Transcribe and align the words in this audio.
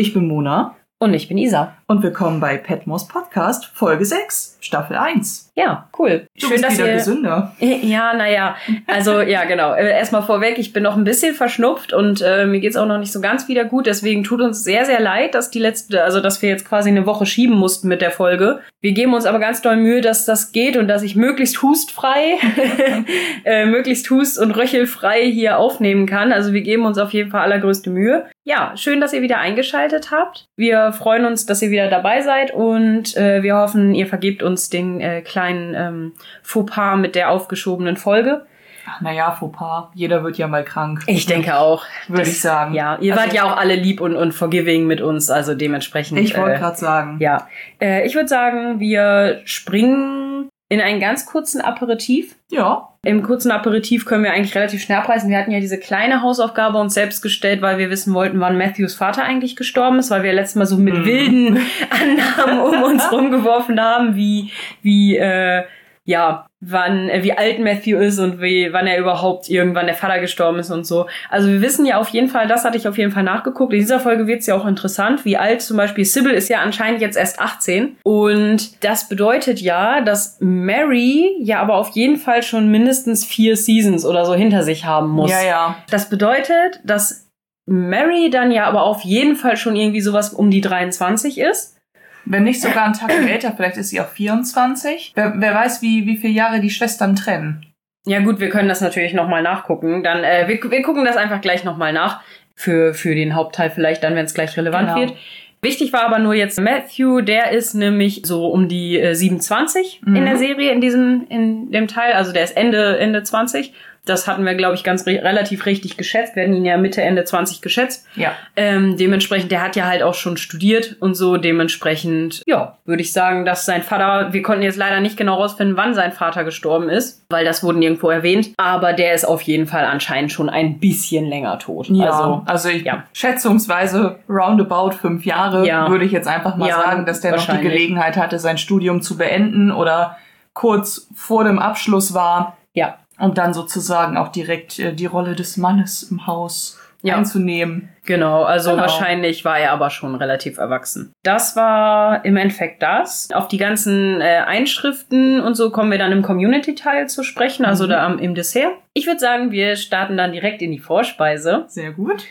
Ich 0.00 0.14
bin 0.14 0.28
Mona. 0.28 0.76
Und 0.98 1.12
ich 1.12 1.28
bin 1.28 1.36
Isa. 1.36 1.76
Und 1.90 2.04
willkommen 2.04 2.38
bei 2.38 2.56
Petmos 2.56 3.08
Podcast, 3.08 3.72
Folge 3.74 4.04
6, 4.04 4.58
Staffel 4.60 4.96
1. 4.96 5.50
Ja, 5.56 5.88
cool. 5.98 6.24
Du 6.38 6.46
Schön, 6.46 6.50
bist 6.50 6.64
dass 6.64 6.78
wieder 6.78 6.86
ihr... 6.86 6.94
gesünder. 6.94 7.56
Ja, 7.60 8.14
naja. 8.14 8.54
Also, 8.86 9.20
ja, 9.20 9.42
genau. 9.44 9.74
Äh, 9.74 9.90
erstmal 9.90 10.22
vorweg, 10.22 10.58
ich 10.58 10.72
bin 10.72 10.84
noch 10.84 10.96
ein 10.96 11.02
bisschen 11.02 11.34
verschnupft 11.34 11.92
und 11.92 12.22
äh, 12.22 12.46
mir 12.46 12.60
geht's 12.60 12.76
auch 12.76 12.86
noch 12.86 12.98
nicht 12.98 13.10
so 13.10 13.20
ganz 13.20 13.48
wieder 13.48 13.64
gut. 13.64 13.86
Deswegen 13.86 14.22
tut 14.22 14.40
uns 14.40 14.62
sehr, 14.62 14.84
sehr 14.84 15.00
leid, 15.00 15.34
dass 15.34 15.50
die 15.50 15.58
letzte, 15.58 16.04
also 16.04 16.20
dass 16.20 16.40
wir 16.42 16.48
jetzt 16.48 16.64
quasi 16.64 16.90
eine 16.90 17.06
Woche 17.06 17.26
schieben 17.26 17.56
mussten 17.56 17.88
mit 17.88 18.02
der 18.02 18.12
Folge. 18.12 18.60
Wir 18.80 18.92
geben 18.92 19.12
uns 19.12 19.26
aber 19.26 19.40
ganz 19.40 19.60
doll 19.60 19.76
Mühe, 19.76 20.00
dass 20.00 20.24
das 20.24 20.52
geht 20.52 20.76
und 20.76 20.86
dass 20.86 21.02
ich 21.02 21.16
möglichst 21.16 21.60
hustfrei, 21.60 22.38
äh, 23.44 23.66
möglichst 23.66 24.08
hust- 24.10 24.38
und 24.38 24.52
röchelfrei 24.52 25.24
hier 25.24 25.58
aufnehmen 25.58 26.06
kann. 26.06 26.32
Also 26.32 26.52
wir 26.52 26.62
geben 26.62 26.86
uns 26.86 26.98
auf 26.98 27.12
jeden 27.12 27.30
Fall 27.30 27.42
allergrößte 27.42 27.90
Mühe. 27.90 28.26
Ja, 28.44 28.76
schön, 28.76 29.00
dass 29.00 29.12
ihr 29.12 29.22
wieder 29.22 29.38
eingeschaltet 29.38 30.10
habt. 30.10 30.46
Wir 30.56 30.92
freuen 30.92 31.26
uns, 31.26 31.44
dass 31.46 31.60
ihr 31.60 31.70
wieder 31.70 31.79
dabei 31.88 32.20
seid 32.20 32.52
und 32.52 33.16
äh, 33.16 33.42
wir 33.42 33.56
hoffen, 33.56 33.94
ihr 33.94 34.06
vergebt 34.06 34.42
uns 34.42 34.68
den 34.68 35.00
äh, 35.00 35.22
kleinen 35.22 35.74
ähm, 35.74 36.12
Fauxpas 36.42 36.96
mit 36.96 37.14
der 37.14 37.30
aufgeschobenen 37.30 37.96
Folge. 37.96 38.46
Ach, 38.86 39.00
naja, 39.00 39.30
Fauxpas. 39.32 39.90
Jeder 39.94 40.24
wird 40.24 40.38
ja 40.38 40.48
mal 40.48 40.64
krank. 40.64 41.02
Ich 41.06 41.26
denke 41.26 41.56
auch. 41.56 41.84
Würde 42.08 42.28
ich 42.28 42.40
sagen. 42.40 42.74
Ja, 42.74 42.98
ihr 43.00 43.12
also, 43.12 43.24
wart 43.24 43.34
ja 43.34 43.44
auch 43.44 43.56
alle 43.56 43.76
lieb 43.76 44.00
und, 44.00 44.16
und 44.16 44.32
forgiving 44.32 44.86
mit 44.86 45.00
uns, 45.00 45.30
also 45.30 45.54
dementsprechend. 45.54 46.18
Ich 46.18 46.36
wollte 46.36 46.56
äh, 46.56 46.58
gerade 46.58 46.76
sagen. 46.76 47.16
Ja. 47.20 47.48
Äh, 47.80 48.06
ich 48.06 48.14
würde 48.14 48.28
sagen, 48.28 48.80
wir 48.80 49.42
springen 49.44 50.48
in 50.70 50.80
einen 50.80 51.00
ganz 51.00 51.26
kurzen 51.26 51.60
Aperitif. 51.60 52.36
Ja. 52.48 52.94
Im 53.02 53.22
kurzen 53.22 53.50
Aperitif 53.50 54.04
können 54.04 54.22
wir 54.22 54.32
eigentlich 54.32 54.54
relativ 54.54 54.80
schnell 54.80 54.98
abreißen. 54.98 55.28
Wir 55.28 55.36
hatten 55.36 55.50
ja 55.50 55.58
diese 55.58 55.78
kleine 55.78 56.22
Hausaufgabe 56.22 56.78
uns 56.78 56.94
selbst 56.94 57.22
gestellt, 57.22 57.60
weil 57.60 57.76
wir 57.78 57.90
wissen 57.90 58.14
wollten, 58.14 58.38
wann 58.38 58.56
Matthews 58.56 58.94
Vater 58.94 59.24
eigentlich 59.24 59.56
gestorben 59.56 59.98
ist, 59.98 60.10
weil 60.10 60.22
wir 60.22 60.32
letztes 60.32 60.56
Mal 60.56 60.66
so 60.66 60.76
mit 60.76 60.94
mhm. 60.94 61.04
wilden 61.04 61.60
Annahmen 61.90 62.60
um 62.60 62.82
uns 62.84 63.02
rumgeworfen 63.12 63.80
haben, 63.80 64.14
wie, 64.14 64.52
wie, 64.80 65.16
äh, 65.16 65.64
ja, 66.04 66.46
wann, 66.60 67.08
äh, 67.08 67.22
wie 67.22 67.32
alt 67.32 67.58
Matthew 67.58 67.98
ist 67.98 68.18
und 68.18 68.40
wie, 68.40 68.72
wann 68.72 68.86
er 68.86 68.98
überhaupt 68.98 69.48
irgendwann 69.48 69.86
der 69.86 69.94
Vater 69.94 70.20
gestorben 70.20 70.58
ist 70.58 70.70
und 70.70 70.86
so. 70.86 71.06
Also 71.30 71.48
wir 71.48 71.62
wissen 71.62 71.86
ja 71.86 71.98
auf 71.98 72.08
jeden 72.10 72.28
Fall, 72.28 72.46
das 72.46 72.64
hatte 72.64 72.76
ich 72.76 72.86
auf 72.86 72.98
jeden 72.98 73.12
Fall 73.12 73.22
nachgeguckt. 73.22 73.72
In 73.72 73.80
dieser 73.80 74.00
Folge 74.00 74.26
wird 74.26 74.40
es 74.40 74.46
ja 74.46 74.54
auch 74.54 74.66
interessant, 74.66 75.24
wie 75.24 75.36
alt 75.36 75.62
zum 75.62 75.76
Beispiel 75.76 76.04
Sybil 76.04 76.32
ist 76.32 76.48
ja 76.48 76.60
anscheinend 76.60 77.00
jetzt 77.00 77.16
erst 77.16 77.40
18. 77.40 77.96
Und 78.04 78.84
das 78.84 79.08
bedeutet 79.08 79.60
ja, 79.60 80.02
dass 80.02 80.36
Mary 80.40 81.36
ja 81.40 81.60
aber 81.60 81.76
auf 81.76 81.90
jeden 81.90 82.16
Fall 82.16 82.42
schon 82.42 82.70
mindestens 82.70 83.24
vier 83.24 83.56
Seasons 83.56 84.04
oder 84.04 84.26
so 84.26 84.34
hinter 84.34 84.62
sich 84.62 84.84
haben 84.84 85.08
muss. 85.08 85.30
Ja, 85.30 85.42
ja. 85.42 85.76
Das 85.90 86.10
bedeutet, 86.10 86.80
dass 86.84 87.26
Mary 87.66 88.30
dann 88.30 88.50
ja 88.50 88.64
aber 88.64 88.82
auf 88.82 89.02
jeden 89.02 89.36
Fall 89.36 89.56
schon 89.56 89.76
irgendwie 89.76 90.00
sowas 90.00 90.34
um 90.34 90.50
die 90.50 90.60
23 90.60 91.38
ist. 91.38 91.79
Wenn 92.24 92.44
nicht 92.44 92.60
sogar 92.60 92.86
ein 92.86 92.92
Tag 92.92 93.10
älter, 93.12 93.52
vielleicht 93.56 93.76
ist 93.76 93.90
sie 93.90 94.00
auch 94.00 94.08
24. 94.08 95.12
Wer, 95.14 95.34
wer 95.36 95.54
weiß, 95.54 95.82
wie, 95.82 96.06
wie 96.06 96.16
viele 96.16 96.32
Jahre 96.32 96.60
die 96.60 96.70
Schwestern 96.70 97.16
trennen. 97.16 97.66
Ja 98.06 98.20
gut, 98.20 98.40
wir 98.40 98.48
können 98.48 98.68
das 98.68 98.80
natürlich 98.80 99.12
nochmal 99.12 99.42
nachgucken. 99.42 100.02
Dann, 100.02 100.24
äh, 100.24 100.48
wir, 100.48 100.70
wir 100.70 100.82
gucken 100.82 101.04
das 101.04 101.16
einfach 101.16 101.40
gleich 101.40 101.64
nochmal 101.64 101.92
nach. 101.92 102.22
Für, 102.54 102.92
für 102.92 103.14
den 103.14 103.34
Hauptteil 103.34 103.70
vielleicht 103.70 104.02
dann, 104.04 104.14
wenn 104.14 104.26
es 104.26 104.34
gleich 104.34 104.54
relevant 104.54 104.88
genau. 104.88 105.00
wird. 105.00 105.14
Wichtig 105.62 105.92
war 105.92 106.04
aber 106.04 106.18
nur 106.18 106.34
jetzt 106.34 106.58
Matthew, 106.60 107.20
der 107.20 107.52
ist 107.52 107.74
nämlich 107.74 108.22
so 108.24 108.46
um 108.48 108.68
die 108.68 108.98
äh, 108.98 109.14
27 109.14 110.00
mhm. 110.04 110.16
in 110.16 110.24
der 110.24 110.36
Serie, 110.36 110.72
in 110.72 110.80
diesem, 110.80 111.26
in 111.28 111.70
dem 111.70 111.86
Teil. 111.86 112.12
Also 112.12 112.32
der 112.32 112.44
ist 112.44 112.56
Ende, 112.56 112.98
Ende 112.98 113.22
20. 113.22 113.72
Das 114.06 114.26
hatten 114.26 114.44
wir, 114.44 114.54
glaube 114.54 114.74
ich, 114.74 114.84
ganz 114.84 115.06
re 115.06 115.22
relativ 115.22 115.66
richtig 115.66 115.96
geschätzt. 115.96 116.34
Wir 116.34 116.44
hatten 116.44 116.54
ihn 116.54 116.64
ja 116.64 116.76
Mitte, 116.78 117.02
Ende 117.02 117.24
20 117.24 117.60
geschätzt. 117.60 118.06
Ja. 118.16 118.32
Ähm, 118.56 118.96
dementsprechend, 118.96 119.52
der 119.52 119.62
hat 119.62 119.76
ja 119.76 119.86
halt 119.86 120.02
auch 120.02 120.14
schon 120.14 120.36
studiert 120.36 120.96
und 121.00 121.14
so. 121.14 121.36
Dementsprechend, 121.36 122.42
ja, 122.46 122.78
würde 122.86 123.02
ich 123.02 123.12
sagen, 123.12 123.44
dass 123.44 123.66
sein 123.66 123.82
Vater, 123.82 124.32
wir 124.32 124.42
konnten 124.42 124.62
jetzt 124.62 124.76
leider 124.76 125.00
nicht 125.00 125.16
genau 125.16 125.34
rausfinden, 125.34 125.76
wann 125.76 125.94
sein 125.94 126.12
Vater 126.12 126.44
gestorben 126.44 126.88
ist, 126.88 127.24
weil 127.28 127.44
das 127.44 127.62
wurde 127.62 127.78
nirgendwo 127.78 128.08
erwähnt. 128.10 128.50
Aber 128.56 128.92
der 128.92 129.14
ist 129.14 129.24
auf 129.24 129.42
jeden 129.42 129.66
Fall 129.66 129.84
anscheinend 129.84 130.32
schon 130.32 130.48
ein 130.48 130.78
bisschen 130.78 131.26
länger 131.26 131.58
tot. 131.58 131.88
Ja, 131.88 132.10
also, 132.10 132.42
also 132.46 132.68
ich, 132.68 132.84
ja. 132.84 133.04
schätzungsweise 133.12 134.18
roundabout 134.28 134.92
fünf 134.92 135.24
Jahre, 135.26 135.66
ja. 135.66 135.88
würde 135.90 136.04
ich 136.04 136.12
jetzt 136.12 136.26
einfach 136.28 136.56
mal 136.56 136.68
ja, 136.68 136.76
sagen, 136.76 137.06
dass 137.06 137.20
der 137.20 137.36
noch 137.36 137.46
die 137.46 137.60
Gelegenheit 137.60 138.16
hatte, 138.16 138.38
sein 138.38 138.58
Studium 138.58 139.02
zu 139.02 139.16
beenden 139.16 139.70
oder 139.70 140.16
kurz 140.52 141.08
vor 141.14 141.44
dem 141.44 141.58
Abschluss 141.58 142.14
war. 142.14 142.56
Ja. 142.74 142.98
Und 143.20 143.38
dann 143.38 143.54
sozusagen 143.54 144.16
auch 144.16 144.28
direkt 144.28 144.78
äh, 144.78 144.92
die 144.92 145.06
Rolle 145.06 145.34
des 145.34 145.56
Mannes 145.56 146.02
im 146.04 146.26
Haus 146.26 146.78
ja. 147.02 147.16
einzunehmen. 147.16 147.90
Genau, 148.04 148.42
also 148.42 148.70
genau. 148.70 148.82
wahrscheinlich 148.82 149.44
war 149.44 149.58
er 149.58 149.72
aber 149.72 149.90
schon 149.90 150.14
relativ 150.14 150.58
erwachsen. 150.58 151.12
Das 151.22 151.54
war 151.56 152.24
im 152.24 152.36
Endeffekt 152.36 152.82
das. 152.82 153.28
Auf 153.32 153.48
die 153.48 153.58
ganzen 153.58 154.20
äh, 154.20 154.42
Einschriften 154.46 155.40
und 155.40 155.54
so 155.54 155.70
kommen 155.70 155.90
wir 155.90 155.98
dann 155.98 156.12
im 156.12 156.22
Community-Teil 156.22 157.08
zu 157.08 157.22
sprechen, 157.22 157.64
also 157.64 157.84
mhm. 157.84 157.90
da 157.90 158.06
am, 158.06 158.18
im 158.18 158.34
Dessert. 158.34 158.72
Ich 158.94 159.06
würde 159.06 159.20
sagen, 159.20 159.52
wir 159.52 159.76
starten 159.76 160.16
dann 160.16 160.32
direkt 160.32 160.62
in 160.62 160.72
die 160.72 160.78
Vorspeise. 160.78 161.64
Sehr 161.68 161.92
gut 161.92 162.24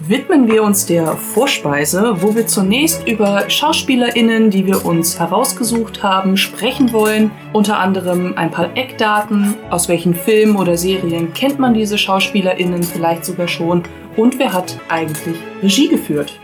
widmen 0.00 0.50
wir 0.50 0.62
uns 0.62 0.86
der 0.86 1.16
Vorspeise, 1.16 2.22
wo 2.22 2.34
wir 2.34 2.46
zunächst 2.46 3.06
über 3.06 3.48
SchauspielerInnen, 3.48 4.50
die 4.50 4.66
wir 4.66 4.84
uns 4.84 5.18
herausgesucht 5.18 6.02
haben, 6.02 6.36
sprechen 6.36 6.92
wollen. 6.92 7.30
Unter 7.52 7.78
anderem 7.78 8.34
ein 8.36 8.50
paar 8.50 8.76
Eckdaten, 8.76 9.54
aus 9.70 9.88
welchen 9.88 10.14
Filmen 10.14 10.56
oder 10.56 10.76
Serien 10.76 11.32
kennt 11.34 11.58
man 11.58 11.74
diese 11.74 11.98
SchauspielerInnen 11.98 12.82
vielleicht 12.82 13.24
sogar 13.24 13.48
schon 13.48 13.82
und 14.16 14.38
wer 14.38 14.52
hat 14.52 14.78
eigentlich 14.88 15.36
Regie 15.62 15.88
geführt. 15.88 16.38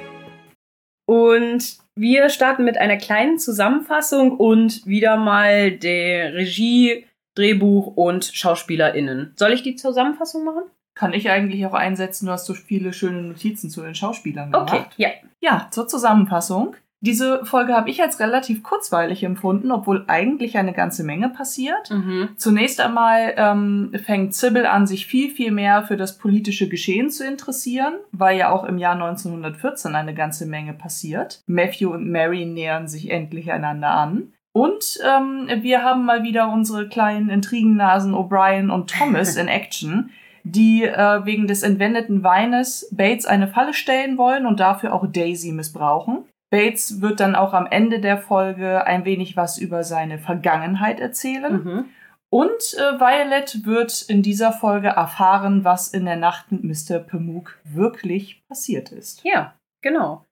Und 1.06 1.78
wir 1.96 2.28
starten 2.30 2.64
mit 2.64 2.76
einer 2.78 2.96
kleinen 2.96 3.38
Zusammenfassung 3.38 4.36
und 4.36 4.86
wieder 4.86 5.16
mal 5.16 5.70
der 5.72 6.34
Regie, 6.34 7.06
Drehbuch 7.34 7.96
und 7.96 8.24
SchauspielerInnen. 8.24 9.32
Soll 9.36 9.52
ich 9.52 9.62
die 9.62 9.76
Zusammenfassung 9.76 10.44
machen? 10.44 10.64
Kann 10.94 11.12
ich 11.12 11.30
eigentlich 11.30 11.66
auch 11.66 11.74
einsetzen, 11.74 12.26
du 12.26 12.32
hast 12.32 12.46
so 12.46 12.54
viele 12.54 12.92
schöne 12.92 13.22
Notizen 13.22 13.70
zu 13.70 13.82
den 13.82 13.94
Schauspielern 13.94 14.52
gemacht. 14.52 14.72
Okay, 14.72 14.84
ja. 14.96 15.08
Ja, 15.40 15.68
zur 15.70 15.88
Zusammenfassung. 15.88 16.76
Diese 17.04 17.44
Folge 17.44 17.74
habe 17.74 17.90
ich 17.90 18.00
als 18.00 18.18
relativ 18.18 18.62
kurzweilig 18.62 19.24
empfunden, 19.24 19.70
obwohl 19.72 20.04
eigentlich 20.06 20.56
eine 20.56 20.72
ganze 20.72 21.04
Menge 21.04 21.28
passiert. 21.28 21.90
Mhm. 21.90 22.30
Zunächst 22.38 22.80
einmal 22.80 23.34
ähm, 23.36 23.92
fängt 24.02 24.34
Sybil 24.34 24.64
an, 24.64 24.86
sich 24.86 25.04
viel, 25.04 25.30
viel 25.30 25.50
mehr 25.50 25.82
für 25.82 25.98
das 25.98 26.16
politische 26.16 26.66
Geschehen 26.66 27.10
zu 27.10 27.26
interessieren, 27.26 27.92
weil 28.12 28.38
ja 28.38 28.50
auch 28.50 28.64
im 28.64 28.78
Jahr 28.78 28.94
1914 28.94 29.94
eine 29.94 30.14
ganze 30.14 30.46
Menge 30.46 30.72
passiert. 30.72 31.42
Matthew 31.46 31.90
und 31.92 32.08
Mary 32.08 32.46
nähern 32.46 32.88
sich 32.88 33.10
endlich 33.10 33.52
einander 33.52 33.90
an. 33.90 34.32
Und 34.52 34.98
ähm, 35.04 35.48
wir 35.62 35.82
haben 35.82 36.06
mal 36.06 36.22
wieder 36.22 36.48
unsere 36.48 36.88
kleinen 36.88 37.28
Intrigennasen 37.28 38.14
O'Brien 38.14 38.70
und 38.70 38.88
Thomas 38.88 39.36
in 39.36 39.48
Action, 39.48 40.10
die 40.44 40.84
äh, 40.84 41.24
wegen 41.24 41.48
des 41.48 41.62
entwendeten 41.62 42.22
Weines 42.22 42.88
Bates 42.92 43.26
eine 43.26 43.48
Falle 43.48 43.74
stellen 43.74 44.18
wollen 44.18 44.46
und 44.46 44.60
dafür 44.60 44.92
auch 44.92 45.06
Daisy 45.06 45.52
missbrauchen. 45.52 46.24
Bates 46.50 47.00
wird 47.00 47.18
dann 47.18 47.34
auch 47.34 47.52
am 47.52 47.66
Ende 47.66 47.98
der 47.98 48.18
Folge 48.18 48.86
ein 48.86 49.04
wenig 49.04 49.36
was 49.36 49.58
über 49.58 49.82
seine 49.82 50.18
Vergangenheit 50.18 51.00
erzählen. 51.00 51.64
Mhm. 51.64 51.84
Und 52.30 52.74
äh, 52.74 53.00
Violet 53.00 53.64
wird 53.64 54.02
in 54.02 54.22
dieser 54.22 54.52
Folge 54.52 54.88
erfahren, 54.88 55.64
was 55.64 55.88
in 55.88 56.04
der 56.04 56.16
Nacht 56.16 56.52
mit 56.52 56.62
Mr. 56.62 56.98
Pamuk 56.98 57.58
wirklich 57.64 58.42
passiert 58.48 58.92
ist. 58.92 59.24
Ja, 59.24 59.54
genau. 59.82 60.24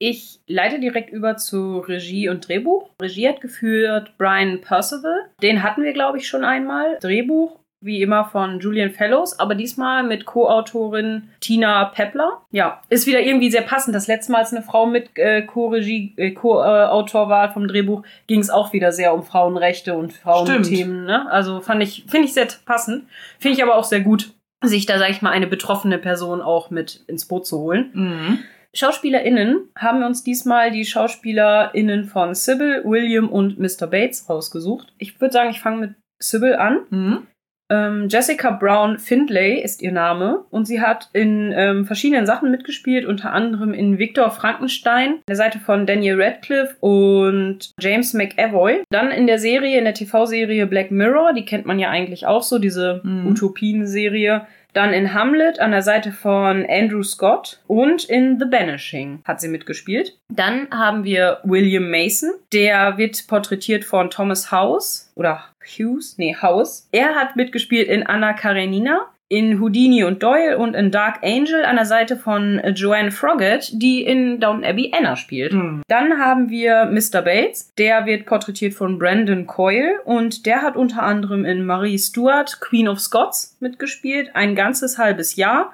Ich 0.00 0.40
leite 0.46 0.80
direkt 0.80 1.10
über 1.10 1.36
zu 1.36 1.78
Regie 1.78 2.28
und 2.28 2.48
Drehbuch. 2.48 2.90
Regie 3.00 3.28
hat 3.28 3.40
geführt 3.40 4.14
Brian 4.18 4.60
Percival. 4.60 5.30
Den 5.42 5.62
hatten 5.62 5.82
wir, 5.82 5.92
glaube 5.92 6.18
ich, 6.18 6.28
schon 6.28 6.44
einmal. 6.44 6.98
Drehbuch 7.00 7.58
wie 7.84 8.00
immer 8.00 8.24
von 8.24 8.60
Julian 8.60 8.90
Fellows, 8.90 9.38
aber 9.38 9.54
diesmal 9.54 10.02
mit 10.02 10.24
Co-Autorin 10.24 11.28
Tina 11.40 11.84
Pepler. 11.86 12.40
Ja, 12.50 12.82
ist 12.88 13.06
wieder 13.06 13.20
irgendwie 13.20 13.50
sehr 13.50 13.62
passend. 13.62 13.94
Das 13.94 14.06
letzte 14.06 14.32
Mal, 14.32 14.38
als 14.38 14.52
eine 14.52 14.62
Frau 14.62 14.86
mit 14.86 15.10
äh, 15.16 15.42
Co-Regie, 15.42 16.14
äh, 16.16 16.30
Co-Autor 16.30 17.28
war 17.28 17.52
vom 17.52 17.68
Drehbuch, 17.68 18.02
ging 18.26 18.40
es 18.40 18.50
auch 18.50 18.72
wieder 18.72 18.90
sehr 18.92 19.12
um 19.12 19.22
Frauenrechte 19.22 19.94
und 19.94 20.12
Frauenthemen. 20.12 21.04
Ne? 21.04 21.30
Also 21.30 21.60
fand 21.60 21.82
ich, 21.82 22.04
finde 22.08 22.26
ich 22.26 22.34
sehr 22.34 22.48
passend. 22.64 23.04
Finde 23.38 23.58
ich 23.58 23.62
aber 23.62 23.76
auch 23.76 23.84
sehr 23.84 24.00
gut, 24.00 24.32
sich 24.62 24.86
da, 24.86 24.98
sag 24.98 25.10
ich 25.10 25.22
mal, 25.22 25.30
eine 25.30 25.46
betroffene 25.46 25.98
Person 25.98 26.40
auch 26.40 26.70
mit 26.70 27.04
ins 27.06 27.26
Boot 27.26 27.46
zu 27.46 27.58
holen. 27.58 27.90
Mhm. 27.92 28.38
SchauspielerInnen 28.74 29.68
haben 29.76 30.00
wir 30.00 30.06
uns 30.06 30.24
diesmal 30.24 30.70
die 30.72 30.84
SchauspielerInnen 30.84 32.06
von 32.06 32.34
Sybil, 32.34 32.82
William 32.84 33.28
und 33.28 33.58
Mr. 33.58 33.86
Bates 33.86 34.28
rausgesucht. 34.28 34.92
Ich 34.98 35.20
würde 35.20 35.32
sagen, 35.32 35.50
ich 35.50 35.60
fange 35.60 35.76
mit 35.78 35.94
Sybil 36.18 36.54
an. 36.56 36.80
Mhm. 36.90 37.26
Ähm, 37.74 38.08
Jessica 38.08 38.50
Brown 38.50 38.98
Findlay 38.98 39.60
ist 39.60 39.82
ihr 39.82 39.92
Name 39.92 40.44
und 40.50 40.66
sie 40.66 40.80
hat 40.80 41.08
in 41.12 41.52
ähm, 41.56 41.84
verschiedenen 41.86 42.26
Sachen 42.26 42.50
mitgespielt, 42.50 43.04
unter 43.04 43.32
anderem 43.32 43.74
in 43.74 43.98
Victor 43.98 44.30
Frankenstein, 44.30 45.20
der 45.28 45.36
Seite 45.36 45.58
von 45.58 45.86
Daniel 45.86 46.22
Radcliffe 46.22 46.76
und 46.80 47.72
James 47.80 48.14
McAvoy. 48.14 48.82
Dann 48.90 49.10
in 49.10 49.26
der 49.26 49.38
Serie, 49.38 49.78
in 49.78 49.84
der 49.84 49.94
TV-Serie 49.94 50.66
Black 50.66 50.90
Mirror, 50.90 51.32
die 51.32 51.44
kennt 51.44 51.66
man 51.66 51.78
ja 51.78 51.90
eigentlich 51.90 52.26
auch 52.26 52.42
so, 52.42 52.58
diese 52.58 53.00
mhm. 53.02 53.28
Utopien-Serie. 53.28 54.46
Dann 54.74 54.92
in 54.92 55.14
Hamlet 55.14 55.60
an 55.60 55.70
der 55.70 55.82
Seite 55.82 56.10
von 56.10 56.66
Andrew 56.68 57.04
Scott 57.04 57.60
und 57.68 58.04
in 58.04 58.40
The 58.40 58.46
Banishing 58.46 59.20
hat 59.24 59.40
sie 59.40 59.48
mitgespielt. 59.48 60.18
Dann 60.28 60.68
haben 60.72 61.04
wir 61.04 61.38
William 61.44 61.90
Mason. 61.90 62.30
Der 62.52 62.98
wird 62.98 63.28
porträtiert 63.28 63.84
von 63.84 64.10
Thomas 64.10 64.50
House 64.50 65.12
oder 65.14 65.44
Hughes, 65.66 66.18
nee, 66.18 66.36
House. 66.40 66.88
Er 66.92 67.14
hat 67.14 67.36
mitgespielt 67.36 67.88
in 67.88 68.06
Anna 68.06 68.32
Karenina 68.32 69.08
in 69.28 69.58
Houdini 69.58 70.04
und 70.04 70.22
Doyle 70.22 70.58
und 70.58 70.74
in 70.74 70.90
Dark 70.90 71.24
Angel 71.24 71.64
an 71.64 71.76
der 71.76 71.86
Seite 71.86 72.16
von 72.16 72.60
Joanne 72.74 73.10
Froggatt, 73.10 73.70
die 73.72 74.04
in 74.04 74.38
Downton 74.38 74.64
Abbey 74.64 74.92
Anna 74.96 75.16
spielt. 75.16 75.52
Mhm. 75.52 75.82
Dann 75.88 76.18
haben 76.18 76.50
wir 76.50 76.84
Mr. 76.84 77.22
Bates, 77.22 77.74
der 77.74 78.06
wird 78.06 78.26
porträtiert 78.26 78.74
von 78.74 78.98
Brandon 78.98 79.46
Coyle 79.46 80.00
und 80.04 80.46
der 80.46 80.62
hat 80.62 80.76
unter 80.76 81.02
anderem 81.02 81.44
in 81.44 81.64
Marie 81.64 81.98
Stuart, 81.98 82.60
Queen 82.60 82.86
of 82.86 83.00
Scots, 83.00 83.56
mitgespielt, 83.60 84.30
ein 84.34 84.54
ganzes 84.54 84.98
halbes 84.98 85.36
Jahr 85.36 85.72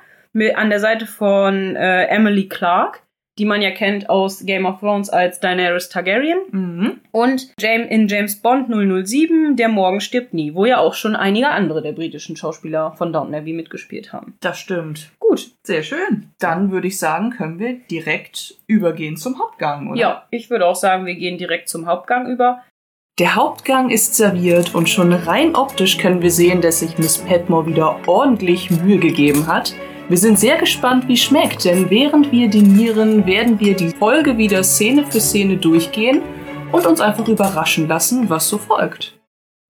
an 0.55 0.71
der 0.71 0.81
Seite 0.81 1.07
von 1.07 1.75
äh, 1.75 2.05
Emily 2.05 2.49
Clark 2.49 3.03
die 3.39 3.45
man 3.45 3.63
ja 3.63 3.71
kennt 3.71 4.11
aus 4.11 4.45
Game 4.45 4.67
of 4.67 4.81
Thrones 4.81 5.09
als 5.09 5.41
Daenerys 5.41 5.89
Targaryen. 5.89 6.39
Mhm. 6.51 7.01
Und 7.13 7.53
in 7.63 8.09
James 8.09 8.37
Bond 8.37 8.69
007, 8.69 9.57
Der 9.57 9.69
Morgen 9.69 10.01
stirbt 10.01 10.35
nie, 10.35 10.55
wo 10.55 10.67
ja 10.67 10.79
auch 10.79 10.95
schon 10.95 11.17
einige 11.17 11.49
andere 11.49 11.83
der 11.83 11.93
britischen 11.93 12.37
Schauspieler 12.37 12.93
von 12.93 13.13
Downton 13.13 13.35
Abbey 13.35 13.53
mitgespielt 13.53 14.13
haben. 14.13 14.35
Das 14.41 14.59
stimmt. 14.59 15.11
Gut, 15.19 15.53
sehr 15.65 15.83
schön. 15.83 16.31
Dann 16.39 16.71
würde 16.71 16.89
ich 16.89 16.99
sagen, 16.99 17.31
können 17.31 17.59
wir 17.59 17.75
direkt 17.91 18.57
übergehen 18.67 19.17
zum 19.17 19.39
Hauptgang, 19.39 19.91
oder? 19.91 20.01
Ja, 20.01 20.27
ich 20.31 20.51
würde 20.51 20.67
auch 20.67 20.77
sagen, 20.77 21.07
wir 21.07 21.15
gehen 21.15 21.39
direkt 21.39 21.69
zum 21.69 21.87
Hauptgang 21.87 22.27
über. 22.27 22.63
Der 23.19 23.35
Hauptgang 23.35 23.91
ist 23.91 24.17
serviert 24.17 24.75
und 24.75 24.89
schon 24.89 25.13
rein 25.13 25.55
optisch 25.55 25.99
können 25.99 26.23
wir 26.23 26.31
sehen, 26.31 26.63
dass 26.63 26.81
sich 26.81 26.97
Miss 26.97 27.19
Petmore 27.19 27.67
wieder 27.67 28.01
ordentlich 28.07 28.71
Mühe 28.71 28.99
gegeben 28.99 29.47
hat. 29.47 29.75
Wir 30.11 30.19
sind 30.19 30.41
sehr 30.41 30.59
gespannt, 30.59 31.07
wie 31.07 31.13
es 31.13 31.21
schmeckt, 31.23 31.65
denn 31.65 31.89
während 31.89 32.33
wir 32.33 32.51
dinieren, 32.51 33.27
werden 33.27 33.61
wir 33.61 33.77
die 33.77 33.91
Folge 33.91 34.37
wieder 34.37 34.65
Szene 34.65 35.07
für 35.07 35.21
Szene 35.21 35.57
durchgehen 35.57 36.21
und 36.73 36.85
uns 36.85 37.01
einfach 37.01 37.29
überraschen 37.29 37.87
lassen, 37.87 38.29
was 38.29 38.49
so 38.49 38.59
folgt. 38.59 39.17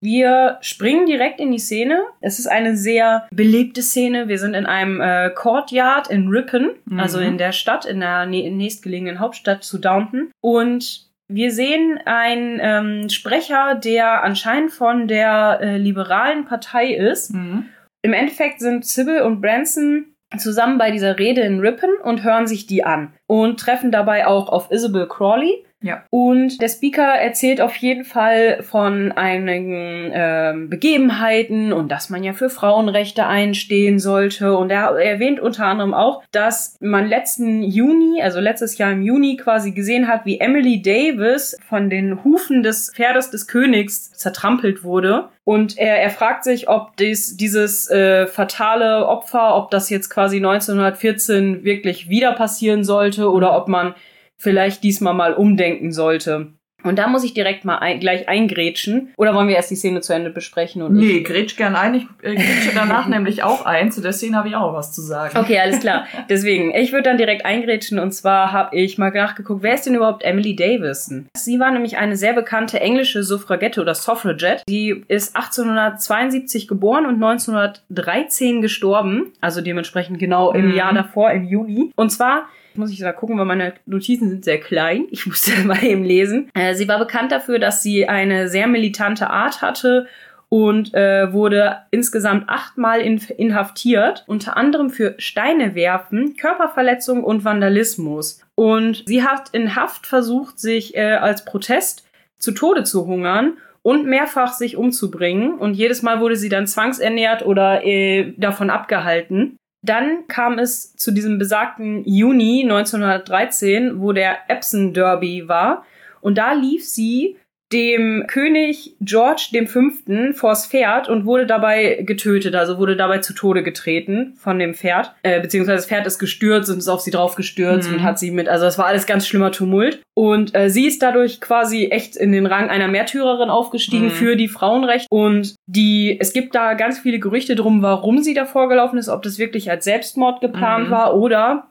Wir 0.01 0.57
springen 0.63 1.05
direkt 1.05 1.41
in 1.41 1.53
die 1.53 1.59
Szene. 1.59 2.05
Es 2.23 2.39
ist 2.39 2.47
eine 2.47 2.75
sehr 2.75 3.29
belebte 3.31 3.83
Szene. 3.83 4.29
Wir 4.29 4.39
sind 4.39 4.55
in 4.55 4.65
einem 4.65 5.03
äh, 5.03 5.29
Courtyard 5.29 6.09
in 6.09 6.29
Ripon, 6.29 6.71
mhm. 6.87 6.99
also 6.99 7.19
in 7.19 7.37
der 7.37 7.53
Stadt, 7.53 7.85
in 7.85 8.01
der 8.01 8.25
nächstgelegenen 8.25 9.19
Hauptstadt 9.19 9.63
zu 9.63 9.77
Downton. 9.77 10.31
Und 10.41 11.11
wir 11.29 11.53
sehen 11.53 12.01
einen 12.07 12.61
ähm, 12.63 13.11
Sprecher, 13.11 13.75
der 13.75 14.25
anscheinend 14.25 14.73
von 14.73 15.07
der 15.07 15.59
äh, 15.61 15.77
liberalen 15.77 16.47
Partei 16.47 16.95
ist. 16.95 17.35
Mhm. 17.35 17.67
Im 18.01 18.15
Endeffekt 18.15 18.61
sind 18.61 18.87
Sybil 18.87 19.21
und 19.21 19.43
Branson 19.43 20.07
zusammen 20.39 20.79
bei 20.79 20.91
dieser 20.91 21.19
Rede 21.19 21.41
in 21.43 21.61
Ripon 21.61 21.91
und 22.03 22.23
hören 22.23 22.47
sich 22.47 22.67
die 22.67 22.85
an. 22.85 23.13
Und 23.27 23.59
treffen 23.59 23.91
dabei 23.91 24.27
auch 24.27 24.49
auf 24.49 24.71
Isabel 24.71 25.09
Crawley, 25.09 25.65
ja. 25.83 26.05
Und 26.11 26.61
der 26.61 26.69
Speaker 26.69 27.15
erzählt 27.15 27.63
auf 27.63 27.75
jeden 27.77 28.05
Fall 28.05 28.63
von 28.63 29.13
einigen 29.13 30.11
ähm, 30.13 30.69
Begebenheiten 30.69 31.73
und 31.73 31.91
dass 31.91 32.11
man 32.11 32.23
ja 32.23 32.35
für 32.35 32.51
Frauenrechte 32.51 33.27
einstehen 33.27 33.99
sollte. 33.99 34.57
Und 34.57 34.71
er 34.71 34.91
erwähnt 34.99 35.41
unter 35.41 35.65
anderem 35.65 35.95
auch, 35.95 36.23
dass 36.33 36.77
man 36.81 37.09
letzten 37.09 37.63
Juni, 37.63 38.21
also 38.21 38.41
letztes 38.41 38.77
Jahr 38.77 38.93
im 38.93 39.03
Juni 39.03 39.39
quasi 39.39 39.73
gesehen 39.73 40.07
hat, 40.07 40.27
wie 40.27 40.39
Emily 40.39 40.83
Davis 40.83 41.57
von 41.67 41.89
den 41.89 42.25
Hufen 42.25 42.63
des 42.63 42.93
Pferdes 42.95 43.31
des 43.31 43.47
Königs 43.47 44.13
zertrampelt 44.13 44.85
wurde. 44.85 45.31
Und 45.45 45.79
er, 45.79 46.03
er 46.03 46.11
fragt 46.11 46.45
sich, 46.45 46.69
ob 46.69 46.97
dies, 46.99 47.39
dieses 47.39 47.91
äh, 47.91 48.27
fatale 48.27 49.07
Opfer, 49.07 49.57
ob 49.57 49.71
das 49.71 49.89
jetzt 49.89 50.11
quasi 50.11 50.37
1914 50.37 51.65
wirklich 51.65 52.11
wieder 52.11 52.33
passieren 52.33 52.85
sollte 52.85 53.31
oder 53.31 53.57
ob 53.57 53.67
man 53.67 53.95
vielleicht 54.41 54.83
diesmal 54.83 55.15
mal 55.15 55.35
umdenken 55.35 55.93
sollte. 55.93 56.55
Und 56.83 56.99
da 56.99 57.09
muss 57.09 57.25
ich 57.25 57.35
direkt 57.35 57.65
mal 57.65 57.79
ein, 57.79 58.01
gleich 58.01 58.29
eingrätschen. 58.29 59.13
Oder 59.17 59.35
wollen 59.35 59.49
wir 59.49 59.57
erst 59.57 59.71
die 59.71 59.77
Szene 59.77 60.01
zu 60.01 60.13
Ende 60.13 60.31
besprechen? 60.31 60.83
Und 60.83 60.95
nee, 60.95 61.21
grätsch 61.21 61.57
gern 61.57 61.77
ein. 61.77 61.95
Ich 61.95 62.07
äh, 62.23 62.35
grätsche 62.35 62.71
danach 62.75 63.07
nämlich 63.09 63.43
auch 63.43 63.67
ein. 63.67 63.93
Zu 63.93 64.01
der 64.01 64.13
Szene 64.13 64.37
habe 64.37 64.49
ich 64.49 64.57
auch 64.57 64.73
was 64.73 64.93
zu 64.93 65.03
sagen. 65.03 65.37
Okay, 65.37 65.59
alles 65.59 65.81
klar. 65.81 66.07
Deswegen, 66.29 66.75
ich 66.75 66.93
würde 66.93 67.05
dann 67.05 67.19
direkt 67.19 67.45
eingrätschen. 67.45 67.99
Und 67.99 68.13
zwar 68.13 68.53
habe 68.53 68.77
ich 68.77 68.99
mal 68.99 69.11
nachgeguckt, 69.11 69.63
wer 69.63 69.75
ist 69.75 69.87
denn 69.87 69.95
überhaupt 69.95 70.23
Emily 70.23 70.57
Davison? 70.57 71.29
Sie 71.37 71.61
war 71.61 71.71
nämlich 71.71 71.99
eine 71.99 72.17
sehr 72.17 72.33
bekannte 72.33 72.81
englische 72.81 73.23
Suffragette 73.23 73.81
oder 73.81 73.95
Suffragette. 73.95 74.63
Die 74.69 75.05
ist 75.09 75.37
1872 75.37 76.67
geboren 76.67 77.07
und 77.07 77.23
1913 77.23 78.63
gestorben. 78.63 79.33
Also 79.41 79.61
dementsprechend 79.61 80.19
genau 80.19 80.53
im 80.53 80.71
mhm. 80.71 80.77
Jahr 80.77 80.95
davor, 80.95 81.31
im 81.33 81.45
Juni. 81.45 81.93
Und 81.97 82.11
zwar 82.11 82.47
muss 82.81 82.91
ich 82.91 82.99
da 82.99 83.13
gucken, 83.13 83.39
weil 83.39 83.45
meine 83.45 83.75
Notizen 83.87 84.29
sind 84.29 84.45
sehr 84.45 84.59
klein. 84.59 85.07
Ich 85.11 85.27
musste 85.27 85.53
mal 85.65 85.85
eben 85.85 86.03
lesen. 86.03 86.51
Äh, 86.55 86.75
sie 86.75 86.89
war 86.89 86.99
bekannt 86.99 87.31
dafür, 87.31 87.61
dass 87.61 87.83
sie 87.83 88.09
eine 88.09 88.49
sehr 88.49 88.67
militante 88.67 89.31
Art 89.31 89.63
hatte 89.63 90.09
und 90.51 90.93
äh, 90.95 91.33
wurde 91.33 91.79
insgesamt 91.93 92.49
achtmal 92.49 93.01
in, 93.01 93.19
inhaftiert, 93.39 94.25
unter 94.27 94.57
anderem 94.57 94.91
für 94.91 95.15
Steine 95.19 95.77
werfen, 95.77 96.35
Körperverletzung 96.37 97.23
und 97.23 97.45
Vandalismus. 97.45 98.41
Und 98.57 99.05
sie 99.07 99.23
hat 99.23 99.51
in 99.53 99.77
Haft 99.77 100.07
versucht, 100.07 100.59
sich 100.59 100.97
äh, 100.97 101.13
als 101.13 101.45
Protest 101.45 102.05
zu 102.37 102.51
Tode 102.51 102.83
zu 102.83 103.07
hungern 103.07 103.59
und 103.83 104.07
mehrfach 104.07 104.53
sich 104.53 104.77
umzubringen. 104.77 105.55
Und 105.55 105.75
jedes 105.75 106.03
Mal 106.03 106.21
wurde 106.21 106.37
sie 106.37 106.49
dann 106.49 106.67
zwangsernährt 106.67 107.47
oder 107.47 107.85
äh, 107.85 108.35
davon 108.37 108.71
abgehalten. 108.71 109.57
Dann 109.83 110.27
kam 110.29 110.59
es 110.59 110.95
zu 110.97 111.11
diesem 111.11 111.39
besagten 111.39 112.05
Juni 112.05 112.63
1913, 112.63 114.01
wo 114.01 114.13
der 114.13 114.39
Epsom 114.49 114.93
Derby 114.93 115.49
war. 115.49 115.85
Und 116.21 116.37
da 116.37 116.53
lief 116.53 116.87
sie 116.87 117.37
dem 117.73 118.25
König 118.27 118.97
George 119.01 119.51
V. 119.67 120.33
vors 120.35 120.67
Pferd 120.67 121.09
und 121.09 121.25
wurde 121.25 121.47
dabei 121.47 122.03
getötet, 122.03 122.57
also 122.57 122.79
wurde 122.79 122.97
dabei 122.97 123.19
zu 123.19 123.33
Tode 123.33 123.63
getreten 123.63 124.35
von 124.37 124.59
dem 124.59 124.75
Pferd. 124.75 125.15
Äh, 125.23 125.41
beziehungsweise 125.41 125.77
das 125.77 125.87
Pferd 125.87 126.07
ist 126.07 126.19
gestürzt 126.19 126.69
und 126.69 126.79
ist 126.79 126.89
auf 126.89 127.01
sie 127.01 127.13
drauf 127.13 127.37
gestürzt 127.37 127.89
mhm. 127.89 127.97
und 127.97 128.03
hat 128.03 128.19
sie 128.19 128.33
mit, 128.33 128.49
also 128.49 128.65
das 128.65 128.77
war 128.77 128.87
alles 128.87 129.07
ganz 129.07 129.27
schlimmer 129.27 129.53
Tumult. 129.53 130.03
Und 130.15 130.55
äh, 130.55 130.69
sie 130.69 130.87
ist 130.87 131.01
dadurch 131.01 131.41
quasi 131.41 131.87
echt 131.87 132.17
in 132.17 132.33
den 132.33 132.47
Rang 132.47 132.69
einer 132.69 132.89
Märtyrerin 132.89 133.51
aufgestiegen 133.51 134.07
mhm. 134.07 134.11
für 134.11 134.37
die 134.37 134.49
Frauenrechte. 134.49 135.07
Und 135.09 135.55
die, 135.67 136.19
es 136.19 136.33
gibt 136.33 136.57
da 136.57 136.75
ganz 136.75 136.99
viele 136.99 137.21
Gerüchte 137.21 137.55
drum, 137.55 137.83
warum 137.83 138.19
sie 138.23 138.35
da 138.35 138.47
vorgelaufen 138.47 138.99
ist, 138.99 139.09
ob 139.09 139.23
das 139.23 139.39
wirklich 139.39 139.71
als 139.71 139.85
Selbstmord 139.85 140.41
geplant 140.41 140.89
mhm. 140.89 140.91
war 140.91 141.17
oder 141.17 141.71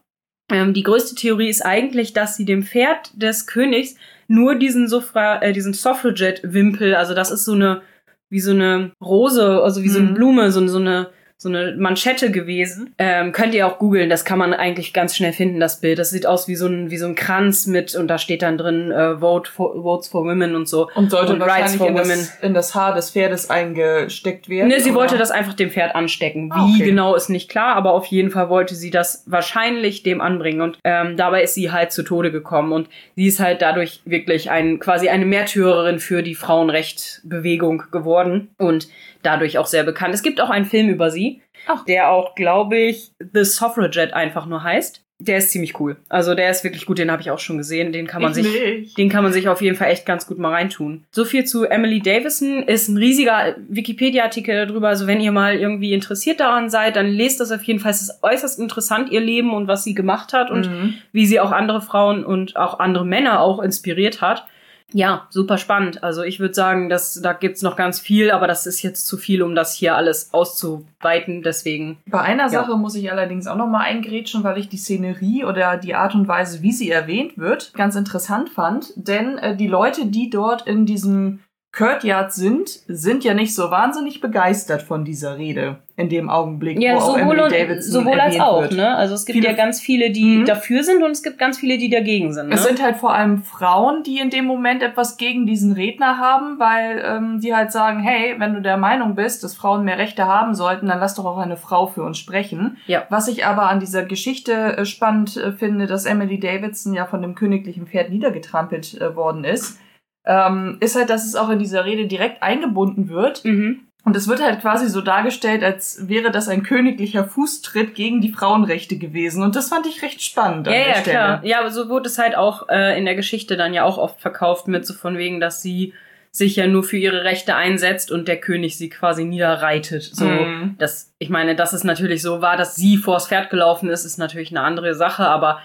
ähm, 0.51 0.73
die 0.73 0.83
größte 0.83 1.15
Theorie 1.15 1.49
ist 1.49 1.65
eigentlich, 1.65 2.13
dass 2.13 2.35
sie 2.35 2.45
dem 2.45 2.63
Pferd 2.63 3.11
des 3.21 3.45
Königs 3.45 3.95
nur 4.29 4.55
diesen 4.55 4.87
Suffra 4.87 5.41
äh, 5.41 5.51
diesen 5.51 5.73
Suffragette-Wimpel, 5.73 6.95
also 6.95 7.13
das 7.13 7.31
ist 7.31 7.45
so 7.45 7.53
eine, 7.53 7.81
wie 8.29 8.39
so 8.39 8.51
eine 8.51 8.91
Rose, 9.01 9.61
also 9.61 9.83
wie 9.83 9.89
so 9.89 9.99
eine 9.99 10.11
mhm. 10.11 10.13
Blume, 10.13 10.51
so, 10.51 10.65
so 10.67 10.77
eine 10.77 11.09
so 11.41 11.47
eine 11.47 11.73
Manschette 11.77 12.31
gewesen. 12.31 12.93
Ähm, 12.97 13.31
könnt 13.31 13.53
ihr 13.53 13.65
auch 13.65 13.79
googeln, 13.79 14.09
das 14.09 14.25
kann 14.25 14.37
man 14.37 14.53
eigentlich 14.53 14.91
ganz 14.91 15.15
schnell 15.15 15.31
finden, 15.31 15.61
das 15.61 15.79
Bild. 15.79 15.97
Das 15.97 16.09
sieht 16.09 16.25
aus 16.25 16.49
wie 16.49 16.55
so 16.57 16.67
ein, 16.67 16.91
wie 16.91 16.97
so 16.97 17.05
ein 17.05 17.15
Kranz 17.15 17.65
mit, 17.65 17.95
und 17.95 18.09
da 18.09 18.17
steht 18.17 18.41
dann 18.41 18.57
drin, 18.57 18.91
äh, 18.91 19.19
Vote 19.19 19.49
for, 19.49 19.81
Votes 19.81 20.09
for 20.09 20.25
Women 20.25 20.53
und 20.53 20.67
so. 20.67 20.89
Und 20.95 21.09
sollte 21.09 21.31
und 21.31 21.39
wahrscheinlich 21.39 21.79
in 21.79 21.95
das, 21.95 22.37
in 22.41 22.53
das, 22.53 22.75
Haar 22.75 22.93
des 22.93 23.11
Pferdes 23.11 23.49
eingesteckt 23.49 24.49
werden? 24.49 24.67
Ne, 24.67 24.81
sie 24.81 24.89
oder? 24.89 24.99
wollte 24.99 25.17
das 25.17 25.31
einfach 25.31 25.53
dem 25.53 25.69
Pferd 25.69 25.95
anstecken. 25.95 26.49
Ah, 26.51 26.67
wie 26.67 26.75
okay. 26.75 26.89
genau 26.89 27.15
ist 27.15 27.29
nicht 27.29 27.49
klar, 27.49 27.77
aber 27.77 27.93
auf 27.93 28.07
jeden 28.07 28.31
Fall 28.31 28.49
wollte 28.49 28.75
sie 28.75 28.91
das 28.91 29.23
wahrscheinlich 29.25 30.03
dem 30.03 30.19
anbringen. 30.19 30.59
Und 30.59 30.77
ähm, 30.83 31.15
dabei 31.15 31.43
ist 31.43 31.53
sie 31.53 31.71
halt 31.71 31.93
zu 31.93 32.03
Tode 32.03 32.33
gekommen. 32.33 32.73
Und 32.73 32.89
sie 33.15 33.27
ist 33.27 33.39
halt 33.39 33.61
dadurch 33.61 34.01
wirklich 34.03 34.51
ein, 34.51 34.79
quasi 34.79 35.07
eine 35.07 35.25
Märtyrerin 35.25 35.99
für 35.99 36.21
die 36.21 36.35
Frauenrechtbewegung 36.35 37.83
geworden. 37.91 38.49
Und 38.57 38.89
dadurch 39.21 39.57
auch 39.57 39.67
sehr 39.67 39.83
bekannt. 39.83 40.13
Es 40.13 40.23
gibt 40.23 40.41
auch 40.41 40.49
einen 40.49 40.65
Film 40.65 40.89
über 40.89 41.11
sie, 41.11 41.41
Ach. 41.67 41.85
der 41.85 42.09
auch, 42.09 42.35
glaube 42.35 42.77
ich, 42.77 43.11
The 43.33 43.43
Suffragette 43.43 44.15
einfach 44.15 44.45
nur 44.45 44.63
heißt. 44.63 45.03
Der 45.21 45.37
ist 45.37 45.51
ziemlich 45.51 45.77
cool. 45.81 45.97
Also 46.07 46.33
der 46.33 46.49
ist 46.49 46.63
wirklich 46.63 46.85
gut, 46.85 46.97
den 46.97 47.11
habe 47.11 47.21
ich 47.21 47.29
auch 47.29 47.39
schon 47.39 47.57
gesehen. 47.57 47.91
Den 47.91 48.07
kann 48.07 48.21
man 48.21 48.31
ich 48.31 48.37
sich, 48.37 48.45
nicht. 48.47 48.97
den 48.97 49.09
kann 49.09 49.21
man 49.21 49.33
sich 49.33 49.49
auf 49.49 49.61
jeden 49.61 49.75
Fall 49.75 49.89
echt 49.89 50.05
ganz 50.05 50.25
gut 50.25 50.37
mal 50.37 50.53
reintun. 50.53 51.03
So 51.11 51.25
viel 51.25 51.43
zu 51.43 51.65
Emily 51.65 51.99
Davison 51.99 52.63
ist 52.63 52.87
ein 52.87 52.95
riesiger 52.95 53.57
Wikipedia-Artikel 53.67 54.65
darüber. 54.65 54.87
Also 54.87 55.07
wenn 55.07 55.19
ihr 55.19 55.33
mal 55.33 55.55
irgendwie 55.55 55.91
interessiert 55.91 56.39
daran 56.39 56.69
seid, 56.69 56.95
dann 56.95 57.07
lest 57.07 57.41
das 57.41 57.51
auf 57.51 57.63
jeden 57.63 57.81
Fall. 57.81 57.91
Es 57.91 58.01
ist 58.01 58.23
äußerst 58.23 58.59
interessant 58.59 59.11
ihr 59.11 59.19
Leben 59.19 59.53
und 59.53 59.67
was 59.67 59.83
sie 59.83 59.93
gemacht 59.93 60.31
hat 60.31 60.51
und 60.51 60.69
mhm. 60.69 60.93
wie 61.11 61.25
sie 61.25 61.41
auch 61.41 61.51
andere 61.51 61.81
Frauen 61.81 62.23
und 62.23 62.55
auch 62.55 62.79
andere 62.79 63.05
Männer 63.05 63.41
auch 63.41 63.61
inspiriert 63.61 64.21
hat. 64.21 64.47
Ja, 64.91 65.27
super 65.29 65.57
spannend. 65.57 66.03
Also 66.03 66.23
ich 66.23 66.39
würde 66.39 66.53
sagen, 66.53 66.89
dass 66.89 67.21
da 67.21 67.33
gibt's 67.33 67.61
noch 67.61 67.75
ganz 67.75 67.99
viel, 67.99 68.31
aber 68.31 68.47
das 68.47 68.65
ist 68.65 68.81
jetzt 68.81 69.05
zu 69.07 69.17
viel, 69.17 69.43
um 69.43 69.55
das 69.55 69.73
hier 69.73 69.95
alles 69.95 70.33
auszuweiten. 70.33 71.43
Deswegen. 71.43 71.97
Bei 72.07 72.21
einer 72.21 72.43
ja. 72.43 72.49
Sache 72.49 72.75
muss 72.75 72.95
ich 72.95 73.11
allerdings 73.11 73.47
auch 73.47 73.55
noch 73.55 73.67
mal 73.67 73.81
eingrätschen, 73.81 74.43
weil 74.43 74.57
ich 74.57 74.69
die 74.69 74.77
Szenerie 74.77 75.45
oder 75.45 75.77
die 75.77 75.95
Art 75.95 76.15
und 76.15 76.27
Weise, 76.27 76.61
wie 76.61 76.71
sie 76.71 76.89
erwähnt 76.89 77.37
wird, 77.37 77.73
ganz 77.73 77.95
interessant 77.95 78.49
fand. 78.49 78.93
Denn 78.95 79.37
äh, 79.37 79.55
die 79.55 79.67
Leute, 79.67 80.07
die 80.07 80.29
dort 80.29 80.65
in 80.65 80.85
diesem 80.85 81.39
Kurtyard 81.71 82.33
sind, 82.33 82.67
sind 82.87 83.23
ja 83.23 83.35
nicht 83.35 83.53
so 83.53 83.69
wahnsinnig 83.69 84.21
begeistert 84.21 84.81
von 84.81 85.05
dieser 85.05 85.37
Rede 85.37 85.77
in 85.95 86.09
dem 86.09 86.27
Augenblick, 86.29 86.81
ja, 86.81 86.95
wo 86.95 86.97
auch 86.97 87.05
sowohl, 87.17 87.21
Emily 87.21 87.41
und, 87.43 87.51
Davidson 87.53 87.91
sowohl 87.91 88.19
als 88.19 88.39
auch. 88.39 88.61
wird. 88.61 88.71
Ne? 88.71 88.95
Also 88.95 89.13
es 89.13 89.25
gibt 89.25 89.37
Viele- 89.37 89.49
ja 89.49 89.53
ganz 89.55 89.79
viele, 89.79 90.09
die 90.11 90.37
Mhm. 90.37 90.45
dafür 90.45 90.83
sind 90.83 91.03
und 91.03 91.11
es 91.11 91.21
gibt 91.21 91.37
ganz 91.37 91.59
viele, 91.59 91.77
die 91.77 91.89
dagegen 91.89 92.33
sind. 92.33 92.47
Ne? 92.49 92.55
Es 92.55 92.63
sind 92.63 92.81
halt 92.81 92.95
vor 92.97 93.13
allem 93.13 93.43
Frauen, 93.43 94.01
die 94.01 94.17
in 94.19 94.31
dem 94.31 94.45
Moment 94.45 94.81
etwas 94.81 95.17
gegen 95.17 95.45
diesen 95.45 95.73
Redner 95.73 96.17
haben, 96.17 96.57
weil 96.57 97.03
ähm, 97.05 97.39
die 97.39 97.53
halt 97.55 97.71
sagen, 97.71 97.99
hey, 97.99 98.35
wenn 98.39 98.55
du 98.55 98.61
der 98.61 98.77
Meinung 98.77 99.13
bist, 99.13 99.43
dass 99.43 99.53
Frauen 99.55 99.85
mehr 99.85 99.99
Rechte 99.99 100.25
haben 100.25 100.55
sollten, 100.55 100.87
dann 100.87 100.99
lass 100.99 101.13
doch 101.15 101.25
auch 101.25 101.37
eine 101.37 101.57
Frau 101.57 101.85
für 101.85 102.01
uns 102.01 102.17
sprechen. 102.17 102.77
Ja. 102.87 103.03
Was 103.09 103.27
ich 103.27 103.45
aber 103.45 103.69
an 103.69 103.79
dieser 103.79 104.03
Geschichte 104.03 104.77
äh, 104.77 104.85
spannend 104.85 105.37
äh, 105.37 105.51
finde, 105.51 105.85
dass 105.85 106.05
Emily 106.05 106.39
Davidson 106.39 106.93
ja 106.93 107.05
von 107.05 107.21
dem 107.21 107.35
königlichen 107.35 107.85
Pferd 107.85 108.09
niedergetrampelt 108.09 108.99
äh, 108.99 109.15
worden 109.15 109.43
ist, 109.43 109.79
ähm, 110.25 110.77
ist 110.79 110.95
halt, 110.95 111.09
dass 111.09 111.25
es 111.25 111.35
auch 111.35 111.49
in 111.49 111.59
dieser 111.59 111.85
Rede 111.85 112.07
direkt 112.07 112.43
eingebunden 112.43 113.09
wird. 113.09 113.43
mhm. 113.45 113.81
Und 114.05 114.15
es 114.15 114.29
wird 114.29 114.41
halt 114.41 114.61
quasi 114.61 114.89
so 114.89 115.01
dargestellt, 115.01 115.61
als 115.61 116.07
wäre 116.07 116.31
das 116.31 116.47
ein 116.47 116.63
königlicher 116.63 117.25
Fußtritt 117.25 117.95
gegen 117.95 118.21
die 118.21 118.31
Frauenrechte 118.31 118.97
gewesen. 118.97 119.43
Und 119.43 119.57
das 119.57 119.67
fand 119.69 119.85
ich 119.87 120.01
recht 120.01 120.21
spannend 120.23 120.67
an 120.67 120.73
Ja, 120.73 120.79
der 120.79 120.87
ja, 120.87 120.95
Stelle. 120.95 121.17
klar. 121.17 121.39
Ja, 121.43 121.59
aber 121.59 121.69
so 121.69 121.89
wurde 121.89 122.07
es 122.07 122.17
halt 122.17 122.35
auch 122.35 122.69
äh, 122.69 122.97
in 122.97 123.03
der 123.05 123.15
Geschichte 123.15 123.57
dann 123.57 123.73
ja 123.73 123.83
auch 123.83 123.97
oft 123.97 124.21
verkauft 124.21 124.69
mit 124.69 124.87
so 124.87 124.93
von 124.93 125.17
wegen, 125.17 125.41
dass 125.41 125.61
sie 125.61 125.93
sich 126.31 126.55
ja 126.55 126.65
nur 126.65 126.83
für 126.83 126.97
ihre 126.97 127.23
Rechte 127.25 127.55
einsetzt 127.55 128.09
und 128.09 128.27
der 128.29 128.37
König 128.39 128.77
sie 128.77 128.89
quasi 128.89 129.25
niederreitet. 129.25 130.03
So, 130.03 130.25
Mhm. 130.25 130.75
das, 130.79 131.13
ich 131.19 131.29
meine, 131.29 131.55
dass 131.55 131.73
es 131.73 131.83
natürlich 131.83 132.21
so 132.21 132.41
war, 132.41 132.55
dass 132.55 132.75
sie 132.75 132.97
vors 132.97 133.27
Pferd 133.27 133.49
gelaufen 133.49 133.89
ist, 133.89 134.05
ist 134.05 134.17
natürlich 134.17 134.51
eine 134.51 134.61
andere 134.61 134.95
Sache, 134.95 135.27
aber 135.27 135.59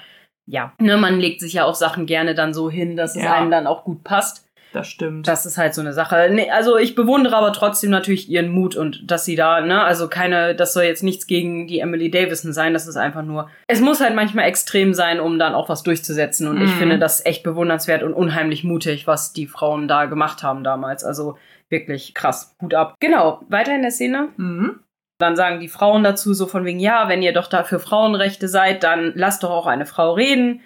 ja, 0.46 0.72
ne, 0.80 0.96
man 0.96 1.18
legt 1.20 1.40
sich 1.40 1.52
ja 1.54 1.64
auch 1.64 1.74
Sachen 1.74 2.06
gerne 2.06 2.34
dann 2.34 2.52
so 2.54 2.70
hin, 2.70 2.96
dass 2.96 3.16
es 3.16 3.22
Ja. 3.22 3.32
einem 3.34 3.50
dann 3.50 3.66
auch 3.66 3.84
gut 3.84 4.04
passt. 4.04 4.42
Das 4.72 4.88
stimmt. 4.88 5.28
Das 5.28 5.46
ist 5.46 5.56
halt 5.56 5.72
so 5.72 5.80
eine 5.80 5.92
Sache. 5.92 6.28
Nee, 6.32 6.50
also 6.50 6.76
ich 6.76 6.96
bewundere 6.96 7.36
aber 7.36 7.52
trotzdem 7.52 7.90
natürlich 7.90 8.28
ihren 8.28 8.48
Mut 8.48 8.74
und 8.74 9.08
dass 9.08 9.24
sie 9.24 9.36
da, 9.36 9.60
ne, 9.60 9.80
also 9.84 10.08
keine, 10.08 10.56
das 10.56 10.72
soll 10.72 10.82
jetzt 10.82 11.04
nichts 11.04 11.28
gegen 11.28 11.68
die 11.68 11.78
Emily 11.78 12.10
Davison 12.10 12.52
sein, 12.52 12.72
das 12.74 12.88
ist 12.88 12.96
einfach 12.96 13.22
nur, 13.22 13.48
es 13.68 13.80
muss 13.80 14.00
halt 14.00 14.16
manchmal 14.16 14.46
extrem 14.46 14.92
sein, 14.92 15.20
um 15.20 15.38
dann 15.38 15.54
auch 15.54 15.68
was 15.68 15.84
durchzusetzen 15.84 16.48
und 16.48 16.60
ich 16.60 16.70
Mhm. 16.74 16.78
finde 16.78 16.98
das 16.98 17.24
echt 17.24 17.44
bewundernswert 17.44 18.02
und 18.02 18.14
unheimlich 18.14 18.64
mutig, 18.64 19.06
was 19.06 19.32
die 19.32 19.46
Frauen 19.46 19.86
da 19.86 20.06
gemacht 20.06 20.42
haben 20.42 20.64
damals. 20.64 21.04
Also 21.04 21.38
wirklich 21.68 22.12
krass. 22.12 22.56
Hut 22.60 22.74
ab. 22.74 22.96
Genau, 22.98 23.42
weiter 23.48 23.74
in 23.76 23.82
der 23.82 23.92
Szene. 23.92 24.30
Mhm. 24.36 24.80
Dann 25.18 25.37
sagen 25.37 25.61
die 25.61 25.68
Frauen 25.68 26.02
dazu 26.02 26.35
so 26.35 26.47
von 26.47 26.64
wegen, 26.64 26.80
ja, 26.80 27.09
wenn 27.09 27.23
ihr 27.23 27.33
doch 27.33 27.47
da 27.49 27.62
für 27.62 27.78
Frauenrechte 27.78 28.49
seid, 28.49 28.83
dann 28.83 29.12
lasst 29.14 29.42
doch 29.42 29.50
auch 29.50 29.66
eine 29.66 29.87
Frau 29.87 30.12
reden. 30.12 30.61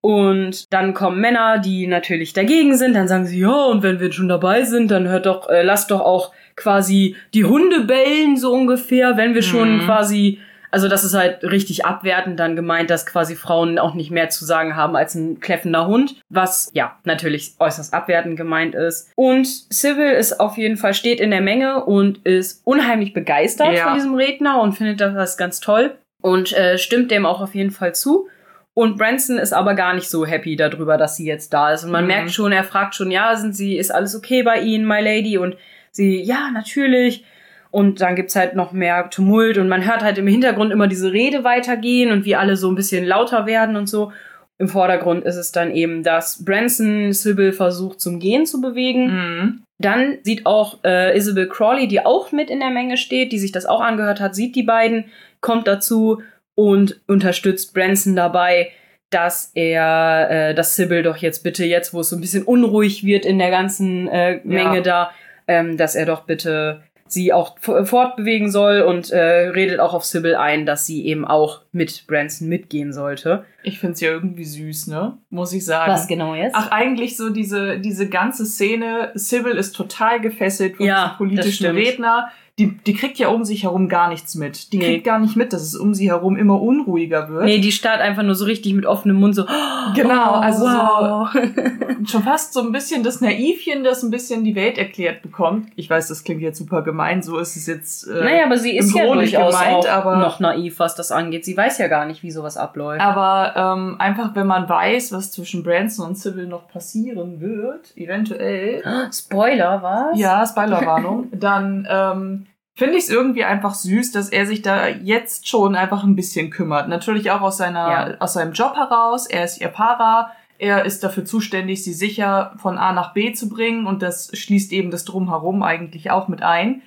Und 0.00 0.72
dann 0.72 0.94
kommen 0.94 1.20
Männer, 1.20 1.58
die 1.58 1.86
natürlich 1.86 2.32
dagegen 2.32 2.74
sind. 2.76 2.94
Dann 2.94 3.08
sagen 3.08 3.26
sie, 3.26 3.40
ja, 3.40 3.64
und 3.66 3.82
wenn 3.82 4.00
wir 4.00 4.10
schon 4.12 4.28
dabei 4.28 4.62
sind, 4.62 4.90
dann 4.90 5.06
hört 5.08 5.26
doch, 5.26 5.50
äh, 5.50 5.62
lasst 5.62 5.90
doch 5.90 6.00
auch 6.00 6.32
quasi 6.56 7.16
die 7.34 7.44
Hunde 7.44 7.80
bellen, 7.80 8.38
so 8.38 8.52
ungefähr, 8.52 9.18
wenn 9.18 9.34
wir 9.34 9.42
schon 9.42 9.76
Mhm. 9.76 9.80
quasi, 9.82 10.38
also 10.70 10.88
das 10.88 11.04
ist 11.04 11.14
halt 11.14 11.42
richtig 11.44 11.84
abwertend 11.84 12.38
dann 12.38 12.56
gemeint, 12.56 12.90
dass 12.90 13.06
quasi 13.06 13.34
Frauen 13.36 13.78
auch 13.78 13.94
nicht 13.94 14.10
mehr 14.10 14.28
zu 14.30 14.44
sagen 14.44 14.76
haben 14.76 14.96
als 14.96 15.14
ein 15.14 15.40
kläffender 15.40 15.86
Hund, 15.86 16.14
was 16.28 16.70
ja 16.74 16.96
natürlich 17.04 17.54
äußerst 17.58 17.92
abwertend 17.94 18.36
gemeint 18.36 18.74
ist. 18.74 19.10
Und 19.16 19.46
Sybil 19.72 20.10
ist 20.12 20.40
auf 20.40 20.56
jeden 20.56 20.76
Fall, 20.76 20.94
steht 20.94 21.20
in 21.20 21.30
der 21.30 21.40
Menge 21.40 21.84
und 21.84 22.18
ist 22.26 22.62
unheimlich 22.64 23.12
begeistert 23.12 23.72
Ja. 23.74 23.84
von 23.84 23.94
diesem 23.94 24.14
Redner 24.14 24.60
und 24.60 24.72
findet 24.72 25.00
das 25.00 25.36
ganz 25.36 25.60
toll 25.60 25.96
und 26.22 26.52
äh, 26.52 26.78
stimmt 26.78 27.10
dem 27.10 27.26
auch 27.26 27.40
auf 27.40 27.54
jeden 27.54 27.70
Fall 27.70 27.94
zu. 27.94 28.28
Und 28.72 28.96
Branson 28.96 29.36
ist 29.38 29.52
aber 29.52 29.74
gar 29.74 29.94
nicht 29.94 30.08
so 30.08 30.24
happy 30.24 30.54
darüber, 30.54 30.96
dass 30.96 31.16
sie 31.16 31.26
jetzt 31.26 31.52
da 31.52 31.72
ist. 31.72 31.82
Und 31.84 31.90
man 31.90 32.02
Mhm. 32.04 32.08
merkt 32.08 32.30
schon, 32.30 32.52
er 32.52 32.62
fragt 32.64 32.94
schon, 32.94 33.10
ja, 33.10 33.34
sind 33.36 33.54
sie, 33.56 33.76
ist 33.76 33.90
alles 33.92 34.14
okay 34.14 34.42
bei 34.44 34.60
Ihnen, 34.60 34.86
my 34.86 35.00
lady? 35.02 35.38
Und 35.38 35.56
sie, 35.90 36.22
ja, 36.22 36.50
natürlich. 36.54 37.24
Und 37.70 38.00
dann 38.00 38.16
gibt's 38.16 38.34
halt 38.34 38.54
noch 38.56 38.72
mehr 38.72 39.10
Tumult 39.10 39.56
und 39.56 39.68
man 39.68 39.86
hört 39.86 40.02
halt 40.02 40.18
im 40.18 40.26
Hintergrund 40.26 40.72
immer 40.72 40.88
diese 40.88 41.12
Rede 41.12 41.44
weitergehen 41.44 42.10
und 42.10 42.24
wie 42.24 42.34
alle 42.34 42.56
so 42.56 42.68
ein 42.68 42.74
bisschen 42.74 43.04
lauter 43.06 43.46
werden 43.46 43.76
und 43.76 43.88
so. 43.88 44.12
Im 44.58 44.68
Vordergrund 44.68 45.24
ist 45.24 45.36
es 45.36 45.52
dann 45.52 45.70
eben, 45.70 46.02
dass 46.02 46.44
Branson 46.44 47.12
Sybil 47.12 47.52
versucht 47.52 48.00
zum 48.00 48.18
Gehen 48.18 48.44
zu 48.44 48.60
bewegen. 48.60 49.06
Mhm. 49.06 49.62
Dann 49.78 50.18
sieht 50.22 50.44
auch 50.44 50.78
äh, 50.84 51.16
Isabel 51.16 51.48
Crawley, 51.48 51.88
die 51.88 52.04
auch 52.04 52.32
mit 52.32 52.50
in 52.50 52.60
der 52.60 52.70
Menge 52.70 52.98
steht, 52.98 53.32
die 53.32 53.38
sich 53.38 53.52
das 53.52 53.64
auch 53.64 53.80
angehört 53.80 54.20
hat, 54.20 54.34
sieht 54.34 54.54
die 54.56 54.62
beiden, 54.62 55.06
kommt 55.40 55.66
dazu 55.66 56.20
und 56.54 57.00
unterstützt 57.06 57.72
Branson 57.72 58.16
dabei, 58.16 58.70
dass 59.08 59.50
er, 59.54 60.28
äh, 60.30 60.54
dass 60.54 60.76
Sybil 60.76 61.02
doch 61.02 61.16
jetzt 61.16 61.42
bitte, 61.42 61.64
jetzt 61.64 61.94
wo 61.94 62.00
es 62.00 62.10
so 62.10 62.16
ein 62.16 62.20
bisschen 62.20 62.42
unruhig 62.44 63.04
wird 63.04 63.24
in 63.24 63.38
der 63.38 63.50
ganzen 63.50 64.08
äh, 64.08 64.40
Menge 64.44 64.76
Ja. 64.76 64.82
da, 64.82 65.10
ähm, 65.48 65.76
dass 65.78 65.94
er 65.94 66.04
doch 66.04 66.24
bitte 66.24 66.82
sie 67.12 67.32
auch 67.32 67.56
f- 67.56 67.88
fortbewegen 67.88 68.50
soll 68.50 68.80
und 68.82 69.10
äh, 69.10 69.48
redet 69.48 69.80
auch 69.80 69.94
auf 69.94 70.04
Sybil 70.04 70.34
ein, 70.36 70.64
dass 70.66 70.86
sie 70.86 71.04
eben 71.06 71.24
auch 71.26 71.60
mit 71.72 72.06
Branson 72.06 72.48
mitgehen 72.48 72.92
sollte. 72.92 73.44
Ich 73.62 73.78
find's 73.78 74.00
ja 74.00 74.10
irgendwie 74.10 74.44
süß, 74.44 74.86
ne? 74.86 75.18
Muss 75.28 75.52
ich 75.52 75.64
sagen. 75.64 75.92
genau 76.08 76.34
jetzt? 76.34 76.54
Ach, 76.56 76.70
eigentlich 76.70 77.16
so 77.16 77.30
diese, 77.30 77.78
diese 77.78 78.08
ganze 78.08 78.46
Szene, 78.46 79.10
Sybil 79.14 79.52
ist 79.52 79.72
total 79.76 80.20
gefesselt 80.20 80.76
von 80.76 80.86
Ja, 80.86 81.14
politischen. 81.18 81.66
Redner. 81.76 82.30
Die, 82.60 82.76
die 82.86 82.92
kriegt 82.94 83.18
ja 83.18 83.28
um 83.28 83.44
sich 83.44 83.62
herum 83.64 83.88
gar 83.88 84.08
nichts 84.10 84.34
mit. 84.34 84.72
Die 84.72 84.78
Nee. 84.78 84.84
kriegt 84.84 85.04
gar 85.04 85.18
nicht 85.18 85.34
mit, 85.34 85.52
dass 85.52 85.62
es 85.62 85.74
um 85.74 85.94
sie 85.94 86.10
herum 86.10 86.36
immer 86.36 86.60
unruhiger 86.60 87.28
wird. 87.30 87.44
Nee, 87.46 87.58
die 87.58 87.72
starrt 87.72 88.00
einfach 88.00 88.22
nur 88.22 88.34
so 88.34 88.44
richtig 88.44 88.74
mit 88.74 88.84
offenem 88.86 89.16
Mund 89.16 89.34
so. 89.34 89.44
Genau, 89.94 90.32
oh, 90.32 90.40
also 90.40 90.64
wow. 90.66 91.28
Schon 92.06 92.22
fast 92.22 92.52
so 92.52 92.60
ein 92.60 92.70
bisschen 92.72 93.02
das 93.02 93.20
Naivchen, 93.20 93.82
das 93.82 94.02
ein 94.02 94.10
bisschen 94.10 94.44
die 94.44 94.54
Welt 94.54 94.78
erklärt 94.78 95.22
bekommt. 95.22 95.68
Ich 95.76 95.88
weiß, 95.90 96.08
das 96.08 96.22
klingt 96.22 96.42
jetzt 96.42 96.58
super 96.58 96.82
gemein, 96.82 97.22
so 97.22 97.38
ist 97.38 97.56
es 97.56 97.66
jetzt. 97.66 98.06
Äh, 98.06 98.22
Naja, 98.24 98.44
aber 98.46 98.56
sie 98.58 98.76
ist 98.76 98.94
ja 98.94 99.06
durchaus 99.12 99.54
gemeint, 99.58 99.76
auch 99.76 99.88
aber- 99.88 100.16
noch 100.18 100.38
naiv, 100.40 100.78
was 100.78 100.94
das 100.94 101.10
angeht. 101.12 101.44
Sie 101.44 101.56
weiß 101.56 101.78
ja 101.78 101.88
gar 101.88 102.04
nicht, 102.06 102.22
wie 102.22 102.30
sowas 102.30 102.56
abläuft. 102.56 103.00
Aber 103.00 103.54
ähm, 103.56 103.96
einfach, 103.98 104.34
wenn 104.34 104.46
man 104.46 104.68
weiß, 104.68 105.12
was 105.12 105.32
zwischen 105.32 105.62
Branson 105.62 106.08
und 106.08 106.18
Sybil 106.18 106.46
noch 106.46 106.68
passieren 106.68 107.40
wird, 107.40 107.96
eventuell, 107.96 108.82
Spoiler, 109.12 109.82
was? 109.82 110.18
ja, 110.18 110.46
Spoilerwarnung, 110.46 111.28
dann 111.32 111.86
ähm, 111.90 112.46
finde 112.76 112.96
ich 112.96 113.04
es 113.04 113.10
irgendwie 113.10 113.44
einfach 113.44 113.74
süß, 113.74 114.12
dass 114.12 114.28
er 114.30 114.46
sich 114.46 114.62
da 114.62 114.88
jetzt 114.88 115.48
schon 115.48 115.74
einfach 115.76 116.02
ein 116.04 116.16
bisschen 116.16 116.50
kümmert. 116.50 116.88
Natürlich 116.88 117.30
auch 117.30 117.40
aus 117.42 117.56
seiner, 117.58 117.90
Ja. 117.90 118.14
aus 118.20 118.32
seinem 118.34 118.52
Job 118.52 118.74
heraus. 118.76 119.26
Er 119.26 119.44
ist 119.44 119.60
ihr 119.60 119.68
Para. 119.68 120.32
Er 120.58 120.84
ist 120.84 121.02
dafür 121.02 121.24
zuständig, 121.24 121.82
sie 121.84 121.94
sicher 121.94 122.52
von 122.58 122.76
A 122.76 122.92
nach 122.92 123.14
B 123.14 123.32
zu 123.32 123.48
bringen 123.48 123.86
und 123.86 124.02
das 124.02 124.30
schließt 124.36 124.72
eben 124.72 124.90
das 124.90 125.04
Drumherum 125.06 125.62
eigentlich 125.62 126.10
auch 126.10 126.28
mit 126.28 126.42
ein. 126.42 126.82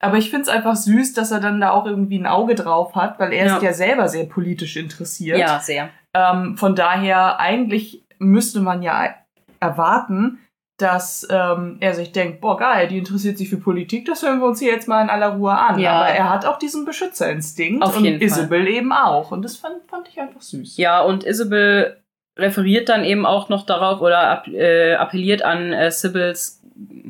Aber 0.00 0.16
ich 0.16 0.30
finde 0.30 0.42
es 0.44 0.48
einfach 0.48 0.76
süß, 0.76 1.12
dass 1.12 1.30
er 1.30 1.40
dann 1.40 1.60
da 1.60 1.70
auch 1.72 1.84
irgendwie 1.84 2.18
ein 2.18 2.26
Auge 2.26 2.54
drauf 2.54 2.94
hat, 2.94 3.18
weil 3.18 3.32
er 3.32 3.46
Ja. 3.46 3.56
ist 3.56 3.62
ja 3.62 3.72
selber 3.74 4.08
sehr 4.08 4.24
politisch 4.24 4.76
interessiert. 4.76 5.38
Ja, 5.38 5.60
sehr. 5.60 5.90
Ähm, 6.14 6.56
von 6.56 6.74
daher, 6.74 7.38
eigentlich 7.38 8.06
müsste 8.18 8.60
man 8.60 8.82
ja 8.82 9.14
erwarten, 9.60 10.38
dass 10.78 11.26
ähm, 11.28 11.76
er 11.80 11.94
sich 11.94 12.12
denkt, 12.12 12.40
boah 12.40 12.56
geil, 12.56 12.86
die 12.86 12.98
interessiert 12.98 13.36
sich 13.36 13.50
für 13.50 13.56
Politik, 13.56 14.06
das 14.06 14.22
hören 14.22 14.38
wir 14.38 14.46
uns 14.46 14.60
hier 14.60 14.72
jetzt 14.72 14.86
mal 14.86 15.02
in 15.02 15.10
aller 15.10 15.30
Ruhe 15.30 15.52
an. 15.52 15.78
Ja. 15.78 15.92
Aber 15.92 16.08
er 16.08 16.30
hat 16.30 16.46
auch 16.46 16.58
diesen 16.58 16.84
Beschützerinstinkt 16.84 17.82
Auf 17.82 17.96
und 17.96 18.04
jeden 18.04 18.18
Fall. 18.18 18.26
Isabel 18.26 18.68
eben 18.68 18.92
auch. 18.92 19.32
Und 19.32 19.44
das 19.44 19.56
fand, 19.56 19.74
fand 19.88 20.08
ich 20.08 20.20
einfach 20.20 20.40
süß. 20.40 20.76
Ja, 20.76 21.02
und 21.02 21.24
Isabel 21.24 22.00
referiert 22.36 22.88
dann 22.88 23.04
eben 23.04 23.26
auch 23.26 23.48
noch 23.48 23.66
darauf 23.66 24.00
oder 24.00 24.44
äh, 24.46 24.94
appelliert 24.94 25.42
an 25.42 25.72
äh, 25.72 25.90
Sibyls, 25.90 26.62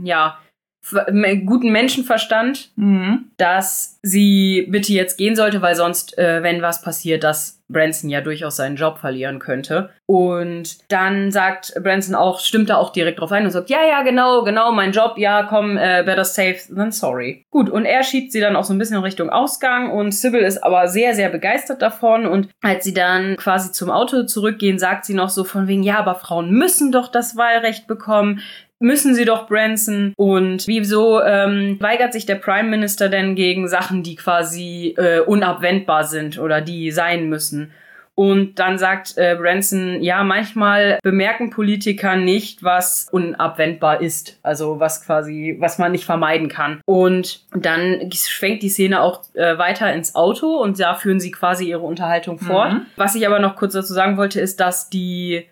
ja, 0.02 0.38
guten 1.46 1.70
Menschenverstand, 1.70 2.70
Mhm. 2.76 3.26
dass 3.36 3.98
sie 4.02 4.66
bitte 4.70 4.92
jetzt 4.92 5.18
gehen 5.18 5.36
sollte, 5.36 5.60
weil 5.62 5.74
sonst, 5.74 6.16
äh, 6.18 6.42
wenn 6.42 6.62
was 6.62 6.82
passiert, 6.82 7.24
dass 7.24 7.56
Branson 7.70 8.08
ja 8.08 8.22
durchaus 8.22 8.56
seinen 8.56 8.76
Job 8.76 8.96
verlieren 8.98 9.38
könnte. 9.40 9.90
Und 10.06 10.78
dann 10.90 11.30
sagt 11.30 11.74
Branson 11.82 12.14
auch, 12.14 12.40
stimmt 12.40 12.70
da 12.70 12.76
auch 12.76 12.92
direkt 12.92 13.20
drauf 13.20 13.30
ein 13.30 13.44
und 13.44 13.50
sagt, 13.50 13.68
ja, 13.68 13.80
ja, 13.86 14.02
genau, 14.02 14.42
genau, 14.42 14.72
mein 14.72 14.92
Job, 14.92 15.18
ja, 15.18 15.42
komm, 15.42 15.76
äh, 15.76 16.02
better 16.06 16.24
safe 16.24 16.56
than 16.74 16.92
sorry. 16.92 17.44
Gut, 17.50 17.68
und 17.68 17.84
er 17.84 18.02
schiebt 18.04 18.32
sie 18.32 18.40
dann 18.40 18.56
auch 18.56 18.64
so 18.64 18.72
ein 18.72 18.78
bisschen 18.78 18.96
in 18.96 19.02
Richtung 19.02 19.28
Ausgang 19.28 19.90
und 19.90 20.12
Sybil 20.14 20.40
ist 20.40 20.64
aber 20.64 20.88
sehr, 20.88 21.14
sehr 21.14 21.28
begeistert 21.28 21.82
davon 21.82 22.24
und 22.24 22.48
als 22.62 22.84
sie 22.84 22.94
dann 22.94 23.36
quasi 23.36 23.70
zum 23.70 23.90
Auto 23.90 24.22
zurückgehen, 24.22 24.78
sagt 24.78 25.04
sie 25.04 25.14
noch 25.14 25.28
so 25.28 25.44
von 25.44 25.68
wegen, 25.68 25.82
ja, 25.82 25.98
aber 25.98 26.14
Frauen 26.14 26.50
müssen 26.50 26.90
doch 26.90 27.08
das 27.08 27.36
Wahlrecht 27.36 27.86
bekommen 27.86 28.40
müssen 28.80 29.14
sie 29.14 29.24
doch 29.24 29.48
Branson 29.48 30.12
und 30.16 30.66
wieso 30.66 31.22
ähm, 31.22 31.76
weigert 31.80 32.12
sich 32.12 32.26
der 32.26 32.36
Prime 32.36 32.68
Minister 32.68 33.08
denn 33.08 33.34
gegen 33.34 33.68
Sachen, 33.68 34.02
die 34.02 34.16
quasi 34.16 34.94
äh, 34.96 35.20
unabwendbar 35.20 36.04
sind 36.04 36.38
oder 36.38 36.60
die 36.60 36.90
sein 36.90 37.28
müssen? 37.28 37.72
Und 38.18 38.58
dann 38.58 38.78
sagt 38.78 39.16
äh, 39.16 39.36
Branson, 39.38 40.02
ja, 40.02 40.24
manchmal 40.24 40.98
bemerken 41.04 41.50
Politiker 41.50 42.16
nicht, 42.16 42.64
was 42.64 43.06
unabwendbar 43.12 44.00
ist. 44.00 44.40
Also 44.42 44.80
was 44.80 45.06
quasi, 45.06 45.56
was 45.60 45.78
man 45.78 45.92
nicht 45.92 46.04
vermeiden 46.04 46.48
kann. 46.48 46.80
Und 46.84 47.44
dann 47.54 48.10
schwenkt 48.12 48.64
die 48.64 48.70
Szene 48.70 49.02
auch 49.02 49.22
äh, 49.34 49.56
weiter 49.56 49.92
ins 49.92 50.16
Auto 50.16 50.60
und 50.60 50.80
da 50.80 50.96
führen 50.96 51.20
sie 51.20 51.30
quasi 51.30 51.68
ihre 51.68 51.82
Unterhaltung 51.82 52.40
fort. 52.40 52.72
Mhm. 52.72 52.86
Was 52.96 53.14
ich 53.14 53.24
aber 53.24 53.38
noch 53.38 53.54
kurz 53.54 53.74
dazu 53.74 53.94
sagen 53.94 54.16
wollte, 54.16 54.40
ist, 54.40 54.58
dass 54.58 54.90
die 54.90 55.46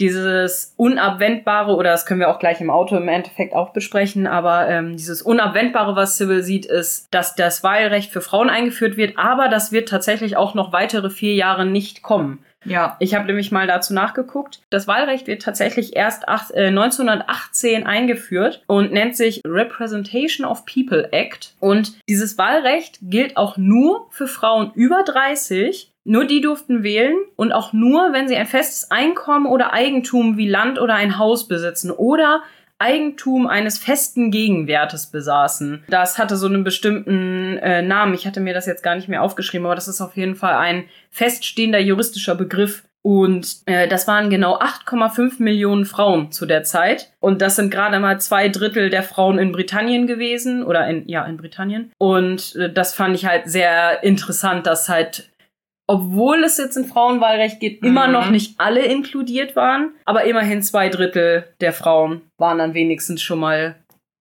dieses 0.00 0.74
unabwendbare, 0.76 1.74
oder 1.74 1.90
das 1.90 2.06
können 2.06 2.20
wir 2.20 2.30
auch 2.30 2.38
gleich 2.38 2.60
im 2.60 2.70
Auto 2.70 2.96
im 2.96 3.08
Endeffekt 3.08 3.54
auch 3.54 3.72
besprechen, 3.72 4.26
aber 4.26 4.68
ähm, 4.68 4.96
dieses 4.96 5.22
unabwendbare, 5.22 5.96
was 5.96 6.18
Sybil 6.18 6.42
sieht, 6.42 6.66
ist, 6.66 7.08
dass 7.12 7.34
das 7.34 7.62
Wahlrecht 7.62 8.12
für 8.12 8.20
Frauen 8.20 8.50
eingeführt 8.50 8.96
wird, 8.96 9.18
aber 9.18 9.48
das 9.48 9.72
wird 9.72 9.88
tatsächlich 9.88 10.36
auch 10.36 10.54
noch 10.54 10.72
weitere 10.72 11.10
vier 11.10 11.34
Jahre 11.34 11.64
nicht 11.64 12.02
kommen. 12.02 12.44
Ja. 12.66 12.96
Ich 12.98 13.14
habe 13.14 13.26
nämlich 13.26 13.52
mal 13.52 13.66
dazu 13.66 13.94
nachgeguckt. 13.94 14.60
Das 14.70 14.88
Wahlrecht 14.88 15.26
wird 15.26 15.42
tatsächlich 15.42 15.96
erst 15.96 16.28
acht, 16.28 16.50
äh, 16.50 16.68
1918 16.68 17.86
eingeführt 17.86 18.62
und 18.66 18.92
nennt 18.92 19.16
sich 19.16 19.40
Representation 19.46 20.46
of 20.46 20.66
People 20.66 21.12
Act. 21.12 21.54
Und 21.60 21.92
dieses 22.08 22.38
Wahlrecht 22.38 22.98
gilt 23.02 23.36
auch 23.36 23.56
nur 23.56 24.08
für 24.10 24.26
Frauen 24.26 24.72
über 24.74 25.04
30 25.04 25.92
nur 26.06 26.24
die 26.24 26.40
durften 26.40 26.82
wählen 26.82 27.16
und 27.34 27.52
auch 27.52 27.72
nur, 27.72 28.12
wenn 28.12 28.28
sie 28.28 28.36
ein 28.36 28.46
festes 28.46 28.90
Einkommen 28.90 29.46
oder 29.46 29.72
Eigentum 29.72 30.36
wie 30.36 30.48
Land 30.48 30.80
oder 30.80 30.94
ein 30.94 31.18
Haus 31.18 31.48
besitzen 31.48 31.90
oder 31.90 32.42
Eigentum 32.78 33.46
eines 33.46 33.78
festen 33.78 34.30
Gegenwertes 34.30 35.06
besaßen. 35.06 35.84
Das 35.88 36.18
hatte 36.18 36.36
so 36.36 36.46
einen 36.46 36.62
bestimmten 36.62 37.56
äh, 37.58 37.82
Namen. 37.82 38.14
Ich 38.14 38.26
hatte 38.26 38.40
mir 38.40 38.54
das 38.54 38.66
jetzt 38.66 38.82
gar 38.82 38.94
nicht 38.94 39.08
mehr 39.08 39.22
aufgeschrieben, 39.22 39.66
aber 39.66 39.74
das 39.74 39.88
ist 39.88 40.00
auf 40.00 40.16
jeden 40.16 40.36
Fall 40.36 40.54
ein 40.54 40.84
feststehender 41.10 41.80
juristischer 41.80 42.34
Begriff. 42.34 42.84
Und 43.00 43.58
äh, 43.66 43.86
das 43.88 44.08
waren 44.08 44.30
genau 44.30 44.58
8,5 44.58 45.40
Millionen 45.40 45.86
Frauen 45.86 46.32
zu 46.32 46.44
der 46.44 46.64
Zeit. 46.64 47.12
Und 47.20 47.40
das 47.40 47.56
sind 47.56 47.70
gerade 47.70 47.98
mal 48.00 48.20
zwei 48.20 48.48
Drittel 48.48 48.90
der 48.90 49.04
Frauen 49.04 49.38
in 49.38 49.52
Britannien 49.52 50.06
gewesen. 50.06 50.64
Oder 50.64 50.86
in, 50.88 51.08
ja, 51.08 51.24
in 51.24 51.36
Britannien. 51.36 51.92
Und 51.98 52.56
äh, 52.56 52.70
das 52.70 52.94
fand 52.94 53.14
ich 53.14 53.24
halt 53.24 53.48
sehr 53.48 54.02
interessant, 54.02 54.66
dass 54.66 54.88
halt 54.88 55.30
obwohl 55.86 56.42
es 56.42 56.58
jetzt 56.58 56.76
in 56.76 56.84
Frauenwahlrecht 56.84 57.60
geht, 57.60 57.82
immer 57.82 58.06
mhm. 58.06 58.12
noch 58.12 58.30
nicht 58.30 58.58
alle 58.58 58.84
inkludiert 58.84 59.54
waren, 59.56 59.94
aber 60.04 60.24
immerhin 60.24 60.62
zwei 60.62 60.88
Drittel 60.88 61.54
der 61.60 61.72
Frauen 61.72 62.22
waren 62.38 62.58
dann 62.58 62.74
wenigstens 62.74 63.22
schon 63.22 63.38
mal 63.38 63.76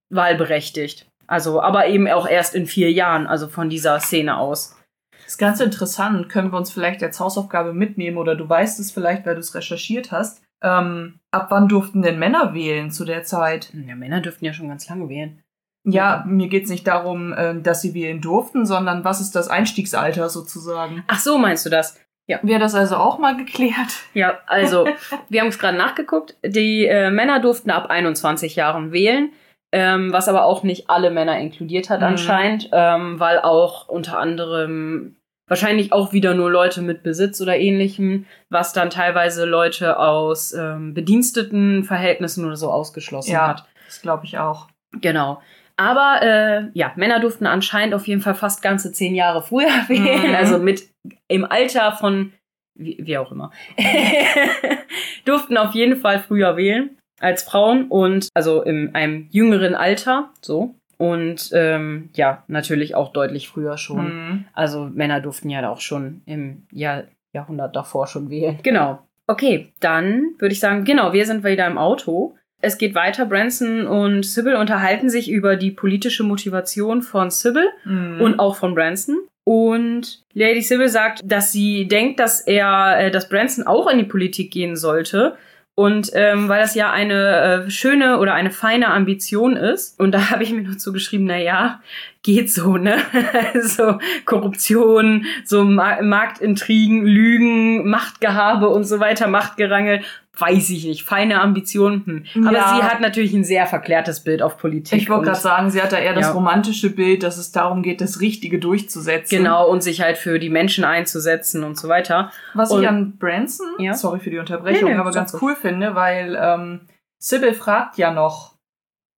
wahlberechtigt. 0.09 1.07
Also, 1.27 1.61
aber 1.61 1.87
eben 1.87 2.07
auch 2.07 2.27
erst 2.27 2.53
in 2.53 2.67
vier 2.67 2.91
Jahren, 2.91 3.25
also 3.25 3.47
von 3.47 3.69
dieser 3.69 3.99
Szene 3.99 4.37
aus. 4.37 4.77
Das 5.11 5.33
ist 5.33 5.37
ganz 5.39 5.59
interessant. 5.59 6.29
Können 6.29 6.51
wir 6.51 6.57
uns 6.57 6.71
vielleicht 6.71 7.01
als 7.01 7.19
Hausaufgabe 7.19 7.73
mitnehmen 7.73 8.17
oder 8.17 8.35
du 8.35 8.47
weißt 8.47 8.79
es 8.79 8.91
vielleicht, 8.91 9.25
weil 9.25 9.33
du 9.33 9.39
es 9.39 9.55
recherchiert 9.55 10.11
hast. 10.11 10.43
Ähm, 10.61 11.19
ab 11.31 11.47
wann 11.49 11.67
durften 11.67 12.03
denn 12.03 12.19
Männer 12.19 12.53
wählen 12.53 12.91
zu 12.91 13.05
der 13.05 13.23
Zeit? 13.23 13.73
Ja, 13.87 13.95
Männer 13.95 14.21
dürften 14.21 14.45
ja 14.45 14.53
schon 14.53 14.69
ganz 14.69 14.87
lange 14.87 15.09
wählen. 15.09 15.41
Ja, 15.85 16.23
mir 16.27 16.47
geht's 16.47 16.69
nicht 16.69 16.87
darum, 16.87 17.31
äh, 17.33 17.61
dass 17.61 17.81
sie 17.81 17.93
wählen 17.93 18.19
durften, 18.19 18.65
sondern 18.65 19.03
was 19.03 19.21
ist 19.21 19.35
das 19.35 19.47
Einstiegsalter 19.47 20.29
sozusagen? 20.29 21.03
Ach 21.07 21.19
so, 21.19 21.37
meinst 21.37 21.65
du 21.65 21.69
das? 21.69 21.99
Ja. 22.27 22.39
Wäre 22.41 22.59
das 22.59 22.73
also 22.73 22.95
auch 22.95 23.19
mal 23.19 23.37
geklärt? 23.37 24.01
Ja, 24.13 24.39
also, 24.47 24.87
wir 25.29 25.41
haben 25.41 25.49
es 25.49 25.59
gerade 25.59 25.77
nachgeguckt. 25.77 26.35
Die 26.43 26.87
äh, 26.87 27.11
Männer 27.11 27.39
durften 27.39 27.69
ab 27.69 27.89
21 27.89 28.55
Jahren 28.55 28.91
wählen, 28.91 29.31
ähm, 29.71 30.11
was 30.11 30.27
aber 30.27 30.45
auch 30.45 30.63
nicht 30.63 30.89
alle 30.89 31.11
Männer 31.11 31.39
inkludiert 31.39 31.89
hat 31.91 31.99
mhm. 31.99 32.07
anscheinend, 32.07 32.69
ähm, 32.71 33.19
weil 33.19 33.39
auch 33.39 33.87
unter 33.87 34.17
anderem 34.17 35.17
wahrscheinlich 35.47 35.93
auch 35.93 36.13
wieder 36.13 36.33
nur 36.33 36.49
Leute 36.49 36.81
mit 36.81 37.03
Besitz 37.03 37.39
oder 37.41 37.57
ähnlichem, 37.57 38.25
was 38.49 38.73
dann 38.73 38.89
teilweise 38.89 39.45
Leute 39.45 39.99
aus 39.99 40.53
ähm, 40.53 40.95
bediensteten 40.95 41.83
Verhältnissen 41.83 42.45
oder 42.45 42.55
so 42.55 42.71
ausgeschlossen 42.71 43.33
ja, 43.33 43.49
hat. 43.49 43.65
Das 43.85 44.01
glaube 44.01 44.25
ich 44.25 44.39
auch. 44.39 44.67
Genau. 45.01 45.41
Aber 45.77 46.21
äh, 46.21 46.69
ja, 46.73 46.93
Männer 46.95 47.19
durften 47.19 47.47
anscheinend 47.47 47.93
auf 47.93 48.07
jeden 48.07 48.21
Fall 48.21 48.35
fast 48.35 48.61
ganze 48.61 48.91
zehn 48.91 49.15
Jahre 49.15 49.43
früher 49.43 49.67
wählen, 49.87 50.29
mhm. 50.29 50.35
also 50.35 50.57
mit 50.57 50.89
im 51.27 51.45
Alter 51.45 51.91
von 51.91 52.31
wie, 52.77 52.97
wie 52.99 53.17
auch 53.17 53.31
immer. 53.31 53.51
durften 55.25 55.57
auf 55.57 55.73
jeden 55.73 55.97
Fall 55.97 56.19
früher 56.19 56.57
wählen 56.57 56.97
als 57.19 57.43
Frauen 57.43 57.87
und 57.87 58.29
also 58.33 58.61
in 58.61 58.93
einem 58.93 59.27
jüngeren 59.31 59.75
Alter, 59.75 60.29
so. 60.41 60.75
Und 60.97 61.49
ähm, 61.53 62.09
ja, 62.13 62.43
natürlich 62.47 62.95
auch 62.95 63.11
deutlich 63.11 63.49
früher 63.49 63.77
schon. 63.77 64.05
Mhm. 64.05 64.45
Also 64.53 64.85
Männer 64.85 65.19
durften 65.19 65.49
ja 65.49 65.69
auch 65.69 65.81
schon 65.81 66.21
im 66.25 66.67
Jahr, 66.71 67.03
Jahrhundert 67.33 67.75
davor 67.75 68.07
schon 68.07 68.29
wählen. 68.29 68.59
Genau. 68.63 68.99
Okay, 69.27 69.73
dann 69.79 70.35
würde 70.37 70.53
ich 70.53 70.59
sagen, 70.59 70.85
genau, 70.85 71.11
wir 71.11 71.25
sind 71.25 71.43
wieder 71.43 71.67
im 71.67 71.77
Auto. 71.77 72.35
Es 72.61 72.77
geht 72.77 72.95
weiter. 72.95 73.25
Branson 73.25 73.85
und 73.85 74.23
Sybil 74.23 74.55
unterhalten 74.55 75.09
sich 75.09 75.29
über 75.29 75.55
die 75.55 75.71
politische 75.71 76.23
Motivation 76.23 77.01
von 77.01 77.29
Sybil 77.29 77.69
mhm. 77.83 78.21
und 78.21 78.39
auch 78.39 78.55
von 78.55 78.73
Branson. 78.73 79.17
Und 79.43 80.23
Lady 80.33 80.61
Sybil 80.61 80.89
sagt, 80.89 81.21
dass 81.23 81.51
sie 81.51 81.87
denkt, 81.87 82.19
dass 82.19 82.41
er, 82.41 82.97
äh, 82.99 83.11
dass 83.11 83.29
Branson 83.29 83.67
auch 83.67 83.87
in 83.87 83.99
die 83.99 84.05
Politik 84.05 84.51
gehen 84.51 84.75
sollte. 84.75 85.37
Und 85.75 86.11
ähm, 86.13 86.47
weil 86.47 86.61
das 86.61 86.73
ja 86.73 86.91
eine 86.91 87.65
äh, 87.65 87.69
schöne 87.69 88.19
oder 88.19 88.33
eine 88.33 88.49
feine 88.49 88.87
Ambition 88.87 89.57
ist, 89.57 89.99
und 89.99 90.13
da 90.13 90.29
habe 90.31 90.43
ich 90.43 90.51
mir 90.51 90.63
nur 90.63 90.77
zugeschrieben, 90.77 91.27
na 91.27 91.37
ja, 91.37 91.81
geht 92.25 92.51
so, 92.51 92.75
ne? 92.77 92.97
so 93.61 93.99
Korruption, 94.25 95.25
so 95.45 95.63
Ma 95.63 96.01
Marktintrigen, 96.01 97.05
Lügen, 97.05 97.87
Machtgehabe 97.87 98.67
und 98.67 98.83
so 98.83 98.99
weiter, 98.99 99.27
Machtgerangel 99.27 100.01
weiß 100.37 100.71
ich 100.71 100.85
nicht, 100.85 101.03
feine 101.03 101.39
Ambitionen. 101.39 102.25
Hm. 102.33 102.47
Aber 102.47 102.57
ja. 102.57 102.75
sie 102.75 102.83
hat 102.83 102.99
natürlich 102.99 103.33
ein 103.33 103.45
sehr 103.45 103.67
verklärtes 103.67 104.21
Bild 104.21 104.41
auf 104.41 104.57
Politik. 104.57 105.01
Ich 105.01 105.09
wollte 105.09 105.27
gerade 105.27 105.39
sagen, 105.39 105.71
sie 105.71 105.81
hat 105.81 105.93
da 105.93 105.97
eher 105.97 106.13
das 106.13 106.25
ja. 106.25 106.31
romantische 106.31 106.89
Bild, 106.89 107.23
dass 107.23 107.37
es 107.37 107.53
darum 107.53 107.83
geht, 107.83 108.01
das 108.01 108.19
Richtige 108.19 108.59
durchzusetzen. 108.59 109.37
Genau, 109.37 109.69
und 109.69 109.81
sich 109.81 110.01
halt 110.01 110.17
für 110.17 110.39
die 110.39 110.49
Menschen 110.49 110.83
einzusetzen 110.83 111.63
und 111.63 111.77
so 111.77 111.87
weiter. 111.87 112.31
Was 112.53 112.71
und, 112.71 112.81
ich 112.81 112.89
an 112.89 113.17
Branson, 113.17 113.67
ja? 113.79 113.93
sorry 113.93 114.19
für 114.19 114.29
die 114.29 114.39
Unterbrechung, 114.39 114.89
nee, 114.89 114.95
nee, 114.95 114.99
aber 114.99 115.11
ganz 115.11 115.37
cool 115.41 115.55
finde, 115.55 115.95
weil 115.95 116.37
ähm, 116.41 116.81
Sybil 117.17 117.53
fragt 117.53 117.97
ja 117.97 118.11
noch, 118.11 118.54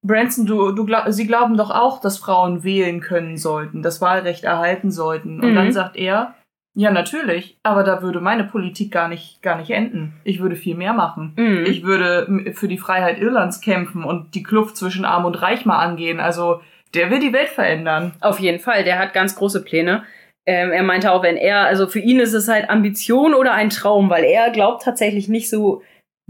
Branson, 0.06 0.46
du, 0.46 0.72
du 0.72 0.86
glaub, 0.86 1.06
sie 1.10 1.28
glauben 1.28 1.58
doch 1.58 1.72
auch, 1.72 2.00
dass 2.00 2.18
Frauen 2.18 2.64
wählen 2.64 3.00
können 3.00 3.38
sollten, 3.38 3.82
das 3.82 4.00
Wahlrecht 4.02 4.44
erhalten 4.44 4.92
sollten. 4.92 5.42
Und 5.42 5.52
mhm. 5.52 5.56
dann 5.56 5.72
sagt 5.72 5.96
er, 5.96 6.36
ja, 6.78 6.92
natürlich. 6.92 7.58
Aber 7.64 7.84
da 7.84 8.04
würde 8.04 8.22
meine 8.22 8.44
Politik 8.44 8.92
gar 8.92 9.08
nicht, 9.08 9.42
gar 9.42 9.58
nicht 9.58 9.72
enden. 9.72 10.14
Ich 10.24 10.40
würde 10.40 10.56
viel 10.56 10.76
mehr 10.76 10.94
machen. 10.94 11.34
Mhm. 11.36 11.66
Ich 11.66 11.82
würde 11.82 12.54
für 12.54 12.68
die 12.68 12.78
Freiheit 12.78 13.20
Irlands 13.20 13.62
kämpfen 13.62 14.04
und 14.04 14.36
die 14.36 14.44
Kluft 14.44 14.78
zwischen 14.78 15.04
Arm 15.04 15.26
und 15.26 15.42
Reich 15.42 15.66
mal 15.66 15.80
angehen. 15.80 16.20
Also, 16.20 16.62
der 16.94 17.10
will 17.10 17.20
die 17.20 17.34
Welt 17.34 17.50
verändern. 17.50 18.14
Auf 18.22 18.40
jeden 18.40 18.60
Fall. 18.60 18.84
Der 18.84 19.00
hat 19.00 19.14
ganz 19.14 19.36
große 19.36 19.64
Pläne. 19.64 20.04
Ähm, 20.46 20.72
er 20.72 20.84
meinte 20.84 21.12
auch, 21.12 21.24
wenn 21.24 21.36
er, 21.36 21.66
also 21.66 21.88
für 21.88 22.00
ihn 22.00 22.20
ist 22.20 22.34
es 22.34 22.48
halt 22.48 22.70
Ambition 22.70 23.34
oder 23.34 23.54
ein 23.54 23.72
Traum, 23.72 24.12
weil 24.12 24.24
er 24.24 24.52
glaubt 24.52 24.84
tatsächlich 24.84 25.28
nicht 25.28 25.50
so 25.50 25.82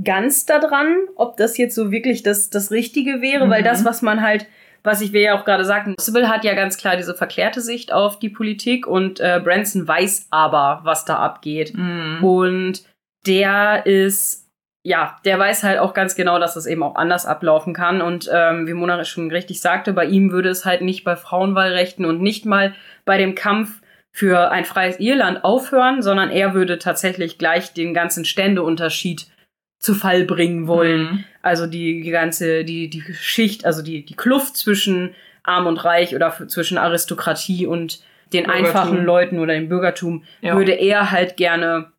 ganz 0.03 0.45
daran, 0.45 0.95
ob 1.15 1.38
das 1.38 1.57
jetzt 1.57 1.75
so 1.75 1.91
wirklich 1.91 2.23
das, 2.23 2.49
das 2.49 2.71
Richtige 2.71 3.21
wäre, 3.21 3.47
mhm. 3.47 3.49
weil 3.49 3.63
das, 3.63 3.86
was 3.86 4.01
man 4.01 4.21
halt 4.21 4.47
was 4.88 5.01
ich 5.01 5.12
will 5.12 5.21
ja 5.21 5.38
auch 5.38 5.43
gerade 5.43 5.65
sagen, 5.65 5.95
Sybil 5.99 6.29
hat 6.29 6.45
ja 6.45 6.53
ganz 6.53 6.77
klar 6.77 6.95
diese 6.95 7.13
verklärte 7.13 7.60
Sicht 7.60 7.91
auf 7.91 8.19
die 8.19 8.29
Politik 8.29 8.88
und 8.88 9.19
äh, 9.19 9.41
Branson 9.43 9.86
weiß 9.88 10.27
aber, 10.31 10.79
was 10.83 11.03
da 11.03 11.17
abgeht. 11.17 11.73
Mhm. 11.75 12.23
Und 12.23 12.83
der 13.25 13.86
ist, 13.86 14.49
ja, 14.83 15.17
der 15.25 15.38
weiß 15.38 15.63
halt 15.63 15.79
auch 15.79 15.93
ganz 15.93 16.15
genau, 16.15 16.39
dass 16.39 16.55
es 16.55 16.65
eben 16.65 16.83
auch 16.83 16.95
anders 16.95 17.25
ablaufen 17.25 17.73
kann. 17.73 18.01
Und 18.01 18.29
ähm, 18.33 18.65
wie 18.65 18.73
Mona 18.73 19.03
schon 19.03 19.29
richtig 19.29 19.60
sagte, 19.60 19.91
bei 19.91 20.05
ihm 20.05 20.31
würde 20.31 20.49
es 20.49 20.63
halt 20.63 20.81
nicht 20.81 21.03
bei 21.03 21.17
Frauenwahlrechten 21.17 22.05
und 22.05 22.21
nicht 22.21 22.45
mal 22.45 22.73
bei 23.03 23.17
dem 23.17 23.36
Kampf 23.36 23.81
für 24.13 24.51
ein 24.51 24.65
freies 24.65 24.99
Irland 24.99 25.43
aufhören, 25.43 26.01
sondern 26.01 26.31
er 26.31 26.53
würde 26.53 26.79
tatsächlich 26.79 27.38
gleich 27.38 27.73
den 27.73 27.93
ganzen 27.93 28.23
Ständeunterschied 28.23 29.27
zu 29.80 29.94
Fall 29.94 30.26
bringen 30.26 30.68
wollen. 30.68 31.02
Mhm. 31.02 31.24
Also 31.42 31.68
die, 31.68 32.02
die 32.02 32.12
ganze, 32.12 32.63
die, 32.63 32.90
die 32.90 33.04
Schicht, 33.13 33.66
also 33.66 33.82
die, 33.82 34.06
die 34.06 34.16
Kluft 34.16 34.58
zwischen 34.58 35.16
Arm 35.44 35.68
und 35.68 35.84
Reich 35.84 36.16
oder 36.16 36.34
zwischen 36.48 36.78
Aristokratie 36.78 37.66
und 37.66 38.02
den 38.34 38.46
Bürgertum. 38.46 38.66
einfachen 38.66 39.06
Leuten 39.06 39.40
oder 39.40 39.54
dem 39.54 39.70
Bürgertum 39.70 40.24
ja. 40.42 40.56
würde 40.56 40.74
er 40.74 41.12
halt 41.12 41.38
gerne 41.38 41.92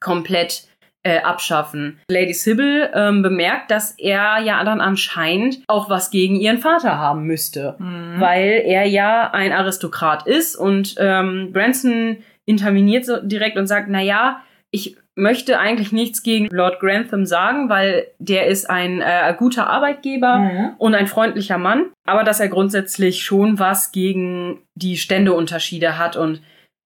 komplett 0.00 0.68
äh, 1.02 1.20
abschaffen. 1.20 2.00
Lady 2.10 2.34
Sybil 2.34 2.90
ähm, 2.94 3.22
bemerkt, 3.22 3.70
dass 3.70 3.92
er 3.98 4.38
ja 4.40 4.62
dann 4.64 4.80
anscheinend 4.80 5.60
auch 5.66 5.88
was 5.90 6.10
gegen 6.10 6.36
ihren 6.36 6.58
Vater 6.58 6.98
haben 6.98 7.24
müsste, 7.24 7.76
mhm. 7.78 8.20
weil 8.20 8.62
er 8.64 8.84
ja 8.84 9.30
ein 9.30 9.52
Aristokrat 9.52 10.26
ist 10.26 10.56
und 10.56 10.94
ähm, 10.98 11.50
Branson 11.52 12.18
interveniert 12.46 13.04
so 13.04 13.18
direkt 13.20 13.58
und 13.58 13.66
sagt, 13.66 13.88
na 13.90 14.00
ja, 14.00 14.42
ich 14.70 14.96
möchte 15.18 15.58
eigentlich 15.58 15.90
nichts 15.90 16.22
gegen 16.22 16.46
Lord 16.50 16.78
Grantham 16.78 17.26
sagen, 17.26 17.68
weil 17.68 18.06
der 18.18 18.46
ist 18.46 18.70
ein 18.70 19.00
äh, 19.00 19.34
guter 19.36 19.66
Arbeitgeber 19.66 20.38
mhm. 20.38 20.70
und 20.78 20.94
ein 20.94 21.08
freundlicher 21.08 21.58
Mann, 21.58 21.90
aber 22.06 22.22
dass 22.22 22.40
er 22.40 22.48
grundsätzlich 22.48 23.24
schon 23.24 23.58
was 23.58 23.90
gegen 23.90 24.62
die 24.74 24.96
Ständeunterschiede 24.96 25.98
hat 25.98 26.16
und 26.16 26.40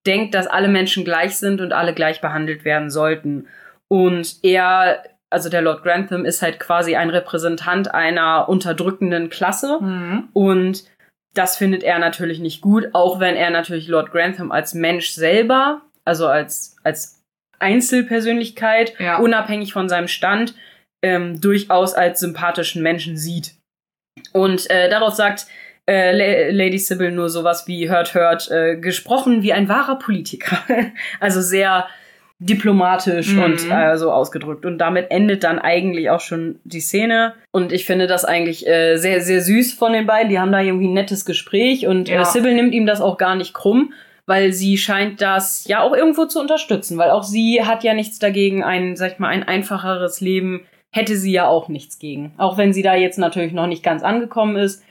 denkt, 0.07 0.35
dass 0.35 0.47
alle 0.47 0.69
Menschen 0.69 1.05
gleich 1.05 1.37
sind 1.37 1.61
und 1.61 1.73
alle 1.73 1.93
gleich 1.93 2.21
behandelt 2.21 2.65
werden 2.65 2.91
sollten. 2.91 3.47
Und 3.89 4.37
er, 4.43 5.03
also 5.31 5.51
der 5.51 5.63
Lord 5.63 5.83
Grantham, 5.83 6.25
ist 6.25 6.41
halt 6.41 6.59
quasi 6.59 6.97
ein 6.97 7.11
Repräsentant 7.11 7.93
einer 7.93 8.49
unterdrückenden 8.49 9.29
Klasse 9.29 9.79
mhm. 9.81 10.29
und 10.33 10.85
das 11.35 11.57
findet 11.57 11.83
er 11.83 11.99
natürlich 11.99 12.41
nicht 12.41 12.61
gut, 12.61 12.89
auch 12.95 13.21
wenn 13.21 13.37
er 13.37 13.51
natürlich 13.51 13.89
Lord 13.89 14.11
Grantham 14.11 14.53
als 14.53 14.75
Mensch 14.75 15.11
selber, 15.11 15.83
also 16.05 16.27
als, 16.27 16.77
als 16.83 17.22
Einzelpersönlichkeit, 17.63 18.95
ja. 18.99 19.19
unabhängig 19.19 19.73
von 19.73 19.89
seinem 19.89 20.09
Stand, 20.09 20.55
ähm, 21.03 21.41
durchaus 21.41 21.95
als 21.95 22.21
sympathischen 22.21 22.83
Menschen 22.83 23.17
sieht. 23.17 23.55
Und 24.33 24.71
äh, 24.71 24.89
darauf 24.89 25.15
sagt 25.15 25.47
äh, 25.89 26.51
Lady 26.51 26.79
Sybil 26.79 27.11
nur 27.11 27.29
sowas 27.29 27.67
wie 27.67 27.89
hört, 27.89 28.15
hört, 28.15 28.51
äh, 28.51 28.77
gesprochen 28.77 29.43
wie 29.43 29.53
ein 29.53 29.69
wahrer 29.69 29.99
Politiker. 29.99 30.59
also 31.21 31.41
sehr 31.41 31.87
diplomatisch 32.39 33.33
mhm. 33.33 33.43
und 33.43 33.71
äh, 33.71 33.97
so 33.97 34.11
ausgedrückt. 34.11 34.65
Und 34.65 34.79
damit 34.79 35.11
endet 35.11 35.45
dann 35.45 35.59
eigentlich 35.59 36.11
auch 36.11 36.21
schon 36.21 36.59
die 36.65 36.81
Szene. 36.81 37.35
Und 37.53 37.73
ich 37.73 37.85
finde 37.85 38.07
das 38.07 38.25
eigentlich 38.25 38.67
äh, 38.67 38.97
sehr, 38.97 39.21
sehr 39.21 39.41
süß 39.41 39.75
von 39.75 39.93
den 39.93 40.07
beiden. 40.07 40.29
Die 40.29 40.39
haben 40.39 40.53
da 40.53 40.61
irgendwie 40.61 40.89
ein 40.89 40.95
nettes 40.95 41.25
Gespräch 41.25 41.87
und 41.87 42.09
äh, 42.09 42.15
ja. 42.15 42.23
äh, 42.23 42.25
Sybil 42.25 42.55
nimmt 42.55 42.75
ihm 42.75 42.87
das 42.87 43.01
auch 43.01 43.17
gar 43.17 43.37
nicht 43.37 43.55
krumm, 43.55 43.93
weil 44.27 44.53
sie 44.53 44.79
scheint 44.79 45.21
das 45.21 45.67
ja 45.67 45.83
auch 45.83 45.95
irgendwo 45.95 46.27
zu 46.27 46.41
unterstützen, 46.41 46.99
weil 46.99 47.11
auch 47.11 47.25
sie 47.25 47.65
hat 47.65 47.85
ja 47.85 47.95
nichts 47.95 48.19
dagegen, 48.19 48.63
ein, 48.63 48.97
sag 48.97 49.13
ich 49.13 49.19
mal, 49.19 49.29
ein 49.29 49.43
einfacheres 49.43 50.21
Leben 50.21 50.67
hätte 50.93 51.17
sie 51.17 51.33
ja 51.33 51.49
auch 51.49 51.69
nichts 51.69 51.99
gegen. 51.99 52.33
Auch 52.37 52.59
wenn 52.59 52.73
sie 52.73 52.83
da 52.83 52.95
jetzt 52.95 53.19
natürlich 53.19 53.53
noch 53.53 53.67
nicht 53.67 53.83
ganz 53.83 54.03
angekommen 54.03 54.57
ist, 54.57 54.85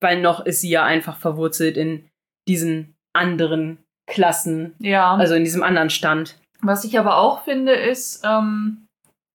weil 0.00 0.20
noch 0.20 0.44
ist 0.44 0.60
sie 0.60 0.70
ja 0.70 0.84
einfach 0.84 1.16
verwurzelt 1.18 1.76
in 1.76 2.08
diesen 2.46 2.94
anderen 3.12 3.78
Klassen. 4.06 4.74
Ja. 4.78 5.14
Also 5.14 5.34
in 5.34 5.44
diesem 5.44 5.62
anderen 5.62 5.90
Stand. 5.90 6.38
Was 6.60 6.84
ich 6.84 6.98
aber 6.98 7.18
auch 7.18 7.42
finde, 7.44 7.72
ist, 7.72 8.22
ähm, 8.24 8.85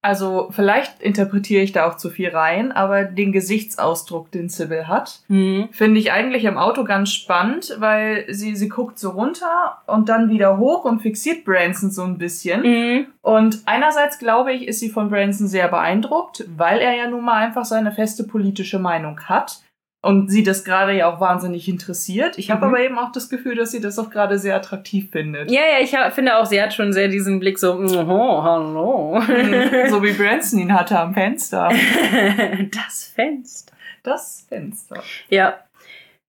also 0.02 0.50
vielleicht 0.52 1.02
interpretiere 1.02 1.62
ich 1.62 1.74
da 1.74 1.88
auch 1.88 1.96
zu 1.96 2.10
viel 2.10 2.30
rein, 2.30 2.72
aber 2.72 3.04
den 3.04 3.32
Gesichtsausdruck, 3.32 4.32
den 4.32 4.50
Sybil 4.50 4.88
hat, 4.88 5.22
mhm. 5.28 5.70
finde 5.72 6.00
ich 6.00 6.12
eigentlich 6.12 6.46
im 6.46 6.58
Auto 6.58 6.84
ganz 6.84 7.12
spannend, 7.12 7.76
weil 7.78 8.26
sie, 8.34 8.56
sie 8.56 8.70
guckt 8.70 8.98
so 8.98 9.12
runter 9.12 9.82
und 9.86 10.10
dann 10.10 10.30
wieder 10.30 10.58
hoch 10.58 10.86
und 10.86 11.02
fixiert 11.02 11.46
Branson 11.46 11.92
so 11.92 12.04
ein 12.04 12.18
bisschen. 12.18 12.62
Mhm. 12.64 13.08
Und 13.22 13.62
einerseits 13.66 14.18
glaube 14.18 14.54
ich, 14.54 14.68
ist 14.68 14.80
sie 14.80 14.90
von 14.90 15.10
Branson 15.10 15.48
sehr 15.48 15.68
beeindruckt, 15.68 16.46
weil 16.58 16.80
er 16.80 16.96
ja 16.96 17.08
nun 17.08 17.24
mal 17.24 17.38
einfach 17.38 17.66
seine 17.66 17.92
feste 17.92 18.24
politische 18.24 18.80
Meinung 18.80 19.20
hat 19.26 19.62
und 20.02 20.32
sie 20.32 20.42
das 20.42 20.64
gerade 20.64 20.94
ja 20.94 21.12
auch 21.12 21.20
wahnsinnig 21.20 21.70
interessiert. 21.70 22.38
Ich 22.40 22.50
habe 22.50 22.66
mhm. 22.66 22.74
aber 22.74 22.84
eben 22.84 22.98
auch 22.98 23.12
das 23.12 23.30
Gefühl, 23.30 23.56
dass 23.56 23.72
sie 23.72 23.82
das 23.82 24.00
auch 24.00 24.10
gerade 24.10 24.40
sehr 24.40 24.56
attraktiv 24.56 25.12
findet. 25.12 25.52
Ja, 25.52 25.62
ja, 25.62 25.84
ich 25.84 25.96
hab, 25.96 26.14
finde 26.14 26.38
auch, 26.38 26.46
sie 26.46 26.62
hat 26.62 26.74
schon 26.74 26.92
sehr 26.92 27.08
diesen 27.08 27.40
Blick 27.40 27.60
so, 27.60 27.74
oh, 27.76 28.44
hallo. 28.44 29.20
Mhm. 29.20 29.90
so 29.90 30.02
wie 30.02 30.14
Branson 30.18 30.60
ihn 30.60 30.74
hatte 30.74 31.00
am 31.00 31.14
Fenster. 31.14 31.70
das 32.72 33.12
Fenster. 33.14 33.74
Das 34.02 34.46
Fenster. 34.50 35.04
Ja. 35.30 35.60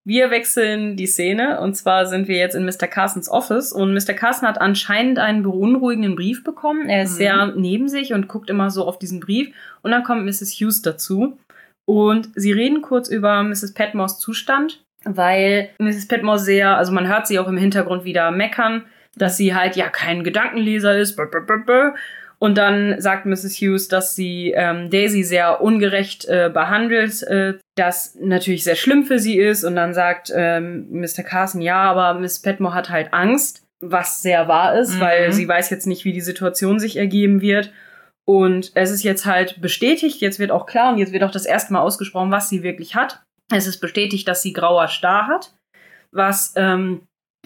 Wir 0.05 0.33
wechseln 0.33 0.97
die 0.97 1.07
Szene 1.07 1.61
und 1.61 1.75
zwar 1.75 2.07
sind 2.07 2.27
wir 2.27 2.37
jetzt 2.37 2.57
in 2.57 2.65
Mr. 2.65 2.89
Carsons 2.89 3.29
Office 3.29 3.73
und 3.73 3.95
Mr. 3.95 4.15
Carson 4.15 4.49
hat 4.49 4.61
anscheinend 4.61 5.21
einen 5.21 5.45
beunruhigenden 5.45 6.17
Brief 6.17 6.43
bekommen. 6.43 6.89
Er 6.89 7.05
ist 7.05 7.13
mhm. 7.13 7.17
sehr 7.17 7.47
neben 7.55 7.89
sich 7.89 8.13
und 8.13 8.27
guckt 8.27 8.51
immer 8.51 8.71
so 8.71 8.85
auf 8.85 8.99
diesen 8.99 9.21
Brief 9.21 9.55
und 9.83 9.93
dann 9.93 10.03
kommt 10.03 10.25
Mrs. 10.25 10.51
Hughes 10.61 10.83
dazu 10.83 11.39
und 11.85 12.31
sie 12.35 12.53
reden 12.53 12.83
kurz 12.83 13.09
über 13.09 13.43
Mrs. 13.43 13.75
Petmores 13.75 14.19
Zustand, 14.19 14.85
weil 15.05 15.71
Mrs. 15.79 16.09
Petmore 16.09 16.39
sehr, 16.39 16.77
also 16.77 16.93
man 16.93 17.09
hört 17.09 17.27
sie 17.27 17.39
auch 17.39 17.49
im 17.49 17.57
Hintergrund 17.57 18.05
wieder 18.05 18.31
meckern, 18.31 18.85
dass 19.17 19.37
sie 19.37 19.55
halt 19.55 19.77
ja 19.77 19.89
kein 19.89 20.25
Gedankenleser 20.25 20.97
ist. 20.97 21.19
Und 22.39 22.59
dann 22.59 23.01
sagt 23.01 23.25
Mrs. 23.25 23.55
Hughes, 23.61 23.89
dass 23.89 24.17
sie 24.17 24.53
ähm, 24.57 24.91
Daisy 24.91 25.23
sehr 25.23 25.61
ungerecht 25.61 26.25
äh, 26.25 26.51
behandelt, 26.53 27.23
äh, 27.23 27.55
das 27.77 28.17
natürlich 28.21 28.65
sehr 28.65 28.75
schlimm 28.75 29.05
für 29.05 29.19
sie 29.19 29.39
ist. 29.39 29.63
Und 29.63 29.77
dann 29.77 29.95
sagt 29.95 30.33
ähm, 30.35 30.89
Mr. 30.91 31.23
Carson, 31.23 31.61
ja, 31.61 31.83
aber 31.83 32.19
Miss 32.19 32.43
Petmore 32.43 32.75
hat 32.75 32.91
halt 32.91 33.13
Angst, 33.13 33.63
was 33.81 34.23
sehr 34.23 34.49
wahr 34.49 34.77
ist, 34.79 34.97
mhm. 34.97 35.01
weil 35.01 35.33
sie 35.33 35.47
weiß 35.47 35.71
jetzt 35.71 35.87
nicht, 35.87 36.05
wie 36.05 36.13
die 36.13 36.21
Situation 36.21 36.81
sich 36.81 36.97
ergeben 36.97 37.43
wird. 37.43 37.73
Und 38.29 38.71
es 38.75 38.91
ist 38.91 39.03
jetzt 39.03 39.27
halt 39.27 39.61
bestätigt, 39.61 40.21
jetzt 40.21 40.39
wird 40.39 40.51
auch 40.51 40.67
klar 40.67 40.93
und 40.93 40.99
jetzt 40.99 41.13
wird 41.13 41.25
auch 41.25 41.31
das 41.31 41.45
erste 41.45 41.73
Mal 41.73 41.81
ausgesprochen, 41.81 42.31
was 42.31 42.49
sie 42.49 42.63
wirklich 42.63 42.95
hat. 42.95 43.23
Es 43.53 43.67
ist 43.67 43.81
bestätigt, 43.81 44.29
dass 44.29 44.43
sie 44.43 44.53
grauer 44.53 44.89
Star 44.89 45.27
hat, 45.27 45.53
was 46.13 46.53
ähm, 46.57 47.03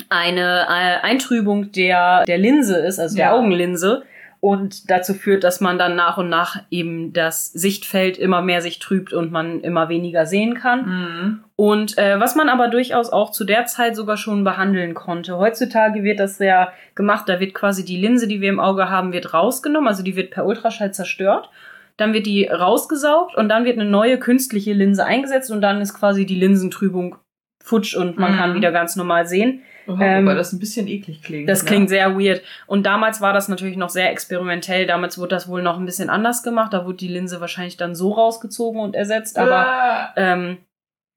eine 0.08 0.66
äh, 0.68 1.00
Eintrübung 1.02 1.72
der, 1.72 2.24
der 2.24 2.38
Linse 2.38 2.76
ist, 2.76 2.98
also 2.98 3.16
ja. 3.16 3.26
der 3.26 3.34
Augenlinse 3.34 4.04
und 4.40 4.90
dazu 4.90 5.14
führt, 5.14 5.44
dass 5.44 5.60
man 5.60 5.78
dann 5.78 5.96
nach 5.96 6.18
und 6.18 6.28
nach 6.28 6.62
eben 6.70 7.12
das 7.12 7.52
Sichtfeld 7.52 8.18
immer 8.18 8.42
mehr 8.42 8.60
sich 8.60 8.78
trübt 8.78 9.12
und 9.12 9.32
man 9.32 9.60
immer 9.60 9.88
weniger 9.88 10.26
sehen 10.26 10.54
kann. 10.54 10.86
Mhm. 10.86 11.44
Und 11.56 11.98
äh, 11.98 12.20
was 12.20 12.36
man 12.36 12.48
aber 12.48 12.68
durchaus 12.68 13.10
auch 13.10 13.30
zu 13.30 13.44
der 13.44 13.66
Zeit 13.66 13.96
sogar 13.96 14.16
schon 14.16 14.44
behandeln 14.44 14.94
konnte. 14.94 15.38
Heutzutage 15.38 16.04
wird 16.04 16.20
das 16.20 16.36
sehr 16.36 16.72
gemacht, 16.94 17.28
da 17.28 17.40
wird 17.40 17.54
quasi 17.54 17.84
die 17.84 17.96
Linse, 17.96 18.28
die 18.28 18.40
wir 18.40 18.50
im 18.50 18.60
Auge 18.60 18.90
haben, 18.90 19.12
wird 19.12 19.32
rausgenommen, 19.32 19.88
also 19.88 20.02
die 20.02 20.16
wird 20.16 20.30
per 20.30 20.46
Ultraschall 20.46 20.92
zerstört. 20.92 21.50
Dann 21.96 22.12
wird 22.12 22.26
die 22.26 22.46
rausgesaugt 22.46 23.36
und 23.36 23.48
dann 23.48 23.64
wird 23.64 23.78
eine 23.78 23.88
neue 23.88 24.18
künstliche 24.18 24.74
Linse 24.74 25.06
eingesetzt 25.06 25.50
und 25.50 25.62
dann 25.62 25.80
ist 25.80 25.94
quasi 25.94 26.26
die 26.26 26.34
Linsentrübung 26.34 27.16
futsch 27.58 27.96
und 27.96 28.18
man 28.18 28.32
mhm. 28.32 28.36
kann 28.36 28.54
wieder 28.54 28.70
ganz 28.70 28.96
normal 28.96 29.26
sehen. 29.26 29.62
Oh, 29.88 29.96
ähm, 30.00 30.24
wobei 30.24 30.34
das 30.34 30.52
ein 30.52 30.58
bisschen 30.58 30.88
eklig 30.88 31.22
klingt. 31.22 31.48
Das 31.48 31.62
ne? 31.62 31.68
klingt 31.68 31.88
sehr 31.88 32.18
weird. 32.18 32.42
Und 32.66 32.84
damals 32.84 33.20
war 33.20 33.32
das 33.32 33.48
natürlich 33.48 33.76
noch 33.76 33.90
sehr 33.90 34.10
experimentell. 34.10 34.86
Damals 34.86 35.18
wurde 35.18 35.30
das 35.30 35.48
wohl 35.48 35.62
noch 35.62 35.78
ein 35.78 35.86
bisschen 35.86 36.10
anders 36.10 36.42
gemacht. 36.42 36.72
Da 36.72 36.84
wurde 36.84 36.96
die 36.96 37.08
Linse 37.08 37.40
wahrscheinlich 37.40 37.76
dann 37.76 37.94
so 37.94 38.12
rausgezogen 38.12 38.80
und 38.80 38.96
ersetzt. 38.96 39.38
Aber 39.38 40.12
äh. 40.16 40.32
ähm, 40.32 40.58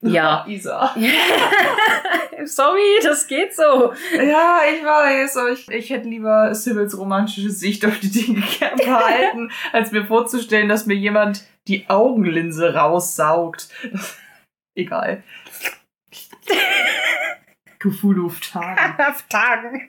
ja. 0.02 0.44
Isa. 0.48 0.94
Sorry, 2.44 3.00
das 3.02 3.26
geht 3.26 3.54
so. 3.54 3.92
Ja, 4.16 4.60
ich 4.72 4.84
weiß, 4.84 5.36
aber 5.36 5.50
ich, 5.50 5.68
ich 5.68 5.90
hätte 5.90 6.08
lieber 6.08 6.54
Sybils 6.54 6.96
romantische 6.96 7.50
Sicht 7.50 7.84
auf 7.84 7.98
die 8.00 8.10
Dinge 8.10 8.42
gern 8.58 8.76
behalten, 8.76 9.50
als 9.72 9.92
mir 9.92 10.06
vorzustellen, 10.06 10.68
dass 10.68 10.86
mir 10.86 10.94
jemand 10.94 11.44
die 11.68 11.88
Augenlinse 11.88 12.74
raussaugt. 12.74 13.68
Egal. 14.74 15.22
Cthulhu 17.80 18.26
auf 18.26 18.40
Tagen. 18.40 19.02
auf 19.02 19.24
Tagen. 19.28 19.88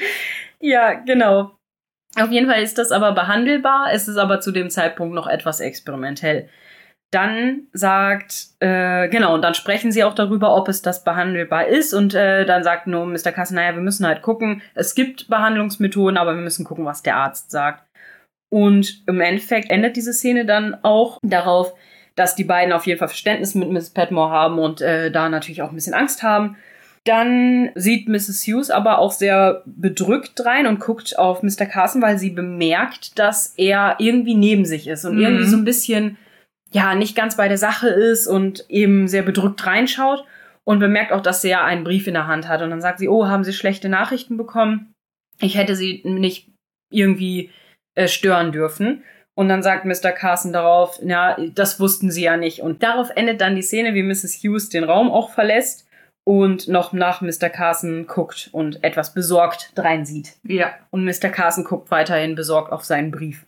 ja, 0.60 0.94
genau. 0.94 1.52
Auf 2.18 2.30
jeden 2.30 2.48
Fall 2.48 2.62
ist 2.62 2.78
das 2.78 2.90
aber 2.90 3.12
behandelbar. 3.12 3.92
Es 3.92 4.08
ist 4.08 4.16
aber 4.16 4.40
zu 4.40 4.50
dem 4.50 4.70
Zeitpunkt 4.70 5.14
noch 5.14 5.26
etwas 5.26 5.60
experimentell. 5.60 6.48
Dann 7.12 7.68
sagt, 7.72 8.48
äh, 8.58 9.08
genau, 9.08 9.34
und 9.34 9.42
dann 9.42 9.54
sprechen 9.54 9.92
sie 9.92 10.02
auch 10.02 10.14
darüber, 10.14 10.56
ob 10.56 10.68
es 10.68 10.82
das 10.82 11.04
behandelbar 11.04 11.66
ist. 11.66 11.94
Und 11.94 12.14
äh, 12.14 12.44
dann 12.46 12.64
sagt 12.64 12.86
nur 12.86 13.06
Mr. 13.06 13.32
Kassen, 13.32 13.54
naja, 13.54 13.74
wir 13.74 13.82
müssen 13.82 14.06
halt 14.06 14.22
gucken. 14.22 14.62
Es 14.74 14.94
gibt 14.94 15.28
Behandlungsmethoden, 15.28 16.16
aber 16.16 16.34
wir 16.34 16.42
müssen 16.42 16.64
gucken, 16.64 16.84
was 16.84 17.02
der 17.02 17.16
Arzt 17.16 17.50
sagt. 17.50 17.84
Und 18.48 19.02
im 19.06 19.20
Endeffekt 19.20 19.70
endet 19.70 19.96
diese 19.96 20.12
Szene 20.12 20.46
dann 20.46 20.76
auch 20.82 21.18
darauf, 21.22 21.74
dass 22.14 22.34
die 22.34 22.44
beiden 22.44 22.72
auf 22.72 22.86
jeden 22.86 22.98
Fall 22.98 23.08
Verständnis 23.08 23.54
mit 23.54 23.70
Mrs. 23.70 23.90
Petmore 23.90 24.30
haben 24.30 24.58
und 24.58 24.80
äh, 24.80 25.10
da 25.10 25.28
natürlich 25.28 25.62
auch 25.62 25.68
ein 25.68 25.74
bisschen 25.74 25.94
Angst 25.94 26.22
haben. 26.22 26.56
Dann 27.06 27.70
sieht 27.76 28.08
Mrs. 28.08 28.42
Hughes 28.46 28.70
aber 28.70 28.98
auch 28.98 29.12
sehr 29.12 29.62
bedrückt 29.64 30.44
rein 30.44 30.66
und 30.66 30.80
guckt 30.80 31.16
auf 31.16 31.44
Mr. 31.44 31.64
Carson, 31.64 32.02
weil 32.02 32.18
sie 32.18 32.30
bemerkt, 32.30 33.16
dass 33.16 33.54
er 33.56 33.94
irgendwie 34.00 34.34
neben 34.34 34.64
sich 34.64 34.88
ist 34.88 35.04
und 35.04 35.14
mhm. 35.14 35.22
irgendwie 35.22 35.46
so 35.46 35.56
ein 35.56 35.64
bisschen, 35.64 36.18
ja, 36.72 36.96
nicht 36.96 37.14
ganz 37.14 37.36
bei 37.36 37.46
der 37.46 37.58
Sache 37.58 37.88
ist 37.88 38.26
und 38.26 38.66
eben 38.68 39.06
sehr 39.06 39.22
bedrückt 39.22 39.64
reinschaut 39.64 40.24
und 40.64 40.80
bemerkt 40.80 41.12
auch, 41.12 41.20
dass 41.20 41.44
er 41.44 41.62
einen 41.62 41.84
Brief 41.84 42.08
in 42.08 42.14
der 42.14 42.26
Hand 42.26 42.48
hat. 42.48 42.60
Und 42.60 42.70
dann 42.70 42.80
sagt 42.80 42.98
sie, 42.98 43.08
oh, 43.08 43.28
haben 43.28 43.44
Sie 43.44 43.52
schlechte 43.52 43.88
Nachrichten 43.88 44.36
bekommen? 44.36 44.92
Ich 45.40 45.56
hätte 45.56 45.76
Sie 45.76 46.02
nicht 46.04 46.50
irgendwie 46.90 47.50
äh, 47.94 48.08
stören 48.08 48.50
dürfen. 48.50 49.04
Und 49.36 49.48
dann 49.48 49.62
sagt 49.62 49.84
Mr. 49.84 50.10
Carson 50.10 50.52
darauf, 50.52 50.98
ja, 51.04 51.36
das 51.54 51.78
wussten 51.78 52.10
sie 52.10 52.24
ja 52.24 52.36
nicht. 52.36 52.62
Und 52.62 52.82
darauf 52.82 53.10
endet 53.14 53.40
dann 53.42 53.54
die 53.54 53.62
Szene, 53.62 53.94
wie 53.94 54.02
Mrs. 54.02 54.42
Hughes 54.42 54.70
den 54.70 54.82
Raum 54.82 55.10
auch 55.10 55.30
verlässt 55.30 55.85
und 56.26 56.66
noch 56.66 56.92
nach 56.92 57.20
Mr. 57.20 57.48
Carson 57.48 58.08
guckt 58.08 58.50
und 58.50 58.82
etwas 58.82 59.14
besorgt 59.14 59.70
dreinsieht. 59.76 60.34
Ja. 60.42 60.74
Und 60.90 61.04
Mr. 61.04 61.28
Carson 61.28 61.62
guckt 61.62 61.92
weiterhin 61.92 62.34
besorgt 62.34 62.72
auf 62.72 62.84
seinen 62.84 63.12
Brief. 63.12 63.46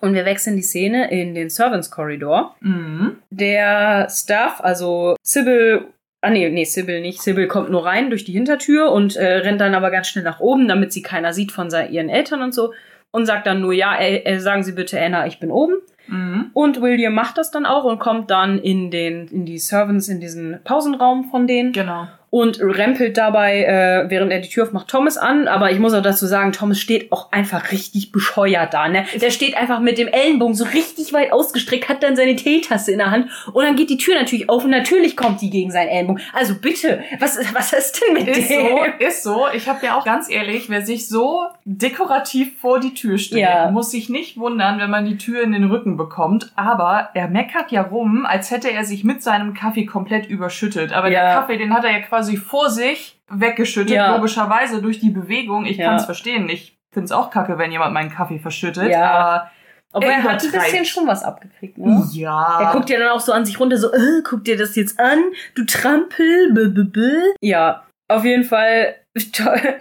Und 0.00 0.14
wir 0.14 0.24
wechseln 0.24 0.56
die 0.56 0.62
Szene 0.62 1.10
in 1.10 1.34
den 1.34 1.50
Servants 1.50 1.90
Corridor. 1.90 2.56
Mhm. 2.60 3.18
Der 3.28 4.08
Staff, 4.10 4.60
also 4.62 5.16
Sybil, 5.22 5.84
ah 6.22 6.30
nee, 6.30 6.48
nee, 6.48 6.64
Sybil 6.64 7.02
nicht. 7.02 7.20
Sybil 7.20 7.46
kommt 7.46 7.70
nur 7.70 7.84
rein 7.84 8.08
durch 8.08 8.24
die 8.24 8.32
Hintertür 8.32 8.90
und 8.90 9.14
äh, 9.16 9.36
rennt 9.36 9.60
dann 9.60 9.74
aber 9.74 9.90
ganz 9.90 10.08
schnell 10.08 10.24
nach 10.24 10.40
oben, 10.40 10.68
damit 10.68 10.94
sie 10.94 11.02
keiner 11.02 11.34
sieht 11.34 11.52
von 11.52 11.68
ihren 11.90 12.08
Eltern 12.08 12.42
und 12.42 12.54
so. 12.54 12.72
Und 13.10 13.26
sagt 13.26 13.46
dann 13.46 13.60
nur, 13.60 13.74
ja, 13.74 13.94
äh, 13.96 14.24
äh, 14.24 14.38
sagen 14.38 14.62
Sie 14.62 14.72
bitte 14.72 14.98
Anna, 14.98 15.26
ich 15.26 15.38
bin 15.38 15.50
oben. 15.50 15.74
Mhm. 16.08 16.50
Und 16.52 16.80
William 16.80 17.14
macht 17.14 17.38
das 17.38 17.50
dann 17.50 17.66
auch 17.66 17.84
und 17.84 17.98
kommt 17.98 18.30
dann 18.30 18.58
in 18.58 18.90
den, 18.90 19.28
in 19.28 19.46
die 19.46 19.58
Servants, 19.58 20.08
in 20.08 20.20
diesen 20.20 20.60
Pausenraum 20.64 21.30
von 21.30 21.46
denen. 21.46 21.72
Genau. 21.72 22.08
Und 22.34 22.60
rempelt 22.62 23.18
dabei, 23.18 23.62
äh, 23.64 24.08
während 24.08 24.32
er 24.32 24.38
die 24.40 24.48
Tür 24.48 24.64
aufmacht, 24.64 24.88
Thomas 24.88 25.18
an. 25.18 25.48
Aber 25.48 25.70
ich 25.70 25.78
muss 25.78 25.92
auch 25.92 26.00
dazu 26.02 26.26
sagen, 26.26 26.52
Thomas 26.52 26.80
steht 26.80 27.12
auch 27.12 27.30
einfach 27.30 27.72
richtig 27.72 28.10
bescheuert 28.10 28.72
da. 28.72 28.88
Ne? 28.88 29.04
Der 29.20 29.30
steht 29.30 29.54
einfach 29.54 29.80
mit 29.80 29.98
dem 29.98 30.08
Ellenbogen 30.08 30.54
so 30.54 30.64
richtig 30.64 31.12
weit 31.12 31.30
ausgestreckt, 31.30 31.90
hat 31.90 32.02
dann 32.02 32.16
seine 32.16 32.34
Teetasse 32.34 32.90
in 32.90 32.98
der 32.98 33.10
Hand 33.10 33.28
und 33.52 33.62
dann 33.64 33.76
geht 33.76 33.90
die 33.90 33.98
Tür 33.98 34.14
natürlich 34.14 34.48
auf 34.48 34.64
und 34.64 34.70
natürlich 34.70 35.14
kommt 35.14 35.42
die 35.42 35.50
gegen 35.50 35.70
seinen 35.70 35.88
Ellenbogen. 35.88 36.22
Also 36.32 36.54
bitte, 36.54 37.02
was, 37.20 37.38
was 37.54 37.74
ist 37.74 38.00
denn 38.00 38.14
mit 38.14 38.26
ist 38.34 38.48
dem? 38.48 38.60
So, 38.62 38.78
ist 39.06 39.22
so. 39.24 39.44
Ich 39.54 39.68
habe 39.68 39.84
ja 39.84 39.98
auch 39.98 40.04
ganz 40.06 40.30
ehrlich, 40.30 40.70
wer 40.70 40.80
sich 40.80 41.08
so 41.10 41.42
dekorativ 41.66 42.58
vor 42.60 42.80
die 42.80 42.94
Tür 42.94 43.18
stellt, 43.18 43.42
Ja. 43.42 43.70
muss 43.70 43.90
sich 43.90 44.08
nicht 44.08 44.38
wundern, 44.38 44.78
wenn 44.80 44.88
man 44.88 45.04
die 45.04 45.18
Tür 45.18 45.42
in 45.42 45.52
den 45.52 45.64
Rücken 45.64 45.98
bekommt. 45.98 46.50
Aber 46.56 47.10
er 47.12 47.28
meckert 47.28 47.72
ja 47.72 47.82
rum, 47.82 48.24
als 48.24 48.50
hätte 48.50 48.70
er 48.72 48.84
sich 48.84 49.04
mit 49.04 49.22
seinem 49.22 49.52
Kaffee 49.52 49.84
komplett 49.84 50.26
überschüttet. 50.30 50.94
Aber 50.94 51.10
Ja. 51.10 51.24
der 51.26 51.34
Kaffee, 51.34 51.58
den 51.58 51.74
hat 51.74 51.84
er 51.84 51.90
ja 51.92 51.98
quasi 52.00 52.21
vor 52.36 52.70
sich 52.70 53.20
weggeschüttet, 53.30 53.94
Ja. 53.94 54.16
logischerweise 54.16 54.80
durch 54.82 55.00
die 55.00 55.10
Bewegung. 55.10 55.64
Ich 55.66 55.76
Ja. 55.76 55.86
kann 55.86 55.96
es 55.96 56.04
verstehen. 56.04 56.48
Ich 56.48 56.76
finde 56.92 57.06
es 57.06 57.12
auch 57.12 57.30
kacke, 57.30 57.58
wenn 57.58 57.72
jemand 57.72 57.94
meinen 57.94 58.10
Kaffee 58.10 58.38
verschüttet. 58.38 58.90
Ja. 58.90 59.50
Aber 59.94 60.06
er 60.06 60.22
hat 60.22 60.42
ein 60.42 60.50
bisschen 60.50 60.84
schon 60.86 61.06
was 61.06 61.22
abgekriegt, 61.22 61.76
ne? 61.76 62.02
ja. 62.12 62.60
Er 62.62 62.72
guckt 62.72 62.88
ja 62.88 62.98
dann 62.98 63.10
auch 63.10 63.20
so 63.20 63.32
an 63.32 63.44
sich 63.44 63.60
runter, 63.60 63.76
so, 63.76 63.92
äh, 63.92 64.22
guck 64.24 64.42
dir 64.44 64.56
das 64.56 64.74
jetzt 64.74 64.98
an, 64.98 65.18
du 65.54 65.64
Trampel, 65.66 66.50
b 66.54 66.60
-b 66.62 66.90
-b. 66.90 67.18
Ja, 67.42 67.82
auf 68.08 68.24
jeden 68.24 68.44
Fall, 68.44 68.94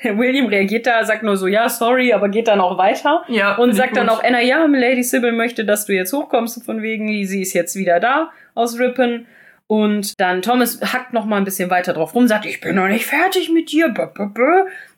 William 0.04 0.47
reagiert 0.47 0.86
da, 0.86 1.04
sagt 1.06 1.23
nur 1.23 1.38
so, 1.38 1.47
ja, 1.47 1.69
sorry, 1.69 2.12
aber 2.12 2.27
geht 2.27 2.49
dann 2.49 2.60
auch 2.60 2.77
weiter. 2.77 3.23
ja, 3.30 3.56
Und 3.56 3.73
sagt 3.73 3.95
dann 3.95 4.08
gut. 4.08 4.17
auch 4.17 4.23
Anna, 4.23 4.41
ja, 4.41 4.65
Lady 4.65 5.04
Sybil 5.04 5.32
möchte, 5.32 5.63
dass 5.63 5.86
du 5.86 5.93
jetzt 5.93 6.12
hochkommst, 6.12 6.65
von 6.65 6.82
wegen, 6.82 7.08
sie 7.25 7.41
ist 7.41 7.54
jetzt 7.54 7.75
wieder 7.77 8.01
da 8.01 8.32
aus 8.54 8.77
Ripon. 8.80 9.25
Und 9.71 10.19
dann 10.19 10.41
Thomas 10.41 10.81
hackt 10.81 11.13
noch 11.13 11.23
mal 11.23 11.38
ein 11.38 11.45
bisschen 11.45 11.69
weiter 11.69 11.93
drauf 11.93 12.13
rum, 12.13 12.27
sagt, 12.27 12.45
ich 12.45 12.60
bin 12.60 12.75
noch 12.75 12.89
nicht 12.89 13.05
fertig 13.05 13.49
mit 13.49 13.71
dir. 13.71 13.93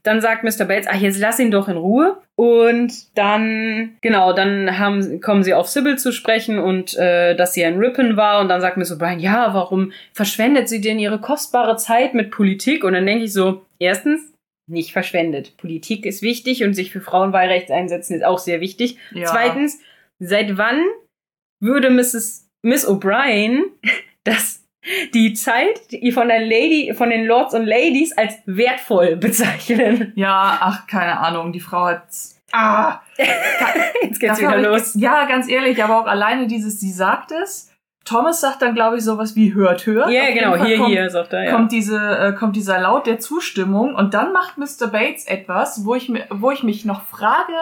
Dann 0.02 0.20
sagt 0.20 0.44
Mr. 0.44 0.66
Bates, 0.66 0.88
ach, 0.90 1.00
jetzt 1.00 1.20
lass 1.20 1.38
ihn 1.38 1.52
doch 1.52 1.68
in 1.68 1.78
Ruhe. 1.78 2.18
Und 2.34 3.16
dann, 3.16 3.98
genau, 4.02 4.34
dann 4.34 4.80
haben, 4.80 5.22
kommen 5.22 5.44
sie 5.44 5.54
auf 5.54 5.68
Sybil 5.68 6.00
zu 6.00 6.12
sprechen 6.12 6.58
und 6.58 6.98
äh, 6.98 7.36
dass 7.36 7.54
sie 7.54 7.62
in 7.62 7.78
Ripon 7.78 8.18
war. 8.18 8.42
Und 8.42 8.50
dann 8.50 8.62
sagt 8.62 8.78
Mr. 8.78 8.96
Brian, 8.98 9.20
ja, 9.20 9.54
warum 9.54 9.92
verschwendet 10.12 10.68
sie 10.68 10.82
denn 10.82 10.98
ihre 10.98 11.22
kostbare 11.22 11.78
Zeit 11.78 12.16
mit 12.16 12.32
Politik? 12.32 12.84
Und 12.84 12.94
dann 12.94 13.06
denke 13.06 13.26
ich 13.26 13.34
so, 13.34 13.64
erstens, 13.78 14.34
nicht 14.68 14.92
verschwendet. 14.92 15.56
Politik 15.58 16.04
ist 16.04 16.24
wichtig 16.24 16.64
und 16.64 16.74
sich 16.74 16.92
für 16.92 17.02
Frauenwahlrecht 17.02 17.70
einsetzen 17.70 18.16
ist 18.16 18.26
auch 18.26 18.40
sehr 18.40 18.60
wichtig. 18.60 18.98
Ja. 19.12 19.26
Zweitens, 19.28 19.80
seit 20.18 20.58
wann 20.58 20.82
würde 21.60 21.92
Mrs. 21.92 22.50
Miss 22.64 22.88
O'Brien 22.88 23.66
das 24.24 24.63
die 25.14 25.34
Zeit 25.34 25.92
die 25.92 26.12
von 26.12 26.28
der 26.28 26.40
Lady, 26.42 26.94
von 26.96 27.10
den 27.10 27.26
Lords 27.26 27.54
und 27.54 27.66
Ladies 27.66 28.18
als 28.18 28.36
wertvoll 28.46 29.16
bezeichnen? 29.16 30.12
Ja, 30.16 30.58
ach, 30.60 30.88
keine 30.88 31.20
Ahnung. 31.20 31.52
Die 31.54 31.60
Frau 31.60 31.86
hat. 31.86 32.04
Ah! 32.52 33.00
Jetzt 34.02 34.20
geht's 34.20 34.40
wieder 34.40 34.50
war 34.52 34.60
ich- 34.60 34.66
los. 34.66 34.94
Ja, 34.96 35.26
ganz 35.26 35.50
ehrlich, 35.50 35.84
aber 35.84 36.00
auch 36.02 36.06
alleine 36.06 36.48
dieses, 36.48 36.80
sie 36.80 36.92
sagt 36.92 37.32
es. 37.32 37.70
Thomas 38.06 38.42
sagt 38.42 38.62
dann, 38.62 38.76
glaube 38.76 38.98
ich, 38.98 39.04
sowas 39.04 39.36
wie 39.38 39.54
hört, 39.54 39.86
hört. 39.86 40.10
Jeden 40.10 40.34
genau, 40.36 40.58
Fall 40.58 40.68
hier, 40.68 40.78
kommt, 40.78 40.90
hier, 40.90 41.10
sagt 41.10 41.32
er, 41.32 41.46
ja. 41.46 41.52
Kommt, 41.52 41.72
diese, 41.72 41.98
äh, 42.20 42.34
kommt 42.34 42.56
dieser 42.58 42.80
Laut 42.82 43.08
der 43.08 43.20
Zustimmung 43.20 43.96
und 43.96 44.14
dann 44.14 44.34
macht 44.34 44.58
Mr. 44.58 44.88
Bates 44.92 45.26
etwas, 45.26 45.86
wo 45.86 45.96
ich, 45.96 46.12
wo 46.30 46.52
ich 46.52 46.64
mich 46.64 46.84
noch 46.84 47.06
frage, 47.06 47.54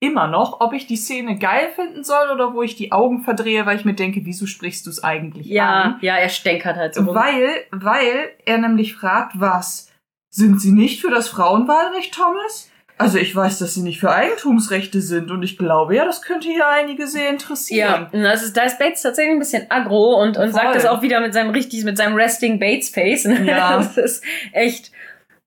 immer 0.00 0.26
noch, 0.26 0.60
ob 0.60 0.72
ich 0.72 0.86
die 0.86 0.96
Szene 0.96 1.38
geil 1.38 1.68
finden 1.74 2.04
soll 2.04 2.30
oder 2.32 2.52
wo 2.54 2.62
ich 2.62 2.76
die 2.76 2.92
Augen 2.92 3.22
verdrehe, 3.22 3.64
weil 3.66 3.76
ich 3.78 3.84
mir 3.84 3.94
denke, 3.94 4.20
wieso 4.24 4.46
sprichst 4.46 4.84
du 4.86 4.90
es 4.90 5.02
eigentlich 5.02 5.46
ja, 5.46 5.80
an? 5.82 5.98
ja, 6.02 6.16
er 6.16 6.28
stänkert 6.28 6.76
halt 6.76 6.94
so 6.94 7.02
rum. 7.02 7.14
Weil, 7.14 7.48
weil 7.70 8.30
er 8.44 8.58
nämlich 8.58 8.94
fragt, 8.94 9.40
was? 9.40 9.90
Sind 10.30 10.60
Sie 10.60 10.72
nicht 10.72 11.00
für 11.00 11.10
das 11.10 11.28
Frauenwahlrecht, 11.28 12.12
Thomas? 12.14 12.70
Also 12.96 13.18
ich 13.18 13.34
weiß, 13.34 13.58
dass 13.58 13.74
Sie 13.74 13.82
nicht 13.82 13.98
für 13.98 14.12
Eigentumsrechte 14.12 15.00
sind 15.00 15.32
und 15.32 15.42
ich 15.42 15.58
glaube 15.58 15.96
ja, 15.96 16.04
das 16.04 16.22
könnte 16.22 16.48
hier 16.48 16.68
einige 16.68 17.08
sehr 17.08 17.24
Ja, 17.24 17.30
interessieren. 17.30 18.06
und 18.12 18.22
das 18.22 18.44
ist, 18.44 18.56
da 18.56 18.62
ist 18.62 18.78
Bates 18.78 19.02
tatsächlich 19.02 19.34
ein 19.34 19.40
bisschen 19.40 19.68
aggro 19.68 20.14
und, 20.22 20.36
und 20.36 20.50
Voll. 20.50 20.52
sagt 20.52 20.76
das 20.76 20.86
auch 20.86 21.02
wieder 21.02 21.20
mit 21.20 21.34
seinem 21.34 21.50
richtig, 21.50 21.82
mit 21.84 21.96
seinem 21.96 22.14
Resting 22.14 22.60
Bates 22.60 22.90
Face. 22.90 23.24
Ja. 23.24 23.78
Das 23.94 23.96
ist 23.96 24.24
echt, 24.52 24.92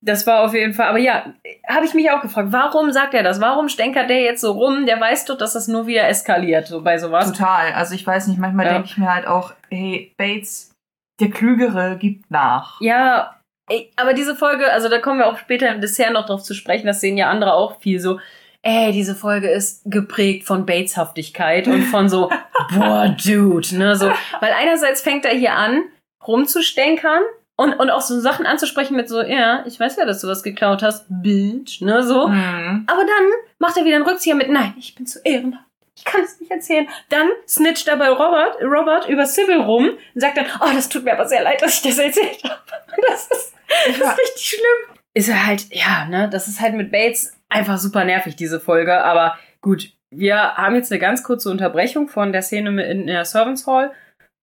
das 0.02 0.28
war 0.28 0.42
auf 0.42 0.54
jeden 0.54 0.74
Fall, 0.74 0.88
aber 0.88 1.00
ja, 1.00 1.34
habe 1.68 1.86
ich 1.86 1.94
mich 1.94 2.12
auch 2.12 2.22
gefragt, 2.22 2.50
warum 2.52 2.92
sagt 2.92 3.14
er 3.14 3.24
das? 3.24 3.42
Warum 3.42 3.68
stänkert 3.68 4.10
der 4.10 4.22
jetzt 4.22 4.42
so 4.42 4.52
rum? 4.52 4.86
Der 4.86 5.00
weiß 5.02 5.26
doch, 5.26 5.38
dass 5.38 5.54
das 5.54 5.68
nur 5.68 5.88
wieder 5.88 6.08
eskaliert, 6.08 6.68
so 6.68 6.82
bei 6.82 6.98
sowas. 6.98 7.32
Total. 7.32 7.74
Also 7.74 7.96
ich 7.96 8.06
weiß 8.06 8.28
nicht, 8.28 8.38
manchmal 8.40 8.68
Ja. 8.68 8.74
denke 8.74 8.88
ich 8.90 8.98
mir 8.98 9.14
halt 9.14 9.26
auch, 9.28 9.54
hey, 9.70 10.14
Bates, 10.18 10.72
der 11.20 11.30
Klügere 11.32 11.98
gibt 11.98 12.30
nach. 12.30 12.80
Ja, 12.80 13.40
ey, 13.70 13.92
aber 13.96 14.14
diese 14.14 14.36
Folge, 14.36 14.72
also 14.72 14.88
da 14.88 15.00
kommen 15.00 15.20
wir 15.20 15.28
auch 15.28 15.38
später 15.40 15.70
im 15.74 15.82
Dessert 15.82 16.14
noch 16.14 16.28
drauf 16.28 16.44
zu 16.44 16.54
sprechen, 16.54 16.86
das 16.88 17.02
sehen 17.02 17.18
ja 17.18 17.30
andere 17.30 17.54
auch 17.54 17.80
viel 17.82 18.00
so. 18.00 18.20
Ey, 18.62 18.92
diese 18.92 19.16
Folge 19.16 19.50
ist 19.50 19.82
geprägt 19.86 20.46
von 20.46 20.66
Bateshaftigkeit 20.66 21.68
und 21.68 21.84
von 21.84 22.08
so, 22.10 22.30
boah, 22.76 23.08
Dude, 23.24 23.78
ne, 23.78 23.96
so. 23.96 24.12
Weil 24.42 24.54
einerseits 24.54 25.02
fängt 25.02 25.26
er 25.26 25.34
hier 25.34 25.54
an, 25.54 25.84
rumzustänkern 26.28 27.22
und, 27.58 27.74
und 27.74 27.90
auch 27.90 28.02
so 28.02 28.20
Sachen 28.20 28.46
anzusprechen 28.46 28.96
mit 28.96 29.10
so, 29.10 29.22
ja, 29.22 29.66
ich 29.66 29.80
weiß 29.80 29.98
ja, 29.98 30.06
dass 30.06 30.22
du 30.22 30.28
was 30.28 30.44
geklaut 30.44 30.84
hast, 30.84 31.06
Bitch, 31.10 31.82
ne, 31.82 32.04
so. 32.04 32.28
Mhm. 32.28 32.86
Aber 32.88 33.02
dann 33.02 33.26
macht 33.60 33.78
er 33.78 33.84
wieder 33.84 33.96
einen 33.96 34.06
Rückzieher 34.06 34.36
mit, 34.36 34.50
nein, 34.50 34.74
ich 34.78 34.96
bin 34.96 35.06
zu 35.06 35.20
ehrenhaft. 35.24 35.66
Ich 35.96 36.06
kann 36.06 36.22
es 36.22 36.40
nicht 36.40 36.52
erzählen. 36.52 36.88
Dann 37.10 37.28
snitcht 37.48 37.88
er 37.88 37.98
bei 37.98 38.10
Robert, 38.10 38.62
Robert 38.62 39.10
über 39.10 39.26
Sybil 39.26 39.62
rum 39.62 39.90
und 40.14 40.22
sagt 40.22 40.38
dann, 40.38 40.46
oh, 40.62 40.70
das 40.72 40.90
tut 40.90 41.04
mir 41.04 41.14
aber 41.14 41.28
sehr 41.28 41.42
leid, 41.42 41.60
dass 41.62 41.78
ich 41.78 41.82
das 41.82 41.98
erzählt 41.98 42.44
habe. 42.44 42.62
Das 43.10 43.28
ist, 43.28 43.54
das 43.88 43.98
ist 43.98 44.20
richtig 44.20 44.48
schlimm. 44.48 44.98
Ist 45.14 45.30
er 45.30 45.46
halt, 45.46 45.66
ja, 45.72 46.06
ne, 46.06 46.30
das 46.30 46.48
ist 46.48 46.62
halt 46.62 46.76
mit 46.76 46.92
Bates 46.92 47.34
einfach 47.50 47.78
super 47.78 48.06
nervig, 48.06 48.36
diese 48.36 48.60
Folge. 48.60 49.04
Aber 49.04 49.38
gut, 49.62 49.92
wir 50.10 50.56
haben 50.56 50.76
jetzt 50.76 50.92
eine 50.92 51.00
ganz 51.00 51.24
kurze 51.24 51.50
Unterbrechung 51.50 52.08
von 52.08 52.32
der 52.32 52.42
Szene 52.42 52.84
in 52.86 53.08
der 53.08 53.26
Servants 53.26 53.68
Hall 53.68 53.92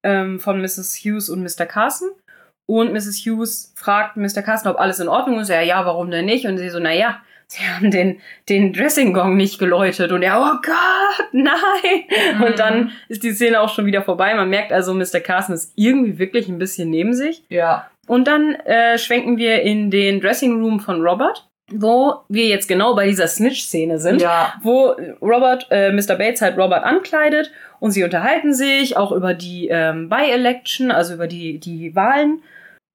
ähm, 0.03 0.39
von 0.39 0.61
Mrs. 0.61 0.97
Hughes 1.05 1.29
und 1.29 1.43
Mr. 1.43 1.67
Carson. 1.67 2.11
Und 2.67 2.93
Mrs. 2.93 3.19
Hughes 3.27 3.73
fragt 3.77 4.17
Mr. 4.17 4.43
Carson, 4.43 4.71
ob 4.73 4.81
alles 4.81 4.99
in 5.01 5.09
Ordnung 5.09 5.41
ist. 5.41 5.51
Er, 5.51 5.63
ja, 5.63 5.85
warum 5.85 6.11
denn 6.11 6.25
nicht? 6.25 6.47
Und 6.47 6.57
sie 6.59 6.71
so, 6.71 6.79
na 6.79 6.93
ja, 6.93 7.21
sie 7.47 7.63
haben 7.63 7.91
den, 7.91 8.21
den 8.49 8.73
Dressing-Gong 8.73 9.37
nicht 9.37 9.59
geläutet. 9.59 10.13
Und 10.13 10.23
er, 10.23 10.41
oh 10.41 10.57
Gott, 10.65 11.29
nein. 11.33 12.37
Mhm. 12.37 12.43
Und 12.43 12.59
dann 12.59 12.93
ist 13.09 13.23
die 13.23 13.33
Szene 13.33 13.61
auch 13.61 13.69
schon 13.75 13.87
wieder 13.87 14.03
vorbei. 14.03 14.35
Man 14.35 14.49
merkt 14.49 14.73
also, 14.73 14.95
Mr. 14.95 15.21
Carson 15.21 15.55
ist 15.55 15.73
irgendwie 15.77 16.19
wirklich 16.19 16.49
ein 16.49 16.59
bisschen 16.59 16.89
neben 16.91 17.15
sich. 17.15 17.45
Ja. 17.51 17.89
Und 18.07 18.27
dann 18.29 18.55
äh, 18.55 18.99
schwenken 18.99 19.37
wir 19.37 19.63
in 19.63 19.91
den 19.91 20.21
Dressing 20.21 20.61
Room 20.63 20.81
von 20.81 21.01
Robert, 21.03 21.49
wo 21.71 22.17
wir 22.29 22.47
jetzt 22.47 22.69
genau 22.69 22.95
bei 22.95 23.07
dieser 23.07 23.27
Snitch-Szene 23.27 23.99
sind 23.99 24.21
Ja. 24.21 24.55
wo 24.63 24.95
Robert, 25.23 25.67
äh, 25.71 25.91
Mr. 25.93 26.15
Bates 26.17 26.43
halt 26.43 26.59
Robert 26.59 26.85
ankleidet 26.85 27.51
und 27.85 27.91
sie 27.91 28.03
unterhalten 28.03 28.55
sich 28.55 28.97
auch 28.97 29.13
über 29.13 29.35
die 29.35 29.69
ähm, 29.71 30.09
By-Election, 30.09 30.91
also 30.91 31.13
über 31.13 31.27
die, 31.27 31.59
die 31.61 31.95
Wahlen. 31.95 32.41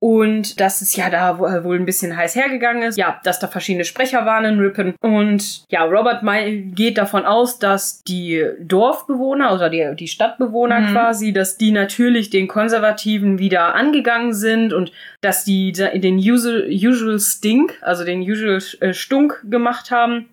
Und 0.01 0.59
dass 0.61 0.81
es 0.81 0.95
ja 0.95 1.09
da 1.09 1.37
wo- 1.39 1.63
wohl 1.65 1.75
ein 1.77 1.85
bisschen 1.85 2.15
heiß 2.17 2.33
hergegangen 2.35 2.83
ist. 2.83 2.97
Ja, 2.97 3.19
dass 3.23 3.39
da 3.39 3.47
verschiedene 3.47 3.83
Sprecher 3.85 4.25
waren 4.25 4.45
in 4.45 4.59
Ripon. 4.59 4.95
Und 5.01 5.65
ja, 5.69 5.83
Robert 5.83 6.23
geht 6.73 6.97
davon 6.97 7.25
aus, 7.25 7.59
dass 7.59 8.01
die 8.03 8.43
Dorfbewohner 8.61 9.53
oder 9.53 9.69
die, 9.69 9.93
die 9.95 10.07
Stadtbewohner 10.07 10.79
Mhm. 10.79 10.91
quasi, 10.93 11.33
dass 11.33 11.57
die 11.57 11.71
natürlich 11.71 12.29
den 12.31 12.47
Konservativen 12.47 13.37
wieder 13.39 13.75
angegangen 13.75 14.33
sind 14.33 14.71
und 14.73 14.91
dass 15.21 15.43
die 15.43 15.73
den 15.73 16.17
usual, 16.17 16.67
usual 16.71 17.19
Stink, 17.19 17.77
also 17.81 18.05
den 18.05 18.21
usual 18.21 18.59
äh, 18.79 18.93
Stunk 18.93 19.43
gemacht 19.49 19.91
haben 19.91 20.29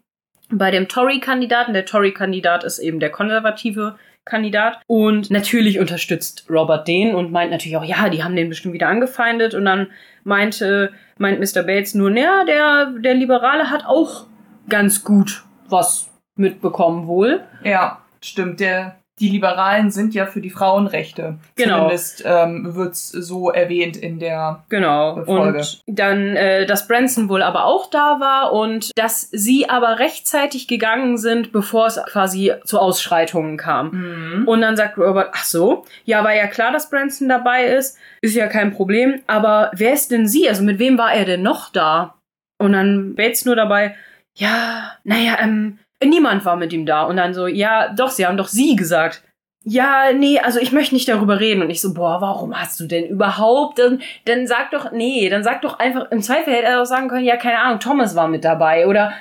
bei 0.49 0.71
dem 0.71 0.87
Tory-Kandidaten. 0.87 1.75
Der 1.75 1.85
Tory-Kandidat 1.85 2.63
ist 2.63 2.79
eben 2.79 3.01
der 3.01 3.11
konservative 3.11 3.97
Kandidat. 4.27 4.81
Und 4.87 5.31
natürlich 5.31 5.79
unterstützt 5.79 6.45
Robert 6.51 6.87
den 6.87 7.15
und 7.15 7.33
meint 7.33 7.51
natürlich 7.51 7.79
auch, 7.79 7.85
ja, 7.85 8.11
die 8.11 8.23
haben 8.23 8.37
den 8.37 8.51
bestimmt 8.51 8.75
wieder 8.75 8.89
angefeindet. 8.89 9.55
Und 9.55 9.65
dann 9.65 9.87
meinte, 10.25 10.93
meint 11.17 11.41
Mr. 11.41 11.63
Bates 11.63 11.95
nur, 11.95 12.11
ja, 12.15 12.45
der, 12.45 12.93
der 12.99 13.15
Liberale 13.15 13.71
hat 13.71 13.87
auch 13.87 14.27
ganz 14.69 15.03
gut 15.03 15.45
was 15.69 16.11
mitbekommen 16.35 17.07
wohl. 17.07 17.41
Ja, 17.65 18.03
stimmt. 18.21 18.61
Der, 18.61 18.97
die 19.19 19.31
Liberalen 19.31 19.91
sind 19.91 20.15
ja 20.15 20.27
für 20.27 20.43
die 20.43 20.51
Frauenrechte. 20.51 21.39
Genau. 21.55 21.77
Zumindest 21.77 22.23
ähm, 22.27 22.75
wird's 22.75 23.09
so 23.09 23.51
erwähnt 23.51 23.97
in 23.97 24.19
der. 24.19 24.65
Genau. 24.69 25.25
Folge. 25.25 25.59
Und 25.59 25.83
dann, 25.87 26.37
äh, 26.37 26.67
dass 26.67 26.87
Branson 26.87 27.31
wohl 27.31 27.43
aber 27.43 27.65
auch 27.65 27.89
da 27.89 28.21
war 28.21 28.53
und 28.53 28.91
dass 28.97 29.29
sie 29.31 29.71
aber 29.71 29.99
rechtzeitig 29.99 30.69
gegangen 30.69 31.17
sind, 31.17 31.51
bevor 31.51 31.87
es 31.87 31.99
quasi 32.11 32.53
zu 32.65 32.79
Ausschreitungen 32.79 33.57
kam. 33.57 33.91
Mhm. 33.91 34.49
Und 34.49 34.61
dann 34.61 34.77
sagt 34.77 34.99
Robert, 34.99 35.31
ach 35.33 35.45
so, 35.45 35.87
ja, 36.05 36.23
war 36.23 36.35
ja 36.35 36.47
klar, 36.47 36.71
dass 36.71 36.91
Branson 36.91 37.29
dabei 37.29 37.65
ist, 37.65 37.99
ist 38.21 38.35
ja 38.35 38.49
kein 38.49 38.73
Problem, 38.73 39.23
aber 39.27 39.71
wer 39.75 39.95
ist 39.95 40.11
denn 40.11 40.29
sie? 40.29 40.49
Also 40.49 40.63
mit 40.63 40.79
wem 40.79 40.99
war 40.99 41.15
er 41.15 41.25
denn 41.25 41.43
noch 41.43 41.71
da? 41.71 42.17
Und 42.59 42.73
dann 42.73 43.15
Bates 43.15 43.45
nur 43.45 43.57
dabei, 43.57 43.97
ja, 44.35 44.93
naja, 45.05 45.39
ähm, 45.41 45.79
niemand 46.05 46.45
war 46.45 46.57
mit 46.57 46.73
ihm 46.73 46.87
da. 46.87 47.05
Und 47.05 47.17
dann 47.17 47.35
so, 47.35 47.47
ja, 47.47 47.93
doch, 47.93 48.11
sie 48.11 48.27
haben 48.27 48.37
doch 48.37 48.49
sie 48.49 48.77
gesagt. 48.77 49.23
ja, 49.69 50.13
nee, 50.13 50.39
also 50.39 50.61
ich 50.61 50.71
möchte 50.71 50.95
nicht 50.95 51.09
darüber 51.09 51.41
reden. 51.41 51.61
Und 51.61 51.71
ich 51.71 51.81
so, 51.81 51.93
boah, 51.93 52.21
warum 52.21 52.55
hast 52.55 52.79
du 52.79 52.87
denn 52.87 53.07
überhaupt? 53.07 53.81
Dann, 53.81 54.01
dann 54.25 54.47
sag 54.47 54.71
doch, 54.71 54.93
nee, 54.93 55.29
dann 55.29 55.43
sag 55.43 55.61
doch 55.63 55.81
einfach, 55.81 56.11
im 56.13 56.23
Zweifel 56.23 56.55
hätte 56.55 56.69
er 56.69 56.83
auch 56.83 56.87
sagen 56.87 57.09
können, 57.09 57.25
ja, 57.25 57.37
keine 57.37 57.59
Ahnung, 57.59 57.81
Thomas 57.81 58.15
war 58.15 58.29
mit 58.29 58.45
dabei 58.45 58.87
oder 58.87 59.13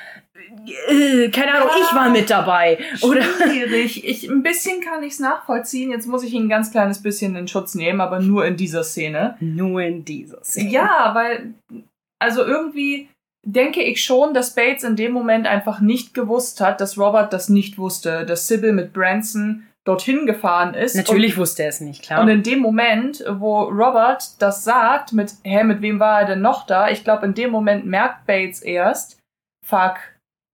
äh, 0.87 1.29
keine 1.29 1.53
Ahnung, 1.53 1.69
ja, 1.71 1.83
ich 1.83 1.95
war 1.95 2.09
mit 2.09 2.29
dabei. 2.29 2.77
Oder 3.01 3.23
schwierig. 3.43 4.05
Ich, 4.07 4.29
ein 4.29 4.43
bisschen 4.43 4.81
kann 4.81 5.03
ich 5.03 5.13
es 5.13 5.19
nachvollziehen. 5.19 5.91
Jetzt 5.91 6.07
muss 6.07 6.23
ich 6.23 6.33
ihn 6.33 6.45
ein 6.45 6.49
ganz 6.49 6.71
kleines 6.71 7.01
bisschen 7.01 7.35
in 7.35 7.47
Schutz 7.47 7.75
nehmen, 7.75 8.01
aber 8.01 8.19
nur 8.19 8.45
in 8.45 8.55
dieser 8.55 8.83
Szene. 8.83 9.37
Nur 9.39 9.81
in 9.81 10.05
dieser 10.05 10.43
Szene. 10.43 10.69
Ja, 10.69 11.11
weil, 11.13 11.53
also 12.19 12.43
irgendwie 12.43 13.09
denke 13.45 13.81
ich 13.81 14.03
schon, 14.03 14.33
dass 14.33 14.55
Bates 14.55 14.83
in 14.83 14.95
dem 14.95 15.11
Moment 15.13 15.47
einfach 15.47 15.79
nicht 15.79 16.13
gewusst 16.13 16.59
hat, 16.59 16.81
dass 16.81 16.97
Robert 16.97 17.31
das 17.31 17.47
nicht 17.47 17.77
wusste, 17.77 18.25
dass 18.25 18.47
Sybil 18.47 18.73
mit 18.73 18.91
Branson 18.91 19.67
dorthin 19.85 20.25
gefahren 20.25 20.73
ist. 20.73 20.95
Natürlich 20.95 21.33
und, 21.33 21.41
wusste 21.41 21.63
er 21.63 21.69
es 21.69 21.79
nicht, 21.79 22.03
klar. 22.03 22.21
Und 22.21 22.27
in 22.27 22.43
dem 22.43 22.59
Moment, 22.59 23.23
wo 23.29 23.63
Robert 23.63 24.41
das 24.41 24.63
sagt, 24.63 25.13
mit, 25.13 25.33
hä, 25.43 25.63
mit 25.63 25.81
wem 25.81 25.99
war 25.99 26.21
er 26.21 26.27
denn 26.27 26.41
noch 26.41 26.65
da? 26.65 26.89
Ich 26.89 27.03
glaube, 27.03 27.25
in 27.27 27.35
dem 27.35 27.51
Moment 27.51 27.85
merkt 27.85 28.25
Bates 28.25 28.61
erst, 28.61 29.19
fuck, 29.63 29.97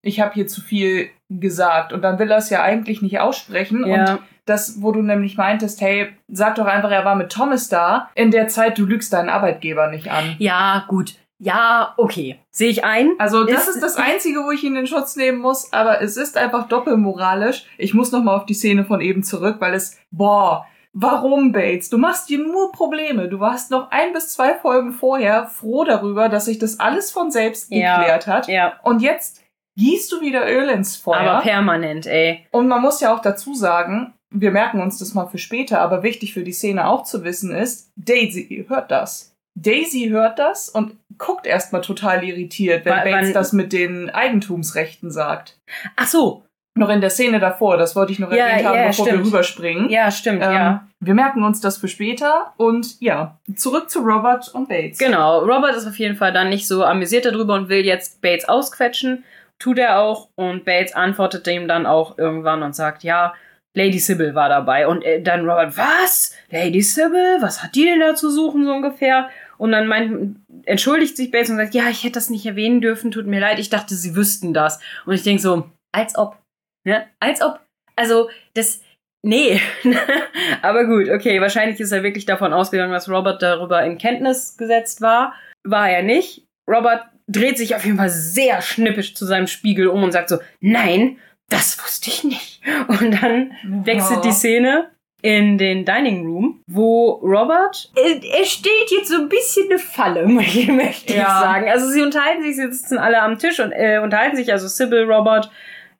ich 0.02 0.20
habe 0.20 0.34
hier 0.34 0.46
zu 0.46 0.60
viel 0.60 1.08
gesagt. 1.30 1.94
Und 1.94 2.02
dann 2.02 2.18
will 2.18 2.30
er 2.30 2.38
es 2.38 2.50
ja 2.50 2.62
eigentlich 2.62 3.00
nicht 3.00 3.20
aussprechen. 3.20 3.86
Ja. 3.86 4.14
Und 4.14 4.22
das, 4.44 4.82
wo 4.82 4.92
du 4.92 5.00
nämlich 5.00 5.38
meintest, 5.38 5.80
hey, 5.80 6.08
sag 6.28 6.56
doch 6.56 6.66
einfach, 6.66 6.90
er 6.90 7.04
war 7.04 7.14
mit 7.14 7.32
Thomas 7.32 7.68
da. 7.68 8.10
In 8.14 8.32
der 8.32 8.48
Zeit, 8.48 8.76
du 8.76 8.84
lügst 8.84 9.12
deinen 9.12 9.30
Arbeitgeber 9.30 9.88
nicht 9.88 10.10
an. 10.10 10.36
Ja, 10.38 10.84
gut. 10.88 11.14
Ja, 11.42 11.94
okay. 11.96 12.38
Sehe 12.50 12.70
ich 12.70 12.84
ein. 12.84 13.14
Also 13.18 13.44
das 13.44 13.66
ist, 13.66 13.76
ist 13.76 13.82
das 13.82 13.96
Einzige, 13.96 14.44
wo 14.44 14.52
ich 14.52 14.62
ihn 14.62 14.76
in 14.76 14.86
Schutz 14.86 15.16
nehmen 15.16 15.38
muss, 15.38 15.72
aber 15.72 16.00
es 16.00 16.16
ist 16.16 16.36
einfach 16.36 16.68
doppelmoralisch. 16.68 17.66
Ich 17.78 17.94
muss 17.94 18.12
nochmal 18.12 18.36
auf 18.36 18.46
die 18.46 18.54
Szene 18.54 18.84
von 18.84 19.00
eben 19.00 19.24
zurück, 19.24 19.56
weil 19.58 19.74
es, 19.74 19.98
boah, 20.12 20.66
warum 20.92 21.50
Bates? 21.50 21.90
Du 21.90 21.98
machst 21.98 22.28
dir 22.28 22.38
nur 22.38 22.70
Probleme. 22.70 23.28
Du 23.28 23.40
warst 23.40 23.72
noch 23.72 23.90
ein 23.90 24.12
bis 24.12 24.28
zwei 24.28 24.54
Folgen 24.54 24.92
vorher 24.92 25.48
froh 25.48 25.82
darüber, 25.82 26.28
dass 26.28 26.44
sich 26.44 26.60
das 26.60 26.78
alles 26.78 27.10
von 27.10 27.32
selbst 27.32 27.70
geklärt 27.70 28.26
ja, 28.26 28.32
hat. 28.32 28.46
Ja. 28.46 28.74
Und 28.84 29.02
jetzt 29.02 29.42
gießt 29.76 30.12
du 30.12 30.20
wieder 30.20 30.48
Öl 30.48 30.68
ins 30.68 30.96
Feuer. 30.96 31.22
Aber 31.22 31.40
permanent, 31.40 32.06
ey. 32.06 32.46
Und 32.52 32.68
man 32.68 32.82
muss 32.82 33.00
ja 33.00 33.12
auch 33.12 33.20
dazu 33.20 33.54
sagen, 33.54 34.14
wir 34.30 34.52
merken 34.52 34.80
uns 34.80 34.98
das 34.98 35.12
mal 35.12 35.26
für 35.26 35.38
später, 35.38 35.80
aber 35.80 36.04
wichtig 36.04 36.34
für 36.34 36.44
die 36.44 36.52
Szene 36.52 36.86
auch 36.86 37.02
zu 37.02 37.24
wissen 37.24 37.50
ist, 37.52 37.90
Daisy 37.96 38.64
hört 38.68 38.92
das. 38.92 39.32
Daisy 39.54 40.08
hört 40.08 40.38
das 40.38 40.68
und 40.68 40.96
guckt 41.18 41.46
erstmal 41.46 41.82
total 41.82 42.24
irritiert, 42.24 42.84
wenn 42.84 42.94
w 42.94 43.10
Bates 43.10 43.32
das 43.32 43.52
mit 43.52 43.72
den 43.72 44.10
Eigentumsrechten 44.10 45.10
sagt. 45.10 45.58
Ach 45.96 46.06
so. 46.06 46.44
Noch 46.74 46.88
in 46.88 47.02
der 47.02 47.10
Szene 47.10 47.38
davor, 47.38 47.76
das 47.76 47.94
wollte 47.94 48.12
ich 48.12 48.18
noch 48.18 48.32
ja, 48.32 48.46
erwähnt 48.46 48.66
haben, 48.66 48.76
ja, 48.76 48.86
bevor 48.86 49.06
stimmt. 49.06 49.20
wir 49.20 49.26
rüberspringen. 49.26 49.90
Ja, 49.90 50.10
stimmt, 50.10 50.42
ähm, 50.42 50.52
ja. 50.52 50.88
Wir 51.00 51.12
merken 51.12 51.42
uns 51.42 51.60
das 51.60 51.76
für 51.76 51.88
später 51.88 52.54
und 52.56 52.98
ja, 53.00 53.38
zurück 53.56 53.90
zu 53.90 54.00
Robert 54.00 54.48
und 54.54 54.70
Bates. 54.70 54.98
Genau, 54.98 55.40
Robert 55.40 55.76
ist 55.76 55.86
auf 55.86 55.98
jeden 55.98 56.16
Fall 56.16 56.32
dann 56.32 56.48
nicht 56.48 56.66
so 56.66 56.82
amüsiert 56.82 57.26
darüber 57.26 57.54
und 57.54 57.68
will 57.68 57.84
jetzt 57.84 58.22
Bates 58.22 58.48
ausquetschen. 58.48 59.24
Tut 59.58 59.78
er 59.78 59.98
auch 60.00 60.28
und 60.34 60.64
Bates 60.64 60.94
antwortet 60.94 61.46
ihm 61.46 61.68
dann 61.68 61.84
auch 61.84 62.16
irgendwann 62.16 62.62
und 62.62 62.74
sagt, 62.74 63.02
ja, 63.02 63.34
Lady 63.74 63.98
Sybil 63.98 64.34
war 64.34 64.48
dabei. 64.48 64.86
Und 64.86 65.02
äh, 65.02 65.22
dann 65.22 65.48
Robert, 65.48 65.76
was? 65.76 66.34
Lady 66.50 66.82
Sybil? 66.82 67.38
Was 67.40 67.62
hat 67.62 67.74
die 67.74 67.84
denn 67.84 68.00
da 68.00 68.14
zu 68.14 68.30
suchen, 68.30 68.64
so 68.64 68.72
ungefähr? 68.72 69.28
Und 69.62 69.70
dann 69.70 69.86
meint, 69.86 70.40
entschuldigt 70.64 71.16
sich 71.16 71.30
Bates 71.30 71.50
und 71.50 71.56
sagt, 71.56 71.72
ja, 71.72 71.88
ich 71.88 72.02
hätte 72.02 72.14
das 72.14 72.30
nicht 72.30 72.44
erwähnen 72.44 72.80
dürfen, 72.80 73.12
tut 73.12 73.28
mir 73.28 73.38
leid, 73.38 73.60
ich 73.60 73.70
dachte, 73.70 73.94
sie 73.94 74.16
wüssten 74.16 74.52
das. 74.52 74.80
Und 75.06 75.14
ich 75.14 75.22
denke 75.22 75.40
so, 75.40 75.70
als 75.92 76.18
ob. 76.18 76.36
Ne? 76.84 77.06
Als 77.20 77.40
ob. 77.42 77.60
Also, 77.94 78.28
das. 78.54 78.82
Nee. 79.24 79.60
Aber 80.62 80.84
gut, 80.86 81.08
okay, 81.08 81.40
wahrscheinlich 81.40 81.78
ist 81.78 81.92
er 81.92 82.02
wirklich 82.02 82.26
davon 82.26 82.52
ausgegangen, 82.52 82.92
dass 82.92 83.08
Robert 83.08 83.40
darüber 83.40 83.84
in 83.84 83.98
Kenntnis 83.98 84.56
gesetzt 84.56 85.00
war. 85.00 85.32
War 85.62 85.88
er 85.88 86.02
nicht. 86.02 86.44
Robert 86.68 87.04
dreht 87.28 87.56
sich 87.56 87.76
auf 87.76 87.84
jeden 87.84 87.98
Fall 87.98 88.10
sehr 88.10 88.62
schnippisch 88.62 89.14
zu 89.14 89.26
seinem 89.26 89.46
Spiegel 89.46 89.86
um 89.86 90.02
und 90.02 90.10
sagt 90.10 90.28
so, 90.28 90.38
nein, 90.58 91.18
das 91.50 91.78
wusste 91.78 92.10
ich 92.10 92.24
nicht. 92.24 92.62
Und 92.88 93.22
dann 93.22 93.52
wechselt 93.62 94.24
die 94.24 94.32
Szene 94.32 94.90
in 95.22 95.56
den 95.56 95.84
Dining 95.84 96.26
Room, 96.26 96.60
wo 96.66 97.12
Robert, 97.22 97.92
er, 97.94 98.44
steht 98.44 98.90
jetzt 98.90 99.08
so 99.08 99.18
ein 99.18 99.28
bisschen 99.28 99.70
eine 99.70 99.78
Falle, 99.78 100.26
möchte 100.26 101.14
ja. 101.14 101.22
ich 101.22 101.28
sagen. 101.28 101.70
Also 101.70 101.88
sie 101.88 102.02
unterhalten 102.02 102.42
sich, 102.42 102.56
sie 102.56 102.72
sitzen 102.72 102.98
alle 102.98 103.22
am 103.22 103.38
Tisch 103.38 103.60
und 103.60 103.70
äh, 103.70 104.00
unterhalten 104.02 104.36
sich, 104.36 104.50
also 104.50 104.66
Sybil, 104.66 105.04
Robert, 105.04 105.50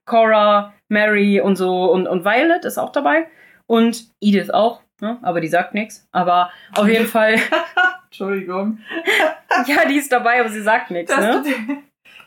Cora, 0.04 0.74
Mary 0.88 1.40
und 1.40 1.54
so 1.56 1.90
und, 1.92 2.08
und 2.08 2.24
Violet 2.24 2.64
ist 2.64 2.78
auch 2.78 2.90
dabei 2.90 3.28
und 3.66 4.08
Edith 4.20 4.50
auch, 4.50 4.82
ne? 5.00 5.18
aber 5.22 5.40
die 5.40 5.48
sagt 5.48 5.72
nichts. 5.72 6.06
Aber 6.11 6.50
auf 6.74 6.88
jeden 6.88 7.06
Fall. 7.06 7.37
Entschuldigung. 8.06 8.80
ja, 9.66 9.87
die 9.88 9.96
ist 9.96 10.11
dabei, 10.11 10.40
aber 10.40 10.48
sie 10.48 10.62
sagt 10.62 10.90
nichts. 10.90 11.16
Ne? 11.16 11.44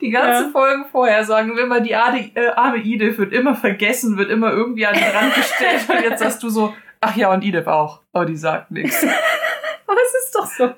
Die 0.01 0.10
ganzen 0.10 0.47
ja. 0.47 0.51
Folgen 0.51 0.86
vorher 0.91 1.23
sagen 1.23 1.55
wir 1.55 1.63
immer, 1.63 1.79
die 1.79 1.95
arme, 1.95 2.31
äh, 2.36 2.47
arme 2.49 2.77
Edith 2.77 3.17
wird 3.17 3.34
immer 3.34 3.55
vergessen, 3.55 4.17
wird 4.17 4.29
immer 4.29 4.51
irgendwie 4.51 4.86
an 4.86 4.93
den 4.93 5.03
Rand 5.03 5.36
gestellt 5.36 5.89
und 5.89 6.01
jetzt 6.01 6.19
sagst 6.19 6.41
du 6.43 6.49
so, 6.49 6.73
Ach 7.07 7.15
ja, 7.15 7.31
und 7.31 7.43
Edith 7.43 7.67
auch. 7.67 8.01
Aber 8.13 8.25
die 8.25 8.35
sagt 8.35 8.71
nichts. 8.71 9.03
Aber 9.87 9.99
es 10.01 10.25
ist 10.25 10.35
doch 10.35 10.45
so. 10.45 10.73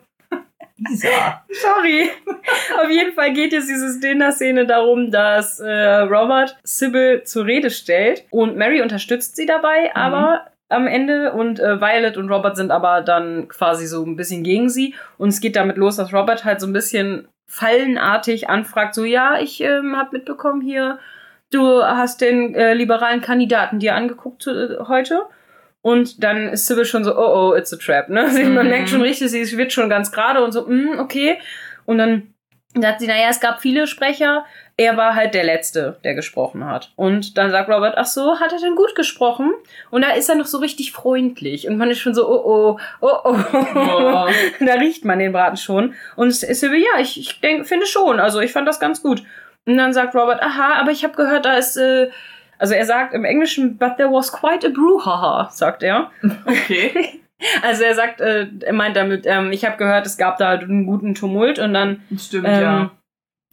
Lisa. 0.77 1.07
Sorry. 1.49 2.09
Auf 2.83 2.89
jeden 2.89 3.13
Fall 3.13 3.31
geht 3.31 3.53
jetzt 3.53 3.69
diese 3.69 3.97
Dinner-Szene 3.97 4.65
darum, 4.65 5.09
dass 5.09 5.61
äh, 5.61 5.99
Robert 5.99 6.57
Sybil 6.63 7.23
zur 7.23 7.45
Rede 7.45 7.69
stellt 7.69 8.25
und 8.29 8.57
Mary 8.57 8.81
unterstützt 8.81 9.37
sie 9.37 9.45
dabei, 9.45 9.83
mhm. 9.83 9.91
aber 9.95 10.47
am 10.67 10.85
Ende 10.85 11.31
und 11.31 11.61
äh, 11.61 11.79
Violet 11.79 12.17
und 12.17 12.29
Robert 12.29 12.57
sind 12.57 12.71
aber 12.71 13.01
dann 13.01 13.47
quasi 13.47 13.87
so 13.87 14.03
ein 14.03 14.17
bisschen 14.17 14.43
gegen 14.43 14.69
sie 14.69 14.95
und 15.17 15.29
es 15.29 15.39
geht 15.39 15.55
damit 15.55 15.77
los, 15.77 15.95
dass 15.95 16.13
Robert 16.13 16.43
halt 16.43 16.59
so 16.59 16.67
ein 16.67 16.73
bisschen 16.73 17.29
fallenartig 17.47 18.49
anfragt, 18.49 18.93
so 18.93 19.05
ja, 19.05 19.39
ich 19.39 19.61
ähm, 19.61 19.95
habe 19.95 20.17
mitbekommen 20.17 20.61
hier, 20.61 20.99
du 21.51 21.81
hast 21.81 22.19
den 22.19 22.53
äh, 22.53 22.73
liberalen 22.73 23.21
Kandidaten 23.21 23.79
dir 23.79 23.95
angeguckt 23.95 24.45
äh, 24.45 24.77
heute 24.87 25.23
und 25.87 26.21
dann 26.21 26.49
ist 26.49 26.67
Sybil 26.67 26.83
schon 26.83 27.05
so, 27.05 27.17
oh 27.17 27.51
oh, 27.51 27.55
it's 27.55 27.71
a 27.71 27.77
trap, 27.77 28.09
ne? 28.09 28.27
Mhm. 28.27 28.55
Man 28.55 28.67
merkt 28.67 28.89
schon 28.89 29.01
richtig, 29.01 29.31
sie 29.31 29.57
wird 29.57 29.71
schon 29.71 29.89
ganz 29.89 30.11
gerade 30.11 30.43
und 30.43 30.51
so, 30.51 30.67
mm, 30.67 30.99
okay. 30.99 31.39
Und 31.85 31.97
dann 31.97 32.33
sagt 32.75 32.99
sie, 32.99 33.07
naja, 33.07 33.29
es 33.29 33.39
gab 33.39 33.61
viele 33.61 33.87
Sprecher, 33.87 34.45
er 34.75 34.97
war 34.97 35.15
halt 35.15 35.33
der 35.33 35.45
Letzte, 35.45 35.97
der 36.03 36.13
gesprochen 36.13 36.65
hat. 36.65 36.91
Und 36.97 37.37
dann 37.37 37.51
sagt 37.51 37.69
Robert, 37.69 37.93
ach 37.95 38.05
so, 38.05 38.37
hat 38.41 38.51
er 38.51 38.59
denn 38.59 38.75
gut 38.75 38.95
gesprochen? 38.95 39.53
Und 39.89 40.01
da 40.01 40.09
ist 40.09 40.27
er 40.27 40.35
noch 40.35 40.45
so 40.45 40.57
richtig 40.57 40.91
freundlich. 40.91 41.69
Und 41.69 41.77
man 41.77 41.89
ist 41.89 41.99
schon 41.99 42.13
so, 42.13 42.27
oh 42.27 42.43
oh, 42.45 42.79
oh 42.99 43.19
oh. 43.23 43.35
oh. 43.53 44.27
da 44.65 44.73
riecht 44.73 45.05
man 45.05 45.19
den 45.19 45.31
Braten 45.31 45.55
schon. 45.55 45.95
Und 46.17 46.33
Sybil, 46.33 46.81
ja, 46.81 46.99
ich, 46.99 47.17
ich 47.17 47.39
denk, 47.39 47.65
finde 47.65 47.85
schon. 47.85 48.19
Also 48.19 48.41
ich 48.41 48.51
fand 48.51 48.67
das 48.67 48.81
ganz 48.81 49.01
gut. 49.01 49.23
Und 49.65 49.77
dann 49.77 49.93
sagt 49.93 50.15
Robert, 50.15 50.41
aha, 50.41 50.81
aber 50.81 50.91
ich 50.91 51.05
habe 51.05 51.15
gehört, 51.15 51.45
da 51.45 51.53
ist... 51.53 51.77
Äh, 51.77 52.09
also 52.59 52.73
er 52.73 52.85
sagt 52.85 53.13
im 53.13 53.25
Englischen, 53.25 53.77
but 53.77 53.97
there 53.97 54.11
was 54.11 54.31
quite 54.31 54.65
a 54.65 54.69
brouhaha, 54.69 55.49
sagt 55.51 55.83
er. 55.83 56.11
Okay. 56.45 57.21
Also 57.61 57.83
er 57.83 57.93
sagt, 57.93 58.19
äh, 58.19 58.47
er 58.61 58.73
meint 58.73 58.95
damit, 58.95 59.27
ähm, 59.27 59.51
ich 59.51 59.63
habe 59.63 59.77
gehört, 59.77 60.07
es 60.07 60.17
gab 60.17 60.39
da 60.39 60.53
einen 60.53 60.87
guten 60.87 61.13
Tumult 61.13 61.59
und 61.59 61.71
dann. 61.71 62.01
Stimmt, 62.17 62.47
ähm, 62.47 62.61
ja. 62.61 62.91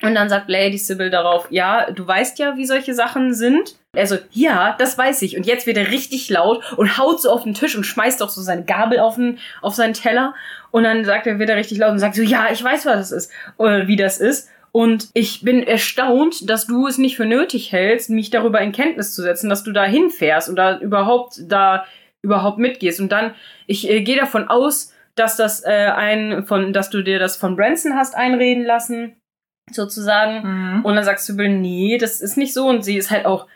Und 0.03 0.14
dann 0.14 0.29
sagt 0.29 0.49
Lady 0.49 0.77
Sybil 0.77 1.11
darauf, 1.11 1.47
ja, 1.51 1.90
du 1.90 2.07
weißt 2.07 2.38
ja, 2.38 2.57
wie 2.57 2.67
solche 2.67 2.95
Sachen 2.95 3.33
sind. 3.33 3.77
Er 3.95 4.07
so, 4.07 4.17
ja, 4.33 4.75
das 4.79 4.99
weiß 4.99 5.23
ich. 5.23 5.37
Und 5.37 5.47
jetzt 5.47 5.67
wird 5.67 5.77
er 5.77 5.90
richtig 5.90 6.29
laut 6.31 6.62
und 6.77 6.99
haut 6.99 7.23
so 7.23 7.31
auf 7.31 7.45
den 7.45 7.55
Tisch 7.55 7.77
und 7.77 7.85
schmeißt 7.85 8.23
auch 8.23 8.29
so 8.29 8.43
seine 8.43 8.64
Gabel 8.64 8.99
auf, 8.99 9.14
den, 9.14 9.38
auf 9.62 9.75
seinen 9.75 9.95
Teller. 9.95 10.35
Und 10.73 10.83
dann 10.83 11.05
sagt 11.05 11.27
er, 11.27 11.38
wird 11.38 11.49
er 11.49 11.57
richtig 11.57 11.79
laut 11.79 11.93
und 11.93 12.01
sagt 12.01 12.17
so, 12.17 12.23
ja, 12.23 12.49
ich 12.51 12.62
weiß, 12.62 12.87
was 12.87 13.11
das 13.11 13.12
ist, 13.12 13.33
oder 13.57 13.87
wie 13.87 13.97
das 13.97 14.19
ist. 14.19 14.51
Und 14.74 15.08
ich 15.14 15.42
bin 15.42 15.62
erstaunt, 15.62 16.50
dass 16.50 16.66
du 16.66 16.88
es 16.88 16.98
nicht 16.98 17.16
für 17.16 17.26
nötig 17.26 17.70
hältst, 17.70 18.10
mich 18.10 18.30
darüber 18.30 18.60
in 18.60 18.72
Kenntnis 18.72 19.14
zu 19.14 19.22
setzen, 19.22 19.48
dass 19.48 19.62
du 19.62 19.70
da 19.70 19.84
hinfährst 19.84 20.48
und 20.48 20.56
da 20.56 20.78
überhaupt 20.78 21.40
da 21.46 21.84
überhaupt 22.22 22.58
mitgehst. 22.58 23.00
Und 23.00 23.12
dann, 23.12 23.34
ich 23.68 23.88
äh, 23.88 24.00
gehe 24.00 24.16
davon 24.16 24.48
aus, 24.48 24.92
dass 25.14 25.37
das 25.37 25.64
äh, 25.64 25.92
ein 25.94 26.44
von, 26.44 26.72
dass 26.72 26.90
du 26.90 27.02
dir 27.02 27.20
das 27.20 27.37
von 27.37 27.54
Branson 27.54 27.94
hast 27.94 28.16
einreden 28.16 28.64
lassen, 28.64 29.14
sozusagen. 29.70 30.42
Mhm. 30.78 30.84
Und 30.84 30.96
dann 30.96 31.04
sagst 31.04 31.28
du, 31.28 31.34
nee, 31.34 31.96
das 31.96 32.20
ist 32.20 32.37
nicht 32.37 32.52
so. 32.52 32.66
Und 32.66 32.84
sie 32.84 32.96
ist 32.96 33.12
halt 33.12 33.26
auch 33.26 33.46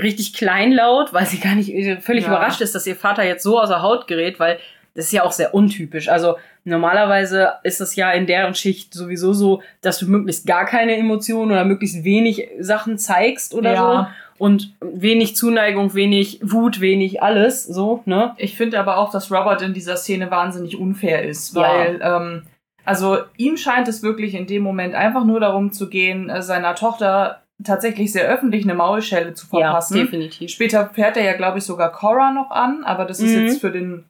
richtig 0.00 0.34
kleinlaut, 0.34 1.12
weil 1.12 1.26
sie 1.26 1.40
gar 1.40 1.56
nicht 1.56 1.70
äh, 1.70 2.00
völlig 2.00 2.24
ja. 2.24 2.30
überrascht 2.30 2.60
ist, 2.60 2.76
dass 2.76 2.86
ihr 2.86 2.94
Vater 2.94 3.24
jetzt 3.24 3.42
so 3.42 3.60
außer 3.60 3.82
Haut 3.82 4.06
gerät, 4.06 4.38
weil 4.38 4.60
das 4.94 5.06
ist 5.06 5.12
ja 5.12 5.24
auch 5.24 5.32
sehr 5.32 5.52
untypisch. 5.52 6.08
Also 6.08 6.36
normalerweise 6.64 7.52
ist 7.62 7.80
es 7.80 7.94
ja 7.96 8.10
in 8.10 8.26
deren 8.26 8.54
Schicht 8.54 8.94
sowieso 8.94 9.32
so, 9.32 9.62
dass 9.80 9.98
du 9.98 10.06
möglichst 10.10 10.46
gar 10.46 10.64
keine 10.64 10.96
Emotionen 10.96 11.52
oder 11.52 11.64
möglichst 11.64 12.04
wenig 12.04 12.48
Sachen 12.58 12.98
zeigst 12.98 13.54
oder 13.54 13.72
ja. 13.74 13.80
so. 13.80 14.06
Und 14.36 14.74
wenig 14.80 15.36
Zuneigung, 15.36 15.94
wenig 15.94 16.40
Wut, 16.42 16.80
wenig 16.80 17.22
alles, 17.22 17.64
so, 17.64 18.02
ne? 18.04 18.34
Ich 18.36 18.56
finde 18.56 18.80
aber 18.80 18.96
auch, 18.98 19.12
dass 19.12 19.30
Robert 19.30 19.62
in 19.62 19.74
dieser 19.74 19.96
Szene 19.96 20.28
wahnsinnig 20.28 20.76
unfair 20.76 21.22
ist, 21.22 21.54
weil, 21.54 22.00
ja. 22.00 22.16
ähm, 22.16 22.42
also 22.84 23.18
ihm 23.36 23.56
scheint 23.56 23.86
es 23.86 24.02
wirklich 24.02 24.34
in 24.34 24.48
dem 24.48 24.64
Moment 24.64 24.96
einfach 24.96 25.24
nur 25.24 25.38
darum 25.38 25.70
zu 25.70 25.88
gehen, 25.88 26.30
äh, 26.30 26.42
seiner 26.42 26.74
Tochter 26.74 27.42
tatsächlich 27.62 28.10
sehr 28.10 28.28
öffentlich 28.28 28.64
eine 28.64 28.74
Maulschelle 28.74 29.34
zu 29.34 29.46
verpassen. 29.46 29.98
Ja, 29.98 30.02
definitiv. 30.02 30.50
Später 30.50 30.90
fährt 30.92 31.16
er 31.16 31.24
ja, 31.24 31.34
glaube 31.34 31.58
ich, 31.58 31.64
sogar 31.64 31.92
Cora 31.92 32.32
noch 32.32 32.50
an, 32.50 32.82
aber 32.82 33.04
das 33.04 33.20
ist 33.20 33.36
Mhm. 33.36 33.44
jetzt 33.44 33.60
für 33.60 33.70
den, 33.70 34.04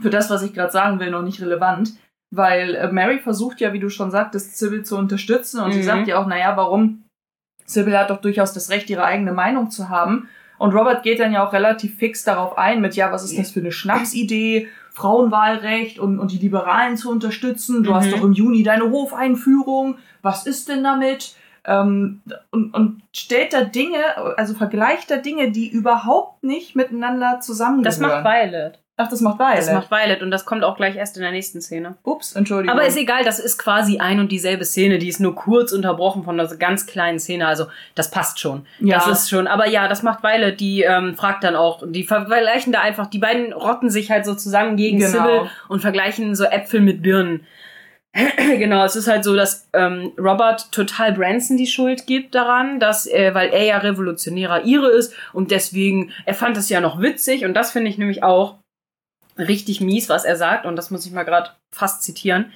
für 0.00 0.10
das, 0.10 0.30
was 0.30 0.42
ich 0.42 0.52
gerade 0.54 0.72
sagen 0.72 1.00
will, 1.00 1.10
noch 1.10 1.22
nicht 1.22 1.40
relevant. 1.40 1.92
Weil 2.32 2.74
äh, 2.76 2.92
Mary 2.92 3.18
versucht 3.18 3.60
ja, 3.60 3.72
wie 3.72 3.80
du 3.80 3.88
schon 3.90 4.10
sagtest, 4.10 4.56
Sybil 4.58 4.84
zu 4.84 4.96
unterstützen 4.96 5.60
und 5.60 5.72
sie 5.72 5.80
Mhm. 5.80 5.84
sagt 5.84 6.06
ja 6.08 6.18
auch, 6.22 6.26
naja, 6.26 6.56
warum? 6.56 7.04
Sybil 7.66 7.98
hat 7.98 8.10
doch 8.10 8.20
durchaus 8.20 8.52
das 8.52 8.70
Recht, 8.70 8.88
ihre 8.90 9.04
eigene 9.04 9.32
Meinung 9.32 9.70
zu 9.70 9.88
haben. 9.88 10.28
Und 10.58 10.74
Robert 10.74 11.02
geht 11.02 11.20
dann 11.20 11.32
ja 11.32 11.44
auch 11.46 11.52
relativ 11.52 11.96
fix 11.96 12.22
darauf 12.24 12.58
ein 12.58 12.80
mit, 12.80 12.94
ja, 12.94 13.10
was 13.12 13.24
ist 13.24 13.38
das 13.38 13.50
für 13.50 13.60
eine 13.60 13.72
Schnapsidee, 13.72 14.68
Frauenwahlrecht 14.92 15.98
und, 15.98 16.18
und 16.18 16.30
die 16.32 16.38
Liberalen 16.38 16.96
zu 16.96 17.10
unterstützen. 17.10 17.82
Du 17.82 17.90
Mhm. 17.90 17.94
hast 17.94 18.12
doch 18.12 18.22
im 18.22 18.32
Juni 18.32 18.62
deine 18.62 18.90
Hofeinführung. 18.90 19.98
Was 20.22 20.46
ist 20.46 20.68
denn 20.68 20.84
damit? 20.84 21.34
Ähm, 21.64 22.22
und, 22.50 22.72
und 22.74 23.02
stellt 23.14 23.52
da 23.52 23.62
Dinge, 23.64 23.98
also 24.38 24.54
vergleicht 24.54 25.10
da 25.10 25.16
Dinge, 25.16 25.50
die 25.50 25.68
überhaupt 25.68 26.42
nicht 26.42 26.74
miteinander 26.76 27.40
zusammengehören. 27.40 27.84
Das 27.84 27.98
macht 28.00 28.24
Violet. 28.24 28.78
Ach, 29.00 29.08
das 29.08 29.20
macht 29.20 29.38
Violet. 29.38 29.58
Das 29.58 29.72
macht 29.72 29.90
Violet 29.90 30.22
und 30.22 30.30
das 30.30 30.44
kommt 30.44 30.62
auch 30.62 30.76
gleich 30.76 30.96
erst 30.96 31.16
in 31.16 31.22
der 31.22 31.32
nächsten 31.32 31.60
Szene. 31.60 31.96
Ups, 32.02 32.36
Entschuldigung. 32.36 32.76
Aber 32.76 32.86
ist 32.86 32.96
egal, 32.96 33.24
das 33.24 33.38
ist 33.38 33.58
quasi 33.58 33.98
ein 33.98 34.20
und 34.20 34.30
dieselbe 34.30 34.64
Szene, 34.64 34.98
die 34.98 35.08
ist 35.08 35.20
nur 35.20 35.34
kurz 35.34 35.72
unterbrochen 35.72 36.24
von 36.24 36.38
einer 36.38 36.54
ganz 36.56 36.86
kleinen 36.86 37.18
Szene, 37.18 37.46
also 37.46 37.66
das 37.94 38.10
passt 38.10 38.38
schon. 38.38 38.66
Ja. 38.80 38.98
Das 38.98 39.06
ist 39.06 39.30
schon, 39.30 39.46
aber 39.46 39.66
ja, 39.66 39.88
das 39.88 40.02
macht 40.02 40.22
Violet, 40.22 40.60
die 40.60 40.82
ähm, 40.82 41.16
fragt 41.16 41.44
dann 41.44 41.56
auch, 41.56 41.82
die 41.86 42.04
vergleichen 42.04 42.72
da 42.72 42.80
einfach, 42.80 43.06
die 43.06 43.18
beiden 43.18 43.52
rotten 43.52 43.90
sich 43.90 44.10
halt 44.10 44.24
so 44.24 44.34
zusammen 44.34 44.76
gegen 44.76 44.98
Genau. 44.98 45.10
Sybil 45.10 45.50
und 45.68 45.80
vergleichen 45.80 46.34
so 46.34 46.44
Äpfel 46.44 46.80
mit 46.80 47.02
Birnen. 47.02 47.46
genau, 48.36 48.84
es 48.84 48.96
ist 48.96 49.06
halt 49.06 49.22
so, 49.22 49.36
dass 49.36 49.68
ähm, 49.72 50.12
Robert 50.18 50.72
total 50.72 51.12
Branson 51.12 51.56
die 51.56 51.68
Schuld 51.68 52.06
gibt 52.06 52.34
daran, 52.34 52.80
dass, 52.80 53.06
äh, 53.06 53.32
weil 53.34 53.50
er 53.50 53.64
ja 53.64 53.78
revolutionärer 53.78 54.64
Ire 54.64 54.88
ist 54.88 55.14
und 55.32 55.52
deswegen, 55.52 56.10
er 56.26 56.34
fand 56.34 56.56
das 56.56 56.68
ja 56.68 56.80
noch 56.80 57.00
witzig 57.00 57.44
und 57.44 57.54
das 57.54 57.70
finde 57.70 57.88
ich 57.88 57.98
nämlich 57.98 58.24
auch 58.24 58.56
richtig 59.40 59.80
mies, 59.80 60.08
was 60.08 60.24
er 60.24 60.36
sagt 60.36 60.66
und 60.66 60.76
das 60.76 60.90
muss 60.90 61.06
ich 61.06 61.12
mal 61.12 61.24
gerade 61.24 61.50
fast 61.72 62.02
zitieren. 62.02 62.52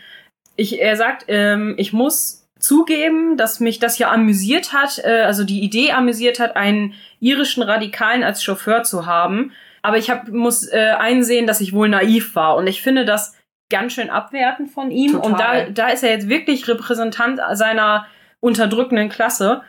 Ich, 0.57 0.80
er 0.80 0.97
sagt, 0.97 1.24
ähm, 1.28 1.74
ich 1.78 1.93
muss 1.93 2.45
zugeben, 2.59 3.37
dass 3.37 3.61
mich 3.61 3.78
das 3.78 3.99
ja 3.99 4.11
amüsiert 4.11 4.72
hat, 4.72 4.99
äh, 5.05 5.22
also 5.22 5.45
die 5.45 5.61
Idee 5.61 5.93
amüsiert 5.93 6.41
hat, 6.41 6.57
einen 6.57 6.95
irischen 7.20 7.62
Radikalen 7.62 8.22
als 8.22 8.43
Chauffeur 8.43 8.82
zu 8.82 9.07
haben. 9.07 9.53
Aber 9.82 9.99
ich 9.99 10.09
hab, 10.09 10.28
muss 10.28 10.66
äh, 10.66 10.95
einsehen, 10.99 11.47
dass 11.47 11.61
ich 11.61 11.74
wohl 11.74 11.89
naiv 11.89 12.35
war. 12.35 12.57
Und 12.57 12.66
ich 12.66 12.80
finde 12.80 13.05
das 13.05 13.37
ganz 13.70 13.93
schön 13.93 14.09
abwertend 14.09 14.70
von 14.70 14.91
ihm. 14.91 15.12
Total. 15.12 15.30
Und 15.30 15.39
da, 15.39 15.70
da 15.70 15.89
ist 15.89 16.03
er 16.03 16.11
jetzt 16.11 16.28
wirklich 16.28 16.66
Repräsentant 16.68 17.41
seiner 17.53 18.07
unterdrückenden 18.41 19.09
Klasse. 19.09 19.62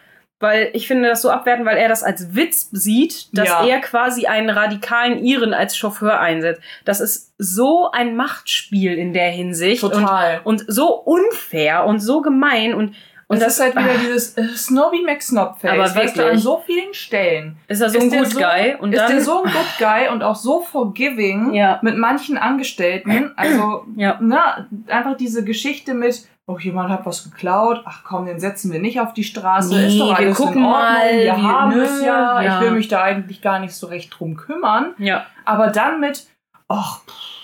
Weil 0.46 0.70
ich 0.74 0.88
finde 0.88 1.10
das 1.10 1.22
so 1.24 1.30
abwertend, 1.32 1.66
weil 1.66 1.78
er 1.78 1.89
das 1.89 2.04
als 2.04 2.36
Witz 2.36 2.70
sieht, 2.72 3.36
dass 3.36 3.48
Ja. 3.50 3.66
er 3.66 3.80
quasi 3.82 4.28
einen 4.28 4.52
radikalen 4.52 5.24
Iren 5.26 5.54
als 5.56 5.76
Chauffeur 5.76 6.20
einsetzt. 6.20 6.62
Das 6.86 7.00
ist 7.02 7.34
so 7.39 7.89
ein 7.91 8.16
Machtspiel 8.16 8.93
in 8.98 9.14
der 9.14 9.30
Hinsicht. 9.32 9.82
Total. 9.82 10.41
Und, 10.43 10.62
und 10.68 10.74
so 10.74 10.93
unfair 10.93 11.86
und 11.86 12.00
so 12.00 12.22
gemein. 12.22 12.74
Und, 12.76 12.89
und 12.89 12.96
Und 13.28 13.41
das 13.41 13.56
ist 13.56 13.60
halt 13.60 13.76
wieder 13.76 13.89
ah, 13.96 13.98
dieses 14.06 14.38
äh, 14.38 14.43
Snobby 14.56 15.02
McSnobface. 15.04 15.72
Aber 15.72 15.82
weißt 15.84 15.96
wirklich. 15.96 16.26
an 16.34 16.38
so 16.38 16.62
vielen 16.64 16.93
Stellen. 16.93 17.58
ist 17.68 17.82
er 17.82 17.89
so 17.89 18.00
ein 18.00 18.10
der 18.12 18.22
Good 18.22 18.36
Guy. 18.36 18.76
Und 18.80 18.93
ist 18.93 19.00
dann, 19.02 19.12
der 19.12 19.22
so 19.22 19.43
ein 19.43 19.52
Good 19.52 19.78
Guy 19.80 20.10
und 20.12 20.22
auch 20.22 20.36
so 20.36 20.62
forgiving 20.62 21.54
Ja. 21.54 21.80
mit 21.82 21.98
manchen 21.98 22.38
Angestellten. 22.38 23.34
Also, 23.36 23.86
Ja. 23.96 24.20
na, 24.22 24.68
einfach 24.88 25.18
diese 25.18 25.43
Geschichte 25.43 25.96
mit, 25.96 26.28
oh, 26.48 26.58
jemand 26.60 26.89
hat 26.89 27.06
was 27.06 27.24
geklaut, 27.24 27.82
ach 27.86 28.04
komm, 28.04 28.26
den 28.26 28.39
setzen 28.39 28.72
wir 28.72 28.80
nicht 28.80 29.00
auf 29.00 29.14
die 29.14 29.24
Straße, 29.24 29.74
Nee, 29.76 29.88
ist 29.88 30.00
doch 30.00 30.10
wir 30.10 30.18
alles 30.18 30.38
gucken 30.38 30.58
in 30.60 30.66
Ordnung, 30.66 30.82
mal, 30.82 31.12
wir 31.24 31.41
haben 31.41 31.72
nö, 31.76 31.82
es 31.84 32.02
ja, 32.02 32.41
ja. 32.41 32.56
ich 32.56 32.62
will 32.62 32.72
mich 32.72 32.88
da 32.88 33.02
eigentlich 33.02 33.41
gar 33.41 33.60
nicht 33.60 33.74
so 33.74 33.88
recht 33.88 34.14
drum 34.18 34.36
kümmern. 34.38 34.93
ja. 35.00 35.26
Aber 35.46 35.68
dann 35.68 36.00
mit, 36.00 36.28
ach, 36.68 37.00
pff, 37.06 37.36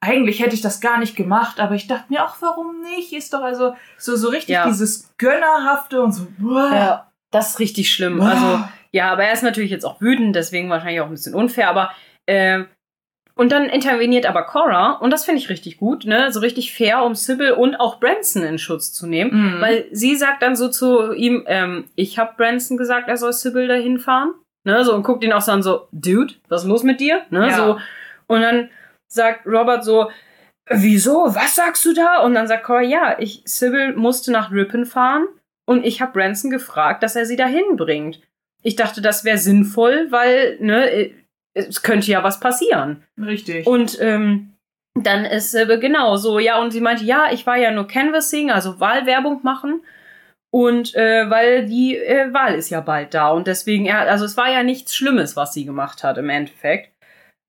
eigentlich 0.00 0.40
hätte 0.40 0.54
ich 0.54 0.60
das 0.60 0.80
gar 0.80 0.98
nicht 0.98 1.16
gemacht, 1.16 1.60
aber 1.60 1.74
ich 1.74 1.86
dachte 1.86 2.06
mir, 2.12 2.22
ach, 2.22 2.36
warum 2.40 2.80
nicht? 2.82 3.12
Ist 3.12 3.32
doch 3.32 3.42
also 3.42 3.74
so, 3.96 4.16
so 4.16 4.28
richtig 4.28 4.50
Ja. 4.54 4.66
dieses 4.66 5.14
Gönnerhafte 5.18 6.02
und 6.02 6.12
so, 6.12 6.26
boah, 6.38 6.70
ja. 6.72 7.10
Das 7.30 7.50
ist 7.50 7.58
richtig 7.58 7.90
schlimm. 7.92 8.18
boah. 8.18 8.26
Also, 8.28 8.64
ja, 8.92 9.10
aber 9.10 9.24
er 9.24 9.32
ist 9.32 9.42
natürlich 9.42 9.70
jetzt 9.72 9.84
auch 9.84 10.00
wütend, 10.00 10.36
deswegen 10.36 10.70
wahrscheinlich 10.70 11.00
auch 11.00 11.06
ein 11.06 11.10
bisschen 11.12 11.34
unfair, 11.34 11.68
aber 11.70 11.90
äh, 12.26 12.64
und 13.36 13.50
dann 13.52 13.66
interveniert 13.68 14.26
aber 14.26 14.42
Cora 14.44 14.92
und 14.92 15.10
das 15.10 15.24
finde 15.24 15.40
ich 15.40 15.48
richtig 15.48 15.78
gut, 15.78 16.04
ne? 16.04 16.32
So 16.32 16.40
richtig 16.40 16.72
fair, 16.72 17.02
um 17.04 17.14
Sybil 17.14 17.52
und 17.52 17.76
auch 17.76 17.98
Branson 18.00 18.42
in 18.42 18.58
Schutz 18.58 18.92
zu 18.92 19.06
nehmen. 19.06 19.56
Mhm. 19.56 19.60
Weil 19.60 19.86
sie 19.90 20.14
sagt 20.16 20.42
dann 20.42 20.54
so 20.56 20.68
zu 20.68 21.12
ihm, 21.12 21.44
ähm, 21.46 21.84
ich 21.96 22.18
habe 22.18 22.34
Branson 22.36 22.76
gesagt, 22.76 23.08
er 23.08 23.16
soll 23.16 23.32
Sybil 23.32 23.68
dahin 23.68 23.98
fahren. 23.98 24.34
Ne, 24.66 24.82
so 24.82 24.94
und 24.94 25.02
guckt 25.02 25.22
ihn 25.22 25.32
auch 25.34 25.42
so 25.42 25.52
an, 25.52 25.62
so, 25.62 25.88
Dude, 25.92 26.32
was 26.48 26.62
ist 26.62 26.68
los 26.68 26.84
mit 26.84 26.98
dir? 26.98 27.20
Ne, 27.28 27.48
Ja. 27.48 27.54
so. 27.54 27.78
Und 28.28 28.40
dann 28.40 28.70
sagt 29.08 29.46
Robert 29.46 29.84
so, 29.84 30.10
wieso? 30.70 31.26
Was 31.34 31.54
sagst 31.54 31.84
du 31.84 31.92
da? 31.92 32.20
Und 32.22 32.34
dann 32.34 32.46
sagt 32.48 32.64
Cora, 32.64 32.80
ja, 32.80 33.16
ich, 33.18 33.42
Sybil 33.44 33.94
musste 33.94 34.32
nach 34.32 34.50
Ripon 34.52 34.86
fahren 34.86 35.26
und 35.66 35.84
ich 35.84 36.00
habe 36.00 36.12
Branson 36.12 36.50
gefragt, 36.50 37.02
dass 37.02 37.14
er 37.14 37.26
sie 37.26 37.36
dahin 37.36 37.76
bringt. 37.76 38.20
Ich 38.62 38.76
dachte, 38.76 39.02
das 39.02 39.24
wäre 39.24 39.36
sinnvoll, 39.36 40.06
weil, 40.10 40.56
ne, 40.60 41.10
es 41.54 41.82
könnte 41.82 42.10
ja 42.10 42.22
was 42.22 42.40
passieren. 42.40 43.02
Richtig. 43.18 43.66
Und 43.66 43.98
ähm, 44.00 44.54
dann 44.94 45.24
ist 45.24 45.54
äh, 45.54 45.78
genau 45.78 46.16
so, 46.16 46.38
ja, 46.38 46.60
und 46.60 46.72
sie 46.72 46.80
meinte, 46.80 47.04
ja, 47.04 47.26
ich 47.32 47.46
war 47.46 47.56
ja 47.56 47.70
nur 47.70 47.86
Canvassing, 47.86 48.50
also 48.50 48.80
Wahlwerbung 48.80 49.40
machen. 49.42 49.82
Und 50.52 50.94
äh, 50.94 51.28
weil 51.30 51.66
die 51.66 51.96
äh, 51.96 52.32
Wahl 52.32 52.54
ist 52.54 52.70
ja 52.70 52.80
bald 52.80 53.12
da. 53.12 53.30
Und 53.30 53.48
deswegen, 53.48 53.86
ja, 53.86 54.02
also 54.02 54.24
es 54.24 54.36
war 54.36 54.52
ja 54.52 54.62
nichts 54.62 54.94
Schlimmes, 54.94 55.34
was 55.36 55.52
sie 55.52 55.64
gemacht 55.64 56.04
hat 56.04 56.16
im 56.16 56.30
Endeffekt. 56.30 56.94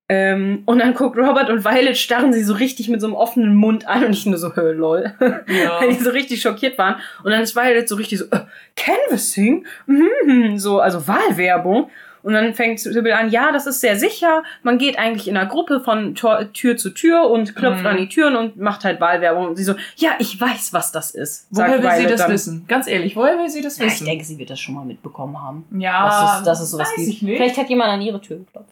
Ähm, 0.08 0.64
und 0.66 0.80
dann 0.80 0.93
guckt 0.93 1.18
Robert 1.18 1.49
und 1.49 1.66
Violet 1.66 1.97
starren 1.97 2.32
sie 2.32 2.43
so 2.43 2.53
richtig 2.53 2.89
mit 2.89 3.01
so 3.01 3.08
einem 3.08 3.16
offenen 3.16 3.56
Mund 3.56 3.88
an 3.88 4.06
und 4.06 4.14
ich 4.14 4.26
nur 4.26 4.38
so, 4.38 4.56
hör, 4.56 4.74
lol. 4.74 5.14
Ja. 5.20 5.80
Weil 5.82 5.89
die 5.89 6.03
so 6.03 6.12
richtig 6.12 6.41
schockiert 6.41 6.78
waren. 6.78 6.95
Und 7.24 7.32
dann 7.32 7.41
ist 7.41 7.56
Violet 7.56 7.88
so 7.88 7.95
richtig 7.95 8.20
so, 8.20 8.26
äh, 8.26 8.41
Canvassing? 8.76 9.66
Mhm, 9.88 10.58
so, 10.58 10.80
also 10.80 11.08
Wahlwerbung. 11.08 11.89
Und 12.26 12.34
dann 12.34 12.55
fängt 12.55 12.80
Sybil 12.80 13.11
an, 13.13 13.30
ja, 13.30 13.51
das 13.51 13.67
ist 13.67 13.82
sehr 13.82 13.97
sicher. 13.97 14.41
Man 14.63 14.80
geht 14.80 14.97
eigentlich 14.97 15.28
in 15.28 15.38
einer 15.38 15.47
Gruppe 15.47 15.80
von 15.80 16.15
Tor, 16.15 16.51
Tür 16.53 16.76
zu 16.76 16.89
Tür 16.89 17.30
und 17.30 17.55
klopft 17.55 17.82
Mhm. 17.82 17.86
an 17.86 17.97
die 17.97 18.09
Türen 18.09 18.36
und 18.36 18.57
macht 18.57 18.84
halt 18.84 18.99
Wahlwerbung. 18.99 19.47
Und 19.49 19.55
sie 19.57 19.63
so, 19.63 19.76
ja, 19.95 20.15
ich 20.17 20.41
weiß, 20.41 20.73
was 20.73 20.91
das 20.91 21.11
ist. 21.11 21.47
Woher 21.51 21.84
will 21.84 21.91
sie 21.97 22.07
das 22.07 22.21
dann. 22.21 22.32
wissen? 22.32 22.65
Ganz 22.67 22.88
ehrlich, 22.88 23.15
woher 23.15 23.38
will 23.38 23.47
sie 23.49 23.61
das 23.61 23.78
Ja, 23.78 23.86
ich 23.86 23.91
wissen? 23.93 24.05
denke, 24.07 24.26
sie 24.26 24.39
wird 24.39 24.49
das 24.49 24.59
schon 24.59 24.73
mal 24.73 24.86
mitbekommen 24.86 25.39
haben. 25.41 25.65
ja, 25.80 26.05
dass, 26.07 26.39
es, 26.39 26.43
dass 26.45 26.61
es 26.61 26.71
sowas 26.71 26.89
weiß 26.89 26.95
gibt. 26.95 27.07
ich 27.09 27.21
nicht. 27.21 27.38
Vielleicht 27.38 27.57
hat 27.57 27.69
jemand 27.69 27.91
an 27.91 28.01
ihre 28.01 28.19
Tür 28.19 28.38
geklopft. 28.39 28.71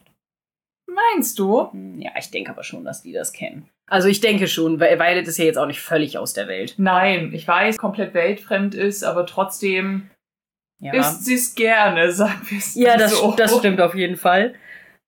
Meinst 0.88 1.40
du? 1.40 1.72
Hm, 1.72 2.00
Ja, 2.00 2.12
ich 2.18 2.30
denke 2.32 2.52
aber 2.52 2.64
schon, 2.64 2.84
dass 2.86 3.02
die 3.02 3.14
das 3.14 3.34
kennen. 3.34 3.70
Also 3.88 4.08
ich 4.08 4.22
denke 4.22 4.48
schon, 4.48 4.80
weil 4.80 4.98
Violet 5.00 5.28
ist 5.28 5.38
ja 5.38 5.46
jetzt 5.46 5.58
auch 5.58 5.66
nicht 5.68 5.82
völlig 5.82 6.18
aus 6.18 6.34
der 6.34 6.48
Welt. 6.48 6.76
Nein, 6.78 7.32
ich 7.34 7.48
weiß, 7.48 7.78
komplett 7.78 8.14
weltfremd 8.14 8.76
ist, 8.76 9.04
aber 9.04 9.26
trotzdem 9.26 10.10
Ja. 10.80 10.94
isst 10.94 11.26
sie 11.26 11.36
es 11.36 11.56
gerne, 11.56 12.12
sagen 12.14 12.42
wir 12.50 12.58
es 12.58 12.76
Ja, 12.76 12.98
das, 12.98 13.18
so. 13.18 13.34
das 13.36 13.58
stimmt 13.58 13.82
auf 13.82 13.96
jeden 13.96 14.18
Fall. 14.18 14.54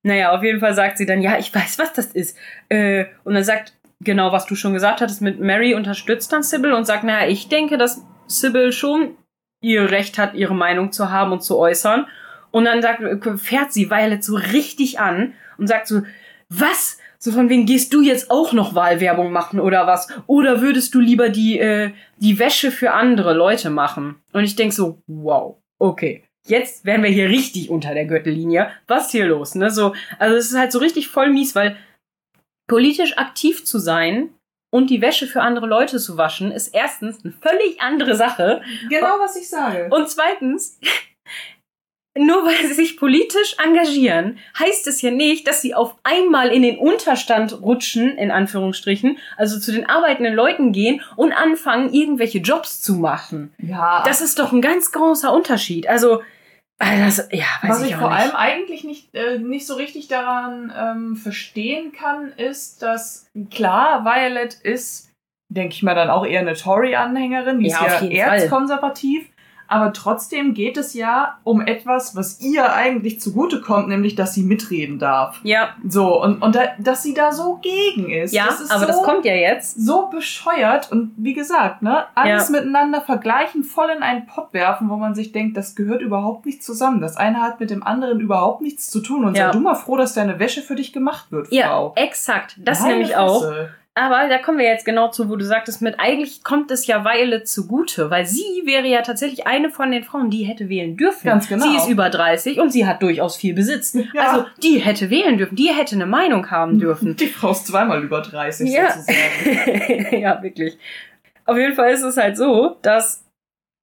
Naja, 0.03 0.31
auf 0.31 0.43
jeden 0.43 0.59
Fall 0.59 0.73
sagt 0.73 0.97
sie 0.97 1.05
dann, 1.05 1.21
ja, 1.21 1.37
ich 1.37 1.53
weiß, 1.53 1.79
was 1.79 1.93
das 1.93 2.07
ist. 2.07 2.37
Äh, 2.69 3.05
und 3.23 3.33
dann 3.33 3.43
sagt, 3.43 3.73
genau, 4.01 4.31
was 4.31 4.45
du 4.45 4.55
schon 4.55 4.73
gesagt 4.73 5.01
hattest, 5.01 5.21
mit 5.21 5.39
Mary 5.39 5.73
unterstützt 5.73 6.31
dann 6.31 6.43
Sybil 6.43 6.73
und 6.73 6.85
sagt, 6.85 7.03
naja, 7.03 7.27
ich 7.27 7.49
denke, 7.49 7.77
dass 7.77 8.03
Sybil 8.27 8.71
schon 8.71 9.17
ihr 9.61 9.89
Recht 9.89 10.17
hat, 10.17 10.35
ihre 10.35 10.53
Meinung 10.53 10.91
zu 10.91 11.09
haben 11.09 11.31
und 11.31 11.41
zu 11.41 11.57
äußern. 11.57 12.05
Und 12.51 12.65
dann 12.65 12.81
sagt, 12.81 13.01
fährt 13.41 13.73
sie 13.73 13.89
Violet 13.89 14.23
so 14.23 14.35
richtig 14.35 14.99
an 14.99 15.33
und 15.57 15.67
sagt 15.67 15.87
so, 15.87 16.03
was? 16.49 16.99
So 17.25 17.31
von 17.31 17.49
wegen, 17.49 17.65
gehst 17.65 17.91
du 17.91 18.03
jetzt 18.03 18.29
auch 18.29 18.53
noch 18.53 18.75
Wahlwerbung 18.75 19.31
machen 19.31 19.59
oder 19.59 19.87
was? 19.87 20.07
Oder 20.27 20.61
würdest 20.61 20.93
du 20.93 20.99
lieber 20.99 21.29
die, 21.29 21.57
äh, 21.57 21.89
die 22.17 22.37
Wäsche 22.37 22.69
für 22.69 22.91
andere 22.91 23.33
Leute 23.33 23.71
machen? 23.71 24.21
Und 24.31 24.43
ich 24.43 24.55
denk 24.55 24.73
so, 24.73 25.01
wow, 25.07 25.57
okay. 25.79 26.23
Jetzt 26.45 26.85
wären 26.85 27.01
wir 27.01 27.09
hier 27.09 27.27
richtig 27.29 27.71
unter 27.71 27.95
der 27.95 28.05
Gürtellinie. 28.05 28.69
Was 28.85 29.07
ist 29.07 29.11
hier 29.13 29.25
los? 29.25 29.55
Ne? 29.55 29.71
So, 29.71 29.95
also 30.19 30.35
es 30.35 30.51
ist 30.51 30.55
halt 30.55 30.71
so 30.71 30.77
richtig 30.77 31.07
voll 31.07 31.31
mies, 31.31 31.55
weil 31.55 31.77
politisch 32.67 33.17
aktiv 33.17 33.65
zu 33.65 33.79
sein 33.79 34.29
und 34.71 34.91
die 34.91 35.01
Wäsche 35.01 35.25
für 35.25 35.41
andere 35.41 35.65
Leute 35.65 35.97
zu 35.97 36.17
waschen, 36.17 36.51
ist 36.51 36.75
erstens 36.75 37.25
eine 37.25 37.33
völlig 37.33 37.81
andere 37.81 38.15
Sache. 38.15 38.61
Genau, 38.87 39.17
was 39.17 39.35
ich 39.35 39.49
sage. 39.49 39.89
Und 39.89 40.07
zweitens, 40.11 40.79
nur 42.17 42.45
weil 42.45 42.65
sie 42.67 42.73
sich 42.73 42.97
politisch 42.97 43.55
engagieren, 43.63 44.39
heißt 44.57 44.87
es 44.87 45.01
ja 45.01 45.11
nicht, 45.11 45.47
dass 45.47 45.61
sie 45.61 45.75
auf 45.75 45.95
einmal 46.03 46.49
in 46.49 46.61
den 46.61 46.77
Unterstand 46.77 47.61
rutschen, 47.61 48.17
in 48.17 48.31
Anführungsstrichen, 48.31 49.17
also 49.37 49.59
zu 49.59 49.71
den 49.73 49.87
arbeitenden 49.89 50.33
Leuten 50.33 50.71
gehen 50.71 51.01
und 51.17 51.33
anfangen, 51.33 51.93
irgendwelche 51.93 52.39
Jobs 52.39 52.81
zu 52.81 52.95
machen. 52.95 53.53
ja, 53.57 54.03
Das 54.05 54.21
ist 54.21 54.39
doch 54.39 54.53
ein 54.53 54.61
ganz 54.61 54.91
großer 54.91 55.33
Unterschied. 55.33 55.87
Also, 55.87 56.21
äh, 56.79 56.99
das, 56.99 57.27
ja, 57.31 57.45
weiß 57.61 57.69
was 57.69 57.81
ich, 57.83 57.89
ich 57.91 57.95
vor 57.95 58.09
nicht. 58.09 58.19
allem 58.19 58.35
eigentlich 58.35 58.83
nicht, 58.83 59.13
äh, 59.13 59.37
nicht 59.39 59.67
so 59.67 59.75
richtig 59.75 60.07
daran 60.07 60.73
ähm, 60.77 61.15
verstehen 61.17 61.91
kann, 61.91 62.31
ist, 62.37 62.81
dass 62.81 63.29
klar, 63.51 64.05
Violet 64.05 64.53
ist, 64.53 65.11
denke 65.49 65.73
ich 65.73 65.83
mal, 65.83 65.95
dann 65.95 66.09
auch 66.09 66.25
eher 66.25 66.41
eine 66.41 66.53
Tory-Anhängerin, 66.53 67.59
die 67.59 67.67
Ja, 67.67 67.75
ist 67.75 67.81
ja 67.81 67.87
jeden 68.01 68.15
Fall. 68.29 68.39
Aber 69.67 69.93
trotzdem 69.93 70.53
geht 70.53 70.77
es 70.77 70.93
ja 70.93 71.37
um 71.43 71.61
etwas, 71.61 72.15
was 72.15 72.39
ihr 72.41 72.73
eigentlich 72.73 73.19
zugutekommt, 73.19 73.87
nämlich, 73.87 74.15
dass 74.15 74.33
sie 74.33 74.43
mitreden 74.43 74.99
darf. 74.99 75.39
Ja. 75.43 75.69
So, 75.87 76.21
und, 76.21 76.41
und 76.41 76.55
da, 76.55 76.61
dass 76.79 77.03
sie 77.03 77.13
da 77.13 77.31
so 77.31 77.59
gegen 77.61 78.09
ist. 78.11 78.33
Ja, 78.33 78.45
das 78.47 78.61
ist 78.61 78.71
aber 78.71 78.81
so, 78.81 78.87
das 78.87 79.03
kommt 79.03 79.25
ja 79.25 79.33
jetzt. 79.33 79.83
so 79.83 80.07
bescheuert 80.07 80.91
und 80.91 81.13
wie 81.17 81.33
gesagt, 81.33 81.81
ne, 81.81 82.05
alles 82.15 82.49
Ja. 82.49 82.51
miteinander 82.59 83.01
vergleichen, 83.01 83.63
voll 83.63 83.89
in 83.95 84.03
einen 84.03 84.25
Pott 84.27 84.53
werfen, 84.53 84.89
wo 84.89 84.97
man 84.97 85.15
sich 85.15 85.31
denkt, 85.31 85.57
das 85.57 85.75
gehört 85.75 86.01
überhaupt 86.01 86.45
nicht 86.45 86.63
zusammen. 86.63 87.01
Das 87.01 87.17
eine 87.17 87.41
hat 87.41 87.59
mit 87.59 87.69
dem 87.69 87.83
anderen 87.83 88.19
überhaupt 88.19 88.61
nichts 88.61 88.89
zu 88.89 88.99
tun 89.01 89.25
und 89.25 89.35
Ja. 89.35 89.47
sei 89.47 89.51
du 89.51 89.59
mal 89.59 89.75
froh, 89.75 89.97
dass 89.97 90.13
deine 90.13 90.39
Wäsche 90.39 90.61
für 90.61 90.75
dich 90.75 90.93
gemacht 90.93 91.31
wird, 91.31 91.51
Ja, 91.51 91.67
Frau. 91.67 91.93
exakt. 91.95 92.55
Das 92.59 92.81
Meine 92.81 92.93
nämlich 92.95 93.15
auch. 93.15 93.43
Aber 93.97 94.27
da 94.27 94.39
kommen 94.39 94.57
wir 94.57 94.65
jetzt 94.65 94.83
genau 94.83 95.09
zu, 95.09 95.29
wo 95.29 95.37
du 95.37 95.45
sagtest, 95.45 95.81
mit 95.81 96.01
eigentlich 96.01 96.43
kommt 96.43 96.69
es 96.69 96.85
ja 96.85 97.05
Violet 97.05 97.47
zugute, 97.47 98.09
weil 98.09 98.25
sie 98.25 98.63
wäre 98.65 98.85
ja 98.87 99.01
tatsächlich 99.01 99.47
eine 99.47 99.69
von 99.69 99.89
den 99.89 100.03
Frauen, 100.03 100.29
die 100.29 100.43
hätte 100.43 100.67
wählen 100.67 100.97
dürfen. 100.97 101.25
Ganz 101.25 101.47
genau. 101.47 101.65
Sie 101.65 101.77
ist 101.77 101.87
über 101.87 102.09
30 102.09 102.59
und 102.59 102.71
sie 102.71 102.85
hat 102.85 103.01
durchaus 103.01 103.37
viel 103.37 103.53
Besitz. 103.53 103.93
Ja. 104.13 104.21
Also 104.21 104.45
die 104.61 104.79
hätte 104.79 105.09
wählen 105.09 105.37
dürfen, 105.37 105.55
die 105.55 105.69
hätte 105.73 105.95
eine 105.95 106.05
Meinung 106.05 106.51
haben 106.51 106.77
dürfen. 106.79 107.15
Die 107.15 107.27
Frau 107.27 107.51
ist 107.51 107.67
zweimal 107.67 108.03
über 108.03 108.21
30 108.21 108.69
Ja. 108.69 108.91
sozusagen. 108.91 110.17
ja, 110.19 110.43
wirklich. 110.43 110.77
Auf 111.45 111.57
jeden 111.57 111.75
Fall 111.75 111.91
ist 111.93 112.01
es 112.03 112.17
halt 112.17 112.35
so, 112.35 112.75
dass 112.81 113.23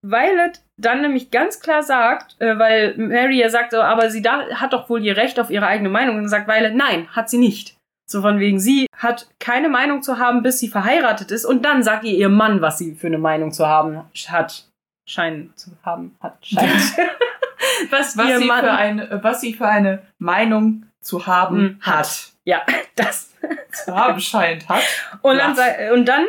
Violet 0.04 0.60
dann 0.76 1.00
nämlich 1.00 1.30
ganz 1.30 1.60
klar 1.60 1.82
sagt, 1.82 2.36
äh, 2.40 2.58
weil 2.58 2.94
Mary 2.98 3.38
ja 3.38 3.48
sagt, 3.48 3.70
so, 3.70 3.80
aber 3.80 4.10
sie 4.10 4.20
da 4.20 4.46
hat 4.56 4.74
doch 4.74 4.90
wohl 4.90 5.02
ihr 5.02 5.16
Recht 5.16 5.40
auf 5.40 5.48
ihre 5.48 5.66
eigene 5.68 5.88
Meinung. 5.88 6.16
Und 6.18 6.28
sagt 6.28 6.48
Violet, 6.48 6.74
nein, 6.74 7.08
hat 7.12 7.30
sie 7.30 7.38
nicht. 7.38 7.76
So 8.12 8.22
von 8.22 8.38
wegen, 8.38 8.60
sie 8.60 8.86
hat 8.96 9.28
keine 9.40 9.68
Meinung 9.68 10.02
zu 10.02 10.18
haben, 10.18 10.42
bis 10.42 10.58
sie 10.58 10.68
verheiratet 10.68 11.30
ist. 11.30 11.44
Und 11.44 11.64
dann 11.64 11.82
sagt 11.82 12.04
ihr 12.04 12.12
ihr 12.16 12.28
Mann, 12.28 12.60
was 12.60 12.78
sie 12.78 12.94
für 12.94 13.08
eine 13.08 13.18
Meinung 13.18 13.52
zu 13.52 13.66
haben 13.66 14.04
hat. 14.28 14.66
Scheinen 15.08 15.52
zu 15.56 15.70
haben 15.82 16.14
hat. 16.20 16.36
Scheint. 16.46 16.70
was, 17.90 18.16
Was 18.16 18.38
sie, 18.38 18.44
Mann. 18.46 18.60
für 18.64 18.70
eine, 18.72 19.20
was 19.24 19.40
sie 19.40 19.54
für 19.54 19.66
eine 19.66 20.02
Meinung 20.18 20.86
zu 21.00 21.26
haben 21.26 21.56
Hm, 21.56 21.78
hat. 21.80 22.32
ja, 22.44 22.64
das. 22.94 23.32
Zu 23.72 23.96
haben 23.96 24.20
scheint 24.20 24.68
hat. 24.68 24.82
Und 25.22 25.38
dann, 25.38 25.56
und 25.92 26.04
dann, 26.06 26.26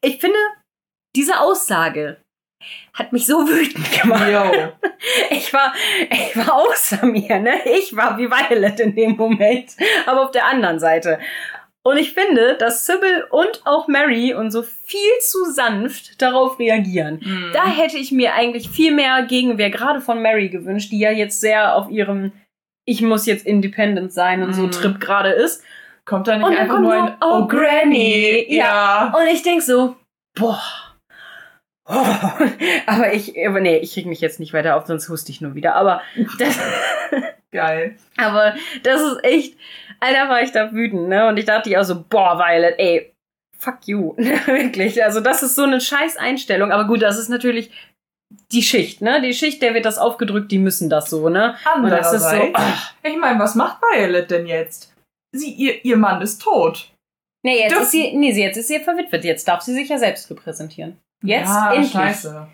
ich 0.00 0.20
finde, 0.20 0.38
diese 1.16 1.40
Aussage 1.40 2.18
hat 2.94 3.12
mich 3.12 3.26
so 3.26 3.46
wütend 3.46 3.92
gemacht. 4.00 4.30
Yo. 4.30 4.72
Ich 5.30 5.52
war, 5.52 5.74
ich 6.10 6.34
war 6.34 6.54
außer 6.54 7.04
mir, 7.04 7.38
ne? 7.38 7.52
Ich 7.76 7.94
war 7.94 8.16
wie 8.16 8.30
Violet 8.30 8.80
in 8.80 8.94
dem 8.94 9.16
Moment, 9.16 9.72
aber 10.06 10.22
auf 10.22 10.30
der 10.30 10.46
anderen 10.46 10.78
Seite. 10.78 11.18
Und 11.82 11.98
ich 11.98 12.14
finde, 12.14 12.56
dass 12.56 12.86
Sybil 12.86 13.26
und 13.30 13.60
auch 13.66 13.86
Mary 13.86 14.32
und 14.32 14.50
so 14.50 14.62
viel 14.62 15.18
zu 15.20 15.44
sanft 15.52 16.22
darauf 16.22 16.58
reagieren. 16.58 17.20
Mhm. 17.22 17.50
Da 17.52 17.66
hätte 17.66 17.98
ich 17.98 18.10
mir 18.12 18.32
eigentlich 18.32 18.70
viel 18.70 18.94
mehr 18.94 19.22
Gegenwehr 19.24 19.68
gerade 19.68 20.00
von 20.00 20.22
Mary 20.22 20.48
gewünscht, 20.48 20.90
die 20.90 21.00
ja 21.00 21.10
jetzt 21.10 21.40
sehr 21.42 21.76
auf 21.76 21.90
ihrem 21.90 22.32
Ich 22.86 23.02
muss 23.02 23.26
jetzt 23.26 23.46
independent 23.46 24.12
sein 24.12 24.42
und 24.42 24.54
so 24.54 24.62
Mhm. 24.62 24.70
Trip 24.70 25.00
gerade 25.00 25.30
ist. 25.30 25.62
Kommt 26.06 26.28
da 26.28 26.38
nicht 26.38 26.58
einfach 26.58 26.80
nur 26.80 26.94
ein 26.94 27.16
oh, 27.22 27.46
Granny. 27.46 28.46
Ja. 28.48 29.12
Und 29.14 29.26
ich 29.30 29.42
denk 29.42 29.60
so, 29.60 29.96
boah. 30.34 30.62
Oh. 31.86 31.92
Aber 32.86 33.12
ich, 33.12 33.34
aber 33.46 33.60
nee, 33.60 33.76
ich 33.78 33.94
reg 33.96 34.06
mich 34.06 34.20
jetzt 34.20 34.40
nicht 34.40 34.52
weiter 34.54 34.76
auf, 34.76 34.86
sonst 34.86 35.08
huste 35.08 35.30
ich 35.30 35.40
nur 35.42 35.54
wieder. 35.54 35.74
Aber 35.74 36.00
das, 36.38 36.58
Geil. 37.52 37.96
aber 38.16 38.54
das 38.82 39.00
ist 39.02 39.24
echt, 39.24 39.58
Alter, 40.00 40.28
war 40.28 40.42
ich 40.42 40.50
da 40.52 40.72
wütend, 40.72 41.08
ne? 41.08 41.28
Und 41.28 41.36
ich 41.38 41.44
dachte 41.44 41.68
ich 41.70 41.76
auch 41.78 41.84
so, 41.84 42.02
boah, 42.08 42.38
Violet, 42.38 42.74
ey, 42.78 43.14
fuck 43.58 43.86
you. 43.86 44.14
Wirklich. 44.16 45.04
Also, 45.04 45.20
das 45.20 45.42
ist 45.42 45.54
so 45.56 45.62
eine 45.64 45.80
scheiß 45.80 46.16
Einstellung. 46.16 46.72
Aber 46.72 46.86
gut, 46.86 47.02
das 47.02 47.18
ist 47.18 47.28
natürlich 47.28 47.70
die 48.50 48.62
Schicht, 48.62 49.00
ne? 49.02 49.20
Die 49.20 49.34
Schicht, 49.34 49.60
der 49.62 49.74
wird 49.74 49.84
das 49.84 49.98
aufgedrückt, 49.98 50.50
die 50.52 50.58
müssen 50.58 50.88
das 50.90 51.10
so, 51.10 51.28
ne? 51.28 51.54
Ist 51.54 51.64
so, 51.64 51.70
Andererseits, 51.70 52.50
ach. 52.54 52.94
ich 53.02 53.16
meine, 53.16 53.38
was 53.38 53.54
macht 53.54 53.80
Violet 53.82 54.30
denn 54.30 54.46
jetzt? 54.46 54.92
Sie, 55.32 55.52
ihr, 55.52 55.84
ihr 55.84 55.96
Mann 55.96 56.22
ist 56.22 56.40
tot. 56.42 56.90
Nee, 57.44 57.60
jetzt 57.60 57.72
Dürfen- 57.72 57.82
ist 57.82 57.90
sie, 57.92 58.12
nee, 58.16 58.32
jetzt 58.32 58.56
ist 58.56 58.68
sie 58.68 58.80
verwitwet. 58.80 59.24
Jetzt 59.24 59.46
darf 59.48 59.60
sie 59.60 59.74
sich 59.74 59.88
ja 59.88 59.98
selbst 59.98 60.30
repräsentieren. 60.30 60.98
Jetzt 61.24 61.48
ja, 61.48 61.72
endlich. 61.72 61.92
scheiße. 61.92 62.46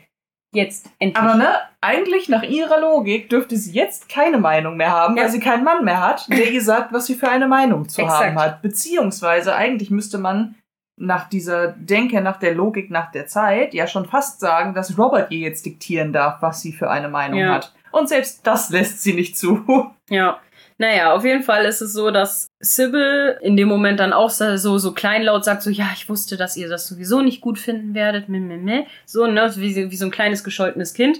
Jetzt 0.52 0.90
endlich. 0.98 1.16
Aber 1.22 1.34
ne, 1.36 1.48
eigentlich 1.80 2.28
nach 2.28 2.42
ihrer 2.42 2.80
Logik 2.80 3.30
dürfte 3.30 3.56
sie 3.56 3.72
jetzt 3.72 4.08
keine 4.08 4.38
Meinung 4.38 4.76
mehr 4.76 4.90
haben, 4.90 5.16
Ja. 5.16 5.24
weil 5.24 5.30
sie 5.30 5.38
keinen 5.40 5.62
Mann 5.64 5.84
mehr 5.84 6.00
hat, 6.00 6.28
der 6.28 6.50
ihr 6.50 6.62
sagt, 6.62 6.92
was 6.92 7.06
sie 7.06 7.14
für 7.14 7.28
eine 7.28 7.46
Meinung 7.46 7.88
zu 7.88 8.02
Exakt. 8.02 8.24
haben 8.24 8.38
hat. 8.38 8.62
Beziehungsweise 8.62 9.54
eigentlich 9.54 9.90
müsste 9.90 10.18
man 10.18 10.56
nach 10.96 11.28
dieser 11.28 11.68
Denke, 11.68 12.20
nach 12.20 12.38
der 12.38 12.54
Logik, 12.54 12.90
nach 12.90 13.10
der 13.12 13.26
Zeit 13.26 13.72
ja 13.74 13.86
schon 13.86 14.06
fast 14.06 14.40
sagen, 14.40 14.74
dass 14.74 14.98
Robert 14.98 15.30
ihr 15.30 15.38
jetzt 15.38 15.64
diktieren 15.64 16.12
darf, 16.12 16.42
was 16.42 16.60
sie 16.60 16.72
für 16.72 16.90
eine 16.90 17.08
Meinung 17.08 17.38
Ja. 17.38 17.54
hat. 17.54 17.72
Und 17.92 18.08
selbst 18.08 18.46
das 18.46 18.70
lässt 18.70 19.02
sie 19.02 19.14
nicht 19.14 19.38
zu. 19.38 19.90
Ja. 20.10 20.38
Naja, 20.80 21.12
auf 21.14 21.26
jeden 21.26 21.42
Fall 21.42 21.66
ist 21.66 21.82
es 21.82 21.92
so, 21.92 22.10
dass 22.10 22.48
Sybil 22.58 23.36
in 23.42 23.54
dem 23.54 23.68
Moment 23.68 24.00
dann 24.00 24.14
auch 24.14 24.30
so, 24.30 24.56
so, 24.56 24.92
kleinlaut 24.92 25.44
sagt, 25.44 25.62
so, 25.62 25.68
ja, 25.68 25.90
ich 25.94 26.08
wusste, 26.08 26.38
dass 26.38 26.56
ihr 26.56 26.70
das 26.70 26.86
sowieso 26.88 27.20
nicht 27.20 27.42
gut 27.42 27.58
finden 27.58 27.94
werdet, 27.94 28.30
meh, 28.30 28.40
meh, 28.40 28.56
meh. 28.56 28.86
So, 29.04 29.26
ne, 29.26 29.52
wie, 29.56 29.74
so- 29.74 29.90
wie 29.90 29.96
so 29.96 30.06
ein 30.06 30.10
kleines 30.10 30.42
gescholtenes 30.42 30.94
Kind. 30.94 31.18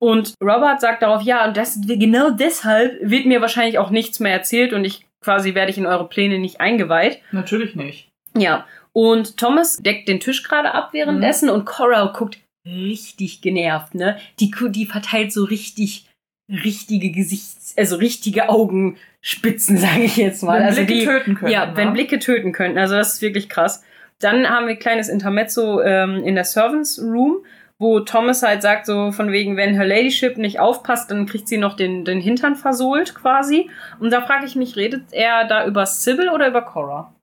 Und 0.00 0.34
Robert 0.42 0.80
sagt 0.80 1.02
darauf, 1.02 1.22
ja, 1.22 1.46
und 1.46 1.56
das, 1.56 1.78
genau 1.86 2.30
deshalb 2.30 2.98
wird 3.00 3.26
mir 3.26 3.40
wahrscheinlich 3.40 3.78
auch 3.78 3.90
nichts 3.90 4.18
mehr 4.18 4.32
erzählt 4.32 4.72
und 4.72 4.84
ich 4.84 5.06
quasi 5.22 5.54
werde 5.54 5.70
ich 5.70 5.78
in 5.78 5.86
eure 5.86 6.08
Pläne 6.08 6.38
nicht 6.40 6.60
eingeweiht. 6.60 7.20
Natürlich 7.30 7.76
nicht. 7.76 8.08
Ja. 8.36 8.66
Und 8.92 9.36
Thomas 9.36 9.76
deckt 9.76 10.08
den 10.08 10.18
Tisch 10.18 10.42
gerade 10.42 10.72
ab 10.74 10.88
währenddessen 10.92 11.48
und 11.48 11.64
Cora 11.64 12.06
guckt 12.06 12.38
richtig 12.66 13.40
genervt, 13.40 13.94
ne? 13.94 14.16
Die, 14.40 14.50
die 14.70 14.86
verteilt 14.86 15.32
so 15.32 15.44
richtig, 15.44 16.05
richtige 16.48 17.10
Gesichts-, 17.10 17.74
also 17.76 17.96
richtige 17.96 18.48
Augenspitzen, 18.48 19.76
sage 19.78 20.02
ich 20.02 20.16
jetzt 20.16 20.42
mal. 20.42 20.60
Wenn 20.60 20.66
also 20.66 20.84
Blicke 20.84 20.94
die, 20.94 21.04
töten 21.04 21.34
können. 21.34 21.52
ja, 21.52 21.66
ne? 21.66 21.76
wenn 21.76 21.92
Blicke 21.92 22.18
töten 22.18 22.52
könnten. 22.52 22.78
Also 22.78 22.94
das 22.94 23.14
ist 23.14 23.22
wirklich 23.22 23.48
krass. 23.48 23.82
Dann 24.18 24.48
haben 24.48 24.66
wir 24.66 24.74
ein 24.74 24.78
kleines 24.78 25.08
Intermezzo 25.08 25.82
ähm, 25.82 26.22
in 26.24 26.34
der 26.34 26.44
Servants 26.44 26.98
Room, 27.02 27.44
wo 27.78 28.00
Thomas 28.00 28.42
halt 28.42 28.62
sagt, 28.62 28.86
so 28.86 29.12
von 29.12 29.30
wegen, 29.30 29.58
wenn 29.58 29.74
Her 29.74 29.84
Ladyship 29.84 30.38
nicht 30.38 30.58
aufpasst, 30.58 31.10
dann 31.10 31.26
kriegt 31.26 31.48
sie 31.48 31.58
noch 31.58 31.74
den, 31.74 32.06
den 32.06 32.20
Hintern 32.20 32.56
versohlt 32.56 33.14
quasi. 33.14 33.70
Und 33.98 34.10
da 34.10 34.22
frage 34.22 34.46
ich 34.46 34.56
mich, 34.56 34.76
redet 34.76 35.12
er 35.12 35.46
da 35.46 35.66
über 35.66 35.84
Sybil 35.84 36.30
oder 36.30 36.48
über 36.48 36.62
Cora? 36.62 37.14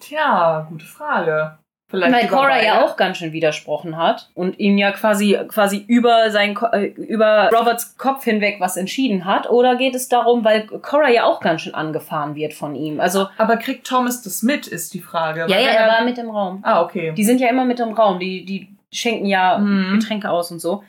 Tja, 0.00 0.66
gute 0.68 0.86
Frage. 0.86 1.59
Vielleicht 1.90 2.12
Weil 2.14 2.28
Cora 2.28 2.62
ja 2.62 2.84
auch 2.84 2.96
ganz 2.96 3.18
schön 3.18 3.32
widersprochen 3.32 3.96
hat 3.96 4.30
und 4.34 4.58
ihn 4.60 4.78
ja 4.78 4.92
quasi 4.92 5.36
quasi 5.48 5.84
über 5.88 6.30
sein 6.30 6.56
äh, 6.72 6.86
über 6.86 7.50
Roberts 7.52 7.96
Kopf 7.98 8.24
hinweg 8.24 8.56
was 8.60 8.76
entschieden 8.76 9.24
hat 9.24 9.50
oder 9.50 9.76
geht 9.76 9.94
es 9.94 10.08
darum, 10.08 10.44
weil 10.44 10.66
Cora 10.66 11.10
ja 11.10 11.24
auch 11.24 11.40
ganz 11.40 11.62
schön 11.62 11.74
angefahren 11.74 12.34
wird 12.36 12.54
von 12.54 12.74
ihm. 12.74 13.00
Also 13.00 13.26
Aber 13.38 13.56
kriegt 13.56 13.86
Thomas 13.86 14.22
das 14.22 14.42
mit, 14.42 14.66
ist 14.68 14.94
die 14.94 15.00
Frage. 15.00 15.46
ja, 15.48 15.58
ja, 15.58 15.70
er 15.70 15.88
war 15.88 16.04
mit 16.04 16.16
im 16.18 16.30
Raum. 16.30 16.60
Ah, 16.62 16.82
okay. 16.82 17.12
Die 17.16 17.24
sind 17.24 17.40
ja 17.40 17.48
immer 17.48 17.64
mit 17.64 17.80
im 17.80 17.92
Raum, 17.92 18.18
die 18.20 18.44
die 18.44 18.68
schenken 18.92 19.26
ja 19.26 19.58
Mhm. 19.58 19.98
Getränke 19.98 20.30
aus 20.30 20.50
und 20.50 20.60
so. 20.60 20.82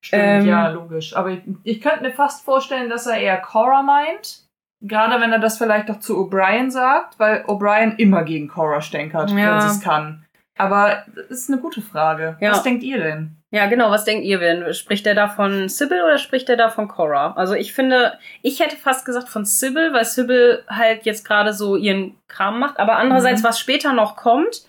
Stimmt, 0.00 0.22
Ähm, 0.22 0.46
ja, 0.46 0.68
logisch. 0.68 1.16
Aber 1.16 1.30
ich, 1.30 1.40
ich 1.64 1.80
könnte 1.80 2.02
mir 2.02 2.12
fast 2.12 2.44
vorstellen, 2.44 2.88
dass 2.88 3.06
er 3.06 3.18
eher 3.18 3.36
Cora 3.38 3.82
meint. 3.82 4.44
Gerade 4.80 5.20
wenn 5.20 5.32
er 5.32 5.40
das 5.40 5.58
vielleicht 5.58 5.90
auch 5.90 5.98
zu 5.98 6.16
O'Brien 6.18 6.70
sagt, 6.70 7.18
weil 7.18 7.42
O'Brien 7.46 7.96
immer 7.96 8.22
gegen 8.22 8.46
Cora 8.46 8.80
stänkert, 8.80 9.30
Ja. 9.32 9.36
wenn 9.54 9.60
sie 9.62 9.66
es 9.66 9.80
kann. 9.80 10.24
Aber 10.58 11.04
das 11.14 11.26
ist 11.30 11.50
eine 11.50 11.60
gute 11.60 11.80
Frage. 11.80 12.36
Ja. 12.40 12.50
Was 12.52 12.62
denkt 12.62 12.82
ihr 12.82 12.98
denn? 12.98 13.36
Ja, 13.50 13.66
genau, 13.66 13.90
was 13.90 14.04
denkt 14.04 14.26
ihr 14.26 14.38
denn? 14.38 14.74
Spricht 14.74 15.06
er 15.06 15.14
da 15.14 15.28
von 15.28 15.68
Sybil 15.70 16.02
oder 16.02 16.18
spricht 16.18 16.48
er 16.50 16.56
da 16.56 16.68
von 16.68 16.86
Cora? 16.88 17.32
Also 17.36 17.54
ich 17.54 17.72
finde, 17.72 18.18
ich 18.42 18.60
hätte 18.60 18.76
fast 18.76 19.06
gesagt 19.06 19.28
von 19.28 19.44
Sybil, 19.46 19.92
weil 19.94 20.04
Sybil 20.04 20.64
halt 20.68 21.04
jetzt 21.06 21.24
gerade 21.26 21.54
so 21.54 21.76
ihren 21.76 22.16
Kram 22.28 22.58
macht, 22.58 22.78
aber 22.78 22.96
andererseits, 22.96 23.42
Mhm. 23.42 23.46
was 23.46 23.58
später 23.58 23.92
noch 23.94 24.16
kommt, 24.16 24.66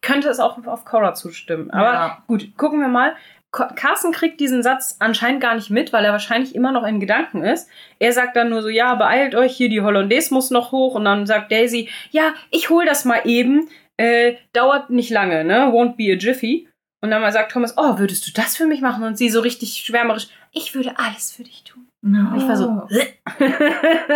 könnte 0.00 0.28
es 0.28 0.40
auch 0.40 0.58
auf 0.66 0.84
Cora 0.84 1.14
zustimmen. 1.14 1.70
Aber 1.70 1.92
Ja. 1.92 2.18
gut, 2.26 2.56
gucken 2.56 2.80
wir 2.80 2.88
mal. 2.88 3.14
Ca- 3.52 3.70
Carsten 3.76 4.12
kriegt 4.12 4.40
diesen 4.40 4.62
Satz 4.62 4.96
anscheinend 4.98 5.42
gar 5.42 5.54
nicht 5.54 5.68
mit, 5.70 5.92
weil 5.92 6.04
er 6.06 6.12
wahrscheinlich 6.12 6.54
immer 6.54 6.72
noch 6.72 6.84
in 6.86 7.00
Gedanken 7.00 7.44
ist. 7.44 7.68
Er 7.98 8.12
sagt 8.12 8.34
dann 8.34 8.48
nur 8.48 8.62
so, 8.62 8.68
ja, 8.70 8.94
beeilt 8.94 9.34
euch, 9.34 9.54
hier 9.54 9.68
die 9.68 9.82
Hollandaise 9.82 10.32
muss 10.32 10.50
noch 10.50 10.72
hoch. 10.72 10.94
Und 10.94 11.04
dann 11.04 11.26
sagt 11.26 11.52
Daisy, 11.52 11.90
ja, 12.10 12.32
ich 12.50 12.70
hol 12.70 12.86
das 12.86 13.04
mal 13.04 13.20
eben. 13.26 13.68
Äh, 13.96 14.34
dauert 14.52 14.90
nicht 14.90 15.10
lange, 15.10 15.44
ne? 15.44 15.70
Won't 15.72 15.96
be 15.96 16.12
a 16.12 16.16
jiffy. 16.16 16.68
Und 17.00 17.10
dann 17.10 17.20
mal 17.20 17.32
sagt 17.32 17.52
Thomas, 17.52 17.74
oh, 17.76 17.98
würdest 17.98 18.26
du 18.26 18.32
das 18.32 18.56
für 18.56 18.66
mich 18.66 18.80
machen? 18.80 19.02
Und 19.02 19.18
sie 19.18 19.28
so 19.28 19.40
richtig 19.40 19.82
schwärmerisch, 19.84 20.28
ich 20.52 20.74
würde 20.74 20.98
alles 20.98 21.32
für 21.32 21.42
dich 21.42 21.64
tun. 21.64 21.88
Und 22.02 22.36
ich 22.36 22.48
war 22.48 22.56
so, 22.56 22.82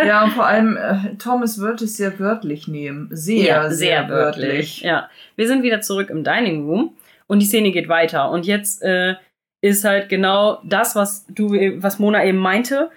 Ja, 0.05 0.23
und 0.23 0.31
vor 0.31 0.45
allem, 0.45 0.77
äh, 0.77 1.15
Thomas 1.17 1.59
wird 1.59 1.81
es 1.81 1.97
sehr 1.97 2.17
wörtlich 2.19 2.67
nehmen. 2.67 3.09
Sehr, 3.11 3.45
ja, 3.45 3.69
sehr, 3.69 4.09
wörtlich. 4.09 4.81
Ja, 4.81 5.09
wir 5.35 5.47
sind 5.47 5.63
wieder 5.63 5.81
zurück 5.81 6.09
im 6.09 6.23
Dining 6.23 6.65
Room 6.65 6.95
und 7.27 7.39
die 7.39 7.45
Szene 7.45 7.71
geht 7.71 7.89
weiter. 7.89 8.29
Und 8.29 8.45
jetzt 8.45 8.81
äh, 8.83 9.15
ist 9.61 9.83
halt 9.83 10.09
genau 10.09 10.61
das, 10.63 10.95
was 10.95 11.25
du, 11.27 11.51
was 11.81 11.99
Mona 11.99 12.23
eben 12.25 12.37
meinte, 12.37 12.89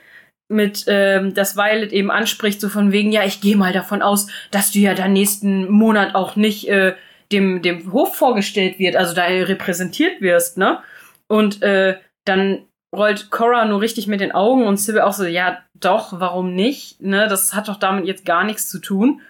mit, 0.50 0.84
ähm, 0.88 1.34
dass 1.34 1.56
Violet 1.56 1.92
eben 1.92 2.10
anspricht, 2.10 2.60
so 2.60 2.68
von 2.68 2.92
wegen, 2.92 3.12
ja, 3.12 3.24
ich 3.24 3.40
gehe 3.40 3.56
mal 3.56 3.72
davon 3.72 4.02
aus, 4.02 4.26
dass 4.50 4.72
du 4.72 4.78
ja 4.78 4.94
dann 4.94 5.12
nächsten 5.12 5.70
Monat 5.70 6.14
auch 6.14 6.36
nicht 6.36 6.68
äh, 6.68 6.94
dem, 7.32 7.62
dem 7.62 7.92
Hof 7.92 8.16
vorgestellt 8.16 8.78
wird, 8.78 8.96
also 8.96 9.14
da 9.14 9.24
repräsentiert 9.24 10.20
wirst, 10.20 10.58
ne? 10.58 10.80
Und 11.28 11.62
äh, 11.62 11.98
dann 12.24 12.66
rollt 12.94 13.30
Cora 13.30 13.64
nur 13.66 13.80
richtig 13.80 14.06
mit 14.08 14.20
den 14.20 14.32
Augen 14.32 14.66
und 14.66 14.78
Sybil 14.78 15.02
auch 15.02 15.12
so, 15.12 15.24
ja, 15.24 15.58
doch, 15.74 16.18
warum 16.18 16.54
nicht? 16.54 17.00
Ne, 17.00 17.28
das 17.28 17.54
hat 17.54 17.68
doch 17.68 17.76
damit 17.76 18.06
jetzt 18.06 18.24
gar 18.24 18.44
nichts 18.44 18.68
zu 18.68 18.80
tun. 18.80 19.20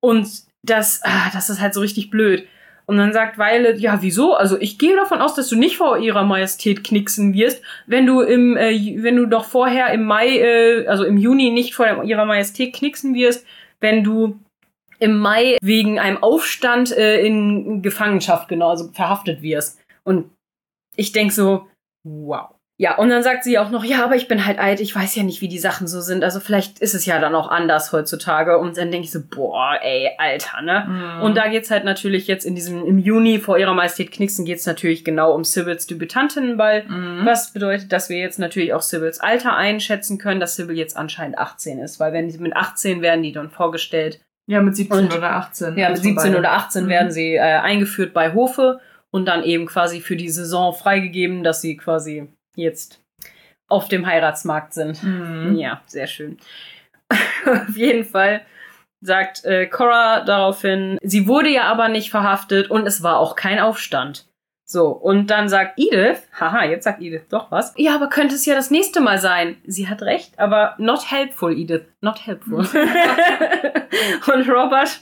Und 0.00 0.28
das, 0.62 1.00
ah, 1.04 1.30
das 1.32 1.48
ist 1.48 1.60
halt 1.60 1.74
so 1.74 1.80
richtig 1.80 2.10
blöd. 2.10 2.48
Und 2.88 2.98
dann 2.98 3.12
sagt 3.12 3.36
Violet, 3.36 3.80
ja, 3.80 4.00
wieso? 4.00 4.34
Also 4.34 4.56
ich 4.60 4.78
gehe 4.78 4.94
davon 4.94 5.20
aus, 5.20 5.34
dass 5.34 5.48
du 5.48 5.56
nicht 5.56 5.76
vor 5.76 5.98
ihrer 5.98 6.22
Majestät 6.22 6.84
knicksen 6.84 7.34
wirst, 7.34 7.60
wenn 7.86 8.06
du 8.06 8.20
im, 8.20 8.56
äh, 8.56 9.02
wenn 9.02 9.16
du 9.16 9.26
doch 9.26 9.44
vorher 9.44 9.92
im 9.92 10.04
Mai, 10.04 10.38
äh, 10.38 10.86
also 10.86 11.04
im 11.04 11.16
Juni 11.16 11.50
nicht 11.50 11.74
vor 11.74 12.04
ihrer 12.04 12.24
Majestät 12.24 12.74
knicksen 12.74 13.14
wirst, 13.14 13.44
wenn 13.80 14.04
du 14.04 14.38
im 15.00 15.18
Mai 15.18 15.58
wegen 15.62 15.98
einem 15.98 16.22
Aufstand 16.22 16.96
äh, 16.96 17.20
in 17.20 17.82
Gefangenschaft 17.82 18.48
genau, 18.48 18.70
also 18.70 18.88
verhaftet 18.92 19.42
wirst. 19.42 19.80
Und 20.04 20.30
ich 20.94 21.12
denk 21.12 21.32
so, 21.32 21.68
wow. 22.04 22.55
Ja, 22.78 22.98
und 22.98 23.08
dann 23.08 23.22
sagt 23.22 23.44
sie 23.44 23.58
auch 23.58 23.70
noch, 23.70 23.84
ja, 23.84 24.04
aber 24.04 24.16
ich 24.16 24.28
bin 24.28 24.44
halt 24.44 24.58
alt, 24.58 24.80
ich 24.80 24.94
weiß 24.94 25.14
ja 25.14 25.22
nicht, 25.22 25.40
wie 25.40 25.48
die 25.48 25.58
Sachen 25.58 25.86
so 25.86 26.02
sind. 26.02 26.22
Also 26.22 26.40
vielleicht 26.40 26.78
ist 26.80 26.94
es 26.94 27.06
ja 27.06 27.18
dann 27.18 27.34
auch 27.34 27.48
anders 27.48 27.90
heutzutage. 27.92 28.58
Und 28.58 28.76
dann 28.76 28.90
denke 28.90 29.06
ich 29.06 29.12
so, 29.12 29.20
boah, 29.26 29.78
ey, 29.80 30.10
Alter, 30.18 30.60
ne? 30.60 30.84
Mhm. 30.86 31.22
Und 31.22 31.38
da 31.38 31.48
geht's 31.48 31.70
halt 31.70 31.84
natürlich 31.84 32.26
jetzt 32.26 32.44
in 32.44 32.54
diesem, 32.54 32.84
im 32.84 32.98
Juni 32.98 33.38
vor 33.38 33.56
ihrer 33.56 33.72
Majestät 33.72 34.12
Knixen 34.12 34.44
geht's 34.44 34.66
natürlich 34.66 35.06
genau 35.06 35.32
um 35.32 35.42
Sybils 35.42 35.86
Debütantinnenball. 35.86 36.84
Mhm. 36.86 37.24
Was 37.24 37.54
bedeutet, 37.54 37.92
dass 37.92 38.10
wir 38.10 38.18
jetzt 38.18 38.38
natürlich 38.38 38.74
auch 38.74 38.82
Sybils 38.82 39.20
Alter 39.20 39.56
einschätzen 39.56 40.18
können, 40.18 40.40
dass 40.40 40.56
Sybil 40.56 40.76
jetzt 40.76 40.98
anscheinend 40.98 41.38
18 41.38 41.78
ist. 41.78 41.98
Weil 41.98 42.12
wenn 42.12 42.30
sie 42.30 42.38
mit 42.38 42.54
18 42.54 43.00
werden 43.00 43.22
die 43.22 43.32
dann 43.32 43.48
vorgestellt. 43.48 44.20
Ja, 44.48 44.60
mit 44.60 44.76
17 44.76 44.98
und, 44.98 45.16
oder 45.16 45.32
18. 45.32 45.78
Ja, 45.78 45.88
mit 45.88 46.02
17 46.02 46.36
oder 46.36 46.52
18 46.52 46.84
mhm. 46.84 46.88
werden 46.90 47.10
sie 47.10 47.36
äh, 47.36 47.40
eingeführt 47.40 48.12
bei 48.12 48.34
Hofe 48.34 48.80
und 49.10 49.24
dann 49.24 49.44
eben 49.44 49.64
quasi 49.64 50.00
für 50.02 50.16
die 50.16 50.28
Saison 50.28 50.74
freigegeben, 50.74 51.42
dass 51.42 51.62
sie 51.62 51.78
quasi 51.78 52.28
jetzt 52.56 53.00
auf 53.68 53.88
dem 53.88 54.06
Heiratsmarkt 54.06 54.74
sind. 54.74 55.02
Mhm. 55.02 55.56
Ja, 55.56 55.82
sehr 55.86 56.06
schön. 56.06 56.38
auf 57.46 57.76
jeden 57.76 58.04
Fall 58.04 58.42
sagt 59.00 59.44
äh, 59.44 59.66
Cora 59.66 60.22
daraufhin, 60.22 60.98
sie 61.02 61.28
wurde 61.28 61.48
ja 61.48 61.64
aber 61.64 61.88
nicht 61.88 62.10
verhaftet 62.10 62.70
und 62.70 62.86
es 62.86 63.02
war 63.02 63.18
auch 63.18 63.36
kein 63.36 63.58
Aufstand. 63.58 64.26
So, 64.68 64.88
und 64.88 65.28
dann 65.28 65.48
sagt 65.48 65.78
Edith, 65.78 66.22
haha, 66.40 66.64
jetzt 66.64 66.84
sagt 66.84 67.00
Edith 67.00 67.28
doch 67.28 67.52
was. 67.52 67.72
Ja, 67.76 67.94
aber 67.94 68.08
könnte 68.08 68.34
es 68.34 68.44
ja 68.46 68.56
das 68.56 68.72
nächste 68.72 69.00
Mal 69.00 69.18
sein. 69.18 69.58
Sie 69.64 69.88
hat 69.88 70.02
recht, 70.02 70.36
aber 70.40 70.74
not 70.78 71.08
helpful, 71.08 71.56
Edith. 71.56 71.82
Not 72.00 72.26
helpful. 72.26 72.58
und 74.34 74.48
Robert 74.48 75.00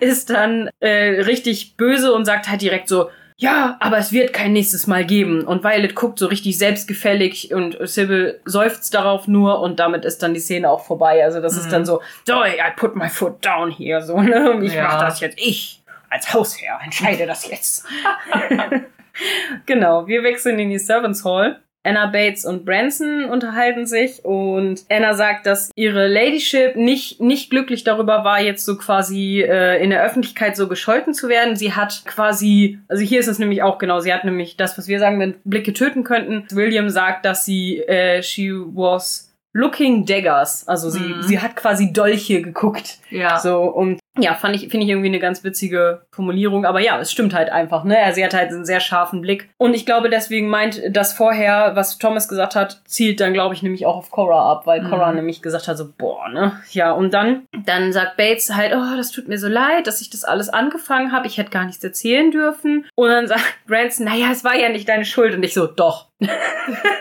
ist 0.00 0.30
dann 0.30 0.70
äh, 0.80 1.20
richtig 1.22 1.76
böse 1.76 2.14
und 2.14 2.24
sagt 2.24 2.48
halt 2.48 2.62
direkt 2.62 2.88
so, 2.88 3.10
ja, 3.36 3.76
aber 3.80 3.98
es 3.98 4.12
wird 4.12 4.32
kein 4.32 4.52
nächstes 4.52 4.86
Mal 4.86 5.04
geben. 5.04 5.44
Und 5.44 5.64
Violet 5.64 5.94
guckt 5.94 6.18
so 6.18 6.26
richtig 6.26 6.56
selbstgefällig 6.56 7.52
und 7.52 7.76
Sybil 7.80 8.40
seufzt 8.44 8.94
darauf 8.94 9.26
nur 9.26 9.60
und 9.60 9.80
damit 9.80 10.04
ist 10.04 10.22
dann 10.22 10.34
die 10.34 10.40
Szene 10.40 10.70
auch 10.70 10.84
vorbei. 10.84 11.24
Also 11.24 11.40
das 11.40 11.54
mhm. 11.54 11.60
ist 11.60 11.72
dann 11.72 11.84
so, 11.84 12.00
so, 12.24 12.44
I 12.44 12.56
put 12.76 12.94
my 12.94 13.08
foot 13.08 13.44
down 13.44 13.70
hier, 13.70 14.00
so, 14.02 14.20
ne? 14.20 14.52
Und 14.52 14.62
ich 14.62 14.74
ja. 14.74 14.84
mach 14.84 15.00
das 15.00 15.20
jetzt. 15.20 15.38
Ich 15.38 15.82
als 16.10 16.32
Hausherr 16.32 16.78
entscheide 16.84 17.26
das 17.26 17.48
jetzt. 17.48 17.86
genau, 19.66 20.06
wir 20.06 20.22
wechseln 20.22 20.58
in 20.58 20.70
die 20.70 20.78
Servants 20.78 21.24
Hall. 21.24 21.60
Anna 21.84 22.06
Bates 22.06 22.44
und 22.44 22.64
Branson 22.64 23.26
unterhalten 23.26 23.86
sich 23.86 24.24
und 24.24 24.84
Anna 24.90 25.14
sagt, 25.14 25.46
dass 25.46 25.70
ihre 25.76 26.08
Ladyship 26.08 26.76
nicht, 26.76 27.20
nicht 27.20 27.50
glücklich 27.50 27.84
darüber 27.84 28.24
war, 28.24 28.40
jetzt 28.40 28.64
so 28.64 28.76
quasi 28.76 29.42
äh, 29.42 29.82
in 29.82 29.90
der 29.90 30.02
Öffentlichkeit 30.02 30.56
so 30.56 30.66
gescholten 30.66 31.14
zu 31.14 31.28
werden. 31.28 31.56
Sie 31.56 31.74
hat 31.74 32.04
quasi, 32.06 32.78
also 32.88 33.02
hier 33.02 33.20
ist 33.20 33.28
es 33.28 33.38
nämlich 33.38 33.62
auch 33.62 33.78
genau, 33.78 34.00
sie 34.00 34.12
hat 34.12 34.24
nämlich 34.24 34.56
das, 34.56 34.78
was 34.78 34.88
wir 34.88 34.98
sagen, 34.98 35.20
wenn 35.20 35.34
Blicke 35.44 35.74
töten 35.74 36.04
könnten. 36.04 36.46
William 36.50 36.88
sagt, 36.88 37.24
dass 37.24 37.44
sie, 37.44 37.80
äh, 37.80 38.22
she 38.22 38.50
was 38.50 39.30
Looking 39.52 40.04
Daggers. 40.04 40.66
Also 40.66 40.90
sie, 40.90 40.98
mhm. 40.98 41.22
sie 41.22 41.38
hat 41.38 41.54
quasi 41.54 41.92
Dolche 41.92 42.42
geguckt. 42.42 42.98
Ja. 43.10 43.38
So, 43.38 43.62
und 43.62 44.00
ja, 44.16 44.34
fand 44.34 44.54
ich, 44.54 44.68
finde 44.68 44.84
ich 44.84 44.90
irgendwie 44.90 45.08
eine 45.08 45.18
ganz 45.18 45.42
witzige 45.42 46.02
Formulierung. 46.12 46.64
Aber 46.64 46.80
ja, 46.80 47.00
es 47.00 47.10
stimmt 47.10 47.34
halt 47.34 47.50
einfach, 47.50 47.82
ne? 47.82 47.96
Sie 48.12 48.24
hat 48.24 48.32
halt 48.32 48.50
einen 48.50 48.64
sehr 48.64 48.78
scharfen 48.78 49.20
Blick. 49.20 49.50
Und 49.58 49.74
ich 49.74 49.86
glaube, 49.86 50.08
deswegen 50.08 50.48
meint 50.48 50.80
das 50.88 51.12
vorher, 51.12 51.72
was 51.74 51.98
Thomas 51.98 52.28
gesagt 52.28 52.54
hat, 52.54 52.80
zielt 52.86 53.20
dann, 53.20 53.32
glaube 53.32 53.54
ich, 53.54 53.62
nämlich 53.62 53.86
auch 53.86 53.96
auf 53.96 54.10
Cora 54.12 54.52
ab, 54.52 54.66
weil 54.66 54.82
mhm. 54.82 54.90
Cora 54.90 55.12
nämlich 55.12 55.42
gesagt 55.42 55.66
hat, 55.66 55.76
so, 55.76 55.92
boah, 55.98 56.28
ne? 56.28 56.52
Ja, 56.70 56.92
und 56.92 57.12
dann, 57.12 57.48
dann 57.66 57.92
sagt 57.92 58.16
Bates 58.16 58.54
halt, 58.54 58.72
oh, 58.74 58.96
das 58.96 59.10
tut 59.10 59.26
mir 59.26 59.38
so 59.38 59.48
leid, 59.48 59.88
dass 59.88 60.00
ich 60.00 60.10
das 60.10 60.22
alles 60.22 60.48
angefangen 60.48 61.10
habe. 61.10 61.26
Ich 61.26 61.36
hätte 61.36 61.50
gar 61.50 61.64
nichts 61.64 61.82
erzählen 61.82 62.30
dürfen. 62.30 62.86
Und 62.94 63.08
dann 63.08 63.26
sagt 63.26 63.42
Branson, 63.66 64.06
naja, 64.06 64.28
es 64.30 64.44
war 64.44 64.56
ja 64.56 64.68
nicht 64.68 64.88
deine 64.88 65.04
Schuld. 65.04 65.34
Und 65.34 65.42
ich 65.42 65.54
so, 65.54 65.66
doch. 65.66 66.08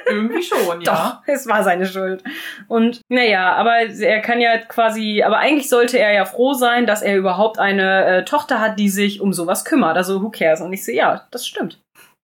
Irgendwie 0.07 0.43
schon, 0.43 0.81
ja. 0.81 1.21
Doch, 1.25 1.33
es 1.33 1.47
war 1.47 1.63
seine 1.63 1.85
Schuld. 1.85 2.23
Und 2.67 3.01
naja, 3.09 3.53
aber 3.53 3.77
er 3.77 4.21
kann 4.21 4.41
ja 4.41 4.57
quasi, 4.57 5.23
aber 5.23 5.37
eigentlich 5.37 5.69
sollte 5.69 5.99
er 5.99 6.13
ja 6.13 6.25
froh 6.25 6.53
sein, 6.53 6.85
dass 6.85 7.01
er 7.01 7.17
überhaupt 7.17 7.59
eine 7.59 8.05
äh, 8.05 8.25
Tochter 8.25 8.59
hat, 8.59 8.79
die 8.79 8.89
sich 8.89 9.21
um 9.21 9.33
sowas 9.33 9.65
kümmert. 9.65 9.97
Also 9.97 10.21
who 10.21 10.29
cares? 10.29 10.61
Und 10.61 10.73
ich 10.73 10.83
so, 10.83 10.91
ja, 10.91 11.27
das 11.31 11.45
stimmt. 11.45 11.79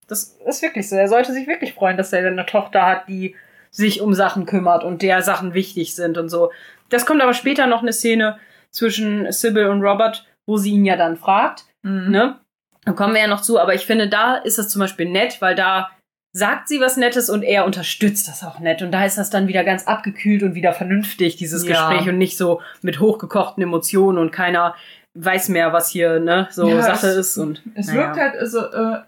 Das 0.07 0.37
ist 0.45 0.61
wirklich 0.61 0.89
so. 0.89 0.95
Er 0.95 1.07
sollte 1.07 1.31
sich 1.31 1.47
wirklich 1.47 1.73
freuen, 1.73 1.97
dass 1.97 2.11
er 2.11 2.27
eine 2.27 2.45
Tochter 2.45 2.85
hat, 2.85 3.07
die 3.07 3.35
sich 3.71 4.01
um 4.01 4.13
Sachen 4.13 4.45
kümmert 4.45 4.83
und 4.83 5.01
der 5.01 5.21
Sachen 5.21 5.53
wichtig 5.53 5.95
sind 5.95 6.17
und 6.17 6.29
so. 6.29 6.51
Das 6.89 7.05
kommt 7.05 7.21
aber 7.21 7.35
später 7.35 7.67
noch 7.67 7.83
eine 7.83 7.93
Szene 7.93 8.39
zwischen 8.71 9.31
Sybil 9.31 9.67
und 9.67 9.83
Robert, 9.83 10.25
wo 10.47 10.57
sie 10.57 10.71
ihn 10.71 10.85
ja 10.85 10.95
dann 10.95 11.17
fragt. 11.17 11.65
Mhm. 11.83 12.09
Ne? 12.09 12.39
Da 12.85 12.93
kommen 12.93 13.13
wir 13.13 13.21
ja 13.21 13.27
noch 13.27 13.41
zu, 13.41 13.59
aber 13.59 13.75
ich 13.75 13.85
finde, 13.85 14.09
da 14.09 14.35
ist 14.35 14.57
das 14.57 14.69
zum 14.69 14.79
Beispiel 14.79 15.07
nett, 15.07 15.41
weil 15.41 15.53
da 15.53 15.91
sagt 16.31 16.67
sie 16.67 16.79
was 16.79 16.97
Nettes 16.97 17.29
und 17.29 17.43
er 17.43 17.65
unterstützt 17.65 18.27
das 18.27 18.43
auch 18.43 18.59
nett. 18.59 18.81
Und 18.81 18.91
da 18.91 19.05
ist 19.05 19.17
das 19.17 19.29
dann 19.29 19.47
wieder 19.47 19.63
ganz 19.63 19.87
abgekühlt 19.87 20.43
und 20.43 20.55
wieder 20.55 20.73
vernünftig, 20.73 21.35
dieses 21.37 21.67
ja. 21.67 21.89
Gespräch 21.89 22.09
und 22.09 22.17
nicht 22.17 22.37
so 22.37 22.61
mit 22.81 22.99
hochgekochten 22.99 23.63
Emotionen 23.63 24.17
und 24.17 24.31
keiner 24.31 24.75
weiß 25.15 25.49
mehr, 25.49 25.73
was 25.73 25.89
hier 25.89 26.19
ne, 26.19 26.47
so 26.51 26.67
ja, 26.69 26.81
Sache 26.81 27.07
es, 27.07 27.29
ist. 27.29 27.37
Und, 27.37 27.63
es 27.75 27.87
naja. 27.87 27.99
wirkt 27.99 28.17
halt, 28.17 28.35
also, 28.37 28.59
äh, 28.59 28.99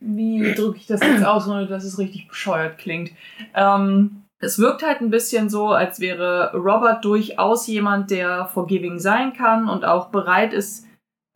wie 0.00 0.54
drücke 0.54 0.78
ich 0.78 0.86
das 0.86 1.02
jetzt 1.02 1.24
aus, 1.24 1.46
ohne 1.46 1.66
dass 1.66 1.84
es 1.84 1.98
richtig 1.98 2.28
bescheuert 2.28 2.78
klingt. 2.78 3.12
Ähm, 3.54 4.22
es 4.40 4.58
wirkt 4.58 4.82
halt 4.82 5.02
ein 5.02 5.10
bisschen 5.10 5.50
so, 5.50 5.68
als 5.68 6.00
wäre 6.00 6.52
Robert 6.54 7.04
durchaus 7.04 7.66
jemand, 7.66 8.10
der 8.10 8.46
forgiving 8.46 8.98
sein 8.98 9.34
kann 9.34 9.68
und 9.68 9.84
auch 9.84 10.08
bereit 10.08 10.54
ist, 10.54 10.86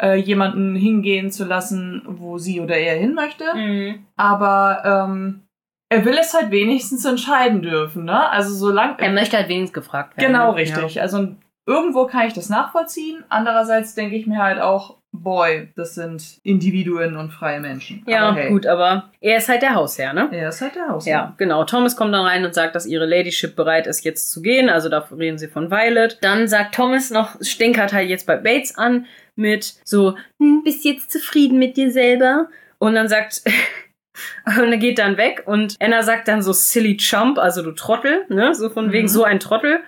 äh, 0.05 0.17
jemanden 0.17 0.77
hingehen 0.77 1.31
zu 1.31 1.45
lassen, 1.45 2.03
wo 2.07 2.37
sie 2.37 2.61
oder 2.61 2.77
er 2.77 2.97
hin 2.97 3.15
möchte. 3.15 3.45
Mhm. 3.55 4.07
Aber 4.17 4.83
ähm, 4.85 5.43
er 5.89 6.05
will 6.05 6.17
es 6.21 6.35
halt 6.35 6.51
wenigstens 6.51 7.05
entscheiden 7.05 7.63
dürfen, 7.63 8.05
ne? 8.05 8.29
Also 8.31 8.55
solange. 8.55 8.99
Er 8.99 9.13
möchte 9.13 9.37
halt 9.37 9.49
wenigstens 9.49 9.73
gefragt 9.73 10.17
werden. 10.17 10.33
Genau, 10.33 10.53
richtig. 10.53 10.97
Ja. 10.97 11.03
Also 11.03 11.29
irgendwo 11.67 12.07
kann 12.07 12.27
ich 12.27 12.35
das 12.35 12.51
nachvollziehen. 12.51 13.25
Andererseits 13.29 13.95
denke 13.95 14.17
ich 14.17 14.27
mir 14.27 14.43
halt 14.43 14.61
auch, 14.61 14.99
boy, 15.13 15.69
das 15.77 15.95
sind 15.95 16.39
Individuen 16.43 17.17
und 17.17 17.31
freie 17.31 17.61
Menschen. 17.61 18.03
Ja, 18.07 18.29
aber 18.29 18.41
hey. 18.41 18.51
gut, 18.51 18.67
aber 18.67 19.11
er 19.21 19.39
ist 19.39 19.49
halt 19.49 19.63
der 19.63 19.75
Hausherr, 19.75 20.13
ne? 20.13 20.29
Er 20.33 20.49
ist 20.49 20.61
halt 20.61 20.75
der 20.75 20.89
Hausherr. 20.89 21.13
Ja, 21.13 21.35
genau. 21.39 21.65
Thomas 21.65 21.97
kommt 21.97 22.13
dann 22.13 22.27
rein 22.27 22.45
und 22.45 22.53
sagt, 22.53 22.75
dass 22.75 22.85
ihre 22.85 23.07
Ladyship 23.07 23.55
bereit 23.55 23.87
ist, 23.87 24.05
jetzt 24.05 24.33
zu 24.33 24.43
gehen. 24.43 24.69
Also 24.69 24.89
da 24.89 24.99
reden 25.17 25.39
sie 25.39 25.49
von 25.49 25.71
Violet. 25.71 26.19
Dann 26.21 26.49
sagt 26.49 26.75
Thomas 26.75 27.11
noch, 27.11 27.37
stinkert 27.41 27.93
halt 27.93 28.09
jetzt 28.09 28.27
bei 28.27 28.37
Bates 28.37 28.77
an 28.77 29.07
mit 29.37 29.75
so, 29.85 30.17
hm, 30.41 30.63
bist 30.65 30.85
jetzt 30.85 31.11
zufrieden 31.11 31.59
mit 31.59 31.77
dir 31.77 31.91
selber? 31.91 32.49
Und 32.79 32.95
dann 32.95 33.09
sagt, 33.09 33.43
und 34.47 34.73
er 34.73 34.79
geht 34.79 34.99
dann 34.99 35.17
weg 35.17 35.43
und 35.47 35.77
Anna 35.81 36.03
sagt 36.03 36.29
dann 36.29 36.43
so 36.43 36.53
silly 36.53 36.97
chump, 36.97 37.39
also 37.39 37.63
du 37.63 37.73
Trottel, 37.73 38.25
ne? 38.29 38.55
So 38.55 38.71
von 38.71 38.93
wegen 38.93 39.07
mhm. 39.07 39.13
so 39.13 39.25
ein 39.25 39.41
Trottel. 39.41 39.81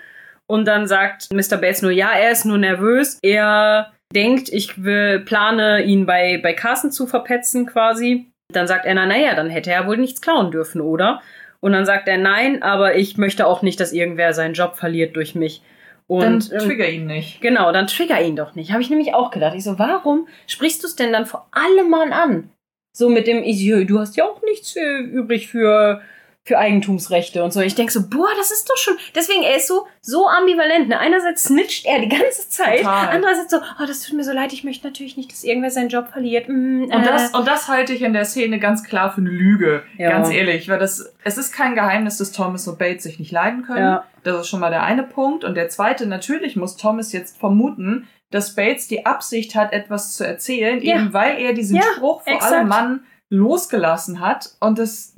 Und 0.47 0.67
dann 0.67 0.87
sagt 0.87 1.33
Mr. 1.33 1.57
Bates 1.57 1.83
nur, 1.83 1.91
ja, 1.91 2.11
er 2.11 2.31
ist 2.31 2.45
nur 2.45 2.59
nervös. 2.59 3.19
Er 3.23 3.93
denkt, 4.15 4.49
ich 4.49 4.83
will, 4.85 5.21
plane, 5.21 5.83
ihn 5.83 6.07
bei, 6.07 6.39
bei 6.41 6.53
Carson 6.53 6.93
zu 6.93 7.07
verpetzen 7.07 7.67
quasi. 7.67 8.31
Dann 8.53 8.69
sagt 8.69 8.87
Anna, 8.87 9.07
naja, 9.07 9.35
dann 9.35 9.51
hätte 9.51 9.73
er 9.73 9.87
wohl 9.87 9.97
nichts 9.97 10.21
klauen 10.21 10.53
dürfen, 10.53 10.81
oder? 10.81 11.21
Und 11.61 11.73
dann 11.73 11.85
sagt 11.85 12.07
er, 12.07 12.17
nein, 12.17 12.63
aber 12.63 12.97
ich 12.97 13.17
möchte 13.17 13.47
auch 13.47 13.63
nicht, 13.63 13.81
dass 13.81 13.93
irgendwer 13.93 14.33
seinen 14.35 14.55
Job 14.55 14.77
verliert 14.77 15.17
durch 15.17 15.35
mich. 15.35 15.63
Und, 16.09 16.53
dann 16.53 16.61
ähm, 16.61 16.69
trigger 16.69 16.89
ihn 16.89 17.07
nicht. 17.07 17.41
Genau, 17.41 17.73
dann 17.73 17.87
trigger 17.87 18.23
ihn 18.23 18.37
doch 18.37 18.55
nicht. 18.55 18.73
Habe 18.73 18.83
ich 18.83 18.91
nämlich 18.91 19.15
auch 19.15 19.31
gedacht. 19.31 19.55
Ich 19.57 19.65
so, 19.65 19.79
warum 19.79 20.29
sprichst 20.47 20.83
du 20.83 20.87
es 20.87 20.97
denn 20.97 21.13
dann 21.13 21.27
vor 21.27 21.49
allem 21.51 21.91
Mann 21.91 22.13
an? 22.13 22.51
So 22.93 23.09
mit 23.09 23.27
dem, 23.27 23.43
du 23.87 23.99
hast 23.99 24.17
ja 24.17 24.25
auch 24.25 24.41
nichts 24.43 24.75
übrig 24.77 25.49
für 25.49 26.01
für 26.47 26.59
Eigentumsrechte 26.59 27.43
und 27.43 27.53
so. 27.53 27.61
Ich 27.61 27.75
denke 27.75 27.93
so, 27.93 28.09
boah, 28.09 28.29
das 28.39 28.53
ist 28.53 28.71
doch 28.71 28.77
schon. 28.77 28.95
Deswegen, 29.17 29.43
er 29.43 29.57
ist 29.57 29.67
so, 29.67 29.89
so 30.01 30.29
ambivalent. 30.29 30.89
Ne? 30.89 30.97
Einerseits 30.97 31.43
snitcht 31.43 31.85
er 31.87 31.99
die 31.99 32.09
ganze 32.09 32.49
Zeit. 32.49 32.83
Total. 32.83 33.09
Andererseits 33.09 33.51
so, 33.51 33.57
oh, 33.57 33.85
das 33.85 34.03
tut 34.03 34.17
mir 34.17 34.23
so 34.23 34.31
leid, 34.31 34.53
ich 34.53 34.63
möchte 34.63 34.87
natürlich 34.87 35.17
nicht, 35.17 35.33
dass 35.33 35.43
irgendwer 35.43 35.73
seinen 35.73 35.89
Job 35.89 36.07
verliert. 36.09 36.49
Mm, 36.49 36.85
äh. 36.85 36.95
und, 36.95 37.05
das, 37.05 37.35
und 37.35 37.49
das 37.49 37.67
halte 37.67 37.93
ich 37.93 38.03
in 38.03 38.13
der 38.13 38.25
Szene 38.25 38.61
ganz 38.61 38.85
klar 38.85 39.13
für 39.13 39.23
eine 39.23 39.31
Lüge. 39.31 39.83
Ja. 39.99 40.11
Ganz 40.11 40.31
ehrlich. 40.31 40.69
Weil 40.69 40.79
das, 40.79 41.13
es 41.25 41.37
ist 41.37 41.53
kein 41.53 41.75
Geheimnis, 41.75 42.19
dass 42.19 42.31
Thomas 42.31 42.69
und 42.69 42.79
Bates 42.79 43.03
sich 43.03 43.19
nicht 43.19 43.33
leiden 43.33 43.65
können. 43.65 43.81
Ja. 43.81 44.05
Das 44.23 44.43
ist 44.43 44.49
schon 44.49 44.61
mal 44.61 44.71
der 44.71 44.85
eine 44.85 45.03
Punkt. 45.03 45.43
Und 45.43 45.57
der 45.57 45.69
zweite, 45.69 46.07
natürlich 46.07 46.55
muss 46.55 46.77
Thomas 46.77 47.13
jetzt 47.13 47.39
vermuten, 47.39 48.07
dass 48.31 48.55
Bates 48.55 48.87
die 48.87 49.05
Absicht 49.05 49.57
hat, 49.57 49.73
etwas 49.73 50.17
zu 50.17 50.25
erzählen, 50.25 50.81
ja. 50.81 50.95
eben 50.95 51.13
weil 51.13 51.39
er 51.41 51.55
diesen 51.55 51.83
Spruch 51.83 52.23
vor 52.23 52.33
exakt. 52.33 52.53
allem 52.53 52.69
Mann 52.69 53.01
losgelassen 53.31 54.21
hat. 54.21 54.51
Und 54.61 54.79
das. 54.79 55.17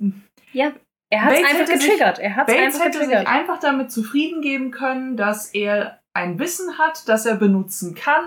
Ja, 0.54 0.72
Er 1.10 1.24
hat 1.24 1.32
es 1.32 1.44
einfach 1.44 1.72
getriggert. 1.72 2.16
Sich, 2.16 2.24
er 2.24 2.36
hat 2.36 2.48
einfach 2.48 2.80
hätte 2.80 2.98
getriggert. 2.98 3.20
sich 3.20 3.28
einfach 3.28 3.58
damit 3.60 3.90
zufrieden 3.90 4.42
geben 4.42 4.70
können, 4.70 5.16
dass 5.16 5.54
er 5.54 5.98
ein 6.12 6.38
Wissen 6.38 6.78
hat, 6.78 7.08
das 7.08 7.26
er 7.26 7.36
benutzen 7.36 7.94
kann. 7.94 8.24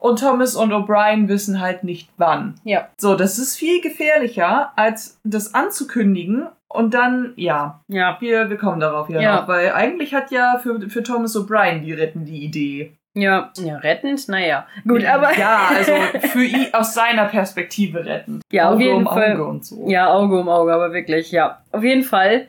Und 0.00 0.20
Thomas 0.20 0.54
und 0.54 0.72
O'Brien 0.72 1.26
wissen 1.26 1.60
halt 1.60 1.82
nicht 1.82 2.08
wann. 2.18 2.54
Ja. 2.62 2.88
So, 2.98 3.16
das 3.16 3.38
ist 3.38 3.56
viel 3.56 3.80
gefährlicher, 3.80 4.72
als 4.76 5.18
das 5.24 5.54
anzukündigen 5.54 6.46
und 6.68 6.94
dann, 6.94 7.32
ja. 7.36 7.82
Ja. 7.88 8.16
Wir, 8.20 8.48
wir 8.48 8.58
kommen 8.58 8.78
darauf 8.78 9.08
ja, 9.08 9.20
ja. 9.20 9.40
noch, 9.40 9.48
weil 9.48 9.72
eigentlich 9.72 10.14
hat 10.14 10.30
ja 10.30 10.60
für, 10.62 10.88
für 10.88 11.02
Thomas 11.02 11.34
O'Brien 11.34 11.80
die 11.80 11.94
Retten 11.94 12.24
die 12.24 12.44
Idee. 12.44 12.97
Ja, 13.20 13.52
ja, 13.58 13.76
rettend, 13.78 14.28
naja. 14.28 14.66
Gut, 14.86 15.04
aber. 15.04 15.36
Ja, 15.36 15.70
also 15.74 15.92
für 16.28 16.44
ihn 16.44 16.68
aus 16.72 16.94
seiner 16.94 17.24
Perspektive 17.24 18.04
rettend. 18.04 18.42
Ja, 18.52 18.68
Auge 18.68 18.74
auf 18.74 18.80
jeden 18.80 18.96
um 18.96 19.06
Fall. 19.06 19.32
Auge 19.32 19.44
und 19.44 19.64
so. 19.64 19.88
Ja, 19.88 20.12
Auge 20.12 20.38
um 20.38 20.48
Auge, 20.48 20.72
aber 20.72 20.92
wirklich, 20.92 21.32
ja. 21.32 21.62
Auf 21.72 21.82
jeden 21.82 22.04
Fall 22.04 22.46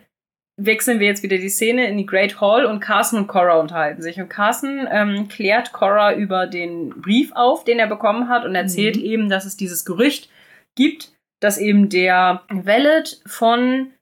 wechseln 0.58 1.00
wir 1.00 1.08
jetzt 1.08 1.24
wieder 1.24 1.38
die 1.38 1.50
Szene 1.50 1.88
in 1.88 1.98
die 1.98 2.06
Great 2.06 2.42
Hall 2.42 2.66
und 2.66 2.82
Carson 2.82 3.20
und 3.20 3.28
Cora 3.28 3.60
unterhalten 3.60 4.02
sich. 4.02 4.20
Und 4.20 4.30
Carson 4.30 4.88
ähm, 4.92 5.28
klärt 5.30 5.72
Cora 5.72 6.14
über 6.14 6.48
den 6.48 6.90
Brief 7.02 7.32
auf, 7.34 7.64
den 7.64 7.80
er 7.80 7.88
bekommen 7.88 8.30
hat 8.30 8.46
und 8.46 8.56
erzählt 8.56 8.98
mhm. 8.98 9.04
eben, 9.04 9.30
dass 9.30 9.46
es 9.46 9.58
dieses 9.58 9.86
Gerücht 9.86 10.30
gibt, 10.76 11.14
dass 11.40 11.58
eben 11.58 11.90
der 11.90 12.44
Valet 12.50 13.22
von 13.26 13.94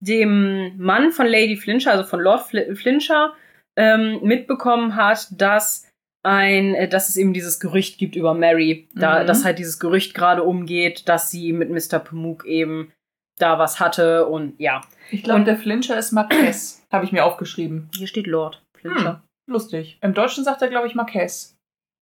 dem 0.00 0.76
Mann 0.78 1.10
von 1.10 1.26
Lady 1.26 1.56
Flincher, 1.56 1.92
also 1.92 2.04
von 2.04 2.20
Lord 2.20 2.46
Flincher, 2.74 3.34
ähm, 3.76 4.20
mitbekommen 4.22 4.96
hat, 4.96 5.28
dass 5.32 5.86
ein, 6.24 6.74
äh, 6.74 6.88
dass 6.88 7.08
es 7.08 7.16
eben 7.16 7.32
dieses 7.32 7.60
Gerücht 7.60 7.98
gibt 7.98 8.16
über 8.16 8.34
Mary, 8.34 8.88
da, 8.94 9.22
mhm. 9.22 9.26
dass 9.26 9.44
halt 9.44 9.58
dieses 9.58 9.78
Gerücht 9.78 10.14
gerade 10.14 10.42
umgeht, 10.42 11.08
dass 11.08 11.30
sie 11.30 11.52
mit 11.52 11.70
Mr. 11.70 11.98
Pamuk 11.98 12.44
eben 12.46 12.92
da 13.38 13.58
was 13.58 13.80
hatte 13.80 14.26
und 14.26 14.58
ja. 14.58 14.80
Ich 15.10 15.22
glaube, 15.22 15.44
der 15.44 15.56
Flincher 15.56 15.98
ist 15.98 16.12
Marquess, 16.12 16.84
habe 16.92 17.04
ich 17.04 17.12
mir 17.12 17.24
aufgeschrieben. 17.24 17.90
Hier 17.96 18.06
steht 18.06 18.26
Lord 18.26 18.62
Flincher. 18.78 19.22
Hm, 19.46 19.52
lustig. 19.52 19.98
Im 20.00 20.14
Deutschen 20.14 20.44
sagt 20.44 20.62
er, 20.62 20.68
glaube 20.68 20.86
ich, 20.86 20.94
Marquess. 20.94 21.56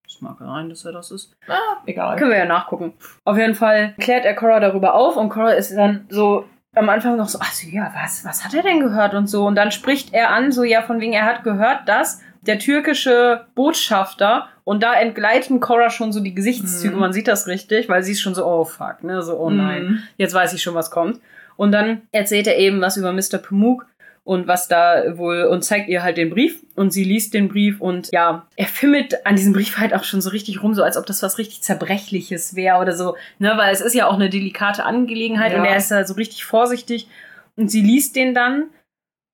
Das 0.05 0.21
mag 0.21 0.39
sein, 0.39 0.69
dass 0.69 0.85
er 0.85 0.93
das 0.93 1.11
ist. 1.11 1.35
Ah, 1.49 1.83
egal. 1.87 2.17
Können 2.17 2.31
wir 2.31 2.39
ja 2.39 2.45
nachgucken. 2.45 2.93
Auf 3.25 3.39
jeden 3.39 3.55
Fall 3.55 3.95
klärt 3.99 4.25
er 4.25 4.35
Cora 4.35 4.61
darüber 4.61 4.95
auf 4.95 5.17
und 5.17 5.31
Cora 5.31 5.53
ist 5.53 5.75
dann 5.75 6.07
so 6.11 6.45
am 6.75 6.89
Anfang 6.89 7.17
noch 7.17 7.29
so, 7.29 7.39
ach 7.41 7.53
so, 7.53 7.69
ja, 7.69 7.93
was, 7.95 8.25
was 8.25 8.45
hat 8.45 8.55
er 8.55 8.63
denn 8.63 8.81
gehört 8.81 9.15
und 9.15 9.27
so. 9.27 9.47
Und 9.47 9.55
dann 9.57 9.71
spricht 9.71 10.13
er 10.15 10.31
an, 10.31 10.53
so, 10.53 10.65
ja, 10.65 10.83
von 10.83 11.01
wegen, 11.01 11.13
er 11.13 11.27
hat 11.27 11.45
gehört, 11.45 11.89
dass 11.89 12.21
der 12.43 12.59
türkische 12.59 13.47
Botschafter 13.55 14.49
und 14.65 14.83
da 14.83 14.95
entgleiten 14.95 15.61
Cora 15.61 15.91
schon 15.91 16.13
so 16.13 16.21
die 16.21 16.35
Gesichtszüge, 16.35 16.95
mhm. 16.95 17.01
man 17.01 17.13
sieht 17.13 17.29
das 17.29 17.47
richtig, 17.47 17.89
weil 17.89 18.03
sie 18.03 18.13
ist 18.13 18.21
schon 18.21 18.35
so, 18.35 18.45
oh 18.45 18.65
fuck, 18.65 19.03
ne, 19.03 19.23
so, 19.23 19.39
oh 19.39 19.51
nein, 19.51 19.85
mhm. 19.85 20.03
jetzt 20.17 20.35
weiß 20.35 20.53
ich 20.53 20.63
schon, 20.63 20.75
was 20.75 20.91
kommt. 20.91 21.21
Und 21.57 21.73
dann 21.73 22.03
erzählt 22.13 22.47
er 22.47 22.59
eben 22.59 22.81
was 22.81 22.97
über 22.97 23.13
Mr. 23.13 23.39
Pamuk 23.39 23.87
und 24.25 24.47
was 24.47 24.69
da 24.69 25.19
wohl 25.19 25.45
und 25.45 25.65
zeigt 25.65 25.89
ihr 25.89 26.03
halt 26.03 26.17
den 26.17 26.31
Brief 26.31 26.63
und 26.77 26.93
sie 26.93 27.03
liest 27.03 27.35
den 27.35 27.49
Brief 27.49 27.81
und 27.81 28.11
ja, 28.13 28.47
er 28.57 28.67
fimmelt 28.67 29.27
an 29.27 29.35
diesem 29.35 29.53
Brief 29.53 29.79
halt 29.79 29.95
auch 29.95 30.05
schon 30.05 30.21
so 30.21 30.31
richtig 30.31 30.63
rum, 30.63 30.75
so 30.75 30.83
als 30.83 30.97
ob 30.97 31.07
das 31.07 31.23
was 31.23 31.39
richtig 31.39 31.63
zerbrechliches 31.63 32.55
wäre 32.55 32.79
oder 32.79 32.95
so, 32.95 33.17
ne, 33.39 33.55
weil 33.57 33.73
es 33.73 33.81
ist 33.81 33.95
ja 33.95 34.07
auch 34.07 34.15
eine 34.15 34.31
delikate 34.31 34.85
Angelegenheit 34.85 35.53
ja. 35.53 35.59
und 35.59 35.65
er 35.65 35.77
ist 35.77 35.91
da 35.91 36.05
so 36.05 36.15
richtig 36.15 36.45
vorsichtig 36.45 37.09
und 37.57 37.71
sie 37.71 37.83
liest 37.83 38.15
den 38.15 38.33
dann 38.33 38.67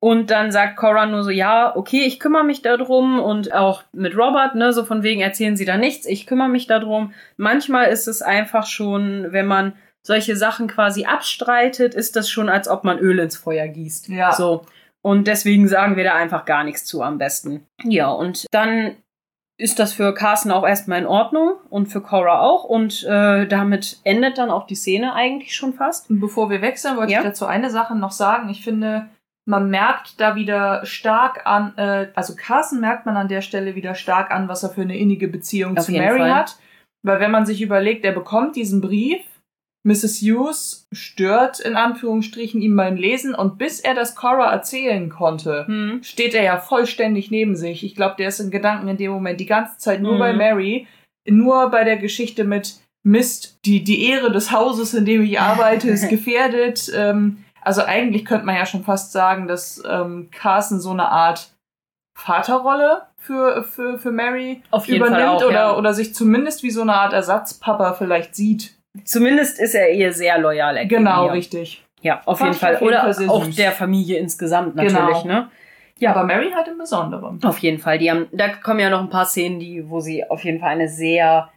und 0.01 0.31
dann 0.31 0.53
sagt 0.53 0.77
Cora 0.77 1.07
nur 1.07 1.25
so, 1.25 1.31
ja, 1.31 1.75
okay, 1.75 2.05
ich 2.05 2.21
kümmere 2.21 2.45
mich 2.45 2.63
darum 2.63 3.19
und 3.19 3.53
auch 3.53 3.83
mit 3.93 4.17
Robert, 4.17 4.55
ne, 4.55 4.73
so 4.73 4.85
von 4.85 5.03
wegen 5.03 5.21
erzählen 5.21 5.57
sie 5.57 5.65
da 5.65 5.77
nichts, 5.77 6.07
ich 6.07 6.27
kümmere 6.27 6.49
mich 6.49 6.67
darum. 6.67 7.13
Manchmal 7.37 7.87
ist 7.87 8.07
es 8.07 8.23
einfach 8.23 8.67
schon, 8.67 9.33
wenn 9.33 9.47
man 9.47 9.75
solche 10.03 10.37
Sachen 10.37 10.69
quasi 10.69 11.05
abstreitet, 11.05 11.95
ist 11.95 12.15
das 12.15 12.31
schon, 12.31 12.49
als 12.49 12.69
ob 12.69 12.85
man 12.85 12.99
Öl 12.99 13.19
ins 13.19 13.37
Feuer 13.37 13.67
gießt. 13.67 14.09
Ja. 14.09 14.33
So. 14.33 14.65
Und 15.03 15.27
deswegen 15.27 15.69
sagen 15.69 15.97
wir 15.97 16.05
da 16.05 16.15
einfach 16.15 16.45
gar 16.45 16.65
nichts 16.65 16.85
zu 16.85 17.03
am 17.03 17.19
besten. 17.19 17.67
Ja, 17.83 18.11
und 18.11 18.47
dann 18.53 18.97
ist 19.59 19.81
das 19.81 19.93
für 19.93 20.15
Carsten 20.15 20.53
auch 20.53 20.67
erstmal 20.67 21.01
in 21.01 21.07
Ordnung 21.07 21.55
und 21.69 21.87
für 21.87 22.01
Cora 22.01 22.41
auch. 22.41 22.63
Und 22.65 23.05
äh, 23.05 23.47
damit 23.47 23.99
endet 24.05 24.39
dann 24.39 24.51
auch 24.51 24.67
die 24.67 24.77
Szene 24.77 25.15
eigentlich 25.15 25.57
schon 25.57 25.75
fast. 25.75 26.07
Bevor 26.09 26.49
wir 26.49 26.63
wechseln, 26.63 26.97
wollte 26.97 27.13
ja? 27.13 27.19
ich 27.19 27.25
dazu 27.25 27.47
eine 27.47 27.71
Sache 27.71 27.97
noch 27.97 28.13
sagen. 28.13 28.49
Ich 28.51 28.63
finde, 28.63 29.09
man 29.49 29.71
merkt 29.71 30.21
da 30.21 30.37
wieder 30.37 30.85
stark 30.85 31.47
an, 31.47 31.73
äh, 31.79 32.09
also 32.15 32.37
Carson 32.37 32.81
merkt 32.81 33.07
man 33.07 33.17
an 33.17 33.29
der 33.29 33.41
Stelle 33.41 33.75
wieder 33.75 33.95
stark 33.95 34.31
an, 34.31 34.47
was 34.47 34.63
er 34.63 34.69
für 34.69 34.83
eine 34.83 34.99
innige 34.99 35.27
Beziehung 35.27 35.79
Auf 35.79 35.87
zu 35.87 35.93
Mary 35.93 36.19
Fall. 36.19 36.35
hat. 36.35 36.59
Weil 37.03 37.21
wenn 37.21 37.31
man 37.31 37.47
sich 37.47 37.63
überlegt, 37.63 38.05
er 38.05 38.13
bekommt 38.13 38.57
diesen 38.57 38.83
Brief, 38.83 39.21
Mrs. 39.87 40.21
Hughes 40.21 40.87
stört 40.93 41.61
in 41.61 41.77
Anführungsstrichen 41.77 42.61
ihm 42.61 42.77
beim 42.77 42.97
Lesen 42.97 43.35
und 43.35 43.57
bis 43.57 43.81
er 43.81 43.95
das 43.95 44.15
Cora 44.15 44.53
erzählen 44.53 45.09
konnte, 45.09 45.67
hm. 45.67 46.03
steht 46.03 46.35
er 46.35 46.43
ja 46.43 46.59
vollständig 46.59 47.31
neben 47.31 47.57
sich. 47.57 47.85
Ich 47.85 47.95
glaube, 47.95 48.17
der 48.19 48.29
ist 48.29 48.41
in 48.41 48.51
Gedanken 48.51 48.89
in 48.89 48.99
dem 48.99 49.13
Moment 49.13 49.41
die 49.41 49.47
ganze 49.47 49.79
Zeit 49.79 50.03
nur 50.03 50.13
hm. 50.13 50.19
bei 50.19 50.33
Mary, 50.35 50.87
nur 51.27 51.71
bei 51.71 51.85
der 51.85 51.97
Geschichte 51.97 52.45
mit 52.45 52.81
Mist, 53.03 53.61
die, 53.65 53.83
die 53.83 54.11
Ehre 54.11 54.31
des 54.31 54.53
Hauses, 54.53 54.93
in 54.93 55.07
dem 55.07 55.23
ich 55.23 55.41
arbeite, 55.41 55.89
ist 55.89 56.09
gefährdet. 56.11 56.93
ähm, 56.95 57.45
also 57.63 57.83
eigentlich 57.83 58.25
könnte 58.25 58.47
man 58.47 58.57
ja 58.57 58.67
schon 58.67 58.85
fast 58.85 59.13
sagen, 59.13 59.49
dass 59.49 59.83
ähm, 59.89 60.29
Carson 60.31 60.81
so 60.81 60.91
eine 60.91 61.11
Art 61.11 61.53
Vaterrolle 62.15 63.03
für, 63.17 63.63
für, 63.63 63.99
für 63.99 64.11
Mary 64.11 64.63
übernimmt 64.87 65.23
auch, 65.23 65.45
oder, 65.45 65.53
ja. 65.53 65.77
oder 65.77 65.95
sich 65.95 66.15
zumindest 66.15 66.63
wie 66.63 66.71
so 66.71 66.83
eine 66.83 66.95
Art 66.95 67.13
Ersatzpapa 67.13 67.95
vielleicht 67.95 68.35
sieht. 68.35 68.75
Zumindest 69.05 69.61
ist 69.61 69.75
er 69.75 69.93
ihr 69.93 70.13
sehr 70.13 70.39
loyal. 70.39 70.87
Genau, 70.89 71.27
richtig. 71.27 71.85
Ja, 72.01 72.21
auf 72.25 72.41
jeden 72.41 72.55
Fall. 72.55 72.77
Auf 72.77 72.81
jeden 72.81 72.95
oder 72.95 73.13
Fall 73.13 73.29
auch 73.29 73.45
süß. 73.45 73.57
der 73.57 73.73
Familie 73.73 74.19
insgesamt 74.19 74.77
natürlich, 74.77 75.23
genau. 75.23 75.25
ne? 75.25 75.51
Ja, 75.99 76.11
aber 76.13 76.25
Mary 76.25 76.51
halt 76.55 76.69
im 76.69 76.79
Besonderen. 76.79 77.43
Auf 77.43 77.59
jeden 77.59 77.79
Fall. 77.79 77.99
Die 77.99 78.11
haben, 78.11 78.29
da 78.33 78.49
kommen 78.49 78.79
ja 78.79 78.89
noch 78.89 79.01
ein 79.01 79.11
paar 79.11 79.27
Szenen, 79.27 79.59
die, 79.59 79.89
wo 79.91 79.99
sie 80.01 80.29
auf 80.29 80.45
jeden 80.45 80.61
Fall 80.61 80.71
eine 80.71 80.89
sehr 80.89 81.51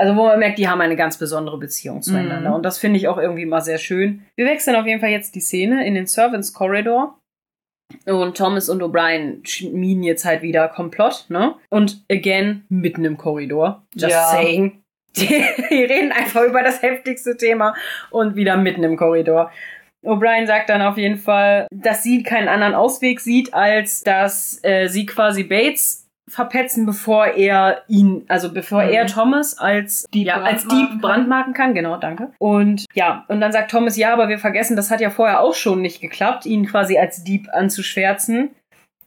also 0.00 0.16
wo 0.16 0.24
man 0.24 0.38
merkt, 0.38 0.58
die 0.58 0.66
haben 0.66 0.80
eine 0.80 0.96
ganz 0.96 1.18
besondere 1.18 1.58
Beziehung 1.58 2.00
zueinander. 2.00 2.50
Mhm. 2.50 2.56
Und 2.56 2.62
das 2.64 2.78
finde 2.78 2.98
ich 2.98 3.06
auch 3.06 3.18
irgendwie 3.18 3.44
mal 3.44 3.60
sehr 3.60 3.76
schön. 3.76 4.22
Wir 4.34 4.46
wechseln 4.46 4.74
auf 4.76 4.86
jeden 4.86 4.98
Fall 4.98 5.10
jetzt 5.10 5.34
die 5.34 5.42
Szene 5.42 5.86
in 5.86 5.94
den 5.94 6.06
Servants 6.06 6.54
Corridor. 6.54 7.18
Und 8.06 8.34
Thomas 8.34 8.70
und 8.70 8.82
O'Brien 8.82 9.46
schmieden 9.46 10.02
jetzt 10.02 10.24
halt 10.24 10.40
wieder 10.40 10.68
Komplott, 10.68 11.26
ne? 11.28 11.54
Und 11.68 12.02
again 12.10 12.64
mitten 12.70 13.04
im 13.04 13.18
Korridor. 13.18 13.84
Just 13.92 14.12
ja. 14.12 14.26
saying. 14.30 14.80
Die, 15.16 15.26
die 15.70 15.84
reden 15.84 16.12
einfach 16.12 16.44
über 16.44 16.62
das 16.62 16.80
heftigste 16.80 17.36
Thema 17.36 17.74
und 18.10 18.36
wieder 18.36 18.56
mitten 18.56 18.84
im 18.84 18.96
Korridor. 18.96 19.50
O'Brien 20.02 20.46
sagt 20.46 20.70
dann 20.70 20.80
auf 20.80 20.96
jeden 20.96 21.18
Fall, 21.18 21.66
dass 21.70 22.02
sie 22.02 22.22
keinen 22.22 22.48
anderen 22.48 22.74
Ausweg 22.74 23.20
sieht, 23.20 23.52
als 23.52 24.00
dass 24.00 24.60
äh, 24.62 24.88
sie 24.88 25.04
quasi 25.04 25.44
Bates 25.44 25.99
verpetzen, 26.30 26.86
bevor 26.86 27.26
er 27.26 27.82
ihn, 27.88 28.24
also 28.28 28.52
bevor 28.52 28.84
mhm. 28.84 28.90
er 28.90 29.06
Thomas 29.06 29.58
als 29.58 30.06
Dieb, 30.14 30.28
ja, 30.28 30.40
als 30.40 30.66
Dieb 30.66 31.00
brandmarken 31.00 31.54
kann. 31.54 31.74
Genau, 31.74 31.96
danke. 31.96 32.32
Und 32.38 32.86
ja, 32.94 33.24
und 33.28 33.40
dann 33.40 33.52
sagt 33.52 33.70
Thomas, 33.70 33.96
ja, 33.96 34.12
aber 34.12 34.28
wir 34.28 34.38
vergessen, 34.38 34.76
das 34.76 34.90
hat 34.90 35.00
ja 35.00 35.10
vorher 35.10 35.40
auch 35.40 35.54
schon 35.54 35.82
nicht 35.82 36.00
geklappt, 36.00 36.46
ihn 36.46 36.66
quasi 36.66 36.98
als 36.98 37.24
Dieb 37.24 37.48
anzuschwärzen. 37.52 38.50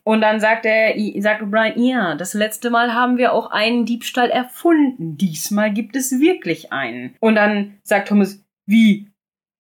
Und 0.06 0.20
dann 0.20 0.42
sagt 0.42 0.66
er, 0.66 0.94
sagt 1.22 1.42
O'Brien, 1.42 1.74
ja, 1.78 2.16
das 2.16 2.34
letzte 2.34 2.70
Mal 2.70 2.94
haben 2.94 3.18
wir 3.18 3.32
auch 3.32 3.52
einen 3.52 3.86
Diebstahl 3.86 4.30
erfunden. 4.30 5.18
Diesmal 5.18 5.72
gibt 5.72 5.96
es 5.96 6.20
wirklich 6.20 6.74
einen. 6.74 7.16
Und 7.22 7.36
dann 7.36 7.78
sagt 7.84 8.10
Thomas, 8.10 8.44
wie? 8.66 9.08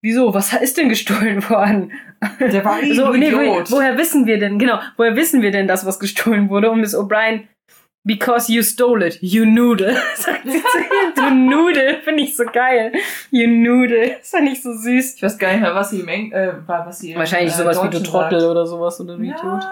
Wieso? 0.01 0.33
Was 0.33 0.53
ist 0.53 0.77
denn 0.77 0.89
gestohlen 0.89 1.49
worden? 1.49 1.93
Der 2.39 2.65
war 2.65 2.79
so, 2.93 3.13
nee, 3.13 3.29
Idiot. 3.29 3.71
woher 3.71 3.97
wissen 3.97 4.25
wir 4.25 4.37
denn, 4.37 4.59
genau, 4.59 4.79
woher 4.97 5.15
wissen 5.15 5.41
wir 5.41 5.51
denn, 5.51 5.67
dass 5.67 5.85
was 5.85 5.99
gestohlen 5.99 6.49
wurde? 6.49 6.71
Und 6.71 6.81
Miss 6.81 6.95
O'Brien, 6.95 7.47
Because 8.05 8.51
you 8.51 8.63
stole 8.63 9.01
it, 9.01 9.19
you 9.21 9.45
noodle. 9.45 9.95
Sagt 10.15 10.43
sie 10.43 10.61
zu 10.61 10.77
ihm, 10.77 11.13
du 11.15 11.33
Nudel, 11.33 12.01
finde 12.03 12.23
ich 12.23 12.35
so 12.35 12.43
geil. 12.45 12.91
You 13.31 13.47
noodle, 13.47 14.17
das 14.19 14.31
finde 14.31 14.51
ich 14.51 14.61
so 14.61 14.73
süß. 14.73 15.15
Ich 15.15 15.23
weiß 15.23 15.37
gar 15.37 15.51
nicht 15.51 15.61
mehr, 15.61 15.73
was 15.73 15.91
sie 15.91 16.01
im 16.01 16.07
Eng 16.09 16.31
äh, 16.33 16.53
was 16.67 16.99
sie 16.99 17.15
Wahrscheinlich 17.15 17.53
äh, 17.53 17.57
sowas 17.57 17.81
wie 17.81 17.89
du 17.89 18.03
Trottel 18.03 18.41
sagt. 18.41 18.51
oder 18.51 18.65
sowas 18.65 18.99
oder 18.99 19.17
wie 19.19 19.29
ja. 19.29 19.37
tot. 19.37 19.63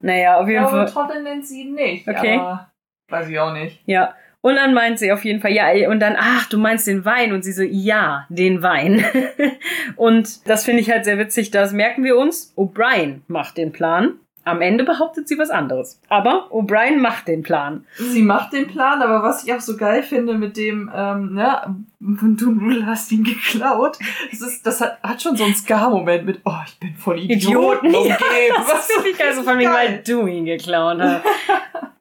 Naja, 0.00 0.38
auf 0.38 0.46
jeden 0.46 0.62
ja, 0.62 0.68
Fall. 0.68 0.86
Trottel 0.86 1.22
nennt 1.22 1.46
sie 1.46 1.62
ihn 1.62 1.74
nicht. 1.74 2.06
Okay. 2.06 2.38
Aber 2.38 2.70
weiß 3.08 3.28
ich 3.28 3.38
auch 3.40 3.52
nicht. 3.52 3.82
Ja. 3.86 4.14
Und 4.40 4.56
dann 4.56 4.74
meint 4.74 4.98
sie 4.98 5.10
auf 5.10 5.24
jeden 5.24 5.40
Fall, 5.40 5.52
ja, 5.52 5.88
und 5.88 6.00
dann, 6.00 6.16
ach, 6.18 6.50
du 6.50 6.58
meinst 6.58 6.86
den 6.86 7.06
Wein? 7.06 7.32
Und 7.32 7.42
sie 7.42 7.52
so, 7.52 7.62
ja, 7.62 8.26
den 8.28 8.62
Wein. 8.62 9.02
und 9.96 10.46
das 10.46 10.66
finde 10.66 10.82
ich 10.82 10.90
halt 10.90 11.06
sehr 11.06 11.18
witzig, 11.18 11.50
das 11.50 11.72
merken 11.72 12.04
wir 12.04 12.18
uns. 12.18 12.52
O'Brien 12.54 13.22
macht 13.26 13.56
den 13.56 13.72
Plan. 13.72 14.20
Am 14.44 14.60
Ende 14.60 14.84
behauptet 14.84 15.26
sie 15.26 15.38
was 15.38 15.50
anderes. 15.50 16.00
Aber 16.08 16.48
O'Brien 16.50 16.98
macht 16.98 17.28
den 17.28 17.42
Plan. 17.42 17.86
Sie 17.96 18.22
macht 18.22 18.52
den 18.52 18.66
Plan, 18.66 19.00
aber 19.00 19.22
was 19.22 19.44
ich 19.44 19.52
auch 19.54 19.60
so 19.60 19.76
geil 19.76 20.02
finde 20.02 20.34
mit 20.34 20.56
dem, 20.56 20.90
ähm, 20.94 21.34
ne, 21.34 21.76
du 21.98 22.86
hast 22.86 23.10
ihn 23.12 23.24
geklaut, 23.24 23.98
das, 24.30 24.40
ist, 24.42 24.66
das 24.66 24.80
hat, 24.80 25.02
hat 25.02 25.22
schon 25.22 25.36
so 25.36 25.44
einen 25.44 25.54
Scar-Moment 25.54 26.26
mit, 26.26 26.40
oh, 26.44 26.52
ich 26.66 26.78
bin 26.78 26.94
voll 26.94 27.18
Idioten, 27.18 27.86
Idioten 27.88 27.94
umgeben. 27.94 28.16
Ja, 28.48 28.64
das 28.68 28.86
finde 28.86 29.08
ich 29.10 29.18
geil, 29.18 29.34
so 29.34 29.42
von 29.42 29.56
mir, 29.56 29.70
weil 29.70 30.02
du 30.06 30.26
ihn 30.26 30.44
geklaut 30.44 31.00
hast. 31.00 31.24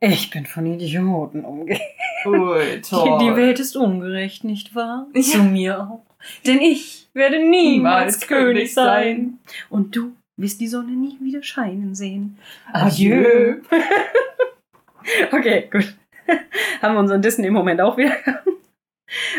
ich 0.02 0.30
bin 0.30 0.46
von 0.46 0.66
Idioten 0.66 1.46
umgeben. 1.46 1.80
Ui, 2.26 2.82
toll. 2.82 3.18
Die, 3.20 3.26
die 3.26 3.36
Welt 3.36 3.60
ist 3.60 3.78
ungerecht, 3.78 4.44
nicht 4.44 4.76
wahr? 4.76 5.08
Ja. 5.14 5.22
Zu 5.22 5.38
mir 5.44 5.80
auch. 5.80 6.02
Denn 6.46 6.60
ich 6.62 7.10
werde 7.14 7.38
niemals, 7.38 8.16
niemals 8.16 8.28
König 8.28 8.74
sein. 8.74 9.40
Und 9.70 9.96
du 9.96 10.14
wirst 10.38 10.62
die 10.62 10.68
Sonne 10.68 10.92
nie 10.92 11.18
wieder 11.22 11.44
scheinen 11.44 11.96
sehen. 11.96 12.38
Adieu. 12.72 13.56
okay, 15.32 15.70
gut. 15.72 15.96
Haben 16.82 16.96
wir 16.96 17.00
unseren 17.00 17.22
Disney-Moment 17.22 17.82
auch 17.82 17.98
wieder. 17.98 18.16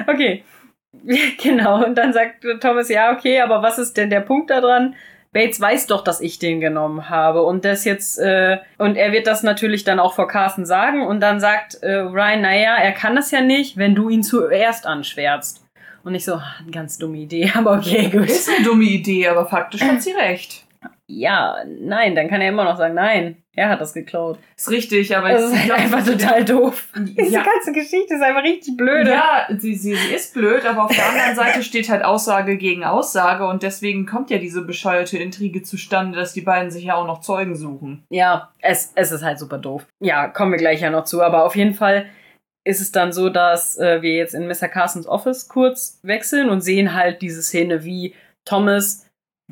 Okay. 0.06 0.44
Genau, 1.42 1.84
und 1.84 1.96
dann 1.96 2.12
sagt 2.12 2.46
Thomas, 2.60 2.88
ja, 2.88 3.12
okay, 3.12 3.40
aber 3.40 3.60
was 3.60 3.78
ist 3.78 3.96
denn 3.96 4.08
der 4.08 4.20
Punkt 4.20 4.50
daran? 4.50 4.94
Bates 5.32 5.60
weiß 5.60 5.88
doch, 5.88 6.04
dass 6.04 6.20
ich 6.20 6.38
den 6.38 6.60
genommen 6.60 7.10
habe 7.10 7.42
und 7.42 7.64
das 7.64 7.84
jetzt 7.84 8.18
äh, 8.18 8.58
und 8.78 8.94
er 8.94 9.10
wird 9.10 9.26
das 9.26 9.42
natürlich 9.42 9.82
dann 9.82 9.98
auch 9.98 10.14
vor 10.14 10.28
Carson 10.28 10.64
sagen 10.64 11.04
und 11.04 11.18
dann 11.18 11.40
sagt 11.40 11.74
äh, 11.82 11.96
Ryan, 11.96 12.42
naja, 12.42 12.76
er 12.76 12.92
kann 12.92 13.16
das 13.16 13.32
ja 13.32 13.40
nicht, 13.40 13.76
wenn 13.76 13.96
du 13.96 14.08
ihn 14.08 14.22
zuerst 14.22 14.86
anschwärzt. 14.86 15.66
Und 16.04 16.14
ich 16.14 16.24
so, 16.24 16.34
ah, 16.34 16.54
ganz 16.70 16.98
dumme 16.98 17.16
Idee, 17.16 17.50
aber 17.54 17.78
okay, 17.78 18.10
gut. 18.10 18.26
Ist 18.26 18.48
eine 18.48 18.64
dumme 18.64 18.84
Idee, 18.84 19.26
aber 19.26 19.46
faktisch 19.46 19.82
hat 19.82 20.00
sie 20.00 20.12
recht. 20.12 20.63
Ja, 21.06 21.56
nein, 21.66 22.14
dann 22.14 22.28
kann 22.28 22.40
er 22.40 22.48
immer 22.48 22.64
noch 22.64 22.78
sagen, 22.78 22.94
nein, 22.94 23.36
er 23.54 23.68
hat 23.68 23.80
das 23.80 23.92
geklaut. 23.92 24.38
Ist 24.56 24.70
richtig, 24.70 25.14
aber 25.14 25.28
Das 25.30 25.52
ich 25.52 25.58
ist 25.58 25.64
glaub, 25.66 25.78
einfach 25.78 26.04
total 26.04 26.44
doof. 26.44 26.88
Diese 26.96 27.28
Ja. 27.34 27.42
ganze 27.44 27.72
Geschichte 27.72 28.14
ist 28.14 28.22
einfach 28.22 28.42
richtig 28.42 28.76
blöde. 28.76 29.10
Ja, 29.10 29.46
sie, 29.50 29.74
sie, 29.74 29.94
sie 29.94 30.14
ist 30.14 30.32
blöd, 30.32 30.64
aber 30.64 30.84
auf 30.84 30.94
der 30.96 31.06
anderen 31.06 31.34
Seite 31.36 31.62
steht 31.62 31.90
halt 31.90 32.04
Aussage 32.04 32.56
gegen 32.56 32.84
Aussage 32.84 33.46
und 33.46 33.62
deswegen 33.62 34.06
kommt 34.06 34.30
ja 34.30 34.38
diese 34.38 34.62
bescheuerte 34.62 35.18
Intrige 35.18 35.62
zustande, 35.62 36.18
dass 36.18 36.32
die 36.32 36.40
beiden 36.40 36.70
sich 36.70 36.84
ja 36.84 36.94
auch 36.94 37.06
noch 37.06 37.20
Zeugen 37.20 37.54
suchen. 37.54 38.04
Ja, 38.08 38.50
es, 38.62 38.92
es 38.94 39.12
ist 39.12 39.22
halt 39.22 39.38
super 39.38 39.58
doof. 39.58 39.86
Ja, 40.00 40.28
kommen 40.28 40.52
wir 40.52 40.58
gleich 40.58 40.80
ja 40.80 40.88
noch 40.90 41.04
zu, 41.04 41.22
aber 41.22 41.44
auf 41.44 41.54
jeden 41.54 41.74
Fall 41.74 42.06
ist 42.66 42.80
es 42.80 42.92
dann 42.92 43.12
so, 43.12 43.28
dass 43.28 43.76
äh, 43.78 44.00
wir 44.00 44.14
jetzt 44.14 44.34
in 44.34 44.46
Mr. 44.48 44.68
Carsons 44.68 45.06
Office 45.06 45.48
kurz 45.48 46.00
wechseln 46.02 46.48
und 46.48 46.62
sehen 46.62 46.94
halt 46.94 47.20
diese 47.20 47.42
Szene, 47.42 47.84
wie 47.84 48.14
Thomas 48.46 49.03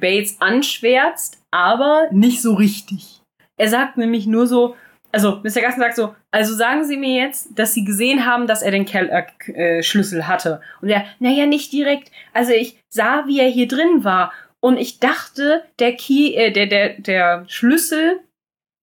Bates 0.02 0.36
anschwärzt, 0.40 1.40
aber 1.50 2.08
nicht 2.10 2.42
so 2.42 2.54
richtig. 2.54 3.22
Er 3.56 3.68
sagt 3.68 3.96
nämlich 3.96 4.26
nur 4.26 4.46
so, 4.46 4.76
also 5.12 5.40
Mr. 5.42 5.60
Carson 5.60 5.80
sagt 5.80 5.96
so, 5.96 6.14
also 6.30 6.54
sagen 6.54 6.84
Sie 6.84 6.96
mir 6.96 7.22
jetzt, 7.22 7.58
dass 7.58 7.74
Sie 7.74 7.84
gesehen 7.84 8.26
haben, 8.26 8.46
dass 8.46 8.62
er 8.62 8.70
den 8.70 8.84
Keller-Schlüssel 8.84 9.54
äh, 9.54 9.82
Schlüssel 9.82 10.26
hatte. 10.26 10.60
Und 10.80 10.88
er, 10.88 11.04
naja, 11.20 11.46
nicht 11.46 11.72
direkt. 11.72 12.10
Also 12.32 12.52
ich 12.52 12.78
sah, 12.88 13.26
wie 13.26 13.40
er 13.40 13.48
hier 13.48 13.68
drin 13.68 14.04
war. 14.04 14.32
Und 14.60 14.78
ich 14.78 15.00
dachte, 15.00 15.64
der 15.78 15.94
Key, 15.94 16.34
äh, 16.34 16.50
der, 16.50 16.66
der, 16.66 17.00
der 17.00 17.44
Schlüssel 17.48 18.20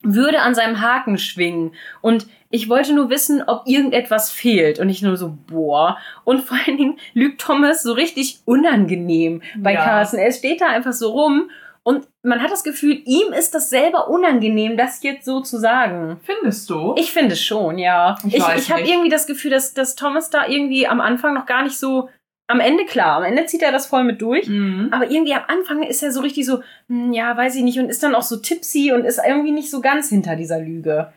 würde 0.04 0.42
an 0.42 0.56
seinem 0.56 0.82
Haken 0.82 1.18
schwingen. 1.18 1.74
Und 2.02 2.28
ich 2.50 2.68
wollte 2.70 2.94
nur 2.94 3.10
wissen, 3.10 3.44
ob 3.46 3.68
irgendetwas 3.68 4.32
fehlt. 4.32 4.80
Und 4.80 4.90
ich 4.90 5.02
nur 5.02 5.18
so, 5.18 5.38
boah. 5.48 5.98
Und 6.24 6.42
vor 6.42 6.58
allen 6.66 6.78
Dingen 6.78 7.00
lügt 7.14 7.42
Thomas 7.42 7.84
so 7.84 7.94
richtig 7.94 8.40
unangenehm 8.46 9.42
bei 9.58 9.74
Ja. 9.74 9.84
Carson. 9.84 10.20
Er 10.20 10.32
steht 10.32 10.62
da 10.62 10.68
einfach 10.68 10.94
so 10.94 11.12
rum. 11.12 11.50
Und 11.84 12.08
man 12.24 12.42
hat 12.44 12.52
das 12.52 12.64
Gefühl, 12.64 13.02
ihm 13.06 13.32
ist 13.34 13.56
das 13.56 13.70
selber 13.70 14.10
unangenehm, 14.10 14.78
das 14.78 15.02
jetzt 15.02 15.26
so 15.26 15.42
zu 15.42 15.58
sagen. 15.58 16.20
Findest 16.24 16.70
du? 16.70 16.94
Ich 16.98 17.12
finde 17.12 17.36
schon, 17.36 17.78
ja. 17.80 18.16
Ich 18.28 18.36
Ich, 18.36 18.44
ich 18.58 18.72
habe 18.72 18.82
nicht. 18.82 18.92
irgendwie 18.92 19.10
das 19.10 19.28
Gefühl, 19.28 19.52
dass, 19.52 19.74
dass 19.74 19.96
Thomas 19.96 20.30
da 20.30 20.46
irgendwie 20.48 20.88
am 20.88 21.02
Anfang 21.02 21.34
noch 21.34 21.46
gar 21.46 21.64
nicht 21.64 21.78
so. 21.80 22.10
Am 22.48 22.60
Ende 22.60 22.86
klar, 22.86 23.18
am 23.18 23.24
Ende 23.24 23.46
zieht 23.46 23.62
er 23.62 23.72
das 23.72 23.86
voll 23.86 24.04
mit 24.04 24.22
durch. 24.24 24.48
Mhm. 24.48 24.90
Aber 24.92 25.10
irgendwie 25.10 25.36
am 25.36 25.44
Anfang 25.48 25.84
ist 25.84 26.02
er 26.02 26.12
so 26.12 26.22
richtig 26.22 26.48
so, 26.48 26.62
hm, 26.88 27.14
ja, 27.14 27.38
weiß 27.38 27.56
ich 27.56 27.64
nicht, 27.64 27.78
und 27.80 27.90
ist 27.90 28.02
dann 28.02 28.16
auch 28.16 28.24
so 28.24 28.38
tipsy 28.38 28.92
und 28.92 29.06
ist 29.06 29.22
irgendwie 29.26 29.52
nicht 29.52 29.70
so 29.70 29.82
ganz 29.82 30.10
hinter 30.10 30.36
dieser 30.36 30.60
Lüge. 30.60 31.14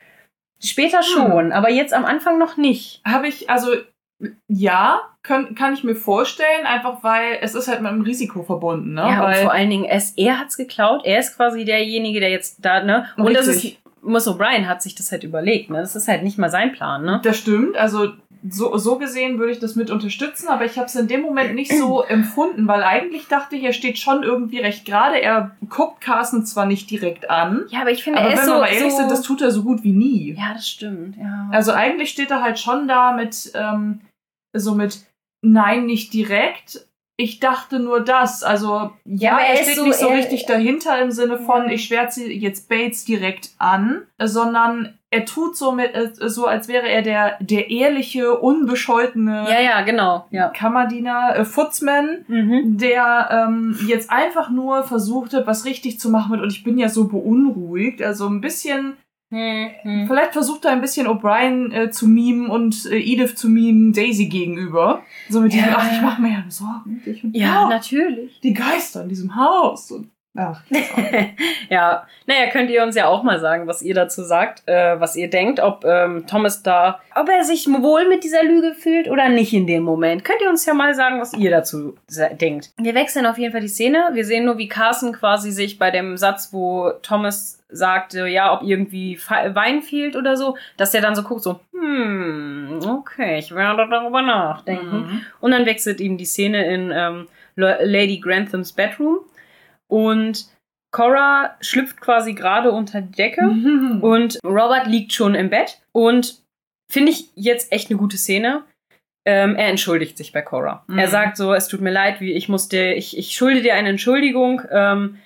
Später 0.65 1.03
schon, 1.03 1.53
aber 1.53 1.71
jetzt 1.71 1.93
am 1.93 2.05
Anfang 2.05 2.39
noch 2.39 2.57
nicht. 2.57 3.01
Habe 3.05 3.29
ich, 3.29 3.51
also 3.51 3.73
ja, 4.49 5.01
kann, 5.23 5.55
kann 5.55 5.75
ich 5.75 5.85
mir 5.85 5.95
vorstellen, 5.95 6.67
einfach 6.67 7.03
weil 7.03 7.39
es 7.41 7.55
ist 7.55 7.69
halt 7.69 7.81
mit 7.81 7.91
einem 7.91 8.03
Risiko 8.03 8.43
verbunden, 8.43 8.95
ne? 8.95 9.03
ja, 9.03 9.25
und 9.25 9.33
weil, 9.33 9.43
vor 9.43 9.53
allen 9.53 9.71
Dingen, 9.71 9.85
es, 9.85 10.13
er 10.17 10.39
hat's 10.39 10.57
geklaut, 10.57 11.03
er 11.05 11.19
ist 11.19 11.37
quasi 11.37 11.65
derjenige, 11.65 12.21
der 12.21 12.31
jetzt 12.31 12.65
da, 12.65 12.83
ne? 12.83 13.07
Und 13.17 13.35
das 13.35 13.47
ist, 13.47 13.57
Richtig. 13.65 13.79
Muss 14.05 14.27
O'Brien 14.27 14.67
hat 14.67 14.83
sich 14.83 14.97
das 14.97 15.13
halt 15.13 15.23
überlegt, 15.23 15.71
ne? 15.71 15.79
Das 15.79 15.95
ist 15.95 16.09
halt 16.09 16.25
nicht 16.25 16.39
mal 16.39 16.51
sein 16.51 16.73
Plan, 16.73 17.05
ne? 17.05 17.21
Das 17.23 17.39
stimmt, 17.39 17.77
also 17.77 18.13
so, 18.49 18.77
so 18.79 18.99
gesehen 18.99 19.39
würde 19.39 19.53
ich 19.53 19.59
das 19.61 19.77
mit 19.77 19.91
unterstützen, 19.91 20.49
aber 20.49 20.65
ich 20.65 20.77
habe 20.77 20.87
es 20.87 20.95
in 20.97 21.07
dem 21.09 21.23
Moment 21.23 21.55
nicht 21.55 21.73
so 21.77 22.03
empfunden, 22.03 22.67
weil 22.67 22.83
eigentlich 22.83 23.29
dachte 23.29 23.55
ich, 23.57 23.63
er 23.63 23.73
steht 23.73 23.99
schon 23.99 24.23
irgendwie 24.25 24.59
recht 24.59 24.85
gerade. 24.85 25.21
Er 25.23 25.57
guckt 25.69 26.01
Carsten 26.01 26.45
zwar 26.45 26.67
nicht 26.67 26.91
direkt 26.91 27.31
an, 27.31 27.65
Ja, 27.69 27.83
aber 27.83 27.91
ich 27.93 28.03
finde, 28.03 28.19
aber 28.21 28.29
er 28.31 28.33
wenn 28.35 28.39
ist 28.41 28.47
wir 28.49 28.55
so, 28.55 28.61
mal 28.61 28.67
ehrlich 28.67 28.91
so 28.93 28.97
sind, 28.99 29.11
das 29.11 29.23
tut 29.23 29.43
er 29.43 29.51
so 29.53 29.63
gut 29.63 29.85
wie 29.85 29.93
nie. 29.93 30.35
Ja, 30.37 30.55
das 30.55 30.69
stimmt, 30.69 31.17
ja. 31.17 31.49
Also 31.53 31.73
eigentlich 31.73 32.11
steht 32.11 32.31
er 32.31 32.43
halt 32.43 32.59
schon 32.59 32.89
da 32.89 33.13
mit 33.13 33.53
ähm, 33.55 34.01
so 34.53 34.75
mit 34.75 35.05
Nein, 35.45 35.87
nicht 35.87 36.13
direkt. 36.13 36.87
Ich 37.17 37.41
dachte 37.41 37.79
nur 37.79 38.01
das. 38.01 38.43
Also 38.43 38.93
ja, 39.05 39.33
aber 39.35 39.43
er 39.43 39.55
er, 39.59 39.63
steht 39.65 39.77
so- 39.77 39.85
nicht 39.85 39.95
so 39.99 40.09
er- 40.09 40.17
richtig 40.17 40.47
dahinter 40.47 41.01
im 41.01 41.11
Sinne 41.11 41.39
von, 41.39 41.65
Ja. 41.67 41.71
ich 41.73 41.85
schwärze 41.85 42.25
jetzt 42.31 42.69
Bates 42.69 43.05
direkt 43.05 43.51
an, 43.59 44.03
sondern 44.21 44.99
er 45.13 45.25
tut 45.25 45.57
so 45.57 45.73
mit 45.73 45.95
äh, 45.95 46.11
so, 46.29 46.47
als 46.47 46.67
wäre 46.69 46.89
er 46.89 47.03
der 47.03 47.37
der 47.41 47.71
ehrliche, 47.71 48.37
unbescholtene 48.39 49.47
ja, 49.49 49.61
ja, 49.61 49.83
genau, 49.83 50.27
ja. 50.31 50.49
Kammerdiener, 50.49 51.37
äh, 51.37 51.45
Footsman, 51.45 52.25
Mhm. 52.29 52.79
der 52.79 53.29
ähm, 53.49 53.79
jetzt 53.87 54.11
einfach 54.11 54.51
nur 54.51 54.83
versucht 54.85 55.35
hat, 55.35 55.47
was 55.47 55.65
richtig 55.65 56.01
zu 56.01 56.11
machen. 56.11 56.41
Und 56.41 56.51
ich 56.53 56.65
bin 56.65 56.79
ja 56.79 56.89
so 56.89 57.07
beunruhigt. 57.09 58.03
Also 58.03 58.27
ein 58.29 58.41
bisschen 58.41 58.97
Mhm. 59.35 60.05
Vielleicht 60.09 60.35
versucht 60.35 60.67
er 60.67 60.73
ein 60.73 60.83
bisschen 60.83 61.07
O'Brien 61.07 61.73
äh, 61.73 61.91
zu 61.91 62.07
mimen 62.07 62.51
und 62.51 62.85
äh, 62.85 62.99
Edith 62.99 63.35
zu 63.35 63.49
mimen 63.49 63.95
Daisy 63.95 64.27
gegenüber. 64.27 65.01
So 65.31 65.41
mit 65.41 65.55
diesem, 65.55 65.69
Ja. 65.71 65.77
ach, 65.79 65.91
ich 65.91 66.03
mache 66.03 66.21
mir 66.21 66.33
ja 66.33 66.45
Sorgen. 66.51 66.83
um 66.85 67.03
dich 67.03 67.25
und 67.25 67.35
Ja, 67.35 67.65
oh, 67.65 67.69
natürlich. 67.71 68.39
die 68.43 68.53
Geister 68.53 69.05
in 69.05 69.09
diesem 69.09 69.35
Haus. 69.35 69.91
Und, 69.91 70.11
ach, 70.37 70.63
ja, 71.69 72.07
naja, 72.27 72.51
könnt 72.51 72.71
ihr 72.71 72.83
uns 72.83 72.97
ja 72.97 73.07
auch 73.07 73.23
mal 73.23 73.41
sagen, 73.41 73.67
was 73.67 73.83
ihr 73.83 73.95
dazu 73.95 74.23
sagt, 74.23 74.63
äh, 74.67 74.99
was 74.99 75.17
ihr 75.17 75.29
denkt, 75.29 75.61
ob 75.61 75.85
ähm, 75.85 76.27
Thomas 76.27 76.63
da, 76.63 77.01
ob 77.15 77.29
er 77.29 77.45
sich 77.45 77.67
wohl 77.67 78.09
mit 78.09 78.25
dieser 78.25 78.43
Lüge 78.43 78.75
fühlt 78.75 79.09
oder 79.09 79.29
nicht 79.29 79.53
in 79.53 79.67
dem 79.67 79.83
Moment. 79.83 80.25
Könnt 80.25 80.41
ihr 80.41 80.49
uns 80.49 80.65
ja 80.65 80.75
mal 80.75 80.95
sagen, 80.95 81.21
was 81.21 81.35
ihr 81.35 81.51
dazu 81.51 81.97
denkt. 82.41 82.71
Wir 82.79 82.95
wechseln 82.95 83.27
auf 83.27 83.39
jeden 83.39 83.53
Fall 83.53 83.61
die 83.61 83.69
Szene. 83.69 84.11
Wir 84.13 84.25
sehen 84.25 84.45
nur, 84.45 84.59
wie 84.59 84.69
Carson 84.69 85.13
quasi 85.13 85.51
sich 85.51 85.79
bei 85.79 85.91
dem 85.91 86.17
Satz, 86.17 86.53
wo 86.53 86.91
Thomas 87.03 87.63
sagt, 87.73 88.15
äh, 88.15 88.27
ja, 88.27 88.53
ob 88.53 88.63
irgendwie 88.63 89.19
Wein 89.19 89.83
fehlt 89.83 90.17
oder 90.17 90.37
so, 90.37 90.57
dass 90.77 90.93
der 90.93 91.01
dann 91.01 91.15
so 91.15 91.23
guckt, 91.23 91.43
so, 91.43 91.61
hm, 91.73 92.81
okay, 92.87 93.39
ich 93.39 93.55
werde 93.55 93.89
darüber 93.91 94.23
nachdenken. 94.23 94.97
Mhm. 94.97 95.21
Und 95.41 95.51
dann 95.51 95.67
wechselt 95.67 96.01
ihm 96.01 96.17
die 96.17 96.25
Szene 96.25 96.73
in 96.73 96.93
ähm, 96.95 97.29
Lady 97.57 98.19
Granthams 98.19 98.73
Bedroom. 98.73 99.21
Und 99.93 100.47
Cora 100.91 101.57
schlüpft 101.61 102.01
quasi 102.01 102.33
gerade 102.33 102.73
unter 102.73 103.03
die 103.03 103.13
Decke. 103.13 103.43
Mhm. 103.43 103.99
Und 104.03 104.39
Robert 104.43 104.87
liegt 104.87 105.13
schon 105.13 105.35
im 105.35 105.51
Bett. 105.51 105.83
Und 105.93 106.43
finde 106.91 107.13
ich 107.13 107.29
jetzt 107.35 107.71
echt 107.73 107.91
eine 107.91 107.99
gute 107.99 108.17
Szene. 108.17 108.65
Ähm, 109.27 109.55
er 109.55 109.69
entschuldigt 109.69 110.17
sich 110.17 110.33
bei 110.33 110.41
Cora. 110.41 110.83
Mhm. 110.87 110.99
Er 110.99 111.09
sagt 111.09 111.37
so, 111.37 111.53
es 111.53 111.69
tut 111.69 111.83
mir 111.83 111.93
leid, 111.93 112.21
wie 112.23 112.33
ich 112.33 112.49
musste, 112.49 112.93
ich, 112.95 113.19
ich 113.19 113.37
schulde 113.37 113.61
dir 113.61 113.75
eine 113.75 113.91
Entschuldigung, 113.91 114.63
ähm, 114.71 115.19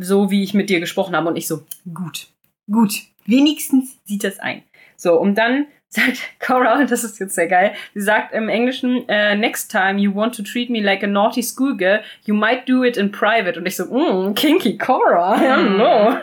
so 0.00 0.30
wie 0.30 0.42
ich 0.42 0.54
mit 0.54 0.70
dir 0.70 0.80
gesprochen 0.80 1.14
habe. 1.14 1.28
Und 1.28 1.36
ich 1.36 1.46
so, 1.46 1.66
gut, 1.92 2.28
gut. 2.70 2.94
Wenigstens 3.26 3.98
sieht 4.04 4.24
das 4.24 4.38
ein. 4.38 4.62
So, 4.96 5.20
und 5.20 5.36
dann 5.36 5.66
sagt 5.96 6.18
Cora, 6.46 6.78
und 6.78 6.90
das 6.90 7.04
ist 7.04 7.18
jetzt 7.18 7.34
sehr 7.34 7.48
geil, 7.48 7.72
sie 7.94 8.00
sagt 8.00 8.32
im 8.32 8.48
Englischen, 8.48 9.08
äh, 9.08 9.34
next 9.36 9.70
time 9.70 9.98
you 9.98 10.14
want 10.14 10.34
to 10.36 10.42
treat 10.42 10.70
me 10.70 10.80
like 10.80 11.02
a 11.02 11.06
naughty 11.06 11.42
schoolgirl, 11.42 12.00
you 12.24 12.34
might 12.34 12.68
do 12.68 12.84
it 12.84 12.96
in 12.96 13.10
private. 13.10 13.58
Und 13.58 13.66
ich 13.66 13.76
so, 13.76 13.84
mm, 13.84 14.34
kinky 14.34 14.78
Cora, 14.78 15.36
hello. 15.36 16.16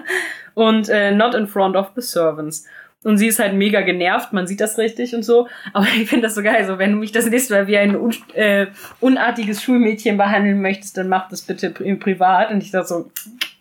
und 0.54 0.88
äh, 0.88 1.12
not 1.12 1.34
in 1.34 1.46
front 1.46 1.76
of 1.76 1.92
the 1.94 2.02
servants. 2.02 2.66
Und 3.08 3.16
sie 3.16 3.28
ist 3.28 3.38
halt 3.38 3.54
mega 3.54 3.80
genervt, 3.80 4.34
man 4.34 4.46
sieht 4.46 4.60
das 4.60 4.76
richtig 4.76 5.14
und 5.14 5.22
so. 5.22 5.48
Aber 5.72 5.86
ich 5.98 6.10
finde 6.10 6.26
das 6.26 6.34
so 6.34 6.42
geil. 6.42 6.66
So, 6.66 6.78
wenn 6.78 6.92
du 6.92 6.98
mich 6.98 7.10
das 7.10 7.24
nächste 7.24 7.54
Mal 7.54 7.66
wie 7.66 7.78
ein 7.78 7.96
un 7.96 8.14
äh, 8.34 8.66
unartiges 9.00 9.62
Schulmädchen 9.62 10.18
behandeln 10.18 10.60
möchtest, 10.60 10.98
dann 10.98 11.08
mach 11.08 11.26
das 11.30 11.40
bitte 11.40 11.70
pri 11.70 11.94
privat. 11.94 12.50
Und 12.50 12.62
ich 12.62 12.70
dachte 12.70 12.88
so, 12.88 13.10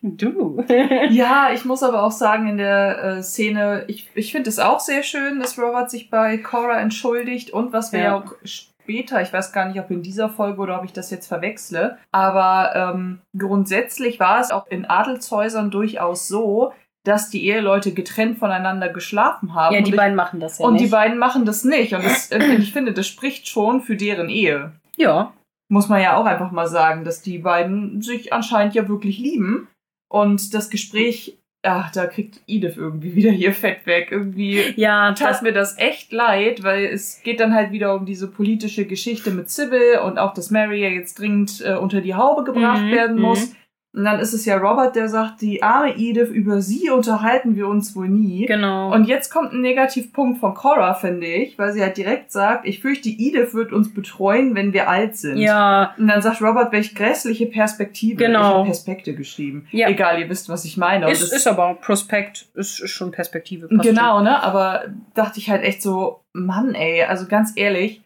du. 0.01 0.65
Ja, 1.09 1.51
ich 1.53 1.63
muss 1.63 1.81
aber 1.81 2.03
auch 2.03 2.11
sagen, 2.11 2.49
in 2.49 2.57
der 2.57 3.03
äh, 3.03 3.23
Szene, 3.23 3.85
ich, 3.87 4.09
ich 4.15 4.33
finde 4.33 4.49
es 4.49 4.59
auch 4.59 4.81
sehr 4.81 5.01
schön, 5.01 5.39
dass 5.39 5.57
Robert 5.57 5.89
sich 5.89 6.09
bei 6.09 6.37
Cora 6.37 6.81
entschuldigt 6.81 7.51
und 7.51 7.71
was 7.71 7.93
wir 7.93 7.99
Ja. 7.99 8.05
ja, 8.05 8.15
auch 8.17 8.33
später, 8.43 9.21
ich 9.21 9.31
weiß 9.31 9.53
gar 9.53 9.69
nicht, 9.69 9.79
ob 9.79 9.89
in 9.91 10.03
dieser 10.03 10.29
Folge 10.29 10.59
oder 10.59 10.77
ob 10.79 10.83
ich 10.83 10.91
das 10.91 11.09
jetzt 11.09 11.27
verwechsle, 11.27 11.97
aber 12.11 12.73
ähm, 12.75 13.21
grundsätzlich 13.37 14.19
war 14.19 14.41
es 14.41 14.51
auch 14.51 14.67
in 14.67 14.85
Adelshäusern 14.85 15.71
durchaus 15.71 16.27
so, 16.27 16.73
dass 17.07 17.29
die 17.29 17.45
Eheleute 17.47 17.93
getrennt 17.93 18.37
voneinander 18.37 18.89
geschlafen 18.89 19.53
haben. 19.53 19.73
ja, 19.73 19.79
die 19.81 19.85
und 19.85 19.89
ich, 19.93 19.95
beiden 19.97 20.15
machen 20.15 20.39
das 20.39 20.59
ja 20.59 20.65
und 20.65 20.73
nicht. 20.73 20.85
die 20.85 20.89
beiden 20.89 21.17
machen 21.17 21.45
das 21.45 21.63
nicht. 21.63 21.93
Und 21.93 22.03
das, 22.03 22.31
äh, 22.31 22.55
ich 22.55 22.73
finde, 22.73 22.93
das 22.93 23.07
spricht 23.07 23.47
schon 23.47 23.81
für 23.81 23.95
deren 23.95 24.29
Ehe. 24.29 24.73
ja. 24.97 25.33
Muss 25.69 25.89
man 25.89 26.01
ja 26.01 26.15
auch 26.15 26.23
einfach 26.25 26.51
mal 26.51 26.67
sagen, 26.67 27.03
dass 27.03 27.21
die 27.21 27.39
beiden 27.39 28.01
sich 28.01 28.31
anscheinend 28.31 28.73
ja 28.73 28.87
wirklich 28.87 29.17
lieben. 29.19 29.67
Und 30.09 30.53
das 30.53 30.69
Gespräch, 30.69 31.37
ach, 31.61 31.91
da 31.91 32.05
kriegt 32.05 32.39
Edith 32.47 32.77
irgendwie 32.77 33.15
wieder 33.15 33.31
hier 33.31 33.51
Fett 33.53 33.85
weg. 33.85 34.07
Irgendwie 34.11 34.61
Ja, 34.77 35.11
tat 35.11 35.29
das, 35.29 35.41
mir 35.41 35.51
das 35.51 35.77
echt 35.77 36.13
leid, 36.13 36.63
weil 36.63 36.85
es 36.85 37.21
geht 37.21 37.41
dann 37.41 37.53
halt 37.53 37.73
wieder 37.73 37.93
um 37.95 38.05
diese 38.05 38.29
politische 38.31 38.85
Geschichte 38.85 39.31
mit 39.31 39.49
Sybil 39.49 39.99
und 40.05 40.17
auch, 40.19 40.33
dass 40.33 40.51
Mary 40.51 40.81
ja 40.81 40.87
jetzt 40.89 41.19
dringend 41.19 41.59
äh, 41.65 41.73
unter 41.75 41.99
die 41.99 42.15
Haube 42.15 42.45
gebracht 42.45 42.83
Mhm, 42.83 42.91
werden 42.91 43.15
mhm. 43.17 43.21
muss. 43.23 43.53
Und 43.97 44.05
dann 44.05 44.19
ist 44.19 44.31
es 44.33 44.45
ja 44.45 44.57
Robert, 44.57 44.95
der 44.95 45.09
sagt, 45.09 45.41
die 45.41 45.63
arme 45.63 45.95
Edith, 45.97 46.29
über 46.29 46.61
sie 46.61 46.91
unterhalten 46.91 47.55
wir 47.55 47.67
uns 47.67 47.95
wohl 47.95 48.07
nie. 48.07 48.45
Genau. 48.45 48.93
Und 48.93 49.05
jetzt 49.07 49.31
kommt 49.31 49.53
ein 49.53 49.61
Negativpunkt 49.61 50.39
von 50.39 50.53
Cora, 50.53 50.93
finde 50.93 51.25
ich, 51.25 51.57
weil 51.57 51.73
sie 51.73 51.81
halt 51.81 51.97
direkt 51.97 52.31
sagt, 52.31 52.67
ich 52.67 52.79
fürchte, 52.79 53.09
Edith 53.09 53.55
wird 53.55 53.73
uns 53.73 53.91
betreuen, 53.93 54.53
wenn 54.53 54.71
wir 54.71 54.87
alt 54.87 55.17
sind. 55.17 55.37
ja, 55.37 55.95
Und 55.97 56.07
dann 56.07 56.21
sagt 56.21 56.41
Robert, 56.43 56.71
welch 56.71 56.93
grässliche 56.93 57.47
Perspektive. 57.47 58.17
Genau. 58.23 58.39
Ich 58.49 58.53
habe 58.55 58.63
Perspekte 58.65 59.15
geschrieben. 59.15 59.67
Ja. 59.71 59.89
Egal, 59.89 60.19
ihr 60.19 60.29
wisst, 60.29 60.47
was 60.47 60.63
ich 60.65 60.77
meine. 60.77 61.09
Ist, 61.11 61.23
das- 61.23 61.31
ist 61.31 61.47
aber 61.47 61.73
Prospekt, 61.81 62.45
ist, 62.53 62.79
ist 62.79 62.91
schon 62.91 63.11
Perspektive. 63.11 63.67
Genau, 63.67 64.21
ne? 64.21 64.43
Aber 64.43 64.83
dachte 65.15 65.39
ich 65.39 65.49
halt 65.49 65.63
echt 65.63 65.81
so, 65.81 66.21
Mann, 66.33 66.75
ey, 66.75 67.01
also 67.01 67.25
ganz 67.27 67.53
ehrlich, 67.55 68.03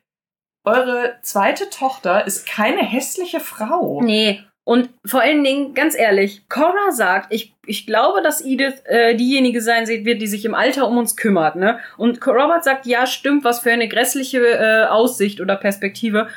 eure 0.63 1.15
zweite 1.21 1.69
Tochter 1.69 2.25
ist 2.25 2.47
keine 2.47 2.81
hässliche 2.81 3.39
Frau. 3.39 3.97
schon. 3.99 4.05
Nee. 4.05 4.41
Und 4.63 4.89
vor 5.05 5.21
allen 5.21 5.43
Dingen, 5.43 5.73
ganz 5.73 5.97
ehrlich, 5.97 6.47
Cora 6.47 6.91
sagt, 6.91 7.33
ich, 7.33 7.55
ich 7.65 7.87
glaube, 7.87 8.21
dass 8.21 8.45
Edith 8.45 8.83
äh, 8.85 9.15
diejenige 9.15 9.61
sein 9.61 9.87
wird, 9.87 10.21
die 10.21 10.27
sich 10.27 10.45
im 10.45 10.53
Alter 10.53 10.87
um 10.87 10.97
uns 10.97 11.15
kümmert, 11.15 11.55
ne? 11.55 11.79
Und 11.97 12.25
Robert 12.27 12.63
sagt, 12.63 12.85
ja, 12.85 13.07
stimmt, 13.07 13.43
was 13.43 13.61
für 13.61 13.71
eine 13.71 13.87
grässliche 13.87 14.39
äh, 14.39 14.85
Aussicht 14.85 15.41
oder 15.41 15.55
Perspektive. 15.55 16.27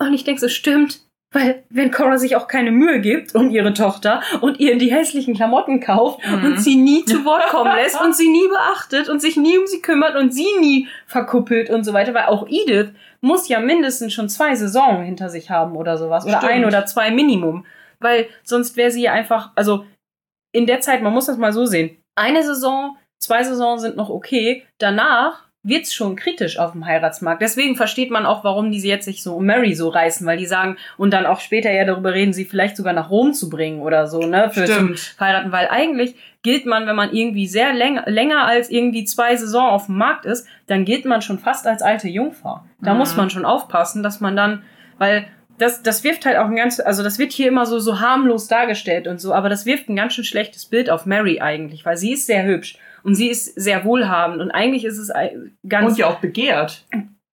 Und 0.00 0.12
ich 0.12 0.24
denke, 0.24 0.40
so 0.40 0.48
stimmt. 0.48 1.02
Weil, 1.32 1.62
wenn 1.70 1.90
Cora 1.90 2.18
sich 2.18 2.36
auch 2.36 2.46
keine 2.46 2.70
Mühe 2.70 3.00
gibt 3.00 3.34
um 3.34 3.50
ihre 3.50 3.72
Tochter 3.72 4.22
und 4.42 4.60
ihr 4.60 4.76
die 4.76 4.92
hässlichen 4.92 5.34
Klamotten 5.34 5.80
kauft 5.80 6.20
Mhm. 6.26 6.44
und 6.44 6.60
sie 6.60 6.76
nie 6.76 7.04
zu 7.04 7.24
Wort 7.24 7.46
kommen 7.48 7.74
lässt 7.74 8.00
und 8.00 8.14
sie 8.14 8.28
nie 8.28 8.48
beachtet 8.48 9.08
und 9.08 9.20
sich 9.20 9.36
nie 9.36 9.56
um 9.58 9.66
sie 9.66 9.80
kümmert 9.80 10.14
und 10.16 10.32
sie 10.34 10.46
nie 10.60 10.88
verkuppelt 11.06 11.70
und 11.70 11.84
so 11.84 11.92
weiter, 11.92 12.12
weil 12.14 12.26
auch 12.26 12.46
Edith 12.48 12.90
muss 13.20 13.48
ja 13.48 13.60
mindestens 13.60 14.12
schon 14.12 14.28
zwei 14.28 14.54
Saisonen 14.54 15.04
hinter 15.04 15.28
sich 15.30 15.48
haben 15.50 15.76
oder 15.76 15.96
sowas. 15.96 16.24
Oder 16.26 16.38
Stimmt. 16.38 16.52
ein 16.52 16.64
oder 16.64 16.86
zwei 16.86 17.10
Minimum. 17.10 17.64
Weil 18.00 18.26
sonst 18.42 18.76
wäre 18.76 18.90
sie 18.90 19.02
ja 19.02 19.12
einfach, 19.12 19.52
also 19.54 19.84
in 20.52 20.66
der 20.66 20.80
Zeit, 20.80 21.02
man 21.02 21.12
muss 21.12 21.26
das 21.26 21.38
mal 21.38 21.52
so 21.52 21.64
sehen. 21.64 21.96
Eine 22.14 22.42
Saison, 22.42 22.96
zwei 23.22 23.42
Saisonen 23.42 23.78
sind 23.78 23.96
noch 23.96 24.10
okay. 24.10 24.66
Danach 24.78 25.46
wird's 25.64 25.94
schon 25.94 26.16
kritisch 26.16 26.58
auf 26.58 26.72
dem 26.72 26.86
Heiratsmarkt. 26.86 27.40
Deswegen 27.40 27.76
versteht 27.76 28.10
man 28.10 28.26
auch, 28.26 28.42
warum 28.42 28.72
die 28.72 28.80
sie 28.80 28.88
jetzt 28.88 29.04
sich 29.04 29.22
so 29.22 29.36
um 29.36 29.46
Mary 29.46 29.74
so 29.74 29.88
reißen, 29.88 30.26
weil 30.26 30.36
die 30.36 30.46
sagen, 30.46 30.76
und 30.96 31.12
dann 31.12 31.24
auch 31.24 31.38
später 31.40 31.70
ja 31.70 31.84
darüber 31.84 32.12
reden, 32.14 32.32
sie 32.32 32.44
vielleicht 32.44 32.76
sogar 32.76 32.92
nach 32.92 33.10
Rom 33.10 33.32
zu 33.32 33.48
bringen 33.48 33.80
oder 33.80 34.08
so, 34.08 34.26
ne? 34.26 34.50
Für 34.52 34.64
zum 34.64 34.96
Stimmt. 34.96 35.16
heiraten, 35.20 35.52
weil 35.52 35.68
eigentlich 35.68 36.16
gilt 36.42 36.66
man, 36.66 36.88
wenn 36.88 36.96
man 36.96 37.12
irgendwie 37.12 37.46
sehr 37.46 37.72
länger, 37.72 38.02
länger 38.06 38.44
als 38.46 38.70
irgendwie 38.70 39.04
zwei 39.04 39.36
Saison 39.36 39.68
auf 39.68 39.86
dem 39.86 39.96
Markt 39.98 40.24
ist, 40.26 40.48
dann 40.66 40.84
gilt 40.84 41.04
man 41.04 41.22
schon 41.22 41.38
fast 41.38 41.66
als 41.68 41.80
alte 41.82 42.08
Jungfer. 42.08 42.64
Da 42.80 42.92
Mhm. 42.94 42.98
muss 42.98 43.14
man 43.16 43.30
schon 43.30 43.44
aufpassen, 43.44 44.02
dass 44.02 44.18
man 44.20 44.34
dann, 44.34 44.62
weil 44.98 45.26
das, 45.58 45.84
das 45.84 46.02
wirft 46.02 46.26
halt 46.26 46.38
auch 46.38 46.46
ein 46.46 46.56
ganz, 46.56 46.80
also 46.80 47.04
das 47.04 47.20
wird 47.20 47.30
hier 47.30 47.46
immer 47.46 47.66
so, 47.66 47.78
so 47.78 48.00
harmlos 48.00 48.48
dargestellt 48.48 49.06
und 49.06 49.20
so, 49.20 49.32
aber 49.32 49.48
das 49.48 49.64
wirft 49.64 49.88
ein 49.88 49.94
ganz 49.94 50.14
schön 50.14 50.24
schlechtes 50.24 50.64
Bild 50.66 50.90
auf 50.90 51.06
Mary 51.06 51.40
eigentlich, 51.40 51.84
weil 51.86 51.96
sie 51.96 52.14
ist 52.14 52.26
sehr 52.26 52.42
hübsch 52.44 52.78
und 53.04 53.14
sie 53.14 53.28
ist 53.28 53.46
sehr 53.54 53.84
wohlhabend 53.84 54.40
und 54.40 54.50
eigentlich 54.50 54.84
ist 54.84 54.98
es 54.98 55.12
ganz 55.68 55.92
Und 55.92 55.98
ja 55.98 56.08
auch 56.08 56.20
begehrt. 56.20 56.86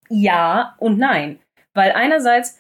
ja 0.09 0.75
und 0.77 0.97
nein. 0.97 1.39
Weil 1.73 1.91
einerseits 1.91 2.57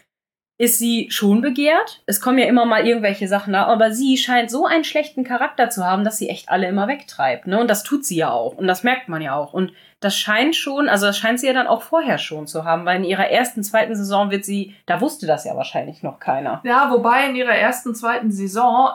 ist 0.59 0.77
sie 0.77 1.07
schon 1.09 1.39
begehrt. 1.39 2.03
Es 2.05 2.19
kommen 2.19 2.37
ja 2.37 2.45
immer 2.45 2.65
mal 2.65 2.85
irgendwelche 2.85 3.29
Sachen 3.29 3.53
da, 3.53 3.65
aber 3.65 3.93
sie 3.93 4.17
scheint 4.17 4.51
so 4.51 4.65
einen 4.65 4.83
schlechten 4.83 5.23
Charakter 5.23 5.69
zu 5.69 5.85
haben, 5.85 6.03
dass 6.03 6.17
sie 6.17 6.27
echt 6.27 6.49
alle 6.49 6.67
immer 6.67 6.87
wegtreibt. 6.89 7.47
Ne? 7.47 7.57
Und 7.59 7.69
das 7.69 7.83
tut 7.83 8.05
sie 8.05 8.17
ja 8.17 8.31
auch. 8.31 8.57
Und 8.57 8.67
das 8.67 8.83
merkt 8.83 9.07
man 9.07 9.21
ja 9.21 9.35
auch. 9.35 9.53
Und 9.53 9.71
das 10.01 10.17
scheint 10.17 10.57
schon, 10.57 10.89
also 10.89 11.05
das 11.05 11.17
scheint 11.17 11.39
sie 11.39 11.47
ja 11.47 11.53
dann 11.53 11.67
auch 11.67 11.81
vorher 11.81 12.17
schon 12.17 12.45
zu 12.45 12.65
haben, 12.65 12.83
weil 12.83 12.97
in 12.97 13.05
ihrer 13.05 13.29
ersten, 13.29 13.63
zweiten 13.63 13.95
Saison 13.95 14.31
wird 14.31 14.43
sie, 14.43 14.75
da 14.85 14.99
wusste 14.99 15.27
das 15.27 15.45
ja 15.45 15.55
wahrscheinlich 15.55 16.03
noch 16.03 16.19
keiner. 16.19 16.59
Ja, 16.65 16.91
wobei 16.91 17.27
in 17.27 17.37
ihrer 17.37 17.55
ersten, 17.55 17.95
zweiten 17.95 18.31
Saison, 18.31 18.89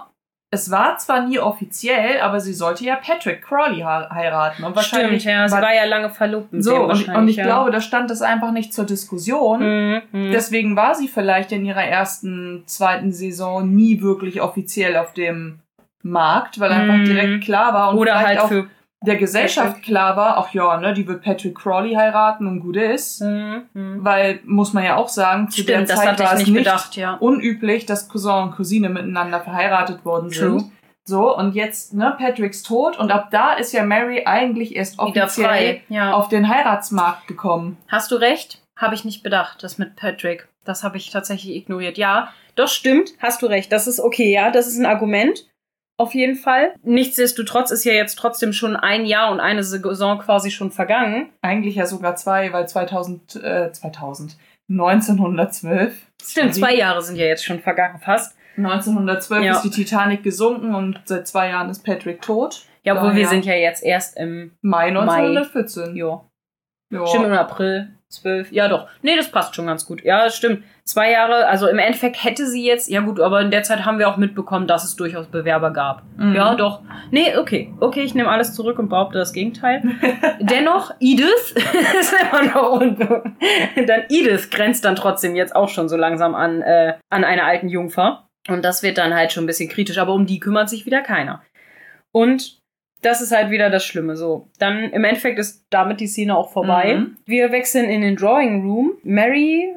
es 0.55 0.71
war 0.71 0.97
zwar 0.99 1.27
nie 1.27 1.39
offiziell, 1.39 2.21
aber 2.21 2.41
sie 2.41 2.55
sollte 2.55 2.85
ja 2.85 2.97
Patrick 2.97 3.43
Crawley 3.43 3.77
he- 3.79 4.15
heiraten. 4.15 4.65
Und 4.65 4.75
wahrscheinlich 4.75 5.23
Stimmt, 5.23 5.37
ja, 5.37 5.49
sie 5.49 5.55
war- 5.55 5.63
war 5.63 5.75
ja 5.75 5.85
lange 5.85 6.09
verlobt 6.11 6.53
mit 6.53 6.65
so, 6.65 6.73
dem 6.73 6.83
und, 6.91 7.09
und 7.09 7.29
ich 7.29 7.37
ja. 7.37 7.45
glaube, 7.45 7.71
da 7.71 7.81
stand 7.81 8.11
das 8.11 8.23
einfach 8.23 8.53
nicht 8.53 8.73
zur 8.73 8.87
Diskussion. 8.87 9.61
Mhm, 9.61 10.03
mhm. 10.13 10.31
Deswegen 10.33 10.77
war 10.77 10.95
sie 10.95 11.09
vielleicht 11.09 11.53
in 11.53 11.65
ihrer 11.67 11.85
ersten, 11.85 12.63
zweiten 12.67 13.13
Saison 13.13 13.69
nie 13.69 14.01
wirklich 14.01 14.41
offiziell 14.41 14.97
auf 14.97 15.13
dem 15.13 15.59
Markt, 16.03 16.61
weil 16.61 16.71
einfach 16.73 16.95
Mhm. 16.97 17.05
direkt 17.05 17.45
klar 17.45 17.73
war 17.75 17.91
und 17.91 17.99
Oder 17.99 18.19
halt 18.21 18.39
auch 18.41 18.49
für 18.49 18.67
der 19.05 19.17
Gesellschaft 19.17 19.83
klar 19.83 20.17
war, 20.17 20.39
ach 20.39 20.53
ja, 20.53 20.79
ne, 20.79 20.95
die 20.95 21.07
wird 21.07 21.23
Patrick 21.23 21.57
Crawley 21.57 21.95
heiraten 21.95 22.47
und 22.47 22.61
gut 22.61 22.77
ist. 22.77 23.21
Mhm, 23.21 23.63
mhm. 23.73 24.05
Weil, 24.05 24.41
muss 24.45 24.73
man 24.73 24.85
ja 24.85 24.97
auch 24.97 25.09
sagen, 25.09 25.51
zu 25.51 25.65
der 25.65 25.77
Stimmt, 25.77 25.91
das 25.91 26.01
Zeit 26.01 26.19
war 26.21 26.33
es 26.33 26.39
nicht 26.41 26.49
nicht 26.49 26.65
bedacht, 26.65 26.97
ja. 26.97 27.15
unüblich, 27.15 27.87
dass 27.87 28.09
Cousin 28.09 28.45
und 28.45 28.57
Cousine 28.57 28.89
miteinander 28.89 29.41
verheiratet 29.41 30.05
worden 30.05 30.31
True. 30.31 30.61
sind. 30.61 30.73
So, 31.07 31.37
und 31.37 31.55
jetzt, 31.55 31.93
ne, 31.93 32.15
Patricks 32.19 32.63
tot 32.63 32.99
und 32.99 33.11
ab 33.11 33.29
da 33.31 33.53
ist 33.53 33.73
ja 33.73 33.85
Mary 33.85 34.23
eigentlich 34.25 34.75
erst 34.75 34.99
offiziell 34.99 35.83
ja. 35.91 36.13
auf 36.13 36.29
den 36.29 36.49
Heiratsmarkt 36.49 37.29
gekommen. 37.29 37.77
Hast 37.89 38.11
du 38.11 38.17
recht? 38.17 38.63
Habe 38.77 38.95
ich 38.95 39.05
nicht 39.05 39.23
bedacht, 39.23 39.63
das 39.63 39.77
mit 39.77 39.97
Patrick. 39.97 40.49
Das 40.65 40.83
habe 40.83 40.97
ich 40.97 41.11
tatsächlich 41.11 41.57
ignoriert. 41.57 41.99
Ja, 41.99 42.33
doch 42.57 42.69
stimmt, 42.69 43.11
hast 43.21 43.43
du 43.43 43.47
recht. 43.47 43.71
Das 43.71 43.87
ist 43.87 44.01
okay, 44.01 44.33
ja, 44.33 44.51
das 44.51 44.67
ist 44.67 44.79
ein 44.79 44.87
Argument. 44.87 45.47
Auf 45.97 46.15
jeden 46.15 46.35
Fall. 46.35 46.75
Nichtsdestotrotz 46.83 47.71
ist 47.71 47.85
ja 47.85 47.93
jetzt 47.93 48.17
trotzdem 48.17 48.53
schon 48.53 48.75
ein 48.75 49.07
Jahr 49.07 49.31
und 49.31 49.39
eine 49.41 49.63
Saison 49.63 50.19
quasi 50.19 50.51
schon 50.51 50.73
vergangen. 50.73 51.31
Eigentlich 51.41 51.77
ja 51.77 51.87
sogar 51.87 52.17
zwei, 52.17 52.53
weil 52.53 52.67
2000, 52.69 53.37
äh, 53.37 53.71
2000, 53.73 54.37
1912. 54.69 55.95
Stimmt, 56.23 56.55
zwei 56.55 56.75
Jahre 56.75 57.03
sind 57.03 57.17
ja 57.17 57.27
jetzt 57.27 57.45
schon 57.45 57.61
vergangen 57.61 58.01
fast. 58.01 58.37
1912 58.57 59.45
Ja. 59.45 59.53
ist 59.53 59.63
die 59.63 59.71
Titanic 59.71 60.23
gesunken 60.23 60.75
und 60.75 61.01
seit 61.05 61.27
zwei 61.27 61.49
Jahren 61.49 61.71
ist 61.71 61.85
Patrick 61.85 62.23
tot. 62.23 62.63
Ja, 62.83 62.97
obwohl 62.97 63.15
wir 63.15 63.27
sind 63.29 63.45
ja 63.45 63.55
jetzt 63.55 63.83
erst 63.83 64.17
im 64.17 64.53
Mai 64.63 64.89
1914. 64.89 65.97
Jo. 65.97 66.29
Ja. 66.91 67.07
Stimmt, 67.07 67.27
im 67.27 67.33
April 67.33 67.94
12. 68.11 68.53
Ja, 68.53 68.69
doch. 68.69 68.89
Nee, 69.03 69.17
das 69.17 69.31
passt 69.31 69.55
schon 69.55 69.67
ganz 69.67 69.87
gut. 69.87 70.03
Ja, 70.05 70.25
das 70.25 70.37
stimmt. 70.37 70.65
Zwei 70.85 71.11
Jahre, 71.11 71.47
also 71.47 71.67
im 71.67 71.79
Endeffekt 71.79 72.23
hätte 72.23 72.47
sie 72.47 72.65
jetzt, 72.65 72.91
ja 72.91 73.01
gut, 73.01 73.19
aber 73.19 73.41
in 73.41 73.51
der 73.51 73.63
Zeit 73.63 73.85
haben 73.85 73.99
wir 73.99 74.09
auch 74.09 74.17
mitbekommen, 74.17 74.67
dass 74.67 74.85
es 74.85 74.97
durchaus 74.97 75.27
Bewerber 75.27 75.73
gab. 75.73 76.03
Mhm. 76.17 76.35
Ja, 76.35 76.55
doch. 76.55 76.83
Nee, 77.11 77.37
okay. 77.37 77.73
Okay, 77.81 78.03
ich 78.03 78.15
nehme 78.15 78.29
alles 78.29 78.55
zurück 78.55 78.79
und 78.79 78.89
behaupte 78.89 79.19
das 79.19 79.33
Gegenteil. 79.33 79.83
Dennoch, 80.41 80.93
Edith 81.01 81.55
ist 82.01 82.15
immer 82.21 82.43
noch 82.43 82.81
unten. 82.81 83.37
Dann 83.87 84.03
Edith 84.11 84.51
grenzt 84.51 84.85
dann 84.85 84.97
trotzdem 84.97 85.35
jetzt 85.35 85.57
auch 85.57 85.69
schon 85.69 85.89
so 85.89 85.97
langsam 85.97 86.35
an, 86.35 86.63
äh, 86.63 86.95
an 87.11 87.25
eine 87.25 87.45
alten 87.45 87.69
Jungfer. 87.69 88.29
Und 88.49 88.65
das 88.65 88.83
wird 88.83 88.99
dann 88.99 89.15
halt 89.15 89.33
schon 89.33 89.45
ein 89.45 89.47
bisschen 89.49 89.71
kritisch, 89.71 89.99
aber 89.99 90.13
um 90.13 90.27
die 90.27 90.39
kümmert 90.39 90.69
sich 90.69 90.85
wieder 90.85 91.01
keiner. 91.01 91.43
Und 92.13 92.59
das 93.05 93.21
ist 93.21 93.33
halt 93.33 93.51
wieder 93.51 93.71
das 93.71 93.85
Schlimme. 93.85 94.17
So, 94.17 94.49
dann 94.59 94.85
im 94.91 95.05
Endeffekt 95.05 95.39
ist 95.39 95.65
damit 95.71 96.01
die 96.01 96.07
Szene 96.07 96.37
auch 96.37 96.51
vorbei. 96.53 96.95
Mhm. 96.97 97.17
Wir 97.27 97.53
wechseln 97.53 97.89
in 97.89 98.01
den 98.01 98.17
Drawing 98.17 98.63
Room. 98.63 98.93
Mary 99.03 99.75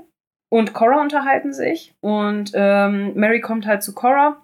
und 0.49 0.73
Cora 0.73 1.01
unterhalten 1.01 1.53
sich 1.53 1.93
und 1.99 2.51
ähm, 2.53 3.13
Mary 3.15 3.41
kommt 3.41 3.65
halt 3.67 3.83
zu 3.83 3.93
Cora 3.93 4.41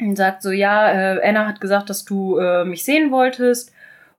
und 0.00 0.14
sagt 0.14 0.42
so, 0.42 0.50
ja, 0.52 0.92
äh, 1.16 1.28
Anna 1.28 1.46
hat 1.46 1.60
gesagt, 1.60 1.90
dass 1.90 2.04
du 2.04 2.38
äh, 2.38 2.64
mich 2.64 2.84
sehen 2.84 3.10
wolltest. 3.10 3.72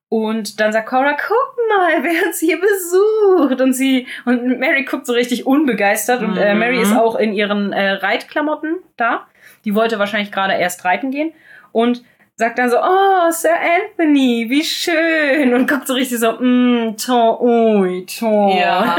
Und 0.10 0.60
dann 0.62 0.72
sagt 0.72 0.88
Cora, 0.88 1.16
guck 1.16 1.58
mal, 1.70 2.04
wer 2.04 2.28
uns 2.28 2.40
hier 2.40 2.60
besucht. 2.60 3.62
Und 3.62 3.74
sie, 3.74 4.08
und 4.26 4.60
Mary 4.60 4.86
guckt 4.86 5.06
so 5.06 5.14
richtig 5.14 5.46
unbegeistert. 5.46 6.22
Und 6.22 6.38
äh, 6.38 6.54
Mhm. 6.54 6.60
Mary 6.60 6.82
ist 6.82 6.96
auch 6.96 7.16
in 7.16 7.34
ihren 7.34 7.74
äh, 7.74 7.92
Reitklamotten 7.92 8.78
da. 8.96 9.28
Die 9.66 9.76
wollte 9.76 10.00
wahrscheinlich 10.00 10.32
gerade 10.32 10.54
erst 10.54 10.84
reiten 10.86 11.12
gehen. 11.12 11.34
Und 11.72 12.04
sagt 12.38 12.60
dann 12.60 12.70
so, 12.70 12.78
oh, 12.78 13.32
Sir 13.32 13.58
Anthony, 13.60 14.46
wie 14.50 14.64
schön. 14.64 15.54
Und 15.54 15.68
guckt 15.68 15.88
so 15.88 15.94
richtig 15.94 16.20
so, 16.20 16.34
mm, 16.34 16.96
ton, 16.98 17.38
ui, 17.42 18.06
ton. 18.06 18.56
Ja. 18.56 18.96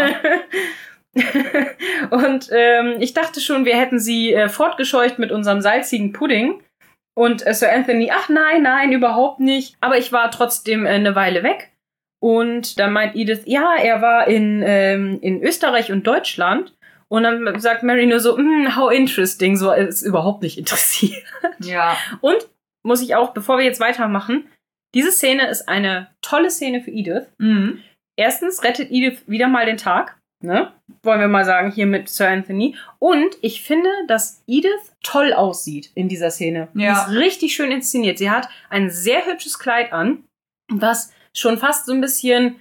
und 2.11 2.51
ähm, 2.53 2.97
ich 2.99 3.15
dachte 3.15 3.41
schon, 3.41 3.65
wir 3.65 3.77
hätten 3.77 4.01
sie 4.01 4.35
äh, 4.35 4.49
fortgescheucht 4.49 5.19
mit 5.19 5.31
unserem 5.31 5.61
salzigen 5.61 6.13
Pudding. 6.13 6.61
Und 7.15 7.47
äh, 7.47 7.55
Sir 7.55 7.73
Anthony, 7.73 8.11
ach 8.13 8.29
nein, 8.29 8.63
nein, 8.63 8.93
überhaupt 8.93 9.39
nicht. 9.39 9.77
Aber 9.81 9.99
ich 9.99 10.13
war 10.13 10.31
trotzdem 10.33 10.85
äh, 10.85 10.91
eine 10.91 11.15
Weile 11.15 11.45
weg. 11.45 11.71
Und 12.21 12.81
dann 12.81 12.93
meint 12.93 13.15
Edith, 13.15 13.43
ja, 13.45 13.77
er 13.77 14.03
war 14.03 14.27
in, 14.27 14.65
ähm, 14.67 15.19
in 15.23 15.41
Österreich 15.45 15.93
und 15.93 16.05
Deutschland. 16.05 16.75
Und 17.07 17.23
dann 17.23 17.61
sagt 17.61 17.85
Mary 17.85 18.07
nur 18.07 18.19
so, 18.19 18.37
mm, 18.37 18.77
how 18.77 18.93
interesting, 18.93 19.57
so 19.57 19.71
er 19.71 19.87
ist 19.87 20.03
überhaupt 20.03 20.43
nicht 20.43 20.59
interessiert. 20.59 21.23
Ja. 21.61 21.97
Und 22.21 22.49
muss 22.89 23.03
ich 23.03 23.15
auch, 23.15 23.33
bevor 23.33 23.59
wir 23.59 23.65
jetzt 23.65 23.81
weitermachen, 23.81 24.49
diese 24.95 25.13
Szene 25.13 25.47
ist 25.49 25.69
eine 25.69 26.09
tolle 26.23 26.51
Szene 26.51 26.81
für 26.81 26.91
Edith. 26.91 27.27
Mhm. 27.39 27.83
Erstens 28.17 28.65
rettet 28.65 28.91
Edith 28.91 29.23
wieder 29.29 29.47
mal 29.47 29.67
den 29.67 29.77
Tag, 29.77 30.19
ne? 30.43 30.73
Wollen 31.03 31.21
wir 31.21 31.29
mal 31.29 31.45
sagen, 31.45 31.71
hier 31.71 31.87
mit 31.87 32.09
Sir 32.09 32.29
Anthony. 32.29 32.75
Und 32.99 33.37
ich 33.43 33.63
finde, 33.63 33.91
dass 34.09 34.43
Edith 34.49 34.73
toll 35.05 35.33
aussieht 35.33 35.93
in 35.95 36.09
dieser 36.09 36.31
Szene. 36.31 36.69
Die 36.75 36.83
Ja. 36.83 37.03
ist 37.05 37.11
richtig 37.11 37.55
schön 37.55 37.71
inszeniert. 37.71 38.19
Sie 38.19 38.31
hat 38.31 38.49
ein 38.71 38.91
sehr 38.91 39.25
hübsches 39.27 39.59
Kleid 39.59 39.93
an, 39.93 40.25
was 40.69 41.13
schon 41.35 41.59
fast 41.59 41.87
so 41.87 41.93
ein 41.93 42.01
bisschen 42.01 42.57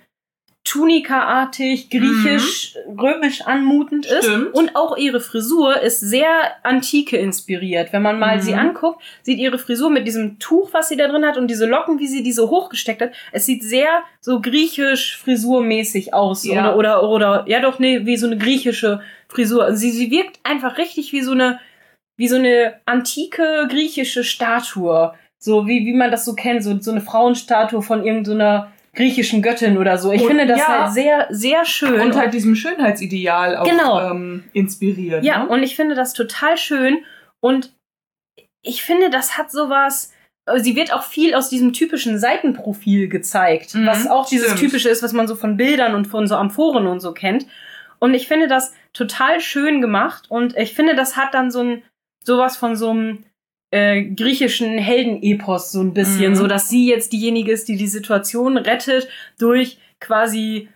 Tunika-artig, 0.67 1.89
griechisch, 1.89 2.75
mhm. 2.89 2.99
römisch 2.99 3.41
anmutend 3.43 4.05
ist. 4.05 4.25
Stimmt. 4.25 4.53
Und 4.53 4.75
auch 4.75 4.97
ihre 4.97 5.21
Frisur 5.21 5.79
ist 5.79 6.01
sehr 6.01 6.27
antike 6.63 7.15
inspiriert. 7.15 7.93
Wenn 7.93 8.01
man 8.01 8.19
mal 8.19 8.35
mhm. 8.35 8.41
sie 8.41 8.53
anguckt, 8.53 9.01
sieht 9.23 9.39
ihre 9.39 9.59
Frisur 9.59 9.89
mit 9.89 10.05
diesem 10.05 10.39
Tuch, 10.39 10.73
was 10.73 10.89
sie 10.89 10.97
da 10.97 11.07
drin 11.07 11.25
hat 11.25 11.37
und 11.37 11.47
diese 11.47 11.67
Locken, 11.67 11.99
wie 11.99 12.07
sie 12.07 12.21
die 12.21 12.33
so 12.33 12.49
hochgesteckt 12.49 13.01
hat. 13.01 13.11
Es 13.31 13.45
sieht 13.45 13.63
sehr 13.63 14.03
so 14.19 14.41
griechisch 14.41 15.17
frisurmäßig 15.17 16.13
aus. 16.13 16.43
Ja. 16.43 16.75
Oder, 16.75 17.01
oder, 17.01 17.09
oder, 17.09 17.45
ja 17.47 17.61
doch, 17.61 17.79
nee, 17.79 18.05
wie 18.05 18.17
so 18.17 18.27
eine 18.27 18.37
griechische 18.37 18.99
Frisur. 19.29 19.63
Also 19.63 19.77
sie, 19.77 19.91
sie 19.91 20.11
wirkt 20.11 20.41
einfach 20.43 20.77
richtig 20.77 21.13
wie 21.13 21.21
so 21.21 21.31
eine, 21.31 21.61
wie 22.17 22.27
so 22.27 22.35
eine 22.35 22.81
antike 22.85 23.67
griechische 23.69 24.25
Statue. 24.25 25.13
So 25.39 25.65
wie, 25.65 25.85
wie 25.85 25.93
man 25.93 26.11
das 26.11 26.25
so 26.25 26.33
kennt, 26.33 26.61
so, 26.61 26.77
so 26.77 26.91
eine 26.91 26.99
Frauenstatue 26.99 27.81
von 27.81 28.03
irgendeiner 28.03 28.73
griechischen 28.97 29.41
Göttin 29.41 29.77
oder 29.77 29.97
so. 29.97 30.11
Ich 30.11 30.21
und, 30.21 30.27
finde 30.27 30.47
das 30.47 30.59
ja, 30.59 30.67
halt 30.67 30.93
sehr, 30.93 31.27
sehr 31.29 31.63
schön. 31.63 32.01
Und 32.01 32.15
halt 32.15 32.33
diesem 32.33 32.55
Schönheitsideal 32.55 33.55
auch 33.55 33.69
genau. 33.69 34.11
ähm, 34.11 34.43
inspiriert. 34.53 35.23
Ja, 35.23 35.43
ne? 35.43 35.49
und 35.49 35.63
ich 35.63 35.75
finde 35.75 35.95
das 35.95 36.13
total 36.13 36.57
schön. 36.57 37.05
Und 37.39 37.73
ich 38.61 38.83
finde, 38.83 39.09
das 39.09 39.37
hat 39.37 39.51
sowas. 39.51 40.11
Sie 40.57 40.75
wird 40.75 40.93
auch 40.93 41.03
viel 41.03 41.35
aus 41.35 41.49
diesem 41.49 41.73
typischen 41.73 42.19
Seitenprofil 42.19 43.07
gezeigt, 43.07 43.75
mhm, 43.75 43.85
was 43.85 44.07
auch 44.07 44.27
dieses 44.27 44.47
stimmt. 44.47 44.61
typische 44.61 44.89
ist, 44.89 45.03
was 45.03 45.13
man 45.13 45.27
so 45.27 45.35
von 45.35 45.57
Bildern 45.57 45.93
und 45.93 46.05
von 46.05 46.27
so 46.27 46.35
Amphoren 46.35 46.87
und 46.87 46.99
so 46.99 47.13
kennt. 47.13 47.45
Und 47.99 48.13
ich 48.13 48.27
finde 48.27 48.47
das 48.47 48.73
total 48.93 49.41
schön 49.41 49.81
gemacht 49.81 50.25
und 50.29 50.55
ich 50.57 50.73
finde, 50.73 50.95
das 50.95 51.17
hat 51.17 51.33
dann 51.33 51.51
so 51.51 51.61
ein 51.61 51.83
sowas 52.23 52.57
von 52.57 52.75
so 52.75 52.91
einem 52.91 53.23
äh, 53.71 54.03
griechischen 54.03 54.77
Heldenepos 54.77 55.71
so 55.71 55.81
ein 55.81 55.93
bisschen, 55.93 56.31
mhm. 56.31 56.35
so 56.35 56.47
dass 56.47 56.69
sie 56.69 56.87
jetzt 56.87 57.11
diejenige 57.11 57.51
ist, 57.51 57.67
die 57.67 57.75
die 57.75 57.87
Situation 57.87 58.57
rettet 58.57 59.07
durch 59.37 59.77
quasi 59.99 60.69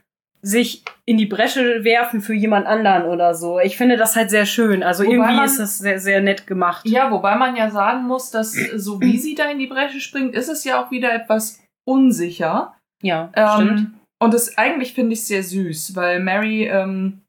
sich 0.44 0.84
in 1.06 1.18
die 1.18 1.28
Bresche 1.28 1.84
werfen 1.84 2.22
für 2.22 2.34
jemand 2.34 2.66
anderen 2.66 3.04
oder 3.04 3.36
so. 3.36 3.60
Ich 3.60 3.78
finde 3.78 3.96
das 3.96 4.16
halt 4.16 4.32
sehr 4.32 4.46
schön. 4.46 4.82
Also 4.82 5.04
wobei 5.04 5.14
irgendwie 5.14 5.36
man, 5.36 5.46
ist 5.46 5.60
das 5.60 5.78
sehr, 5.78 6.00
sehr 6.00 6.22
nett 6.22 6.48
gemacht. 6.48 6.88
Ja, 6.88 7.12
wobei 7.12 7.36
man 7.36 7.56
ja 7.56 7.70
sagen 7.70 8.08
muss, 8.08 8.32
dass 8.32 8.54
so 8.54 9.00
wie 9.02 9.18
sie 9.18 9.36
da 9.36 9.50
in 9.52 9.60
die 9.60 9.68
Bresche 9.68 10.00
springt, 10.00 10.34
ist 10.34 10.50
es 10.50 10.64
ja 10.64 10.84
auch 10.84 10.90
wieder 10.90 11.14
etwas 11.14 11.64
unsicher. 11.88 12.76
Ja, 13.04 13.32
ähm, 13.36 13.50
stimmt. 13.54 13.92
Und 14.20 14.34
das 14.34 14.58
eigentlich 14.58 14.94
finde 14.94 15.14
ich 15.14 15.26
sehr 15.26 15.44
süß, 15.44 15.96
weil 15.96 16.20
Mary 16.20 16.66
ähm, 16.68 17.22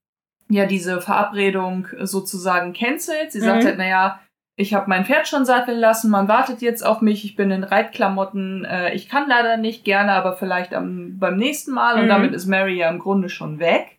ja 0.49 0.67
diese 0.67 1.01
Verabredung 1.01 1.89
sozusagen 2.01 2.73
cancelt. 2.73 3.33
Sie 3.33 3.41
mhm. 3.41 3.45
sagt 3.45 3.65
halt, 3.65 3.79
naja, 3.79 4.21
ich 4.63 4.75
habe 4.75 4.89
mein 4.89 5.05
Pferd 5.05 5.29
schon 5.29 5.45
satteln 5.45 5.79
lassen, 5.79 6.11
man 6.11 6.29
wartet 6.29 6.63
jetzt 6.63 6.85
auf 6.87 7.01
mich, 7.01 7.25
ich 7.25 7.37
bin 7.37 7.51
in 7.51 7.65
Reitklamotten, 7.65 8.65
äh, 8.65 8.95
ich 8.95 9.09
kann 9.09 9.29
leider 9.29 9.57
nicht 9.57 9.85
gerne, 9.85 10.13
aber 10.13 10.37
vielleicht 10.37 10.73
am, 10.73 11.19
beim 11.19 11.37
nächsten 11.37 11.73
Mal. 11.73 11.97
Und 11.97 12.05
mhm. 12.05 12.11
damit 12.11 12.33
ist 12.33 12.47
Mary 12.47 12.79
ja 12.79 12.89
im 12.89 12.99
Grunde 12.99 13.29
schon 13.29 13.59
weg. 13.59 13.99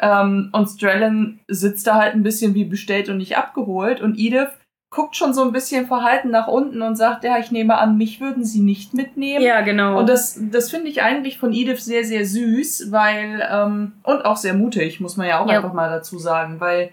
Ähm, 0.00 0.50
und 0.52 0.68
Strellen 0.68 1.40
sitzt 1.48 1.86
da 1.86 1.96
halt 1.96 2.14
ein 2.14 2.22
bisschen 2.22 2.54
wie 2.54 2.64
bestellt 2.64 3.08
und 3.08 3.16
nicht 3.16 3.36
abgeholt. 3.36 4.00
Und 4.00 4.18
Edith 4.18 4.50
guckt 4.90 5.16
schon 5.16 5.34
so 5.34 5.42
ein 5.42 5.52
bisschen 5.52 5.86
verhalten 5.86 6.30
nach 6.30 6.46
unten 6.46 6.82
und 6.82 6.96
sagt, 6.96 7.24
ja, 7.24 7.38
ich 7.38 7.50
nehme 7.50 7.76
an, 7.78 7.98
mich 7.98 8.20
würden 8.20 8.44
sie 8.44 8.60
nicht 8.60 8.94
mitnehmen. 8.94 9.44
Ja, 9.44 9.60
genau. 9.62 9.98
Und 9.98 10.08
das, 10.08 10.38
das 10.52 10.70
finde 10.70 10.88
ich 10.88 11.02
eigentlich 11.02 11.38
von 11.38 11.52
Edith 11.52 11.84
sehr, 11.84 12.04
sehr 12.04 12.24
süß, 12.24 12.92
weil, 12.92 13.46
ähm, 13.50 13.92
und 14.04 14.24
auch 14.24 14.36
sehr 14.36 14.54
mutig, 14.54 15.00
muss 15.00 15.16
man 15.16 15.26
ja 15.26 15.40
auch 15.40 15.48
ja. 15.48 15.56
einfach 15.56 15.72
mal 15.72 15.90
dazu 15.90 16.18
sagen, 16.18 16.60
weil 16.60 16.90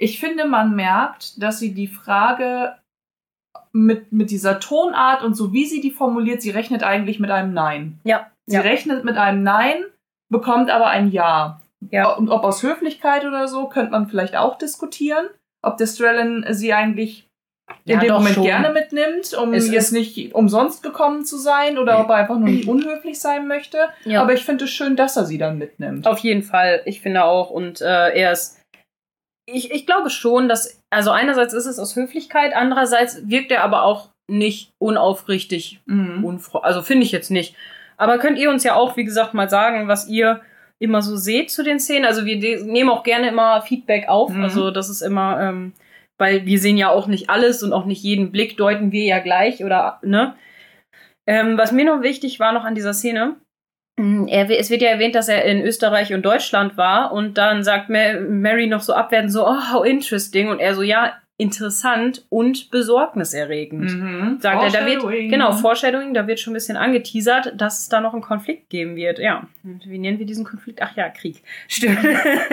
ich 0.00 0.18
finde, 0.18 0.46
man 0.46 0.74
merkt, 0.74 1.42
dass 1.42 1.58
sie 1.58 1.74
die 1.74 1.86
Frage 1.86 2.74
mit, 3.72 4.12
mit 4.12 4.30
dieser 4.30 4.58
Tonart 4.58 5.22
und 5.22 5.34
so 5.34 5.52
wie 5.52 5.66
sie 5.66 5.82
die 5.82 5.90
formuliert, 5.90 6.40
sie 6.40 6.50
rechnet 6.50 6.82
eigentlich 6.82 7.20
mit 7.20 7.30
einem 7.30 7.52
Nein. 7.52 8.00
Ja. 8.04 8.30
Sie 8.46 8.56
ja. 8.56 8.62
rechnet 8.62 9.04
mit 9.04 9.18
einem 9.18 9.42
Nein, 9.42 9.84
bekommt 10.30 10.70
aber 10.70 10.86
ein 10.86 11.10
Ja. 11.10 11.60
Ja. 11.90 12.12
Und 12.12 12.28
ob 12.28 12.44
aus 12.44 12.62
Höflichkeit 12.62 13.24
oder 13.24 13.46
so, 13.48 13.66
könnte 13.66 13.92
man 13.92 14.08
vielleicht 14.08 14.36
auch 14.36 14.58
diskutieren, 14.58 15.26
ob 15.62 15.76
der 15.76 15.86
Strellen 15.86 16.44
sie 16.50 16.72
eigentlich 16.72 17.26
in 17.84 17.94
ja, 17.94 18.00
dem 18.00 18.12
Moment 18.12 18.34
schon. 18.34 18.44
gerne 18.44 18.70
mitnimmt, 18.70 19.32
um 19.34 19.54
es 19.54 19.70
jetzt 19.70 19.92
nicht 19.92 20.34
umsonst 20.34 20.82
gekommen 20.82 21.24
zu 21.24 21.38
sein 21.38 21.78
oder 21.78 22.00
ob 22.00 22.08
er 22.08 22.16
einfach 22.16 22.38
nur 22.38 22.48
nicht 22.48 22.68
unhöflich 22.68 23.20
sein 23.20 23.46
möchte. 23.46 23.88
Ja. 24.04 24.22
Aber 24.22 24.32
ich 24.32 24.44
finde 24.44 24.64
es 24.64 24.70
schön, 24.70 24.96
dass 24.96 25.16
er 25.16 25.24
sie 25.24 25.38
dann 25.38 25.58
mitnimmt. 25.58 26.06
Auf 26.06 26.18
jeden 26.18 26.42
Fall. 26.42 26.82
Ich 26.84 27.00
finde 27.00 27.24
auch. 27.24 27.50
Und 27.50 27.80
äh, 27.80 28.10
er 28.10 28.32
ist 28.32 28.59
ich, 29.52 29.70
ich 29.70 29.86
glaube 29.86 30.10
schon, 30.10 30.48
dass, 30.48 30.82
also 30.90 31.10
einerseits 31.10 31.54
ist 31.54 31.66
es 31.66 31.78
aus 31.78 31.96
Höflichkeit, 31.96 32.54
andererseits 32.54 33.28
wirkt 33.28 33.50
er 33.50 33.62
aber 33.62 33.84
auch 33.84 34.08
nicht 34.28 34.72
unaufrichtig. 34.78 35.80
Mhm. 35.86 36.40
also 36.62 36.82
finde 36.82 37.04
ich 37.04 37.12
jetzt 37.12 37.30
nicht. 37.30 37.56
Aber 37.96 38.18
könnt 38.18 38.38
ihr 38.38 38.50
uns 38.50 38.64
ja 38.64 38.74
auch, 38.74 38.96
wie 38.96 39.04
gesagt, 39.04 39.34
mal 39.34 39.50
sagen, 39.50 39.88
was 39.88 40.08
ihr 40.08 40.40
immer 40.78 41.02
so 41.02 41.16
seht 41.16 41.50
zu 41.50 41.62
den 41.62 41.78
Szenen. 41.78 42.06
Also 42.06 42.24
wir 42.24 42.36
nehmen 42.64 42.88
auch 42.88 43.02
gerne 43.02 43.28
immer 43.28 43.60
Feedback 43.62 44.08
auf. 44.08 44.32
Mhm. 44.32 44.42
Also 44.42 44.70
das 44.70 44.88
ist 44.88 45.02
immer, 45.02 45.38
ähm, 45.40 45.74
weil 46.18 46.46
wir 46.46 46.58
sehen 46.58 46.78
ja 46.78 46.88
auch 46.88 47.06
nicht 47.06 47.28
alles 47.28 47.62
und 47.62 47.72
auch 47.72 47.84
nicht 47.84 48.02
jeden 48.02 48.32
Blick 48.32 48.56
deuten 48.56 48.90
wir 48.90 49.04
ja 49.04 49.18
gleich 49.18 49.62
oder, 49.62 50.00
ne? 50.02 50.34
Ähm, 51.26 51.58
was 51.58 51.70
mir 51.70 51.84
noch 51.84 52.02
wichtig 52.02 52.40
war 52.40 52.52
noch 52.52 52.64
an 52.64 52.74
dieser 52.74 52.94
Szene, 52.94 53.36
es 54.28 54.70
wird 54.70 54.82
ja 54.82 54.88
erwähnt, 54.88 55.14
dass 55.14 55.28
er 55.28 55.44
in 55.44 55.62
Österreich 55.62 56.12
und 56.14 56.22
Deutschland 56.22 56.76
war 56.76 57.12
und 57.12 57.38
dann 57.38 57.62
sagt 57.62 57.88
Mary 57.88 58.66
noch 58.66 58.80
so 58.80 58.94
abwertend 58.94 59.32
so, 59.32 59.46
oh, 59.46 59.72
how 59.72 59.84
interesting. 59.84 60.48
Und 60.48 60.58
er 60.58 60.74
so, 60.74 60.82
ja, 60.82 61.12
interessant 61.40 62.26
und 62.28 62.70
besorgniserregend. 62.70 63.90
Mhm. 63.90 64.38
Sagt 64.40 64.62
er, 64.62 64.70
da 64.70 64.86
wird, 64.86 65.30
genau, 65.30 65.52
Foreshadowing, 65.52 66.12
da 66.12 66.26
wird 66.26 66.38
schon 66.38 66.52
ein 66.52 66.54
bisschen 66.54 66.76
angeteasert, 66.76 67.54
dass 67.56 67.80
es 67.80 67.88
da 67.88 68.02
noch 68.02 68.12
einen 68.12 68.20
Konflikt 68.20 68.68
geben 68.68 68.94
wird. 68.94 69.18
Ja, 69.18 69.46
wie 69.62 69.98
nennen 69.98 70.18
wir 70.18 70.26
diesen 70.26 70.44
Konflikt? 70.44 70.82
Ach 70.82 70.94
ja, 70.96 71.08
Krieg. 71.08 71.42
Stimmt. 71.68 71.98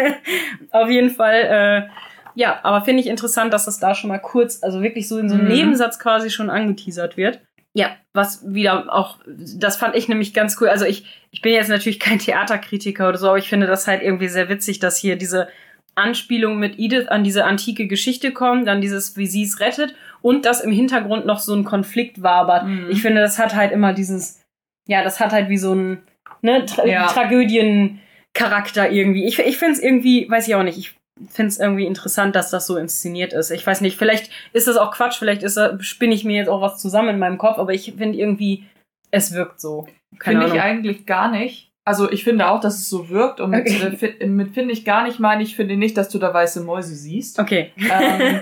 Auf 0.72 0.90
jeden 0.90 1.10
Fall, 1.10 1.90
äh, 1.90 1.90
ja, 2.36 2.60
aber 2.64 2.86
finde 2.86 3.02
ich 3.02 3.08
interessant, 3.08 3.52
dass 3.52 3.66
das 3.66 3.80
da 3.80 3.94
schon 3.94 4.08
mal 4.08 4.20
kurz, 4.20 4.64
also 4.64 4.82
wirklich 4.82 5.10
so 5.10 5.18
in 5.18 5.28
so 5.28 5.36
einem 5.36 5.46
mhm. 5.46 5.54
Nebensatz 5.54 6.00
quasi 6.00 6.30
schon 6.30 6.50
angeteasert 6.50 7.18
wird. 7.18 7.42
Ja, 7.78 7.96
was 8.12 8.44
wieder 8.44 8.92
auch, 8.92 9.20
das 9.28 9.78
fand 9.78 9.96
ich 9.96 10.08
nämlich 10.08 10.34
ganz 10.34 10.60
cool. 10.60 10.68
Also 10.68 10.86
ich, 10.86 11.06
ich 11.30 11.44
bin 11.44 11.54
jetzt 11.54 11.70
natürlich 11.70 12.00
kein 12.00 12.18
Theaterkritiker 12.18 13.08
oder 13.08 13.20
so, 13.20 13.28
aber 13.28 13.38
ich 13.38 13.50
finde 13.50 13.68
das 13.68 13.86
halt 13.86 14.02
irgendwie 14.02 14.30
sehr 14.30 14.50
witzig, 14.50 14.80
dass 14.80 14.98
hier 14.98 15.16
diese 15.16 15.48
Anspielung 15.94 16.58
mit 16.58 16.80
Edith 16.80 17.08
an 17.08 17.24
diese 17.24 17.46
antike 17.46 17.86
Geschichte 17.86 18.32
kommt, 18.32 18.68
dann 18.68 18.82
dieses, 18.82 19.16
wie 19.16 19.28
sie 19.28 19.44
es 19.44 19.60
rettet 19.60 19.94
und 20.24 20.46
dass 20.46 20.62
im 20.62 20.72
Hintergrund 20.72 21.28
noch 21.28 21.40
so 21.40 21.54
ein 21.54 21.66
Konflikt 21.66 22.24
wabert. 22.24 22.66
Mhm. 22.66 22.88
Ich 22.90 23.04
finde, 23.04 23.22
das 23.22 23.38
hat 23.38 23.54
halt 23.54 23.72
immer 23.72 23.94
dieses, 23.94 24.44
ja, 24.88 25.04
das 25.04 25.20
hat 25.20 25.32
halt 25.32 25.50
wie 25.50 25.60
so 25.60 25.76
ein 25.76 26.02
ne, 26.42 26.66
Tra 26.66 26.84
ja. 26.84 27.06
Tragödiencharakter 27.06 28.90
irgendwie. 28.90 29.28
Ich, 29.28 29.38
ich 29.38 29.58
finde 29.58 29.74
es 29.74 29.84
irgendwie, 29.84 30.28
weiß 30.28 30.48
ich 30.48 30.56
auch 30.56 30.64
nicht, 30.64 30.80
ich 30.80 30.96
finde 31.30 31.50
es 31.50 31.60
irgendwie 31.60 31.86
interessant, 31.86 32.36
dass 32.36 32.52
das 32.52 32.68
so 32.68 32.78
inszeniert 32.78 33.34
ist. 33.34 33.52
Ich 33.52 33.66
weiß 33.66 33.82
nicht, 33.82 33.98
vielleicht 33.98 34.32
ist 34.54 34.68
das 34.68 34.78
auch 34.78 34.92
Quatsch, 34.92 35.18
vielleicht 35.18 35.44
ist, 35.44 35.60
spinne 35.80 36.14
ich 36.14 36.24
mir 36.24 36.38
jetzt 36.38 36.50
auch 36.50 36.62
was 36.62 36.82
zusammen 36.82 37.10
in 37.10 37.20
meinem 37.20 37.38
Kopf, 37.38 37.58
aber 37.58 37.74
ich 37.74 37.94
finde 37.98 38.18
irgendwie, 38.18 38.66
es 39.12 39.34
wirkt 39.34 39.60
so. 39.60 39.88
Finde 40.20 40.48
ich 40.48 40.62
eigentlich 40.62 41.06
gar 41.06 41.32
nicht. 41.32 41.72
Also 41.86 42.12
ich 42.12 42.26
finde 42.26 42.50
auch, 42.50 42.60
dass 42.60 42.76
es 42.76 42.90
so 42.90 43.10
wirkt 43.10 43.40
und 43.40 43.52
mit, 43.52 43.66
okay. 43.66 44.16
äh, 44.20 44.28
mit 44.28 44.54
finde 44.54 44.74
ich 44.74 44.84
gar 44.84 45.06
nicht 45.06 45.20
meine 45.20 45.42
ich 45.42 45.56
finde 45.56 45.78
nicht, 45.78 45.96
dass 45.96 46.10
du 46.10 46.20
da 46.20 46.34
weiße 46.34 46.62
Mäuse 46.62 46.94
siehst. 46.94 47.40
Okay. 47.40 47.72
Ähm, 47.78 48.42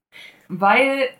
weil 0.48 1.10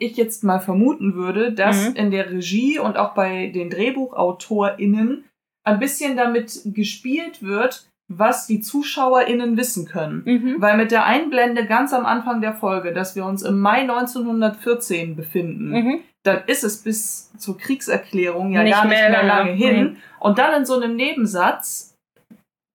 ich 0.00 0.16
jetzt 0.16 0.44
mal 0.44 0.60
vermuten 0.60 1.14
würde, 1.14 1.52
dass 1.52 1.90
mhm. 1.90 1.96
in 1.96 2.10
der 2.10 2.30
Regie 2.30 2.78
und 2.78 2.96
auch 2.96 3.12
bei 3.12 3.48
den 3.48 3.68
DrehbuchautorInnen 3.68 5.24
ein 5.64 5.78
bisschen 5.78 6.16
damit 6.16 6.62
gespielt 6.64 7.42
wird, 7.42 7.86
was 8.10 8.46
die 8.46 8.60
ZuschauerInnen 8.60 9.56
wissen 9.56 9.86
können. 9.86 10.22
Mhm. 10.24 10.56
Weil 10.58 10.76
mit 10.76 10.90
der 10.90 11.04
Einblende 11.04 11.66
ganz 11.66 11.92
am 11.92 12.06
Anfang 12.06 12.40
der 12.40 12.54
Folge, 12.54 12.92
dass 12.92 13.14
wir 13.14 13.24
uns 13.24 13.42
im 13.42 13.60
Mai 13.60 13.82
1914 13.82 15.14
befinden, 15.14 15.70
mhm. 15.70 16.00
dann 16.22 16.42
ist 16.46 16.64
es 16.64 16.82
bis 16.82 17.30
zur 17.36 17.58
Kriegserklärung 17.58 18.52
ja 18.52 18.62
nicht 18.62 18.72
gar 18.72 18.86
nicht 18.86 18.98
mehr, 18.98 19.10
mehr 19.10 19.24
lange 19.24 19.52
hin. 19.52 19.80
Mhm. 19.80 19.96
Und 20.20 20.38
dann 20.38 20.54
in 20.54 20.66
so 20.66 20.74
einem 20.74 20.96
Nebensatz 20.96 21.94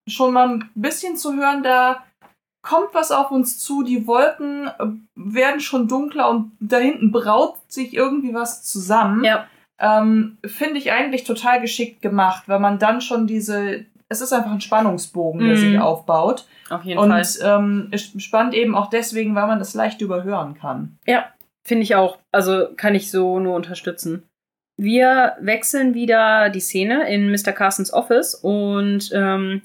schon 0.08 0.34
mal 0.34 0.50
ein 0.50 0.70
bisschen 0.76 1.18
zu 1.18 1.36
hören, 1.36 1.64
da 1.64 2.04
kommt 2.62 2.94
was 2.94 3.12
auf 3.12 3.32
uns 3.32 3.60
zu, 3.60 3.84
die 3.84 4.08
Wolken 4.08 4.68
äh, 4.68 4.86
werden 5.16 5.60
schon 5.60 5.88
dunkler 5.88 6.30
und 6.30 6.52
da 6.60 6.78
hinten 6.78 7.12
braut 7.12 7.58
sich 7.68 7.94
irgendwie 7.94 8.34
was 8.34 8.64
zusammen. 8.64 9.24
Ja. 9.24 9.48
Ähm, 9.80 10.38
Finde 10.46 10.78
ich 10.78 10.92
eigentlich 10.92 11.26
total 11.26 11.60
geschickt 11.60 12.02
gemacht, 12.02 12.44
weil 12.48 12.60
man 12.60 12.80
dann 12.80 13.02
schon 13.02 13.28
diese, 13.28 13.86
es 14.14 14.22
ist 14.22 14.32
einfach 14.32 14.52
ein 14.52 14.62
Spannungsbogen, 14.62 15.42
der 15.42 15.58
mhm. 15.58 15.60
sich 15.60 15.80
aufbaut. 15.80 16.46
Auf 16.70 16.84
jeden 16.84 17.00
und, 17.00 17.10
Fall. 17.10 17.22
Und 17.22 17.92
ähm, 17.92 18.20
spannend 18.20 18.54
eben 18.54 18.76
auch 18.76 18.90
deswegen, 18.90 19.36
weil 19.36 19.48
man 19.48 19.60
das 19.60 19.74
leicht 19.74 20.02
überhören 20.02 20.56
kann. 20.56 20.98
Ja, 21.06 21.26
finde 21.66 21.84
ich 21.84 21.96
auch. 21.96 22.20
Also 22.32 22.68
kann 22.78 22.96
ich 22.96 23.12
so 23.12 23.40
nur 23.40 23.56
unterstützen. 23.56 24.24
Wir 24.78 25.36
wechseln 25.40 25.94
wieder 25.94 26.50
die 26.50 26.60
Szene 26.60 27.08
in 27.10 27.30
Mr. 27.30 27.52
Carsons 27.52 27.94
Office 27.94 28.34
und 28.36 29.12
ähm, 29.14 29.62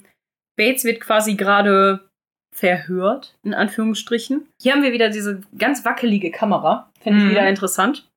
Bates 0.55 0.83
wird 0.83 0.99
quasi 0.99 1.35
gerade 1.35 2.09
verhört, 2.53 3.37
in 3.43 3.53
Anführungsstrichen. 3.53 4.47
Hier 4.61 4.73
haben 4.73 4.83
wir 4.83 4.91
wieder 4.91 5.09
diese 5.09 5.41
ganz 5.57 5.85
wackelige 5.85 6.31
Kamera. 6.31 6.91
Finde 6.99 7.19
ich 7.19 7.25
mhm. 7.25 7.29
wieder 7.31 7.47
interessant. 7.47 8.08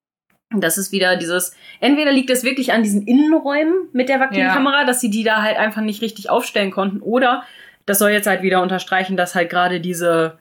Das 0.61 0.79
ist 0.79 0.93
wieder 0.93 1.17
dieses, 1.17 1.55
entweder 1.81 2.13
liegt 2.13 2.31
es 2.31 2.45
wirklich 2.45 2.73
an 2.73 2.83
diesen 2.83 3.07
Innenräumen 3.07 3.89
mit 3.93 4.09
der 4.09 4.21
Vacuum-Kamera, 4.21 4.81
ja. 4.81 4.87
dass 4.87 5.01
sie 5.01 5.11
die 5.11 5.25
da 5.25 5.43
halt 5.43 5.57
einfach 5.57 5.83
nicht 5.83 6.03
richtig 6.03 6.31
aufstellen 6.31 6.71
konnten, 6.71 7.01
oder 7.01 7.45
das 7.87 7.99
soll 7.99 8.11
jetzt 8.11 8.27
halt 8.27 8.43
wieder 8.43 8.63
unterstreichen, 8.63 9.17
dass 9.17 9.35
halt 9.35 9.51
gerade 9.51 9.81
diese 9.81 10.39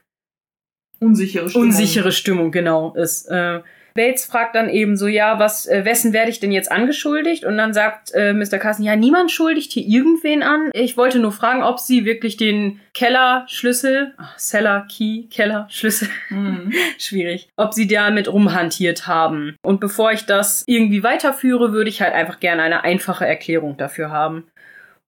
unsichere 0.99 1.49
Stimmung, 1.49 1.67
unsichere 1.67 2.11
Stimmung 2.11 2.51
genau 2.51 2.93
ist. 2.93 3.25
Äh, 3.25 3.61
Bates 3.93 4.26
fragt 4.26 4.55
dann 4.55 4.69
eben 4.69 4.95
so, 4.97 5.07
ja, 5.07 5.39
was, 5.39 5.68
äh, 5.68 5.85
wessen 5.85 6.13
werde 6.13 6.30
ich 6.30 6.39
denn 6.39 6.51
jetzt 6.51 6.72
angeschuldigt? 6.72 7.45
Und 7.45 7.57
dann 7.57 7.73
sagt 7.73 8.11
äh, 8.13 8.34
Mr. 8.34 8.57
Carson, 8.57 8.85
ja, 8.85 8.95
niemand 8.95 9.31
schuldigt 9.31 9.72
hier 9.72 9.85
irgendwen 9.85 10.43
an. 10.43 10.69
Ich 10.73 10.97
wollte 10.97 11.19
nur 11.19 11.31
fragen, 11.31 11.63
ob 11.63 11.80
sie 11.80 12.05
wirklich 12.05 12.38
den 12.38 12.80
Kellerschlüssel, 12.93 14.13
ach, 14.18 14.38
Cellar 14.38 14.88
Key, 14.88 15.27
Kellerschlüssel, 15.30 16.09
mhm. 16.30 16.72
schwierig, 16.97 17.49
ob 17.55 17.73
sie 17.73 17.88
damit 17.88 18.31
rumhantiert 18.31 19.07
haben. 19.07 19.55
Und 19.61 19.80
bevor 19.80 20.11
ich 20.11 20.26
das 20.26 20.63
irgendwie 20.68 21.03
weiterführe, 21.03 21.73
würde 21.73 21.89
ich 21.89 22.01
halt 22.01 22.13
einfach 22.13 22.39
gerne 22.39 22.63
eine 22.63 22.84
einfache 22.84 23.26
Erklärung 23.26 23.77
dafür 23.77 24.11
haben. 24.11 24.45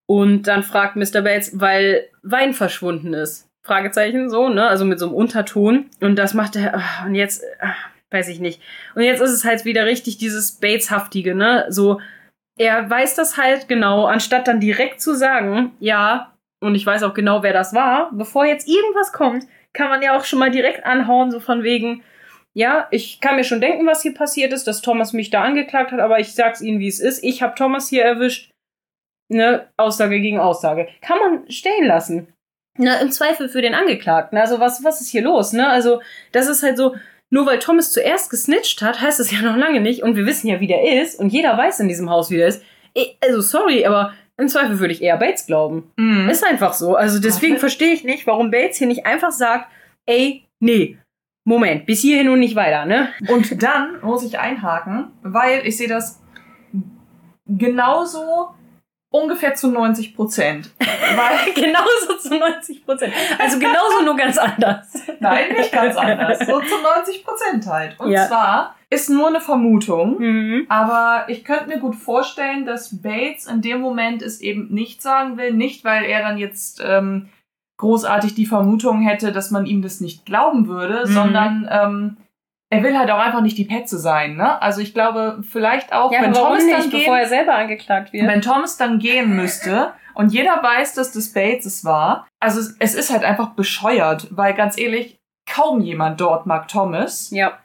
Und 0.06 0.44
dann 0.44 0.64
fragt 0.64 0.96
Mr. 0.96 1.22
Bates, 1.22 1.60
weil 1.60 2.10
Wein 2.22 2.54
verschwunden 2.54 3.14
ist. 3.14 3.48
Fragezeichen 3.66 4.30
so, 4.30 4.50
ne? 4.50 4.68
Also 4.68 4.84
mit 4.84 5.00
so 5.00 5.08
einem 5.08 5.16
Unterton. 5.16 5.86
Und 6.02 6.18
das 6.18 6.34
macht 6.34 6.56
er. 6.56 6.82
Und 7.06 7.16
jetzt. 7.16 7.44
Weiß 8.14 8.28
ich 8.28 8.40
nicht. 8.40 8.62
Und 8.94 9.02
jetzt 9.02 9.22
ist 9.22 9.32
es 9.32 9.44
halt 9.44 9.66
wieder 9.66 9.86
richtig 9.86 10.20
dieses 10.20 10.60
Bates-haftige, 10.60 11.34
ne? 11.34 11.66
So, 11.70 12.00
er 12.60 12.88
weiß 12.88 13.16
das 13.16 13.38
halt 13.38 13.68
genau, 13.68 14.06
anstatt 14.06 14.48
dann 14.48 14.60
direkt 14.60 15.02
zu 15.02 15.16
sagen, 15.16 15.72
ja, 15.80 16.32
und 16.62 16.76
ich 16.76 16.86
weiß 16.86 17.02
auch 17.02 17.16
genau, 17.16 17.42
wer 17.42 17.54
das 17.54 17.74
war, 17.74 18.12
bevor 18.14 18.46
jetzt 18.46 18.68
irgendwas 18.68 19.14
kommt, 19.14 19.48
kann 19.74 19.90
man 19.90 20.04
ja 20.04 20.16
auch 20.16 20.26
schon 20.26 20.38
mal 20.38 20.52
direkt 20.52 20.86
anhauen, 20.86 21.32
so 21.32 21.40
von 21.40 21.64
wegen, 21.64 22.04
ja, 22.54 22.88
ich 22.92 23.20
kann 23.20 23.36
mir 23.36 23.44
schon 23.44 23.62
denken, 23.62 23.88
was 23.88 24.04
hier 24.04 24.14
passiert 24.14 24.54
ist, 24.54 24.68
dass 24.68 24.84
Thomas 24.84 25.12
mich 25.12 25.32
da 25.32 25.42
angeklagt 25.42 25.92
hat, 25.92 26.00
aber 26.00 26.20
ich 26.20 26.36
sag's 26.36 26.62
Ihnen, 26.62 26.80
wie 26.80 26.88
es 26.88 27.00
ist. 27.00 27.24
Ich 27.24 27.42
habe 27.42 27.56
Thomas 27.56 27.90
hier 27.90 28.04
erwischt. 28.04 28.52
Ne, 29.30 29.68
Aussage 29.78 30.22
gegen 30.22 30.40
Aussage. 30.40 30.88
Kann 31.02 31.18
man 31.18 31.50
stehen 31.50 31.88
lassen. 31.88 32.32
Na, 32.78 33.00
im 33.00 33.10
Zweifel 33.10 33.50
für 33.50 33.64
den 33.64 33.74
Angeklagten. 33.74 34.38
Also 34.38 34.60
was, 34.60 34.84
was 34.84 35.02
ist 35.02 35.10
hier 35.10 35.24
los, 35.24 35.54
ne? 35.54 35.68
Also, 35.68 36.02
das 36.32 36.48
ist 36.48 36.62
halt 36.62 36.78
so, 36.78 36.96
nur 37.34 37.48
weil 37.48 37.58
Thomas 37.58 37.92
zuerst 37.92 38.30
gesnitcht 38.30 38.84
hat, 38.84 39.02
heißt 39.02 39.20
es 39.20 39.32
ja 39.32 39.42
noch 39.42 39.58
lange 39.58 39.82
nicht. 39.82 40.04
Und 40.04 40.16
wir 40.16 40.28
wissen 40.28 40.48
ja, 40.48 40.60
wie 40.60 40.68
der 40.68 41.02
ist. 41.02 41.20
Und 41.20 41.30
jeder 41.30 41.58
weiß 41.58 41.80
in 41.80 41.88
diesem 41.88 42.12
Haus, 42.12 42.30
wie 42.30 42.38
der 42.38 42.48
ist. 42.48 42.62
Also, 43.22 43.42
sorry, 43.42 43.88
aber 43.88 44.14
im 44.38 44.48
Zweifel 44.48 44.80
würde 44.80 44.94
ich 44.94 45.02
eher 45.02 45.18
Bates 45.18 45.48
glauben. 45.48 45.92
Mhm. 45.98 46.30
Ist 46.30 46.46
einfach 46.46 46.74
so. 46.74 46.96
Also, 46.96 47.20
deswegen 47.20 47.58
verstehe 47.58 47.92
ich 47.92 48.04
nicht, 48.04 48.28
warum 48.28 48.52
Bates 48.52 48.78
hier 48.78 48.86
nicht 48.86 49.08
einfach 49.08 49.32
sagt, 49.32 49.68
ey, 50.06 50.46
nee, 50.60 51.00
Moment, 51.44 51.88
bis 51.88 52.02
hierhin 52.02 52.30
und 52.30 52.40
nicht 52.40 52.56
weiter, 52.56 52.86
ne? 52.86 53.10
Und 53.28 53.64
dann 53.64 54.00
muss 54.04 54.24
ich 54.24 54.38
einhaken, 54.38 55.08
weil 55.24 55.66
ich 55.66 55.76
sehe 55.76 55.90
das 55.90 56.22
genauso 57.48 58.50
ungefähr 59.14 59.54
zu 59.54 59.70
90 59.70 60.16
Prozent. 60.16 60.72
genauso 61.56 62.18
zu 62.20 62.36
90 62.36 62.84
Prozent. 62.84 63.14
Also 63.38 63.60
genauso 63.60 64.02
nur 64.04 64.18
ganz 64.18 64.38
anders. 64.40 64.92
Nein, 65.20 65.54
nicht 65.56 65.72
ganz 65.72 65.96
anders. 65.96 66.40
So 66.40 66.60
zu 66.60 66.82
90 66.82 67.24
Prozent 67.24 67.68
halt. 67.68 68.00
Und 68.00 68.12
ja. 68.12 68.28
zwar 68.28 68.76
ist 68.90 69.10
nur 69.10 69.28
eine 69.28 69.40
Vermutung, 69.40 70.20
mhm. 70.20 70.66
aber 70.68 71.26
ich 71.28 71.46
könnte 71.46 71.68
mir 71.68 71.80
gut 71.80 71.96
vorstellen, 71.96 72.66
dass 72.66 73.02
Bates 73.02 73.46
in 73.46 73.62
dem 73.62 73.82
Moment 73.82 74.24
es 74.24 74.42
eben 74.42 74.74
nicht 74.74 75.04
sagen 75.04 75.38
will. 75.38 75.54
Nicht, 75.54 75.86
weil 75.86 76.06
er 76.06 76.24
dann 76.24 76.40
jetzt 76.40 76.82
ähm, 76.84 77.30
großartig 77.78 78.34
die 78.34 78.48
Vermutung 78.48 79.02
hätte, 79.02 79.32
dass 79.32 79.52
man 79.52 79.68
ihm 79.68 79.84
das 79.84 80.02
nicht 80.02 80.26
glauben 80.26 80.68
würde, 80.68 81.06
mhm. 81.06 81.14
sondern 81.14 81.70
ähm, 81.72 82.18
er 82.78 82.84
will 82.84 82.98
halt 82.98 83.12
auch 83.12 83.20
einfach 83.20 83.42
nicht 83.42 83.58
die 83.58 83.66
Petze 83.66 83.98
sein, 83.98 84.36
ne? 84.36 84.62
Also 84.62 84.82
ich 84.82 84.94
glaube, 84.94 85.44
vielleicht 85.50 85.94
auch, 85.94 86.12
ja, 86.12 86.22
wenn 86.22 86.34
Thomas 86.34 86.64
nicht, 86.64 86.78
dann 86.78 86.90
gehen, 86.90 87.00
bevor 87.00 87.18
er 87.18 87.28
selber 87.28 87.56
angeklagt 87.56 88.14
wird. 88.14 88.28
Wenn 88.28 88.42
Thomas 88.42 88.78
dann 88.78 89.00
gehen 89.00 89.36
müsste 89.36 89.94
und 90.14 90.34
jeder 90.34 90.62
weiß, 90.62 90.94
dass 90.96 91.12
das 91.12 91.34
Bates 91.34 91.66
es 91.66 91.86
war, 91.86 92.28
also 92.40 92.60
es 92.80 92.96
ist 92.96 93.12
halt 93.12 93.24
einfach 93.24 93.50
bescheuert, 93.52 94.28
weil 94.32 94.54
ganz 94.54 94.78
ehrlich, 94.78 95.18
kaum 95.50 95.82
jemand 95.82 96.22
dort 96.22 96.46
mag 96.46 96.68
Thomas. 96.68 97.30
Ja. 97.32 97.58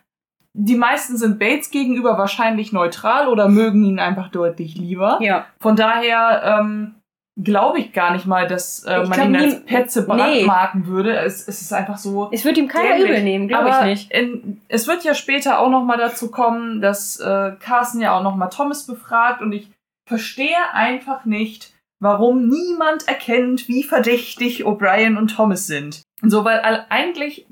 Die 0.55 0.77
meisten 0.77 1.17
sind 1.17 1.39
Bates 1.39 1.71
gegenüber 1.71 2.19
wahrscheinlich 2.19 2.73
neutral 2.73 3.29
oder 3.29 3.49
mögen 3.49 3.85
ihn 3.85 4.01
einfach 4.01 4.29
deutlich 4.29 4.75
lieber. 4.77 5.19
Ja. 5.21 5.47
Von 5.61 5.77
daher, 5.77 6.59
ähm, 6.61 6.97
glaube 7.43 7.79
ich 7.79 7.93
gar 7.93 8.13
nicht 8.13 8.27
mal, 8.27 8.47
dass 8.47 8.85
äh, 8.85 9.05
man 9.05 9.35
ihn 9.35 9.37
als 9.37 9.65
Petze 9.65 10.07
brandmarken 10.07 10.83
nee. 10.83 10.87
würde. 10.89 11.17
Es, 11.17 11.47
es 11.47 11.63
ist 11.63 11.73
einfach 11.73 11.99
so. 11.99 12.29
Es 12.33 12.45
wird 12.45 12.59
ihm 12.59 12.69
keiner 12.69 12.97
dämlich. 12.97 13.11
übel 13.11 13.23
nehmen, 13.23 13.49
glaube 13.49 13.71
ich 13.71 13.85
nicht. 13.85 14.13
In, 14.13 14.61
es 14.69 14.89
wird 14.89 15.05
ja 15.05 15.15
später 15.15 15.61
auch 15.61 15.71
noch 15.71 15.85
mal 15.85 15.97
dazu 15.97 16.31
kommen, 16.31 16.81
dass 16.81 17.19
äh, 17.21 17.53
Carsten 17.61 18.01
ja 18.01 18.17
auch 18.17 18.23
noch 18.23 18.37
mal 18.37 18.49
Thomas 18.49 18.87
befragt 18.87 19.41
und 19.41 19.53
ich 19.53 19.71
verstehe 20.07 20.73
einfach 20.73 21.25
nicht, 21.25 21.73
warum 22.01 22.49
niemand 22.49 23.07
erkennt, 23.07 23.69
wie 23.69 23.83
verdächtig 23.83 24.65
O'Brien 24.65 25.17
und 25.17 25.29
Thomas 25.29 25.67
sind. 25.67 26.03
So, 26.23 26.45
weil 26.45 26.87
eigentlich 26.89 27.47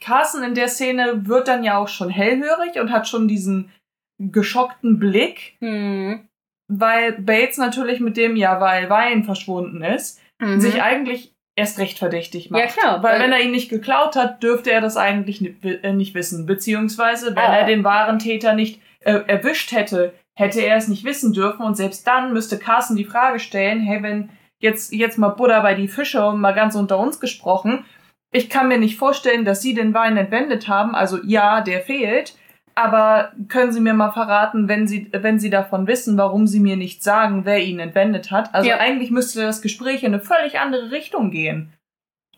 Carsten 0.00 0.42
in 0.42 0.54
der 0.54 0.68
Szene 0.68 1.26
wird 1.26 1.48
dann 1.48 1.64
ja 1.64 1.78
auch 1.78 1.88
schon 1.88 2.08
hellhörig 2.08 2.80
und 2.80 2.90
hat 2.90 3.08
schon 3.08 3.28
diesen 3.28 3.70
geschockten 4.18 4.98
Blick. 4.98 5.56
Hm 5.60 6.27
weil 6.68 7.12
Bates 7.12 7.56
natürlich 7.56 8.00
mit 8.00 8.16
dem 8.16 8.36
ja, 8.36 8.60
weil 8.60 8.88
Wein 8.90 9.24
verschwunden 9.24 9.82
ist, 9.82 10.20
mhm. 10.38 10.60
sich 10.60 10.82
eigentlich 10.82 11.34
erst 11.56 11.78
recht 11.78 11.98
verdächtig 11.98 12.50
macht. 12.50 12.62
Ja, 12.62 12.68
klar. 12.68 13.02
Weil, 13.02 13.14
weil 13.14 13.20
wenn 13.22 13.32
er 13.32 13.40
ihn 13.40 13.50
nicht 13.50 13.68
geklaut 13.68 14.14
hat, 14.14 14.42
dürfte 14.42 14.70
er 14.70 14.80
das 14.80 14.96
eigentlich 14.96 15.40
nicht, 15.40 15.64
äh, 15.64 15.92
nicht 15.92 16.14
wissen. 16.14 16.46
Beziehungsweise, 16.46 17.34
wenn 17.34 17.50
oh. 17.50 17.54
er 17.54 17.66
den 17.66 17.84
wahren 17.84 18.20
Täter 18.20 18.54
nicht 18.54 18.80
äh, 19.00 19.20
erwischt 19.26 19.72
hätte, 19.72 20.14
hätte 20.36 20.60
er 20.60 20.76
es 20.76 20.86
nicht 20.86 21.04
wissen 21.04 21.32
dürfen. 21.32 21.62
Und 21.62 21.76
selbst 21.76 22.06
dann 22.06 22.32
müsste 22.32 22.58
Carsten 22.58 22.96
die 22.96 23.04
Frage 23.04 23.40
stellen, 23.40 23.80
hey, 23.80 24.02
wenn 24.02 24.30
jetzt, 24.60 24.92
jetzt 24.92 25.18
mal 25.18 25.30
Buddha 25.30 25.60
bei 25.60 25.74
die 25.74 25.88
Fische 25.88 26.24
und 26.24 26.40
mal 26.40 26.54
ganz 26.54 26.76
unter 26.76 26.98
uns 26.98 27.18
gesprochen, 27.18 27.84
ich 28.30 28.48
kann 28.50 28.68
mir 28.68 28.78
nicht 28.78 28.96
vorstellen, 28.96 29.44
dass 29.44 29.62
sie 29.62 29.74
den 29.74 29.94
Wein 29.94 30.16
entwendet 30.16 30.68
haben. 30.68 30.94
Also 30.94 31.18
ja, 31.24 31.60
der 31.60 31.80
fehlt. 31.80 32.36
Aber 32.78 33.32
können 33.48 33.72
Sie 33.72 33.80
mir 33.80 33.92
mal 33.92 34.12
verraten, 34.12 34.68
wenn 34.68 34.86
Sie, 34.86 35.10
wenn 35.10 35.40
Sie 35.40 35.50
davon 35.50 35.88
wissen, 35.88 36.16
warum 36.16 36.46
Sie 36.46 36.60
mir 36.60 36.76
nicht 36.76 37.02
sagen, 37.02 37.44
wer 37.44 37.58
ihn 37.58 37.80
entwendet 37.80 38.30
hat? 38.30 38.54
Also 38.54 38.70
ja. 38.70 38.78
eigentlich 38.78 39.10
müsste 39.10 39.42
das 39.42 39.62
Gespräch 39.62 40.04
in 40.04 40.14
eine 40.14 40.22
völlig 40.22 40.60
andere 40.60 40.92
Richtung 40.92 41.32
gehen. 41.32 41.72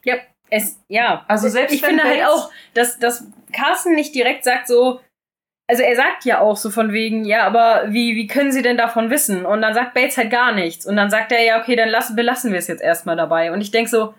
Ja, 0.03 0.15
es, 0.49 0.83
ja. 0.89 1.27
Also 1.29 1.51
selbst 1.51 1.75
ich 1.75 1.83
finde 1.83 2.05
halt 2.05 2.25
auch, 2.25 2.51
dass, 2.73 2.99
dass 2.99 3.27
Carsten 3.53 3.95
nicht 3.95 4.15
direkt 4.15 4.45
sagt 4.45 4.67
so, 4.67 5.01
also 5.69 5.83
er 5.83 5.95
sagt 5.95 6.25
ja 6.25 6.41
auch 6.41 6.57
so 6.57 6.71
von 6.71 6.95
wegen, 6.95 7.27
ja, 7.27 7.47
aber 7.47 7.93
wie, 7.93 8.17
wie 8.17 8.27
können 8.27 8.51
Sie 8.51 8.63
denn 8.63 8.79
davon 8.79 9.11
wissen? 9.11 9.45
Und 9.45 9.61
dann 9.61 9.75
sagt 9.75 9.93
Bates 9.93 10.17
halt 10.17 10.31
gar 10.31 10.55
nichts. 10.55 10.87
Und 10.87 10.97
dann 10.97 11.11
sagt 11.11 11.33
er 11.33 11.45
ja, 11.45 11.61
okay, 11.61 11.77
dann 11.77 11.91
lassen, 11.91 12.17
belassen 12.17 12.51
wir 12.51 12.61
es 12.61 12.67
jetzt 12.67 12.83
erstmal 12.83 13.17
dabei. 13.17 13.53
Und 13.53 13.61
ich 13.61 13.73
denke 13.73 13.91
so, 13.91 14.15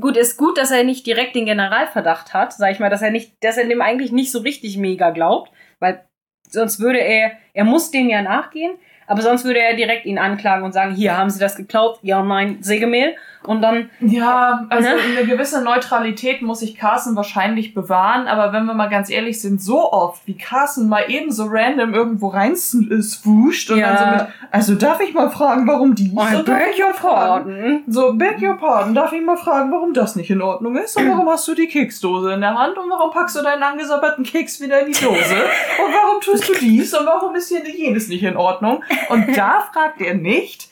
gut, 0.00 0.16
ist 0.16 0.36
gut, 0.36 0.58
dass 0.58 0.70
er 0.70 0.84
nicht 0.84 1.06
direkt 1.06 1.34
den 1.34 1.46
Generalverdacht 1.46 2.34
hat, 2.34 2.52
sag 2.52 2.72
ich 2.72 2.80
mal, 2.80 2.90
dass 2.90 3.02
er 3.02 3.10
nicht, 3.10 3.32
dass 3.42 3.56
er 3.56 3.66
dem 3.66 3.82
eigentlich 3.82 4.12
nicht 4.12 4.30
so 4.30 4.40
richtig 4.40 4.76
mega 4.76 5.10
glaubt, 5.10 5.52
weil 5.78 6.04
sonst 6.48 6.80
würde 6.80 7.00
er, 7.00 7.32
er 7.52 7.64
muss 7.64 7.90
dem 7.90 8.08
ja 8.08 8.22
nachgehen, 8.22 8.78
aber 9.08 9.22
sonst 9.22 9.44
würde 9.44 9.58
er 9.58 9.74
direkt 9.74 10.04
ihn 10.04 10.18
anklagen 10.18 10.64
und 10.64 10.72
sagen, 10.72 10.94
hier, 10.94 11.16
haben 11.16 11.30
Sie 11.30 11.40
das 11.40 11.56
geklaut? 11.56 11.98
Ja, 12.02 12.22
nein, 12.22 12.58
Sägemehl. 12.60 13.14
Und 13.44 13.62
dann. 13.62 13.88
Ja, 14.00 14.66
also 14.68 14.88
ne? 14.88 14.96
eine 15.16 15.26
gewisse 15.26 15.62
Neutralität 15.62 16.42
muss 16.42 16.60
sich 16.60 16.76
Carson 16.76 17.16
wahrscheinlich 17.16 17.72
bewahren, 17.72 18.26
aber 18.26 18.52
wenn 18.52 18.64
wir 18.66 18.74
mal 18.74 18.88
ganz 18.88 19.08
ehrlich 19.10 19.40
sind, 19.40 19.62
so 19.62 19.92
oft, 19.92 20.26
wie 20.26 20.36
Carson 20.36 20.88
mal 20.88 21.04
eben 21.08 21.30
so 21.30 21.46
random 21.48 21.94
irgendwo 21.94 22.28
rein 22.28 22.56
swuscht 22.56 23.70
und 23.70 23.78
ja. 23.78 23.94
dann 23.94 23.98
so 23.98 24.24
mit, 24.24 24.34
also 24.50 24.74
darf 24.74 25.00
ich 25.00 25.14
mal 25.14 25.30
fragen, 25.30 25.66
warum 25.66 25.94
die? 25.94 26.12
Oh, 26.14 26.24
so, 26.30 26.42
beg 26.42 26.78
your 26.78 26.92
pardon. 26.92 27.84
So, 27.86 28.12
beg 28.14 28.42
your 28.42 28.58
pardon, 28.58 28.94
darf 28.94 29.12
ich 29.12 29.22
mal 29.22 29.36
fragen, 29.36 29.70
warum 29.70 29.94
das 29.94 30.16
nicht 30.16 30.30
in 30.30 30.42
Ordnung 30.42 30.76
ist? 30.76 30.96
Und 30.96 31.08
warum 31.08 31.28
hast 31.30 31.46
du 31.48 31.54
die 31.54 31.68
Keksdose 31.68 32.32
in 32.32 32.40
der 32.40 32.58
Hand? 32.58 32.76
Und 32.76 32.90
warum 32.90 33.12
packst 33.12 33.36
du 33.36 33.42
deinen 33.42 33.62
angesabberten 33.62 34.24
Keks 34.24 34.60
wieder 34.60 34.80
in 34.80 34.92
die 34.92 35.00
Dose? 35.00 35.14
Und 35.14 35.94
warum 35.94 36.20
tust 36.20 36.48
du 36.48 36.54
dies? 36.54 36.92
Und 36.92 37.06
warum 37.06 37.34
ist 37.36 37.48
hier 37.48 37.66
jenes 37.66 38.08
nicht 38.08 38.24
in 38.24 38.36
Ordnung? 38.36 38.82
Und 39.08 39.36
da 39.36 39.68
fragt 39.72 40.00
er 40.00 40.14
nicht, 40.14 40.68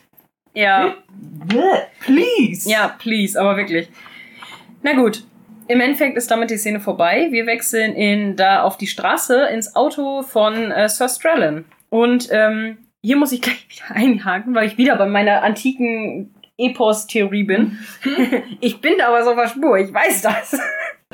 ja. 0.56 0.94
Please. 2.00 2.68
Ja, 2.68 2.96
please, 2.98 3.38
aber 3.38 3.56
wirklich. 3.56 3.88
Na 4.82 4.94
gut. 4.94 5.22
Im 5.68 5.80
Endeffekt 5.80 6.16
ist 6.16 6.30
damit 6.30 6.50
die 6.50 6.56
Szene 6.56 6.80
vorbei. 6.80 7.28
Wir 7.30 7.46
wechseln 7.46 7.94
in 7.94 8.36
da 8.36 8.62
auf 8.62 8.78
die 8.78 8.86
Straße 8.86 9.48
ins 9.52 9.74
Auto 9.76 10.22
von 10.22 10.70
äh, 10.70 10.88
Sir 10.88 11.08
Strellan. 11.08 11.64
Und 11.90 12.28
ähm, 12.30 12.78
hier 13.02 13.16
muss 13.16 13.32
ich 13.32 13.42
gleich 13.42 13.66
wieder 13.68 13.94
einhaken, 13.94 14.54
weil 14.54 14.68
ich 14.68 14.78
wieder 14.78 14.96
bei 14.96 15.06
meiner 15.06 15.42
antiken 15.42 16.34
Epos-Theorie 16.56 17.44
bin. 17.44 17.78
ich 18.60 18.80
bin 18.80 18.94
da 18.96 19.08
aber 19.08 19.24
so 19.24 19.34
verspur, 19.34 19.76
ich 19.76 19.92
weiß 19.92 20.22
das. 20.22 20.58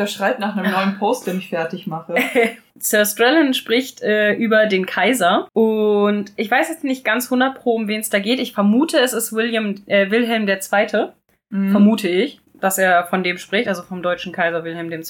Der 0.02 0.08
schreit 0.08 0.40
nach 0.40 0.56
einem 0.56 0.72
neuen 0.72 0.98
Post, 0.98 1.28
den 1.28 1.38
ich 1.38 1.50
fertig 1.50 1.86
mache. 1.86 2.16
Sir 2.76 3.04
Strellan 3.04 3.54
spricht 3.54 4.02
äh, 4.02 4.32
über 4.32 4.66
den 4.66 4.84
Kaiser 4.84 5.46
und 5.52 6.32
ich 6.34 6.50
weiß 6.50 6.70
jetzt 6.70 6.82
nicht 6.82 7.04
ganz 7.04 7.26
100 7.26 7.54
pro, 7.54 7.76
um 7.76 7.86
wen 7.86 8.00
es 8.00 8.10
da 8.10 8.18
geht. 8.18 8.40
Ich 8.40 8.52
vermute, 8.52 8.98
es 8.98 9.12
ist 9.12 9.32
William, 9.32 9.76
äh, 9.86 10.10
Wilhelm 10.10 10.48
II. 10.48 11.08
Mhm. 11.50 11.70
Vermute 11.70 12.08
ich. 12.08 12.40
dass 12.58 12.78
er 12.78 13.04
von 13.04 13.22
dem 13.22 13.38
spricht, 13.38 13.68
also 13.68 13.82
vom 13.82 14.02
deutschen 14.02 14.32
Kaiser 14.32 14.64
Wilhelm 14.64 14.90
II. 14.90 15.02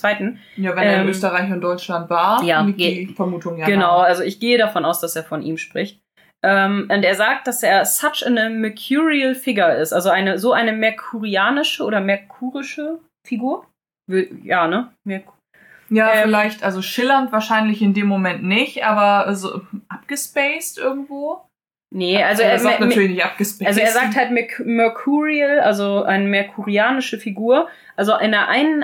Ja, 0.57 0.77
wenn 0.77 0.83
er 0.83 0.97
in 0.97 1.01
ähm, 1.03 1.09
Österreich 1.09 1.51
und 1.51 1.63
Deutschland 1.63 2.11
war, 2.11 2.43
ja, 2.45 2.61
liegt 2.61 2.81
die 2.81 3.07
Vermutung 3.17 3.57
ja. 3.57 3.65
Genau, 3.65 3.99
nach. 3.99 4.09
also 4.09 4.23
ich 4.23 4.41
gehe 4.41 4.59
davon 4.59 4.85
aus, 4.85 5.01
dass 5.01 5.17
er 5.17 5.23
von 5.23 5.43
ihm 5.43 5.57
spricht. 5.57 6.03
Ähm, 6.43 6.89
und 6.93 7.03
er 7.03 7.15
sagt, 7.15 7.47
dass 7.47 7.63
er 7.63 7.87
such 7.87 8.27
a 8.27 8.31
mercurial 8.51 9.35
figure 9.35 9.75
ist, 9.75 9.95
also 9.95 10.11
eine 10.11 10.39
so 10.39 10.53
eine 10.53 10.73
merkurianische 10.73 11.83
oder 11.83 12.01
merkurische 12.01 12.99
Figur. 13.27 13.67
Ja, 14.09 14.69
ne? 14.69 14.93
Merkur 15.05 15.35
ja, 15.93 16.15
ähm, 16.15 16.23
vielleicht, 16.25 16.65
also 16.65 16.81
schillernd 16.81 17.33
wahrscheinlich 17.33 17.83
in 17.83 17.93
dem 17.93 18.07
Moment 18.07 18.43
nicht, 18.43 18.85
aber 18.85 19.35
so 19.35 19.61
abgespaced 19.89 20.79
irgendwo. 20.79 21.43
Nee, 21.95 22.23
also 22.23 22.43
er, 22.43 22.53
er 22.53 22.59
sagt 22.59 22.81
natürlich 22.81 23.11
nicht 23.11 23.25
abgespaced. 23.25 23.67
Also 23.67 23.81
er 23.81 23.91
sagt 23.91 24.17
halt 24.17 24.31
Mercurial, 24.65 25.61
also 25.61 26.03
eine 26.05 26.25
merkurianische 26.25 27.19
Figur. 27.19 27.69
Also 27.97 28.17
in 28.17 28.31
der 28.31 28.49
einen 28.49 28.83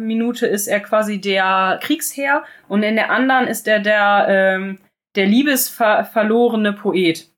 Minute 0.00 0.48
ist 0.48 0.66
er 0.66 0.80
quasi 0.80 1.20
der 1.20 1.78
Kriegsherr 1.80 2.42
und 2.66 2.82
in 2.82 2.96
der 2.96 3.10
anderen 3.10 3.46
ist 3.46 3.68
er 3.68 3.78
der, 3.78 4.26
ähm, 4.28 4.78
der 5.14 5.26
liebesverlorene 5.26 6.72
Poet. 6.72 7.31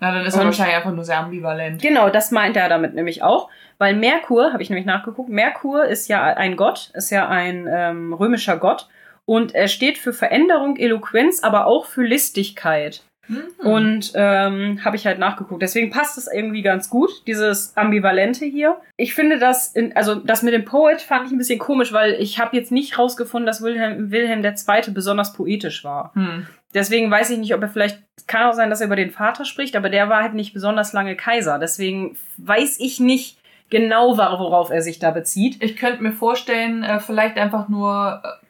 Na, 0.00 0.12
dann 0.12 0.26
ist 0.26 0.36
er 0.36 0.44
wahrscheinlich 0.44 0.76
einfach 0.76 0.92
nur 0.92 1.04
sehr 1.04 1.18
ambivalent. 1.18 1.80
Genau, 1.80 2.10
das 2.10 2.30
meint 2.30 2.56
er 2.56 2.68
damit 2.68 2.94
nämlich 2.94 3.22
auch. 3.22 3.48
Weil 3.78 3.94
Merkur, 3.94 4.52
habe 4.52 4.62
ich 4.62 4.70
nämlich 4.70 4.86
nachgeguckt, 4.86 5.28
Merkur 5.28 5.84
ist 5.84 6.08
ja 6.08 6.24
ein 6.24 6.56
Gott, 6.56 6.90
ist 6.94 7.10
ja 7.10 7.28
ein 7.28 7.68
ähm, 7.70 8.12
römischer 8.12 8.56
Gott. 8.56 8.88
Und 9.24 9.54
er 9.54 9.68
steht 9.68 9.98
für 9.98 10.12
Veränderung, 10.12 10.76
Eloquenz, 10.76 11.42
aber 11.42 11.66
auch 11.66 11.86
für 11.86 12.02
Listigkeit. 12.02 13.02
Mhm. 13.28 13.66
Und 13.66 14.12
ähm, 14.14 14.84
habe 14.84 14.96
ich 14.96 15.06
halt 15.06 15.18
nachgeguckt. 15.18 15.62
Deswegen 15.62 15.90
passt 15.90 16.18
es 16.18 16.26
irgendwie 16.26 16.62
ganz 16.62 16.90
gut, 16.90 17.10
dieses 17.26 17.76
Ambivalente 17.76 18.44
hier. 18.44 18.76
Ich 18.96 19.14
finde 19.14 19.38
das, 19.38 19.68
in, 19.68 19.96
also 19.96 20.16
das 20.16 20.42
mit 20.42 20.54
dem 20.54 20.64
Poet 20.64 21.00
fand 21.00 21.26
ich 21.26 21.32
ein 21.32 21.38
bisschen 21.38 21.58
komisch, 21.58 21.92
weil 21.92 22.14
ich 22.14 22.38
habe 22.38 22.56
jetzt 22.56 22.72
nicht 22.72 22.98
rausgefunden, 22.98 23.46
dass 23.46 23.62
Wilhelm, 23.62 24.10
Wilhelm 24.10 24.44
II. 24.44 24.90
besonders 24.92 25.32
poetisch 25.32 25.84
war. 25.84 26.12
Mhm. 26.14 26.46
Deswegen 26.74 27.10
weiß 27.10 27.30
ich 27.30 27.38
nicht, 27.38 27.54
ob 27.54 27.62
er 27.62 27.68
vielleicht, 27.68 28.02
kann 28.26 28.48
auch 28.48 28.54
sein, 28.54 28.68
dass 28.68 28.80
er 28.80 28.88
über 28.88 28.96
den 28.96 29.12
Vater 29.12 29.44
spricht, 29.44 29.76
aber 29.76 29.90
der 29.90 30.08
war 30.08 30.22
halt 30.22 30.34
nicht 30.34 30.52
besonders 30.52 30.92
lange 30.92 31.14
Kaiser. 31.14 31.58
Deswegen 31.58 32.16
weiß 32.36 32.80
ich 32.80 32.98
nicht 32.98 33.38
genau, 33.70 34.16
worauf 34.18 34.70
er 34.70 34.82
sich 34.82 34.98
da 34.98 35.10
bezieht. 35.10 35.62
Ich 35.62 35.76
könnte 35.76 36.02
mir 36.02 36.12
vorstellen, 36.12 36.82
äh, 36.82 36.98
vielleicht 37.00 37.36
einfach 37.36 37.68
nur, 37.68 38.22
äh, 38.24 38.43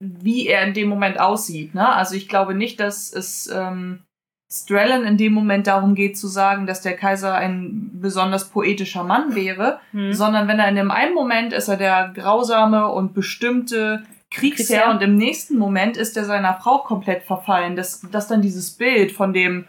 wie 0.00 0.46
er 0.48 0.66
in 0.66 0.74
dem 0.74 0.88
Moment 0.88 1.18
aussieht. 1.18 1.74
Ne? 1.74 1.88
Also 1.88 2.14
ich 2.14 2.28
glaube 2.28 2.54
nicht, 2.54 2.80
dass 2.80 3.12
es 3.12 3.50
ähm, 3.52 4.00
Strellan 4.52 5.04
in 5.04 5.16
dem 5.16 5.32
Moment 5.32 5.66
darum 5.66 5.94
geht 5.94 6.16
zu 6.18 6.28
sagen, 6.28 6.66
dass 6.66 6.82
der 6.82 6.96
Kaiser 6.96 7.34
ein 7.34 7.90
besonders 7.94 8.50
poetischer 8.50 9.02
Mann 9.02 9.34
wäre, 9.34 9.80
hm. 9.90 10.12
sondern 10.12 10.46
wenn 10.46 10.58
er 10.58 10.68
in 10.68 10.76
dem 10.76 10.90
einen 10.90 11.14
Moment 11.14 11.52
ist 11.52 11.68
er 11.68 11.76
der 11.76 12.12
grausame 12.14 12.88
und 12.88 13.14
bestimmte 13.14 14.04
Kriegsherr 14.30 14.90
und 14.90 15.02
im 15.02 15.16
nächsten 15.16 15.56
Moment 15.58 15.96
ist 15.96 16.16
er 16.16 16.24
seiner 16.24 16.54
Frau 16.54 16.78
komplett 16.78 17.22
verfallen. 17.22 17.76
Dass, 17.76 18.00
dass 18.10 18.28
dann 18.28 18.42
dieses 18.42 18.72
Bild 18.72 19.12
von 19.12 19.32
dem 19.32 19.66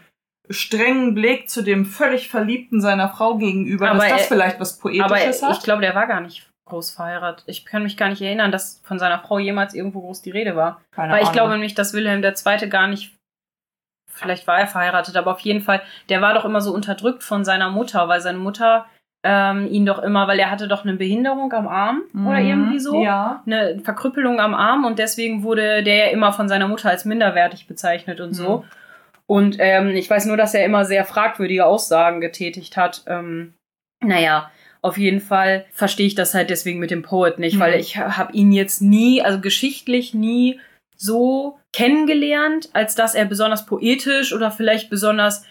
strengen 0.50 1.14
Blick 1.14 1.48
zu 1.48 1.62
dem 1.62 1.84
völlig 1.86 2.28
Verliebten 2.28 2.80
seiner 2.80 3.08
Frau 3.08 3.36
gegenüber, 3.36 3.90
aber 3.90 4.00
dass 4.00 4.10
das 4.10 4.20
er, 4.22 4.26
vielleicht 4.28 4.60
was 4.60 4.78
Poetisches 4.78 5.42
aber 5.42 5.50
hat. 5.50 5.58
Ich 5.58 5.64
glaube, 5.64 5.82
der 5.82 5.94
war 5.94 6.06
gar 6.06 6.20
nicht 6.20 6.48
groß 6.66 6.90
verheiratet. 6.90 7.44
Ich 7.46 7.64
kann 7.64 7.82
mich 7.82 7.96
gar 7.96 8.08
nicht 8.08 8.22
erinnern, 8.22 8.52
dass 8.52 8.80
von 8.84 8.98
seiner 8.98 9.20
Frau 9.20 9.38
jemals 9.38 9.74
irgendwo 9.74 10.00
groß 10.00 10.22
die 10.22 10.30
Rede 10.30 10.56
war. 10.56 10.80
Keine 10.90 11.12
Weil 11.12 11.22
ich 11.22 11.32
glaube 11.32 11.52
nämlich, 11.52 11.74
dass 11.74 11.94
Wilhelm 11.94 12.22
II. 12.22 12.68
gar 12.68 12.86
nicht 12.88 13.16
vielleicht 14.16 14.46
war 14.46 14.58
er 14.58 14.66
verheiratet, 14.66 15.16
aber 15.16 15.32
auf 15.32 15.40
jeden 15.40 15.60
Fall, 15.60 15.82
der 16.08 16.22
war 16.22 16.34
doch 16.34 16.44
immer 16.44 16.60
so 16.60 16.72
unterdrückt 16.72 17.22
von 17.22 17.44
seiner 17.44 17.70
Mutter, 17.70 18.08
weil 18.08 18.20
seine 18.20 18.38
Mutter 18.38 18.86
ähm, 19.22 19.66
ihn 19.66 19.86
doch 19.86 19.98
immer, 19.98 20.28
weil 20.28 20.38
er 20.38 20.50
hatte 20.50 20.68
doch 20.68 20.84
eine 20.84 20.94
Behinderung 20.94 21.52
am 21.52 21.66
Arm 21.68 22.02
mhm, 22.12 22.26
oder 22.26 22.38
irgendwie 22.38 22.78
so, 22.78 23.02
ja. 23.02 23.42
eine 23.46 23.80
Verkrüppelung 23.80 24.40
am 24.40 24.54
Arm 24.54 24.84
und 24.84 24.98
deswegen 24.98 25.42
wurde 25.42 25.82
der 25.82 25.96
ja 25.96 26.06
immer 26.12 26.32
von 26.32 26.48
seiner 26.48 26.68
Mutter 26.68 26.90
als 26.90 27.04
minderwertig 27.04 27.66
bezeichnet 27.66 28.20
und 28.20 28.30
mhm. 28.30 28.34
so. 28.34 28.64
Und 29.26 29.56
ähm, 29.58 29.88
ich 29.90 30.08
weiß 30.08 30.26
nur, 30.26 30.36
dass 30.36 30.54
er 30.54 30.64
immer 30.64 30.84
sehr 30.84 31.04
fragwürdige 31.04 31.66
Aussagen 31.66 32.20
getätigt 32.20 32.76
hat. 32.76 33.02
Ähm, 33.08 33.54
naja, 34.00 34.50
auf 34.86 34.98
jeden 34.98 35.20
Fall 35.20 35.66
verstehe 35.72 36.06
ich 36.06 36.14
das 36.14 36.34
halt 36.34 36.50
deswegen 36.50 36.78
mit 36.78 36.90
dem 36.90 37.02
Poet 37.02 37.38
nicht, 37.38 37.56
mhm. 37.56 37.60
weil 37.60 37.80
ich 37.80 37.96
habe 37.96 38.32
ihn 38.32 38.52
jetzt 38.52 38.80
nie, 38.80 39.22
also 39.22 39.40
geschichtlich 39.40 40.14
nie 40.14 40.60
so 40.96 41.58
kennengelernt, 41.72 42.70
als 42.72 42.94
dass 42.94 43.14
er 43.14 43.26
besonders 43.26 43.66
poetisch 43.66 44.32
oder 44.32 44.50
vielleicht 44.50 44.88
besonders 44.88 45.44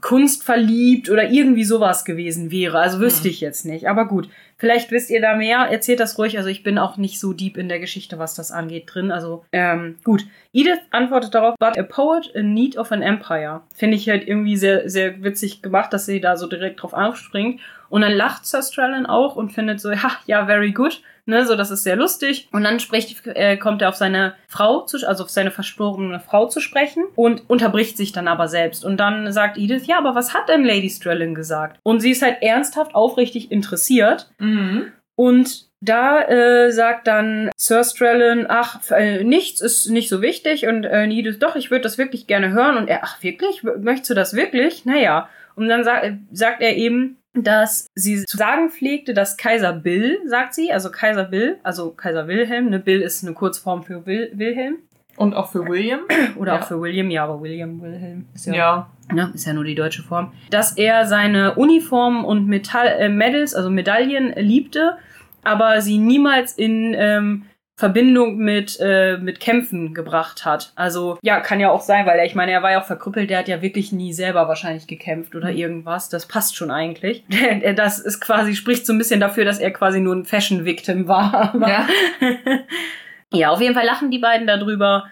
kunstverliebt 0.00 1.10
oder 1.10 1.30
irgendwie 1.30 1.64
sowas 1.64 2.04
gewesen 2.04 2.50
wäre. 2.50 2.78
Also 2.78 3.00
wüsste 3.00 3.24
hm. 3.24 3.30
ich 3.30 3.40
jetzt 3.40 3.66
nicht. 3.66 3.88
Aber 3.88 4.06
gut, 4.06 4.28
vielleicht 4.56 4.90
wisst 4.90 5.10
ihr 5.10 5.20
da 5.20 5.36
mehr. 5.36 5.58
Erzählt 5.70 6.00
das 6.00 6.18
ruhig. 6.18 6.38
Also 6.38 6.48
ich 6.48 6.62
bin 6.62 6.78
auch 6.78 6.96
nicht 6.96 7.20
so 7.20 7.32
deep 7.32 7.56
in 7.56 7.68
der 7.68 7.80
Geschichte, 7.80 8.18
was 8.18 8.34
das 8.34 8.52
angeht, 8.52 8.84
drin. 8.86 9.10
Also 9.10 9.44
ähm, 9.52 9.96
gut. 10.04 10.24
Edith 10.52 10.80
antwortet 10.90 11.34
darauf, 11.34 11.54
but 11.58 11.78
a 11.78 11.82
poet 11.82 12.28
in 12.28 12.54
need 12.54 12.76
of 12.76 12.92
an 12.92 13.02
empire. 13.02 13.62
Finde 13.74 13.96
ich 13.96 14.08
halt 14.08 14.26
irgendwie 14.26 14.56
sehr, 14.56 14.88
sehr 14.88 15.22
witzig 15.22 15.60
gemacht, 15.60 15.92
dass 15.92 16.06
sie 16.06 16.20
da 16.20 16.36
so 16.36 16.46
direkt 16.46 16.82
drauf 16.82 16.92
aufspringt. 16.92 17.60
Und 17.90 18.00
dann 18.00 18.12
lacht 18.12 18.46
Sir 18.46 18.62
Strellan 18.62 19.04
auch 19.04 19.36
und 19.36 19.52
findet 19.52 19.80
so, 19.80 19.90
ja, 19.90 20.12
ja, 20.26 20.46
very 20.46 20.72
good. 20.72 21.02
Ne, 21.26 21.44
so, 21.46 21.54
das 21.54 21.70
ist 21.70 21.84
sehr 21.84 21.96
lustig. 21.96 22.48
Und 22.50 22.64
dann 22.64 22.80
spricht, 22.80 23.26
äh, 23.26 23.56
kommt 23.56 23.82
er 23.82 23.90
auf 23.90 23.96
seine 23.96 24.34
Frau, 24.48 24.80
zu, 24.80 25.06
also 25.06 25.24
auf 25.24 25.30
seine 25.30 25.50
verstorbene 25.50 26.18
Frau 26.18 26.46
zu 26.48 26.60
sprechen 26.60 27.04
und 27.14 27.48
unterbricht 27.48 27.96
sich 27.96 28.12
dann 28.12 28.26
aber 28.26 28.48
selbst. 28.48 28.84
Und 28.84 28.96
dann 28.96 29.30
sagt 29.30 29.58
Edith, 29.58 29.86
ja, 29.86 29.98
aber 29.98 30.14
was 30.14 30.34
hat 30.34 30.48
denn 30.48 30.64
Lady 30.64 30.88
Strellan 30.88 31.34
gesagt? 31.34 31.78
Und 31.82 32.00
sie 32.00 32.12
ist 32.12 32.22
halt 32.22 32.38
ernsthaft, 32.40 32.94
aufrichtig 32.94 33.52
interessiert. 33.52 34.30
Mhm. 34.38 34.92
Und 35.14 35.66
da 35.80 36.22
äh, 36.22 36.72
sagt 36.72 37.06
dann 37.06 37.50
Sir 37.56 37.84
Strellan, 37.84 38.46
ach, 38.48 38.80
äh, 38.90 39.24
nichts 39.24 39.60
ist 39.60 39.88
nicht 39.88 40.08
so 40.08 40.20
wichtig 40.22 40.66
und 40.66 40.84
äh, 40.84 41.04
Edith, 41.06 41.38
doch, 41.38 41.56
ich 41.56 41.70
würde 41.70 41.82
das 41.82 41.96
wirklich 41.96 42.26
gerne 42.26 42.50
hören. 42.50 42.76
Und 42.76 42.88
er, 42.88 43.04
ach, 43.04 43.22
wirklich? 43.22 43.62
Möchtest 43.62 44.10
du 44.10 44.14
das 44.14 44.34
wirklich? 44.34 44.84
Naja. 44.84 45.28
Und 45.60 45.68
dann 45.68 45.84
sa 45.84 46.00
sagt 46.32 46.62
er 46.62 46.76
eben, 46.76 47.18
dass 47.34 47.86
sie 47.94 48.24
zu 48.24 48.36
sagen 48.36 48.70
pflegte, 48.70 49.14
dass 49.14 49.36
Kaiser 49.36 49.72
Bill, 49.72 50.18
sagt 50.26 50.54
sie, 50.54 50.72
also 50.72 50.90
Kaiser 50.90 51.24
Bill, 51.24 51.58
also 51.62 51.90
Kaiser 51.90 52.26
Wilhelm, 52.26 52.70
ne, 52.70 52.78
Bill 52.78 53.00
ist 53.02 53.22
eine 53.22 53.34
Kurzform 53.34 53.82
für 53.82 54.06
Will, 54.06 54.30
Wilhelm. 54.34 54.78
Und 55.16 55.34
auch 55.34 55.52
für 55.52 55.68
William. 55.68 56.00
Oder 56.36 56.54
ja. 56.54 56.60
auch 56.60 56.66
für 56.66 56.80
William, 56.80 57.10
ja, 57.10 57.24
aber 57.24 57.42
William, 57.42 57.80
Wilhelm 57.82 58.26
ist 58.34 58.46
ja, 58.46 58.54
ja. 58.54 58.90
Ne, 59.12 59.30
ist 59.34 59.46
ja 59.46 59.52
nur 59.52 59.64
die 59.64 59.74
deutsche 59.74 60.02
Form. 60.02 60.32
Dass 60.50 60.76
er 60.76 61.04
seine 61.04 61.56
Uniformen 61.56 62.24
und 62.24 62.46
Metall, 62.46 62.88
äh, 62.98 63.08
Medals, 63.10 63.54
also 63.54 63.68
Medaillen 63.68 64.32
liebte, 64.36 64.96
aber 65.44 65.82
sie 65.82 65.98
niemals 65.98 66.54
in 66.54 66.94
ähm, 66.96 67.44
Verbindung 67.80 68.36
mit, 68.36 68.78
äh, 68.78 69.16
mit 69.16 69.40
Kämpfen 69.40 69.94
gebracht 69.94 70.44
hat. 70.44 70.72
Also, 70.76 71.18
ja, 71.22 71.40
kann 71.40 71.60
ja 71.60 71.70
auch 71.70 71.80
sein, 71.80 72.04
weil 72.04 72.18
er, 72.18 72.26
ich 72.26 72.34
meine, 72.34 72.52
er 72.52 72.62
war 72.62 72.72
ja 72.72 72.80
auch 72.82 72.86
verkrüppelt, 72.86 73.30
der 73.30 73.38
hat 73.38 73.48
ja 73.48 73.62
wirklich 73.62 73.90
nie 73.90 74.12
selber 74.12 74.48
wahrscheinlich 74.48 74.86
gekämpft 74.86 75.34
oder 75.34 75.50
mhm. 75.50 75.56
irgendwas. 75.56 76.10
Das 76.10 76.26
passt 76.26 76.56
schon 76.56 76.70
eigentlich. 76.70 77.24
Das 77.74 77.98
ist 77.98 78.20
quasi, 78.20 78.54
spricht 78.54 78.84
so 78.84 78.92
ein 78.92 78.98
bisschen 78.98 79.20
dafür, 79.20 79.44
dass 79.44 79.58
er 79.58 79.70
quasi 79.70 80.00
nur 80.00 80.14
ein 80.14 80.26
Fashion-Victim 80.26 81.08
war. 81.08 81.54
ja. 81.66 81.88
ja, 83.32 83.50
auf 83.50 83.60
jeden 83.60 83.74
Fall 83.74 83.86
lachen 83.86 84.10
die 84.10 84.18
beiden 84.18 84.46
darüber. 84.46 85.06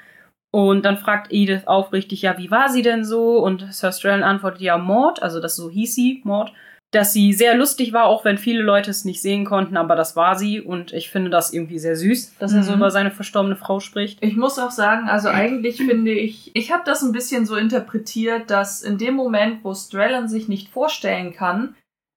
Und 0.50 0.84
dann 0.84 0.98
fragt 0.98 1.32
Edith 1.32 1.66
aufrichtig, 1.66 2.22
ja, 2.22 2.36
wie 2.36 2.50
war 2.50 2.68
sie 2.68 2.82
denn 2.82 3.04
so? 3.04 3.38
Und 3.38 3.72
Sir 3.72 3.92
Strellan 3.92 4.22
antwortet, 4.22 4.60
ja, 4.60 4.76
Mord, 4.76 5.22
also 5.22 5.40
das 5.40 5.56
so 5.56 5.70
hieß 5.70 5.94
sie, 5.94 6.20
Mord 6.24 6.52
dass 6.90 7.12
sie 7.12 7.34
sehr 7.34 7.54
lustig 7.54 7.92
war, 7.92 8.06
auch 8.06 8.24
wenn 8.24 8.38
viele 8.38 8.62
Leute 8.62 8.90
es 8.90 9.04
nicht 9.04 9.20
sehen 9.20 9.44
konnten, 9.44 9.76
aber 9.76 9.94
das 9.94 10.16
war 10.16 10.38
sie 10.38 10.60
und 10.60 10.92
ich 10.92 11.10
finde 11.10 11.28
das 11.28 11.52
irgendwie 11.52 11.78
sehr 11.78 11.96
süß, 11.96 12.36
dass 12.38 12.52
mhm. 12.52 12.58
er 12.58 12.62
so 12.62 12.72
mhm. 12.72 12.78
über 12.78 12.90
seine 12.90 13.10
verstorbene 13.10 13.56
Frau 13.56 13.80
spricht. 13.80 14.18
Ich 14.22 14.36
muss 14.36 14.58
auch 14.58 14.70
sagen, 14.70 15.08
also 15.08 15.28
eigentlich 15.28 15.76
finde 15.76 16.12
ich, 16.12 16.50
ich 16.54 16.72
habe 16.72 16.84
das 16.86 17.02
ein 17.02 17.12
bisschen 17.12 17.44
so 17.44 17.56
interpretiert, 17.56 18.50
dass 18.50 18.82
in 18.82 18.96
dem 18.96 19.14
Moment, 19.14 19.64
wo 19.64 19.74
Strellan 19.74 20.28
sich 20.28 20.48
nicht 20.48 20.70
vorstellen 20.70 21.34
kann, 21.34 21.74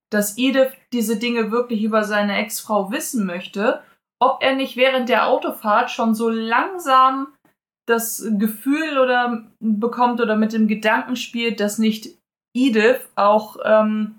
dass 0.10 0.38
Edith 0.38 0.72
diese 0.94 1.18
Dinge 1.18 1.52
wirklich 1.52 1.84
über 1.84 2.04
seine 2.04 2.38
Ex-Frau 2.38 2.92
wissen 2.92 3.26
möchte, 3.26 3.82
ob 4.22 4.42
er 4.42 4.56
nicht 4.56 4.78
während 4.78 5.10
der 5.10 5.28
Autofahrt 5.28 5.92
schon 5.92 6.14
so 6.16 6.30
langsam 6.30 7.28
das 7.88 8.26
Gefühl 8.38 9.00
oder 9.00 9.44
bekommt 9.60 10.22
oder 10.22 10.38
mit 10.38 10.54
dem 10.54 10.68
Gedanken 10.68 11.16
spielt, 11.16 11.60
dass 11.60 11.78
nicht 11.78 12.10
Edith 12.54 13.10
auch 13.16 13.58
ähm, 13.66 14.16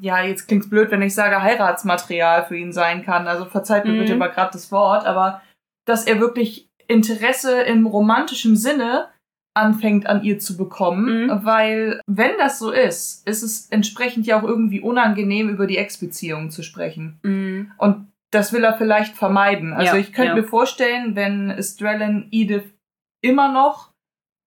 ja, 0.00 0.22
jetzt 0.22 0.48
klingt's 0.48 0.70
blöd, 0.70 0.90
wenn 0.90 1.02
ich 1.02 1.14
sage, 1.14 1.42
Heiratsmaterial 1.42 2.44
für 2.46 2.56
ihn 2.56 2.72
sein 2.72 3.04
kann. 3.04 3.26
Also 3.26 3.44
verzeiht 3.44 3.84
mir 3.84 3.92
mhm. 3.92 3.98
bitte 3.98 4.16
mal 4.16 4.28
gerade 4.28 4.52
das 4.52 4.70
Wort, 4.72 5.06
aber 5.06 5.42
dass 5.86 6.06
er 6.06 6.20
wirklich 6.20 6.68
Interesse 6.86 7.62
im 7.62 7.86
romantischen 7.86 8.56
Sinne 8.56 9.08
anfängt 9.54 10.06
an 10.06 10.22
ihr 10.22 10.38
zu 10.38 10.56
bekommen, 10.56 11.26
mhm. 11.26 11.44
weil 11.44 12.00
wenn 12.06 12.38
das 12.38 12.58
so 12.58 12.70
ist, 12.70 13.26
ist 13.26 13.42
es 13.42 13.66
entsprechend 13.70 14.26
ja 14.26 14.38
auch 14.38 14.44
irgendwie 14.44 14.80
unangenehm, 14.80 15.48
über 15.48 15.66
die 15.66 15.78
Ex-Beziehung 15.78 16.50
zu 16.50 16.62
sprechen. 16.62 17.18
Mhm. 17.22 17.72
Und 17.76 18.08
das 18.30 18.52
will 18.52 18.62
er 18.62 18.74
vielleicht 18.74 19.16
vermeiden. 19.16 19.72
Also 19.72 19.94
ja, 19.94 20.00
ich 20.00 20.12
könnte 20.12 20.30
ja. 20.30 20.34
mir 20.36 20.44
vorstellen, 20.44 21.16
wenn 21.16 21.60
Strellan 21.62 22.28
Edith 22.30 22.72
immer 23.20 23.50
noch 23.50 23.92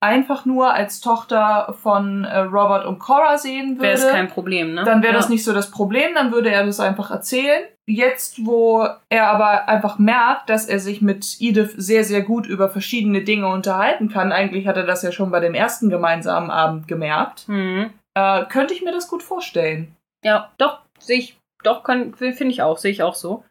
einfach 0.03 0.45
nur 0.45 0.73
als 0.73 0.99
Tochter 0.99 1.75
von 1.81 2.23
äh, 2.23 2.39
Robert 2.39 2.85
und 2.85 2.97
Cora 2.99 3.37
sehen 3.37 3.77
würde, 3.77 3.83
Wäre 3.83 3.93
es 3.93 4.07
kein 4.09 4.27
Problem, 4.29 4.73
ne? 4.73 4.83
dann 4.83 5.03
wäre 5.03 5.13
das 5.13 5.25
Ja. 5.25 5.31
nicht 5.31 5.43
so 5.43 5.53
das 5.53 5.69
Problem, 5.69 6.15
dann 6.15 6.31
würde 6.31 6.49
er 6.51 6.65
das 6.65 6.79
einfach 6.79 7.11
erzählen. 7.11 7.63
Jetzt, 7.87 8.45
wo 8.45 8.87
er 9.09 9.27
aber 9.27 9.67
einfach 9.67 9.99
merkt, 9.99 10.49
dass 10.49 10.65
er 10.65 10.79
sich 10.79 11.01
mit 11.01 11.37
Edith 11.39 11.73
sehr, 11.77 12.03
sehr 12.03 12.21
gut 12.21 12.47
über 12.47 12.69
verschiedene 12.69 13.21
Dinge 13.23 13.47
unterhalten 13.47 14.09
kann, 14.09 14.31
eigentlich 14.31 14.67
hat 14.67 14.77
er 14.77 14.85
das 14.85 15.03
ja 15.03 15.11
schon 15.11 15.29
bei 15.29 15.39
dem 15.39 15.53
ersten 15.53 15.89
gemeinsamen 15.89 16.49
Abend 16.49 16.87
gemerkt, 16.87 17.47
Mhm. 17.47 17.91
äh, 18.17 18.45
könnte 18.45 18.73
ich 18.73 18.81
mir 18.81 18.91
das 18.91 19.07
gut 19.07 19.21
vorstellen. 19.21 19.95
Ja, 20.23 20.51
doch, 20.57 20.79
sehe 20.99 21.19
ich, 21.19 21.37
doch, 21.63 21.83
finde 21.85 22.45
ich 22.47 22.61
auch, 22.63 22.77
sehe 22.77 22.91
ich 22.91 23.03
auch 23.03 23.15
so. 23.15 23.43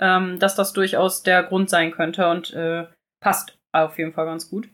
Ähm, 0.00 0.38
dass 0.40 0.56
das 0.56 0.72
durchaus 0.72 1.22
der 1.22 1.44
Grund 1.44 1.70
sein 1.70 1.92
könnte 1.92 2.28
und 2.28 2.52
äh, 2.52 2.86
passt 3.22 3.56
auf 3.72 3.96
jeden 3.96 4.12
Fall 4.12 4.26
ganz 4.26 4.50
gut. 4.50 4.68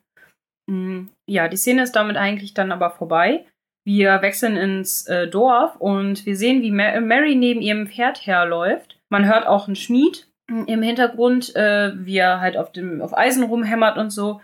Mm, 0.70 1.08
Ja, 1.26 1.48
die 1.48 1.56
Szene 1.56 1.82
ist 1.82 1.92
damit 1.96 2.16
eigentlich 2.16 2.54
dann 2.54 2.72
aber 2.72 2.90
vorbei. 2.90 3.44
Wir 3.84 4.22
wechseln 4.22 4.56
ins 4.56 5.06
äh, 5.06 5.26
Dorf 5.26 5.76
und 5.76 6.24
wir 6.26 6.36
sehen, 6.36 6.62
wie 6.62 6.70
Ma 6.70 7.00
Mary 7.00 7.34
neben 7.34 7.60
ihrem 7.60 7.88
Pferd 7.88 8.26
herläuft. 8.26 8.98
Man 9.08 9.26
hört 9.26 9.46
auch 9.46 9.66
einen 9.66 9.76
Schmied 9.76 10.28
im 10.66 10.82
Hintergrund, 10.82 11.54
äh, 11.56 11.92
wie 11.94 12.18
er 12.18 12.40
halt 12.40 12.56
auf, 12.56 12.72
dem, 12.72 13.00
auf 13.02 13.16
Eisen 13.16 13.44
rumhämmert 13.44 13.98
und 13.98 14.10
so. 14.10 14.40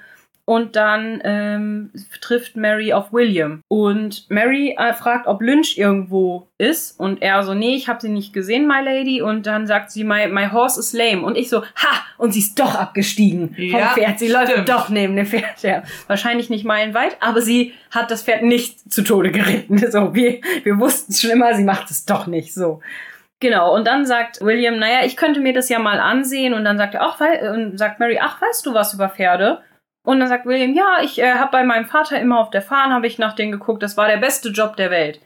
Und 0.47 0.77
dann 0.77 1.21
ähm, 1.25 1.91
trifft 2.21 2.55
Mary 2.55 2.93
auf 2.93 3.13
William. 3.13 3.63
Und 3.67 4.31
Mary 4.31 4.77
äh, 4.79 4.93
fragt, 4.93 5.27
ob 5.27 5.43
Lynch 5.43 5.77
irgendwo 5.77 6.47
ist. 6.57 6.99
Und 7.01 7.21
er 7.21 7.43
so, 7.43 7.53
nee, 7.53 7.75
ich 7.75 7.89
habe 7.89 8.01
sie 8.01 8.09
nicht 8.09 8.33
gesehen, 8.33 8.69
my 8.69 8.81
lady. 8.81 9.21
Und 9.21 9.47
dann 9.47 9.67
sagt 9.67 9.91
sie, 9.91 10.05
my, 10.05 10.29
my 10.29 10.47
horse 10.53 10.79
is 10.79 10.93
lame. 10.93 11.23
Und 11.23 11.37
ich 11.37 11.49
so, 11.49 11.63
ha! 11.63 12.03
Und 12.17 12.33
sie 12.33 12.39
ist 12.39 12.59
doch 12.61 12.77
abgestiegen 12.77 13.55
vom 13.57 13.65
Ja, 13.65 13.89
Pferd. 13.89 14.21
Sie 14.21 14.29
stimmt. 14.29 14.49
läuft 14.49 14.69
doch 14.69 14.89
neben 14.89 15.17
dem 15.17 15.27
Pferd 15.27 15.63
her. 15.65 15.83
Wahrscheinlich 16.07 16.49
nicht 16.49 16.65
meilenweit, 16.65 17.17
aber 17.19 17.41
sie 17.43 17.75
hat 17.91 18.13
das 18.13 18.23
Pferd 18.23 18.43
nicht 18.43 18.93
zu 18.93 19.03
Tode 19.03 19.33
geritten. 19.33 19.79
So, 19.91 20.15
wir, 20.15 20.41
wir 20.63 20.79
wussten 20.79 21.13
es 21.13 21.21
schon 21.21 21.31
immer, 21.31 21.55
sie 21.55 21.65
macht 21.65 21.91
es 21.91 22.05
doch 22.07 22.27
nicht 22.27 22.55
so. 22.55 22.81
Genau, 23.41 23.75
und 23.75 23.87
dann 23.87 24.07
sagt 24.07 24.41
William, 24.41 24.79
naja, 24.79 25.05
ich 25.05 25.17
könnte 25.17 25.41
mir 25.41 25.53
das 25.53 25.69
ja 25.69 25.79
mal 25.79 25.99
ansehen. 25.99 26.55
Und 26.55 26.65
dann 26.65 26.79
sagt 26.79 26.95
er, 26.95 27.03
ach, 27.03 27.21
und 27.53 27.79
sagt 27.79 27.99
Mary, 27.99 28.19
ach, 28.23 28.41
weißt 28.41 28.65
du 28.65 28.75
was 28.75 28.95
über 28.95 29.09
Pferde? 29.09 29.61
Und 30.07 30.21
dann 30.21 30.29
sagt 30.29 30.47
William, 30.47 30.73
ja, 30.73 30.99
ich 31.03 31.19
äh, 31.19 31.33
habe 31.33 31.51
bei 31.51 31.65
meinem 31.65 31.87
Vater 31.87 32.21
immer 32.21 32.39
auf 32.39 32.51
der 32.51 32.63
Farm, 32.63 32.93
habe 32.93 33.09
ich 33.09 33.19
nach 33.19 33.35
denen 33.35 33.51
geguckt, 33.51 33.83
das 33.83 33.97
war 33.97 34.07
der 34.07 34.19
beste 34.19 34.51
Job 34.51 34.77
der 34.77 34.93
Welt. 34.93 35.21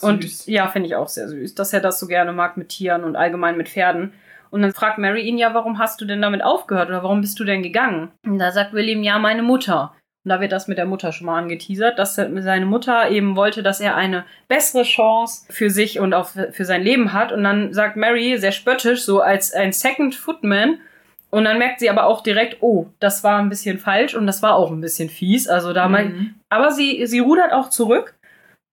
Und 0.00 0.24
Süß. 0.24 0.46
ja, 0.46 0.66
finde 0.66 0.88
ich 0.88 0.96
auch 0.96 1.06
sehr 1.06 1.28
süß, 1.28 1.54
dass 1.54 1.72
er 1.72 1.78
das 1.78 2.00
so 2.00 2.08
gerne 2.08 2.32
mag 2.32 2.56
mit 2.56 2.70
Tieren 2.70 3.04
und 3.04 3.14
allgemein 3.14 3.56
mit 3.56 3.68
Pferden. 3.68 4.14
Und 4.50 4.62
dann 4.62 4.72
fragt 4.72 4.98
Mary 4.98 5.22
ihn, 5.22 5.38
ja, 5.38 5.54
warum 5.54 5.78
hast 5.78 6.00
du 6.00 6.06
denn 6.06 6.20
damit 6.20 6.42
aufgehört 6.42 6.88
oder 6.88 7.04
warum 7.04 7.20
bist 7.20 7.38
du 7.38 7.44
denn 7.44 7.62
gegangen? 7.62 8.10
Und 8.24 8.40
da 8.40 8.50
sagt 8.50 8.72
William, 8.72 9.04
ja, 9.04 9.20
meine 9.20 9.44
Mutter. 9.44 9.94
Und 10.24 10.30
da 10.30 10.40
wird 10.40 10.50
das 10.50 10.66
mit 10.66 10.76
der 10.76 10.86
Mutter 10.86 11.12
schon 11.12 11.26
mal 11.26 11.38
angeteasert, 11.38 11.96
dass 11.96 12.16
seine 12.16 12.66
Mutter 12.66 13.08
eben 13.10 13.36
wollte, 13.36 13.62
dass 13.62 13.78
er 13.78 13.94
eine 13.94 14.24
bessere 14.48 14.82
Chance 14.82 15.46
für 15.50 15.70
sich 15.70 16.00
und 16.00 16.14
auch 16.14 16.30
für 16.50 16.64
sein 16.64 16.82
Leben 16.82 17.12
hat. 17.12 17.30
Und 17.30 17.44
dann 17.44 17.72
sagt 17.72 17.94
Mary 17.96 18.36
sehr 18.38 18.50
spöttisch, 18.50 19.04
so 19.04 19.20
als 19.20 19.52
ein 19.52 19.72
Second 19.72 20.16
Footman, 20.16 20.80
und 21.36 21.44
dann 21.44 21.58
merkt 21.58 21.80
sie 21.80 21.90
aber 21.90 22.06
auch 22.06 22.22
direkt, 22.22 22.62
oh, 22.62 22.86
das 22.98 23.22
war 23.22 23.38
ein 23.38 23.50
bisschen 23.50 23.78
falsch 23.78 24.14
und 24.14 24.26
das 24.26 24.42
war 24.42 24.54
auch 24.54 24.70
ein 24.70 24.80
bisschen 24.80 25.10
fies. 25.10 25.48
Also 25.48 25.74
da 25.74 25.86
Mhm. 25.86 26.34
aber 26.48 26.70
sie, 26.70 27.06
sie 27.06 27.18
rudert 27.18 27.52
auch 27.52 27.68
zurück. 27.68 28.14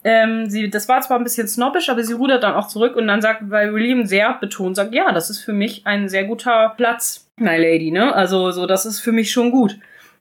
Ähm, 0.06 0.50
sie, 0.50 0.70
das 0.70 0.88
war 0.88 1.02
zwar 1.02 1.18
ein 1.18 1.26
bisschen 1.26 1.50
snobbisch, 1.50 1.90
aber 1.90 2.06
sie 2.06 2.14
rudert 2.14 2.44
dann 2.44 2.54
auch 2.54 2.70
zurück 2.70 2.96
und 2.96 3.06
dann 3.08 3.22
sagt, 3.22 3.42
weil 3.50 3.74
William 3.74 4.06
sehr 4.06 4.38
betont 4.40 4.78
sagt, 4.78 4.94
ja, 4.94 5.12
das 5.12 5.30
ist 5.30 5.40
für 5.40 5.52
mich 5.52 5.86
ein 5.86 6.08
sehr 6.08 6.24
guter 6.24 6.74
Platz, 6.78 7.30
my 7.38 7.58
lady, 7.58 7.92
ne? 7.92 8.16
Also 8.16 8.52
so, 8.52 8.66
das 8.66 8.86
ist 8.86 9.02
für 9.02 9.12
mich 9.12 9.32
schon 9.32 9.52
gut. 9.52 9.78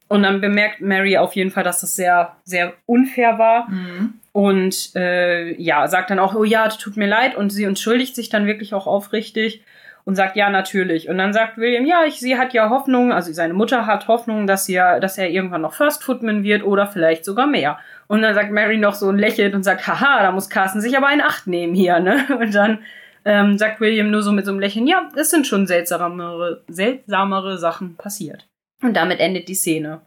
Und 0.08 0.24
dann 0.24 0.40
bemerkt 0.40 0.80
Mary 0.80 1.16
auf 1.18 1.36
jeden 1.36 1.52
Fall, 1.52 1.62
dass 1.62 1.80
das 1.80 1.94
sehr, 1.94 2.36
sehr 2.42 2.72
unfair 2.86 3.38
war. 3.38 3.70
Mhm. 3.70 4.14
Und 4.32 4.96
äh, 4.96 5.52
ja, 5.62 5.86
sagt 5.86 6.10
dann 6.10 6.18
auch, 6.18 6.34
oh 6.34 6.42
ja, 6.44 6.68
tut 6.68 6.96
mir 6.96 7.06
leid. 7.06 7.36
Und 7.36 7.50
sie 7.50 7.64
entschuldigt 7.64 8.16
sich 8.16 8.28
dann 8.30 8.46
wirklich 8.46 8.74
auch 8.74 8.88
aufrichtig 8.88 9.62
und 10.04 10.14
sagt, 10.16 10.36
ja, 10.36 10.50
natürlich. 10.50 11.08
Und 11.08 11.18
dann 11.18 11.32
sagt 11.32 11.58
William, 11.58 11.84
ja, 11.86 12.04
ich, 12.04 12.18
sie 12.20 12.36
hat 12.38 12.52
ja 12.54 12.70
Hoffnung, 12.70 13.12
also 13.12 13.32
seine 13.32 13.54
Mutter 13.54 13.86
hat 13.86 14.08
Hoffnung, 14.08 14.46
dass, 14.46 14.64
sie, 14.66 14.74
ja- 14.74 14.98
dass 15.00 15.18
er 15.18 15.30
irgendwann 15.30 15.60
noch 15.62 15.74
First 15.74 16.02
Footman 16.04 16.42
wird 16.42 16.64
oder 16.64 16.86
vielleicht 16.86 17.24
sogar 17.24 17.46
mehr. 17.46 17.78
Und 18.08 18.22
dann 18.22 18.34
sagt 18.34 18.50
Mary 18.50 18.78
noch 18.78 18.94
so 18.94 19.08
und 19.08 19.18
lächelt 19.18 19.54
und 19.54 19.62
sagt, 19.62 19.86
haha, 19.86 20.22
da 20.22 20.32
muss 20.32 20.50
Carsten 20.50 20.80
sich 20.80 20.96
aber 20.96 21.12
in 21.12 21.20
Acht 21.20 21.46
nehmen 21.46 21.74
hier, 21.74 22.00
ne? 22.00 22.24
Und 22.40 22.54
dann 22.54 22.80
ähm, 23.24 23.56
sagt 23.56 23.80
William 23.80 24.10
nur 24.10 24.22
so 24.22 24.32
mit 24.32 24.44
so 24.44 24.50
einem 24.50 24.60
Lächeln, 24.60 24.86
ja, 24.86 25.08
es 25.16 25.30
sind 25.30 25.46
schon 25.46 25.66
seltsamere, 25.68 26.62
seltsamere 26.68 27.56
Sachen 27.58 27.96
passiert. 27.96 28.46
Und 28.82 28.94
damit 28.96 29.20
endet 29.20 29.48
die 29.48 29.54
Szene. 29.54 30.00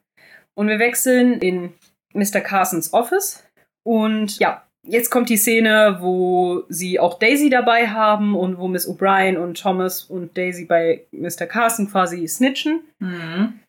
Und 0.54 0.68
wir 0.68 0.80
wechseln 0.80 1.40
in 1.40 1.74
Mr. 2.14 2.42
Carsons 2.42 2.94
Office. 2.94 3.48
Und 3.84 4.38
ja, 4.40 4.65
jetzt 4.88 5.10
kommt 5.10 5.30
die 5.30 5.38
Szene, 5.38 5.98
wo 6.00 6.64
sie 6.70 7.00
auch 7.00 7.20
Daisy 7.20 7.50
dabei 7.50 7.88
haben 7.88 8.36
und 8.36 8.58
wo 8.58 8.68
Miss 8.68 8.88
O'Brien 8.88 9.38
und 9.38 9.60
Thomas 9.60 10.04
und 10.04 10.38
Daisy 10.38 10.66
bei 10.66 11.06
Mr. 11.12 11.46
Carson 11.46 11.90
quasi 11.90 12.28
snitchen. 12.28 12.82
Mhm. 13.00 13.60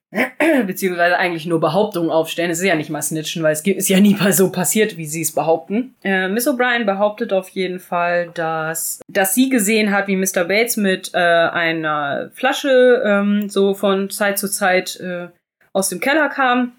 Beziehungsweise 0.66 1.18
eigentlich 1.18 1.46
nur 1.46 1.60
Behauptungen 1.60 2.10
aufstellen. 2.10 2.50
Es 2.50 2.60
ist 2.60 2.66
ja 2.66 2.76
nicht 2.76 2.90
mal 2.90 3.02
snitchen, 3.02 3.42
weil 3.42 3.52
es 3.52 3.66
ist 3.66 3.88
ja 3.88 4.00
nie 4.00 4.14
mal 4.14 4.32
so 4.32 4.50
passiert, 4.50 4.96
wie 4.96 5.06
sie 5.06 5.22
es 5.22 5.32
behaupten. 5.32 5.94
Äh, 6.04 6.28
Miss 6.28 6.46
O'Brien 6.46 6.84
behauptet 6.84 7.32
auf 7.32 7.48
jeden 7.50 7.80
Fall, 7.80 8.30
dass, 8.32 9.00
dass 9.08 9.34
sie 9.34 9.48
gesehen 9.48 9.90
hat, 9.90 10.06
wie 10.06 10.16
Mr. 10.16 10.44
Bates 10.44 10.76
mit 10.76 11.10
äh, 11.12 11.18
einer 11.18 12.30
Flasche 12.34 13.02
ähm, 13.04 13.48
so 13.48 13.74
von 13.74 14.08
Zeit 14.08 14.38
zu 14.38 14.48
Zeit 14.48 14.98
äh, 15.00 15.28
aus 15.72 15.88
dem 15.88 16.00
Keller 16.00 16.28
kam. 16.28 16.72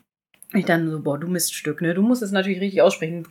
Ich 0.53 0.65
dann 0.65 0.89
so, 0.89 1.01
boah, 1.01 1.19
du 1.19 1.27
Miststück, 1.27 1.81
ne? 1.81 1.93
Du 1.93 2.01
musst 2.01 2.23
es 2.23 2.31
natürlich 2.31 2.61
richtig 2.61 2.81
aussprechen. 2.81 3.27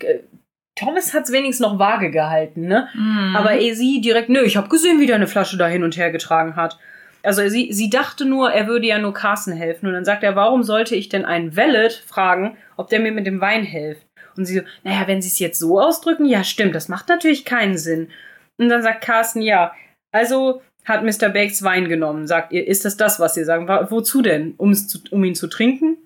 Thomas 0.77 1.15
hat 1.15 1.25
es 1.25 1.33
wenigstens 1.33 1.67
noch 1.67 1.79
vage 1.79 2.11
gehalten, 2.11 2.67
ne? 2.69 2.89
Mhm. 2.95 3.35
Aber 3.35 3.59
eh 3.59 3.73
sie 3.73 4.01
direkt, 4.01 4.29
nö, 4.29 4.43
ich 4.43 4.57
habe 4.57 4.69
gesehen, 4.69 5.01
wie 5.01 5.07
der 5.07 5.17
eine 5.17 5.27
Flasche 5.27 5.57
da 5.57 5.67
hin 5.67 5.83
und 5.83 5.97
her 5.97 6.11
getragen 6.11 6.55
hat. 6.55 6.79
Also 7.23 7.49
sie, 7.49 7.73
sie 7.73 7.91
dachte 7.91 8.25
nur, 8.25 8.53
er 8.53 8.69
würde 8.69 8.87
ja 8.87 8.99
nur 8.99 9.15
Carsten 9.15 9.53
helfen. 9.53 9.87
Und 9.87 9.95
dann 9.95 10.05
sagt 10.05 10.23
er, 10.23 10.37
warum 10.37 10.63
sollte 10.63 10.95
ich 10.95 11.09
denn 11.09 11.25
einen 11.25 11.57
Valet 11.57 11.93
fragen, 11.93 12.57
ob 12.77 12.89
der 12.89 13.01
mir 13.01 13.11
mit 13.11 13.27
dem 13.27 13.41
Wein 13.41 13.65
hilft? 13.65 14.07
Und 14.37 14.45
sie 14.45 14.59
so, 14.59 14.63
naja, 14.85 15.07
wenn 15.07 15.23
sie 15.23 15.29
es 15.29 15.39
jetzt 15.39 15.59
so 15.59 15.81
ausdrücken, 15.81 16.27
ja 16.27 16.45
stimmt, 16.45 16.75
das 16.75 16.89
macht 16.89 17.09
natürlich 17.09 17.45
keinen 17.45 17.79
Sinn. 17.79 18.11
Und 18.59 18.69
dann 18.69 18.83
sagt 18.83 19.03
Carsten, 19.03 19.41
ja, 19.41 19.75
also 20.13 20.63
hat 20.85 21.03
Mr. 21.03 21.31
Bakes 21.31 21.63
Wein 21.63 21.89
genommen. 21.89 22.27
Sagt 22.27 22.53
ihr, 22.53 22.67
ist 22.67 22.85
das 22.85 22.97
das, 22.97 23.19
was 23.19 23.35
Sie 23.35 23.45
sagen? 23.45 23.67
Wozu 23.69 24.23
denn? 24.23 24.55
Um, 24.57 24.71
es 24.71 24.87
zu, 24.87 25.01
um 25.11 25.25
ihn 25.25 25.35
zu 25.35 25.49
trinken? 25.49 25.97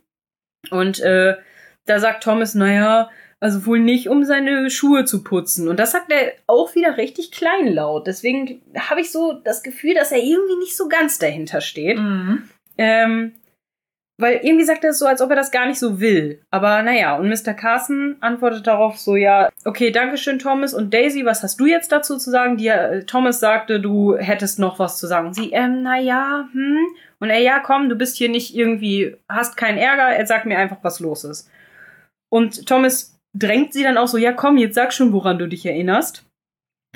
Und 0.70 1.00
äh, 1.00 1.36
da 1.86 1.98
sagt 1.98 2.22
Thomas, 2.22 2.54
naja, 2.54 3.10
also 3.40 3.64
wohl 3.64 3.80
nicht, 3.80 4.08
um 4.08 4.24
seine 4.24 4.68
Schuhe 4.70 5.06
zu 5.06 5.24
putzen. 5.24 5.68
Und 5.68 5.80
das 5.80 5.92
sagt 5.92 6.12
er 6.12 6.32
auch 6.46 6.74
wieder 6.74 6.98
richtig 6.98 7.32
kleinlaut. 7.32 8.06
Deswegen 8.06 8.60
habe 8.78 9.00
ich 9.00 9.10
so 9.10 9.32
das 9.32 9.62
Gefühl, 9.62 9.94
dass 9.94 10.12
er 10.12 10.18
irgendwie 10.18 10.56
nicht 10.58 10.76
so 10.76 10.88
ganz 10.88 11.18
dahinter 11.18 11.62
steht. 11.62 11.98
Mhm. 11.98 12.48
Ähm, 12.76 13.32
weil 14.18 14.40
irgendwie 14.42 14.66
sagt 14.66 14.84
er 14.84 14.90
es 14.90 14.98
so, 14.98 15.06
als 15.06 15.22
ob 15.22 15.30
er 15.30 15.36
das 15.36 15.50
gar 15.50 15.66
nicht 15.66 15.78
so 15.78 15.98
will. 15.98 16.42
Aber 16.50 16.82
naja, 16.82 17.16
und 17.16 17.30
Mr. 17.30 17.54
Carson 17.54 18.16
antwortet 18.20 18.66
darauf 18.66 18.98
so, 18.98 19.16
ja, 19.16 19.48
okay, 19.64 19.90
Dankeschön, 19.90 20.38
Thomas. 20.38 20.74
Und 20.74 20.92
Daisy, 20.92 21.24
was 21.24 21.42
hast 21.42 21.58
du 21.58 21.64
jetzt 21.64 21.90
dazu 21.90 22.18
zu 22.18 22.30
sagen? 22.30 22.58
Die, 22.58 22.68
äh, 22.68 23.04
Thomas 23.04 23.40
sagte, 23.40 23.80
du 23.80 24.18
hättest 24.18 24.58
noch 24.58 24.78
was 24.78 24.98
zu 24.98 25.06
sagen. 25.06 25.32
Sie, 25.32 25.52
ähm, 25.52 25.82
naja, 25.82 26.46
hm. 26.52 26.86
Und 27.18 27.30
er, 27.30 27.40
ja, 27.40 27.60
komm, 27.60 27.88
du 27.88 27.96
bist 27.96 28.18
hier 28.18 28.28
nicht 28.28 28.54
irgendwie, 28.54 29.16
hast 29.28 29.56
keinen 29.56 29.78
Ärger, 29.78 30.14
er 30.14 30.26
sagt 30.26 30.44
mir 30.44 30.58
einfach, 30.58 30.78
was 30.82 31.00
los 31.00 31.24
ist. 31.24 31.50
Und 32.28 32.66
Thomas 32.66 33.19
drängt 33.36 33.72
sie 33.72 33.82
dann 33.82 33.98
auch 33.98 34.08
so, 34.08 34.18
ja, 34.18 34.32
komm, 34.32 34.56
jetzt 34.58 34.74
sag 34.74 34.92
schon, 34.92 35.12
woran 35.12 35.38
du 35.38 35.46
dich 35.48 35.64
erinnerst. 35.66 36.24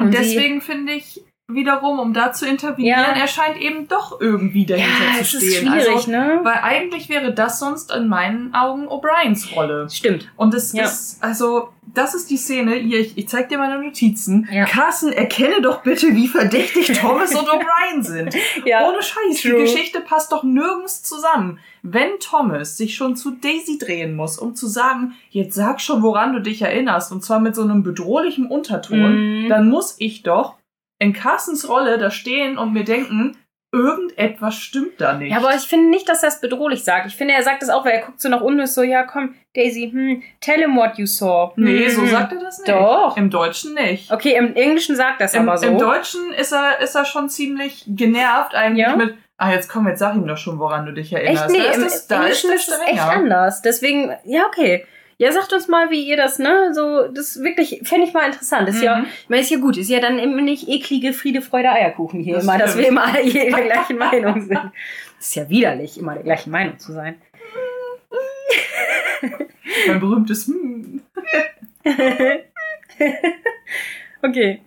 Und 0.01 0.12
deswegen 0.12 0.61
finde 0.61 0.93
ich 0.94 1.23
wiederum, 1.47 1.98
um 1.98 2.15
da 2.15 2.32
zu 2.32 2.47
intervenieren, 2.47 2.98
Ja. 3.01 3.12
er 3.20 3.28
scheint 3.28 3.61
eben 3.61 3.86
doch 3.86 4.19
irgendwie 4.20 4.65
dahinter 4.65 4.89
ja, 5.19 5.19
zu 5.19 5.36
stehen. 5.36 5.43
ist 5.43 5.56
schwierig, 5.59 5.89
also, 5.94 6.11
ne? 6.11 6.40
Weil 6.43 6.59
eigentlich 6.62 7.09
wäre 7.11 7.35
das 7.35 7.59
sonst 7.61 7.93
in 7.94 8.09
meinen 8.09 8.55
Augen 8.55 8.89
O'Briens 8.89 9.55
Rolle. 9.55 9.89
Stimmt. 9.90 10.32
Und 10.36 10.55
es 10.55 10.73
Ja. 10.73 10.85
ist, 10.85 11.23
also, 11.23 11.69
das 11.94 12.14
ist 12.14 12.30
die 12.30 12.36
Szene, 12.36 12.74
hier, 12.74 13.00
ich, 13.00 13.16
ich 13.16 13.28
zeig 13.28 13.48
dir 13.48 13.58
meine 13.58 13.82
Notizen. 13.82 14.48
Ja. 14.52 14.64
Carson, 14.66 15.12
erkenne 15.12 15.62
doch 15.62 15.82
bitte, 15.82 16.14
wie 16.14 16.28
verdächtig 16.28 16.92
Thomas 17.00 17.34
und 17.34 17.46
O'Brien 17.48 18.02
sind. 18.02 18.34
Ja. 18.64 18.88
Ohne 18.88 19.02
Scheiß, 19.02 19.40
True. 19.42 19.52
die 19.54 19.62
Geschichte 19.62 20.00
passt 20.00 20.32
doch 20.32 20.42
nirgends 20.42 21.02
zusammen. 21.02 21.58
Wenn 21.82 22.18
Thomas 22.20 22.76
sich 22.76 22.94
schon 22.94 23.16
zu 23.16 23.30
Daisy 23.32 23.78
drehen 23.78 24.16
muss, 24.16 24.38
um 24.38 24.54
zu 24.54 24.66
sagen, 24.66 25.14
jetzt 25.30 25.54
sag 25.54 25.80
schon, 25.80 26.02
woran 26.02 26.32
du 26.32 26.40
dich 26.40 26.62
erinnerst, 26.62 27.12
und 27.12 27.22
zwar 27.24 27.40
mit 27.40 27.54
so 27.54 27.62
einem 27.62 27.82
bedrohlichen 27.82 28.46
Unterton, 28.46 29.44
Mhm. 29.44 29.48
dann 29.48 29.68
muss 29.68 29.96
ich 29.98 30.22
doch 30.22 30.54
in 30.98 31.12
Carsons 31.12 31.68
Rolle 31.68 31.98
da 31.98 32.10
stehen 32.10 32.56
und 32.58 32.72
mir 32.72 32.84
denken, 32.84 33.36
irgendetwas 33.74 34.55
stimmt 34.55 35.01
da 35.01 35.14
nicht. 35.14 35.32
Ja, 35.32 35.38
aber 35.38 35.55
ich 35.55 35.62
finde 35.62 35.90
nicht, 35.90 36.09
dass 36.09 36.22
er 36.22 36.28
es 36.28 36.40
bedrohlich 36.40 36.84
sagt. 36.84 37.06
Ich 37.06 37.16
finde, 37.16 37.34
er 37.34 37.42
sagt 37.42 37.62
es 37.62 37.68
auch, 37.68 37.84
weil 37.84 37.92
er 37.92 38.02
guckt 38.02 38.20
so 38.20 38.28
nach 38.28 38.40
unten 38.40 38.60
und 38.60 38.64
ist 38.64 38.74
so, 38.74 38.82
ja, 38.82 39.02
komm, 39.02 39.34
Daisy, 39.55 39.90
hm, 39.92 40.22
tell 40.40 40.60
him 40.60 40.76
what 40.76 40.96
you 40.96 41.06
saw. 41.06 41.52
nee, 41.56 41.84
Hm, 41.86 41.90
so 41.90 42.06
sagt 42.06 42.32
er 42.32 42.40
das 42.40 42.59
nicht. 42.59 42.68
Doch. 42.68 43.16
Im 43.16 43.30
Deutschen 43.30 43.74
nicht. 43.74 44.10
Okay, 44.12 44.36
im 44.36 44.55
Englischen 44.55 44.96
sagt 44.96 45.20
er 45.20 45.26
es 45.26 45.34
aber 45.34 45.56
so. 45.59 45.66
Im 45.66 45.78
Deutschen 45.78 46.32
ist 46.32 46.52
er, 46.52 46.80
ist 46.80 46.94
er 46.94 47.05
schon 47.05 47.28
ziemlich 47.28 47.84
genervt 47.86 48.55
eigentlich 48.55 48.86
Ja? 48.86 48.96
mit, 48.96 49.14
ah, 49.36 49.51
jetzt 49.52 49.68
komm, 49.68 49.86
jetzt 49.88 49.98
sag 49.98 50.14
ihm 50.14 50.26
doch 50.26 50.36
schon, 50.38 50.59
woran 50.59 50.86
du 50.86 50.92
dich 50.92 51.12
erinnerst. 51.12 51.51
Echt? 51.51 51.52
Nee, 51.52 51.59
da 51.64 51.70
ist 51.70 51.76
im 51.76 51.82
das, 51.84 52.06
da 52.06 52.16
Englischen 52.22 52.52
ist 52.52 52.68
das 52.68 52.80
echt 52.86 53.01
anders. 53.02 53.62
Deswegen, 53.62 54.12
ja, 54.24 54.46
okay. 54.46 54.86
Ja, 55.16 55.32
sagt 55.32 55.52
uns 55.52 55.68
mal, 55.68 55.90
wie 55.90 56.08
ihr 56.08 56.16
das, 56.16 56.38
ne? 56.38 56.72
So, 56.74 57.08
das 57.08 57.40
wirklich, 57.40 57.80
fände 57.84 58.06
ich 58.06 58.12
mal 58.12 58.26
interessant. 58.26 58.68
Ist 58.68 58.78
mhm. 58.78 58.84
ja, 58.84 59.04
ich 59.22 59.28
meine, 59.28 59.42
ist 59.42 59.50
ja 59.50 59.58
gut, 59.58 59.76
ist 59.76 59.88
ja 59.88 60.00
dann 60.00 60.18
immer 60.18 60.42
nicht 60.42 60.68
eklige 60.68 61.12
Friede, 61.12 61.40
Freude, 61.40 61.70
Eierkuchen 61.70 62.20
hier 62.20 62.34
das 62.34 62.44
immer, 62.44 62.54
stimmt. 62.54 62.68
dass 62.68 62.78
wir 62.78 62.88
immer 62.88 63.04
alle 63.04 63.32
der 63.32 63.46
gleichen 63.46 63.98
Meinung 63.98 64.40
sind. 64.40 64.54
Das 64.54 65.28
ist 65.28 65.36
ja 65.36 65.48
widerlich, 65.48 65.98
immer 65.98 66.14
der 66.14 66.24
gleichen 66.24 66.50
Meinung 66.50 66.78
zu 66.78 66.92
sein. 66.92 67.20
mein 69.86 70.00
berühmtes 70.00 70.46
hm. 70.46 71.02
okay. 74.22 74.62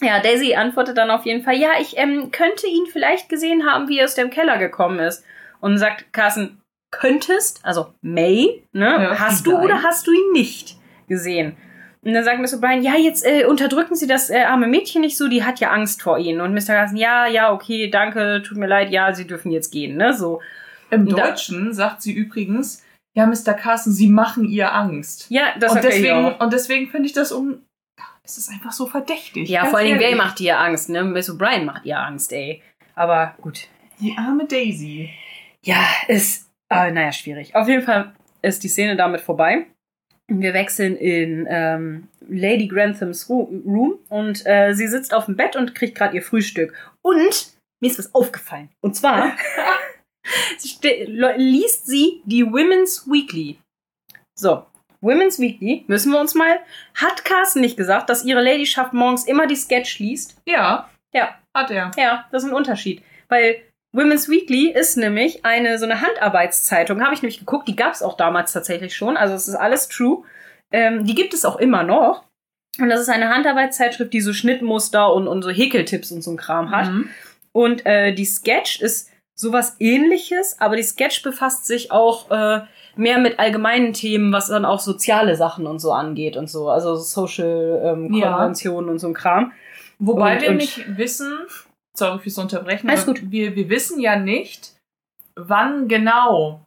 Ja, 0.00 0.20
Daisy 0.20 0.54
antwortet 0.54 0.98
dann 0.98 1.10
auf 1.10 1.24
jeden 1.24 1.42
Fall, 1.42 1.56
ja, 1.56 1.70
ich 1.80 1.96
ähm, 1.96 2.30
könnte 2.32 2.66
ihn 2.66 2.86
vielleicht 2.86 3.28
gesehen 3.28 3.64
haben, 3.64 3.88
wie 3.88 3.98
er 3.98 4.06
aus 4.06 4.14
dem 4.14 4.30
Keller 4.30 4.58
gekommen 4.58 4.98
ist. 4.98 5.24
Und 5.60 5.78
sagt 5.78 6.12
Carsten, 6.12 6.60
könntest, 6.98 7.60
also 7.64 7.94
May, 8.02 8.64
ne? 8.72 8.84
Ja, 8.84 9.18
hast 9.18 9.46
du 9.46 9.56
oder 9.56 9.82
hast 9.82 10.06
du 10.06 10.12
ihn 10.12 10.32
nicht 10.32 10.76
gesehen? 11.08 11.56
Und 12.02 12.12
dann 12.12 12.24
sagt 12.24 12.38
Mr. 12.38 12.58
O'Brien, 12.58 12.82
ja, 12.82 12.96
jetzt 12.96 13.24
äh, 13.24 13.46
unterdrücken 13.46 13.94
Sie 13.94 14.06
das 14.06 14.28
äh, 14.28 14.42
arme 14.42 14.66
Mädchen 14.66 15.00
nicht 15.00 15.16
so, 15.16 15.26
die 15.26 15.42
hat 15.42 15.60
ja 15.60 15.70
Angst 15.70 16.02
vor 16.02 16.18
Ihnen. 16.18 16.42
Und 16.42 16.52
Mr. 16.52 16.74
Carson, 16.74 16.98
ja, 16.98 17.26
ja, 17.26 17.50
okay, 17.50 17.88
danke, 17.88 18.42
tut 18.46 18.58
mir 18.58 18.66
leid, 18.66 18.90
ja, 18.90 19.14
Sie 19.14 19.26
dürfen 19.26 19.50
jetzt 19.50 19.70
gehen, 19.70 19.96
ne? 19.96 20.12
So. 20.12 20.40
Im 20.90 21.08
Deutschen 21.08 21.72
sagt 21.72 22.02
sie 22.02 22.12
übrigens, 22.12 22.84
ja, 23.14 23.26
Mr. 23.26 23.54
Carson, 23.54 23.92
Sie 23.92 24.08
machen 24.08 24.44
ihr 24.44 24.72
Angst. 24.72 25.26
Ja, 25.30 25.54
das 25.58 25.72
und 25.72 25.84
deswegen, 25.84 26.34
Und 26.34 26.52
deswegen 26.52 26.90
finde 26.90 27.06
ich 27.06 27.12
das 27.12 27.32
um. 27.32 27.62
Es 28.22 28.38
ist 28.38 28.50
einfach 28.50 28.72
so 28.72 28.86
verdächtig. 28.86 29.48
Ja, 29.48 29.66
vor 29.66 29.78
allem, 29.78 29.98
wer 29.98 30.16
macht 30.16 30.40
ihr 30.40 30.58
Angst, 30.58 30.88
ne? 30.88 31.04
Miss 31.04 31.30
O'Brien 31.30 31.64
macht 31.64 31.84
ihr 31.84 31.98
Angst, 31.98 32.32
ey. 32.32 32.62
Aber 32.94 33.34
gut. 33.40 33.68
Die 34.00 34.16
arme 34.16 34.46
Daisy. 34.46 35.10
Ja, 35.62 35.84
ist, 36.08 36.43
äh, 36.70 36.90
naja, 36.90 37.12
schwierig. 37.12 37.54
Auf 37.54 37.68
jeden 37.68 37.82
Fall 37.82 38.14
ist 38.42 38.62
die 38.62 38.68
Szene 38.68 38.96
damit 38.96 39.20
vorbei. 39.20 39.66
Wir 40.28 40.54
wechseln 40.54 40.96
in 40.96 41.46
ähm, 41.50 42.08
Lady 42.26 42.66
Granthams 42.66 43.28
Room 43.28 43.98
und 44.08 44.46
äh, 44.46 44.72
sie 44.72 44.86
sitzt 44.86 45.12
auf 45.12 45.26
dem 45.26 45.36
Bett 45.36 45.54
und 45.54 45.74
kriegt 45.74 45.96
gerade 45.96 46.16
ihr 46.16 46.22
Frühstück. 46.22 46.72
Und 47.02 47.52
mir 47.80 47.90
ist 47.90 47.98
was 47.98 48.14
aufgefallen. 48.14 48.70
Und 48.80 48.96
zwar 48.96 49.36
liest 51.36 51.86
sie 51.86 52.22
die 52.24 52.46
Women's 52.46 53.06
Weekly. 53.06 53.58
So, 54.34 54.64
Women's 55.00 55.38
Weekly, 55.38 55.84
müssen 55.86 56.12
wir 56.12 56.20
uns 56.20 56.34
mal. 56.34 56.60
Hat 56.94 57.24
Carsten 57.24 57.60
nicht 57.60 57.76
gesagt, 57.76 58.08
dass 58.08 58.24
ihre 58.24 58.42
Ladyschaft 58.42 58.94
morgens 58.94 59.26
immer 59.26 59.46
die 59.46 59.56
Sketch 59.56 59.98
liest? 59.98 60.40
Ja. 60.46 60.88
Ja. 61.12 61.38
Hat 61.54 61.70
er. 61.70 61.90
Ja, 61.96 62.26
das 62.32 62.42
ist 62.42 62.48
ein 62.48 62.56
Unterschied. 62.56 63.02
Weil 63.28 63.62
Women's 63.94 64.28
Weekly 64.28 64.72
ist 64.72 64.96
nämlich 64.96 65.44
eine 65.44 65.78
so 65.78 65.84
eine 65.84 66.00
Handarbeitszeitung, 66.00 67.00
habe 67.02 67.14
ich 67.14 67.22
nämlich 67.22 67.38
geguckt, 67.38 67.68
die 67.68 67.76
gab 67.76 67.92
es 67.92 68.02
auch 68.02 68.16
damals 68.16 68.52
tatsächlich 68.52 68.94
schon, 68.96 69.16
also 69.16 69.34
es 69.34 69.48
ist 69.48 69.54
alles 69.54 69.88
true. 69.88 70.24
Ähm, 70.72 71.04
die 71.04 71.14
gibt 71.14 71.32
es 71.32 71.44
auch 71.44 71.56
immer 71.56 71.84
noch. 71.84 72.24
Und 72.80 72.88
das 72.88 73.00
ist 73.00 73.08
eine 73.08 73.28
Handarbeitszeitschrift, 73.28 74.12
die 74.12 74.20
so 74.20 74.32
Schnittmuster 74.32 75.14
und, 75.14 75.28
und 75.28 75.42
so 75.42 75.50
Häkeltipps 75.50 76.10
und 76.10 76.22
so 76.22 76.32
ein 76.32 76.36
Kram 76.36 76.72
hat. 76.72 76.90
Mhm. 76.90 77.08
Und 77.52 77.86
äh, 77.86 78.12
die 78.12 78.24
Sketch 78.24 78.80
ist 78.80 79.10
sowas 79.36 79.76
ähnliches, 79.78 80.56
aber 80.58 80.74
die 80.74 80.82
Sketch 80.82 81.22
befasst 81.22 81.66
sich 81.66 81.92
auch 81.92 82.30
äh, 82.32 82.62
mehr 82.96 83.18
mit 83.18 83.38
allgemeinen 83.38 83.92
Themen, 83.92 84.32
was 84.32 84.48
dann 84.48 84.64
auch 84.64 84.80
soziale 84.80 85.36
Sachen 85.36 85.66
und 85.66 85.78
so 85.78 85.92
angeht 85.92 86.36
und 86.36 86.50
so, 86.50 86.68
also 86.68 86.96
Social 86.96 87.80
ähm, 87.84 88.10
Konventionen 88.10 88.86
ja. 88.88 88.92
und 88.92 88.98
so 88.98 89.06
ein 89.06 89.14
Kram. 89.14 89.52
Wobei 90.00 90.36
und, 90.36 90.42
wir 90.42 90.50
und 90.50 90.56
nicht 90.56 90.98
wissen, 90.98 91.32
sorry 91.96 92.18
fürs 92.18 92.38
Unterbrechen. 92.38 92.88
Alles 92.88 93.06
gut. 93.06 93.30
Wir, 93.30 93.54
wir 93.56 93.68
wissen 93.68 94.00
ja 94.00 94.16
nicht, 94.16 94.72
wann 95.36 95.88
genau 95.88 96.66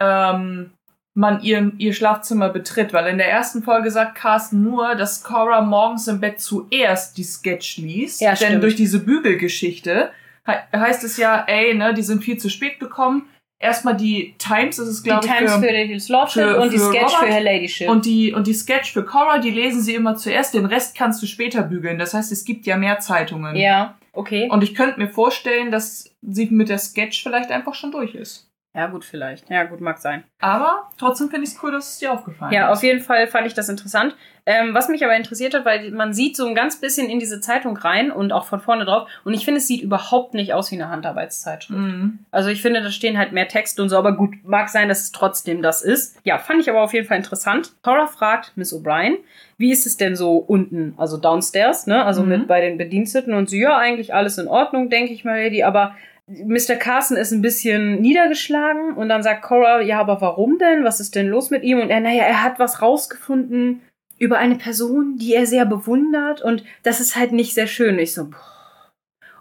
ähm, 0.00 0.70
man 1.16 1.42
ihr, 1.42 1.72
ihr 1.78 1.92
Schlafzimmer 1.92 2.48
betritt, 2.48 2.92
weil 2.92 3.06
in 3.06 3.18
der 3.18 3.30
ersten 3.30 3.62
Folge 3.62 3.90
sagt 3.90 4.16
Carsten 4.16 4.62
nur, 4.62 4.96
dass 4.96 5.22
Cora 5.22 5.60
morgens 5.60 6.08
im 6.08 6.20
Bett 6.20 6.40
zuerst 6.40 7.16
die 7.16 7.24
Sketch 7.24 7.78
liest. 7.78 8.20
Ja, 8.20 8.30
denn 8.30 8.48
stimmt. 8.48 8.62
durch 8.64 8.76
diese 8.76 9.04
Bügelgeschichte 9.04 10.10
he 10.46 10.52
heißt 10.76 11.04
es 11.04 11.16
ja, 11.16 11.44
ey, 11.46 11.74
ne, 11.74 11.94
die 11.94 12.02
sind 12.02 12.22
viel 12.22 12.36
zu 12.36 12.50
spät 12.50 12.78
gekommen. 12.78 13.28
Erstmal 13.62 13.96
die 13.96 14.34
Times, 14.36 14.76
das 14.76 14.88
ist 14.88 15.04
glaube 15.04 15.24
ich. 15.24 15.30
Die 15.30 15.38
Times 15.38 15.54
für, 15.54 15.60
für 15.60 16.12
Lordship 16.12 16.42
für, 16.42 16.60
und 16.60 16.72
die 16.72 16.78
Sketch 16.78 17.02
Robert. 17.02 17.18
für 17.20 17.26
Her 17.26 17.40
Ladyship. 17.40 17.88
Und 17.88 18.04
die, 18.04 18.34
und 18.34 18.46
die 18.46 18.52
Sketch 18.52 18.92
für 18.92 19.04
Cora, 19.04 19.38
die 19.38 19.50
lesen 19.50 19.80
sie 19.80 19.94
immer 19.94 20.16
zuerst, 20.16 20.52
den 20.52 20.66
Rest 20.66 20.96
kannst 20.96 21.22
du 21.22 21.26
später 21.26 21.62
bügeln. 21.62 21.98
Das 21.98 22.12
heißt, 22.12 22.30
es 22.30 22.44
gibt 22.44 22.66
ja 22.66 22.76
mehr 22.76 22.98
Zeitungen. 22.98 23.56
Ja. 23.56 23.96
Okay. 24.14 24.48
Und 24.50 24.62
ich 24.62 24.74
könnte 24.74 24.98
mir 24.98 25.08
vorstellen, 25.08 25.70
dass 25.70 26.14
sie 26.22 26.46
mit 26.46 26.68
der 26.68 26.78
Sketch 26.78 27.22
vielleicht 27.22 27.50
einfach 27.50 27.74
schon 27.74 27.92
durch 27.92 28.14
ist. 28.14 28.50
Ja, 28.74 28.88
gut, 28.88 29.04
vielleicht. 29.04 29.48
Ja, 29.48 29.64
gut, 29.64 29.80
mag 29.80 29.98
sein. 29.98 30.24
Aber 30.40 30.90
trotzdem 30.98 31.30
finde 31.30 31.44
ich 31.44 31.54
es 31.54 31.62
cool, 31.62 31.70
dass 31.70 31.90
es 31.90 31.98
dir 31.98 32.12
aufgefallen 32.12 32.52
ja, 32.52 32.62
ist. 32.62 32.66
Ja, 32.66 32.72
auf 32.72 32.82
jeden 32.82 33.00
Fall 33.00 33.28
fand 33.28 33.46
ich 33.46 33.54
das 33.54 33.68
interessant. 33.68 34.16
Ähm, 34.46 34.74
was 34.74 34.88
mich 34.88 35.04
aber 35.04 35.16
interessiert 35.16 35.54
hat, 35.54 35.64
weil 35.64 35.90
man 35.92 36.12
sieht 36.12 36.36
so 36.36 36.46
ein 36.46 36.54
ganz 36.54 36.80
bisschen 36.80 37.08
in 37.08 37.18
diese 37.18 37.40
Zeitung 37.40 37.76
rein 37.76 38.10
und 38.10 38.32
auch 38.32 38.44
von 38.44 38.60
vorne 38.60 38.84
drauf. 38.84 39.08
Und 39.24 39.32
ich 39.32 39.44
finde, 39.44 39.58
es 39.58 39.68
sieht 39.68 39.80
überhaupt 39.80 40.34
nicht 40.34 40.52
aus 40.52 40.70
wie 40.70 40.74
eine 40.74 40.90
Handarbeitszeitschrift. 40.90 41.80
Mhm. 41.80 42.18
Also 42.32 42.50
ich 42.50 42.60
finde, 42.60 42.82
da 42.82 42.90
stehen 42.90 43.16
halt 43.16 43.32
mehr 43.32 43.48
Texte 43.48 43.80
und 43.80 43.88
so, 43.88 43.96
aber 43.96 44.12
gut, 44.16 44.34
mag 44.42 44.68
sein, 44.68 44.88
dass 44.88 45.02
es 45.02 45.12
trotzdem 45.12 45.62
das 45.62 45.80
ist. 45.82 46.18
Ja, 46.24 46.38
fand 46.38 46.60
ich 46.60 46.68
aber 46.68 46.82
auf 46.82 46.92
jeden 46.92 47.06
Fall 47.06 47.16
interessant. 47.16 47.72
Cora 47.82 48.06
fragt 48.06 48.52
Miss 48.56 48.74
O'Brien, 48.74 49.16
wie 49.56 49.70
ist 49.70 49.86
es 49.86 49.96
denn 49.96 50.16
so 50.16 50.36
unten, 50.36 50.94
also 50.98 51.16
downstairs, 51.16 51.86
ne? 51.86 52.04
Also 52.04 52.22
mhm. 52.22 52.28
mit 52.28 52.48
bei 52.48 52.60
den 52.60 52.76
Bediensteten 52.76 53.34
und 53.34 53.48
sie, 53.48 53.60
ja, 53.60 53.78
eigentlich 53.78 54.12
alles 54.12 54.36
in 54.36 54.48
Ordnung, 54.48 54.90
denke 54.90 55.12
ich 55.12 55.24
mal, 55.24 55.40
Lady, 55.40 55.62
aber 55.62 55.94
Mr. 56.26 56.76
Carson 56.76 57.16
ist 57.16 57.32
ein 57.32 57.42
bisschen 57.42 58.00
niedergeschlagen 58.00 58.94
und 58.94 59.10
dann 59.10 59.22
sagt 59.22 59.42
Cora, 59.42 59.82
ja, 59.82 60.00
aber 60.00 60.20
warum 60.20 60.58
denn? 60.58 60.82
Was 60.82 61.00
ist 61.00 61.14
denn 61.14 61.28
los 61.28 61.50
mit 61.50 61.62
ihm? 61.62 61.80
Und 61.80 61.90
er, 61.90 62.00
naja, 62.00 62.24
er 62.24 62.42
hat 62.42 62.58
was 62.58 62.80
rausgefunden 62.80 63.82
über 64.18 64.38
eine 64.38 64.56
Person, 64.56 65.18
die 65.18 65.34
er 65.34 65.46
sehr 65.46 65.66
bewundert 65.66 66.40
und 66.40 66.64
das 66.82 67.00
ist 67.00 67.16
halt 67.16 67.32
nicht 67.32 67.52
sehr 67.52 67.66
schön. 67.66 67.98
Ich 67.98 68.14
so, 68.14 68.30
boah. 68.30 68.54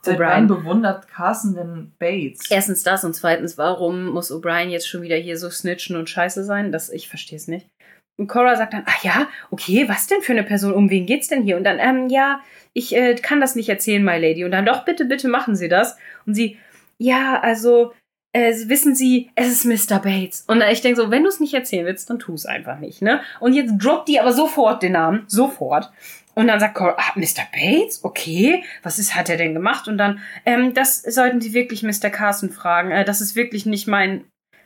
Seit 0.05 0.19
wann 0.19 0.47
bewundert 0.47 1.07
Carson 1.07 1.55
denn 1.55 1.93
Bates? 1.97 2.51
Erstens 2.51 2.83
das 2.83 3.05
und 3.05 3.15
zweitens, 3.15 3.57
warum 3.57 4.09
muss 4.09 4.33
O'Brien 4.33 4.67
jetzt 4.67 4.89
schon 4.89 5.01
wieder 5.01 5.15
hier 5.15 5.37
so 5.37 5.49
snitchen 5.49 5.95
und 5.95 6.09
scheiße 6.09 6.43
sein? 6.43 6.73
Das, 6.73 6.89
ich 6.89 7.07
verstehe 7.07 7.37
es 7.37 7.47
nicht. 7.47 7.69
Und 8.17 8.27
Cora 8.27 8.57
sagt 8.57 8.73
dann, 8.73 8.83
ach 8.85 9.01
ja, 9.03 9.29
okay, 9.49 9.87
was 9.87 10.07
denn 10.07 10.21
für 10.21 10.33
eine 10.33 10.43
Person? 10.43 10.73
Um 10.73 10.89
wen 10.89 11.05
geht's 11.05 11.29
denn 11.29 11.43
hier? 11.43 11.55
Und 11.55 11.63
dann, 11.63 11.79
ähm, 11.79 12.09
ja, 12.09 12.41
ich 12.73 12.93
äh, 12.93 13.15
kann 13.15 13.39
das 13.39 13.55
nicht 13.55 13.69
erzählen, 13.69 14.03
my 14.03 14.17
lady. 14.17 14.43
Und 14.43 14.51
dann, 14.51 14.65
doch, 14.65 14.83
bitte, 14.83 15.05
bitte 15.05 15.29
machen 15.29 15.55
Sie 15.55 15.69
das. 15.69 15.97
Und 16.25 16.33
sie, 16.33 16.57
ja, 16.97 17.39
also, 17.39 17.93
äh, 18.33 18.53
wissen 18.67 18.95
Sie, 18.95 19.29
es 19.35 19.47
ist 19.47 19.65
Mr. 19.65 19.99
Bates. 19.99 20.43
Und 20.47 20.61
ich 20.61 20.81
denke 20.81 21.01
so, 21.01 21.11
wenn 21.11 21.23
du 21.23 21.29
es 21.29 21.39
nicht 21.39 21.53
erzählen 21.53 21.85
willst, 21.85 22.09
dann 22.09 22.19
tu 22.19 22.33
es 22.33 22.45
einfach 22.45 22.79
nicht, 22.79 23.01
ne? 23.01 23.21
Und 23.39 23.53
jetzt 23.53 23.73
droppt 23.77 24.07
die 24.09 24.19
aber 24.19 24.33
sofort 24.33 24.81
den 24.81 24.93
Namen, 24.93 25.25
sofort. 25.27 25.91
Und 26.35 26.47
dann 26.47 26.59
sagt 26.59 26.75
Cora, 26.75 26.95
ah, 26.97 27.11
Mr. 27.15 27.43
Bates? 27.53 28.03
Okay, 28.03 28.63
was 28.81 28.97
ist, 28.97 29.15
hat 29.15 29.29
er 29.29 29.37
denn 29.37 29.53
gemacht? 29.53 29.87
Und 29.87 29.99
dann, 29.99 30.19
ähm, 30.45 30.73
das 30.73 31.01
sollten 31.03 31.41
Sie 31.41 31.53
wirklich 31.53 31.83
Mr. 31.83 32.09
Carson 32.09 32.49
fragen. 32.49 32.91
Äh, 32.91 33.05
das 33.05 33.21
ist 33.21 33.35
wirklich 33.35 33.67
nicht 33.67 33.87
mein, 33.87 34.25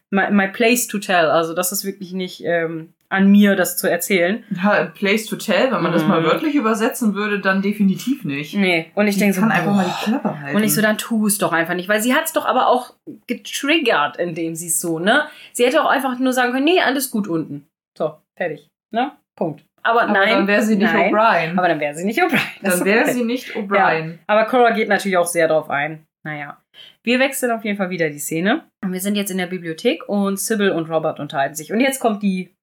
my, 0.10 0.32
my 0.32 0.48
place 0.48 0.88
to 0.88 0.98
tell. 1.00 1.26
Also 1.26 1.54
das 1.54 1.74
ist 1.74 1.84
wirklich 1.84 2.14
nicht 2.14 2.44
ähm, 2.46 2.94
an 3.10 3.32
mir, 3.32 3.56
das 3.56 3.78
zu 3.78 3.90
erzählen. 3.90 4.44
Ja, 4.52 4.86
place 4.86 5.26
to 5.26 5.38
tell, 5.38 5.72
wenn 5.72 5.82
man 5.82 5.92
mhm. 5.92 5.96
das 5.96 6.06
mal 6.06 6.22
mhm. 6.22 6.26
wörtlich 6.26 6.56
übersetzen 6.56 7.14
würde, 7.16 7.40
dann 7.40 7.62
definitiv 7.62 8.26
nicht. 8.26 8.54
Nee, 8.54 8.92
und 8.96 9.08
ich 9.08 9.18
denke 9.18 9.34
so, 9.34 9.42
kann 9.42 9.52
einfach 9.52 9.74
mal 9.74 9.86
die 9.86 10.06
Klappe 10.06 10.40
halten. 10.40 10.56
Und 10.56 10.64
ich 10.64 10.74
so, 10.74 10.82
dann 10.82 10.98
tu 10.98 11.26
es 11.26 11.38
doch 11.38 11.54
einfach 11.54 11.74
nicht, 11.74 11.90
weil 11.90 12.02
sie 12.02 12.14
hat 12.14 12.26
es 12.26 12.34
doch 12.34 12.46
aber 12.46 12.68
auch 12.68 12.94
getriggert, 13.28 14.18
indem 14.18 14.56
sie 14.56 14.68
es 14.68 14.82
so, 14.82 15.00
ne? 15.00 15.28
Sie 15.54 15.66
hätte 15.66 15.82
auch 15.82 15.90
einfach 15.90 16.20
nur 16.20 16.34
sagen 16.34 16.52
können, 16.52 16.66
nee, 16.66 16.82
alles 16.82 17.12
gut 17.12 17.28
unten. 17.28 17.68
So, 17.98 18.18
fertig, 18.38 18.68
ne? 18.94 19.14
Punkt. 19.38 19.64
Aber, 19.84 20.04
aber 20.04 20.12
nein. 20.12 20.30
Dann 20.30 20.48
wäre 20.48 20.64
sie 20.64 20.76
nicht 20.76 20.94
O'Brien. 20.94 21.58
Aber 21.58 21.68
dann 21.70 21.80
wäre 21.80 21.96
sie 21.96 22.04
nicht 22.04 22.22
O'Brien. 22.22 22.42
Dann 22.62 22.84
wäre 22.84 23.04
okay. 23.04 23.14
sie 23.14 23.24
nicht 23.24 23.56
O'Brien. 23.56 24.12
Ja, 24.12 24.18
aber 24.28 24.46
Cora 24.46 24.72
geht 24.72 24.90
natürlich 24.90 25.18
auch 25.18 25.28
sehr 25.28 25.48
drauf 25.48 25.70
ein. 25.70 26.06
Naja. 26.26 26.62
Wir 27.04 27.20
wechseln 27.20 27.52
auf 27.52 27.64
jeden 27.64 27.78
Fall 27.78 27.90
wieder 27.90 28.10
die 28.10 28.20
Szene. 28.20 28.66
Wir 28.86 29.00
sind 29.00 29.16
jetzt 29.16 29.32
in 29.32 29.38
der 29.38 29.46
Bibliothek 29.46 30.10
und 30.10 30.38
Sybil 30.40 30.72
und 30.72 30.90
Robert 30.90 31.22
unterhalten 31.22 31.56
sich. 31.56 31.72
Und 31.72 31.80
jetzt 31.80 32.02
kommt 32.02 32.22
die 32.22 32.57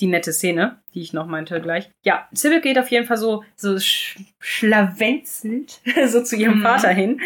die 0.00 0.06
nette 0.06 0.32
Szene, 0.32 0.78
die 0.94 1.02
ich 1.02 1.12
noch 1.12 1.26
meinte 1.26 1.60
gleich. 1.60 1.90
Ja, 2.02 2.28
Sybil 2.32 2.60
geht 2.60 2.78
auf 2.78 2.88
jeden 2.88 3.06
Fall 3.06 3.16
so, 3.16 3.44
so 3.56 3.78
sch 3.78 4.18
schlawenzelt 4.40 5.80
so 6.06 6.22
zu 6.22 6.36
ihrem 6.36 6.58
mhm. 6.58 6.62
Vater 6.62 6.90
hin 6.90 7.20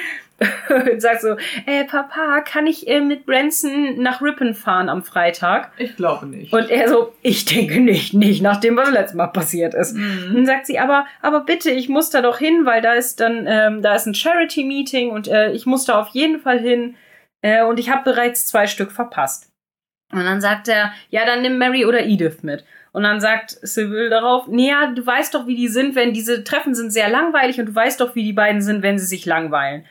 und 0.71 1.01
sagt 1.01 1.23
so, 1.23 1.37
äh, 1.67 1.85
Papa, 1.85 2.41
kann 2.43 2.67
ich 2.67 2.87
äh, 2.87 3.01
mit 3.01 3.27
Branson 3.27 4.01
nach 4.01 4.23
Ripon 4.23 4.55
fahren 4.55 4.89
am 4.89 5.03
Freitag? 5.03 5.73
Ich 5.79 5.97
glaube 5.97 6.27
nicht. 6.27 6.53
Und 6.53 6.71
er 6.71 6.89
so, 6.89 7.13
ich 7.23 7.45
denke 7.45 7.81
nicht, 7.81 8.15
nicht 8.15 8.41
nach 8.41 8.61
dem, 8.61 8.77
was 8.77 8.91
letztes 8.91 9.17
Mal 9.17 9.29
passiert 9.29 9.75
ist. 9.75 9.97
Mhm. 9.97 10.35
dann 10.35 10.47
sagt 10.47 10.67
sie, 10.67 10.79
aber, 10.79 11.07
aber 11.23 11.41
bitte, 11.41 11.71
ich 11.71 11.89
muss 11.89 12.11
da 12.11 12.23
doch 12.23 12.39
hin, 12.39 12.65
weil 12.65 12.83
da 12.83 12.93
ist 12.93 13.21
dann, 13.21 13.47
ähm, 13.49 13.83
da 13.83 13.95
ist 13.95 14.07
ein 14.07 14.15
Charity-Meeting 14.15 15.11
und 15.11 15.27
äh, 15.27 15.51
ich 15.53 15.67
muss 15.67 15.85
da 15.85 16.01
auf 16.01 16.09
jeden 16.09 16.41
Fall 16.41 16.61
hin. 16.61 16.95
Äh, 17.43 17.65
und 17.65 17.81
ich 17.81 17.91
habe 17.91 18.05
bereits 18.05 18.47
zwei 18.47 18.67
Stück 18.67 18.93
verpasst. 18.93 19.48
Und 20.13 20.25
dann 20.25 20.41
sagt 20.41 20.69
er, 20.69 20.93
ja, 21.11 21.27
dann 21.27 21.43
nimm 21.43 21.59
Mary 21.59 21.85
oder 21.85 22.05
Edith 22.05 22.43
mit. 22.43 22.65
Und 22.93 23.03
dann 23.03 23.21
sagt 23.21 23.51
Sybil 23.63 24.09
darauf, 24.09 24.49
naja, 24.49 24.93
du 24.95 25.05
weißt 25.05 25.35
doch, 25.35 25.47
wie 25.47 25.55
die 25.57 25.69
sind, 25.69 25.95
wenn 25.95 26.13
diese 26.15 26.45
Treffen 26.45 26.75
sind 26.75 26.93
sehr 26.93 27.11
langweilig 27.11 27.61
und 27.61 27.67
du 27.67 27.75
weißt 27.75 28.01
doch, 28.01 28.15
wie 28.15 28.25
die 28.25 28.33
beiden 28.33 28.63
sind, 28.63 28.83
wenn 28.83 28.99
sie 28.99 29.05
sich 29.07 29.27
langweilen. 29.27 29.85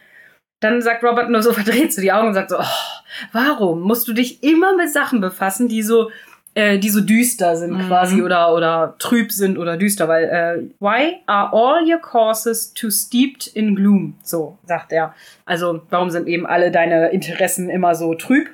Dann 0.60 0.82
sagt 0.82 1.04
Robert 1.04 1.30
nur 1.30 1.44
so, 1.44 1.54
verdreht 1.54 1.94
so 1.94 2.02
die 2.02 2.12
Augen 2.12 2.30
und 2.30 2.34
sagt 2.34 2.50
so, 2.50 2.58
oh, 2.60 3.02
warum 3.32 3.82
musst 3.82 4.08
du 4.08 4.14
dich 4.14 4.44
immer 4.44 4.76
mit 4.76 4.90
Sachen 4.92 5.22
befassen, 5.22 5.68
die 5.68 5.84
so 5.84 6.10
äh, 6.56 6.80
die 6.80 6.90
so 6.90 7.02
düster 7.02 7.56
sind 7.56 7.74
Mhm. 7.74 7.88
quasi 7.88 8.24
oder 8.24 8.52
oder 8.52 8.96
trüb 8.98 9.32
sind 9.32 9.60
oder 9.60 9.78
düster, 9.78 10.08
weil 10.08 10.24
äh, 10.24 10.70
why 10.80 11.18
are 11.28 11.54
all 11.54 11.84
your 11.88 12.00
courses 12.02 12.74
too 12.74 12.90
steeped 12.90 13.46
in 13.46 13.76
gloom? 13.76 14.16
So 14.24 14.58
sagt 14.66 14.92
er. 14.92 15.14
Also 15.46 15.84
warum 15.92 16.10
sind 16.10 16.28
eben 16.28 16.48
alle 16.48 16.72
deine 16.72 17.10
Interessen 17.10 17.70
immer 17.70 17.94
so 17.94 18.16
trüb 18.16 18.50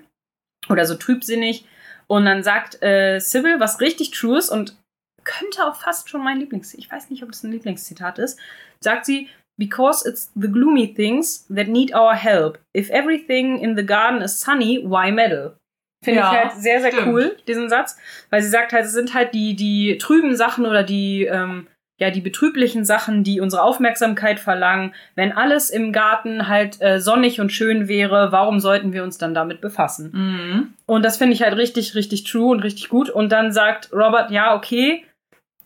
oder 0.70 0.86
so 0.86 0.96
trübsinnig? 0.96 1.66
Und 2.08 2.26
dann 2.26 2.44
sagt 2.44 2.82
äh, 2.84 3.20
Sybil, 3.20 3.60
was 3.60 3.80
richtig 3.82 4.12
true 4.12 4.38
ist 4.38 4.50
und 4.50 4.76
könnte 5.24 5.66
auch 5.66 5.76
fast 5.76 6.10
schon 6.10 6.24
mein 6.24 6.40
Lieblings, 6.40 6.74
ich 6.74 6.92
weiß 6.92 7.10
nicht, 7.10 7.24
ob 7.24 7.30
das 7.32 7.44
ein 7.44 7.52
Lieblingszitat 7.52 8.20
ist, 8.20 8.38
sagt 8.82 9.06
sie, 9.06 9.30
because 9.58 10.08
it's 10.08 10.32
the 10.36 10.50
gloomy 10.50 10.94
things 10.94 11.46
that 11.48 11.68
need 11.68 11.94
our 11.96 12.14
help. 12.14 12.60
If 12.76 12.90
everything 12.90 13.60
in 13.60 13.76
the 13.78 13.86
garden 13.86 14.22
is 14.22 14.40
sunny, 14.40 14.80
why 14.84 15.12
meddle? 15.12 15.56
Finde 16.04 16.20
Ja, 16.20 16.32
ich 16.32 16.38
halt 16.40 16.52
sehr, 16.62 16.82
sehr 16.82 16.92
stimmt. 16.92 17.08
cool, 17.08 17.38
diesen 17.48 17.70
Satz, 17.70 17.98
weil 18.30 18.42
sie 18.42 18.50
sagt 18.50 18.74
halt, 18.74 18.86
es 18.86 18.92
sind 18.92 19.14
halt 19.14 19.34
die, 19.34 19.56
die 19.56 19.98
trüben 19.98 20.36
Sachen 20.36 20.66
oder 20.66 20.84
die, 20.84 21.24
ähm, 21.26 21.68
ja, 22.04 22.12
die 22.12 22.20
betrüblichen 22.20 22.84
Sachen, 22.84 23.24
die 23.24 23.40
unsere 23.40 23.64
Aufmerksamkeit 23.64 24.38
verlangen. 24.38 24.94
Wenn 25.16 25.32
alles 25.32 25.70
im 25.70 25.94
Garten 25.94 26.50
halt 26.50 26.82
äh, 26.82 27.00
sonnig 27.00 27.40
und 27.40 27.50
schön 27.50 27.88
wäre, 27.88 28.34
warum 28.34 28.60
sollten 28.60 28.92
wir 28.92 29.04
uns 29.04 29.18
dann 29.18 29.34
damit 29.34 29.62
befassen? 29.62 30.12
Mhm. 30.14 30.74
Und 30.86 31.06
das 31.06 31.16
finde 31.16 31.34
ich 31.34 31.44
halt 31.44 31.56
richtig, 31.56 31.96
richtig 31.96 32.26
true 32.26 32.52
und 32.52 32.60
richtig 32.60 32.90
gut. 32.90 33.10
Und 33.10 33.32
dann 33.32 33.54
sagt 33.54 33.94
Robert, 33.94 34.32
ja, 34.32 34.54
okay, 34.54 35.06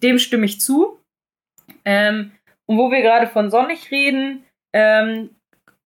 dem 0.04 0.20
stimme 0.20 0.46
ich 0.46 0.62
zu. 0.62 1.00
Ähm, 1.86 2.34
und 2.68 2.78
wo 2.78 2.92
wir 2.92 3.02
gerade 3.02 3.26
von 3.26 3.50
sonnig 3.50 3.90
reden, 3.90 4.44
ähm, 4.76 5.32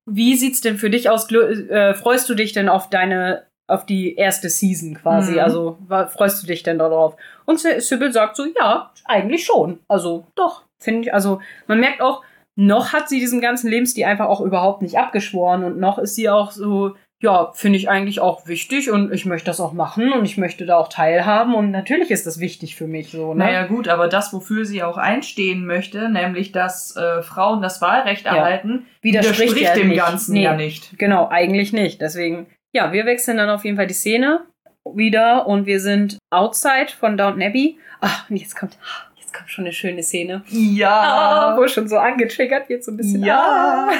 wie 0.05 0.35
sieht's 0.35 0.59
denn 0.59 0.77
für 0.77 0.89
dich 0.89 1.09
aus? 1.09 1.31
Äh, 1.31 1.93
freust 1.93 2.27
du 2.27 2.33
dich 2.33 2.51
denn 2.51 2.67
auf 2.67 2.89
deine, 2.89 3.45
auf 3.71 3.85
die 3.85 4.15
erste 4.15 4.49
Season 4.49 4.95
quasi? 4.95 5.33
Mhm. 5.33 5.39
Also 5.39 5.77
freust 6.09 6.43
du 6.43 6.47
dich 6.47 6.63
denn 6.63 6.77
darauf? 6.79 7.15
Und 7.45 7.59
Sy- 7.59 7.79
Sybil 7.81 8.11
sagt 8.11 8.35
so, 8.35 8.43
ja, 8.59 8.91
eigentlich 9.05 9.45
schon. 9.45 9.79
Also 9.87 10.25
doch, 10.35 10.63
finde 10.79 11.01
ich. 11.01 11.13
Also 11.13 11.39
man 11.67 11.79
merkt 11.79 12.01
auch, 12.01 12.23
noch 12.55 12.93
hat 12.93 13.09
sie 13.09 13.19
diesen 13.19 13.41
ganzen 13.41 13.69
Lebensstil 13.69 14.03
einfach 14.05 14.27
auch 14.27 14.41
überhaupt 14.41 14.81
nicht 14.81 14.97
abgeschworen 14.97 15.63
und 15.63 15.79
noch 15.79 15.97
ist 15.97 16.15
sie 16.15 16.29
auch 16.29 16.51
so, 16.51 16.95
ja, 17.23 17.51
finde 17.53 17.77
ich 17.77 17.87
eigentlich 17.87 18.19
auch 18.19 18.47
wichtig 18.47 18.89
und 18.91 19.13
ich 19.13 19.25
möchte 19.25 19.45
das 19.45 19.59
auch 19.61 19.73
machen 19.73 20.11
und 20.11 20.25
ich 20.25 20.37
möchte 20.37 20.65
da 20.65 20.77
auch 20.77 20.89
teilhaben 20.89 21.53
und 21.55 21.69
natürlich 21.71 22.09
ist 22.11 22.25
das 22.27 22.39
wichtig 22.39 22.75
für 22.75 22.87
mich 22.87 23.09
so, 23.11 23.33
ne? 23.33 23.45
Naja 23.45 23.67
gut, 23.67 23.87
aber 23.87 24.07
das, 24.07 24.33
wofür 24.33 24.65
sie 24.65 24.81
auch 24.83 24.97
einstehen 24.97 25.65
möchte, 25.65 26.09
nämlich 26.09 26.51
dass 26.51 26.95
äh, 26.97 27.21
Frauen 27.21 27.61
das 27.61 27.79
Wahlrecht 27.79 28.25
Ja. 28.25 28.35
erhalten, 28.35 28.85
Widerspricht 29.01 29.57
ja 29.61 29.73
dem 29.75 29.89
nicht. 29.89 29.99
Ganzen 29.99 30.33
Nee. 30.33 30.43
ja 30.43 30.55
nicht. 30.55 30.97
Genau, 30.97 31.27
eigentlich 31.29 31.73
nicht. 31.73 32.01
Deswegen, 32.01 32.47
ja, 32.73 32.91
wir 32.91 33.05
wechseln 33.05 33.37
dann 33.37 33.49
auf 33.49 33.63
jeden 33.65 33.77
Fall 33.77 33.87
die 33.87 33.93
Szene 33.93 34.45
wieder 34.85 35.47
und 35.47 35.65
wir 35.65 35.79
sind 35.79 36.17
outside 36.31 36.87
von 36.99 37.17
Downton 37.17 37.41
Abbey. 37.43 37.77
Ach, 37.99 38.29
und 38.29 38.37
jetzt 38.37 38.55
kommt, 38.55 38.77
jetzt 39.19 39.33
kommt 39.33 39.49
schon 39.49 39.65
eine 39.65 39.73
schöne 39.73 40.01
Szene. 40.03 40.43
Ja. 40.47 40.89
Ah, 40.89 41.57
wo 41.57 41.67
schon 41.67 41.87
so 41.87 41.97
angetriggert 41.97 42.67
wird, 42.69 42.83
so 42.83 42.91
ein 42.91 42.97
bisschen. 42.97 43.23
Ja. 43.23 43.89
Ah. 43.89 43.91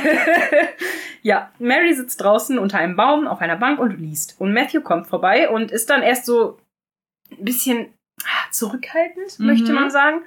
ja, 1.22 1.52
Mary 1.60 1.94
sitzt 1.94 2.22
draußen 2.22 2.58
unter 2.58 2.80
einem 2.80 2.96
Baum 2.96 3.28
auf 3.28 3.42
einer 3.42 3.58
Bank 3.58 3.80
und 3.80 4.00
liest. 4.00 4.36
Und 4.40 4.54
Matthew 4.54 4.82
kommt 4.82 5.08
vorbei 5.08 5.50
und 5.50 5.72
ist 5.72 5.90
dann 5.90 6.02
erst 6.02 6.26
so 6.26 6.58
ein 7.32 7.46
bisschen 7.46 7.94
ah, 8.24 8.52
zurückhaltend, 8.52 9.38
Mhm. 9.40 9.46
möchte 9.46 9.74
man 9.74 9.92
sagen. 9.92 10.22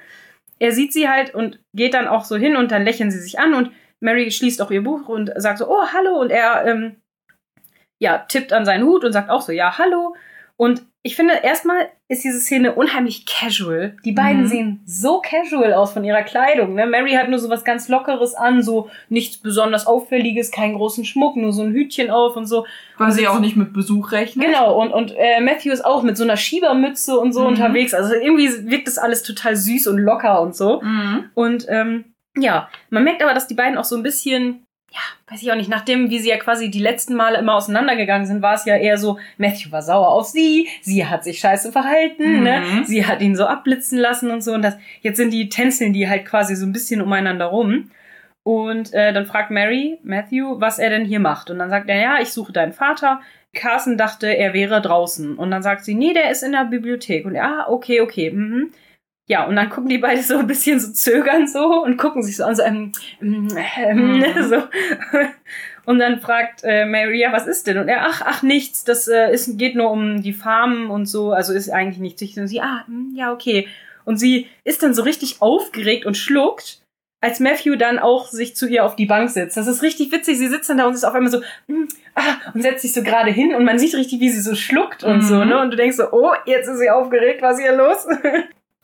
Er 0.57 0.71
sieht 0.71 0.93
sie 0.93 1.09
halt 1.09 1.35
und 1.35 1.59
geht 1.75 1.93
dann 1.93 2.07
auch 2.07 2.23
so 2.23 2.37
hin 2.37 2.55
und 2.55 2.71
dann 2.71 2.85
lächeln 2.85 3.11
sie 3.11 3.19
sich 3.19 3.39
an 3.39 3.53
und 3.53 3.71
Mary 3.99 4.31
schließt 4.31 4.61
auch 4.61 4.71
ihr 4.71 4.83
Buch 4.83 5.09
und 5.09 5.31
sagt 5.35 5.57
so, 5.57 5.67
oh, 5.67 5.83
hallo. 5.93 6.17
Und 6.19 6.29
er, 6.29 6.65
ähm, 6.65 6.95
ja, 8.05 8.19
tippt 8.19 8.53
an 8.53 8.65
seinen 8.65 8.85
Hut 8.85 9.03
und 9.03 9.11
sagt 9.13 9.29
auch 9.31 9.41
so, 9.41 9.51
ja, 9.51 9.77
hallo. 9.79 10.15
Und 10.57 10.83
ich 11.03 11.15
finde, 11.17 11.33
erstmal 11.43 11.89
ist 12.07 12.23
diese 12.23 12.39
Szene 12.39 12.73
unheimlich 12.75 13.25
casual. 13.25 13.97
Die 14.05 14.13
beiden 14.13 14.43
Mhm. 14.43 14.47
sehen 14.47 14.81
so 14.85 15.19
casual 15.21 15.73
aus 15.73 15.91
von 15.91 16.03
ihrer 16.05 16.23
Kleidung. 16.23 16.75
Ne? 16.75 16.85
Mary 16.87 17.11
hat 17.11 17.29
nur 17.29 17.39
so 17.39 17.49
was 17.49 17.63
ganz 17.65 17.89
Lockeres 17.89 18.33
an, 18.35 18.63
so 18.63 18.89
nichts 19.09 19.37
besonders 19.37 19.85
Auffälliges, 19.85 20.51
keinen 20.51 20.75
großen 20.75 21.03
Schmuck, 21.03 21.35
nur 21.35 21.51
so 21.51 21.61
ein 21.63 21.73
Hütchen 21.73 22.09
auf 22.09 22.35
und 22.37 22.45
so. 22.45 22.65
Weil 22.97 23.11
sie 23.11 23.27
auch 23.27 23.39
nicht 23.39 23.55
mit 23.57 23.73
Besuch 23.73 24.11
rechnet. 24.13 24.45
Genau, 24.45 24.79
und, 24.81 24.93
und 24.93 25.13
äh, 25.17 25.41
Matthew 25.41 25.71
ist 25.73 25.83
auch 25.83 26.03
mit 26.03 26.15
so 26.15 26.23
einer 26.23 26.37
Schiebermütze 26.37 27.19
und 27.19 27.33
so 27.33 27.41
Mhm. 27.41 27.47
unterwegs. 27.47 27.93
Also 27.93 28.13
irgendwie 28.15 28.49
wirkt 28.71 28.87
das 28.87 28.97
alles 28.97 29.23
total 29.23 29.55
süß 29.57 29.87
und 29.87 29.97
locker 29.97 30.41
und 30.41 30.55
so. 30.55 30.81
Mhm. 30.81 31.25
Und 31.33 31.65
ähm, 31.69 32.05
ja, 32.37 32.69
man 32.89 33.03
merkt 33.03 33.21
aber, 33.23 33.33
dass 33.33 33.47
die 33.47 33.55
beiden 33.55 33.77
auch 33.77 33.83
so 33.85 33.95
ein 33.97 34.03
bisschen, 34.03 34.64
ja, 34.95 35.01
weiß 35.33 35.41
ich 35.43 35.51
auch 35.51 35.55
nicht, 35.57 35.69
nachdem, 35.69 36.09
wie 36.09 36.19
sie 36.19 36.29
ja 36.29 36.37
quasi 36.37 36.71
die 36.71 36.79
letzten 36.79 37.15
Male 37.15 37.37
immer 37.39 37.55
auseinandergegangen 37.55 38.25
sind, 38.25 38.41
war 38.41 38.53
es 38.53 38.63
ja 38.63 38.77
eher 38.77 38.97
so, 38.97 39.19
Matthew 39.37 39.69
war 39.71 39.81
sauer 39.81 40.07
auf 40.07 40.25
sie, 40.27 40.69
sie 40.81 41.05
hat 41.05 41.25
sich 41.25 41.39
scheiße 41.39 41.73
verhalten, 41.73 42.37
Mhm. 42.37 42.43
ne? 42.43 42.63
Sie 42.85 43.05
hat 43.05 43.21
ihn 43.21 43.35
so 43.35 43.45
abblitzen 43.45 43.97
lassen 43.97 44.31
und 44.31 44.41
so. 44.41 44.53
Und 44.53 44.61
das, 44.61 44.77
jetzt 45.01 45.17
sind 45.17 45.31
die 45.33 45.49
tänzeln 45.49 45.91
die 45.91 46.07
halt 46.07 46.25
quasi 46.25 46.55
so 46.55 46.65
ein 46.65 46.71
bisschen 46.71 47.01
umeinander 47.01 47.47
rum. 47.47 47.91
Und 48.43 48.93
äh, 48.93 49.11
dann 49.11 49.25
fragt 49.25 49.51
Mary 49.51 49.97
Matthew, 50.03 50.61
was 50.61 50.79
er 50.79 50.91
denn 50.91 51.03
hier 51.03 51.19
macht. 51.19 51.49
Und 51.49 51.59
dann 51.59 51.69
sagt 51.69 51.89
er, 51.89 51.99
ja, 51.99 52.17
ich 52.21 52.29
suche 52.31 52.53
deinen 52.53 52.73
Vater. 52.73 53.19
Carson 53.53 53.97
dachte, 53.97 54.27
er 54.37 54.53
wäre 54.53 54.81
draußen. 54.81 55.35
Und 55.35 55.51
dann 55.51 55.63
sagt 55.63 55.83
sie, 55.83 55.95
nee, 55.95 56.13
der 56.13 56.29
ist 56.29 56.43
in 56.43 56.51
der 56.53 56.65
Bibliothek. 56.65 57.25
Und 57.25 57.35
er, 57.35 57.43
ah, 57.45 57.65
okay, 57.69 57.99
okay. 58.01 58.31
Mhm. 58.31 58.71
Ja, 59.27 59.45
und 59.45 59.55
dann 59.55 59.69
gucken 59.69 59.89
die 59.89 59.97
beide 59.97 60.21
so 60.21 60.37
ein 60.37 60.45
bisschen 60.47 60.79
so 60.79 60.91
zögern 60.93 61.47
so 61.47 61.83
und 61.83 61.97
gucken 61.97 62.21
sich 62.21 62.37
so 62.37 62.43
an, 62.43 62.55
so, 62.55 62.61
ähm, 62.63 62.91
ähm, 63.21 64.19
Mhm. 64.19 64.25
so. 64.49 64.61
Und 65.85 65.99
dann 65.99 66.19
fragt 66.19 66.61
äh, 66.63 66.85
Mary, 66.85 67.21
ja, 67.21 67.31
was 67.31 67.47
ist 67.47 67.67
denn? 67.67 67.77
Und 67.77 67.87
er, 67.87 68.05
ach, 68.07 68.21
ach, 68.25 68.43
nichts, 68.43 68.83
das 68.83 69.07
äh, 69.07 69.31
ist, 69.33 69.57
geht 69.57 69.75
nur 69.75 69.91
um 69.91 70.21
die 70.21 70.33
Farmen 70.33 70.89
und 70.89 71.05
so, 71.07 71.31
also 71.31 71.53
ist 71.53 71.69
eigentlich 71.69 71.99
nichts. 71.99 72.37
Und 72.37 72.47
sie, 72.47 72.61
ah, 72.61 72.83
hm, 72.87 73.13
ja, 73.15 73.31
okay. 73.33 73.67
Und 74.03 74.17
sie 74.17 74.47
ist 74.63 74.83
dann 74.83 74.93
so 74.93 75.01
richtig 75.03 75.41
aufgeregt 75.41 76.05
und 76.05 76.15
schluckt, 76.17 76.81
als 77.21 77.39
Matthew 77.39 77.75
dann 77.75 77.97
auch 77.97 78.27
sich 78.27 78.55
zu 78.55 78.67
ihr 78.67 78.85
auf 78.85 78.95
die 78.95 79.07
Bank 79.07 79.31
setzt. 79.31 79.57
Das 79.57 79.65
ist 79.65 79.81
richtig 79.81 80.11
witzig. 80.11 80.37
Sie 80.37 80.47
sitzt 80.47 80.69
dann 80.69 80.77
da 80.77 80.85
und 80.85 80.93
ist 80.93 81.03
auf 81.03 81.15
einmal 81.15 81.31
so, 81.31 81.41
hm, 81.67 81.87
ah, 82.13 82.35
und 82.53 82.61
setzt 82.61 82.83
sich 82.83 82.93
so 82.93 83.01
gerade 83.01 83.31
hin 83.31 83.55
und 83.55 83.63
man 83.63 83.79
sieht 83.79 83.95
richtig, 83.95 84.19
wie 84.19 84.29
sie 84.29 84.41
so 84.41 84.53
schluckt 84.55 85.03
und 85.03 85.17
Mhm. 85.17 85.21
so, 85.21 85.43
ne? 85.45 85.59
Und 85.59 85.71
du 85.71 85.77
denkst 85.77 85.97
so, 85.97 86.11
oh, 86.11 86.31
jetzt 86.45 86.67
ist 86.67 86.77
sie 86.79 86.89
aufgeregt, 86.91 87.41
was 87.41 87.57
ist 87.57 87.63
hier 87.63 87.75
los? 87.75 88.07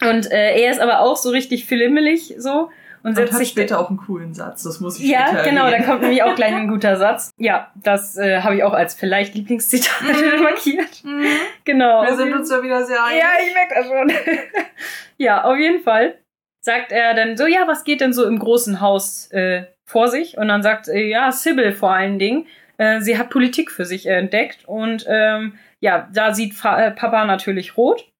und 0.01 0.31
äh, 0.31 0.61
er 0.61 0.71
ist 0.71 0.79
aber 0.79 1.01
auch 1.01 1.17
so 1.17 1.29
richtig 1.29 1.65
filimmelig 1.65 2.35
so 2.37 2.69
und 3.03 3.11
Und 3.11 3.15
setzt 3.15 3.33
hat 3.33 3.39
sich 3.39 3.49
später 3.49 3.79
auch 3.79 3.89
einen 3.89 3.97
coolen 3.97 4.33
Satz, 4.33 4.63
das 4.63 4.79
muss 4.79 4.99
ich 4.99 5.07
ja, 5.07 5.41
genau, 5.43 5.69
da 5.71 5.81
kommt 5.81 6.01
nämlich 6.01 6.21
auch 6.21 6.35
gleich 6.35 6.53
ein 6.53 6.67
guter 6.69 6.97
Satz. 6.97 7.31
Ja, 7.37 7.71
das 7.75 8.15
äh, 8.17 8.41
habe 8.41 8.55
ich 8.55 8.63
auch 8.63 8.73
als 8.73 8.93
vielleicht 8.93 9.33
Lieblingszitat 9.33 10.01
markiert. 10.39 11.03
Mhm. 11.03 11.25
Genau. 11.63 12.03
Wir 12.03 12.15
sind 12.15 12.33
uns 12.33 12.51
ja 12.51 12.61
wieder 12.61 12.85
sehr 12.85 13.03
einig. 13.03 13.21
ja, 13.21 13.29
ich 13.47 13.53
merke 13.53 13.75
das 13.75 13.87
schon. 13.87 14.11
ja, 15.17 15.43
auf 15.43 15.57
jeden 15.57 15.81
Fall 15.81 16.15
sagt 16.59 16.91
er 16.91 17.15
dann 17.15 17.37
so, 17.37 17.47
ja, 17.47 17.67
was 17.67 17.83
geht 17.83 18.01
denn 18.01 18.13
so 18.13 18.23
im 18.25 18.37
großen 18.37 18.81
Haus 18.81 19.31
äh, 19.31 19.63
vor 19.83 20.07
sich? 20.07 20.37
Und 20.37 20.47
dann 20.47 20.61
sagt, 20.61 20.87
äh, 20.87 21.07
ja, 21.07 21.31
Sybil 21.31 21.71
vor 21.71 21.91
allen 21.91 22.19
Dingen, 22.19 22.45
äh, 22.77 23.01
sie 23.01 23.17
hat 23.17 23.31
Politik 23.31 23.71
für 23.71 23.85
sich 23.85 24.05
entdeckt 24.05 24.67
und 24.67 25.05
ähm, 25.07 25.57
ja, 25.79 26.07
da 26.13 26.35
sieht 26.35 26.53
Fa 26.53 26.79
äh, 26.79 26.91
Papa 26.91 27.25
natürlich 27.25 27.77
rot. 27.77 28.10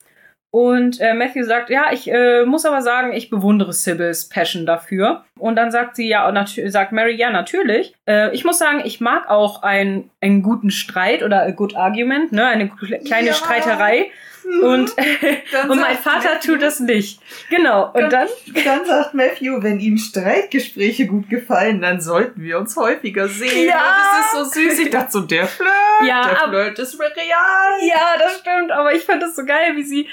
Und 0.51 0.99
äh, 0.99 1.13
Matthew 1.13 1.43
sagt, 1.45 1.69
ja, 1.69 1.85
ich 1.93 2.11
äh, 2.11 2.43
muss 2.43 2.65
aber 2.65 2.81
sagen, 2.81 3.13
ich 3.13 3.29
bewundere 3.29 3.71
Sybils 3.71 4.27
Passion 4.27 4.65
dafür. 4.65 5.23
Und 5.39 5.55
dann 5.55 5.71
sagt 5.71 5.95
sie, 5.95 6.07
ja, 6.09 6.27
und 6.27 6.37
sagt 6.69 6.91
Mary, 6.91 7.15
ja, 7.15 7.29
natürlich. 7.29 7.93
Äh, 8.05 8.35
ich 8.35 8.43
muss 8.43 8.59
sagen, 8.59 8.81
ich 8.83 8.99
mag 8.99 9.29
auch 9.29 9.63
ein, 9.63 10.09
einen 10.19 10.43
guten 10.43 10.69
Streit 10.69 11.23
oder 11.23 11.43
a 11.43 11.51
good 11.51 11.77
argument, 11.77 12.33
ne, 12.33 12.45
eine 12.47 12.65
kle- 12.65 13.01
kleine 13.05 13.27
Ja. 13.29 13.33
Streiterei. 13.33 14.11
Mhm. 14.51 14.63
Und, 14.63 14.95
Dann 15.51 15.69
und 15.69 15.79
mein 15.79 15.97
Vater 15.97 16.33
Matthew- 16.33 16.53
tut 16.53 16.61
das 16.61 16.79
nicht. 16.79 17.21
Genau. 17.49 17.91
Und 17.93 18.11
dann, 18.11 18.27
Dann 18.65 18.85
sagt 18.85 19.13
Matthew, 19.13 19.61
wenn 19.63 19.79
ihm 19.79 19.97
Streitgespräche 19.97 21.07
gut 21.07 21.29
gefallen, 21.29 21.81
dann 21.81 22.01
sollten 22.01 22.41
wir 22.41 22.57
uns 22.57 22.75
häufiger 22.75 23.27
sehen. 23.27 23.67
Ja. 23.67 23.75
Und 23.75 24.35
das 24.35 24.49
ist 24.49 24.53
so 24.55 24.61
süß. 24.61 24.79
Ich 24.79 24.89
dachte 24.89 25.11
so, 25.11 25.21
der 25.21 25.45
Flirt, 25.47 25.69
Ja, 26.05 26.21
der 26.27 26.35
Flirt 26.49 26.79
ist 26.79 26.99
real. 26.99 27.87
ja, 27.87 28.17
das 28.19 28.39
stimmt, 28.39 28.71
aber 28.71 28.93
ich 28.93 29.03
fand 29.03 29.21
das 29.23 29.35
so 29.35 29.45
geil, 29.45 29.75
wie 29.75 29.83
sie, 29.83 30.07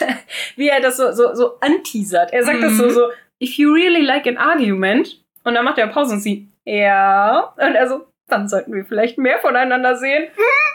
wie 0.56 0.68
er 0.68 0.80
das 0.80 0.96
so, 0.96 1.12
so, 1.12 1.34
so 1.34 1.58
anteasert. 1.60 2.32
Er 2.32 2.44
sagt 2.44 2.62
das 2.62 2.76
so, 2.76 2.84
Mhm. 2.84 2.90
so, 2.90 3.08
if 3.40 3.54
you 3.58 3.72
really 3.72 4.02
like 4.02 4.26
an 4.26 4.36
argument, 4.36 5.20
und 5.44 5.54
dann 5.54 5.64
macht 5.64 5.78
er 5.78 5.86
Pause 5.88 6.14
und 6.14 6.20
sie, 6.20 6.48
ja, 6.64 7.52
und 7.56 7.74
er 7.74 7.88
so, 7.88 8.06
dann 8.28 8.48
sollten 8.48 8.72
wir 8.72 8.84
vielleicht 8.84 9.18
mehr 9.18 9.38
voneinander 9.38 9.96
sehen. 9.96 10.28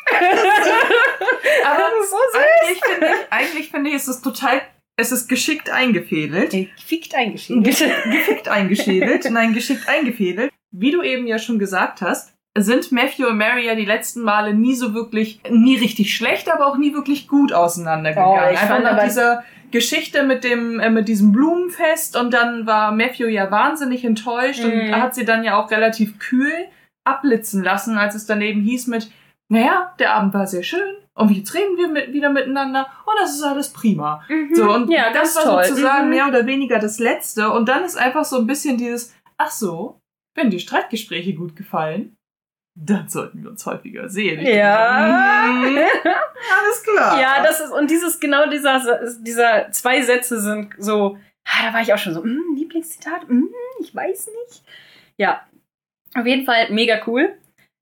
Aber 1.66 1.78
das 1.80 2.04
ist 2.04 2.12
so 2.12 2.18
süß. 2.18 2.42
eigentlich 2.42 2.82
finde 2.84 3.08
ich, 3.08 3.32
eigentlich 3.34 3.72
finde 3.72 3.90
ich, 3.90 3.96
ist 3.96 4.08
es 4.08 4.22
total, 4.22 4.62
es 4.98 5.12
ist 5.12 5.28
geschickt 5.28 5.70
eingefädelt. 5.70 6.54
Fickt 6.86 7.16
eingeschrieben, 7.16 7.64
bitte. 7.64 7.90
Gefickt 8.12 8.48
eingeschädelt. 8.48 9.30
Nein, 9.32 9.54
geschickt 9.54 9.88
eingefädelt. 9.88 10.52
Wie 10.72 10.92
du 10.92 11.02
eben 11.02 11.26
ja 11.28 11.40
schon 11.40 11.58
gesagt 11.60 12.02
hast, 12.02 12.34
sind 12.58 12.92
Matthew 12.92 13.28
und 13.28 13.38
Mary 13.38 13.66
ja 13.66 13.76
die 13.76 13.86
letzten 13.86 14.22
Male 14.22 14.54
nie 14.54 14.76
so 14.76 14.94
wirklich, 14.94 15.40
nie 15.50 15.78
richtig 15.78 16.16
schlecht, 16.16 16.52
aber 16.52 16.68
auch 16.68 16.78
nie 16.78 16.94
wirklich 16.94 17.28
gut 17.28 17.54
auseinandergegangen. 17.54 18.32
Oh, 18.32 18.52
ich 18.52 18.60
Einfach 18.60 18.68
fand 18.76 18.84
nach 18.84 18.94
aber- 18.94 19.04
dieser 19.06 19.44
Geschichte 19.72 20.24
mit 20.24 20.44
dem, 20.44 20.80
äh, 20.80 20.90
mit 20.90 21.08
diesem 21.08 21.32
Blumenfest 21.32 22.18
und 22.18 22.34
dann 22.34 22.66
war 22.66 22.92
Matthew 22.92 23.28
ja 23.28 23.52
wahnsinnig 23.52 24.04
enttäuscht 24.04 24.64
Mhm. 24.64 24.72
und 24.94 24.96
hat 25.02 25.14
sie 25.14 25.26
dann 25.26 25.44
ja 25.44 25.58
auch 25.58 25.70
relativ 25.70 26.18
kühl 26.18 26.52
abblitzen 27.06 27.64
lassen, 27.64 27.98
als 27.98 28.16
es 28.16 28.26
daneben 28.26 28.62
hieß 28.62 28.88
mit, 28.88 29.12
naja, 29.52 29.96
der 30.00 30.14
Abend 30.14 30.34
war 30.34 30.48
sehr 30.48 30.64
schön 30.64 30.96
und 31.20 31.32
jetzt 31.32 31.54
reden 31.54 31.76
wir 31.78 31.88
mit, 31.88 32.14
wieder 32.14 32.30
miteinander 32.30 32.88
und 33.06 33.14
das 33.20 33.36
ist 33.36 33.44
alles 33.44 33.74
prima. 33.74 34.24
Mhm. 34.30 34.56
So, 34.56 34.72
und 34.72 34.90
ja, 34.90 35.12
das 35.12 35.36
war 35.36 35.44
toll. 35.44 35.64
sozusagen 35.66 36.06
mhm. 36.06 36.10
mehr 36.12 36.28
oder 36.28 36.46
weniger 36.46 36.80
das 36.80 37.00
Letzte. 37.00 37.52
Und 37.52 37.68
dann 37.68 37.84
ist 37.84 37.98
einfach 37.98 38.24
so 38.24 38.38
ein 38.38 38.48
bisschen 38.48 38.78
dieses, 38.78 39.14
ach 39.38 39.52
so, 39.52 40.00
wenn 40.36 40.50
die 40.50 40.60
Streitgespräche 40.60 41.34
gut 41.34 41.56
gefallen, 41.56 42.16
dann 42.76 43.10
sollten 43.10 43.44
wir 43.44 43.50
uns 43.50 43.66
häufiger 43.66 44.08
sehen. 44.08 44.40
Ich 44.40 44.56
ja. 44.56 45.62
Denke, 45.62 45.82
alles 46.06 46.84
klar. 46.84 47.20
Ja, 47.20 47.44
das 47.44 47.60
ist, 47.60 47.72
und 47.72 47.92
dieses, 47.92 48.20
genau 48.20 48.50
dieser, 48.50 49.02
dieser 49.20 49.72
zwei 49.72 50.02
Sätze 50.02 50.40
sind 50.40 50.74
so, 50.78 51.18
ah, 51.46 51.66
da 51.66 51.74
war 51.74 51.82
ich 51.82 51.94
auch 51.94 51.98
schon 51.98 52.14
so, 52.14 52.24
mm, 52.24 52.56
Lieblingszitat, 52.56 53.30
mm, 53.30 53.44
ich 53.82 53.94
weiß 53.94 54.30
nicht. 54.48 54.64
Ja, 55.18 55.42
auf 56.16 56.26
jeden 56.26 56.46
Fall 56.46 56.72
mega 56.72 57.02
cool. 57.08 57.36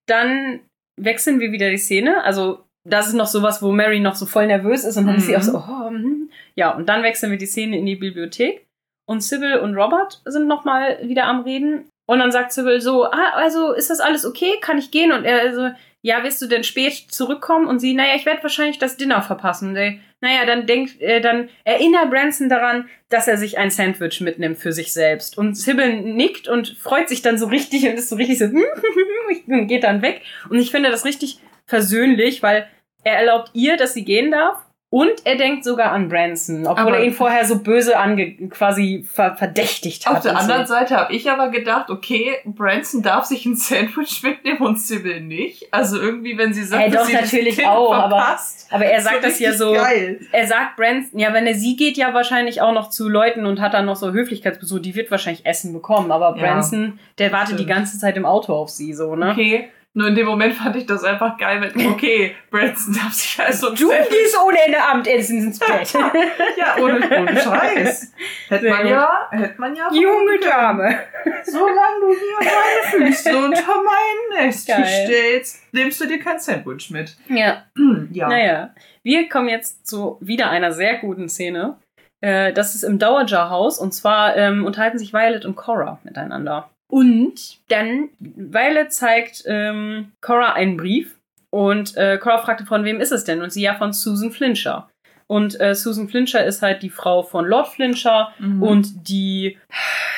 Dann 0.08 0.62
wechseln 1.00 1.40
wir 1.40 1.52
wieder 1.52 1.70
die 1.70 1.78
Szene. 1.78 2.24
Also, 2.24 2.64
das 2.88 3.08
ist 3.08 3.14
noch 3.14 3.28
sowas, 3.28 3.62
wo 3.62 3.72
Mary 3.72 4.00
noch 4.00 4.16
so 4.16 4.26
voll 4.26 4.48
nervös 4.48 4.84
ist 4.84 4.98
und 4.98 5.06
dann 5.06 5.16
mhm. 5.16 5.20
ist 5.20 5.28
sie 5.28 5.38
auch 5.38 5.42
so, 5.42 5.58
oh, 5.58 5.90
mm. 5.90 6.30
ja, 6.56 6.74
und 6.74 6.88
dann 6.88 7.04
wechseln 7.04 7.32
wir 7.32 7.38
die 7.38 7.46
Szene 7.46 7.78
in 7.78 7.86
die 7.86 7.98
Bibliothek. 7.98 8.66
Und 9.06 9.22
Sybil 9.22 9.58
und 9.60 9.76
Robert 9.76 10.22
sind 10.26 10.48
nochmal 10.48 11.00
wieder 11.08 11.26
am 11.26 11.42
Reden. 11.42 11.90
Und 12.08 12.20
dann 12.20 12.32
sagt 12.32 12.54
Sybil 12.54 12.80
so, 12.82 13.04
ah, 13.04 13.34
also 13.36 13.74
ist 13.74 13.90
das 13.90 14.00
alles 14.00 14.26
okay? 14.26 14.54
Kann 14.62 14.78
ich 14.78 14.92
gehen? 14.92 15.12
Und 15.12 15.26
er 15.26 15.54
so, 15.54 15.70
ja, 16.02 16.24
wirst 16.24 16.42
du 16.42 16.48
denn 16.48 16.64
spät 16.64 16.94
zurückkommen? 16.94 17.68
Und 17.68 17.80
sie, 17.80 17.94
naja, 17.94 18.16
ich 18.16 18.26
werde 18.26 18.42
wahrscheinlich 18.42 18.80
das 18.80 18.96
Dinner 18.96 19.22
verpassen. 19.22 19.70
Und 19.70 20.00
naja, 20.22 20.46
dann 20.46 20.66
denkt, 20.66 21.02
äh, 21.02 21.20
dann 21.20 21.50
erinnert 21.66 22.10
Branson 22.10 22.48
daran, 22.48 22.88
dass 23.10 23.28
er 23.28 23.38
sich 23.38 23.58
ein 23.58 23.72
Sandwich 23.72 24.22
mitnimmt 24.22 24.58
für 24.58 24.72
sich 24.72 24.94
selbst. 24.94 25.38
Und 25.38 25.56
Sybil 25.56 26.02
nickt 26.02 26.48
und 26.48 26.70
freut 26.80 27.10
sich 27.10 27.22
dann 27.22 27.38
so 27.38 27.48
richtig 27.48 27.84
und 27.84 27.96
ist 27.96 28.10
so 28.10 28.16
richtig 28.16 28.40
so, 28.40 28.46
und 29.48 29.68
geht 29.68 29.84
dann 29.84 30.02
weg. 30.02 30.22
Und 30.50 30.60
ich 30.60 30.72
finde 30.72 30.90
das 30.90 31.04
richtig 31.04 31.40
versöhnlich, 31.66 32.42
weil 32.42 32.70
er 33.04 33.18
erlaubt 33.18 33.52
ihr, 33.54 33.76
dass 33.76 33.94
sie 33.94 34.06
gehen 34.06 34.32
darf 34.32 34.67
und 34.90 35.26
er 35.26 35.36
denkt 35.36 35.66
sogar 35.66 35.92
an 35.92 36.08
Branson, 36.08 36.66
obwohl 36.66 36.88
aber 36.88 36.98
er 37.00 37.04
ihn 37.04 37.12
vorher 37.12 37.44
so 37.44 37.60
böse 37.60 38.00
ange 38.00 38.48
quasi 38.48 39.06
ver 39.06 39.36
verdächtigt 39.36 40.06
hat. 40.06 40.16
Auf 40.16 40.24
der 40.24 40.38
anderen 40.38 40.66
so. 40.66 40.74
Seite 40.74 40.96
habe 40.96 41.14
ich 41.14 41.30
aber 41.30 41.50
gedacht, 41.50 41.90
okay, 41.90 42.38
Branson 42.46 43.02
darf 43.02 43.26
sich 43.26 43.46
ein 43.46 43.58
Sandwich 43.58 44.24
mitnehmen 44.24 44.60
und 44.60 44.80
Sybil 44.80 45.20
nicht. 45.20 45.74
Also 45.74 46.00
irgendwie, 46.00 46.38
wenn 46.38 46.54
sie 46.54 46.64
sagt, 46.64 46.84
hey, 46.84 46.92
doch, 46.92 47.12
natürlich 47.12 47.68
auch, 47.68 47.94
verpasst, 47.94 48.68
aber, 48.70 48.86
aber 48.86 48.94
er 48.94 49.02
sagt 49.02 49.24
so 49.24 49.28
das 49.28 49.40
ja 49.40 49.52
so. 49.52 49.74
Geil. 49.74 50.22
Er 50.32 50.48
sagt 50.48 50.78
Branson, 50.78 51.20
ja, 51.20 51.34
wenn 51.34 51.46
er 51.48 51.56
sie 51.56 51.76
geht 51.76 51.98
ja 51.98 52.14
wahrscheinlich 52.14 52.62
auch 52.62 52.74
noch 52.74 52.90
zu 52.90 53.10
Leuten 53.10 53.46
und 53.46 53.60
hat 53.60 53.74
dann 53.74 53.86
noch 53.86 53.98
so 53.98 54.14
Höflichkeitsbesuch, 54.14 54.80
die 54.80 54.96
wird 54.96 55.12
wahrscheinlich 55.12 55.46
Essen 55.46 55.74
bekommen, 55.74 56.14
aber 56.14 56.32
Branson, 56.32 56.86
ja, 56.86 56.94
der 57.18 57.32
wartet 57.34 57.48
stimmt. 57.48 57.60
die 57.60 57.66
ganze 57.66 58.00
Zeit 58.00 58.16
im 58.16 58.26
Auto 58.26 58.54
auf 58.54 58.70
sie, 58.70 58.94
so, 58.94 59.18
ne? 59.18 59.32
Okay. 59.32 59.70
Nur 59.98 60.10
in 60.10 60.14
dem 60.14 60.28
Moment 60.28 60.54
fand 60.54 60.76
ich 60.76 60.86
das 60.86 61.04
einfach 61.04 61.40
geil 61.40 61.60
mit, 61.60 61.76
okay, 61.76 62.36
Branson 62.52 62.94
darf 62.94 63.14
sich 63.14 63.44
also 63.44 63.74
Du 63.74 63.90
gehst 63.90 64.38
ohne 64.46 64.64
Ende 64.64 64.80
Abendessen 64.80 65.40
ins 65.40 65.58
Bett. 65.58 65.92
ja, 66.56 66.76
ohne, 66.80 67.00
ohne 67.20 67.36
Scheiß. 67.36 68.14
Hätte 68.48 68.70
man 68.70 68.88
ja, 68.88 69.28
hätte 69.32 69.60
man 69.60 69.76
ja. 69.76 69.92
Junge 69.92 70.40
Dame. 70.40 71.00
Solange 71.44 72.00
du 72.02 72.10
hier 72.10 72.38
meine 72.38 73.08
Füße 73.08 73.38
unter 73.38 73.74
meinen 73.84 74.48
Esstisch 74.48 74.88
stellst, 75.06 75.74
nimmst 75.74 76.00
du 76.00 76.06
dir 76.06 76.20
kein 76.20 76.38
Sandwich 76.38 76.92
mit. 76.92 77.18
Ja. 77.30 77.64
ja. 78.12 78.28
Naja. 78.28 78.76
Wir 79.02 79.28
kommen 79.28 79.50
jetzt 79.50 79.88
zu 79.88 80.20
wieder 80.22 80.52
einer 80.52 80.74
sehr 80.74 81.00
guten 81.00 81.28
Szene. 81.28 81.80
Äh, 82.22 82.54
das 82.54 82.76
ist 82.76 82.84
im 82.84 83.00
Dowager-Haus 83.00 83.80
und 83.80 83.96
zwar 83.96 84.38
ähm, 84.38 84.64
unterhalten 84.64 85.00
sich 85.00 85.12
Violet 85.12 85.46
und 85.46 85.56
Cora 85.56 86.00
miteinander. 86.04 86.70
Und 86.90 87.60
dann, 87.68 88.10
Violet 88.20 88.94
zeigt 88.94 89.44
ähm, 89.46 90.12
Cora 90.22 90.54
einen 90.54 90.78
Brief 90.78 91.16
und 91.50 91.98
äh, 91.98 92.18
Cora 92.18 92.38
fragte, 92.40 92.66
von 92.66 92.84
wem 92.86 93.00
ist 93.00 93.12
es 93.12 93.24
denn? 93.24 93.42
Und 93.42 93.52
sie 93.52 93.62
ja 93.62 93.76
von 93.76 93.94
Susan 93.94 94.32
Flincher. 94.32 94.90
Und 95.28 95.60
äh, 95.60 95.76
Susan 95.76 96.08
Flincher 96.08 96.46
ist 96.46 96.62
halt 96.62 96.82
die 96.82 96.90
Frau 96.90 97.22
von 97.22 97.46
Lord 97.46 97.68
Flincher 97.68 98.34
mhm. 98.40 98.64
und 98.64 99.10
die 99.10 99.58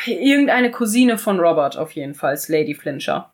irgendeine 0.06 0.70
Cousine 0.70 1.18
von 1.18 1.40
Robert 1.40 1.78
auf 1.78 1.92
jeden 1.94 2.14
Fall, 2.14 2.40
Lady 2.48 2.76
Flincher. 2.76 3.32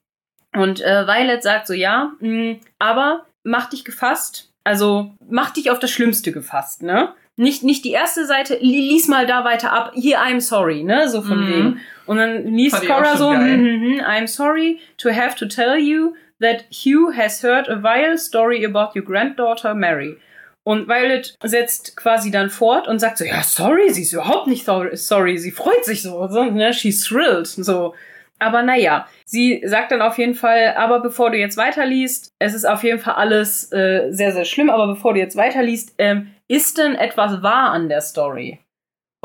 Und 0.56 0.82
äh, 0.82 1.06
Violet 1.06 1.44
sagt 1.44 1.68
so, 1.68 1.74
ja, 1.74 2.14
mh, 2.22 2.30
mm, 2.30 2.60
aber 2.80 3.26
mach 3.44 3.70
dich 3.70 3.84
gefasst, 3.84 4.52
also 4.64 5.14
mach 5.30 5.52
dich 5.52 5.70
auf 5.70 5.80
das 5.80 5.92
Schlimmste 5.92 6.32
gefasst, 6.32 6.82
ne? 6.82 7.14
Nicht, 7.38 7.64
nicht 7.64 7.84
die 7.84 7.92
erste 7.92 8.26
Seite, 8.26 8.58
lies 8.62 9.10
mal 9.10 9.28
da 9.28 9.44
weiter 9.44 9.74
ab, 9.74 9.92
hier, 9.94 10.20
I'm 10.20 10.40
sorry, 10.40 10.84
ne? 10.84 11.10
So 11.10 11.22
von 11.22 11.44
mhm. 11.44 11.48
wegen. 11.50 11.82
Und 12.06 12.18
dann 12.18 12.48
liest 12.48 12.86
Cora 12.86 13.18
so, 13.18 13.32
mm 13.32 13.38
-hmm, 13.38 14.04
I'm 14.04 14.28
sorry 14.28 14.80
to 14.98 15.10
have 15.10 15.36
to 15.38 15.46
tell 15.46 15.78
you 15.78 16.16
that 16.40 16.66
Hugh 16.70 17.12
has 17.16 17.42
heard 17.42 17.68
a 17.70 17.76
vile 17.76 18.18
story 18.18 18.66
about 18.66 18.96
your 18.96 19.06
granddaughter 19.06 19.74
Mary. 19.74 20.18
Und 20.64 20.88
Violet 20.88 21.36
setzt 21.44 21.96
quasi 21.96 22.32
dann 22.32 22.50
fort 22.50 22.88
und 22.88 22.98
sagt 22.98 23.20
so, 23.20 23.24
ja, 23.24 23.44
sorry, 23.44 23.94
sie 23.94 24.02
ist 24.02 24.14
überhaupt 24.14 24.48
nicht 24.48 24.66
sorry, 24.66 25.38
sie 25.38 25.52
freut 25.52 25.86
sich 25.86 26.02
so, 26.02 26.28
so 26.28 26.44
ne? 26.46 26.74
she's 26.74 27.04
thrilled, 27.04 27.46
so. 27.46 27.94
Aber 28.40 28.64
naja, 28.64 29.08
sie 29.26 29.62
sagt 29.66 29.92
dann 29.92 30.02
auf 30.02 30.18
jeden 30.18 30.34
Fall, 30.34 30.74
aber 30.76 31.02
bevor 31.02 31.30
du 31.30 31.38
jetzt 31.38 31.56
weiterliest, 31.56 32.34
es 32.40 32.54
ist 32.56 32.66
auf 32.66 32.84
jeden 32.84 33.00
Fall 33.00 33.14
alles 33.14 33.72
äh, 33.72 34.08
sehr, 34.10 34.32
sehr 34.32 34.44
schlimm, 34.44 34.72
aber 34.72 34.88
bevor 34.88 35.14
du 35.14 35.20
jetzt 35.20 35.38
weiterliest, 35.38 35.94
ähm, 36.00 36.32
ist 36.48 36.80
denn 36.80 36.96
etwas 36.96 37.44
wahr 37.44 37.70
an 37.72 37.88
der 37.88 38.02
Story? 38.02 38.60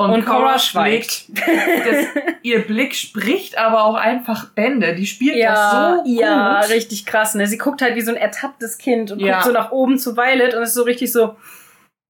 Und, 0.00 0.10
und 0.12 0.24
Cora, 0.24 0.38
Cora 0.38 0.58
schweigt. 0.58 1.24
Das, 1.36 2.06
ihr 2.42 2.66
Blick 2.66 2.94
spricht 2.94 3.58
aber 3.58 3.84
auch 3.84 3.96
einfach 3.96 4.46
Bände. 4.50 4.94
Die 4.94 5.06
spielt 5.06 5.36
ja, 5.36 5.52
das 5.52 5.72
so 5.72 6.02
gut. 6.02 6.20
Ja, 6.20 6.60
richtig 6.60 7.04
krass. 7.04 7.34
Ne? 7.34 7.46
Sie 7.46 7.58
guckt 7.58 7.82
halt 7.82 7.96
wie 7.96 8.00
so 8.00 8.10
ein 8.10 8.16
ertapptes 8.16 8.78
Kind 8.78 9.10
und 9.10 9.20
ja. 9.20 9.34
guckt 9.34 9.44
so 9.46 9.52
nach 9.52 9.72
oben 9.72 9.98
zu 9.98 10.16
Violet 10.16 10.54
und 10.54 10.62
ist 10.62 10.74
so 10.74 10.84
richtig 10.84 11.12
so, 11.12 11.36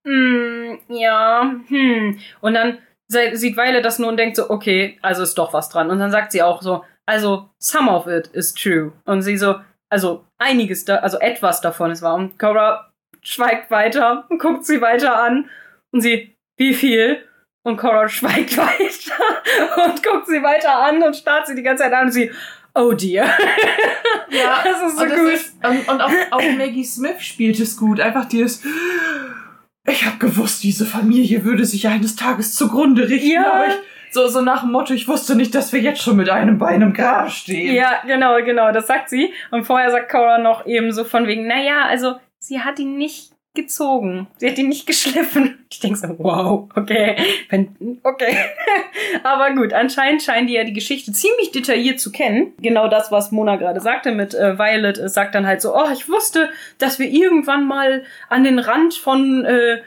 hm, 0.06 0.78
ja, 0.88 1.52
hm. 1.66 2.18
Und 2.40 2.54
dann 2.54 2.78
sieht 3.08 3.56
Violet 3.56 3.84
das 3.84 3.98
nur 3.98 4.08
und 4.08 4.16
denkt 4.18 4.36
so, 4.36 4.50
okay, 4.50 4.96
also 5.02 5.24
ist 5.24 5.36
doch 5.36 5.52
was 5.52 5.68
dran. 5.68 5.90
Und 5.90 5.98
dann 5.98 6.12
sagt 6.12 6.30
sie 6.30 6.42
auch 6.42 6.62
so, 6.62 6.84
also 7.06 7.50
some 7.58 7.90
of 7.90 8.06
it 8.06 8.28
is 8.28 8.54
true. 8.54 8.92
Und 9.04 9.22
sie 9.22 9.36
so, 9.36 9.56
also 9.90 10.24
einiges, 10.38 10.84
da, 10.84 10.96
also 10.96 11.18
etwas 11.18 11.60
davon 11.60 11.90
ist 11.90 12.02
wahr. 12.02 12.14
Und 12.14 12.38
Cora 12.38 12.92
schweigt 13.20 13.70
weiter 13.72 14.26
und 14.28 14.38
guckt 14.40 14.64
sie 14.64 14.80
weiter 14.80 15.20
an 15.20 15.50
und 15.90 16.02
sie, 16.02 16.36
wie 16.56 16.74
viel? 16.74 17.24
Und 17.62 17.76
Cora 17.76 18.08
schweigt 18.08 18.56
weiter 18.56 19.86
und 19.86 20.02
guckt 20.02 20.26
sie 20.28 20.42
weiter 20.42 20.78
an 20.78 21.02
und 21.02 21.14
starrt 21.14 21.46
sie 21.46 21.54
die 21.54 21.62
ganze 21.62 21.84
Zeit 21.84 21.92
an 21.92 22.06
und 22.06 22.12
sie, 22.12 22.30
oh 22.74 22.92
dear. 22.92 23.28
Ja, 24.30 24.62
das 24.62 24.92
ist 24.92 24.96
so 24.96 25.02
und 25.02 25.10
gut. 25.10 25.32
Ist, 25.32 25.54
und, 25.64 25.88
und 25.88 26.00
auch, 26.00 26.12
auch 26.30 26.42
Maggie 26.56 26.84
Smith 26.84 27.20
spielt 27.20 27.58
es 27.58 27.76
gut. 27.76 27.98
Einfach 27.98 28.26
dieses, 28.26 28.62
ich 29.86 30.06
habe 30.06 30.18
gewusst, 30.18 30.62
diese 30.62 30.86
Familie 30.86 31.44
würde 31.44 31.64
sich 31.64 31.88
eines 31.88 32.14
Tages 32.14 32.54
zugrunde 32.54 33.08
richten, 33.08 33.32
ja. 33.32 33.52
aber 33.52 33.66
ich, 33.68 33.74
so, 34.12 34.28
so 34.28 34.40
nach 34.40 34.62
dem 34.62 34.72
Motto, 34.72 34.94
ich 34.94 35.08
wusste 35.08 35.36
nicht, 35.36 35.54
dass 35.54 35.72
wir 35.72 35.80
jetzt 35.80 36.02
schon 36.02 36.16
mit 36.16 36.30
einem 36.30 36.58
Bein 36.58 36.82
im 36.82 36.92
Grab 36.92 37.30
stehen. 37.30 37.74
Ja, 37.74 38.02
genau, 38.06 38.36
genau, 38.42 38.72
das 38.72 38.86
sagt 38.86 39.08
sie. 39.08 39.32
Und 39.50 39.64
vorher 39.64 39.90
sagt 39.90 40.10
Cora 40.10 40.38
noch 40.38 40.66
eben 40.66 40.92
so 40.92 41.04
von 41.04 41.26
wegen, 41.26 41.46
naja, 41.46 41.84
also 41.86 42.14
sie 42.38 42.60
hat 42.60 42.78
ihn 42.78 42.96
nicht 42.96 43.32
gezogen. 43.54 44.28
Sie 44.38 44.48
hat 44.48 44.58
ihn 44.58 44.68
nicht 44.68 44.86
geschliffen. 44.86 45.66
Ich 45.70 45.80
denke 45.80 45.98
so, 45.98 46.18
wow, 46.18 46.68
okay, 46.76 47.16
okay. 48.02 48.36
Aber 49.24 49.54
gut, 49.54 49.72
anscheinend 49.72 50.22
scheinen 50.22 50.46
die 50.46 50.54
ja 50.54 50.64
die 50.64 50.72
Geschichte 50.72 51.12
ziemlich 51.12 51.50
detailliert 51.50 52.00
zu 52.00 52.12
kennen. 52.12 52.52
Genau 52.60 52.88
das, 52.88 53.10
was 53.10 53.32
Mona 53.32 53.56
gerade 53.56 53.80
sagte 53.80 54.12
mit 54.12 54.34
äh, 54.34 54.58
Violet, 54.58 54.98
äh, 54.98 55.08
sagt 55.08 55.34
dann 55.34 55.46
halt 55.46 55.62
so, 55.62 55.74
oh, 55.74 55.90
ich 55.92 56.08
wusste, 56.08 56.50
dass 56.78 56.98
wir 56.98 57.08
irgendwann 57.08 57.66
mal 57.66 58.04
an 58.28 58.44
den 58.44 58.58
Rand 58.58 58.94
von, 58.94 59.44
äh, 59.44 59.82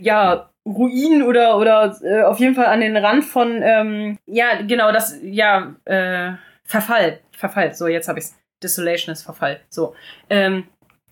ja, 0.00 0.50
Ruin 0.66 1.22
oder 1.22 1.56
oder 1.56 1.96
äh, 2.02 2.22
auf 2.22 2.38
jeden 2.40 2.54
Fall 2.54 2.66
an 2.66 2.80
den 2.80 2.96
Rand 2.96 3.24
von 3.24 3.62
ähm, 3.62 4.18
ja 4.26 4.60
genau 4.62 4.92
das 4.92 5.18
ja 5.22 5.74
äh, 5.86 6.32
Verfall 6.64 7.20
Verfall 7.32 7.74
so 7.74 7.86
jetzt 7.86 8.08
habe 8.08 8.18
ich's 8.18 8.36
Desolation 8.62 9.12
ist 9.12 9.22
Verfall 9.22 9.60
so 9.70 9.94
ähm, 10.28 10.64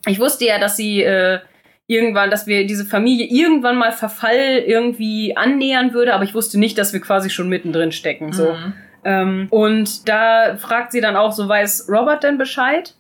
ich 0.07 0.21
wusste 0.21 0.45
ja 0.45 0.59
dass 0.59 0.77
sie 0.77 1.03
äh, 1.03 1.41
irgendwann, 1.87 2.31
dass 2.31 2.47
wir 2.47 2.67
diese 2.67 2.85
Familie 2.85 3.27
irgendwann 3.27 3.77
mal 3.77 3.93
Verfall 3.93 4.63
irgendwie 4.67 5.37
annähern 5.37 5.93
würde, 5.93 6.15
aber 6.15 6.25
ich 6.25 6.35
wusste 6.35 6.59
nicht, 6.59 6.79
dass 6.79 6.93
wir 6.93 7.01
quasi 7.01 7.31
schon 7.31 7.49
mittendrin 7.49 7.93
stecken. 7.93 8.33
So. 8.33 8.53
Mhm. 8.53 8.73
Ähm, 9.05 9.47
und 9.51 10.09
da 10.09 10.57
fragt 10.57 10.93
sie 10.93 11.01
dann 11.01 11.17
auch, 11.17 11.33
so 11.33 11.49
weiß 11.49 11.89
Robert 11.89 12.25
denn 12.25 12.39
Bescheid? 12.39 12.95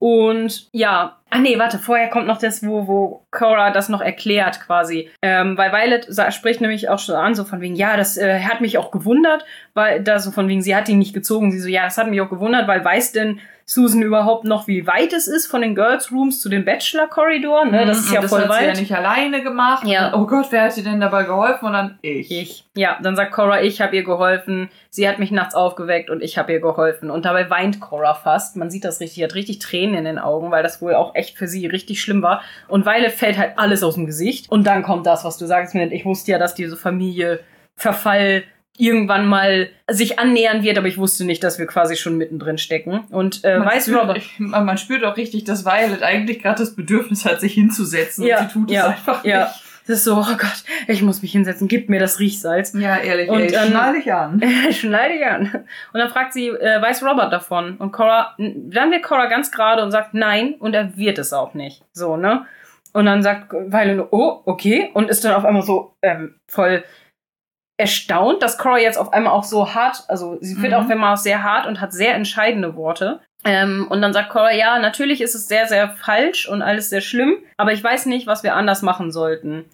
Und 0.00 0.68
ja, 0.72 1.18
ah 1.30 1.38
nee, 1.38 1.58
warte, 1.58 1.78
vorher 1.78 2.10
kommt 2.10 2.26
noch 2.26 2.38
das, 2.38 2.66
wo, 2.66 2.86
wo 2.86 3.26
Cora 3.30 3.70
das 3.70 3.88
noch 3.88 4.02
erklärt 4.02 4.60
quasi. 4.60 5.08
Ähm, 5.22 5.56
weil 5.56 5.72
Violet 5.72 6.08
spricht 6.34 6.60
nämlich 6.60 6.88
auch 6.90 6.98
schon 6.98 7.14
an, 7.14 7.34
so 7.34 7.44
von 7.44 7.60
wegen, 7.60 7.74
ja, 7.74 7.96
das 7.96 8.18
äh, 8.18 8.40
hat 8.40 8.60
mich 8.60 8.76
auch 8.76 8.90
gewundert, 8.90 9.46
weil 9.72 10.02
da 10.02 10.18
so 10.18 10.30
von 10.30 10.46
wegen, 10.48 10.60
sie 10.60 10.76
hat 10.76 10.88
ihn 10.88 10.98
nicht 10.98 11.14
gezogen. 11.14 11.52
Sie 11.52 11.60
so, 11.60 11.68
ja, 11.68 11.84
das 11.84 11.96
hat 11.96 12.10
mich 12.10 12.20
auch 12.20 12.28
gewundert, 12.28 12.68
weil 12.68 12.84
weiß 12.84 13.12
denn 13.12 13.40
Susan 13.66 14.02
überhaupt 14.02 14.44
noch, 14.44 14.66
wie 14.66 14.86
weit 14.86 15.14
es 15.14 15.26
ist 15.26 15.46
von 15.46 15.62
den 15.62 15.74
Girls 15.74 16.12
Rooms 16.12 16.40
zu 16.40 16.50
den 16.50 16.66
Bachelor 16.66 17.08
Korridoren? 17.08 17.70
Ne? 17.70 17.86
Das 17.86 17.98
ist 17.98 18.12
ja 18.12 18.20
das 18.20 18.30
voll 18.30 18.42
hat 18.42 18.50
weit. 18.50 18.58
Sie 18.60 18.66
ja 18.66 18.80
nicht 18.80 18.94
alleine 18.94 19.42
gemacht. 19.42 19.86
Ja. 19.86 20.12
oh 20.14 20.26
Gott, 20.26 20.48
wer 20.50 20.64
hat 20.64 20.76
ihr 20.76 20.84
denn 20.84 21.00
dabei 21.00 21.22
geholfen? 21.22 21.66
Und 21.66 21.72
dann 21.72 21.98
ich. 22.02 22.30
Ich. 22.30 22.64
Ja, 22.74 22.98
dann 23.02 23.16
sagt 23.16 23.32
Cora, 23.32 23.62
ich 23.62 23.80
habe 23.80 23.96
ihr 23.96 24.04
geholfen. 24.04 24.68
Sie 24.90 25.08
hat 25.08 25.18
mich 25.18 25.30
nachts 25.30 25.54
aufgeweckt 25.54 26.10
und 26.10 26.22
ich 26.22 26.36
habe 26.36 26.52
ihr 26.52 26.60
geholfen. 26.60 27.10
Und 27.10 27.24
dabei 27.24 27.48
weint 27.48 27.80
Cora 27.80 28.14
fast. 28.14 28.56
Man 28.56 28.70
sieht 28.70 28.84
das 28.84 29.00
richtig, 29.00 29.22
hat 29.24 29.34
richtig 29.34 29.60
Tränen 29.60 29.94
in 29.94 30.04
den 30.04 30.18
Augen, 30.18 30.50
weil 30.50 30.62
das 30.62 30.82
wohl 30.82 30.94
auch 30.94 31.14
echt 31.14 31.38
für 31.38 31.48
sie 31.48 31.66
richtig 31.66 32.02
schlimm 32.02 32.20
war. 32.20 32.42
Und 32.68 32.84
Violet 32.84 33.12
fällt 33.12 33.38
halt 33.38 33.58
alles 33.58 33.82
aus 33.82 33.94
dem 33.94 34.04
Gesicht. 34.04 34.50
Und 34.50 34.66
dann 34.66 34.82
kommt 34.82 35.06
das, 35.06 35.24
was 35.24 35.38
du 35.38 35.46
sagst, 35.46 35.74
Ich 35.74 36.04
wusste 36.04 36.32
ja, 36.32 36.38
dass 36.38 36.54
diese 36.54 36.76
Familie 36.76 37.40
Verfall 37.76 38.44
irgendwann 38.76 39.26
mal 39.26 39.68
sich 39.88 40.18
annähern 40.18 40.62
wird, 40.62 40.78
aber 40.78 40.88
ich 40.88 40.98
wusste 40.98 41.24
nicht, 41.24 41.44
dass 41.44 41.58
wir 41.58 41.66
quasi 41.66 41.96
schon 41.96 42.16
mittendrin 42.16 42.58
stecken. 42.58 43.04
Und 43.10 43.44
äh, 43.44 43.58
man 43.58 43.68
weißt 43.68 43.86
spürt, 43.86 44.00
aber. 44.00 44.16
Ich, 44.16 44.38
man 44.38 44.78
spürt 44.78 45.04
auch 45.04 45.16
richtig, 45.16 45.44
dass 45.44 45.64
Violet 45.64 46.02
eigentlich 46.02 46.42
gerade 46.42 46.58
das 46.58 46.74
Bedürfnis 46.74 47.24
hat, 47.24 47.40
sich 47.40 47.54
hinzusetzen. 47.54 48.26
Ja, 48.26 48.40
und 48.40 48.48
sie 48.48 48.52
tut 48.52 48.70
ja, 48.70 48.82
es 48.82 48.86
einfach 48.88 49.24
ja. 49.24 49.44
nicht. 49.44 49.60
Das 49.86 49.98
ist 49.98 50.04
so, 50.04 50.16
oh 50.16 50.36
Gott, 50.38 50.64
ich 50.88 51.02
muss 51.02 51.20
mich 51.20 51.32
hinsetzen, 51.32 51.68
gib 51.68 51.90
mir 51.90 52.00
das 52.00 52.18
Riechsalz. 52.18 52.72
Ja, 52.72 52.96
ehrlich, 52.96 53.28
und, 53.28 53.40
ey, 53.40 53.54
ähm, 53.54 53.68
schnall 53.68 53.92
dich 53.92 54.12
an. 54.12 54.42
schnall 54.72 55.10
dich 55.10 55.26
an. 55.26 55.50
Und 55.92 56.00
dann 56.00 56.08
fragt 56.08 56.32
sie, 56.32 56.48
äh, 56.48 56.80
weiß 56.80 57.02
Robert 57.02 57.30
davon? 57.30 57.76
Und 57.76 57.92
Cora, 57.92 58.34
dann 58.38 58.90
wird 58.90 59.02
Cora 59.02 59.26
ganz 59.26 59.50
gerade 59.50 59.82
und 59.82 59.90
sagt 59.90 60.14
nein 60.14 60.54
und 60.58 60.74
er 60.74 60.96
wird 60.96 61.18
es 61.18 61.34
auch 61.34 61.52
nicht. 61.52 61.82
So, 61.92 62.16
ne? 62.16 62.46
Und 62.94 63.04
dann 63.06 63.22
sagt 63.22 63.52
Violet, 63.52 64.06
oh, 64.10 64.40
okay. 64.46 64.90
Und 64.94 65.10
ist 65.10 65.24
dann 65.24 65.34
auf 65.34 65.44
einmal 65.44 65.62
so 65.62 65.96
ähm, 66.00 66.36
voll 66.46 66.82
erstaunt, 67.76 68.42
dass 68.42 68.58
Cora 68.58 68.78
jetzt 68.78 68.98
auf 68.98 69.12
einmal 69.12 69.32
auch 69.32 69.44
so 69.44 69.74
hart, 69.74 70.04
also 70.08 70.38
sie 70.40 70.60
wird 70.62 70.72
mhm. 70.72 70.78
auch 70.78 70.90
immer 70.90 71.12
auch 71.12 71.16
sehr 71.16 71.42
hart 71.42 71.66
und 71.66 71.80
hat 71.80 71.92
sehr 71.92 72.14
entscheidende 72.14 72.76
Worte. 72.76 73.20
Ähm, 73.44 73.86
und 73.90 74.00
dann 74.00 74.12
sagt 74.12 74.30
Cora, 74.30 74.52
ja, 74.52 74.78
natürlich 74.78 75.20
ist 75.20 75.34
es 75.34 75.48
sehr, 75.48 75.66
sehr 75.66 75.90
falsch 75.90 76.48
und 76.48 76.62
alles 76.62 76.88
sehr 76.88 77.00
schlimm, 77.00 77.38
aber 77.56 77.72
ich 77.72 77.82
weiß 77.82 78.06
nicht, 78.06 78.26
was 78.26 78.42
wir 78.42 78.54
anders 78.54 78.82
machen 78.82 79.10
sollten. 79.10 79.64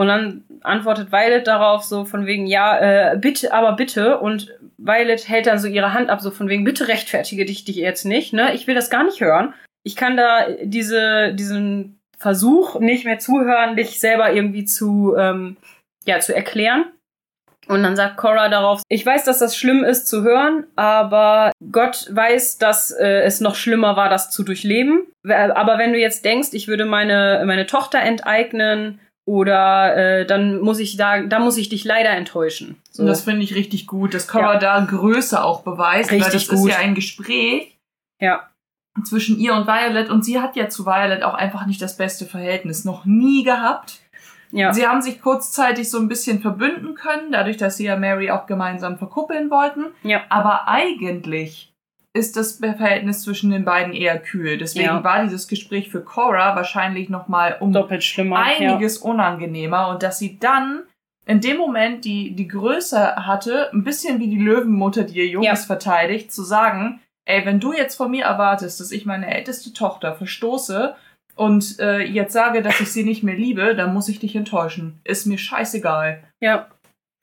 Und 0.00 0.08
dann 0.08 0.44
antwortet 0.62 1.12
Violet 1.12 1.46
darauf 1.46 1.84
so 1.84 2.06
von 2.06 2.24
wegen, 2.24 2.46
ja, 2.46 2.78
äh, 3.12 3.18
bitte, 3.18 3.52
aber 3.52 3.72
bitte. 3.72 4.18
Und 4.18 4.56
Violet 4.78 5.28
hält 5.28 5.46
dann 5.46 5.58
so 5.58 5.68
ihre 5.68 5.92
Hand 5.92 6.08
ab, 6.08 6.22
so 6.22 6.30
von 6.30 6.48
wegen, 6.48 6.64
bitte 6.64 6.88
rechtfertige 6.88 7.44
dich, 7.44 7.64
dich 7.64 7.76
jetzt 7.76 8.06
nicht, 8.06 8.32
ne? 8.32 8.54
Ich 8.54 8.66
will 8.66 8.74
das 8.74 8.88
gar 8.88 9.04
nicht 9.04 9.20
hören. 9.20 9.52
Ich 9.82 9.96
kann 9.96 10.16
da 10.16 10.46
diese, 10.62 11.34
diesen 11.34 12.00
Versuch 12.18 12.80
nicht 12.80 13.04
mehr 13.04 13.18
zuhören, 13.18 13.76
dich 13.76 14.00
selber 14.00 14.32
irgendwie 14.32 14.64
zu, 14.64 15.14
ähm, 15.18 15.58
ja, 16.06 16.18
zu 16.20 16.34
erklären. 16.34 16.86
Und 17.70 17.84
dann 17.84 17.94
sagt 17.94 18.16
Cora 18.16 18.48
darauf, 18.48 18.82
ich 18.88 19.06
weiß, 19.06 19.22
dass 19.24 19.38
das 19.38 19.56
schlimm 19.56 19.84
ist 19.84 20.08
zu 20.08 20.22
hören, 20.22 20.66
aber 20.74 21.52
Gott 21.70 22.08
weiß, 22.10 22.58
dass 22.58 22.90
äh, 22.90 23.22
es 23.22 23.40
noch 23.40 23.54
schlimmer 23.54 23.94
war, 23.94 24.08
das 24.08 24.32
zu 24.32 24.42
durchleben. 24.42 25.06
Aber 25.24 25.78
wenn 25.78 25.92
du 25.92 25.98
jetzt 25.98 26.24
denkst, 26.24 26.48
ich 26.52 26.66
würde 26.66 26.84
meine, 26.84 27.44
meine 27.46 27.66
Tochter 27.66 28.00
enteignen 28.00 28.98
oder 29.24 29.96
äh, 29.96 30.26
dann 30.26 30.58
muss 30.60 30.80
ich 30.80 30.96
da, 30.96 31.22
da 31.22 31.38
muss 31.38 31.56
ich 31.58 31.68
dich 31.68 31.84
leider 31.84 32.10
enttäuschen. 32.10 32.76
So. 32.90 33.02
Und 33.02 33.08
das 33.08 33.22
finde 33.22 33.44
ich 33.44 33.54
richtig 33.54 33.86
gut, 33.86 34.14
dass 34.14 34.26
Cora 34.26 34.54
ja. 34.54 34.58
da 34.58 34.80
Größe 34.80 35.40
auch 35.44 35.62
beweist, 35.62 36.10
richtig 36.10 36.26
weil 36.26 36.32
das 36.32 36.48
gut. 36.48 36.58
ist 36.58 36.74
ja 36.74 36.78
ein 36.78 36.96
Gespräch. 36.96 37.76
Ja. 38.20 38.50
Zwischen 39.04 39.38
ihr 39.38 39.54
und 39.54 39.68
Violet 39.68 40.10
und 40.10 40.24
sie 40.24 40.40
hat 40.40 40.56
ja 40.56 40.68
zu 40.68 40.84
Violet 40.86 41.22
auch 41.22 41.34
einfach 41.34 41.66
nicht 41.66 41.80
das 41.80 41.96
beste 41.96 42.26
Verhältnis 42.26 42.84
noch 42.84 43.04
nie 43.04 43.44
gehabt. 43.44 44.00
Ja. 44.52 44.72
Sie 44.72 44.86
haben 44.86 45.02
sich 45.02 45.20
kurzzeitig 45.20 45.90
so 45.90 45.98
ein 45.98 46.08
bisschen 46.08 46.40
verbünden 46.40 46.94
können, 46.94 47.32
dadurch, 47.32 47.56
dass 47.56 47.76
sie 47.76 47.84
ja 47.84 47.96
Mary 47.96 48.30
auch 48.30 48.46
gemeinsam 48.46 48.98
verkuppeln 48.98 49.50
wollten. 49.50 49.86
Ja. 50.02 50.22
Aber 50.28 50.68
eigentlich 50.68 51.72
ist 52.12 52.36
das 52.36 52.54
Verhältnis 52.56 53.22
zwischen 53.22 53.50
den 53.50 53.64
beiden 53.64 53.92
eher 53.92 54.18
kühl. 54.18 54.58
Deswegen 54.58 54.86
ja. 54.86 55.04
war 55.04 55.22
dieses 55.22 55.46
Gespräch 55.46 55.90
für 55.90 56.00
Cora 56.02 56.56
wahrscheinlich 56.56 57.08
noch 57.08 57.28
mal 57.28 57.56
um 57.60 57.72
Doppelt 57.72 58.02
schlimmer, 58.02 58.38
einiges 58.38 59.02
ja. 59.02 59.10
unangenehmer 59.10 59.88
und 59.88 60.02
dass 60.02 60.18
sie 60.18 60.38
dann 60.38 60.82
in 61.26 61.40
dem 61.40 61.58
Moment 61.58 62.04
die 62.04 62.34
die 62.34 62.48
Größe 62.48 63.14
hatte, 63.14 63.70
ein 63.72 63.84
bisschen 63.84 64.18
wie 64.18 64.28
die 64.28 64.40
Löwenmutter, 64.40 65.04
die 65.04 65.18
ihr 65.18 65.26
Junges 65.28 65.60
ja. 65.60 65.66
verteidigt, 65.66 66.32
zu 66.32 66.42
sagen, 66.42 67.00
ey, 67.24 67.46
wenn 67.46 67.60
du 67.60 67.72
jetzt 67.72 67.94
von 67.94 68.10
mir 68.10 68.24
erwartest, 68.24 68.80
dass 68.80 68.90
ich 68.90 69.06
meine 69.06 69.32
älteste 69.32 69.72
Tochter 69.72 70.14
verstoße 70.14 70.96
und 71.40 71.80
äh, 71.80 72.02
jetzt 72.02 72.34
sage, 72.34 72.60
dass 72.60 72.82
ich 72.82 72.92
sie 72.92 73.02
nicht 73.02 73.22
mehr 73.22 73.34
liebe, 73.34 73.74
dann 73.74 73.94
muss 73.94 74.10
ich 74.10 74.18
dich 74.18 74.36
enttäuschen. 74.36 75.00
Ist 75.04 75.24
mir 75.24 75.38
scheißegal. 75.38 76.22
Ja. 76.40 76.68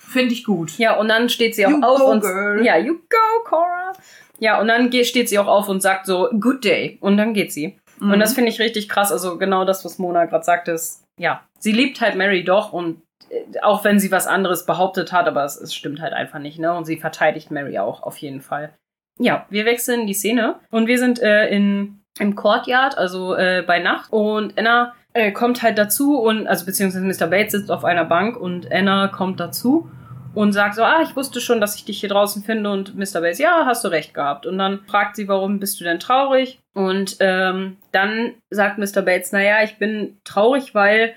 Finde 0.01 0.33
ich 0.33 0.43
gut. 0.43 0.75
Ja, 0.79 0.95
und 0.95 1.07
dann 1.07 1.29
steht 1.29 1.53
sie 1.53 1.67
auch 1.67 1.69
you 1.69 1.83
auf 1.83 1.99
go, 1.99 2.05
und 2.07 2.21
girl. 2.21 2.65
ja, 2.65 2.77
you 2.77 2.95
go, 2.95 3.43
Cora. 3.43 3.93
Ja, 4.39 4.59
und 4.59 4.69
dann 4.69 4.91
steht 5.03 5.29
sie 5.29 5.37
auch 5.37 5.45
auf 5.45 5.69
und 5.69 5.81
sagt 5.81 6.07
so 6.07 6.29
good 6.39 6.65
day 6.65 6.97
und 6.99 7.17
dann 7.17 7.35
geht 7.35 7.53
sie. 7.53 7.77
Mhm. 7.99 8.13
Und 8.13 8.19
das 8.19 8.33
finde 8.33 8.49
ich 8.49 8.59
richtig 8.59 8.89
krass, 8.89 9.11
also 9.11 9.37
genau 9.37 9.65
das, 9.65 9.85
was 9.85 9.99
Mona 9.99 10.25
gerade 10.25 10.43
sagte, 10.43 10.71
ist 10.71 11.03
ja, 11.19 11.43
sie 11.59 11.71
liebt 11.71 12.01
halt 12.01 12.15
Mary 12.15 12.43
doch 12.43 12.73
und 12.73 13.03
äh, 13.29 13.59
auch 13.61 13.83
wenn 13.83 13.99
sie 13.99 14.09
was 14.09 14.25
anderes 14.25 14.65
behauptet 14.65 15.11
hat, 15.11 15.27
aber 15.27 15.45
es, 15.45 15.57
es 15.61 15.75
stimmt 15.75 16.01
halt 16.01 16.13
einfach 16.13 16.39
nicht, 16.39 16.57
ne? 16.57 16.73
Und 16.73 16.85
sie 16.85 16.97
verteidigt 16.97 17.51
Mary 17.51 17.77
auch 17.77 18.01
auf 18.01 18.17
jeden 18.17 18.41
Fall. 18.41 18.73
Ja, 19.19 19.45
wir 19.51 19.65
wechseln 19.65 20.07
die 20.07 20.15
Szene 20.15 20.59
und 20.71 20.87
wir 20.87 20.97
sind 20.97 21.21
äh, 21.21 21.49
in 21.49 21.99
im 22.19 22.35
Courtyard, 22.35 22.97
also 22.97 23.35
äh, 23.35 23.63
bei 23.65 23.79
Nacht. 23.79 24.11
Und 24.11 24.57
Anna 24.57 24.93
äh, 25.13 25.31
kommt 25.31 25.61
halt 25.63 25.77
dazu 25.77 26.19
und, 26.19 26.47
also 26.47 26.65
beziehungsweise 26.65 27.05
Mr. 27.05 27.27
Bates 27.27 27.53
sitzt 27.53 27.71
auf 27.71 27.83
einer 27.83 28.05
Bank 28.05 28.37
und 28.37 28.71
Anna 28.71 29.07
kommt 29.07 29.39
dazu 29.39 29.89
und 30.33 30.53
sagt 30.53 30.75
so, 30.75 30.83
ah, 30.83 31.01
ich 31.01 31.15
wusste 31.15 31.41
schon, 31.41 31.59
dass 31.59 31.75
ich 31.75 31.85
dich 31.85 31.99
hier 31.99 32.09
draußen 32.09 32.43
finde 32.43 32.69
und 32.69 32.95
Mr. 32.95 33.21
Bates, 33.21 33.39
ja, 33.39 33.63
hast 33.65 33.83
du 33.83 33.87
recht 33.87 34.13
gehabt. 34.13 34.45
Und 34.45 34.59
dann 34.59 34.81
fragt 34.85 35.15
sie, 35.15 35.27
warum 35.27 35.59
bist 35.59 35.79
du 35.79 35.83
denn 35.83 35.99
traurig? 35.99 36.59
Und 36.73 37.17
ähm, 37.19 37.77
dann 37.91 38.35
sagt 38.51 38.77
Mr. 38.77 39.01
Bates, 39.01 39.31
naja, 39.31 39.63
ich 39.63 39.77
bin 39.79 40.17
traurig, 40.23 40.75
weil 40.75 41.15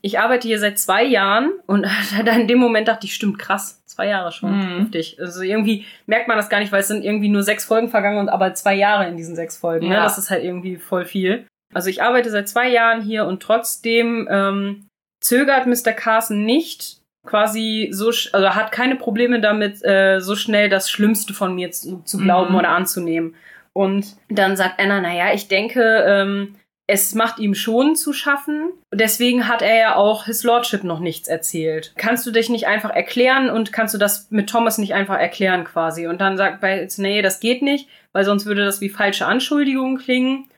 ich 0.00 0.18
arbeite 0.18 0.48
hier 0.48 0.58
seit 0.58 0.80
zwei 0.80 1.04
Jahren 1.04 1.52
und 1.66 1.86
in 2.36 2.48
dem 2.48 2.58
Moment 2.58 2.88
dachte 2.88 3.06
ich, 3.06 3.14
stimmt, 3.14 3.38
krass, 3.38 3.84
zwei 3.96 4.08
Jahre 4.08 4.30
schon, 4.30 4.56
mhm. 4.56 4.78
heftig. 4.80 5.16
Also 5.18 5.42
irgendwie 5.42 5.86
merkt 6.04 6.28
man 6.28 6.36
das 6.36 6.50
gar 6.50 6.60
nicht, 6.60 6.70
weil 6.70 6.80
es 6.80 6.88
sind 6.88 7.02
irgendwie 7.02 7.30
nur 7.30 7.42
sechs 7.42 7.64
Folgen 7.64 7.88
vergangen 7.88 8.18
und 8.18 8.28
aber 8.28 8.52
zwei 8.52 8.74
Jahre 8.74 9.08
in 9.08 9.16
diesen 9.16 9.34
sechs 9.34 9.56
Folgen. 9.56 9.88
Ne? 9.88 9.94
Ja. 9.94 10.00
Ne? 10.00 10.06
Das 10.06 10.18
ist 10.18 10.30
halt 10.30 10.44
irgendwie 10.44 10.76
voll 10.76 11.06
viel. 11.06 11.46
Also 11.72 11.88
ich 11.88 12.02
arbeite 12.02 12.30
seit 12.30 12.48
zwei 12.48 12.68
Jahren 12.68 13.00
hier 13.00 13.24
und 13.24 13.42
trotzdem 13.42 14.28
ähm, 14.30 14.86
zögert 15.20 15.66
Mr. 15.66 15.92
Carson 15.92 16.44
nicht 16.44 17.00
quasi 17.24 17.88
so, 17.90 18.08
also 18.32 18.50
hat 18.50 18.70
keine 18.70 18.96
Probleme 18.96 19.40
damit, 19.40 19.82
äh, 19.82 20.20
so 20.20 20.36
schnell 20.36 20.68
das 20.68 20.90
Schlimmste 20.90 21.32
von 21.32 21.54
mir 21.54 21.70
zu, 21.70 22.02
zu 22.04 22.18
glauben 22.18 22.52
mhm. 22.52 22.58
oder 22.58 22.68
anzunehmen. 22.68 23.34
Und 23.72 24.16
dann 24.28 24.56
sagt 24.56 24.78
Anna, 24.78 25.00
naja, 25.00 25.32
ich 25.32 25.48
denke, 25.48 26.04
ähm, 26.06 26.56
es 26.86 27.14
macht 27.14 27.38
ihm 27.38 27.54
schon 27.54 27.96
zu 27.96 28.12
schaffen. 28.12 28.70
Deswegen 28.92 29.48
hat 29.48 29.62
er 29.62 29.76
ja 29.76 29.96
auch 29.96 30.24
His 30.24 30.44
Lordship 30.44 30.84
noch 30.84 31.00
nichts 31.00 31.28
erzählt. 31.28 31.92
Kannst 31.96 32.26
du 32.26 32.30
dich 32.30 32.48
nicht 32.48 32.66
einfach 32.66 32.90
erklären 32.90 33.50
und 33.50 33.72
kannst 33.72 33.94
du 33.94 33.98
das 33.98 34.30
mit 34.30 34.48
Thomas 34.48 34.78
nicht 34.78 34.94
einfach 34.94 35.18
erklären 35.18 35.64
quasi? 35.64 36.06
Und 36.06 36.20
dann 36.20 36.36
sagt 36.36 36.60
Bates, 36.60 36.98
nee, 36.98 37.22
das 37.22 37.40
geht 37.40 37.62
nicht, 37.62 37.88
weil 38.12 38.24
sonst 38.24 38.46
würde 38.46 38.64
das 38.64 38.80
wie 38.80 38.88
falsche 38.88 39.26
Anschuldigungen 39.26 39.98
klingen. 39.98 40.48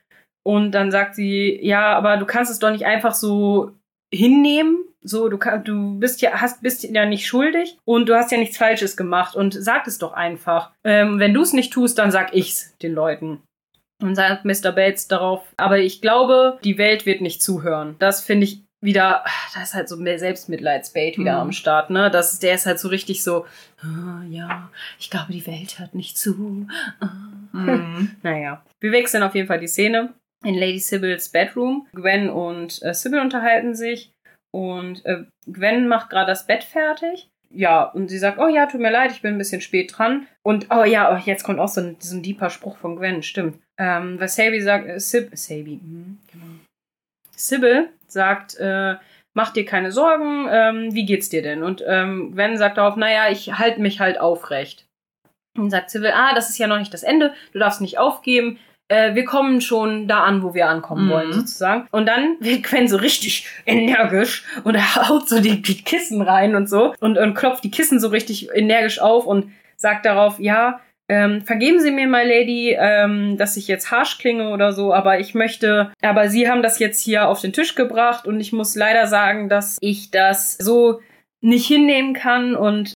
Und 0.42 0.72
dann 0.72 0.90
sagt 0.90 1.14
sie, 1.14 1.59
ja, 1.62 1.94
aber 1.94 2.16
du 2.16 2.26
kannst 2.26 2.50
es 2.50 2.59
doch 2.59 2.70
nicht 2.70 2.86
einfach 2.86 3.14
so 3.14 3.72
hinnehmen. 4.12 4.78
So, 5.00 5.28
du, 5.28 5.38
kann, 5.38 5.64
du 5.64 5.98
bist 5.98 6.20
ja, 6.20 6.32
hast, 6.40 6.60
bist 6.62 6.82
ja 6.82 7.06
nicht 7.06 7.26
schuldig 7.26 7.78
und 7.84 8.09
du 8.09 8.16
hast 8.16 8.32
ja 8.32 8.38
nichts 8.38 8.59
Falsches 8.59 8.96
gemacht 8.96 9.36
und 9.36 9.55
sag 9.55 9.86
es 9.86 9.98
doch 9.98 10.12
einfach. 10.12 10.72
Ähm, 10.84 11.18
wenn 11.18 11.32
du 11.32 11.42
es 11.42 11.52
nicht 11.52 11.72
tust, 11.72 11.98
dann 11.98 12.10
sag 12.10 12.34
ich's 12.34 12.76
den 12.78 12.94
Leuten. 12.94 13.40
Und 14.01 14.15
sagt 14.15 14.45
Mr. 14.45 14.70
Bates 14.73 15.09
darauf, 15.09 15.43
aber 15.57 15.79
ich 15.79 16.01
glaube, 16.01 16.59
die 16.62 16.79
Welt 16.79 17.05
wird 17.05 17.20
nicht 17.20 17.43
zuhören. 17.43 17.97
Das 17.99 18.23
finde 18.23 18.45
ich 18.45 18.62
wieder, 18.81 19.25
da 19.55 19.62
ist 19.62 19.75
halt 19.75 19.89
so 19.89 19.97
mehr 19.97 20.20
Selbstmitleidsbait 20.20 21.19
wieder 21.19 21.35
mhm. 21.35 21.41
am 21.41 21.53
Start, 21.53 21.91
ne? 21.91 22.11
Das, 22.11 22.39
der 22.39 22.55
ist 22.55 22.66
halt 22.66 22.79
so 22.79 22.89
richtig 22.89 23.25
so, 23.25 23.45
oh, 23.83 24.23
ja, 24.31 24.70
ich 25.01 25.11
glaube, 25.11 25.33
die 25.33 25.47
Welt 25.49 25.81
hört 25.81 25.95
nicht 25.95 26.16
zu. 26.16 26.69
Oh. 27.01 27.57
Mhm. 27.57 28.16
naja. 28.23 28.62
Wir 28.81 28.93
wechseln 28.93 29.25
auf 29.25 29.35
jeden 29.35 29.49
Fall 29.49 29.61
die 29.61 29.66
Szene. 29.66 30.15
In 30.45 30.55
Lady 30.55 30.79
Sybil's 30.79 31.31
Bedroom. 31.31 31.89
Gwen 31.93 32.31
und 32.31 32.81
äh, 32.85 32.95
Sybil 32.95 33.19
unterhalten 33.19 33.75
sich 33.75 34.12
und 34.53 35.05
äh, 35.05 35.25
Gwen 35.47 35.89
macht 35.89 36.11
gerade 36.11 36.31
das 36.31 36.47
Bett 36.47 36.62
fertig 36.62 37.29
ja, 37.51 37.85
und 37.85 38.09
sie 38.09 38.19
sagt, 38.19 38.39
oh 38.39 38.49
ja, 38.49 38.66
tut 38.66 38.81
mir 38.81 38.91
leid, 38.91 39.12
ich 39.12 39.23
bin 39.23 39.35
ein 39.35 39.39
bisschen 39.39 39.61
spät 39.61 39.93
dran. 39.97 40.27
Und 40.43 40.66
oh 40.70 40.85
ja, 40.85 41.15
oh, 41.15 41.20
jetzt 41.25 41.45
kommt 41.45 41.59
auch 41.61 41.69
so 41.69 41.81
ein, 41.81 41.97
so 41.99 42.16
ein 42.16 42.23
deeper 42.23 42.51
Spruch 42.51 42.77
von 42.77 42.97
Gwen, 42.97 43.23
stimmt. 43.23 43.59
Ähm, 43.79 44.20
weil 44.20 44.29
Sabi 44.29 44.61
sagt, 44.61 44.87
äh, 44.89 45.01
Sib, 45.01 45.31
Sabi, 45.35 45.81
hm, 45.81 46.19
genau. 46.31 46.47
Sybil 47.37 47.91
sagt, 48.07 48.57
äh, 48.57 48.97
mach 49.35 49.53
dir 49.53 49.65
keine 49.65 49.93
Sorgen, 49.93 50.47
ähm, 50.51 50.95
wie 50.95 51.07
geht's 51.07 51.29
dir 51.29 51.43
denn? 51.43 51.62
Und 51.62 51.83
ähm, 51.87 52.33
Gwen 52.33 52.59
sagt 52.59 52.77
darauf, 52.77 52.97
naja, 52.97 53.31
ich 53.31 53.59
halte 53.59 53.81
mich 53.81 54.01
halt 54.01 54.20
aufrecht. 54.20 54.87
Und 55.57 55.70
sagt 55.70 55.91
Sybil, 55.91 56.12
ah, 56.15 56.35
das 56.35 56.51
ist 56.51 56.59
ja 56.59 56.66
noch 56.66 56.79
nicht 56.79 56.93
das 56.93 57.03
Ende, 57.03 57.33
du 57.53 57.59
darfst 57.59 57.81
nicht 57.81 57.99
aufgeben, 57.99 58.59
äh, 58.89 59.15
wir 59.15 59.24
kommen 59.24 59.60
schon 59.60 60.09
da 60.09 60.24
an, 60.24 60.43
wo 60.43 60.55
wir 60.55 60.69
ankommen 60.69 61.06
mhm. 61.06 61.10
wollen, 61.10 61.32
sozusagen. 61.32 61.86
Und 61.90 62.06
dann 62.06 62.36
wird 62.40 62.65
Gwen 62.65 62.89
so 62.89 62.97
richtig 62.97 63.47
energisch 63.66 64.44
und 64.65 64.74
er 64.74 64.97
haut 65.09 65.28
so 65.28 65.40
die, 65.40 65.62
die 65.62 65.82
Kissen 65.82 66.23
rein 66.23 66.55
und 66.55 66.69
so 66.69 66.94
und, 67.01 67.19
und 67.19 67.35
klopft 67.35 67.65
die 67.65 67.70
Kissen 67.70 68.01
so 68.01 68.09
richtig 68.09 68.48
energisch 68.55 69.01
auf 69.01 69.27
und 69.27 69.52
sagt 69.77 70.06
darauf, 70.06 70.40
ja, 70.40 70.81
ähm, 71.10 71.43
vergeben 71.43 71.81
Sie 71.81 71.90
mir, 71.90 72.06
my 72.06 72.23
lady, 72.23 72.77
ähm, 72.78 73.39
dass 73.39 73.56
ich 73.56 73.66
jetzt 73.66 73.90
harsh 73.90 74.19
klinge 74.19 74.51
oder 74.51 74.73
so, 74.73 74.93
aber 74.93 75.20
ich 75.20 75.35
möchte, 75.35 75.90
aber 76.02 76.28
Sie 76.28 76.51
haben 76.51 76.62
das 76.62 76.78
jetzt 76.78 77.02
hier 77.02 77.28
auf 77.28 77.40
den 77.40 77.55
Tisch 77.55 77.74
gebracht 77.74 78.27
und 78.27 78.40
ich 78.40 78.52
muss 78.52 78.74
leider 78.74 79.06
sagen, 79.06 79.48
dass 79.48 79.78
ich 79.81 80.10
das 80.10 80.59
so 80.59 81.01
nicht 81.40 81.66
hinnehmen 81.66 82.12
kann 82.12 82.55
und 82.55 82.93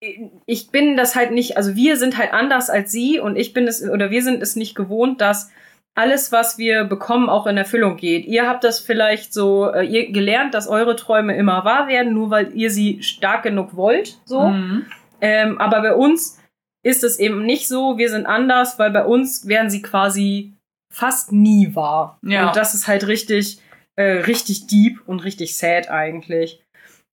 ich 0.47 0.71
bin 0.71 0.97
das 0.97 1.17
halt 1.17 1.31
nicht, 1.31 1.57
also 1.57 1.75
wir 1.75 1.97
sind 1.97 2.19
halt 2.19 2.35
anders 2.35 2.69
als 2.69 2.93
Sie 2.93 3.19
und 3.19 3.37
ich 3.37 3.55
bin 3.55 3.67
es 3.67 3.89
oder 3.89 4.11
wir 4.11 4.23
sind 4.23 4.43
es 4.43 4.57
nicht 4.57 4.75
gewohnt, 4.75 5.21
dass 5.23 5.51
alles, 5.95 6.33
was 6.33 6.57
wir 6.57 6.85
bekommen, 6.85 7.29
auch 7.29 7.47
in 7.47 7.57
Erfüllung 7.57 7.97
geht. 7.97 8.25
Ihr 8.25 8.49
habt 8.49 8.65
das 8.65 8.81
vielleicht 8.81 9.35
so 9.35 9.71
äh, 9.71 9.85
ihr 9.85 10.11
gelernt, 10.11 10.55
dass 10.55 10.67
eure 10.67 10.97
Träume 10.97 11.37
immer 11.37 11.65
wahr 11.65 11.87
werden, 11.87 12.15
nur 12.15 12.31
weil 12.31 12.53
ihr 12.55 12.71
sie 12.71 13.03
stark 13.03 13.43
genug 13.43 13.77
wollt. 13.77 14.19
So. 14.25 14.49
Mhm. 14.49 14.87
Ähm, 15.21 15.59
aber 15.59 15.83
bei 15.83 15.95
uns 15.95 16.41
ist 16.83 17.05
es 17.05 17.19
eben 17.19 17.45
nicht 17.45 17.69
so. 17.69 17.99
Wir 17.99 18.09
sind 18.09 18.27
anders, 18.27 18.79
weil 18.79 18.91
bei 18.91 19.05
uns 19.05 19.47
werden 19.47 19.71
sie 19.71 19.83
quasi 19.83 20.55
fast 20.93 21.31
nie 21.31 21.75
wahr. 21.75 22.19
Ja. 22.23 22.49
Und 22.49 22.57
das 22.57 22.75
ist 22.75 22.89
halt 22.89 23.07
richtig, 23.07 23.61
äh, 23.97 24.03
richtig 24.03 24.67
deep 24.67 25.01
und 25.07 25.25
richtig 25.25 25.57
sad 25.57 25.91
eigentlich. 25.91 26.63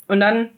Und 0.07 0.21
dann 0.21 0.49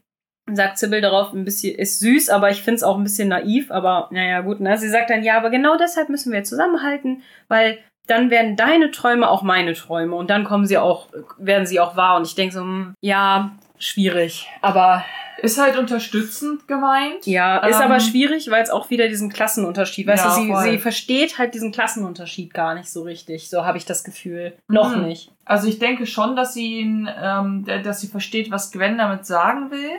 sagt 0.52 0.78
Sybil 0.78 1.02
darauf 1.02 1.34
ein 1.34 1.46
bisschen, 1.46 1.78
ist 1.78 2.00
süß, 2.00 2.30
aber 2.30 2.50
ich 2.52 2.62
finde 2.62 2.78
es 2.78 2.84
auch 2.84 2.98
ein 2.98 3.04
bisschen 3.04 3.30
naiv, 3.30 3.72
aber 3.72 4.10
naja, 4.12 4.42
gut, 4.42 4.60
ne? 4.60 4.78
Sie 4.78 4.90
sagt 4.90 5.10
dann, 5.10 5.24
ja, 5.24 5.38
aber 5.38 5.50
genau 5.50 5.78
deshalb 5.78 6.10
müssen 6.10 6.34
wir 6.34 6.44
zusammenhalten, 6.44 7.24
weil 7.48 7.80
dann 8.12 8.30
werden 8.30 8.56
deine 8.56 8.92
Träume 8.92 9.28
auch 9.30 9.42
meine 9.42 9.74
Träume 9.74 10.16
und 10.16 10.30
dann 10.30 10.44
kommen 10.44 10.66
sie 10.68 10.78
auch, 10.78 11.08
werden 11.38 11.66
sie 11.66 11.80
auch 11.80 11.96
wahr. 11.96 12.18
Und 12.18 12.28
ich 12.28 12.36
denke 12.36 12.54
so, 12.54 12.62
hm, 12.62 12.94
ja, 13.02 13.52
schwierig. 13.80 14.48
Aber 14.62 15.04
Ist 15.38 15.60
halt 15.60 15.76
unterstützend 15.78 16.68
gemeint. 16.68 17.26
ja, 17.26 17.58
ist 17.66 17.78
Ähm, 17.78 17.82
aber 17.84 18.00
schwierig, 18.00 18.52
weil 18.52 18.62
es 18.62 18.70
auch 18.70 18.92
wieder 18.92 19.08
diesen 19.08 19.32
Klassenunterschied, 19.32 20.06
weißt 20.06 20.24
Ja, 20.26 20.36
du, 20.36 20.42
sie, 20.42 20.48
voll. 20.52 20.64
sie 20.64 20.78
versteht 20.78 21.40
halt 21.40 21.56
diesen 21.56 21.72
Klassenunterschied 21.72 22.54
gar 22.54 22.76
nicht 22.76 22.92
so 22.92 23.02
richtig. 23.02 23.50
So 23.50 23.66
habe 23.66 23.80
ich 23.80 23.86
das 23.86 24.04
Gefühl. 24.04 24.54
Noch 24.68 24.96
Mhm. 24.96 25.08
nicht. 25.08 25.32
Also 25.46 25.68
ich 25.68 25.80
denke 25.80 26.06
schon, 26.06 26.36
dass 26.36 26.54
sie 26.54 26.80
ihn, 26.82 27.10
ähm, 27.20 27.66
dass 27.84 28.02
sie 28.02 28.08
versteht, 28.08 28.52
was 28.52 28.72
Gwen 28.72 29.00
damit 29.00 29.26
sagen 29.26 29.72
will. 29.72 29.90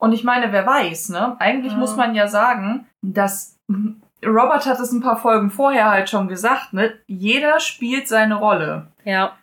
Und 0.00 0.12
ich 0.12 0.22
meine, 0.22 0.52
wer 0.52 0.64
weiß, 0.64 1.08
ne? 1.08 1.34
Eigentlich 1.40 1.72
Ja. 1.72 1.78
muss 1.78 1.96
man 1.96 2.14
ja 2.14 2.28
sagen, 2.28 2.86
dass 3.02 3.56
Robert 4.24 4.66
hat 4.66 4.80
es 4.80 4.92
ein 4.92 5.00
paar 5.00 5.16
Folgen 5.16 5.50
vorher 5.50 5.90
halt 5.90 6.10
schon 6.10 6.28
gesagt, 6.28 6.72
ne? 6.72 6.92
Jeder 7.06 7.60
spielt 7.60 8.08
seine 8.08 8.36
Rolle. 8.36 8.88
Ja. 9.04 9.36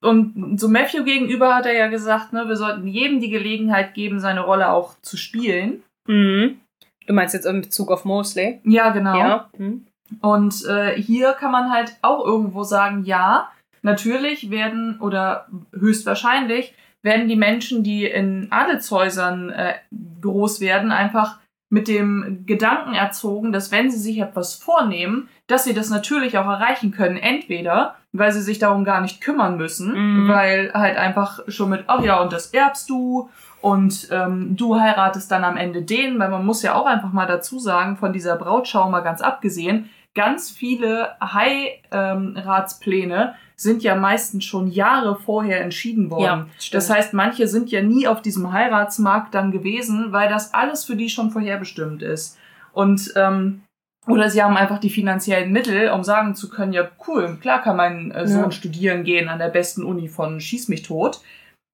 Und 0.00 0.58
so 0.60 0.68
Matthew 0.68 1.04
gegenüber 1.04 1.54
hat 1.54 1.66
er 1.66 1.74
ja 1.74 1.88
gesagt, 1.88 2.32
ne, 2.32 2.46
wir 2.46 2.56
sollten 2.56 2.86
jedem 2.86 3.20
die 3.20 3.30
Gelegenheit 3.30 3.94
geben, 3.94 4.20
seine 4.20 4.42
Rolle 4.42 4.70
auch 4.70 4.94
zu 5.02 5.16
spielen. 5.16 5.82
Mhm. 6.06 6.60
Du 7.06 7.12
meinst 7.12 7.34
jetzt 7.34 7.46
in 7.46 7.62
Bezug 7.62 7.90
auf 7.90 8.04
Mosley? 8.04 8.60
Ja, 8.64 8.90
genau. 8.90 9.18
Ja. 9.18 9.50
Mhm. 9.58 9.86
Und 10.20 10.64
äh, 10.66 11.00
hier 11.00 11.32
kann 11.32 11.50
man 11.50 11.72
halt 11.72 11.96
auch 12.02 12.24
irgendwo 12.24 12.62
sagen, 12.62 13.04
ja, 13.04 13.50
natürlich 13.82 14.50
werden 14.50 15.00
oder 15.00 15.48
höchstwahrscheinlich 15.72 16.74
werden 17.02 17.28
die 17.28 17.36
Menschen, 17.36 17.82
die 17.82 18.06
in 18.06 18.48
Adelshäusern 18.50 19.50
äh, 19.50 19.74
groß 20.20 20.60
werden, 20.60 20.92
einfach 20.92 21.38
mit 21.72 21.88
dem 21.88 22.44
Gedanken 22.44 22.92
erzogen, 22.92 23.50
dass 23.50 23.72
wenn 23.72 23.90
sie 23.90 23.98
sich 23.98 24.18
etwas 24.18 24.56
vornehmen, 24.56 25.30
dass 25.46 25.64
sie 25.64 25.72
das 25.72 25.88
natürlich 25.88 26.36
auch 26.36 26.44
erreichen 26.46 26.90
können. 26.90 27.16
Entweder, 27.16 27.94
weil 28.12 28.30
sie 28.30 28.42
sich 28.42 28.58
darum 28.58 28.84
gar 28.84 29.00
nicht 29.00 29.22
kümmern 29.22 29.56
müssen, 29.56 29.94
Mhm. 29.94 30.28
weil 30.28 30.70
halt 30.74 30.98
einfach 30.98 31.40
schon 31.48 31.70
mit, 31.70 31.84
ach 31.86 32.02
ja, 32.02 32.20
und 32.20 32.30
das 32.30 32.48
erbst 32.48 32.90
du 32.90 33.30
und 33.62 34.06
ähm, 34.10 34.54
du 34.54 34.78
heiratest 34.78 35.30
dann 35.30 35.44
am 35.44 35.56
Ende 35.56 35.80
den, 35.80 36.18
weil 36.18 36.28
man 36.28 36.44
muss 36.44 36.62
ja 36.62 36.74
auch 36.74 36.84
einfach 36.84 37.14
mal 37.14 37.24
dazu 37.26 37.58
sagen, 37.58 37.96
von 37.96 38.12
dieser 38.12 38.36
Brautschau 38.36 38.90
mal 38.90 39.00
ganz 39.00 39.22
abgesehen, 39.22 39.88
ganz 40.14 40.50
viele 40.50 41.12
Heiratspläne 41.22 43.34
sind 43.62 43.82
ja 43.82 43.94
meistens 43.94 44.44
schon 44.44 44.66
Jahre 44.68 45.16
vorher 45.16 45.62
entschieden 45.62 46.10
worden. 46.10 46.22
Ja, 46.24 46.46
das 46.72 46.90
heißt, 46.90 47.14
manche 47.14 47.46
sind 47.48 47.70
ja 47.70 47.82
nie 47.82 48.06
auf 48.06 48.22
diesem 48.22 48.52
Heiratsmarkt 48.52 49.34
dann 49.34 49.52
gewesen, 49.52 50.12
weil 50.12 50.28
das 50.28 50.52
alles 50.52 50.84
für 50.84 50.96
die 50.96 51.08
schon 51.08 51.30
vorherbestimmt 51.30 52.02
ist. 52.02 52.38
Und 52.72 53.12
ähm, 53.16 53.62
oder 54.08 54.28
sie 54.28 54.42
haben 54.42 54.56
einfach 54.56 54.80
die 54.80 54.90
finanziellen 54.90 55.52
Mittel, 55.52 55.90
um 55.90 56.02
sagen 56.02 56.34
zu 56.34 56.48
können, 56.50 56.72
ja 56.72 56.88
cool, 57.06 57.38
klar 57.40 57.62
kann 57.62 57.76
mein 57.76 58.10
äh, 58.10 58.26
Sohn 58.26 58.44
Ja. 58.44 58.50
studieren 58.50 59.04
gehen 59.04 59.28
an 59.28 59.38
der 59.38 59.48
besten 59.48 59.84
Uni 59.84 60.08
von 60.08 60.40
Schieß 60.40 60.68
mich 60.68 60.82
tot. 60.82 61.20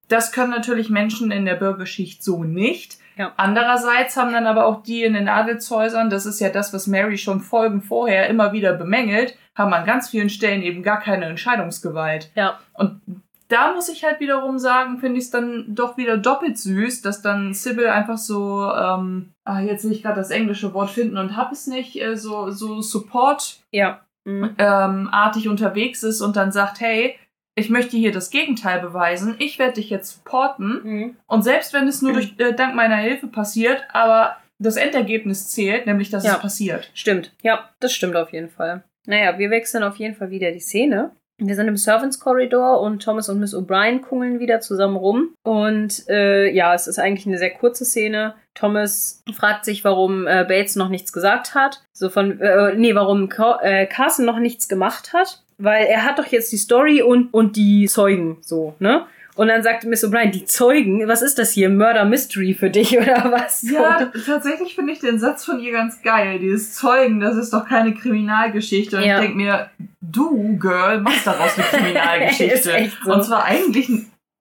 Das 0.09 0.32
können 0.32 0.51
natürlich 0.51 0.90
Menschen 0.90 1.31
in 1.31 1.47
der 1.47 1.55
Bürgerschicht 1.55 2.23
so 2.23 2.44
nicht. 2.44 2.98
Ja. 3.19 3.32
Andererseits 3.36 4.16
haben 4.16 4.32
dann 4.32 4.47
aber 4.47 4.65
auch 4.66 4.82
die 4.82 5.03
in 5.03 5.15
den 5.15 5.28
Adelshäusern, 5.28 6.09
das 6.09 6.24
ist 6.24 6.40
ja 6.40 6.51
das, 6.51 6.73
was 6.73 6.86
Mary 6.86 7.19
schon 7.19 7.40
Folgen 7.40 7.82
vorher 7.82 8.28
immer 8.28 8.53
wieder 8.53 8.73
bemängelt, 8.74 9.36
haben 9.57 9.74
an 9.74 9.85
ganz 9.85 10.09
vielen 10.09 10.31
Stellen 10.31 10.62
eben 10.62 10.85
gar 10.85 11.01
keine 11.01 11.27
Entscheidungsgewalt. 11.27 12.31
Ja. 12.36 12.61
Und 12.74 13.01
da 13.49 13.73
muss 13.73 13.89
ich 13.89 14.05
halt 14.05 14.20
wiederum 14.20 14.59
sagen, 14.59 14.99
finde 14.99 15.19
ich 15.19 15.24
es 15.24 15.31
dann 15.31 15.65
doch 15.69 15.97
wieder 15.97 16.16
doppelt 16.16 16.59
süß, 16.59 17.03
dass 17.03 17.20
dann 17.20 17.55
Sybil 17.55 17.89
einfach 17.89 18.19
so, 18.19 18.70
ähm, 18.73 19.32
ah, 19.45 19.61
jetzt 19.61 19.85
will 19.85 19.93
ich 19.93 20.03
gerade 20.03 20.20
das 20.20 20.31
englische 20.31 20.73
Wort 20.73 20.90
finden 20.90 21.19
und 21.19 21.36
hab 21.36 21.51
es 21.51 21.66
nicht, 21.66 22.01
äh, 22.01 22.16
so, 22.16 22.51
so 22.51 22.81
Support 22.81 23.61
Ja. 23.73 24.03
Mhm. 24.24 24.55
ähm, 24.59 25.09
artig 25.11 25.49
unterwegs 25.49 26.03
ist 26.03 26.20
und 26.20 26.36
dann 26.36 26.53
sagt, 26.53 26.81
hey, 26.81 27.19
ich 27.59 27.70
möchte 27.70 27.97
hier 27.97 28.12
das 28.12 28.30
Gegenteil 28.30 28.80
beweisen, 28.80 29.35
ich 29.39 29.59
werde 29.59 29.74
dich 29.74 29.90
jetzt 29.90 30.10
supporten 30.16 30.80
Mhm. 30.82 31.16
und 31.26 31.43
selbst 31.43 31.72
wenn 31.74 31.86
es 31.89 32.02
nur 32.02 32.12
durch, 32.14 32.35
äh, 32.39 32.52
dank 32.55 32.74
meiner 32.74 32.97
Hilfe 32.97 33.26
passiert, 33.26 33.82
aber 33.93 34.36
das 34.59 34.76
Endergebnis 34.76 35.48
zählt, 35.48 35.86
nämlich 35.86 36.10
dass 36.10 36.24
Ja. 36.24 36.35
es 36.35 36.40
passiert. 36.40 36.90
Stimmt. 36.94 37.32
Ja, 37.43 37.68
das 37.80 37.93
stimmt 37.93 38.16
auf 38.16 38.32
jeden 38.32 38.48
Fall. 38.48 38.82
Naja, 39.06 39.39
wir 39.39 39.51
wechseln 39.51 39.82
auf 39.85 39.97
jeden 39.97 40.14
Fall 40.16 40.30
wieder 40.30 40.51
die 40.52 40.60
Szene. 40.60 41.12
Wir 41.40 41.55
sind 41.55 41.68
im 41.68 41.76
Servants 41.76 42.18
Corridor 42.18 42.80
und 42.80 43.01
Thomas 43.01 43.28
und 43.28 43.39
Miss 43.39 43.55
O'Brien 43.55 44.01
kungeln 44.01 44.40
wieder 44.40 44.59
zusammen 44.60 44.97
rum. 44.97 45.35
Und 45.44 46.09
äh, 46.09 46.51
ja, 46.51 46.74
es 46.74 46.89
ist 46.89 46.98
eigentlich 46.98 47.28
eine 47.28 47.39
sehr 47.39 47.51
kurze 47.51 47.85
Szene. 47.85 48.35
Thomas 48.55 49.22
fragt 49.32 49.64
sich, 49.64 49.85
warum 49.85 50.26
äh, 50.26 50.44
Bates 50.48 50.74
noch 50.74 50.89
nichts 50.89 51.12
gesagt 51.12 51.55
hat. 51.55 51.85
So 51.93 52.10
von, 52.10 52.40
äh, 52.40 52.74
nee, 52.74 52.97
warum 52.97 53.28
äh, 53.62 53.86
Carson 53.86 54.24
noch 54.26 54.40
nichts 54.40 54.68
gemacht 54.68 55.12
hat. 55.12 55.44
Weil 55.59 55.86
er 55.86 56.05
hat 56.05 56.18
doch 56.18 56.26
jetzt 56.26 56.52
die 56.52 56.56
Story 56.56 57.02
und, 57.02 57.32
und 57.35 57.56
die 57.56 57.86
Zeugen, 57.86 58.39
so, 58.40 58.74
ne? 58.78 59.06
Und 59.35 59.47
dann 59.47 59.62
sagt 59.62 59.85
Miss 59.85 60.05
O'Brien, 60.05 60.30
die 60.32 60.44
Zeugen, 60.44 61.06
was 61.06 61.22
ist 61.22 61.39
das 61.39 61.52
hier? 61.52 61.68
Murder 61.70 62.05
Mystery 62.05 62.55
für 62.55 62.70
dich 62.70 62.98
oder 62.98 63.30
was? 63.30 63.60
So. 63.60 63.74
Ja, 63.74 64.10
tatsächlich 64.26 64.74
finde 64.74 64.93
ich 64.93 64.98
den 64.98 65.20
Satz 65.20 65.44
von 65.44 65.60
ihr 65.60 65.70
ganz 65.70 66.02
geil. 66.02 66.40
Dieses 66.40 66.74
Zeugen, 66.74 67.20
das 67.20 67.36
ist 67.36 67.52
doch 67.52 67.64
keine 67.68 67.94
Kriminalgeschichte. 67.94 68.97
Und 68.97 69.05
Ja. 69.05 69.16
ich 69.16 69.20
denke 69.26 69.36
mir, 69.36 69.70
du, 70.01 70.59
Girl, 70.59 71.01
machst 71.01 71.24
daraus 71.24 71.56
eine 71.56 71.66
Kriminalgeschichte. 71.70 72.90
So. 73.05 73.12
Und 73.12 73.22
zwar 73.24 73.44
eigentlich 73.44 73.89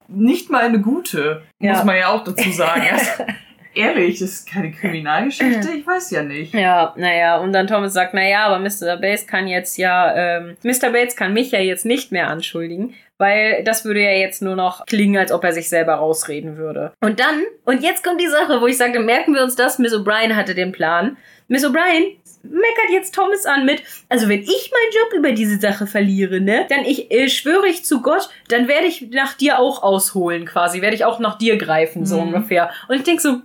nicht 0.07 0.49
mal 0.49 0.63
eine 0.63 0.81
gute, 0.81 1.43
Ja. 1.59 1.73
muss 1.73 1.83
man 1.83 1.95
ja 1.97 2.07
auch 2.09 2.23
dazu 2.23 2.49
sagen. 2.51 2.83
Ehrlich, 3.77 4.19
das 4.19 4.29
ist 4.29 4.49
keine 4.49 4.71
Kriminalgeschichte? 4.71 5.69
Ich 5.77 5.85
weiß 5.85 6.11
ja 6.11 6.23
nicht. 6.23 6.53
Ja, 6.53 6.93
naja, 6.97 7.37
und 7.37 7.53
dann 7.53 7.67
Thomas 7.67 7.93
sagt, 7.93 8.13
naja, 8.13 8.45
aber 8.47 8.59
Mr. 8.59 8.97
Bates 8.97 9.27
kann 9.27 9.47
jetzt 9.47 9.77
ja, 9.77 10.13
ähm, 10.37 10.57
Mr. 10.63 10.89
Bates 10.91 11.15
kann 11.15 11.33
mich 11.33 11.51
ja 11.51 11.59
jetzt 11.59 11.85
nicht 11.85 12.11
mehr 12.11 12.27
anschuldigen, 12.27 12.93
weil 13.17 13.63
das 13.63 13.85
würde 13.85 14.01
ja 14.01 14.11
jetzt 14.11 14.41
nur 14.41 14.55
noch 14.55 14.85
klingen, 14.85 15.17
als 15.17 15.31
ob 15.31 15.43
er 15.43 15.53
sich 15.53 15.69
selber 15.69 15.95
rausreden 15.95 16.57
würde. 16.57 16.91
Und 17.01 17.19
dann, 17.19 17.43
und 17.65 17.83
jetzt 17.83 18.03
kommt 18.03 18.19
die 18.21 18.27
Sache, 18.27 18.59
wo 18.61 18.67
ich 18.67 18.77
sagte, 18.77 18.99
merken 18.99 19.33
wir 19.33 19.43
uns 19.43 19.55
das, 19.55 19.79
Miss 19.79 19.93
O'Brien 19.93 20.35
hatte 20.35 20.55
den 20.55 20.71
Plan. 20.71 21.17
Miss 21.47 21.65
O'Brien 21.65 22.17
meckert 22.43 22.91
jetzt 22.91 23.13
Thomas 23.15 23.45
an 23.45 23.65
mit, 23.65 23.81
also 24.09 24.29
wenn 24.29 24.39
ich 24.41 24.71
meinen 24.71 24.93
Job 24.93 25.13
über 25.17 25.31
diese 25.33 25.59
Sache 25.59 25.85
verliere, 25.87 26.39
ne, 26.39 26.65
dann 26.69 26.85
ich, 26.85 27.11
äh, 27.11 27.27
schwöre 27.27 27.67
ich 27.67 27.83
zu 27.83 28.01
Gott, 28.01 28.29
dann 28.49 28.67
werde 28.67 28.85
ich 28.87 29.09
nach 29.11 29.33
dir 29.33 29.59
auch 29.59 29.83
ausholen 29.83 30.45
quasi, 30.45 30.81
werde 30.81 30.95
ich 30.95 31.03
auch 31.03 31.19
nach 31.19 31.37
dir 31.37 31.57
greifen, 31.57 32.05
so 32.05 32.17
Mhm. 32.21 32.27
ungefähr. 32.33 32.69
Und 32.87 32.95
ich 32.95 33.03
denk 33.03 33.19
so, 33.19 33.41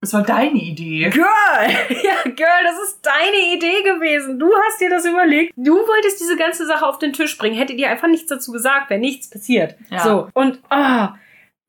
Das 0.00 0.14
war 0.14 0.22
deine 0.22 0.58
Idee. 0.58 1.10
Girl! 1.10 1.26
Ja, 2.02 2.22
Girl, 2.24 2.64
das 2.64 2.78
ist 2.88 3.00
deine 3.02 3.54
Idee 3.54 3.82
gewesen. 3.82 4.38
Du 4.38 4.50
hast 4.54 4.80
dir 4.80 4.88
das 4.88 5.04
überlegt. 5.04 5.52
Du 5.56 5.74
wolltest 5.74 6.20
diese 6.20 6.36
ganze 6.36 6.66
Sache 6.66 6.86
auf 6.86 6.98
den 6.98 7.12
Tisch 7.12 7.36
bringen. 7.36 7.56
Hätte 7.56 7.76
dir 7.76 7.90
einfach 7.90 8.08
nichts 8.08 8.28
dazu 8.28 8.50
gesagt, 8.52 8.88
wäre 8.88 9.00
nichts 9.00 9.28
passiert. 9.28 9.76
Ja. 9.90 10.00
So, 10.00 10.28
und, 10.32 10.60
ah, 10.70 11.14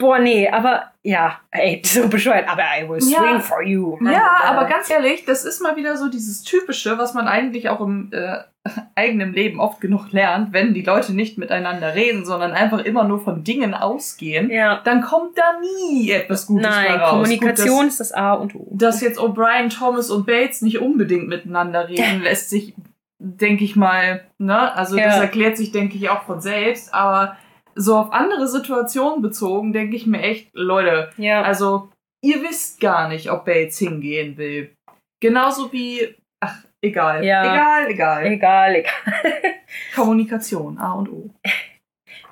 boah, 0.01 0.17
nee, 0.19 0.49
aber, 0.49 0.91
ja, 1.03 1.39
ey, 1.51 1.81
so 1.85 2.07
bescheuert, 2.09 2.49
aber 2.49 2.63
I 2.79 2.89
will 2.89 2.99
Ja. 3.07 3.19
swing 3.19 3.39
for 3.41 3.61
you. 3.63 3.97
Ja, 4.03 4.41
aber 4.45 4.65
ganz 4.65 4.89
ehrlich, 4.89 5.25
das 5.25 5.45
ist 5.45 5.61
mal 5.61 5.75
wieder 5.75 5.95
so 5.95 6.09
dieses 6.09 6.43
Typische, 6.43 6.97
was 6.97 7.13
man 7.13 7.27
eigentlich 7.27 7.69
auch 7.69 7.79
im 7.81 8.09
äh, 8.11 8.37
eigenen 8.95 9.33
Leben 9.33 9.59
oft 9.59 9.79
genug 9.81 10.11
lernt, 10.11 10.53
wenn 10.53 10.73
die 10.73 10.81
Leute 10.83 11.13
nicht 11.13 11.37
miteinander 11.37 11.95
reden, 11.95 12.25
sondern 12.25 12.51
einfach 12.51 12.79
immer 12.79 13.03
nur 13.03 13.19
von 13.19 13.43
Dingen 13.43 13.73
ausgehen, 13.73 14.49
Ja. 14.49 14.81
dann 14.83 15.01
kommt 15.01 15.37
da 15.37 15.59
nie 15.61 16.11
etwas 16.11 16.47
Gutes 16.47 16.67
Nein, 16.67 16.99
raus. 16.99 17.11
Kommunikation 17.11 17.79
Gut, 17.83 17.87
ist 17.87 17.99
das 17.99 18.11
A 18.11 18.33
und 18.33 18.55
O. 18.55 18.67
dass, 18.71 18.95
dass 18.95 19.01
jetzt 19.01 19.19
O'Brien, 19.19 19.69
Thomas 19.75 20.09
und 20.11 20.25
Bates 20.25 20.61
nicht 20.61 20.79
unbedingt 20.79 21.27
miteinander 21.27 21.87
reden, 21.89 22.21
lässt 22.21 22.49
sich, 22.49 22.73
denke 23.19 23.63
ich 23.63 23.75
mal, 23.75 24.21
ne, 24.39 24.75
also 24.75 24.97
Ja. 24.97 25.05
das 25.05 25.19
erklärt 25.19 25.57
sich, 25.57 25.71
denke 25.71 25.95
ich, 25.95 26.09
auch 26.09 26.23
von 26.23 26.41
selbst, 26.41 26.93
aber 26.93 27.37
so 27.75 27.95
auf 27.97 28.11
andere 28.11 28.47
Situationen 28.47 29.21
bezogen, 29.21 29.73
denke 29.73 29.95
ich 29.95 30.05
mir 30.05 30.21
echt, 30.21 30.49
Leute, 30.53 31.09
ja. 31.17 31.41
also, 31.41 31.89
ihr 32.23 32.41
wisst 32.41 32.79
gar 32.79 33.07
nicht, 33.07 33.31
ob 33.31 33.45
Bates 33.45 33.77
hingehen 33.77 34.37
will. 34.37 34.71
Genauso 35.21 35.71
wie, 35.71 36.15
ach, 36.39 36.63
egal. 36.81 37.23
Ja. 37.23 37.43
Egal, 37.43 37.91
egal. 37.91 38.25
egal, 38.25 38.75
egal. 38.75 38.93
Kommunikation, 39.95 40.77
A 40.77 40.93
und 40.93 41.09
O. 41.09 41.29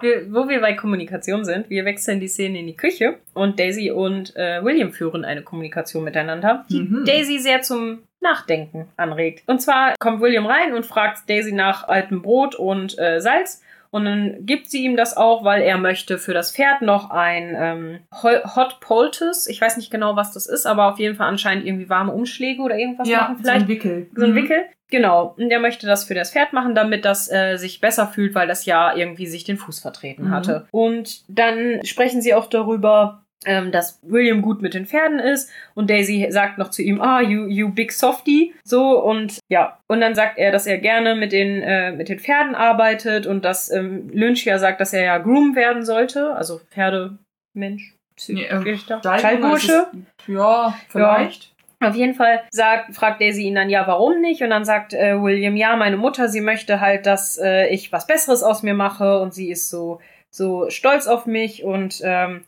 Wir, 0.02 0.34
wo 0.34 0.48
wir 0.48 0.62
bei 0.62 0.74
Kommunikation 0.74 1.44
sind, 1.44 1.70
wir 1.70 1.84
wechseln 1.84 2.20
die 2.20 2.30
Szene 2.30 2.60
in 2.60 2.68
die 2.68 2.76
Küche 2.76 3.20
und 3.34 3.60
Daisy 3.60 3.92
und 3.92 4.34
äh, 4.36 4.64
William 4.64 4.94
führen 4.94 5.26
eine 5.26 5.42
Kommunikation 5.42 6.04
miteinander, 6.04 6.66
die 6.70 6.82
Mhm. 6.82 7.04
Daisy 7.06 7.40
sehr 7.40 7.62
zum 7.62 8.00
Nachdenken 8.22 8.88
anregt. 8.98 9.44
Und 9.48 9.62
zwar 9.62 9.96
kommt 10.00 10.22
William 10.22 10.46
rein 10.46 10.74
und 10.74 10.86
fragt 10.86 11.30
Daisy 11.30 11.52
nach 11.52 11.88
altem 11.88 12.22
Brot 12.22 12.56
und 12.56 12.98
äh, 12.98 13.20
Salz. 13.20 13.62
Und 13.92 14.06
dann 14.06 14.38
gibt 14.46 14.70
sie 14.70 14.84
ihm 14.84 14.96
das 14.96 15.18
auch, 15.18 15.44
weil 15.44 15.62
er 15.64 15.78
möchte 15.78 16.18
für 16.20 16.34
das 16.34 16.52
Pferd 16.56 16.82
noch 16.84 17.10
ein 17.10 17.56
ähm, 17.58 18.00
Hot 18.24 18.80
Poultice. 18.82 19.48
Ich 19.48 19.60
weiß 19.60 19.78
nicht 19.78 19.90
genau, 19.92 20.16
was 20.16 20.32
das 20.34 20.46
ist, 20.46 20.66
aber 20.68 20.92
auf 20.92 21.00
jeden 21.00 21.16
Fall 21.16 21.28
anscheinend 21.28 21.66
irgendwie 21.66 21.90
warme 21.90 22.14
Umschläge 22.14 22.62
oder 22.62 22.78
irgendwas 22.78 23.08
ja, 23.10 23.22
machen. 23.22 23.38
Vielleicht 23.40 23.60
so 23.60 23.64
ein 23.66 23.68
Wickel. 23.68 24.10
So 24.16 24.26
ein 24.26 24.32
Mhm. 24.32 24.36
Wickel. 24.36 24.66
Genau. 24.92 25.36
Und 25.38 25.52
er 25.52 25.60
möchte 25.60 25.86
das 25.88 26.04
für 26.04 26.16
das 26.16 26.32
Pferd 26.32 26.54
machen, 26.54 26.76
damit 26.76 27.06
das 27.06 27.32
äh, 27.32 27.58
sich 27.58 27.80
besser 27.80 28.08
fühlt, 28.08 28.34
weil 28.36 28.48
das 28.48 28.66
ja 28.66 28.96
irgendwie 28.96 29.28
sich 29.28 29.44
den 29.44 29.58
Fuß 29.58 29.80
vertreten 29.80 30.26
Mhm. 30.26 30.32
hatte. 30.32 30.68
Und 30.72 31.24
dann 31.28 31.80
sprechen 31.84 32.22
sie 32.22 32.34
auch 32.34 32.48
darüber, 32.48 33.24
ähm, 33.46 33.72
dass 33.72 34.00
William 34.04 34.42
gut 34.42 34.62
mit 34.62 34.74
den 34.74 34.86
Pferden 34.86 35.20
ist 35.20 35.50
und 35.74 35.90
Daisy 35.90 36.28
sagt 36.30 36.58
noch 36.58 36.70
zu 36.70 36.82
ihm, 36.82 37.02
ah, 37.02 37.22
you, 37.22 37.48
you 37.48 37.70
big 37.70 37.92
softy, 37.92 38.54
so 38.64 39.02
und 39.02 39.40
ja. 39.50 39.80
Und 39.88 40.02
dann 40.02 40.16
sagt 40.16 40.38
er, 40.38 40.52
dass 40.52 40.68
er 40.68 40.78
gerne 40.78 41.16
mit 41.16 41.32
den, 41.32 41.62
äh, 41.62 41.92
mit 41.92 42.10
den 42.10 42.20
Pferden 42.20 42.56
arbeitet 42.56 43.28
und 43.28 43.46
dass 43.46 43.72
ähm, 43.72 44.10
Lynch 44.12 44.46
ja 44.46 44.60
sagt, 44.60 44.82
dass 44.82 44.94
er 44.94 45.04
ja 45.04 45.18
Groom 45.18 45.56
werden 45.56 45.86
sollte, 45.86 46.36
also 46.36 46.60
Pferdemensch, 46.72 47.96
Nee, 48.28 48.48
Richter, 48.48 49.00
Stallbursche 49.00 49.88
Ja, 50.28 50.78
vielleicht. 50.90 51.54
Auf 51.82 51.96
jeden 51.96 52.14
Fall 52.14 52.42
sagt, 52.52 52.94
fragt 52.94 53.22
Daisy 53.22 53.44
ihn 53.44 53.56
dann, 53.56 53.70
ja, 53.70 53.88
warum 53.88 54.20
nicht? 54.20 54.44
Und 54.44 54.50
dann 54.50 54.66
sagt 54.66 54.94
äh, 54.94 55.22
William, 55.22 55.56
ja, 55.56 55.78
meine 55.78 55.96
Mutter, 55.96 56.28
sie 56.28 56.42
möchte 56.42 56.82
halt, 56.82 57.06
dass 57.06 57.38
äh, 57.38 57.68
ich 57.70 57.94
was 57.94 58.06
Besseres 58.06 58.44
aus 58.44 58.64
mir 58.64 58.74
mache 58.74 59.22
und 59.22 59.34
sie 59.34 59.50
ist 59.50 59.70
so, 59.70 60.02
so 60.30 60.70
stolz 60.70 61.08
auf 61.08 61.26
mich 61.26 61.64
und 61.64 62.02
ähm, 62.04 62.44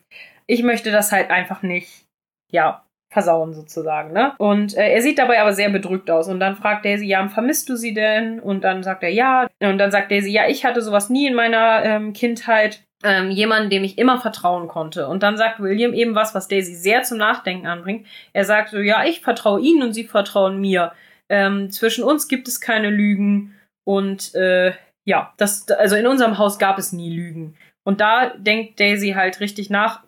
ich 0.48 0.64
möchte 0.64 0.92
das 0.92 1.12
halt 1.12 1.30
einfach 1.30 1.62
nicht, 1.62 2.06
ja, 2.52 2.84
versauen 3.12 3.54
sozusagen, 3.54 4.14
ne? 4.14 4.34
Und 4.38 4.76
äh, 4.78 4.94
er 4.94 5.02
sieht 5.02 5.20
dabei 5.20 5.42
aber 5.42 5.52
sehr 5.54 5.70
bedrückt 5.70 6.10
aus. 6.10 6.30
Und 6.30 6.40
dann 6.40 6.56
fragt 6.56 6.86
Daisy, 6.86 7.06
ja, 7.06 7.28
vermisst 7.28 7.68
du 7.68 7.76
sie 7.76 7.94
denn? 7.94 8.40
Und 8.40 8.64
dann 8.64 8.84
sagt 8.84 9.04
er, 9.04 9.10
ja. 9.10 9.48
Und 9.60 9.78
dann 9.78 9.92
sagt 9.92 10.12
Daisy, 10.12 10.32
ja, 10.32 10.48
ich 10.48 10.64
hatte 10.64 10.82
sowas 10.82 11.10
nie 11.10 11.28
in 11.28 11.36
meiner 11.36 11.84
ähm, 11.84 12.14
Kindheit. 12.14 12.84
Ähm, 13.04 13.32
jemanden, 13.32 13.72
dem 13.72 13.84
ich 13.84 13.98
immer 13.98 14.22
vertrauen 14.22 14.68
konnte. 14.68 15.08
Und 15.08 15.24
dann 15.24 15.36
sagt 15.36 15.60
William 15.60 15.92
eben 15.92 16.14
was, 16.14 16.36
was 16.36 16.48
Daisy 16.48 16.76
sehr 16.76 17.02
zum 17.02 17.18
Nachdenken 17.18 17.66
anbringt. 17.66 18.06
Er 18.32 18.46
sagt 18.46 18.70
so, 18.70 18.78
ja, 18.78 19.04
ich 19.06 19.22
vertraue 19.22 19.60
ihnen 19.60 19.82
und 19.82 19.94
sie 19.94 20.04
vertrauen 20.04 20.62
mir. 20.62 20.92
Ähm, 21.28 21.72
zwischen 21.72 22.04
uns 22.04 22.28
gibt 22.28 22.48
es 22.48 22.62
keine 22.62 22.92
Lügen. 22.92 23.56
Und 23.86 24.36
äh, 24.36 24.74
ja, 25.04 25.34
das, 25.38 25.68
also 25.72 25.96
in 25.96 26.06
unserem 26.06 26.38
Haus 26.38 26.60
gab 26.60 26.78
es 26.78 26.94
nie 26.94 27.10
Lügen. 27.10 27.56
Und 27.84 28.02
da 28.02 28.34
denkt 28.38 28.80
Daisy 28.80 29.14
halt 29.14 29.40
richtig 29.40 29.72
nach, 29.72 30.04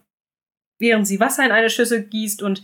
während 0.83 1.07
sie 1.07 1.19
Wasser 1.19 1.45
in 1.45 1.51
eine 1.51 1.69
Schüssel 1.69 2.03
gießt 2.03 2.43
und 2.43 2.63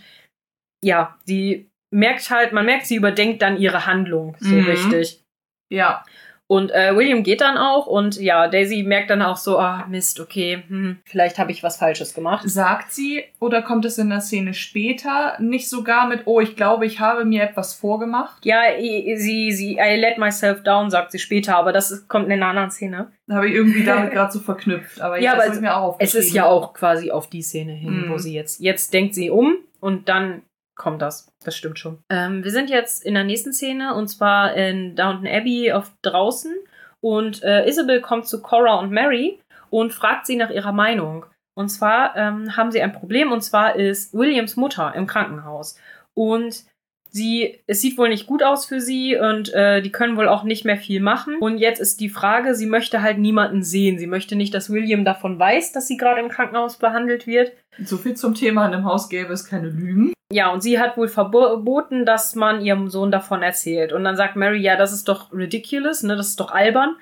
ja, 0.84 1.18
sie 1.26 1.70
merkt 1.92 2.30
halt, 2.30 2.54
man 2.54 2.66
merkt, 2.66 2.86
sie 2.86 2.96
überdenkt 2.96 3.42
dann 3.42 3.58
ihre 3.60 3.86
Handlung 3.86 4.36
so 4.40 4.56
Mhm. 4.56 4.66
richtig. 4.66 5.24
Ja. 5.72 6.06
Und 6.52 6.72
äh, 6.72 6.96
William 6.96 7.22
geht 7.22 7.42
dann 7.42 7.60
auch 7.60 7.86
und 7.86 8.20
ja, 8.20 8.48
Daisy 8.48 8.82
merkt 8.82 9.12
dann 9.12 9.22
auch 9.22 9.38
so, 9.38 9.60
ah, 9.60 9.86
Mist, 9.88 10.20
okay, 10.20 10.64
hm, 10.68 10.98
vielleicht 11.06 11.38
habe 11.38 11.52
ich 11.52 11.62
was 11.62 11.78
Falsches 11.78 12.16
gemacht. 12.16 12.50
Sagt 12.50 12.92
sie 12.92 13.24
oder 13.40 13.62
kommt 13.62 13.86
es 13.86 14.00
in 14.00 14.10
der 14.10 14.20
Szene 14.22 14.56
später 14.56 15.38
nicht 15.40 15.70
sogar 15.70 16.08
mit, 16.08 16.22
oh, 16.26 16.40
ich 16.40 16.56
glaube, 16.56 16.88
ich 16.88 17.00
habe 17.00 17.24
mir 17.24 17.44
etwas 17.44 17.76
vorgemacht? 17.76 18.44
Ja, 18.48 18.62
sie, 18.80 19.52
sie, 19.52 19.74
I 19.80 19.96
let 20.00 20.18
myself 20.18 20.64
down, 20.64 20.90
sagt 20.90 21.12
sie 21.12 21.20
später, 21.20 21.56
aber 21.56 21.72
das 21.72 22.08
kommt 22.08 22.26
in 22.26 22.32
einer 22.32 22.48
anderen 22.48 22.72
Szene. 22.72 23.12
Habe 23.30 23.48
ich 23.48 23.54
irgendwie 23.54 23.84
damit 23.84 24.12
gerade 24.12 24.32
so 24.32 24.40
verknüpft. 24.40 25.02
Aber 25.02 25.18
Ja, 25.18 25.24
ja, 25.26 25.34
aber 25.34 25.54
ich 25.54 25.62
mir 25.62 25.76
auch 25.78 25.98
Es 26.00 26.16
ist 26.16 26.34
ja 26.34 26.46
auch 26.46 26.74
quasi 26.74 27.12
auf 27.12 27.30
die 27.30 27.44
Szene 27.44 27.74
hin, 27.74 28.08
Mhm. 28.08 28.10
wo 28.12 28.18
sie 28.18 28.34
jetzt, 28.34 28.60
jetzt 28.60 28.92
denkt 28.96 29.14
sie 29.14 29.30
um 29.30 29.54
und 29.82 30.10
dann 30.10 30.42
kommt 30.80 31.04
das. 31.04 31.32
Das 31.44 31.56
stimmt 31.56 31.78
schon. 31.78 32.00
Ähm, 32.10 32.44
wir 32.44 32.50
sind 32.50 32.72
jetzt 32.72 33.06
in 33.06 33.14
der 33.14 33.24
nächsten 33.24 33.54
Szene 33.54 33.94
und 33.94 34.08
zwar 34.08 34.56
in 34.56 34.96
Downton 34.96 35.28
Abbey 35.28 35.72
auf 35.72 35.92
draußen 36.02 36.56
und 37.02 37.44
äh, 37.44 37.70
Isabel 37.70 38.02
kommt 38.02 38.26
zu 38.26 38.42
Cora 38.42 38.80
und 38.80 38.92
Mary 38.92 39.40
und 39.70 39.94
fragt 39.94 40.26
sie 40.26 40.36
nach 40.36 40.50
ihrer 40.50 40.72
Meinung. 40.72 41.26
Und 41.56 41.70
zwar 41.70 42.16
ähm, 42.16 42.56
haben 42.58 42.72
sie 42.72 42.82
ein 42.82 42.94
Problem 42.94 43.32
und 43.32 43.42
zwar 43.42 43.76
ist 43.76 44.14
Williams 44.14 44.56
Mutter 44.56 44.94
im 44.96 45.06
Krankenhaus 45.06 45.78
und 46.18 46.64
sie, 47.12 47.60
es 47.68 47.82
sieht 47.82 47.98
wohl 47.98 48.10
nicht 48.10 48.28
gut 48.28 48.44
aus 48.44 48.66
für 48.66 48.80
sie 48.80 49.18
und 49.18 49.54
äh, 49.54 49.82
die 49.82 49.92
können 49.92 50.16
wohl 50.16 50.30
auch 50.30 50.44
nicht 50.44 50.64
mehr 50.64 50.78
viel 50.78 51.02
machen. 51.02 51.38
Und 51.40 51.58
jetzt 51.58 51.80
ist 51.80 52.00
die 52.00 52.10
Frage, 52.10 52.56
sie 52.56 52.68
möchte 52.68 53.02
halt 53.02 53.18
niemanden 53.18 53.64
sehen. 53.64 54.00
Sie 54.00 54.08
möchte 54.08 54.36
nicht, 54.36 54.54
dass 54.54 54.70
William 54.70 55.04
davon 55.04 55.38
weiß, 55.38 55.74
dass 55.74 55.88
sie 55.88 55.98
gerade 55.98 56.22
im 56.22 56.30
Krankenhaus 56.30 56.78
behandelt 56.78 57.28
wird. 57.28 57.52
So 57.84 57.98
viel 57.98 58.16
zum 58.16 58.36
Thema, 58.36 58.66
in 58.68 58.74
einem 58.74 58.86
Haus 58.86 59.10
gäbe 59.10 59.34
es 59.34 59.46
keine 59.46 59.70
Lügen. 59.70 60.14
Ja, 60.32 60.52
und 60.52 60.62
sie 60.62 60.80
hat 60.80 60.96
wohl 60.96 61.08
verboten, 61.08 62.06
dass 62.06 62.36
man 62.36 62.62
ihrem 62.62 62.90
Sohn 62.90 63.10
davon 63.10 63.42
erzählt. 63.42 63.92
Und 63.92 64.04
dann 64.04 64.16
sagt 64.16 64.36
Mary, 64.36 64.60
ja, 64.60 64.76
das 64.76 64.94
ist 64.94 65.08
doch 65.08 65.34
ridiculous, 65.34 66.04
ne, 66.04 66.16
das 66.16 66.28
ist 66.28 66.40
doch 66.40 66.52
albern. 66.52 66.96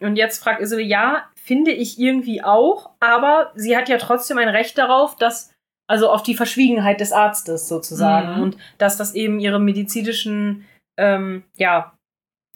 Und 0.00 0.16
jetzt 0.16 0.42
fragt 0.42 0.60
Isabel, 0.60 0.84
ja, 0.84 1.24
finde 1.34 1.72
ich 1.72 1.98
irgendwie 1.98 2.42
auch, 2.44 2.90
aber 3.00 3.50
sie 3.56 3.76
hat 3.76 3.88
ja 3.88 3.98
trotzdem 3.98 4.38
ein 4.38 4.48
Recht 4.48 4.78
darauf, 4.78 5.16
dass, 5.16 5.52
also 5.88 6.08
auf 6.08 6.22
die 6.22 6.36
Verschwiegenheit 6.36 7.00
des 7.00 7.12
Arztes 7.12 7.66
sozusagen. 7.66 8.36
Mhm. 8.36 8.42
Und 8.42 8.56
dass 8.78 8.96
das 8.96 9.14
eben 9.14 9.40
ihre 9.40 9.58
medizinischen, 9.58 10.64
ähm, 10.96 11.42
ja, 11.56 11.94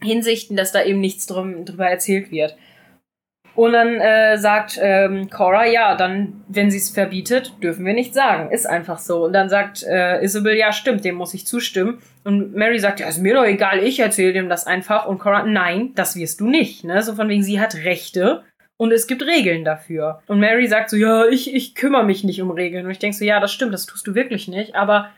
Hinsichten, 0.01 0.57
dass 0.57 0.73
da 0.73 0.83
eben 0.83 1.01
nichts 1.01 1.27
drum, 1.27 1.65
drüber 1.65 1.89
erzählt 1.89 2.31
wird. 2.31 2.57
Und 3.55 3.73
dann 3.75 4.01
äh, 4.01 4.39
sagt 4.39 4.79
ähm, 4.81 5.29
Cora, 5.29 5.67
ja, 5.67 5.95
dann, 5.95 6.43
wenn 6.49 6.71
sie 6.71 6.79
es 6.79 6.89
verbietet, 6.91 7.53
dürfen 7.63 7.85
wir 7.85 7.93
nicht 7.93 8.15
sagen. 8.15 8.51
Ist 8.51 8.67
einfach 8.67 8.99
so. 8.99 9.25
Und 9.27 9.35
dann 9.35 9.49
sagt 9.51 9.83
äh, 9.83 10.23
Isabel, 10.25 10.57
ja, 10.57 10.73
stimmt, 10.73 11.05
dem 11.05 11.17
muss 11.17 11.35
ich 11.35 11.47
zustimmen. 11.47 12.01
Und 12.25 12.55
Mary 12.55 12.79
sagt, 12.79 13.01
ja, 13.01 13.09
ist 13.09 13.19
mir 13.19 13.35
doch 13.35 13.45
egal, 13.45 13.81
ich 13.81 13.99
erzähle 14.01 14.33
dem 14.33 14.49
das 14.49 14.67
einfach. 14.67 15.07
Und 15.07 15.19
Cora, 15.19 15.43
nein, 15.43 15.93
das 15.95 16.17
wirst 16.17 16.41
du 16.41 16.47
nicht. 16.49 16.85
Ne? 16.85 17.03
So 17.03 17.15
von 17.15 17.29
wegen, 17.29 17.43
sie 17.43 17.61
hat 17.61 17.75
Rechte 17.75 18.43
und 18.79 18.91
es 18.91 19.07
gibt 19.07 19.23
Regeln 19.23 19.65
dafür. 19.65 20.23
Und 20.29 20.41
Mary 20.41 20.67
sagt 20.67 20.89
so, 20.91 20.97
ja, 20.97 21.27
ich, 21.27 21.53
ich 21.55 21.75
kümmere 21.75 22.05
mich 22.05 22.25
nicht 22.25 22.41
um 22.41 22.51
Regeln. 22.51 22.87
Und 22.87 22.91
ich 22.93 22.99
denke 23.01 23.17
so, 23.17 23.25
ja, 23.25 23.39
das 23.39 23.53
stimmt, 23.53 23.75
das 23.75 23.87
tust 23.87 24.07
du 24.07 24.15
wirklich 24.15 24.49
nicht. 24.49 24.75
Aber 24.75 25.11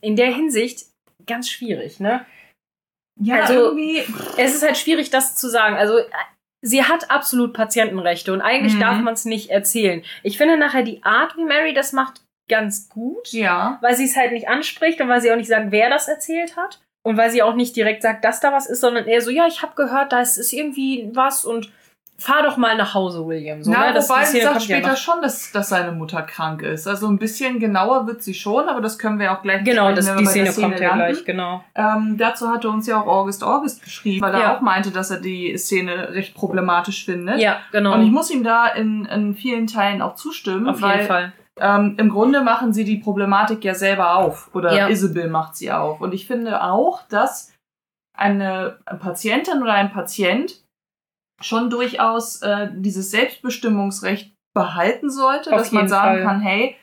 in 0.00 0.14
der 0.14 0.32
Hinsicht 0.32 0.86
ganz 1.26 1.50
schwierig, 1.50 1.98
ne? 1.98 2.24
Ja, 3.20 3.40
Also- 3.40 3.54
irgendwie. 3.54 4.02
es 4.36 4.54
ist 4.54 4.62
halt 4.62 4.76
schwierig, 4.76 5.10
das 5.10 5.34
zu 5.36 5.48
sagen. 5.48 5.76
Also, 5.76 5.98
sie 6.62 6.82
hat 6.84 7.10
absolut 7.10 7.52
Patientenrechte 7.52 8.32
und 8.32 8.40
eigentlich 8.40 8.74
Mhm. 8.74 8.80
darf 8.80 8.98
man 9.00 9.14
es 9.14 9.24
nicht 9.24 9.50
erzählen. 9.50 10.02
Ich 10.22 10.38
finde 10.38 10.56
nachher 10.56 10.82
die 10.82 11.02
Art, 11.04 11.36
wie 11.36 11.44
Mary 11.44 11.74
das 11.74 11.92
macht, 11.92 12.22
ganz 12.48 12.88
gut, 12.88 13.32
Ja. 13.32 13.78
weil 13.82 13.94
sie 13.96 14.04
es 14.04 14.16
halt 14.16 14.32
nicht 14.32 14.48
anspricht 14.48 15.00
und 15.00 15.08
weil 15.08 15.20
sie 15.20 15.30
auch 15.32 15.36
nicht 15.36 15.48
sagt, 15.48 15.70
wer 15.70 15.90
das 15.90 16.08
erzählt 16.08 16.56
hat. 16.56 16.80
Und 17.02 17.16
weil 17.16 17.30
sie 17.30 17.40
auch 17.42 17.54
nicht 17.54 17.76
direkt 17.76 18.02
sagt, 18.02 18.24
dass 18.24 18.40
da 18.40 18.52
was 18.52 18.66
ist, 18.66 18.80
sondern 18.80 19.06
eher 19.06 19.20
so, 19.20 19.30
ja, 19.30 19.46
ich 19.46 19.62
habe 19.62 19.74
gehört, 19.76 20.10
da 20.12 20.20
ist 20.22 20.38
ist 20.38 20.52
irgendwie 20.52 21.08
was 21.12 21.44
und 21.44 21.70
fahr 22.18 22.42
doch 22.42 22.56
mal 22.56 22.76
nach 22.76 22.94
Hause, 22.94 23.26
William. 23.26 23.62
So, 23.62 23.70
Na, 23.70 23.88
ne? 23.88 23.94
Das- 23.94 24.08
wobei 24.08 24.24
Szene 24.24 24.44
sagt 24.44 24.54
ja 24.56 24.60
später 24.60 24.88
noch. 24.90 24.96
schon, 24.96 25.20
dass, 25.20 25.52
dass 25.52 25.68
seine 25.68 25.92
Mutter 25.92 26.22
krank 26.22 26.62
ist. 26.62 26.86
Also 26.88 27.08
ein 27.08 27.18
bisschen 27.18 27.58
genauer 27.60 28.06
wird 28.06 28.22
sie 28.22 28.32
schon, 28.32 28.68
aber 28.68 28.80
das 28.80 28.98
können 28.98 29.18
wir 29.18 29.32
auch 29.32 29.42
gleich 29.42 29.64
Genau, 29.64 29.92
das, 29.92 30.06
die 30.06 30.24
der 30.24 30.26
Szene 30.26 30.52
kommt 30.52 30.80
ja 30.80 30.94
gleich, 30.94 31.24
genau. 31.26 31.62
Ähm, 31.74 32.16
dazu 32.18 32.48
hatte 32.48 32.68
uns 32.70 32.86
ja 32.86 33.00
auch 33.00 33.06
August 33.06 33.44
August 33.44 33.82
geschrieben, 33.82 34.22
weil 34.24 34.32
er 34.34 34.40
Ja. 34.40 34.56
auch 34.56 34.60
meinte, 34.62 34.90
dass 34.90 35.10
er 35.10 35.20
die 35.20 35.56
Szene 35.58 36.10
recht 36.14 36.34
problematisch 36.34 37.04
findet. 37.04 37.38
Ja, 37.38 37.58
genau. 37.70 37.92
Und 37.94 38.02
ich 38.02 38.10
muss 38.10 38.30
ihm 38.30 38.42
da 38.44 38.66
in, 38.68 39.04
in 39.04 39.34
vielen 39.34 39.66
Teilen 39.66 40.00
auch 40.00 40.14
zustimmen, 40.14 40.68
Auf 40.68 40.80
weil 40.80 40.96
jeden 40.96 41.06
Fall. 41.08 41.32
Ähm, 41.58 41.94
im 41.98 42.08
Grunde 42.10 42.42
machen 42.42 42.72
sie 42.74 42.84
die 42.84 42.96
Problematik 42.98 43.64
ja 43.64 43.74
selber 43.74 44.16
auf. 44.16 44.50
Oder 44.54 44.74
Ja. 44.74 44.88
Isabel 44.88 45.28
macht 45.28 45.56
sie 45.56 45.72
auf. 45.72 46.00
Und 46.02 46.12
ich 46.14 46.26
finde 46.26 46.62
auch, 46.62 47.02
dass 47.08 47.52
eine 48.16 48.78
Patientin 49.00 49.62
oder 49.62 49.72
ein 49.74 49.90
Patient 49.92 50.62
schon 51.40 51.70
durchaus 51.70 52.42
äh, 52.42 52.68
dieses 52.72 53.10
Selbstbestimmungsrecht 53.10 54.34
behalten 54.54 55.10
sollte, 55.10 55.52
Auf 55.52 55.58
dass 55.58 55.72
man 55.72 55.88
sagen 55.88 56.16
Fall. 56.18 56.24
kann, 56.24 56.40
hey, 56.40 56.76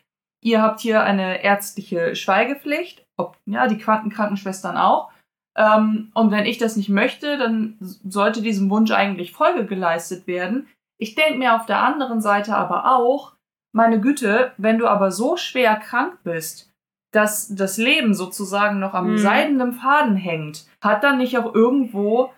ihr 0.44 0.62
habt 0.62 0.80
hier 0.80 1.04
eine 1.04 1.44
ärztliche 1.44 2.16
Schweigepflicht, 2.16 3.06
ob, 3.18 3.38
ja, 3.46 3.68
die 3.68 3.78
Quantenkrankenschwestern 3.78 4.78
auch. 4.78 5.10
Ähm, 5.56 6.12
und 6.14 6.32
wenn 6.32 6.46
ich 6.46 6.58
das 6.58 6.76
nicht 6.76 6.90
möchte, 6.90 7.38
dann 7.38 7.78
sollte 7.80 8.42
diesem 8.42 8.70
Wunsch 8.70 8.92
eigentlich 8.92 9.34
Folge 9.34 9.66
geleistet 9.66 10.28
werden. 10.28 10.68
Ich 11.00 11.16
denke 11.16 11.38
mir 11.40 11.56
auf 11.56 11.66
der 11.66 11.80
anderen 11.80 12.22
Seite 12.22 12.56
aber 12.56 12.96
auch, 12.96 13.34
meine 13.76 14.00
Güte, 14.00 14.52
wenn 14.58 14.78
du 14.78 14.88
aber 14.88 15.12
so 15.12 15.36
schwer 15.38 15.76
krank 15.76 16.20
bist, 16.24 16.72
dass 17.12 17.54
das 17.56 17.78
Leben 17.78 18.14
sozusagen 18.14 18.80
noch 18.80 18.94
am 18.94 19.14
Mhm. 19.14 19.18
seidenen 19.18 19.74
Faden 19.74 20.16
hängt, 20.16 20.66
hat 20.82 21.04
dann 21.04 21.18
nicht 21.18 21.38
auch 21.38 21.54
irgendwo 21.54 22.32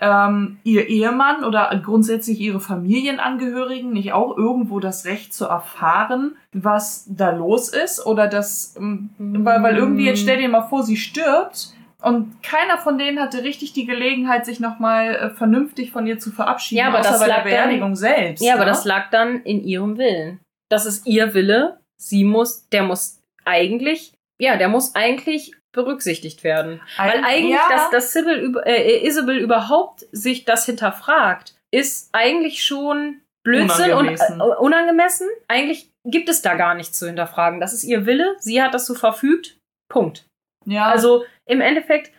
ähm, 0.00 0.58
ihr 0.64 0.88
Ehemann 0.88 1.44
oder 1.44 1.70
grundsätzlich 1.84 2.40
ihre 2.40 2.60
Familienangehörigen 2.60 3.92
nicht 3.92 4.12
auch 4.12 4.36
irgendwo 4.36 4.80
das 4.80 5.04
Recht 5.04 5.34
zu 5.34 5.46
erfahren, 5.46 6.36
was 6.52 7.04
da 7.08 7.30
los 7.30 7.68
ist? 7.68 8.04
Oder 8.06 8.26
das, 8.26 8.74
ähm, 8.78 9.10
weil, 9.18 9.62
weil 9.62 9.76
irgendwie, 9.76 10.06
jetzt 10.06 10.22
stell 10.22 10.38
dir 10.38 10.48
mal 10.48 10.68
vor, 10.68 10.82
sie 10.82 10.96
stirbt 10.96 11.74
und 12.02 12.42
keiner 12.42 12.78
von 12.78 12.96
denen 12.96 13.20
hatte 13.20 13.42
richtig 13.44 13.72
die 13.74 13.84
Gelegenheit, 13.84 14.46
sich 14.46 14.58
nochmal 14.60 15.14
äh, 15.16 15.30
vernünftig 15.30 15.92
von 15.92 16.06
ihr 16.06 16.18
zu 16.18 16.30
verabschieden, 16.30 16.78
Ja, 16.78 16.88
aber 16.88 17.00
außer 17.00 17.10
das 17.10 17.20
bei 17.20 17.26
der 17.26 17.36
lag 17.36 17.44
dann- 17.44 17.52
Beerdigung 17.52 17.94
selbst. 17.96 18.42
Ja, 18.42 18.54
aber 18.54 18.64
ne? 18.64 18.70
das 18.70 18.84
lag 18.86 19.10
dann 19.10 19.42
in 19.42 19.62
ihrem 19.64 19.98
Willen. 19.98 20.40
Das 20.70 20.86
ist 20.86 21.06
ihr 21.06 21.34
Wille. 21.34 21.78
Sie 21.98 22.24
muss, 22.24 22.66
der 22.70 22.84
muss 22.84 23.20
eigentlich, 23.44 24.14
ja, 24.38 24.56
der 24.56 24.68
muss 24.68 24.94
eigentlich 24.94 25.52
berücksichtigt 25.72 26.42
werden. 26.44 26.80
Ein- 26.98 27.10
Weil 27.12 27.24
eigentlich, 27.24 27.54
ja. 27.54 27.68
dass, 27.70 27.90
dass 27.90 28.12
Sybil, 28.12 28.60
äh, 28.64 29.06
Isabel 29.06 29.38
überhaupt 29.38 30.06
sich 30.12 30.44
das 30.44 30.66
hinterfragt, 30.66 31.54
ist 31.72 32.08
eigentlich 32.12 32.64
schon 32.64 33.20
Blödsinn 33.44 33.92
Unangemessen. 33.92 34.40
und 34.40 34.50
äh, 34.50 34.56
unangemessen. 34.56 35.28
Eigentlich 35.48 35.88
gibt 36.06 36.28
es 36.28 36.42
da 36.42 36.54
gar 36.54 36.74
nichts 36.74 36.98
zu 36.98 37.06
hinterfragen. 37.06 37.60
Das 37.60 37.72
ist 37.72 37.84
ihr 37.84 38.04
Wille, 38.06 38.36
sie 38.38 38.62
hat 38.62 38.74
das 38.74 38.86
so 38.86 38.94
verfügt. 38.94 39.56
Punkt. 39.90 40.26
Ja, 40.66 40.86
Also 40.88 41.24
im 41.48 41.60
Endeffekt, 41.60 42.12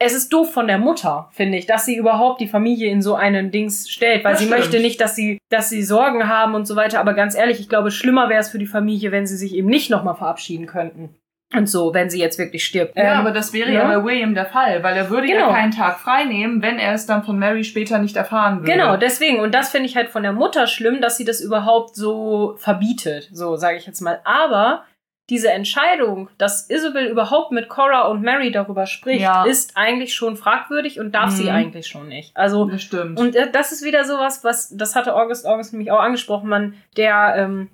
es 0.00 0.12
ist 0.12 0.32
doof 0.32 0.52
von 0.52 0.66
der 0.68 0.78
Mutter, 0.78 1.28
finde 1.32 1.56
ich, 1.58 1.66
dass 1.66 1.86
sie 1.86 1.96
überhaupt 1.96 2.40
die 2.40 2.48
Familie 2.48 2.90
in 2.90 3.02
so 3.02 3.14
einen 3.14 3.50
Dings 3.50 3.88
stellt, 3.88 4.22
weil 4.24 4.32
Das 4.32 4.40
sie 4.40 4.46
stimmt. 4.46 4.60
möchte 4.60 4.80
nicht, 4.80 5.00
dass 5.00 5.16
sie, 5.16 5.38
dass 5.50 5.70
sie 5.70 5.82
Sorgen 5.82 6.28
haben 6.28 6.54
und 6.54 6.66
so 6.66 6.76
weiter. 6.76 7.00
Aber 7.00 7.14
ganz 7.14 7.34
ehrlich, 7.34 7.58
ich 7.60 7.68
glaube, 7.68 7.90
schlimmer 7.90 8.28
wäre 8.28 8.40
es 8.40 8.50
für 8.50 8.58
die 8.58 8.66
Familie, 8.66 9.10
wenn 9.12 9.26
sie 9.26 9.36
sich 9.36 9.54
eben 9.54 9.68
nicht 9.68 9.90
nochmal 9.90 10.14
verabschieden 10.16 10.66
könnten. 10.66 11.16
Und 11.56 11.66
so, 11.68 11.94
wenn 11.94 12.10
sie 12.10 12.20
jetzt 12.20 12.38
wirklich 12.38 12.64
stirbt. 12.64 12.96
Ja, 12.96 13.14
Ähm, 13.14 13.20
aber 13.20 13.30
das 13.30 13.52
wäre 13.52 13.70
ja. 13.70 13.82
ja 13.90 13.98
bei 13.98 14.04
William 14.04 14.34
der 14.34 14.46
Fall, 14.46 14.82
weil 14.82 14.96
er 14.96 15.10
würde 15.10 15.26
Genau. 15.26 15.48
ja 15.48 15.52
keinen 15.54 15.70
Tag 15.72 15.98
frei 16.00 16.24
nehmen, 16.24 16.62
wenn 16.62 16.78
er 16.78 16.92
es 16.94 17.06
dann 17.06 17.22
von 17.24 17.38
Mary 17.38 17.64
später 17.64 17.98
nicht 17.98 18.16
erfahren 18.16 18.60
würde. 18.60 18.72
Genau, 18.72 18.96
deswegen. 18.96 19.40
Und 19.40 19.54
das 19.54 19.70
finde 19.70 19.88
ich 19.88 19.96
halt 19.96 20.08
von 20.10 20.22
der 20.22 20.32
Mutter 20.32 20.66
schlimm, 20.66 21.00
dass 21.00 21.16
sie 21.16 21.24
das 21.24 21.40
überhaupt 21.40 21.94
so 21.94 22.56
verbietet. 22.58 23.28
So, 23.32 23.56
sage 23.56 23.76
ich 23.76 23.86
jetzt 23.86 24.00
mal. 24.00 24.20
Aber 24.24 24.84
diese 25.30 25.50
Entscheidung, 25.50 26.28
dass 26.36 26.68
Isabel 26.68 27.06
überhaupt 27.06 27.50
mit 27.50 27.70
Cora 27.70 28.08
und 28.08 28.20
Mary 28.20 28.52
darüber 28.52 28.84
spricht, 28.84 29.22
Ja. 29.22 29.44
ist 29.44 29.72
eigentlich 29.74 30.14
schon 30.14 30.36
fragwürdig 30.36 31.00
und 31.00 31.14
darf 31.14 31.30
sie 31.30 31.44
Mhm. 31.44 31.48
eigentlich 31.50 31.86
schon 31.86 32.08
nicht. 32.08 32.36
Also, 32.36 32.66
Das 32.66 32.82
stimmt. 32.82 33.18
und 33.18 33.34
äh, 33.34 33.50
das 33.50 33.72
ist 33.72 33.82
wieder 33.84 34.04
sowas, 34.04 34.44
was, 34.44 34.76
das 34.76 34.94
hatte 34.94 35.14
August 35.14 35.46
August 35.46 35.72
nämlich 35.72 35.90
auch 35.90 36.00
angesprochen, 36.00 36.50
man, 36.50 36.74
der, 36.98 37.34
ähm, 37.38 37.70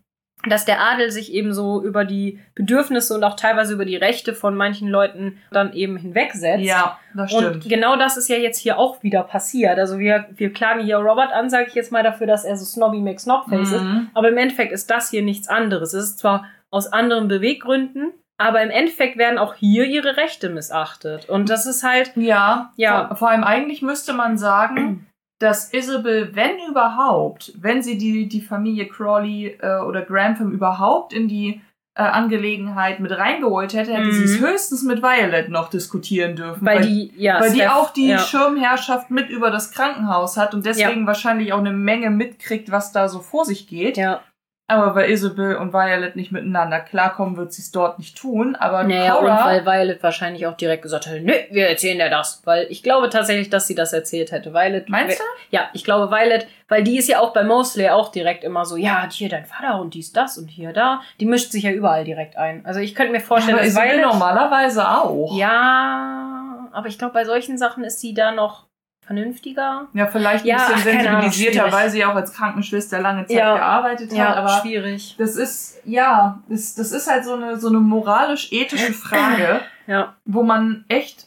dass 0.49 0.65
der 0.65 0.81
Adel 0.81 1.11
sich 1.11 1.33
eben 1.33 1.53
so 1.53 1.83
über 1.83 2.05
die 2.05 2.41
Bedürfnisse 2.55 3.15
und 3.15 3.25
auch 3.25 3.37
teilweise 3.37 3.75
über 3.75 3.85
die 3.85 3.97
Rechte 3.97 4.35
von 4.35 4.57
manchen 4.57 4.89
Leuten 4.89 5.39
dann 5.51 5.73
eben 5.75 5.97
hinwegsetzt. 5.97 6.65
ja, 6.65 6.99
das 7.15 7.31
stimmt. 7.31 7.57
Und 7.57 7.69
genau 7.69 7.97
das 7.97 8.17
ist 8.17 8.29
ja 8.29 8.37
jetzt 8.37 8.59
hier 8.59 8.79
auch 8.79 9.03
wieder 9.03 9.23
passiert. 9.23 9.79
Also 9.79 9.99
wir, 9.99 10.27
wir 10.31 10.53
klagen 10.53 10.83
hier 10.83 10.97
Robert 10.97 11.33
an, 11.33 11.51
sage 11.51 11.67
ich 11.69 11.75
jetzt 11.75 11.93
mal 11.93 12.03
dafür, 12.03 12.27
dass 12.27 12.45
er 12.45 12.57
so 12.57 12.65
snobby 12.65 13.01
McSnobface 13.01 13.73
ist. 13.73 13.83
Mhm. 13.83 14.09
Aber 14.15 14.29
im 14.29 14.39
Endeffekt 14.39 14.73
ist 14.73 14.91
das 14.91 15.11
hier 15.11 15.23
nichts 15.23 15.49
anderes. 15.49 15.93
Es 15.93 16.05
ist 16.05 16.19
zwar 16.21 16.47
aus 16.71 16.91
anderen 16.93 17.29
Beweggründen, 17.29 18.13
aber 18.39 18.63
im 18.63 18.71
Endeffekt 18.71 19.19
werden 19.19 19.39
auch 19.39 19.55
hier 19.55 19.85
ihre 19.85 20.17
Rechte 20.17 20.49
missachtet. 20.49 21.29
Und 21.29 21.51
das 21.51 21.67
ist 21.67 21.83
halt, 21.83 22.13
Ja, 22.17 22.73
Ja. 22.77 23.09
Vor, 23.09 23.17
vor 23.17 23.31
allem 23.31 23.45
eigentlich 23.45 23.83
müsste 23.83 24.15
man 24.15 24.39
sagen, 24.39 25.07
dass 25.41 25.73
Isabel, 25.75 26.31
wenn 26.37 26.53
überhaupt, 26.71 27.53
wenn 27.61 27.83
sie 27.83 27.99
die, 27.99 28.29
die 28.29 28.41
Familie 28.41 28.87
Crawley 28.89 29.59
äh, 29.61 29.79
oder 29.81 30.03
Grantham 30.03 30.53
überhaupt 30.53 31.13
in 31.13 31.27
die 31.29 31.61
äh, 31.97 32.03
Angelegenheit 32.03 33.01
mit 33.01 33.11
reingeholt 33.11 33.75
hätte, 33.75 33.93
hätte 33.93 34.07
Mhm. 34.07 34.13
sie 34.13 34.25
es 34.25 34.39
höchstens 34.41 34.85
mit 34.85 35.03
Violet 35.03 35.49
noch 35.49 35.69
diskutieren 35.71 36.37
dürfen. 36.37 36.65
weil 36.65 36.83
die, 36.83 37.13
ja, 37.17 37.41
weil 37.41 37.53
die 37.53 37.61
Steph- 37.63 37.73
auch 37.75 37.91
die 37.93 38.09
ja. 38.09 38.19
Schirmherrschaft 38.19 39.11
mit 39.11 39.29
über 39.29 39.51
das 39.51 39.73
Krankenhaus 39.73 40.37
hat 40.37 40.55
und 40.55 40.65
deswegen 40.65 41.07
wahrscheinlich 41.07 41.53
auch 41.53 41.59
eine 41.59 41.73
Menge 41.73 42.11
mitkriegt, 42.11 42.71
was 42.71 42.93
da 42.93 43.09
so 43.09 43.19
vor 43.19 43.45
sich 43.45 43.67
geht. 43.67 43.97
Ja, 43.97 44.21
Aber 44.71 44.95
weil 44.95 45.11
Isabel 45.11 45.57
und 45.57 45.73
Violet 45.73 46.15
nicht 46.15 46.31
miteinander 46.31 46.79
klarkommen, 46.79 47.37
wird 47.37 47.53
sie 47.53 47.63
es 47.63 47.73
dort 47.73 47.99
nicht 47.99 48.17
tun. 48.17 48.55
Aber 48.55 48.85
naja, 48.85 49.15
und 49.15 49.27
Cora, 49.27 49.45
weil 49.45 49.67
Violet 49.67 50.01
wahrscheinlich 50.01 50.47
auch 50.47 50.57
direkt 50.57 50.83
gesagt 50.83 51.09
hat, 51.09 51.21
nö, 51.21 51.33
wir 51.51 51.69
erzählen 51.69 51.99
dir 51.99 52.09
das. 52.09 52.41
Weil 52.45 52.69
ich 52.71 52.85
glaube 52.85 53.11
tatsächlich, 53.11 53.51
dass 53.51 53.67
sie 53.67 53.75
das 53.75 53.93
erzählt 53.93 54.31
hätte. 54.31 54.55
Violet. 54.55 54.89
meinst 54.89 55.19
du? 55.19 55.25
Ja, 55.51 55.69
ich 55.73 55.83
glaube 55.83 56.13
Violet, 56.13 56.47
weil 56.69 56.85
die 56.85 56.99
ist 56.99 57.09
ja 57.09 57.19
auch 57.19 57.33
bei 57.33 57.43
Mosley 57.43 57.89
auch 57.89 58.13
direkt 58.13 58.45
immer 58.45 58.65
so, 58.65 58.77
ja, 58.77 59.09
hier 59.11 59.29
dein 59.29 59.45
Vater 59.45 59.81
und 59.81 59.95
dies, 59.95 60.13
das 60.13 60.39
und 60.39 60.47
hier, 60.49 60.73
da. 60.73 61.01
Die 61.19 61.27
mischt 61.27 61.51
sich 61.51 61.65
ja 61.65 61.73
überall 61.73 62.05
direkt 62.05 62.37
ein. 62.37 62.65
Also 62.65 62.79
ich 62.79 62.95
könnte 62.95 63.13
mir 63.13 63.21
vorstellen, 63.21 63.57
aber 63.57 63.65
dass 63.65 63.73
Isabel 63.73 63.99
Violet... 63.99 64.07
normalerweise 64.07 64.89
auch. 64.89 65.37
Ja, 65.37 66.69
aber 66.71 66.87
ich 66.87 66.97
glaube, 66.97 67.15
bei 67.15 67.25
solchen 67.25 67.59
Sachen 67.59 67.83
ist 67.83 67.99
sie 67.99 68.15
da 68.15 68.31
noch 68.31 68.70
vernünftiger. 69.15 69.89
Ja, 69.93 70.07
vielleicht 70.07 70.45
ein 70.45 70.49
Ja, 70.49 70.57
bisschen 70.69 70.89
Ahnung, 70.99 71.23
sensibilisierter, 71.23 71.53
schwierig. 71.59 71.73
weil 71.73 71.91
sie 71.91 72.05
auch 72.05 72.15
als 72.15 72.33
Krankenschwester 72.33 73.01
lange 73.01 73.27
Zeit 73.27 73.37
Ja. 73.37 73.57
gearbeitet 73.57 74.17
hat. 74.17 74.37
aber 74.37 74.61
schwierig. 74.61 75.17
das 75.19 75.35
ist, 75.37 75.81
ja, 75.85 76.41
das, 76.49 76.75
das 76.77 76.93
ist 76.93 77.11
halt 77.11 77.25
so 77.25 77.35
eine, 77.35 77.59
so 77.59 77.69
eine 77.69 77.81
moralisch-ethische 77.81 78.93
Frage, 78.93 79.61
Ja, 79.89 80.15
wo 80.25 80.45
man 80.45 80.85
echt 80.89 81.27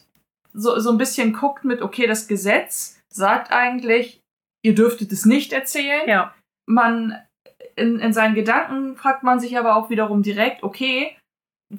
so, 0.54 0.78
so 0.80 0.90
ein 0.90 0.96
bisschen 0.98 1.34
guckt 1.34 1.64
mit, 1.66 1.82
okay, 1.82 2.06
das 2.06 2.26
Gesetz 2.26 2.98
sagt 3.12 3.52
eigentlich, 3.52 4.20
ihr 4.64 4.74
dürftet 4.74 5.12
es 5.12 5.26
nicht 5.26 5.52
erzählen. 5.52 6.08
ja. 6.08 6.32
Man, 6.66 7.18
in, 7.76 7.98
in 7.98 8.14
seinen 8.14 8.34
Gedanken 8.34 8.96
fragt 8.96 9.22
man 9.22 9.38
sich 9.40 9.58
aber 9.58 9.76
auch 9.76 9.90
wiederum 9.90 10.22
direkt, 10.22 10.62
okay, 10.62 11.14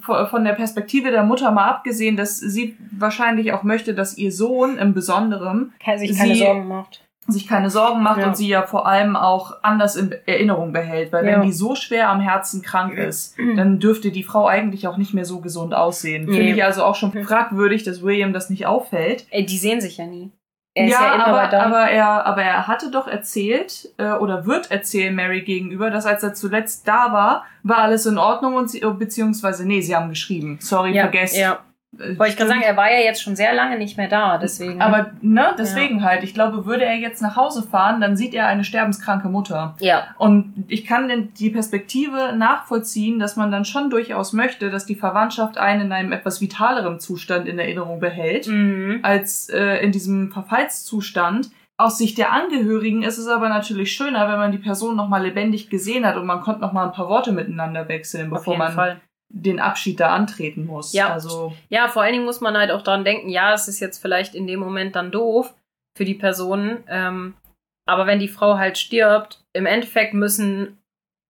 von 0.01 0.43
der 0.43 0.53
Perspektive 0.53 1.11
der 1.11 1.23
Mutter 1.23 1.51
mal 1.51 1.69
abgesehen, 1.69 2.15
dass 2.17 2.37
sie 2.37 2.75
wahrscheinlich 2.91 3.53
auch 3.53 3.63
möchte, 3.63 3.93
dass 3.93 4.17
ihr 4.17 4.31
Sohn 4.31 4.77
im 4.77 4.93
Besonderen 4.93 5.73
sich 5.97 6.17
keine 6.17 6.35
Sorgen 6.35 6.67
macht. 6.67 7.01
sich 7.27 7.47
keine 7.47 7.71
Sorgen 7.71 8.03
macht 8.03 8.19
Ja. 8.19 8.27
und 8.27 8.37
sie 8.37 8.47
ja 8.47 8.61
vor 8.67 8.85
allem 8.87 9.15
auch 9.15 9.53
anders 9.63 9.95
in 9.95 10.11
Erinnerung 10.27 10.73
behält. 10.73 11.11
Weil 11.11 11.25
Ja. 11.25 11.33
wenn 11.33 11.41
die 11.47 11.53
so 11.53 11.73
schwer 11.73 12.09
am 12.09 12.19
Herzen 12.19 12.61
krank 12.61 12.93
ist, 12.99 13.35
dann 13.55 13.79
dürfte 13.79 14.11
die 14.11 14.21
Frau 14.21 14.45
eigentlich 14.47 14.87
auch 14.87 14.97
nicht 14.97 15.15
mehr 15.15 15.25
so 15.25 15.39
gesund 15.41 15.73
aussehen. 15.73 16.25
Nee. 16.25 16.37
Finde 16.37 16.51
ich 16.53 16.63
also 16.63 16.83
auch 16.83 16.93
schon 16.95 17.11
Mhm. 17.15 17.23
fragwürdig, 17.23 17.83
dass 17.83 18.03
William 18.03 18.31
das 18.31 18.51
nicht 18.51 18.67
auffällt. 18.67 19.25
Ey, 19.31 19.43
die 19.43 19.57
sehen 19.57 19.81
sich 19.81 19.97
ja 19.97 20.05
nie. 20.05 20.31
Er 20.77 20.87
ja, 20.87 21.15
ja, 21.17 21.25
aber, 21.25 21.53
aber, 21.53 21.89
er, 21.89 22.25
aber 22.25 22.43
er 22.43 22.67
hatte 22.67 22.91
doch 22.91 23.07
erzählt 23.07 23.89
äh, 23.95 24.11
oder 24.11 24.45
wird 24.45 24.71
erzählen 24.71 25.15
Mary 25.15 25.41
gegenüber, 25.41 25.89
dass 25.89 26.05
als 26.05 26.21
er 26.21 26.33
zuletzt 26.33 26.85
da 26.85 27.13
war, 27.13 27.45
war 27.63 27.77
alles 27.77 28.05
in 28.05 28.17
Ordnung 28.17 28.55
und 28.55 28.69
sie, 28.69 28.81
beziehungsweise, 28.81 29.65
nee, 29.65 29.79
sie 29.79 29.95
haben 29.95 30.09
geschrieben. 30.09 30.57
Sorry, 30.59 30.93
ja, 30.93 31.03
vergesst. 31.03 31.37
ja. 31.37 31.59
Äh, 31.99 32.17
Wollte 32.17 32.31
ich 32.31 32.37
gerade 32.37 32.49
sagen, 32.49 32.61
er 32.61 32.77
war 32.77 32.91
ja 32.91 32.99
jetzt 32.99 33.21
schon 33.21 33.35
sehr 33.35 33.53
lange 33.53 33.77
nicht 33.77 33.97
mehr 33.97 34.07
da, 34.07 34.37
deswegen. 34.37 34.81
Aber 34.81 35.11
ne, 35.21 35.55
deswegen 35.57 36.03
halt. 36.03 36.23
Ich 36.23 36.33
glaube, 36.33 36.65
würde 36.65 36.85
er 36.85 36.95
jetzt 36.95 37.21
nach 37.21 37.35
Hause 37.35 37.63
fahren, 37.63 38.01
dann 38.01 38.17
sieht 38.17 38.33
er 38.33 38.47
eine 38.47 38.63
sterbenskranke 38.63 39.27
Mutter. 39.27 39.75
ja, 39.79 40.07
Und 40.17 40.65
ich 40.67 40.85
kann 40.85 41.07
denn 41.07 41.33
die 41.33 41.49
Perspektive 41.49 42.33
nachvollziehen, 42.35 43.19
dass 43.19 43.35
man 43.35 43.51
dann 43.51 43.65
schon 43.65 43.89
durchaus 43.89 44.33
möchte, 44.33 44.69
dass 44.69 44.85
die 44.85 44.95
Verwandtschaft 44.95 45.57
einen 45.57 45.85
in 45.85 45.91
einem 45.91 46.11
etwas 46.11 46.41
vitaleren 46.41 46.99
Zustand 46.99 47.47
in 47.47 47.59
Erinnerung 47.59 47.99
behält, 47.99 48.47
mhm. 48.47 48.99
als 49.03 49.49
äh, 49.49 49.77
in 49.77 49.91
diesem 49.91 50.31
Verfallszustand. 50.31 51.49
Aus 51.77 51.97
Sicht 51.97 52.17
der 52.17 52.31
Angehörigen 52.31 53.03
ist 53.03 53.17
es 53.17 53.27
aber 53.27 53.49
natürlich 53.49 53.91
schöner, 53.91 54.29
wenn 54.29 54.39
man 54.39 54.53
die 54.53 54.57
Person 54.57 54.95
nochmal 54.95 55.23
lebendig 55.23 55.69
gesehen 55.69 56.05
hat 56.05 56.15
und 56.15 56.25
man 56.25 56.39
konnte 56.39 56.61
nochmal 56.61 56.85
ein 56.85 56.93
paar 56.93 57.09
Worte 57.09 57.33
miteinander 57.33 57.89
wechseln, 57.89 58.29
bevor 58.29 58.57
man 58.57 58.71
Fall. 58.71 59.01
Den 59.29 59.59
Abschied 59.59 59.99
da 59.99 60.13
antreten 60.13 60.65
muss. 60.65 60.93
Ja. 60.93 61.11
Also, 61.11 61.53
Ja, 61.69 61.87
vor 61.87 62.03
allen 62.03 62.13
Dingen 62.13 62.25
muss 62.25 62.41
man 62.41 62.57
halt 62.57 62.71
auch 62.71 62.81
dran 62.81 63.03
denken, 63.03 63.29
ja, 63.29 63.53
es 63.53 63.67
ist 63.67 63.79
jetzt 63.79 64.01
vielleicht 64.01 64.35
in 64.35 64.47
dem 64.47 64.59
Moment 64.59 64.95
dann 64.95 65.11
doof 65.11 65.53
für 65.97 66.05
die 66.05 66.13
Personen, 66.13 66.83
ähm, 66.87 67.35
aber 67.87 68.07
wenn 68.07 68.19
die 68.19 68.27
Frau 68.27 68.57
halt 68.57 68.77
stirbt, 68.77 69.43
im 69.53 69.65
Endeffekt 69.65 70.13
müssen 70.13 70.77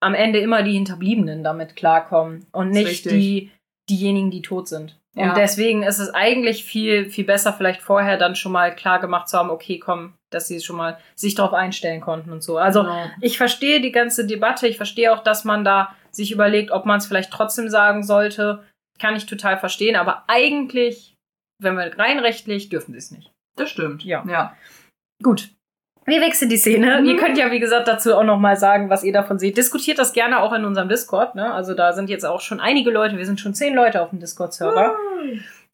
am 0.01 0.13
Ende 0.13 0.39
immer 0.39 0.63
die 0.63 0.73
Hinterbliebenen 0.73 1.43
damit 1.43 1.75
klarkommen 1.75 2.45
und 2.51 2.69
nicht 2.69 3.05
die, 3.09 3.51
diejenigen, 3.89 4.31
die 4.31 4.41
tot 4.41 4.67
sind. 4.67 4.99
Ja. 5.15 5.29
Und 5.29 5.37
deswegen 5.37 5.83
ist 5.83 5.99
es 5.99 6.13
eigentlich 6.13 6.65
viel, 6.65 7.09
viel 7.09 7.23
besser, 7.23 7.53
vielleicht 7.53 7.81
vorher 7.81 8.17
dann 8.17 8.35
schon 8.35 8.51
mal 8.51 8.75
klar 8.75 8.99
gemacht 8.99 9.29
zu 9.29 9.37
haben, 9.37 9.49
okay, 9.49 9.79
komm, 9.79 10.13
dass 10.29 10.47
sie 10.47 10.59
schon 10.59 10.75
mal 10.75 10.97
sich 11.15 11.35
darauf 11.35 11.53
einstellen 11.53 12.01
konnten 12.01 12.31
und 12.31 12.43
so. 12.43 12.57
Also, 12.57 12.81
genau. 12.81 13.05
ich 13.21 13.37
verstehe 13.37 13.79
die 13.79 13.93
ganze 13.93 14.27
Debatte. 14.27 14.67
Ich 14.67 14.75
verstehe 14.77 15.13
auch, 15.13 15.23
dass 15.23 15.45
man 15.45 15.63
da 15.63 15.95
sich 16.15 16.31
überlegt, 16.31 16.71
ob 16.71 16.85
man 16.85 16.97
es 16.97 17.05
vielleicht 17.05 17.31
trotzdem 17.31 17.69
sagen 17.69 18.03
sollte. 18.03 18.63
Kann 18.99 19.15
ich 19.15 19.25
total 19.25 19.57
verstehen. 19.57 19.95
Aber 19.95 20.23
eigentlich, 20.27 21.15
wenn 21.61 21.75
wir 21.75 21.97
rein 21.97 22.19
rechtlich, 22.19 22.69
dürfen 22.69 22.93
sie 22.93 22.97
es 22.97 23.11
nicht. 23.11 23.31
das 23.57 23.69
stimmt. 23.69 24.03
Ja. 24.03 24.23
ja. 24.27 24.55
Gut. 25.23 25.49
Wir 26.05 26.21
wechseln 26.21 26.49
die 26.49 26.57
Szene. 26.57 27.01
Mhm. 27.01 27.07
Ihr 27.07 27.17
könnt 27.17 27.37
ja, 27.37 27.51
wie 27.51 27.59
gesagt, 27.59 27.87
dazu 27.87 28.15
auch 28.15 28.23
noch 28.23 28.37
mal 28.37 28.55
sagen, 28.55 28.89
was 28.89 29.03
ihr 29.03 29.13
davon 29.13 29.39
seht. 29.39 29.57
Diskutiert 29.57 29.97
das 29.97 30.13
gerne 30.13 30.39
auch 30.39 30.53
in 30.53 30.63
unserem 30.63 30.87
Discord. 30.87 31.35
Ne? 31.35 31.51
Also 31.51 31.73
da 31.73 31.93
sind 31.93 32.09
jetzt 32.09 32.25
auch 32.25 32.41
schon 32.41 32.59
einige 32.59 32.91
Leute. 32.91 33.17
Wir 33.17 33.25
sind 33.25 33.39
schon 33.39 33.55
zehn 33.55 33.73
Leute 33.73 34.01
auf 34.01 34.11
dem 34.11 34.19
Discord-Server. 34.19 34.95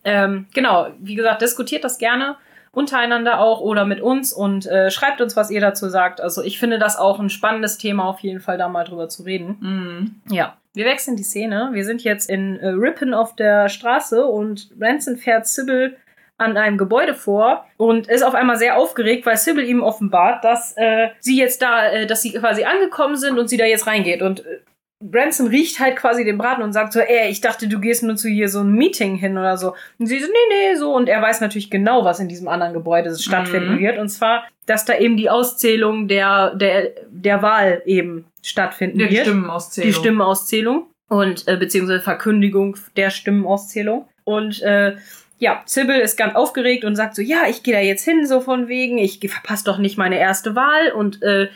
Ähm, 0.03 0.47
genau, 0.53 0.87
wie 0.99 1.15
gesagt, 1.15 1.41
diskutiert 1.41 1.83
das 1.83 1.97
gerne 1.97 2.37
untereinander 2.71 3.39
auch 3.39 3.59
oder 3.59 3.85
mit 3.85 4.01
uns 4.01 4.31
und 4.31 4.65
äh, 4.65 4.89
schreibt 4.89 5.19
uns, 5.19 5.35
was 5.35 5.51
ihr 5.51 5.59
dazu 5.59 5.89
sagt. 5.89 6.21
Also 6.21 6.41
ich 6.41 6.57
finde 6.57 6.79
das 6.79 6.97
auch 6.97 7.19
ein 7.19 7.29
spannendes 7.29 7.77
Thema, 7.77 8.05
auf 8.05 8.19
jeden 8.19 8.39
Fall 8.39 8.57
da 8.57 8.69
mal 8.69 8.85
drüber 8.85 9.09
zu 9.09 9.23
reden. 9.23 9.57
Mhm. 9.59 10.33
Ja, 10.33 10.57
wir 10.73 10.85
wechseln 10.85 11.17
die 11.17 11.23
Szene. 11.23 11.69
Wir 11.73 11.83
sind 11.83 12.03
jetzt 12.03 12.29
in 12.29 12.57
äh, 12.57 12.69
Ripon 12.69 13.13
auf 13.13 13.35
der 13.35 13.67
Straße 13.67 14.25
und 14.25 14.69
Ranson 14.79 15.17
fährt 15.17 15.47
Sybil 15.47 15.97
an 16.37 16.57
einem 16.57 16.77
Gebäude 16.77 17.13
vor 17.13 17.67
und 17.77 18.07
ist 18.07 18.23
auf 18.23 18.33
einmal 18.33 18.57
sehr 18.57 18.77
aufgeregt, 18.77 19.25
weil 19.25 19.37
Sybil 19.37 19.65
ihm 19.65 19.83
offenbart, 19.83 20.43
dass 20.43 20.75
äh, 20.75 21.09
sie 21.19 21.37
jetzt 21.37 21.61
da, 21.61 21.91
äh, 21.91 22.07
dass 22.07 22.21
sie 22.21 22.33
quasi 22.33 22.63
angekommen 22.63 23.15
sind 23.15 23.37
und 23.37 23.47
sie 23.47 23.57
da 23.57 23.65
jetzt 23.65 23.85
reingeht. 23.85 24.21
Und 24.21 24.45
äh, 24.45 24.59
Branson 25.01 25.47
riecht 25.47 25.79
halt 25.79 25.95
quasi 25.95 26.23
den 26.23 26.37
Braten 26.37 26.61
und 26.61 26.73
sagt 26.73 26.93
so, 26.93 26.99
ey, 26.99 27.29
ich 27.29 27.41
dachte, 27.41 27.67
du 27.67 27.79
gehst 27.79 28.03
nur 28.03 28.15
zu 28.15 28.29
hier 28.29 28.49
so 28.49 28.59
ein 28.59 28.71
Meeting 28.71 29.15
hin 29.15 29.37
oder 29.37 29.57
so. 29.57 29.73
Und 29.97 30.05
sie 30.05 30.19
so, 30.19 30.27
nee, 30.27 30.33
nee, 30.71 30.75
so. 30.77 30.93
Und 30.95 31.09
er 31.09 31.21
weiß 31.21 31.41
natürlich 31.41 31.69
genau, 31.71 32.05
was 32.05 32.19
in 32.19 32.27
diesem 32.29 32.47
anderen 32.47 32.73
Gebäude 32.73 33.15
stattfinden 33.17 33.75
Mhm. 33.75 33.79
wird. 33.79 33.97
Und 33.97 34.09
zwar, 34.09 34.43
dass 34.67 34.85
da 34.85 34.97
eben 34.97 35.17
die 35.17 35.29
Auszählung 35.29 36.07
der, 36.07 36.53
der, 36.55 36.91
der 37.09 37.41
Wahl 37.41 37.81
eben 37.85 38.25
stattfinden 38.43 38.99
Die 38.99 39.09
wird 39.09 39.25
Stimmenauszählung. 39.25 39.87
die 39.89 39.93
Stimmenauszählung 39.93 40.87
und 41.09 41.47
äh, 41.47 41.57
beziehungsweise 41.57 42.01
Verkündigung 42.01 42.77
der 42.95 43.09
Stimmenauszählung. 43.09 44.07
Und 44.23 44.61
äh, 44.61 44.95
ja, 45.41 45.63
Sybil 45.65 45.95
ist 45.95 46.17
ganz 46.17 46.35
aufgeregt 46.35 46.85
und 46.85 46.95
sagt 46.95 47.15
so, 47.15 47.23
ja, 47.23 47.47
ich 47.49 47.63
gehe 47.63 47.73
da 47.73 47.79
jetzt 47.79 48.05
hin, 48.05 48.27
so 48.27 48.41
von 48.41 48.67
wegen, 48.67 48.99
ich 48.99 49.19
verpasse 49.27 49.63
doch 49.65 49.79
nicht 49.79 49.97
meine 49.97 50.19
erste 50.19 50.55
Wahl. 50.55 50.91
Und 50.91 51.23
äh, 51.23 51.47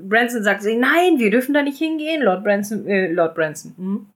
Branson 0.00 0.42
sagt 0.42 0.62
so, 0.62 0.70
nein, 0.70 1.18
wir 1.18 1.28
dürfen 1.30 1.52
da 1.52 1.60
nicht 1.60 1.76
hingehen. 1.76 2.22
Lord 2.22 2.42
Branson, 2.42 2.86
äh, 2.86 3.12
Lord 3.12 3.34
Branson, 3.34 3.74
hm? 3.76 3.84
mhm. 3.84 4.06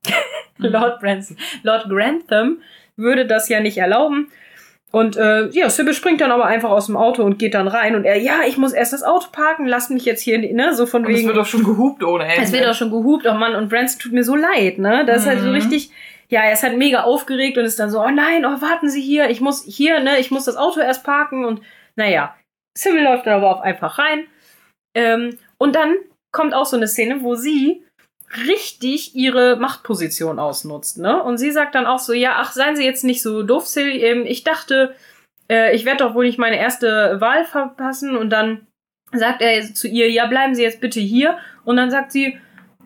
Lord 0.67 0.99
Branson, 1.01 1.37
Lord 1.63 1.91
Grantham 1.91 2.63
würde 2.97 3.27
das 3.27 3.51
ja 3.51 3.61
nicht 3.61 3.77
erlauben. 3.77 4.29
Und 4.93 5.19
äh, 5.19 5.49
ja, 5.51 5.69
Sybil 5.69 5.93
springt 5.93 6.23
dann 6.23 6.33
aber 6.33 6.47
einfach 6.47 6.71
aus 6.71 6.87
dem 6.87 6.97
Auto 6.97 7.23
und 7.23 7.39
geht 7.39 7.53
dann 7.53 7.69
rein 7.69 7.95
und 7.95 8.05
er, 8.05 8.17
ja, 8.17 8.41
ich 8.49 8.57
muss 8.57 8.73
erst 8.73 8.95
das 8.95 9.03
Auto 9.03 9.27
parken, 9.31 9.67
lass 9.67 9.91
mich 9.91 10.07
jetzt 10.07 10.23
hier, 10.23 10.39
ne, 10.39 10.75
so 10.75 10.87
von 10.87 11.03
und 11.03 11.09
wegen. 11.09 11.21
Es 11.21 11.27
wird 11.27 11.37
doch 11.37 11.47
schon 11.47 11.65
gehupt 11.65 12.03
ohne 12.03 12.25
Ende. 12.25 12.43
Es 12.43 12.53
wird 12.53 12.65
doch 12.65 12.75
schon 12.75 12.91
gehupt, 12.91 13.27
oh 13.29 13.35
Mann, 13.35 13.55
und 13.57 13.69
Branson 13.69 14.01
tut 14.01 14.13
mir 14.13 14.25
so 14.25 14.37
leid, 14.37 14.79
ne? 14.79 15.05
Das 15.07 15.17
mhm. 15.17 15.21
ist 15.21 15.27
halt 15.27 15.41
so 15.41 15.49
mhm. 15.49 15.55
richtig, 15.55 15.91
ja, 16.33 16.45
er 16.45 16.55
ist 16.55 16.63
halt 16.63 16.79
mega 16.79 17.03
aufgeregt 17.03 17.59
und 17.59 17.67
ist 17.67 17.79
dann 17.79 17.91
so, 17.91 18.01
oh 18.01 18.11
nein, 18.11 18.47
oh, 18.47 18.63
warten 18.63 18.89
Sie 18.89 19.03
hier, 19.03 19.29
ich 19.29 19.43
muss 19.43 19.65
hier, 19.65 20.01
ne, 20.01 20.19
ich 20.19 20.31
muss 20.31 20.47
das 20.47 20.57
Auto 20.57 20.81
erst 20.81 21.05
parken 21.05 21.45
und 21.45 21.61
naja. 21.95 22.35
Sybil 22.77 23.03
läuft 23.03 23.27
dann 23.27 23.35
aber 23.35 23.55
auch 23.55 23.61
einfach 23.61 23.99
rein. 23.99 24.27
Ähm, 24.97 25.39
und 25.59 25.75
dann 25.75 25.95
kommt 26.33 26.55
auch 26.55 26.65
so 26.65 26.79
eine 26.79 26.89
Szene, 26.89 27.23
wo 27.23 27.35
sie 27.35 27.85
richtig 28.47 29.15
ihre 29.15 29.57
Machtposition 29.57 30.39
ausnutzt, 30.39 30.97
ne? 30.97 31.23
Und 31.23 31.37
sie 31.37 31.51
sagt 31.51 31.75
dann 31.75 31.85
auch 31.85 31.99
so, 31.99 32.15
ja, 32.15 32.37
ach, 32.39 32.53
seien 32.53 32.77
Sie 32.77 32.85
jetzt 32.87 33.05
nicht 33.05 33.21
so 33.21 33.43
doof, 33.43 33.67
Silly, 33.67 34.03
ähm, 34.03 34.25
ich 34.25 34.43
dachte, 34.43 34.97
äh, 35.51 35.77
ich 35.77 35.85
werde 35.85 36.05
doch 36.05 36.15
wohl 36.15 36.25
nicht 36.25 36.39
meine 36.39 36.59
erste 36.59 37.21
Wahl 37.21 37.45
verpassen 37.45 38.17
und 38.17 38.31
dann 38.31 38.67
sagt 39.13 39.43
er 39.43 39.75
zu 39.75 39.87
ihr, 39.87 40.11
ja, 40.11 40.25
bleiben 40.29 40.55
Sie 40.55 40.63
jetzt 40.63 40.81
bitte 40.81 41.01
hier 41.01 41.37
und 41.65 41.77
dann 41.77 41.91
sagt 41.91 42.11
sie, 42.11 42.39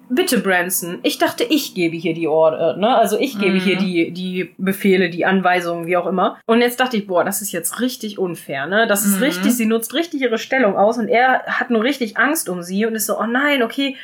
bitte 0.08 0.38
Branson, 0.38 0.98
ich 1.02 1.18
dachte, 1.18 1.44
ich 1.44 1.74
gebe 1.74 1.96
hier 1.96 2.14
die 2.14 2.28
Order, 2.28 2.76
ne? 2.76 2.96
Also 2.96 3.18
ich 3.18 3.38
gebe 3.38 3.54
mhm. 3.54 3.60
hier 3.60 3.76
die, 3.76 4.10
die 4.12 4.54
Befehle, 4.58 5.10
die 5.10 5.24
Anweisungen, 5.24 5.86
wie 5.86 5.96
auch 5.96 6.06
immer. 6.06 6.38
Und 6.46 6.60
jetzt 6.60 6.80
dachte 6.80 6.96
ich, 6.96 7.06
boah, 7.06 7.24
das 7.24 7.42
ist 7.42 7.52
jetzt 7.52 7.80
richtig 7.80 8.18
unfair, 8.18 8.66
ne? 8.66 8.86
Das 8.86 9.04
ist 9.04 9.16
mhm. 9.16 9.24
richtig, 9.24 9.56
sie 9.56 9.66
nutzt 9.66 9.94
richtig 9.94 10.20
ihre 10.22 10.38
Stellung 10.38 10.76
aus 10.76 10.98
und 10.98 11.08
er 11.08 11.42
hat 11.46 11.70
nur 11.70 11.82
richtig 11.82 12.16
Angst 12.16 12.48
um 12.48 12.62
sie 12.62 12.86
und 12.86 12.94
ist 12.94 13.06
so, 13.06 13.18
oh 13.18 13.26
nein, 13.26 13.62
okay, 13.62 13.96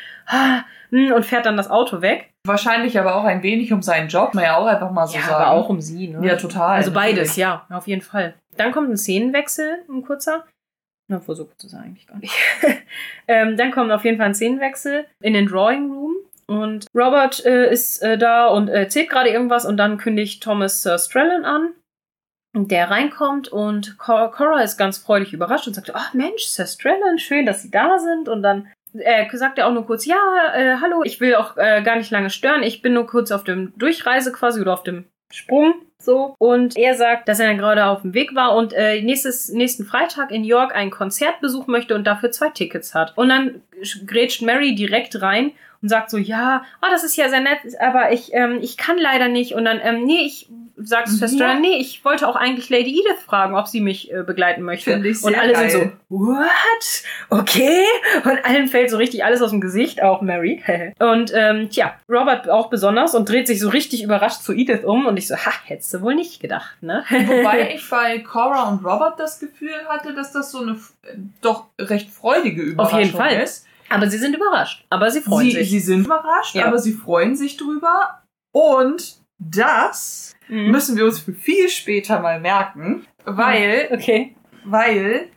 hm, 0.91 1.13
und 1.13 1.25
fährt 1.25 1.47
dann 1.47 1.57
das 1.57 1.71
Auto 1.71 2.03
weg. 2.03 2.31
Wahrscheinlich 2.45 2.99
aber 2.99 3.17
auch 3.17 3.25
ein 3.25 3.43
wenig 3.43 3.73
um 3.73 3.83
seinen 3.83 4.09
Job, 4.09 4.35
man 4.35 4.45
ja 4.45 4.57
auch 4.57 4.67
einfach 4.67 4.91
mal 4.91 5.07
so 5.07 5.17
ja, 5.17 5.23
sagen. 5.23 5.35
aber 5.35 5.51
auch 5.53 5.69
um 5.69 5.81
sie, 5.81 6.09
ne? 6.09 6.27
Ja, 6.27 6.37
total. 6.37 6.77
Also 6.77 6.93
beides, 6.93 7.37
ja, 7.37 7.67
auf 7.71 7.87
jeden 7.87 8.03
Fall. 8.03 8.35
Dann 8.57 8.73
kommt 8.73 8.91
ein 8.91 8.97
Szenenwechsel, 8.97 9.85
ein 9.89 10.03
kurzer. 10.03 10.45
Na, 11.13 11.21
versucht 11.21 11.61
zu 11.61 11.69
sagen, 11.69 11.85
eigentlich 11.85 12.07
gar 12.07 12.19
nicht. 12.19 12.33
ähm, 13.29 13.59
dann 13.59 13.71
kommt 13.71 13.93
auf 13.93 14.03
jeden 14.05 14.17
Fall 14.17 14.29
ein 14.29 14.35
Szenenwechsel 14.35 15.05
in 15.21 15.35
den 15.35 15.47
Drawing 15.47 15.93
Room. 15.93 16.15
Und 16.47 16.87
Robert 16.95 17.45
äh, 17.45 17.71
ist 17.71 18.03
äh, 18.03 18.17
da 18.17 18.47
und 18.47 18.69
erzählt 18.69 19.11
gerade 19.11 19.29
irgendwas 19.29 19.67
und 19.67 19.77
dann 19.77 19.99
kündigt 19.99 20.43
Thomas 20.43 20.83
Sir 20.83 20.99
Strellan 20.99 21.45
an, 21.45 21.75
der 22.55 22.91
reinkommt 22.91 23.49
und 23.49 23.99
Cora 23.99 24.63
ist 24.63 24.79
ganz 24.79 24.99
freudig 24.99 25.35
überrascht 25.35 25.67
und 25.67 25.75
sagt, 25.75 25.95
ach 25.95 26.15
Mensch, 26.15 26.45
Sir 26.45 26.67
Strellan, 26.67 27.19
schön, 27.19 27.45
dass 27.45 27.61
Sie 27.61 27.71
da 27.71 27.99
sind. 27.99 28.31
Und 28.31 28.43
dann 28.43 28.69
äh, 28.95 29.29
sagt 29.37 29.59
er 29.59 29.67
auch 29.67 29.73
nur 29.75 29.85
kurz, 29.85 30.07
ja, 30.07 30.17
äh, 30.55 30.77
hallo, 30.81 31.03
ich 31.05 31.21
will 31.21 31.35
auch 31.35 31.59
äh, 31.59 31.83
gar 31.83 31.97
nicht 31.97 32.11
lange 32.11 32.31
stören, 32.31 32.63
ich 32.63 32.81
bin 32.81 32.95
nur 32.95 33.07
kurz 33.07 33.31
auf 33.33 33.45
dem 33.45 33.75
Durchreise 33.77 34.33
quasi 34.33 34.63
oder 34.63 34.73
auf 34.73 34.83
dem 34.83 35.05
Sprung 35.31 35.75
so. 36.05 36.35
Und 36.39 36.77
er 36.77 36.95
sagt, 36.95 37.29
dass 37.29 37.41
er 37.41 37.55
gerade 37.55 37.87
auf 37.87 38.03
dem 38.03 38.15
Weg 38.15 38.35
war 38.35 38.57
und 38.57 38.73
äh, 38.73 39.01
nächstes, 39.03 39.49
nächsten 39.49 39.85
Freitag 39.85 40.31
in 40.31 40.45
York 40.45 40.75
ein 40.75 40.91
Konzert 40.91 41.41
besuchen 41.41 41.71
möchte 41.71 41.95
und 41.95 42.05
dafür 42.07 42.31
zwei 42.31 42.49
Tickets 42.51 42.95
hat. 42.95 43.17
Und 43.17 43.29
dann 43.29 43.63
grätscht 44.07 44.43
Mary 44.43 44.75
direkt 44.75 45.21
rein 45.23 45.53
und 45.83 45.89
sagt 45.89 46.11
so, 46.11 46.17
ja, 46.17 46.65
oh, 46.81 46.87
das 46.91 47.03
ist 47.03 47.17
ja 47.17 47.29
sehr 47.29 47.41
nett, 47.41 47.59
aber 47.81 48.13
ich, 48.13 48.33
ähm, 48.33 48.61
ich 48.63 48.77
kann 48.77 48.99
leider 48.99 49.29
nicht. 49.29 49.55
Und 49.55 49.65
dann, 49.65 49.81
ähm, 49.83 50.05
nee, 50.05 50.25
ich 50.25 50.49
sag's 50.77 51.19
Fester, 51.19 51.49
ja. 51.49 51.55
nee, 51.55 51.77
ich 51.79 52.05
wollte 52.05 52.27
auch 52.29 52.37
eigentlich 52.37 52.71
Lady 52.71 52.91
Edith 52.91 53.23
fragen, 53.25 53.55
ob 53.55 53.67
sie 53.67 53.81
mich 53.81 54.13
äh, 54.13 54.23
begleiten 54.23 54.63
möchte. 54.63 54.93
Finde 54.93 55.09
ich 55.09 55.21
sehr 55.21 55.33
und 55.33 55.39
alle 55.39 55.53
geil. 55.53 55.71
sind 55.71 55.93
so, 56.09 56.17
what? 56.17 57.03
Okay. 57.31 57.85
Und 58.25 58.45
allen 58.45 58.69
fällt 58.69 58.91
so 58.91 58.97
richtig 58.97 59.25
alles 59.25 59.43
aus 59.43 59.51
dem 59.51 59.61
Gesicht, 59.61 60.03
auch 60.03 60.23
Mary. 60.23 60.63
und 60.99 61.33
ähm, 61.35 61.69
tja, 61.71 61.95
Robert 62.09 62.49
auch 62.49 62.71
besonders 62.71 63.15
und 63.15 63.29
dreht 63.29 63.47
sich 63.47 63.61
so 63.61 63.69
richtig 63.69 64.03
überrascht 64.03 64.43
zu 64.43 64.53
Edith 64.53 64.85
um 64.85 65.07
und 65.07 65.17
ich 65.17 65.29
so, 65.29 65.37
ha, 65.37 65.53
hättest 65.65 65.93
du 65.95 66.01
wohl 66.01 66.15
nicht 66.15 66.41
gedacht, 66.41 66.83
ne? 66.83 67.05
Wobei 67.11 67.75
ich 67.75 67.89
bei 67.89 68.19
Cora 68.21 68.71
und 68.71 68.85
Robert 68.85 69.19
das 69.19 69.41
Gefühl 69.41 69.75
hatte, 69.89 70.15
dass 70.15 70.33
das 70.33 70.53
so 70.53 70.61
eine 70.61 70.79
doch 71.41 71.67
recht 71.79 72.11
freudige 72.11 72.63
Überraschung 72.63 72.99
Auf 72.99 73.05
jeden 73.05 73.17
Fall. 73.17 73.43
ist. 73.43 73.67
Aber 73.93 74.09
sie 74.11 74.19
sind 74.19 74.35
überrascht. 74.35 74.85
Aber 74.91 75.11
sie 75.11 75.21
freuen 75.21 75.51
sie, 75.51 75.57
sich. 75.57 75.71
Sie 75.71 75.81
sind 75.81 76.07
überrascht, 76.07 76.55
ja. 76.55 76.67
aber 76.67 76.79
sie 76.79 76.93
freuen 76.93 77.37
sich 77.37 77.57
drüber. 77.57 78.23
Und 78.53 79.21
das 79.39 80.35
mhm. 80.49 80.71
müssen 80.71 80.97
wir 80.97 81.05
uns 81.05 81.21
für 81.21 81.33
viel 81.33 81.69
später 81.69 82.21
mal 82.21 82.41
merken, 82.41 83.07
weil, 83.25 83.89
okay. 83.93 84.35
weil 84.65 85.29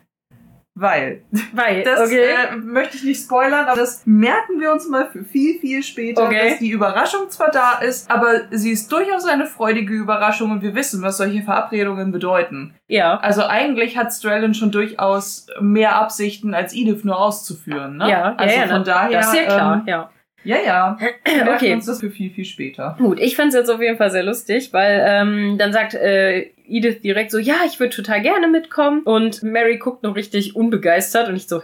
weil. 0.76 1.22
Weil. 1.53 1.84
Das 1.84 2.02
okay. 2.02 2.26
äh, 2.52 2.56
möchte 2.57 2.97
ich 2.97 3.03
nicht 3.03 3.23
spoilern, 3.23 3.65
aber 3.65 3.80
das 3.80 4.06
merken 4.06 4.60
wir 4.60 4.73
uns 4.73 4.89
mal 4.89 5.07
für 5.10 5.23
viel, 5.23 5.57
viel 5.60 5.81
später, 5.84 6.26
okay. 6.26 6.49
dass 6.49 6.60
die 6.60 6.69
Überraschung 6.69 7.30
zwar 7.30 7.49
da 7.49 7.80
ist, 7.80 8.11
aber 8.11 8.41
sie 8.52 8.72
ist 8.72 8.91
durchaus 8.91 9.26
eine 9.26 9.45
freudige 9.45 9.93
Überraschung 9.93 10.52
und 10.52 10.61
wir 10.61 10.76
wissen, 10.76 11.02
was 11.02 11.15
solche 11.15 11.43
Verabredungen 11.43 12.11
bedeuten. 12.11 12.76
Ja. 12.88 13.18
Also 13.19 13.45
eigentlich 13.45 13.97
hat 13.97 14.11
Strellan 14.11 14.53
schon 14.53 14.72
durchaus 14.72 15.47
mehr 15.61 15.95
Absichten, 15.95 16.53
als 16.53 16.76
Edith 16.76 17.06
nur 17.06 17.19
auszuführen, 17.19 17.95
ne? 17.95 18.10
Ja, 18.10 18.35
also 18.35 18.56
ja, 18.56 18.61
ja, 18.65 18.68
von 18.68 18.84
daher. 18.84 19.19
Das 19.19 19.27
ist 19.27 19.35
ja 19.35 19.43
klar, 19.45 19.76
ähm, 19.77 19.84
ja. 19.88 20.10
Ja, 20.43 20.57
ja. 20.64 20.97
Wir 20.99 21.53
okay. 21.56 21.73
uns 21.73 21.88
das 21.88 22.02
für 22.02 22.11
viel, 22.11 22.30
viel 22.30 22.45
später. 22.45 22.95
Gut, 22.99 23.19
ich 23.19 23.35
find's 23.35 23.56
jetzt 23.56 23.69
auf 23.69 23.81
jeden 23.81 23.97
Fall 23.97 24.11
sehr 24.11 24.23
lustig, 24.23 24.72
weil 24.73 25.03
ähm, 25.07 25.57
dann 25.57 25.73
sagt 25.73 25.95
äh, 25.95 26.52
Edith 26.67 27.01
direkt 27.01 27.31
so, 27.31 27.37
ja, 27.37 27.57
ich 27.65 27.79
würde 27.79 27.95
total 27.95 28.21
gerne 28.21 28.47
mitkommen. 28.47 29.01
Und 29.03 29.43
Mary 29.43 29.77
guckt 29.77 30.03
noch 30.03 30.15
richtig 30.15 30.55
unbegeistert 30.55 31.29
und 31.29 31.35
ich 31.35 31.47
so, 31.47 31.61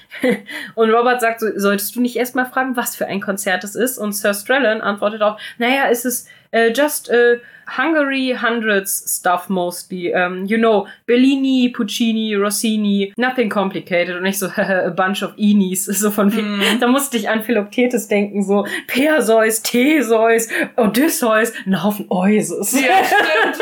und 0.74 0.90
Robert 0.90 1.20
sagt 1.20 1.40
so, 1.40 1.46
solltest 1.56 1.96
du 1.96 2.00
nicht 2.00 2.16
erstmal 2.16 2.46
fragen, 2.46 2.76
was 2.76 2.96
für 2.96 3.06
ein 3.06 3.20
Konzert 3.20 3.64
es 3.64 3.74
ist? 3.74 3.98
Und 3.98 4.12
Sir 4.12 4.34
Strellan 4.34 4.80
antwortet 4.80 5.22
auch, 5.22 5.38
naja, 5.58 5.88
es 5.90 6.04
ist 6.04 6.28
uh, 6.52 6.70
just 6.70 7.10
uh, 7.10 7.36
Hungary 7.68 8.32
Hundreds 8.32 9.10
stuff 9.10 9.50
mostly. 9.50 10.14
Um, 10.14 10.46
you 10.46 10.56
know, 10.56 10.86
Bellini, 11.06 11.68
Puccini, 11.70 12.34
Rossini, 12.34 13.12
nothing 13.16 13.48
complicated. 13.50 14.16
Und 14.16 14.26
ich 14.26 14.38
so, 14.38 14.46
a 14.56 14.90
bunch 14.90 15.22
of 15.22 15.34
Inis. 15.36 15.88
So 15.98 16.10
von 16.10 16.30
mm. 16.30 16.80
da 16.80 16.86
musste 16.86 17.16
ich 17.16 17.28
an 17.28 17.42
Philoktetes 17.42 18.06
denken, 18.06 18.42
so 18.44 18.64
Perseus, 18.86 19.62
Theseus, 19.62 20.48
Odysseus, 20.76 21.52
ein 21.66 21.82
Haufen 21.82 22.06
Euses. 22.08 22.72
Ja, 22.72 23.04
stimmt. 23.04 23.58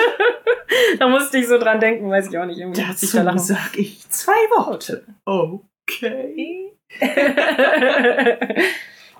da 0.99 1.09
musste 1.09 1.39
ich 1.39 1.49
so 1.49 1.59
dran 1.59 1.81
denken, 1.81 2.11
weiß 2.11 2.29
ich 2.29 2.39
auch 2.39 2.45
nicht. 2.45 2.59
Irgendwie 2.59 2.83
Dazu 2.83 3.07
ich 3.07 3.13
da 3.13 3.23
lachen. 3.23 3.39
sag 3.39 3.79
ich 3.79 4.09
zwei 4.11 4.33
Worte. 4.57 5.05
Okay. 5.25 6.73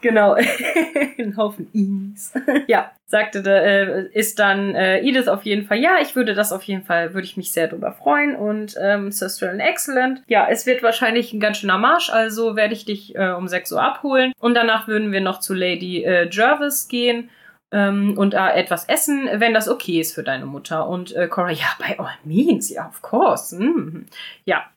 Genau. 0.07 0.35
Ein 1.19 1.37
Haufen 1.37 1.69
Is. 1.73 2.33
ja, 2.69 2.93
sagte, 3.07 3.43
äh, 3.45 4.09
ist 4.17 4.39
dann 4.39 4.77
äh, 4.77 5.01
Edith 5.01 5.27
auf 5.27 5.45
jeden 5.45 5.67
Fall, 5.67 5.79
ja, 5.79 5.97
ich 6.01 6.15
würde 6.15 6.33
das 6.33 6.53
auf 6.53 6.63
jeden 6.63 6.85
Fall, 6.85 7.13
würde 7.13 7.27
ich 7.27 7.37
mich 7.37 7.51
sehr 7.51 7.67
drüber 7.67 7.91
freuen. 7.91 8.37
Und 8.37 8.77
ähm, 8.81 9.11
Sister 9.11 9.51
and 9.51 9.61
Excellent. 9.61 10.23
Ja, 10.29 10.47
es 10.49 10.65
wird 10.65 10.85
wahrscheinlich 10.85 11.33
ein 11.33 11.41
ganz 11.41 11.59
schöner 11.59 11.79
Marsch, 11.79 12.11
also 12.11 12.55
werde 12.55 12.75
ich 12.75 12.85
dich 12.85 13.17
äh, 13.17 13.33
um 13.33 13.49
6 13.49 13.73
Uhr 13.73 13.83
abholen. 13.83 14.33
Und 14.39 14.55
danach 14.55 14.87
würden 14.87 15.11
wir 15.11 15.21
noch 15.21 15.41
zu 15.41 15.55
Lady 15.55 16.05
äh, 16.05 16.29
Jervis 16.31 16.87
gehen 16.87 17.31
ähm, 17.73 18.17
und 18.17 18.35
äh, 18.35 18.53
etwas 18.53 18.89
essen, 18.89 19.29
wenn 19.33 19.55
das 19.55 19.69
okay 19.69 20.01
ist 20.01 20.15
für 20.15 20.23
deine 20.23 20.47
Mutter. 20.47 20.89
Und 20.89 21.17
äh, 21.17 21.27
Cora, 21.27 21.51
ja, 21.51 21.67
by 21.81 21.97
all 21.99 22.15
means, 22.23 22.71
ja, 22.71 22.87
of 22.87 23.03
course. 23.03 23.57
Mm. 23.57 24.07
Ja. 24.45 24.71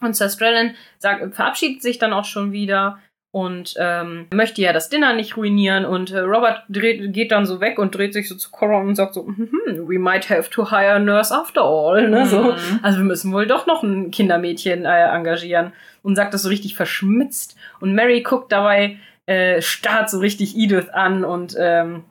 Und 0.00 0.16
Sir 0.16 0.28
Strellan 0.28 0.74
sagt, 0.98 1.36
verabschiedet 1.36 1.82
sich 1.82 1.98
dann 1.98 2.12
auch 2.12 2.24
schon 2.24 2.50
wieder 2.50 2.98
und 3.32 3.74
ähm, 3.78 4.26
möchte 4.32 4.60
ja 4.60 4.74
das 4.74 4.90
Dinner 4.90 5.14
nicht 5.14 5.38
ruinieren 5.38 5.86
und 5.86 6.10
äh, 6.10 6.18
Robert 6.18 6.64
dreht, 6.68 7.14
geht 7.14 7.32
dann 7.32 7.46
so 7.46 7.60
weg 7.60 7.78
und 7.78 7.94
dreht 7.94 8.12
sich 8.12 8.28
so 8.28 8.34
zu 8.34 8.50
Cora 8.50 8.78
und 8.78 8.94
sagt 8.94 9.14
so, 9.14 9.22
mm 9.22 9.48
-hmm, 9.50 9.88
we 9.88 9.98
might 9.98 10.28
have 10.28 10.50
to 10.50 10.70
hire 10.70 10.92
a 10.92 10.98
nurse 10.98 11.34
after 11.34 11.62
all, 11.62 12.08
ne, 12.08 12.26
so. 12.26 12.42
Mhm. 12.42 12.80
Also 12.82 12.98
wir 12.98 13.04
müssen 13.04 13.32
wohl 13.32 13.46
doch 13.46 13.66
noch 13.66 13.82
ein 13.82 14.10
Kindermädchen 14.10 14.84
äh, 14.84 15.08
engagieren 15.08 15.72
und 16.02 16.14
sagt 16.14 16.34
das 16.34 16.42
so 16.42 16.50
richtig 16.50 16.76
verschmitzt 16.76 17.56
und 17.80 17.94
Mary 17.94 18.20
guckt 18.20 18.52
dabei 18.52 18.98
äh, 19.26 19.62
starrt 19.62 20.10
so 20.10 20.18
richtig 20.18 20.56
Edith 20.56 20.90
an 20.90 21.24
und 21.24 21.56
ähm, 21.58 22.04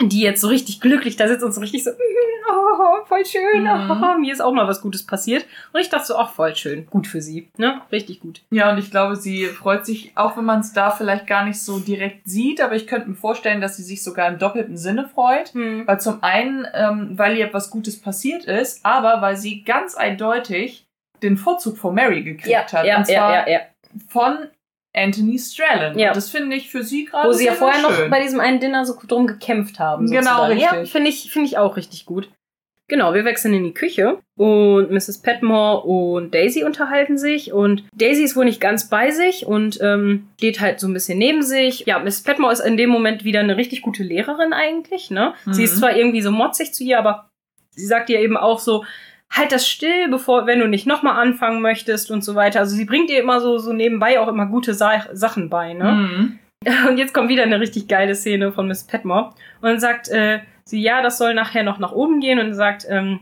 die 0.00 0.20
jetzt 0.20 0.40
so 0.40 0.48
richtig 0.48 0.80
glücklich 0.80 1.16
da 1.16 1.26
sitzt 1.28 1.44
und 1.44 1.52
so 1.52 1.60
richtig 1.60 1.84
so, 1.84 1.90
oh, 2.50 3.04
voll 3.06 3.24
schön, 3.24 3.62
mhm. 3.62 3.90
oh, 4.02 4.18
mir 4.18 4.32
ist 4.32 4.40
auch 4.40 4.52
mal 4.52 4.68
was 4.68 4.80
Gutes 4.80 5.06
passiert. 5.06 5.46
Und 5.72 5.80
ich 5.80 5.88
dachte 5.88 6.06
so, 6.06 6.16
ach, 6.16 6.32
voll 6.32 6.54
schön, 6.54 6.86
gut 6.86 7.06
für 7.06 7.20
sie, 7.20 7.48
ne? 7.56 7.80
Richtig 7.90 8.20
gut. 8.20 8.42
Ja, 8.50 8.70
und 8.70 8.78
ich 8.78 8.90
glaube, 8.90 9.16
sie 9.16 9.46
freut 9.46 9.86
sich, 9.86 10.12
auch 10.14 10.36
wenn 10.36 10.44
man 10.44 10.60
es 10.60 10.72
da 10.72 10.90
vielleicht 10.90 11.26
gar 11.26 11.44
nicht 11.44 11.60
so 11.60 11.78
direkt 11.78 12.28
sieht, 12.28 12.60
aber 12.60 12.74
ich 12.74 12.86
könnte 12.86 13.08
mir 13.08 13.16
vorstellen, 13.16 13.60
dass 13.60 13.76
sie 13.76 13.82
sich 13.82 14.02
sogar 14.02 14.28
im 14.28 14.38
doppelten 14.38 14.76
Sinne 14.76 15.08
freut. 15.08 15.54
Mhm. 15.54 15.86
Weil 15.86 16.00
zum 16.00 16.22
einen, 16.22 16.66
ähm, 16.74 17.10
weil 17.16 17.36
ihr 17.36 17.46
etwas 17.46 17.70
Gutes 17.70 18.00
passiert 18.00 18.44
ist, 18.44 18.84
aber 18.84 19.22
weil 19.22 19.36
sie 19.36 19.62
ganz 19.62 19.94
eindeutig 19.94 20.86
den 21.22 21.36
Vorzug 21.36 21.78
vor 21.78 21.92
Mary 21.92 22.22
gekriegt 22.22 22.48
ja, 22.48 22.70
hat. 22.70 22.86
Ja, 22.86 22.98
und 22.98 23.06
zwar 23.06 23.32
ja, 23.32 23.48
ja, 23.48 23.52
ja. 23.52 23.60
von 24.08 24.48
Anthony 24.96 25.38
Strallen. 25.38 25.98
Ja. 25.98 26.08
Und 26.08 26.16
das 26.16 26.30
finde 26.30 26.56
ich 26.56 26.70
für 26.70 26.82
sie 26.82 27.04
gerade 27.04 27.28
Wo 27.28 27.32
sie 27.32 27.46
ja 27.46 27.52
vorher 27.52 27.82
noch 27.82 28.08
bei 28.08 28.20
diesem 28.22 28.40
einen 28.40 28.60
Dinner 28.60 28.84
so 28.84 28.96
drum 29.06 29.26
gekämpft 29.26 29.78
haben. 29.78 30.06
Genau, 30.06 30.20
sozusagen. 30.20 30.52
richtig. 30.52 30.70
Ja, 30.72 30.84
finde 30.84 31.10
ich, 31.10 31.30
finde 31.30 31.48
ich 31.48 31.58
auch 31.58 31.76
richtig 31.76 32.06
gut. 32.06 32.28
Genau, 32.88 33.14
wir 33.14 33.24
wechseln 33.24 33.52
in 33.52 33.64
die 33.64 33.74
Küche 33.74 34.20
und 34.36 34.92
Mrs. 34.92 35.20
Petmore 35.20 35.80
und 35.80 36.32
Daisy 36.32 36.62
unterhalten 36.62 37.18
sich 37.18 37.52
und 37.52 37.82
Daisy 37.92 38.22
ist 38.22 38.36
wohl 38.36 38.44
nicht 38.44 38.60
ganz 38.60 38.88
bei 38.88 39.10
sich 39.10 39.44
und 39.44 39.80
ähm, 39.82 40.28
steht 40.36 40.60
halt 40.60 40.78
so 40.78 40.86
ein 40.86 40.92
bisschen 40.92 41.18
neben 41.18 41.42
sich. 41.42 41.80
Ja, 41.86 41.98
Mrs. 41.98 42.22
Petmore 42.22 42.52
ist 42.52 42.60
in 42.60 42.76
dem 42.76 42.90
Moment 42.90 43.24
wieder 43.24 43.40
eine 43.40 43.56
richtig 43.56 43.82
gute 43.82 44.04
Lehrerin 44.04 44.52
eigentlich, 44.52 45.10
ne? 45.10 45.34
Mhm. 45.46 45.52
Sie 45.52 45.64
ist 45.64 45.74
mhm. 45.74 45.78
zwar 45.80 45.96
irgendwie 45.96 46.22
so 46.22 46.30
motzig 46.30 46.74
zu 46.74 46.84
ihr, 46.84 47.00
aber 47.00 47.28
sie 47.70 47.86
sagt 47.86 48.08
ihr 48.08 48.20
eben 48.20 48.36
auch 48.36 48.60
so, 48.60 48.84
halt 49.30 49.52
das 49.52 49.68
still, 49.68 50.08
bevor, 50.08 50.46
wenn 50.46 50.60
du 50.60 50.68
nicht 50.68 50.86
nochmal 50.86 51.20
anfangen 51.20 51.60
möchtest 51.60 52.10
und 52.10 52.22
so 52.22 52.34
weiter. 52.34 52.60
Also 52.60 52.76
sie 52.76 52.84
bringt 52.84 53.10
ihr 53.10 53.20
immer 53.20 53.40
so, 53.40 53.58
so 53.58 53.72
nebenbei 53.72 54.20
auch 54.20 54.28
immer 54.28 54.46
gute 54.46 54.74
Sa 54.74 55.04
Sachen 55.12 55.50
bei, 55.50 55.72
ne? 55.74 55.92
Mhm. 55.92 56.38
Und 56.88 56.98
jetzt 56.98 57.14
kommt 57.14 57.28
wieder 57.28 57.44
eine 57.44 57.60
richtig 57.60 57.86
geile 57.86 58.14
Szene 58.14 58.50
von 58.50 58.66
Miss 58.66 58.84
Petmore 58.84 59.34
und 59.60 59.68
dann 59.68 59.78
sagt, 59.78 60.08
äh, 60.08 60.40
sie, 60.64 60.82
ja, 60.82 61.02
das 61.02 61.18
soll 61.18 61.34
nachher 61.34 61.62
noch 61.62 61.78
nach 61.78 61.92
oben 61.92 62.20
gehen 62.20 62.40
und 62.40 62.54
sagt, 62.54 62.86
ähm, 62.88 63.20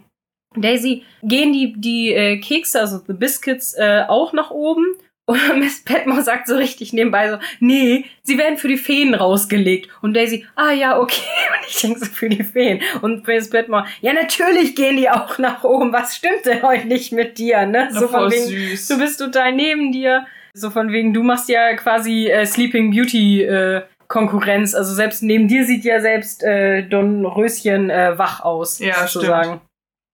Daisy, 0.57 1.03
gehen 1.23 1.53
die, 1.53 1.75
die 1.77 2.13
äh, 2.13 2.39
Kekse, 2.39 2.81
also 2.81 2.99
the 3.07 3.13
Biscuits, 3.13 3.75
äh, 3.75 4.05
auch 4.07 4.33
nach 4.33 4.51
oben? 4.51 4.85
Und 5.27 5.41
Miss 5.59 5.83
Petmore 5.83 6.23
sagt 6.23 6.47
so 6.47 6.57
richtig 6.57 6.93
nebenbei 6.93 7.31
so, 7.31 7.39
nee, 7.61 8.05
sie 8.23 8.37
werden 8.39 8.59
für 8.59 8.69
die 8.69 8.77
Feen 8.77 9.15
rausgelegt. 9.15 9.89
Und 10.03 10.15
Daisy, 10.15 10.47
ah 10.55 10.73
ja, 10.73 10.99
okay. 10.99 11.23
Und 11.61 11.69
ich 11.69 11.81
denke 11.81 12.01
so, 12.01 12.07
für 12.07 12.29
die 12.29 12.43
Feen. 12.43 12.81
Und 13.03 13.27
Miss 13.27 13.51
Petmore, 13.51 13.87
ja, 14.01 14.13
natürlich 14.13 14.77
gehen 14.77 14.97
die 14.97 15.09
auch 15.09 15.39
nach 15.39 15.65
oben. 15.65 15.93
Was 15.93 16.17
stimmt 16.17 16.45
denn 16.45 16.63
heute 16.63 16.87
nicht 16.87 17.13
mit 17.13 17.39
dir, 17.39 17.67
ne? 17.67 17.89
So 17.93 18.09
von 18.09 18.31
wegen, 18.31 18.47
süß. 18.47 18.89
du 18.89 18.99
bist 18.99 19.19
total 19.19 19.53
neben 19.53 19.93
dir. 19.93 20.27
So 20.53 20.71
von 20.71 20.93
wegen, 20.93 21.13
du 21.13 21.23
machst 21.23 21.49
ja 21.49 21.75
quasi 21.75 22.29
äh, 22.29 22.47
Sleeping 22.47 22.93
Beauty 22.93 23.43
äh, 23.43 23.83
Konkurrenz. 24.07 24.75
Also 24.75 24.95
selbst 24.95 25.23
neben 25.23 25.49
dir 25.49 25.65
sieht 25.65 25.85
ja 25.85 26.01
selbst 26.01 26.45
äh, 26.45 26.83
Don 26.83 27.25
Röschen 27.27 27.91
äh, 27.91 28.17
wach 28.17 28.41
aus, 28.41 28.79
ja, 28.79 29.07
sozusagen. 29.07 29.61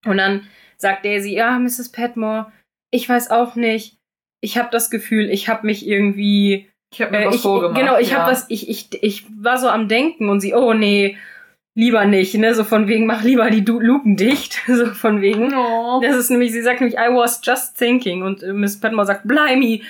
Stimmt. 0.00 0.06
Und 0.06 0.16
dann 0.16 0.46
sagt 0.78 1.04
Daisy, 1.04 1.34
ja, 1.34 1.58
Mrs. 1.58 1.90
Petmore, 1.90 2.50
ich 2.90 3.06
weiß 3.06 3.30
auch 3.30 3.54
nicht. 3.54 3.99
Ich 4.40 4.56
habe 4.58 4.68
das 4.70 4.90
Gefühl, 4.90 5.30
ich 5.30 5.48
habe 5.48 5.66
mich 5.66 5.86
irgendwie 5.86 6.70
ich 6.92 7.00
habe 7.00 7.12
mir 7.12 7.22
äh, 7.22 7.26
was 7.26 7.36
ich, 7.36 7.42
vorgemacht. 7.42 7.78
Genau, 7.78 7.98
ich 7.98 8.10
ja. 8.10 8.18
habe 8.18 8.32
was, 8.32 8.46
ich, 8.48 8.68
ich, 8.68 9.02
ich 9.02 9.26
war 9.38 9.58
so 9.58 9.68
am 9.68 9.88
Denken 9.88 10.28
und 10.28 10.40
sie, 10.40 10.54
oh 10.54 10.74
nee, 10.74 11.16
lieber 11.74 12.04
nicht, 12.04 12.34
ne? 12.34 12.54
So 12.54 12.64
von 12.64 12.88
wegen, 12.88 13.06
mach 13.06 13.22
lieber 13.22 13.48
die 13.50 13.64
du 13.64 13.78
Luken 13.78 14.16
dicht. 14.16 14.60
So 14.66 14.86
von 14.86 15.20
wegen. 15.20 15.54
Oh. 15.54 16.00
Das 16.02 16.16
ist 16.16 16.30
nämlich, 16.30 16.52
sie 16.52 16.62
sagt 16.62 16.80
nämlich, 16.80 16.98
I 16.98 17.14
was 17.14 17.40
just 17.44 17.78
thinking. 17.78 18.22
Und 18.22 18.42
äh, 18.42 18.52
Miss 18.52 18.80
Petmore 18.80 19.06
sagt, 19.06 19.26
blimey, 19.26 19.82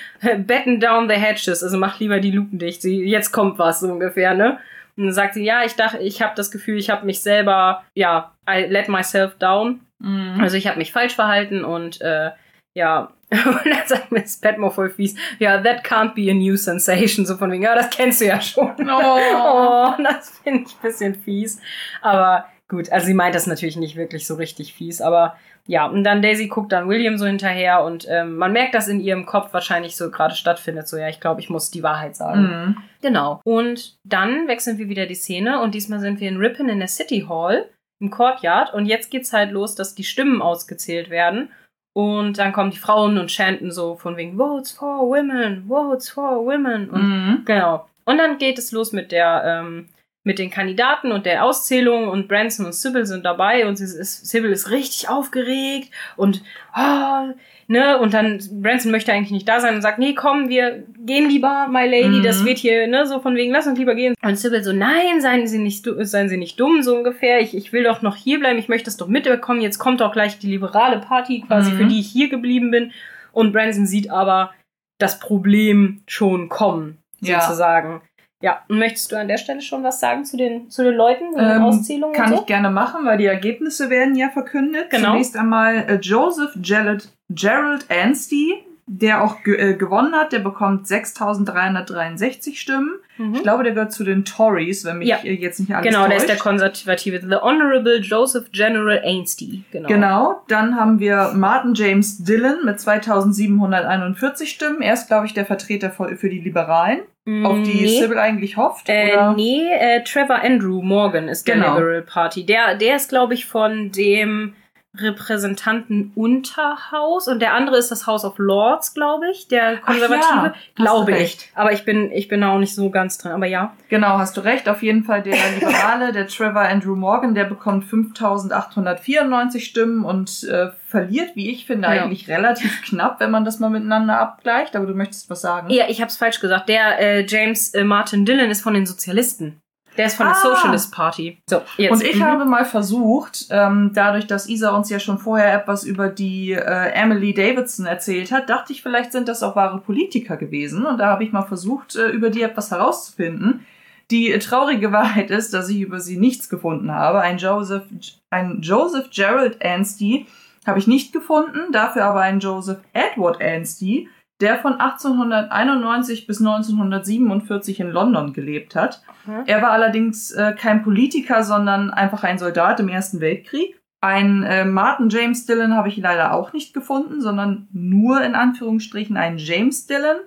batten 0.45 0.79
down 0.79 1.09
the 1.09 1.15
hatches. 1.15 1.63
Also 1.63 1.77
mach 1.77 1.99
lieber 1.99 2.19
die 2.19 2.31
Luken 2.31 2.59
dicht. 2.59 2.81
Sie, 2.81 3.03
jetzt 3.03 3.31
kommt 3.31 3.57
was, 3.57 3.79
so 3.79 3.91
ungefähr, 3.91 4.35
ne? 4.35 4.59
Und 4.97 5.05
dann 5.05 5.13
sagt 5.13 5.33
sie, 5.33 5.43
ja, 5.43 5.63
ich 5.65 5.75
dachte, 5.75 5.99
ich 5.99 6.21
habe 6.21 6.33
das 6.35 6.51
Gefühl, 6.51 6.77
ich 6.77 6.89
habe 6.89 7.05
mich 7.05 7.21
selber, 7.21 7.83
ja, 7.95 8.33
I 8.47 8.65
let 8.67 8.89
myself 8.89 9.35
down. 9.37 9.79
Mhm. 9.99 10.39
Also 10.39 10.57
ich 10.57 10.67
habe 10.67 10.77
mich 10.77 10.91
falsch 10.91 11.15
verhalten 11.15 11.63
und 11.63 12.01
äh, 12.01 12.31
ja, 12.73 13.11
und 13.45 13.65
dann 13.65 13.87
sagt 13.87 14.11
Miss 14.11 14.37
Petmore 14.37 14.73
voll 14.73 14.89
fies, 14.89 15.15
ja, 15.39 15.61
that 15.61 15.85
can't 15.85 16.13
be 16.13 16.29
a 16.29 16.33
new 16.33 16.57
sensation. 16.57 17.25
So 17.25 17.37
von 17.37 17.49
wegen, 17.51 17.63
ja, 17.63 17.75
das 17.75 17.89
kennst 17.89 18.19
du 18.19 18.25
ja 18.25 18.41
schon. 18.41 18.75
Oh, 18.89 19.19
oh 19.35 19.93
das 20.03 20.39
finde 20.43 20.65
ich 20.67 20.75
ein 20.75 20.81
bisschen 20.81 21.15
fies. 21.15 21.61
Aber 22.01 22.45
gut, 22.67 22.91
also 22.91 23.05
sie 23.05 23.13
meint 23.13 23.33
das 23.33 23.47
natürlich 23.47 23.77
nicht 23.77 23.95
wirklich 23.95 24.27
so 24.27 24.35
richtig 24.35 24.73
fies, 24.73 24.99
aber 24.99 25.37
ja, 25.67 25.85
und 25.85 26.03
dann 26.03 26.21
Daisy 26.21 26.47
guckt 26.47 26.71
dann 26.71 26.89
William 26.89 27.17
so 27.17 27.25
hinterher 27.25 27.83
und 27.83 28.05
ähm, 28.09 28.35
man 28.35 28.51
merkt, 28.51 28.73
dass 28.73 28.87
in 28.87 28.99
ihrem 28.99 29.25
Kopf 29.25 29.53
wahrscheinlich 29.53 29.95
so 29.95 30.11
gerade 30.11 30.35
stattfindet, 30.35 30.87
so 30.87 30.97
ja, 30.97 31.07
ich 31.07 31.21
glaube, 31.21 31.39
ich 31.39 31.49
muss 31.49 31.71
die 31.71 31.83
Wahrheit 31.83 32.15
sagen. 32.15 32.41
Mhm. 32.41 32.77
Genau. 33.01 33.39
Und 33.45 33.95
dann 34.03 34.47
wechseln 34.47 34.77
wir 34.77 34.89
wieder 34.89 35.05
die 35.05 35.15
Szene 35.15 35.61
und 35.61 35.75
diesmal 35.75 35.99
sind 35.99 36.19
wir 36.19 36.27
in 36.27 36.37
Ripon 36.37 36.67
in 36.67 36.79
der 36.79 36.87
City 36.87 37.25
Hall 37.29 37.69
im 38.01 38.09
Courtyard 38.09 38.73
und 38.73 38.87
jetzt 38.87 39.11
geht's 39.11 39.31
halt 39.31 39.51
los, 39.51 39.75
dass 39.75 39.95
die 39.95 40.03
Stimmen 40.03 40.41
ausgezählt 40.41 41.09
werden 41.09 41.51
und 41.93 42.37
dann 42.37 42.53
kommen 42.53 42.71
die 42.71 42.77
Frauen 42.77 43.17
und 43.17 43.31
chanten 43.31 43.71
so 43.71 43.95
von 43.95 44.15
wegen 44.15 44.37
Votes 44.37 44.71
for 44.71 45.09
Women, 45.09 45.65
Votes 45.67 46.09
for 46.09 46.45
Women. 46.45 46.89
Und 46.89 47.01
mhm. 47.01 47.41
genau. 47.45 47.87
Und 48.05 48.17
dann 48.17 48.37
geht 48.37 48.57
es 48.57 48.71
los 48.71 48.93
mit 48.93 49.11
der, 49.11 49.43
ähm, 49.45 49.89
mit 50.23 50.39
den 50.39 50.51
Kandidaten 50.51 51.11
und 51.11 51.25
der 51.25 51.43
Auszählung 51.43 52.07
und 52.07 52.27
Branson 52.27 52.65
und 52.65 52.73
Sybil 52.73 53.05
sind 53.05 53.25
dabei 53.25 53.67
und 53.67 53.77
Sybil 53.77 54.51
ist 54.51 54.69
richtig 54.69 55.09
aufgeregt 55.09 55.91
und 56.15 56.43
oh, 56.77 57.33
ne, 57.71 57.97
und 57.97 58.13
dann 58.13 58.39
Branson 58.51 58.91
möchte 58.91 59.13
eigentlich 59.13 59.31
nicht 59.31 59.47
da 59.47 59.61
sein 59.61 59.75
und 59.75 59.81
sagt, 59.81 59.97
nee, 59.97 60.13
komm, 60.13 60.49
wir 60.49 60.83
gehen 60.99 61.29
lieber, 61.29 61.67
my 61.71 61.85
lady, 61.85 62.19
mhm. 62.19 62.23
das 62.23 62.43
wird 62.43 62.57
hier, 62.57 62.85
ne, 62.87 63.07
so 63.07 63.21
von 63.21 63.35
wegen, 63.35 63.51
lass 63.51 63.65
uns 63.65 63.79
lieber 63.79 63.95
gehen. 63.95 64.13
Und 64.21 64.37
Sybil 64.37 64.63
so, 64.63 64.73
nein, 64.73 65.21
seien 65.21 65.47
Sie 65.47 65.57
nicht, 65.57 65.87
seien 65.99 66.29
Sie 66.29 66.37
nicht 66.37 66.59
dumm, 66.59 66.83
so 66.83 66.95
ungefähr, 66.95 67.39
ich, 67.39 67.55
ich 67.55 67.71
will 67.71 67.83
doch 67.83 68.01
noch 68.01 68.17
hier 68.17 68.39
bleiben, 68.39 68.59
ich 68.59 68.67
möchte 68.67 68.85
das 68.85 68.97
doch 68.97 69.07
mitbekommen, 69.07 69.61
jetzt 69.61 69.79
kommt 69.79 70.01
doch 70.01 70.11
gleich 70.11 70.37
die 70.37 70.47
liberale 70.47 70.99
Party 70.99 71.43
quasi, 71.47 71.71
mhm. 71.71 71.77
für 71.77 71.85
die 71.85 72.01
ich 72.01 72.07
hier 72.07 72.29
geblieben 72.29 72.69
bin. 72.71 72.91
Und 73.31 73.53
Branson 73.53 73.87
sieht 73.87 74.11
aber 74.11 74.53
das 74.99 75.19
Problem 75.19 76.01
schon 76.05 76.49
kommen, 76.49 76.97
sozusagen. 77.21 78.01
Ja. 78.41 78.63
Und 78.67 78.79
möchtest 78.79 79.11
du 79.11 79.15
an 79.17 79.27
der 79.27 79.37
Stelle 79.37 79.61
schon 79.61 79.83
was 79.83 79.99
sagen 79.99 80.25
zu 80.25 80.35
den, 80.35 80.69
zu 80.69 80.83
den 80.83 80.95
Leuten, 80.95 81.25
ähm, 81.37 81.47
den 81.47 81.61
Auszählungen? 81.61 82.15
Kann 82.15 82.29
so? 82.29 82.41
ich 82.41 82.45
gerne 82.47 82.69
machen, 82.69 83.05
weil 83.05 83.17
die 83.17 83.25
Ergebnisse 83.25 83.89
werden 83.89 84.15
ja 84.15 84.29
verkündet. 84.29 84.89
Genau. 84.89 85.11
Zunächst 85.11 85.37
einmal 85.37 85.75
äh, 85.87 85.95
Joseph 86.01 86.51
Gerald, 86.55 87.07
Gerald 87.35 87.85
Anstey, 87.89 88.63
der 88.87 89.23
auch 89.23 89.43
ge 89.43 89.55
äh, 89.55 89.73
gewonnen 89.75 90.13
hat, 90.15 90.33
der 90.33 90.39
bekommt 90.39 90.85
6.363 90.87 92.55
Stimmen. 92.55 92.95
Mhm. 93.17 93.35
Ich 93.35 93.43
glaube, 93.43 93.63
der 93.63 93.73
gehört 93.73 93.93
zu 93.93 94.03
den 94.03 94.25
Tories, 94.25 94.83
wenn 94.83 94.97
mich 94.97 95.07
ja. 95.07 95.19
jetzt 95.23 95.59
nicht 95.59 95.73
alles 95.73 95.85
Genau, 95.85 95.99
täuscht. 95.99 96.11
der 96.11 96.17
ist 96.17 96.29
der 96.29 96.37
Konservative. 96.37 97.21
The 97.21 97.35
Honorable 97.35 97.99
Joseph 97.99 98.51
General 98.51 98.99
Ainsley. 99.03 99.63
Genau. 99.71 99.87
genau. 99.87 100.41
Dann 100.47 100.75
haben 100.75 100.99
wir 100.99 101.31
Martin 101.33 101.73
James 101.73 102.23
Dillon 102.23 102.65
mit 102.65 102.79
2.741 102.79 104.45
Stimmen. 104.47 104.81
Er 104.81 104.93
ist, 104.93 105.07
glaube 105.07 105.25
ich, 105.25 105.33
der 105.33 105.45
Vertreter 105.45 105.89
für, 105.91 106.17
für 106.17 106.29
die 106.29 106.39
Liberalen. 106.39 107.01
Auf 107.43 107.61
die 107.61 107.81
nee. 107.81 107.99
Sybil 108.01 108.17
eigentlich 108.17 108.57
hofft? 108.57 108.89
Äh, 108.89 109.13
oder? 109.13 109.33
Nee, 109.33 109.61
äh, 109.71 110.03
Trevor 110.03 110.41
Andrew 110.43 110.81
Morgan 110.81 111.27
ist 111.27 111.47
der 111.47 111.55
genau. 111.55 111.77
Liberal 111.77 112.01
Party. 112.01 112.47
Der, 112.47 112.75
der 112.75 112.95
ist, 112.95 113.09
glaube 113.09 113.35
ich, 113.35 113.45
von 113.45 113.91
dem 113.91 114.55
Repräsentantenunterhaus 114.97 117.29
und 117.29 117.41
der 117.41 117.53
andere 117.53 117.77
ist 117.77 117.91
das 117.91 118.07
House 118.07 118.25
of 118.25 118.37
Lords, 118.39 118.93
glaube 118.93 119.31
ich, 119.31 119.47
der 119.47 119.77
konservative, 119.77 120.47
ja, 120.47 120.53
glaube 120.75 121.17
ich. 121.17 121.49
Aber 121.55 121.71
ich 121.71 121.85
bin 121.85 122.11
ich 122.11 122.27
bin 122.27 122.43
auch 122.43 122.59
nicht 122.59 122.75
so 122.75 122.89
ganz 122.89 123.17
drin, 123.17 123.31
aber 123.31 123.45
ja. 123.45 123.73
Genau, 123.87 124.17
hast 124.17 124.35
du 124.35 124.41
recht. 124.41 124.67
Auf 124.67 124.83
jeden 124.83 125.05
Fall 125.05 125.23
der 125.23 125.37
Liberale, 125.55 126.11
der 126.11 126.27
Trevor 126.27 126.63
Andrew 126.63 126.97
Morgan, 126.97 127.35
der 127.35 127.45
bekommt 127.45 127.85
5894 127.85 129.65
Stimmen 129.65 130.03
und 130.03 130.43
äh, 130.43 130.71
verliert, 130.87 131.35
wie 131.35 131.51
ich 131.51 131.65
finde, 131.65 131.87
ja. 131.87 132.03
eigentlich 132.03 132.27
relativ 132.27 132.81
knapp, 132.83 133.21
wenn 133.21 133.31
man 133.31 133.45
das 133.45 133.59
mal 133.59 133.69
miteinander 133.69 134.19
abgleicht. 134.19 134.75
Aber 134.75 134.87
du 134.87 134.93
möchtest 134.93 135.29
was 135.29 135.39
sagen? 135.39 135.69
Ja, 135.69 135.85
ich 135.87 136.01
habe 136.01 136.09
es 136.09 136.17
falsch 136.17 136.41
gesagt. 136.41 136.67
Der 136.67 136.99
äh, 136.99 137.25
James 137.25 137.73
äh, 137.73 137.85
Martin 137.85 138.25
Dillon 138.25 138.49
ist 138.49 138.61
von 138.61 138.73
den 138.73 138.85
Sozialisten. 138.85 139.61
Der 139.97 140.05
ist 140.05 140.15
von 140.15 140.25
der 140.25 140.35
ah. 140.35 140.39
Socialist 140.39 140.93
Party. 140.93 141.41
So, 141.49 141.61
jetzt. 141.77 141.91
Und 141.91 142.03
ich 142.03 142.15
mhm. 142.15 142.23
habe 142.23 142.45
mal 142.45 142.65
versucht, 142.65 143.47
ähm, 143.49 143.91
dadurch, 143.93 144.25
dass 144.25 144.47
Isa 144.47 144.75
uns 144.75 144.89
ja 144.89 144.99
schon 144.99 145.17
vorher 145.17 145.53
etwas 145.53 145.83
über 145.83 146.07
die 146.07 146.53
äh, 146.53 146.91
Emily 146.93 147.33
Davidson 147.33 147.85
erzählt 147.85 148.31
hat, 148.31 148.49
dachte 148.49 148.71
ich, 148.73 148.81
vielleicht 148.81 149.11
sind 149.11 149.27
das 149.27 149.43
auch 149.43 149.55
wahre 149.55 149.79
Politiker 149.79 150.37
gewesen. 150.37 150.85
Und 150.85 150.97
da 150.97 151.07
habe 151.07 151.23
ich 151.23 151.31
mal 151.31 151.43
versucht, 151.43 151.95
äh, 151.95 152.07
über 152.07 152.29
die 152.29 152.41
etwas 152.41 152.71
herauszufinden. 152.71 153.65
Die 154.11 154.37
traurige 154.39 154.91
Wahrheit 154.91 155.31
ist, 155.31 155.53
dass 155.53 155.69
ich 155.69 155.81
über 155.81 155.99
sie 155.99 156.17
nichts 156.17 156.49
gefunden 156.49 156.91
habe. 156.91 157.21
Ein 157.21 157.37
Joseph, 157.37 157.83
ein 158.29 158.59
Joseph 158.61 159.09
Gerald 159.09 159.63
Anstey 159.63 160.25
habe 160.65 160.79
ich 160.79 160.87
nicht 160.87 161.11
gefunden, 161.13 161.71
dafür 161.71 162.05
aber 162.05 162.21
ein 162.21 162.39
Joseph 162.39 162.79
Edward 162.93 163.41
Anstey, 163.41 164.09
der 164.41 164.57
von 164.57 164.73
1891 164.73 166.27
bis 166.27 166.39
1947 166.39 167.79
in 167.79 167.91
London 167.91 168.33
gelebt 168.33 168.75
hat. 168.75 169.01
Mhm. 169.25 169.43
Er 169.45 169.61
war 169.61 169.71
allerdings 169.71 170.31
äh, 170.31 170.53
kein 170.57 170.83
Politiker, 170.83 171.43
sondern 171.43 171.91
einfach 171.91 172.23
ein 172.23 172.39
Soldat 172.39 172.79
im 172.79 172.89
Ersten 172.89 173.19
Weltkrieg. 173.19 173.79
Ein 174.01 174.43
äh, 174.43 174.65
Martin 174.65 175.09
James 175.09 175.45
Dillon 175.45 175.75
habe 175.75 175.87
ich 175.87 175.97
leider 175.97 176.33
auch 176.33 176.53
nicht 176.53 176.73
gefunden, 176.73 177.21
sondern 177.21 177.67
nur 177.71 178.23
in 178.23 178.33
Anführungsstrichen 178.33 179.15
ein 179.15 179.37
James 179.37 179.85
Dillon, 179.85 180.17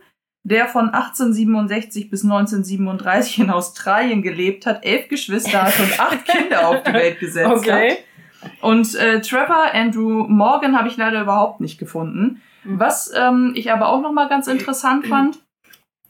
der 0.44 0.68
von 0.68 0.90
1867 0.90 2.08
bis 2.08 2.22
1937 2.22 3.40
in 3.40 3.50
Australien 3.50 4.22
gelebt 4.22 4.66
hat, 4.66 4.84
elf 4.84 5.08
Geschwister 5.08 5.64
hat 5.64 5.80
und 5.80 5.98
acht 5.98 6.24
Kinder 6.28 6.68
auf 6.68 6.82
die 6.84 6.92
Welt 6.92 7.18
gesetzt 7.18 7.50
okay. 7.50 7.90
hat. 7.90 7.98
Und 8.60 8.94
äh, 8.94 9.20
Trevor 9.22 9.72
Andrew 9.72 10.26
Morgan 10.28 10.78
habe 10.78 10.88
ich 10.88 10.96
leider 10.96 11.22
überhaupt 11.22 11.60
nicht 11.60 11.78
gefunden. 11.78 12.42
Was 12.64 13.12
ähm, 13.14 13.52
ich 13.54 13.72
aber 13.72 13.88
auch 13.88 14.00
nochmal 14.00 14.28
ganz 14.28 14.46
interessant 14.46 15.06
fand, 15.06 15.38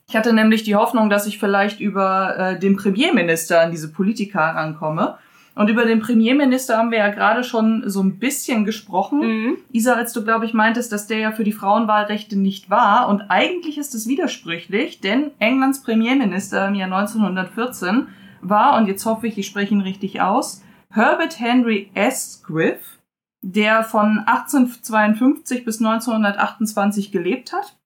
ich 0.07 0.15
hatte 0.15 0.33
nämlich 0.33 0.63
die 0.63 0.75
Hoffnung, 0.75 1.09
dass 1.09 1.25
ich 1.25 1.39
vielleicht 1.39 1.79
über 1.79 2.37
äh, 2.37 2.59
den 2.59 2.75
Premierminister 2.75 3.61
an 3.61 3.71
diese 3.71 3.91
Politiker 3.91 4.39
rankomme. 4.39 5.17
Und 5.55 5.69
über 5.69 5.85
den 5.85 6.01
Premierminister 6.01 6.77
haben 6.77 6.91
wir 6.91 6.97
ja 6.97 7.09
gerade 7.09 7.43
schon 7.43 7.89
so 7.89 8.03
ein 8.03 8.19
bisschen 8.19 8.65
gesprochen. 8.65 9.19
Mhm. 9.19 9.57
Isa, 9.71 9.93
als 9.93 10.11
du, 10.11 10.23
glaube 10.23 10.45
ich, 10.45 10.53
meintest, 10.53 10.91
dass 10.91 11.07
der 11.07 11.19
ja 11.19 11.31
für 11.31 11.45
die 11.45 11.53
Frauenwahlrechte 11.53 12.37
nicht 12.37 12.69
war. 12.69 13.07
Und 13.07 13.21
eigentlich 13.29 13.77
ist 13.77 13.95
es 13.95 14.07
widersprüchlich, 14.07 14.99
denn 14.99 15.31
Englands 15.39 15.81
Premierminister 15.81 16.67
im 16.67 16.75
Jahr 16.75 16.91
1914 16.91 18.07
war, 18.41 18.77
und 18.77 18.87
jetzt 18.87 19.05
hoffe 19.05 19.27
ich, 19.27 19.37
ich 19.37 19.47
spreche 19.47 19.73
ihn 19.73 19.81
richtig 19.81 20.21
aus, 20.21 20.61
Herbert 20.91 21.39
Henry 21.39 21.89
Asquith 21.95 22.94
der 23.47 23.83
von 23.83 24.23
1852 24.25 25.65
bis 25.65 25.79
1928 25.79 27.11
gelebt 27.11 27.53
hat. 27.53 27.77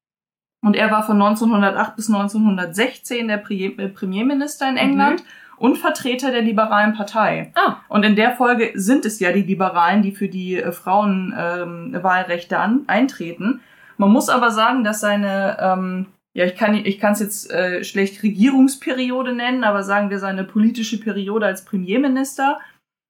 Und 0.61 0.75
er 0.75 0.89
war 0.89 1.03
von 1.03 1.21
1908 1.21 1.95
bis 1.95 2.09
1916 2.09 3.27
der 3.27 3.43
äh, 3.51 3.89
Premierminister 3.89 4.69
in 4.69 4.77
England. 4.77 5.21
Mhm 5.21 5.27
und 5.59 5.77
Vertreter 5.77 6.31
der 6.31 6.41
liberalen 6.41 6.93
Partei. 6.93 7.51
Ah. 7.55 7.77
Und 7.89 8.03
in 8.03 8.15
der 8.15 8.31
Folge 8.31 8.71
sind 8.75 9.05
es 9.05 9.19
ja 9.19 9.31
die 9.31 9.41
Liberalen, 9.41 10.01
die 10.01 10.13
für 10.13 10.29
die 10.29 10.55
äh, 10.55 10.71
Frauenwahlrechte 10.71 12.55
ähm, 12.55 12.85
eintreten. 12.87 13.59
Man 13.97 14.11
muss 14.11 14.29
aber 14.29 14.51
sagen, 14.51 14.85
dass 14.85 15.01
seine, 15.01 15.57
ähm, 15.59 16.05
ja, 16.33 16.45
ich 16.45 16.55
kann 16.55 16.73
ich 16.73 16.99
kann 16.99 17.11
es 17.11 17.19
jetzt 17.19 17.51
äh, 17.51 17.83
schlecht 17.83 18.23
Regierungsperiode 18.23 19.33
nennen, 19.33 19.65
aber 19.65 19.83
sagen 19.83 20.09
wir 20.09 20.19
seine 20.19 20.45
politische 20.45 20.97
Periode 20.99 21.45
als 21.45 21.65
Premierminister 21.65 22.59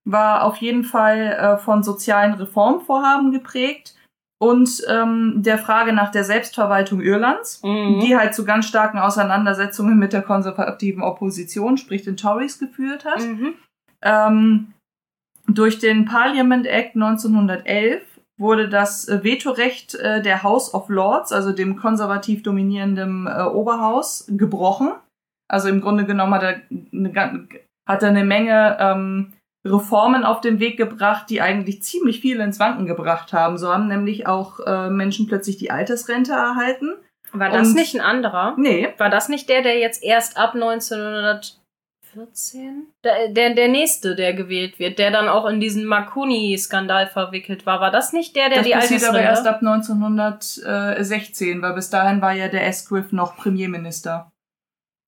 war 0.06 0.44
auf 0.44 0.58
jeden 0.58 0.84
Fall 0.84 1.32
äh, 1.32 1.58
von 1.58 1.84
sozialen 1.84 2.34
Reformvorhaben 2.34 3.32
geprägt 3.32 3.96
und 4.42 4.82
ähm, 4.88 5.44
der 5.44 5.58
Frage 5.58 5.92
nach 5.92 6.12
der 6.12 6.24
Selbstverwaltung 6.24 7.02
Irlands, 7.02 7.62
mhm. 7.62 8.00
die 8.00 8.16
halt 8.16 8.34
zu 8.34 8.46
ganz 8.46 8.66
starken 8.66 8.98
Auseinandersetzungen 8.98 10.00
mit 10.00 10.14
der 10.14 10.22
konservativen 10.22 11.04
Opposition, 11.04 11.78
sprich 11.78 12.04
den 12.04 12.16
Tories, 12.16 12.58
geführt 12.58 13.04
hat. 13.04 13.22
Mhm. 13.22 13.54
Ähm, 14.02 14.74
durch 15.48 15.80
den 15.80 16.06
Parliament 16.06 16.68
Act 16.68 16.96
1911 16.96 18.02
wurde 18.40 18.70
das 18.70 19.08
Vetorecht 19.10 19.96
äh, 19.96 20.22
der 20.22 20.44
House 20.44 20.74
of 20.74 20.88
Lords, 20.88 21.34
also 21.34 21.52
dem 21.52 21.76
konservativ 21.76 22.42
dominierenden 22.42 23.28
äh, 23.28 23.42
Oberhaus, 23.42 24.26
gebrochen. 24.30 24.94
Also 25.50 25.68
im 25.68 25.82
Grunde 25.82 26.06
genommen 26.06 26.34
hat 26.34 26.44
er 26.44 26.62
eine, 26.94 27.48
hat 27.86 28.04
er 28.04 28.10
eine 28.10 28.24
Menge 28.24 28.78
ähm, 28.80 29.34
Reformen 29.66 30.24
auf 30.24 30.40
den 30.42 30.60
Weg 30.60 30.78
gebracht, 30.78 31.26
die 31.30 31.42
eigentlich 31.42 31.82
ziemlich 31.84 32.22
viel 32.22 32.40
ins 32.40 32.60
Wanken 32.60 32.86
gebracht 32.86 33.34
haben. 33.34 33.58
So 33.58 33.74
haben 33.74 33.88
nämlich 33.88 34.28
auch 34.28 34.60
äh, 34.62 34.90
Menschen 34.90 35.28
plötzlich 35.28 35.58
die 35.58 35.72
Altersrente 35.72 36.32
erhalten. 36.32 36.94
War 37.32 37.50
das 37.50 37.70
Und, 37.70 37.76
nicht 37.76 37.96
ein 37.96 38.02
anderer? 38.02 38.56
Nee. 38.58 38.90
War 38.98 39.10
das 39.10 39.30
nicht 39.30 39.48
der, 39.50 39.62
der 39.62 39.78
jetzt 39.78 40.04
erst 40.04 40.38
ab 40.38 40.56
1914? 40.56 42.88
Der, 43.04 43.28
der, 43.30 43.54
der 43.54 43.68
nächste, 43.68 44.16
der 44.16 44.34
gewählt 44.34 44.80
wird, 44.80 44.98
der 44.98 45.12
dann 45.12 45.30
auch 45.30 45.46
in 45.46 45.60
diesen 45.60 45.86
Marconi-Skandal 45.86 47.08
verwickelt 47.08 47.66
war. 47.66 47.82
War 47.82 47.92
das 47.92 48.14
nicht 48.14 48.34
der, 48.36 48.50
der 48.50 48.60
das 48.60 48.68
die 48.68 48.76
Altersrente... 48.76 49.06
Das 49.06 49.10
aber 49.10 49.22
erst 49.22 49.46
ab 49.46 49.62
1916, 49.62 51.62
weil 51.62 51.74
bis 51.74 51.90
dahin 51.90 52.22
war 52.22 52.32
ja 52.32 52.48
der 52.48 52.66
Asquith 52.66 53.12
noch 53.12 53.36
Premierminister. 53.38 54.32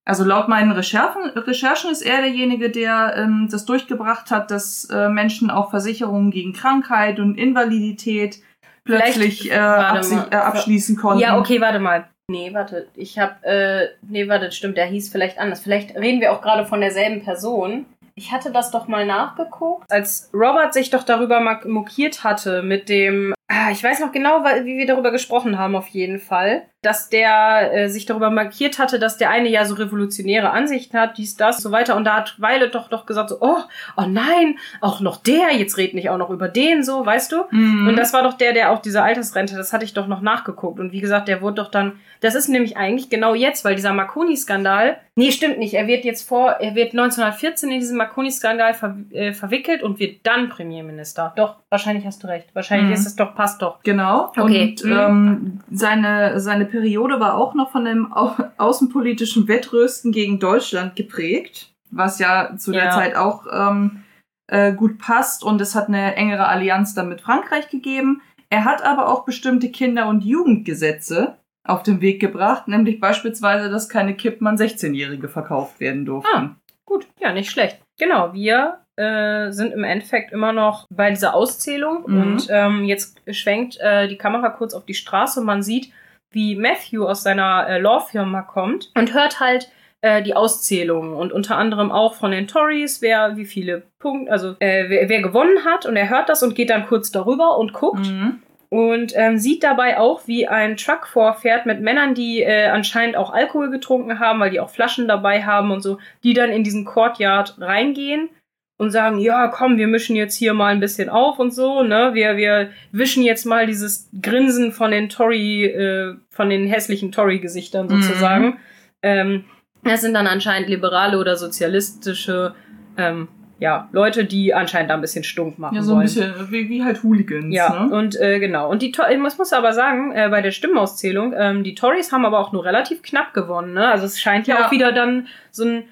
Also 0.04 0.24
laut 0.24 0.48
meinen 0.48 0.72
Recherchen, 0.72 1.30
Recherchen 1.36 1.90
ist 1.90 2.02
er 2.02 2.22
derjenige, 2.22 2.70
der 2.70 3.14
ähm, 3.16 3.48
das 3.50 3.64
durchgebracht 3.64 4.32
hat, 4.32 4.50
dass 4.50 4.84
äh, 4.90 5.08
Menschen 5.08 5.48
auch 5.48 5.70
Versicherungen 5.70 6.32
gegen 6.32 6.52
Krankheit 6.52 7.20
und 7.20 7.38
Invalidität 7.38 8.42
plötzlich 8.84 9.50
äh, 9.50 9.54
äh, 9.54 9.58
abschließen 9.58 10.96
konnten. 10.96 11.20
Ja, 11.20 11.38
okay, 11.38 11.60
warte 11.60 11.78
mal. 11.78 12.08
Nee, 12.28 12.52
warte, 12.52 12.88
ich 12.96 13.18
hab, 13.18 13.44
äh, 13.44 13.88
nee, 14.02 14.28
warte, 14.28 14.50
stimmt, 14.50 14.76
der 14.76 14.86
hieß 14.86 15.10
vielleicht 15.10 15.38
anders. 15.38 15.60
Vielleicht 15.60 15.94
reden 15.96 16.20
wir 16.20 16.32
auch 16.32 16.40
gerade 16.40 16.66
von 16.66 16.80
derselben 16.80 17.22
Person. 17.22 17.86
Ich 18.14 18.32
hatte 18.32 18.50
das 18.50 18.70
doch 18.70 18.88
mal 18.88 19.06
nachgeguckt. 19.06 19.90
Als 19.90 20.30
Robert 20.34 20.74
sich 20.74 20.90
doch 20.90 21.02
darüber 21.02 21.40
mokiert 21.64 22.24
hatte 22.24 22.62
mit 22.62 22.88
dem, 22.88 23.34
ah, 23.48 23.70
ich 23.70 23.82
weiß 23.82 24.00
noch 24.00 24.12
genau, 24.12 24.44
wie 24.44 24.78
wir 24.78 24.86
darüber 24.86 25.10
gesprochen 25.10 25.58
haben, 25.58 25.76
auf 25.76 25.88
jeden 25.88 26.18
Fall 26.18 26.62
dass 26.82 27.08
der 27.08 27.72
äh, 27.72 27.88
sich 27.88 28.06
darüber 28.06 28.30
markiert 28.30 28.80
hatte, 28.80 28.98
dass 28.98 29.16
der 29.16 29.30
eine 29.30 29.48
ja 29.48 29.64
so 29.64 29.74
revolutionäre 29.74 30.50
Ansichten 30.50 30.98
hat, 30.98 31.16
dies, 31.16 31.36
das, 31.36 31.58
so 31.58 31.70
weiter. 31.70 31.94
Und 31.94 32.04
da 32.04 32.16
hat 32.16 32.34
Weile 32.38 32.68
doch 32.70 32.88
doch 32.88 33.06
gesagt 33.06 33.30
so, 33.30 33.36
oh, 33.40 33.58
oh 33.96 34.04
nein, 34.08 34.58
auch 34.80 35.00
noch 35.00 35.16
der, 35.18 35.54
jetzt 35.54 35.78
red 35.78 35.94
nicht 35.94 36.10
auch 36.10 36.18
noch 36.18 36.30
über 36.30 36.48
den, 36.48 36.82
so, 36.82 37.06
weißt 37.06 37.30
du? 37.30 37.44
Mhm. 37.50 37.86
Und 37.86 37.96
das 37.96 38.12
war 38.12 38.24
doch 38.24 38.34
der, 38.34 38.52
der 38.52 38.72
auch 38.72 38.82
diese 38.82 39.00
Altersrente, 39.00 39.54
das 39.54 39.72
hatte 39.72 39.84
ich 39.84 39.94
doch 39.94 40.08
noch 40.08 40.22
nachgeguckt. 40.22 40.80
Und 40.80 40.92
wie 40.92 41.00
gesagt, 41.00 41.28
der 41.28 41.40
wurde 41.40 41.62
doch 41.62 41.70
dann, 41.70 42.00
das 42.20 42.34
ist 42.34 42.48
nämlich 42.48 42.76
eigentlich 42.76 43.10
genau 43.10 43.34
jetzt, 43.34 43.64
weil 43.64 43.76
dieser 43.76 43.92
Marconi-Skandal, 43.92 44.96
nee, 45.14 45.30
stimmt 45.30 45.58
nicht, 45.58 45.74
er 45.74 45.86
wird 45.86 46.04
jetzt 46.04 46.26
vor, 46.26 46.50
er 46.60 46.74
wird 46.74 46.92
1914 46.92 47.70
in 47.70 47.78
diesen 47.78 47.96
Marconi-Skandal 47.96 48.74
ver, 48.74 48.96
äh, 49.12 49.32
verwickelt 49.32 49.84
und 49.84 50.00
wird 50.00 50.26
dann 50.26 50.48
Premierminister. 50.48 51.32
Doch, 51.36 51.56
wahrscheinlich 51.68 52.06
hast 52.06 52.24
du 52.24 52.26
recht. 52.26 52.48
Wahrscheinlich 52.54 52.88
mhm. 52.88 52.94
ist 52.94 53.06
es 53.06 53.14
doch, 53.14 53.36
passt 53.36 53.62
doch. 53.62 53.82
Genau. 53.84 54.32
Okay. 54.36 54.74
Und 54.76 54.84
mhm. 54.84 54.92
ähm, 54.92 55.60
seine, 55.70 56.40
seine 56.40 56.71
Periode 56.72 57.20
war 57.20 57.34
auch 57.34 57.54
noch 57.54 57.70
von 57.70 57.84
dem 57.84 58.12
au 58.12 58.34
außenpolitischen 58.56 59.46
Wettrüsten 59.46 60.10
gegen 60.10 60.40
Deutschland 60.40 60.96
geprägt, 60.96 61.72
was 61.90 62.18
ja 62.18 62.56
zu 62.56 62.72
der 62.72 62.86
ja. 62.86 62.90
Zeit 62.90 63.14
auch 63.14 63.46
ähm, 63.52 64.02
äh, 64.48 64.72
gut 64.72 64.98
passt 64.98 65.44
und 65.44 65.60
es 65.60 65.74
hat 65.74 65.88
eine 65.88 66.16
engere 66.16 66.48
Allianz 66.48 66.94
dann 66.94 67.08
mit 67.08 67.20
Frankreich 67.20 67.68
gegeben. 67.68 68.22
Er 68.50 68.64
hat 68.64 68.82
aber 68.82 69.08
auch 69.08 69.24
bestimmte 69.24 69.70
Kinder- 69.70 70.08
und 70.08 70.24
Jugendgesetze 70.24 71.36
auf 71.64 71.82
den 71.82 72.00
Weg 72.00 72.20
gebracht, 72.20 72.68
nämlich 72.68 72.98
beispielsweise, 72.98 73.70
dass 73.70 73.88
keine 73.88 74.14
Kippen 74.14 74.46
an 74.46 74.56
16-Jährige 74.56 75.28
verkauft 75.28 75.78
werden 75.78 76.04
durften. 76.04 76.30
Ah, 76.34 76.56
gut, 76.84 77.06
ja, 77.20 77.32
nicht 77.32 77.50
schlecht. 77.50 77.80
Genau, 77.98 78.32
wir 78.32 78.80
äh, 78.96 79.52
sind 79.52 79.72
im 79.72 79.84
Endeffekt 79.84 80.32
immer 80.32 80.52
noch 80.52 80.86
bei 80.90 81.10
dieser 81.10 81.34
Auszählung 81.34 82.04
mhm. 82.06 82.22
und 82.22 82.46
ähm, 82.50 82.84
jetzt 82.84 83.22
schwenkt 83.30 83.78
äh, 83.80 84.08
die 84.08 84.18
Kamera 84.18 84.50
kurz 84.50 84.74
auf 84.74 84.84
die 84.84 84.94
Straße 84.94 85.40
und 85.40 85.46
man 85.46 85.62
sieht, 85.62 85.92
wie 86.32 86.56
Matthew 86.56 87.06
aus 87.06 87.22
seiner 87.22 87.66
äh, 87.68 87.78
Law-Firma 87.80 88.42
kommt 88.42 88.90
und 88.94 89.14
hört 89.14 89.40
halt 89.40 89.70
äh, 90.00 90.22
die 90.22 90.34
Auszählungen 90.34 91.14
und 91.14 91.32
unter 91.32 91.56
anderem 91.56 91.92
auch 91.92 92.14
von 92.14 92.32
den 92.32 92.46
Tories, 92.46 93.02
wer 93.02 93.36
wie 93.36 93.44
viele 93.44 93.82
Punkte, 93.98 94.32
also 94.32 94.56
äh, 94.58 94.88
wer, 94.88 95.08
wer, 95.08 95.22
gewonnen 95.22 95.64
hat 95.64 95.86
und 95.86 95.96
er 95.96 96.10
hört 96.10 96.28
das 96.28 96.42
und 96.42 96.54
geht 96.54 96.70
dann 96.70 96.86
kurz 96.86 97.10
darüber 97.10 97.56
und 97.58 97.72
guckt. 97.72 98.06
Mhm. 98.06 98.42
Und 98.68 99.12
ähm, 99.16 99.36
sieht 99.36 99.62
dabei 99.64 99.98
auch, 99.98 100.26
wie 100.26 100.48
ein 100.48 100.78
Truck 100.78 101.06
vorfährt 101.06 101.66
mit 101.66 101.82
Männern, 101.82 102.14
die 102.14 102.40
äh, 102.42 102.68
anscheinend 102.68 103.16
auch 103.16 103.30
Alkohol 103.30 103.68
getrunken 103.68 104.18
haben, 104.18 104.40
weil 104.40 104.48
die 104.48 104.60
auch 104.60 104.70
Flaschen 104.70 105.06
dabei 105.06 105.44
haben 105.44 105.70
und 105.70 105.82
so, 105.82 105.98
die 106.24 106.32
dann 106.32 106.48
in 106.48 106.64
diesen 106.64 106.86
Courtyard 106.86 107.60
reingehen 107.60 108.30
und 108.76 108.90
sagen, 108.90 109.18
ja, 109.18 109.48
komm, 109.48 109.76
wir 109.76 109.86
mischen 109.86 110.16
jetzt 110.16 110.36
hier 110.36 110.54
mal 110.54 110.72
ein 110.72 110.80
bisschen 110.80 111.08
auf 111.08 111.38
und 111.38 111.52
so, 111.52 111.82
ne? 111.82 112.10
Wir, 112.14 112.36
wir 112.36 112.70
wischen 112.90 113.22
jetzt 113.22 113.44
mal 113.44 113.66
dieses 113.66 114.08
Grinsen 114.20 114.72
von 114.72 114.90
den 114.90 115.08
Tory, 115.08 115.66
äh, 115.66 116.14
von 116.30 116.50
den 116.50 116.66
hässlichen 116.66 117.12
Tory-Gesichtern 117.12 117.88
sozusagen. 117.88 118.46
Mhm. 118.46 118.56
Ähm, 119.02 119.44
das 119.84 120.00
sind 120.00 120.14
dann 120.14 120.26
anscheinend 120.26 120.68
liberale 120.68 121.18
oder 121.18 121.36
sozialistische 121.36 122.54
ähm, 122.96 123.28
ja, 123.62 123.88
Leute, 123.92 124.24
die 124.24 124.52
anscheinend 124.52 124.90
da 124.90 124.94
ein 124.94 125.00
bisschen 125.00 125.22
stunk 125.22 125.56
machen. 125.56 125.76
Ja, 125.76 125.82
so 125.82 125.92
ein 125.92 125.98
wollen. 125.98 126.06
bisschen 126.06 126.50
wie, 126.50 126.68
wie 126.68 126.82
halt 126.82 127.04
Hooligans. 127.04 127.54
Ja, 127.54 127.84
ne? 127.84 127.94
und 127.94 128.20
äh, 128.20 128.40
genau. 128.40 128.68
Und 128.68 128.82
die 128.82 128.90
ich 128.90 129.18
muss, 129.18 129.38
muss 129.38 129.52
aber 129.52 129.72
sagen, 129.72 130.10
äh, 130.10 130.28
bei 130.30 130.42
der 130.42 130.50
Stimmenauszählung, 130.50 131.32
ähm, 131.36 131.62
die 131.62 131.76
Tories 131.76 132.10
haben 132.10 132.24
aber 132.24 132.40
auch 132.40 132.50
nur 132.50 132.64
relativ 132.64 133.02
knapp 133.02 133.32
gewonnen. 133.34 133.72
Ne? 133.74 133.86
Also 133.86 134.06
es 134.06 134.20
scheint 134.20 134.48
ja, 134.48 134.58
ja 134.58 134.66
auch 134.66 134.72
wieder 134.72 134.90
dann 134.90 135.28
so 135.52 135.64
ein 135.64 135.84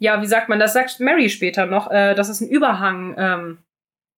ja, 0.00 0.20
wie 0.22 0.26
sagt 0.26 0.48
man, 0.48 0.58
das 0.58 0.72
sagt 0.72 0.98
Mary 0.98 1.28
später 1.28 1.66
noch, 1.66 1.90
äh, 1.90 2.14
dass 2.14 2.28
es 2.28 2.40
einen 2.40 2.50
Überhang 2.50 3.14
ähm, 3.18 3.58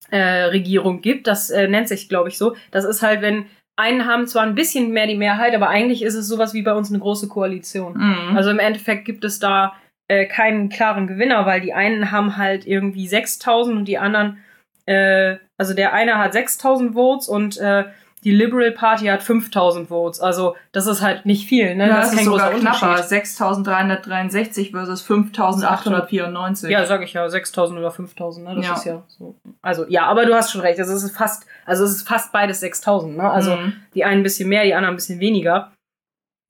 äh, 0.09 0.45
Regierung 0.45 1.01
gibt. 1.01 1.27
Das 1.27 1.49
äh, 1.49 1.67
nennt 1.67 1.89
sich, 1.89 2.09
glaube 2.09 2.29
ich, 2.29 2.37
so. 2.37 2.55
Das 2.71 2.85
ist 2.85 3.01
halt, 3.01 3.21
wenn 3.21 3.45
einen 3.75 4.05
haben 4.05 4.25
zwar 4.25 4.43
ein 4.43 4.55
bisschen 4.55 4.91
mehr 4.91 5.07
die 5.07 5.17
Mehrheit, 5.17 5.53
aber 5.53 5.67
eigentlich 5.67 6.03
ist 6.03 6.15
es 6.15 6.27
sowas 6.27 6.53
wie 6.53 6.61
bei 6.61 6.73
uns 6.73 6.89
eine 6.89 6.99
große 6.99 7.27
Koalition. 7.27 7.93
Mhm. 7.97 8.37
Also 8.37 8.49
im 8.49 8.59
Endeffekt 8.59 9.03
gibt 9.05 9.25
es 9.25 9.39
da 9.39 9.73
äh, 10.07 10.25
keinen 10.25 10.69
klaren 10.69 11.07
Gewinner, 11.07 11.45
weil 11.45 11.59
die 11.59 11.73
einen 11.73 12.11
haben 12.11 12.37
halt 12.37 12.65
irgendwie 12.65 13.07
6000 13.07 13.77
und 13.77 13.85
die 13.85 13.97
anderen, 13.97 14.37
äh, 14.85 15.37
also 15.57 15.73
der 15.73 15.93
eine 15.93 16.17
hat 16.17 16.33
6000 16.33 16.93
Votes 16.93 17.27
und 17.27 17.57
äh, 17.57 17.85
die 18.23 18.31
Liberal 18.31 18.71
Party 18.71 19.05
hat 19.05 19.21
5000 19.21 19.89
Votes. 19.89 20.19
Also 20.19 20.55
das 20.71 20.87
ist 20.87 21.01
halt 21.01 21.25
nicht 21.25 21.47
viel. 21.47 21.75
Ne? 21.75 21.87
Ja, 21.87 21.97
das, 21.97 22.11
ist 22.11 22.17
kein 22.17 22.25
sogar 22.25 22.51
knapper. 22.51 23.03
6363 23.03 24.71
versus 24.71 25.01
5894. 25.01 26.69
Ja, 26.69 26.85
sag 26.85 27.03
ich 27.03 27.13
ja. 27.13 27.27
6000 27.27 27.79
oder 27.79 27.91
5000. 27.91 28.47
Ne? 28.47 28.55
Das 28.55 28.65
ja. 28.65 28.73
ist 28.75 28.85
ja 28.85 29.03
so. 29.07 29.35
Also 29.61 29.85
ja, 29.87 30.05
aber 30.05 30.25
du 30.25 30.33
hast 30.33 30.51
schon 30.51 30.61
recht. 30.61 30.79
Also 30.79 30.93
es 30.93 31.03
ist 31.03 31.15
fast, 31.15 31.45
also 31.65 31.83
es 31.83 31.91
ist 31.91 32.07
fast 32.07 32.31
beides 32.31 32.61
6000. 32.61 33.17
Ne? 33.17 33.29
Also 33.29 33.55
mhm. 33.55 33.73
die 33.93 34.05
einen 34.05 34.21
ein 34.21 34.23
bisschen 34.23 34.49
mehr, 34.49 34.63
die 34.63 34.73
anderen 34.73 34.93
ein 34.93 34.97
bisschen 34.97 35.19
weniger. 35.19 35.73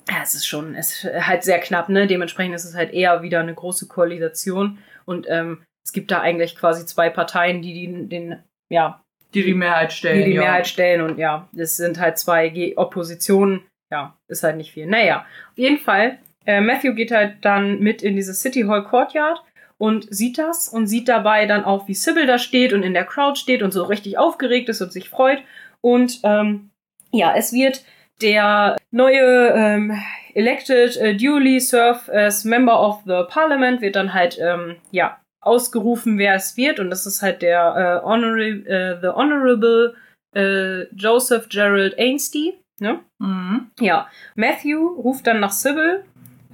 Ja, 0.10 0.18
es 0.22 0.36
ist 0.36 0.46
schon, 0.46 0.76
es 0.76 1.04
ist 1.04 1.28
halt 1.28 1.44
sehr 1.44 1.60
knapp. 1.60 1.90
Ne? 1.90 2.08
Dementsprechend 2.08 2.56
ist 2.56 2.66
es 2.66 2.76
halt 2.76 2.94
eher 2.94 3.22
wieder 3.22 3.40
eine 3.40 3.54
große 3.54 3.88
Koalition. 3.88 4.78
Und 5.06 5.26
ähm, 5.30 5.64
es 5.86 5.92
gibt 5.92 6.12
da 6.12 6.22
eigentlich 6.22 6.56
quasi 6.56 6.86
zwei 6.86 7.10
Parteien, 7.10 7.62
die 7.62 7.74
den, 7.74 8.10
den 8.10 8.44
ja, 8.70 9.03
die 9.34 9.44
die 9.44 9.54
Mehrheit 9.54 9.94
stellen. 9.94 10.20
Die 10.20 10.32
die 10.32 10.36
ja. 10.36 10.42
Mehrheit 10.42 10.68
stellen 10.68 11.02
und 11.02 11.18
ja, 11.18 11.48
das 11.52 11.78
sind 11.78 12.00
halt 12.00 12.18
zwei 12.18 12.74
Oppositionen. 12.76 13.62
Ja, 13.92 14.18
ist 14.28 14.44
halt 14.44 14.58
nicht 14.58 14.72
viel. 14.72 14.88
Naja, 14.88 15.26
auf 15.52 15.58
jeden 15.58 15.78
Fall, 15.78 16.18
äh, 16.46 16.62
Matthew 16.62 16.96
geht 16.96 17.12
halt 17.12 17.38
dann 17.42 17.80
mit 17.80 18.02
in 18.02 18.16
dieses 18.16 18.42
City 18.42 18.64
Hall 18.64 18.84
Courtyard 18.84 19.44
und 19.78 20.08
sieht 20.14 20.38
das 20.38 20.68
und 20.68 20.88
sieht 20.88 21.08
dabei 21.08 21.46
dann 21.46 21.64
auch, 21.64 21.88
wie 21.88 21.94
Sybil 21.94 22.26
da 22.26 22.40
steht 22.40 22.74
und 22.74 22.84
in 22.84 22.94
der 22.94 23.06
Crowd 23.06 23.40
steht 23.40 23.62
und 23.62 23.72
so 23.72 23.84
richtig 23.84 24.18
aufgeregt 24.18 24.70
ist 24.70 24.82
und 24.82 24.92
sich 24.92 25.10
freut. 25.10 25.44
Und 25.82 26.22
ähm, 26.24 26.70
ja, 27.12 27.36
es 27.36 27.54
wird 27.54 27.84
der 28.22 28.78
neue 28.92 29.50
ähm, 29.56 30.02
elected 30.34 30.98
uh, 30.98 31.16
duly 31.18 31.60
serve 31.60 32.12
as 32.12 32.46
member 32.46 32.80
of 32.80 33.02
the 33.06 33.24
parliament 33.28 33.82
wird 33.82 33.96
dann 33.96 34.14
halt 34.14 34.40
ähm, 34.40 34.78
ja 34.92 35.20
ausgerufen, 35.46 36.18
wer 36.18 36.36
es 36.36 36.58
wird. 36.58 36.80
Und 36.80 36.90
das 36.90 37.06
ist 37.06 37.22
halt 37.22 37.42
der 37.42 38.02
äh, 38.04 38.06
Honorable, 38.06 38.66
äh, 38.68 39.00
The 39.02 39.08
Honorable 39.08 39.96
äh, 40.36 40.84
Joseph 40.96 41.50
Gerald 41.50 41.98
Ainsty. 41.98 42.56
Ne? 42.80 43.00
Mhm. 43.20 43.72
Ja, 43.80 44.08
Matthew 44.36 44.88
ruft 44.98 45.28
dann 45.28 45.40
nach 45.40 45.52
Sybil. 45.52 46.04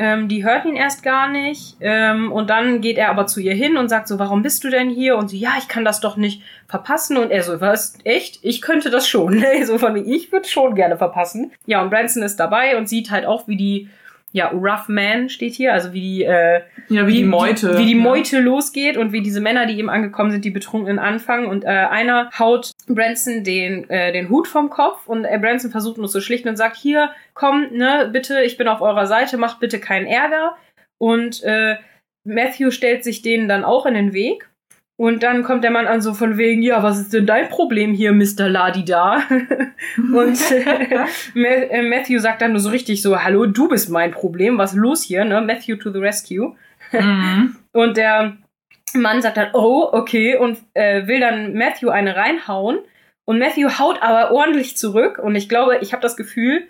Ähm, 0.02 0.30
die 0.30 0.46
hört 0.46 0.64
ihn 0.64 0.78
erst 0.78 1.04
gar 1.04 1.28
nicht. 1.28 1.76
Ähm, 1.82 2.32
und 2.32 2.50
dann 2.50 2.80
geht 2.80 2.98
er 2.98 3.10
aber 3.10 3.28
zu 3.28 3.42
ihr 3.42 3.54
hin 3.54 3.76
und 3.76 3.90
sagt 3.90 4.08
so, 4.08 4.18
warum 4.18 4.42
bist 4.42 4.64
du 4.64 4.70
denn 4.70 4.90
hier? 4.90 5.18
Und 5.18 5.28
sie, 5.28 5.40
ja, 5.40 5.56
ich 5.58 5.68
kann 5.68 5.84
das 5.84 6.00
doch 6.00 6.16
nicht 6.16 6.42
verpassen. 6.68 7.18
Und 7.18 7.32
er 7.32 7.44
so, 7.44 7.60
was, 7.60 7.98
echt? 8.06 8.40
Ich 8.42 8.62
könnte 8.62 8.90
das 8.90 9.10
schon. 9.10 9.44
so 9.66 9.78
von 9.78 9.92
mir, 9.92 10.06
ich 10.06 10.32
würde 10.32 10.48
schon 10.48 10.74
gerne 10.74 10.98
verpassen. 10.98 11.52
Ja, 11.66 11.82
und 11.82 11.90
Branson 11.90 12.24
ist 12.24 12.40
dabei 12.40 12.78
und 12.78 12.88
sieht 12.88 13.12
halt 13.12 13.26
auch, 13.26 13.50
wie 13.50 13.58
die 13.58 13.90
ja, 14.32 14.50
Rough 14.50 14.88
Man 14.90 15.30
steht 15.30 15.54
hier, 15.54 15.74
also 15.74 15.92
wie 15.94 16.02
die, 16.02 16.24
äh, 16.24 16.62
Ja, 16.90 17.08
wie 17.08 17.14
die 17.14 17.24
Meute. 17.24 17.78
wie 17.80 17.86
die 17.86 17.92
Ja. 17.98 17.98
Meute 17.98 18.40
losgeht 18.40 18.96
und 18.98 19.12
wie 19.12 19.22
diese 19.22 19.42
Männer, 19.42 19.66
die 19.66 19.78
eben 19.80 19.90
angekommen 19.90 20.32
sind, 20.32 20.46
die 20.46 20.52
Betrunkenen 20.52 21.00
anfangen. 21.00 21.48
Und 21.48 21.64
äh, 21.64 21.68
einer 21.68 22.30
haut 22.38 22.72
Branson 22.88 23.44
den, 23.44 23.90
äh, 23.90 24.12
den 24.12 24.30
Hut 24.30 24.48
vom 24.48 24.70
Kopf 24.70 25.08
und 25.08 25.26
äh, 25.26 25.38
Branson 25.42 25.72
versucht 25.72 25.98
nur 25.98 26.08
zu 26.10 26.22
schlichten 26.22 26.50
und 26.50 26.58
sagt, 26.58 26.76
hier, 26.76 27.12
komm, 27.34 27.68
ne, 27.72 28.10
bitte, 28.12 28.42
ich 28.42 28.58
bin 28.58 28.68
auf 28.68 28.82
eurer 28.82 29.08
Seite, 29.08 29.38
macht 29.38 29.60
bitte 29.60 29.80
keinen 29.80 30.06
Ärger. 30.08 30.56
Und 30.98 31.42
äh, 31.44 31.78
Matthew 32.26 32.72
stellt 32.72 33.04
sich 33.04 33.22
denen 33.22 33.48
dann 33.48 33.64
auch 33.64 33.86
in 33.86 33.94
den 33.94 34.14
Weg. 34.14 34.49
Und 35.00 35.24
dann 35.24 35.44
kommt 35.44 35.64
der 35.64 35.72
Mann 35.72 35.88
an 35.88 36.02
so 36.02 36.14
von 36.14 36.38
wegen, 36.38 36.62
ja, 36.62 36.84
was 36.84 37.00
ist 37.00 37.14
denn 37.14 37.26
dein 37.26 37.48
Problem 37.48 37.94
hier, 37.94 38.12
Mr. 38.12 38.50
Ladida? 38.50 39.22
Und 39.98 40.38
äh, 40.52 41.68
äh, 41.70 41.82
Matthew 41.84 42.20
sagt 42.20 42.42
dann 42.42 42.52
nur 42.52 42.60
so 42.60 42.70
richtig 42.70 43.02
so, 43.02 43.24
hallo, 43.24 43.46
du 43.46 43.70
bist 43.70 43.90
mein 43.90 44.12
Problem, 44.12 44.58
was 44.58 44.74
ist 44.74 44.78
los 44.78 45.02
hier, 45.02 45.24
ne? 45.24 45.40
Matthew 45.40 45.78
to 45.78 45.94
the 45.94 46.00
rescue. 46.00 46.54
Mhm. 46.92 47.56
Und 47.72 47.96
der 47.96 48.36
Mann 48.94 49.22
sagt 49.22 49.38
dann, 49.38 49.52
oh, 49.54 49.88
okay, 49.90 50.36
und 50.36 50.58
äh, 50.74 51.08
will 51.08 51.22
dann 51.22 51.54
Matthew 51.54 51.90
eine 51.92 52.18
reinhauen. 52.18 52.80
Und 53.24 53.40
Matthew 53.40 53.70
haut 53.80 54.02
aber 54.02 54.32
ordentlich 54.32 54.76
zurück. 54.76 55.18
Und 55.18 55.36
ich 55.36 55.48
glaube, 55.48 55.78
ich 55.78 55.94
habe 55.94 56.02
das 56.02 56.18
Gefühl, 56.18 56.68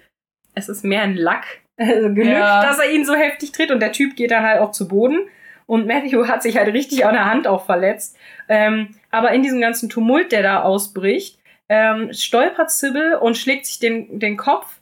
es 0.54 0.70
ist 0.70 0.86
mehr 0.86 1.02
ein 1.02 1.16
Lack, 1.16 1.62
also 1.80 2.14
Glück, 2.14 2.28
Ja. 2.28 2.62
dass 2.62 2.78
er 2.78 2.92
ihn 2.92 3.06
so 3.06 3.16
heftig 3.16 3.54
tritt. 3.54 3.72
Und 3.72 3.80
der 3.80 3.92
Typ 3.92 4.16
geht 4.16 4.30
dann 4.30 4.44
halt 4.44 4.60
auch 4.60 4.70
zu 4.72 4.88
Boden. 4.88 5.22
Und 5.70 5.86
Matthew 5.86 6.28
hat 6.28 6.42
sich 6.42 6.58
halt 6.58 6.74
richtig 6.74 7.06
an 7.06 7.14
der 7.14 7.26
Hand 7.30 7.46
auch 7.46 7.64
verletzt. 7.64 8.18
Ähm, 8.48 8.96
aber 9.12 9.34
in 9.34 9.44
diesem 9.44 9.62
ganzen 9.62 9.88
Tumult, 9.88 10.32
der 10.32 10.42
da 10.42 10.64
ausbricht, 10.64 11.38
ähm, 11.70 12.12
stolpert 12.12 12.72
Sybil 12.72 13.14
und 13.22 13.38
schlägt 13.38 13.68
sich 13.68 13.78
den, 13.78 14.18
den 14.18 14.36
Kopf 14.36 14.80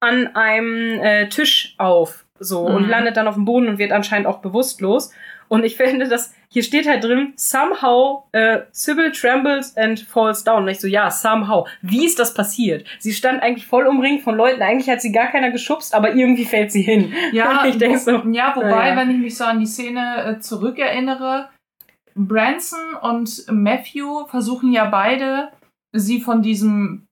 an 0.00 0.34
einem 0.34 0.98
äh, 1.02 1.28
Tisch 1.28 1.74
auf. 1.76 2.24
So, 2.40 2.60
und 2.62 2.84
Mhm. 2.84 2.88
landet 2.88 3.16
dann 3.18 3.28
auf 3.28 3.34
dem 3.34 3.44
Boden 3.44 3.68
und 3.68 3.76
wird 3.78 3.92
anscheinend 3.92 4.26
auch 4.26 4.38
bewusstlos. 4.38 5.12
Und 5.54 5.64
ich 5.64 5.76
finde, 5.76 6.08
dass 6.08 6.34
hier 6.48 6.62
steht 6.62 6.86
halt 6.86 7.02
drin, 7.02 7.32
somehow 7.36 8.24
äh, 8.32 8.60
Sybil 8.70 9.10
trembles 9.12 9.76
and 9.76 9.98
falls 10.00 10.44
down. 10.44 10.62
Und 10.64 10.68
ich 10.68 10.80
so, 10.80 10.86
ja, 10.86 11.10
somehow. 11.10 11.66
Wie 11.82 12.04
ist 12.06 12.18
das 12.18 12.32
passiert? 12.34 12.86
Sie 13.00 13.12
stand 13.12 13.42
eigentlich 13.42 13.66
voll 13.66 13.86
umringt 13.86 14.22
von 14.22 14.36
Leuten. 14.36 14.62
Eigentlich 14.62 14.88
hat 14.88 15.00
sie 15.00 15.10
gar 15.12 15.26
keiner 15.28 15.50
geschubst, 15.50 15.94
aber 15.94 16.14
irgendwie 16.14 16.44
fällt 16.44 16.70
sie 16.70 16.82
hin. 16.82 17.12
Ja, 17.32 17.64
ich 17.68 17.78
denke 17.78 17.98
so. 17.98 18.10
ja, 18.30 18.54
wobei, 18.54 18.88
Ja. 18.90 18.96
wenn 18.96 19.10
ich 19.10 19.18
mich 19.18 19.36
so 19.36 19.44
an 19.44 19.58
die 19.60 19.66
Szene 19.66 20.24
äh, 20.24 20.40
zurückerinnere, 20.40 21.48
Branson 22.14 22.94
und 23.02 23.44
Matthew 23.50 24.26
versuchen 24.26 24.72
ja 24.72 24.84
beide, 24.84 25.50
sie 25.92 26.20
von 26.20 26.42
diesem 26.42 27.03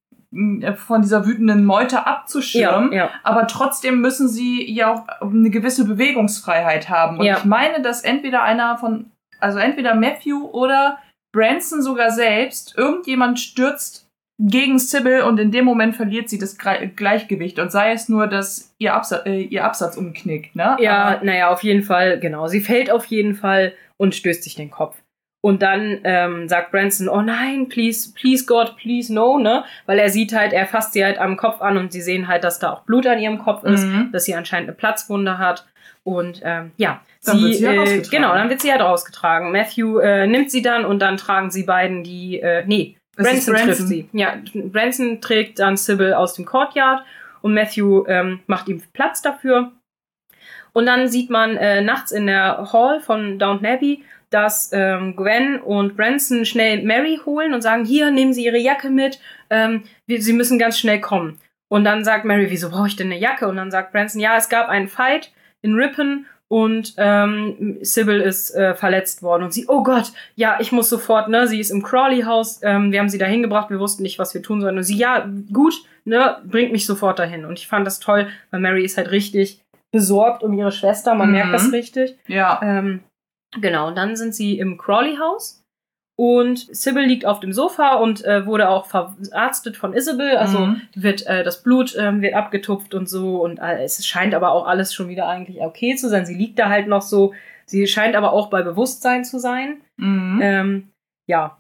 von 0.76 1.02
dieser 1.02 1.26
wütenden 1.26 1.64
Meute 1.64 2.06
abzuschirmen, 2.06 2.92
ja. 2.92 3.10
aber 3.22 3.46
trotzdem 3.46 4.00
müssen 4.00 4.28
sie 4.28 4.70
ja 4.70 4.92
auch 4.92 5.06
eine 5.20 5.50
gewisse 5.50 5.84
Bewegungsfreiheit 5.84 6.88
haben. 6.88 7.18
Und 7.18 7.24
Ja. 7.26 7.36
ich 7.38 7.44
meine, 7.44 7.82
dass 7.82 8.02
entweder 8.02 8.42
einer 8.42 8.78
von, 8.78 9.10
also 9.40 9.58
entweder 9.58 9.94
Matthew 9.94 10.48
oder 10.52 10.98
Branson 11.32 11.82
sogar 11.82 12.10
selbst, 12.10 12.76
irgendjemand 12.76 13.40
stürzt 13.40 14.08
gegen 14.38 14.78
Sybil 14.78 15.22
und 15.22 15.38
in 15.38 15.50
dem 15.50 15.64
Moment 15.64 15.96
verliert 15.96 16.28
sie 16.28 16.38
das 16.38 16.56
Gleichgewicht 16.58 17.58
und 17.58 17.70
sei 17.70 17.92
es 17.92 18.08
nur, 18.08 18.26
dass 18.26 18.74
ihr, 18.78 18.94
Absa 18.94 19.18
äh, 19.26 19.42
ihr 19.42 19.64
Absatz 19.64 19.96
umknickt, 19.96 20.56
ne? 20.56 20.76
Ja, 20.80 21.20
naja, 21.22 21.50
auf 21.50 21.62
jeden 21.62 21.82
Fall, 21.82 22.18
genau. 22.18 22.48
Sie 22.48 22.60
fällt 22.60 22.90
auf 22.90 23.04
jeden 23.06 23.34
Fall 23.34 23.74
und 23.98 24.14
stößt 24.14 24.42
sich 24.42 24.54
den 24.54 24.70
Kopf. 24.70 24.96
Und 25.44 25.60
dann 25.60 25.98
ähm, 26.04 26.48
sagt 26.48 26.70
Branson, 26.70 27.08
oh 27.08 27.20
nein, 27.20 27.68
please, 27.68 28.12
please 28.14 28.46
God, 28.46 28.76
please 28.76 29.12
no, 29.12 29.38
ne? 29.38 29.64
Weil 29.86 29.98
er 29.98 30.08
sieht 30.08 30.32
halt, 30.32 30.52
er 30.52 30.66
fasst 30.66 30.92
sie 30.92 31.04
halt 31.04 31.18
am 31.18 31.36
Kopf 31.36 31.60
an 31.60 31.76
und 31.76 31.92
sie 31.92 32.00
sehen 32.00 32.28
halt, 32.28 32.44
dass 32.44 32.60
da 32.60 32.70
auch 32.72 32.82
Blut 32.84 33.06
an 33.08 33.18
ihrem 33.18 33.38
Kopf 33.38 33.64
ist, 33.64 33.84
Mhm. 33.84 34.10
dass 34.12 34.24
sie 34.24 34.36
anscheinend 34.36 34.68
eine 34.68 34.76
Platzwunde 34.76 35.38
hat. 35.38 35.66
Und 36.04 36.40
ähm, 36.44 36.70
ja, 36.76 37.00
Dann 37.24 37.38
sie, 37.38 37.44
wird 37.44 37.54
sie 37.56 37.64
ja 37.64 37.72
äh, 37.84 38.02
genau, 38.08 38.34
dann 38.34 38.50
wird 38.50 38.60
sie 38.60 38.70
halt 38.70 38.82
rausgetragen. 38.82 39.50
Matthew 39.50 39.98
äh, 39.98 40.28
nimmt 40.28 40.50
sie 40.52 40.62
dann 40.62 40.84
und 40.84 41.00
dann 41.00 41.16
tragen 41.16 41.50
sie 41.50 41.64
beiden 41.64 42.04
die, 42.04 42.40
äh, 42.40 42.62
nee, 42.66 42.96
ist 43.16 43.24
Branson, 43.26 43.54
trifft 43.54 43.66
Branson. 43.66 43.86
sie. 43.88 44.08
Ja, 44.12 44.34
Branson 44.54 45.20
trägt 45.20 45.58
dann 45.58 45.76
Sybil 45.76 46.14
aus 46.14 46.34
dem 46.34 46.44
Courtyard 46.44 47.02
und 47.40 47.52
Matthew 47.52 48.04
ähm, 48.06 48.40
macht 48.46 48.68
ihm 48.68 48.80
Platz 48.92 49.22
dafür. 49.22 49.72
Und 50.72 50.86
dann 50.86 51.08
sieht 51.08 51.28
man 51.30 51.56
äh, 51.56 51.82
nachts 51.82 52.12
in 52.12 52.26
der 52.26 52.72
Hall 52.72 53.00
von 53.00 53.38
Downton 53.38 53.66
Abbey, 53.66 54.04
dass 54.32 54.70
ähm, 54.72 55.14
Gwen 55.16 55.60
und 55.60 55.96
Branson 55.96 56.44
schnell 56.44 56.82
Mary 56.82 57.20
holen 57.24 57.54
und 57.54 57.62
sagen, 57.62 57.84
hier, 57.84 58.10
nehmen 58.10 58.32
Sie 58.32 58.44
Ihre 58.44 58.58
Jacke 58.58 58.90
mit, 58.90 59.18
ähm, 59.50 59.82
wir, 60.06 60.20
Sie 60.22 60.32
müssen 60.32 60.58
ganz 60.58 60.78
schnell 60.78 61.00
kommen. 61.00 61.38
Und 61.68 61.84
dann 61.84 62.04
sagt 62.04 62.24
Mary, 62.24 62.46
wieso 62.50 62.70
brauche 62.70 62.88
ich 62.88 62.96
denn 62.96 63.06
eine 63.10 63.18
Jacke? 63.18 63.48
Und 63.48 63.56
dann 63.56 63.70
sagt 63.70 63.92
Branson, 63.92 64.20
ja, 64.20 64.36
es 64.36 64.48
gab 64.48 64.68
einen 64.68 64.88
Fight 64.88 65.32
in 65.62 65.74
Ripon 65.74 66.26
und 66.48 66.92
ähm, 66.98 67.78
Sybil 67.80 68.20
ist 68.20 68.50
äh, 68.54 68.74
verletzt 68.74 69.22
worden. 69.22 69.44
Und 69.44 69.54
sie, 69.54 69.64
oh 69.68 69.82
Gott, 69.82 70.12
ja, 70.34 70.58
ich 70.60 70.70
muss 70.70 70.90
sofort, 70.90 71.28
ne, 71.30 71.48
sie 71.48 71.58
ist 71.60 71.70
im 71.70 71.82
Crawley-Haus, 71.82 72.60
ähm, 72.62 72.92
wir 72.92 72.98
haben 73.00 73.08
sie 73.08 73.16
da 73.16 73.24
hingebracht, 73.24 73.70
wir 73.70 73.78
wussten 73.80 74.02
nicht, 74.02 74.18
was 74.18 74.34
wir 74.34 74.42
tun 74.42 74.60
sollen. 74.60 74.76
Und 74.76 74.82
sie, 74.82 74.98
ja, 74.98 75.26
gut, 75.50 75.74
ne, 76.04 76.36
bringt 76.44 76.72
mich 76.72 76.84
sofort 76.84 77.18
dahin. 77.18 77.46
Und 77.46 77.58
ich 77.58 77.68
fand 77.68 77.86
das 77.86 78.00
toll, 78.00 78.28
weil 78.50 78.60
Mary 78.60 78.84
ist 78.84 78.98
halt 78.98 79.10
richtig 79.10 79.62
besorgt 79.92 80.42
um 80.42 80.52
ihre 80.52 80.72
Schwester, 80.72 81.14
man 81.14 81.28
Mhm. 81.28 81.34
merkt 81.36 81.54
das 81.54 81.72
richtig. 81.72 82.18
Ja. 82.26 82.60
Ähm, 82.62 83.00
genau, 83.60 83.88
und 83.88 83.96
dann 83.96 84.16
sind 84.16 84.34
sie 84.34 84.58
im 84.58 84.78
Crawley-Haus. 84.78 85.60
Und 86.18 86.58
Sybil 86.76 87.04
liegt 87.04 87.24
auf 87.24 87.40
dem 87.40 87.52
Sofa 87.54 87.94
und 87.94 88.22
äh, 88.24 88.44
wurde 88.46 88.68
auch 88.68 88.86
verarztet 88.86 89.76
von 89.78 89.94
Isabel. 89.94 90.36
Also 90.36 90.58
Mhm. 90.58 90.82
wird 90.94 91.26
äh, 91.26 91.42
das 91.42 91.62
Blut 91.62 91.96
ähm, 91.98 92.20
wird 92.20 92.34
abgetupft 92.34 92.94
und 92.94 93.08
so. 93.08 93.42
Und 93.42 93.58
äh, 93.58 93.82
es 93.82 94.06
scheint 94.06 94.34
aber 94.34 94.52
auch 94.52 94.66
alles 94.66 94.92
schon 94.92 95.08
wieder 95.08 95.26
eigentlich 95.26 95.60
okay 95.60 95.96
zu 95.96 96.08
sein. 96.10 96.26
Sie 96.26 96.34
liegt 96.34 96.58
da 96.58 96.68
halt 96.68 96.86
noch 96.86 97.02
so. 97.02 97.32
Sie 97.64 97.86
scheint 97.86 98.14
aber 98.14 98.32
auch 98.32 98.50
bei 98.50 98.62
Bewusstsein 98.62 99.24
zu 99.24 99.38
sein. 99.38 99.80
Mhm. 99.96 100.40
Ähm, 100.42 100.88
ja. 101.28 101.58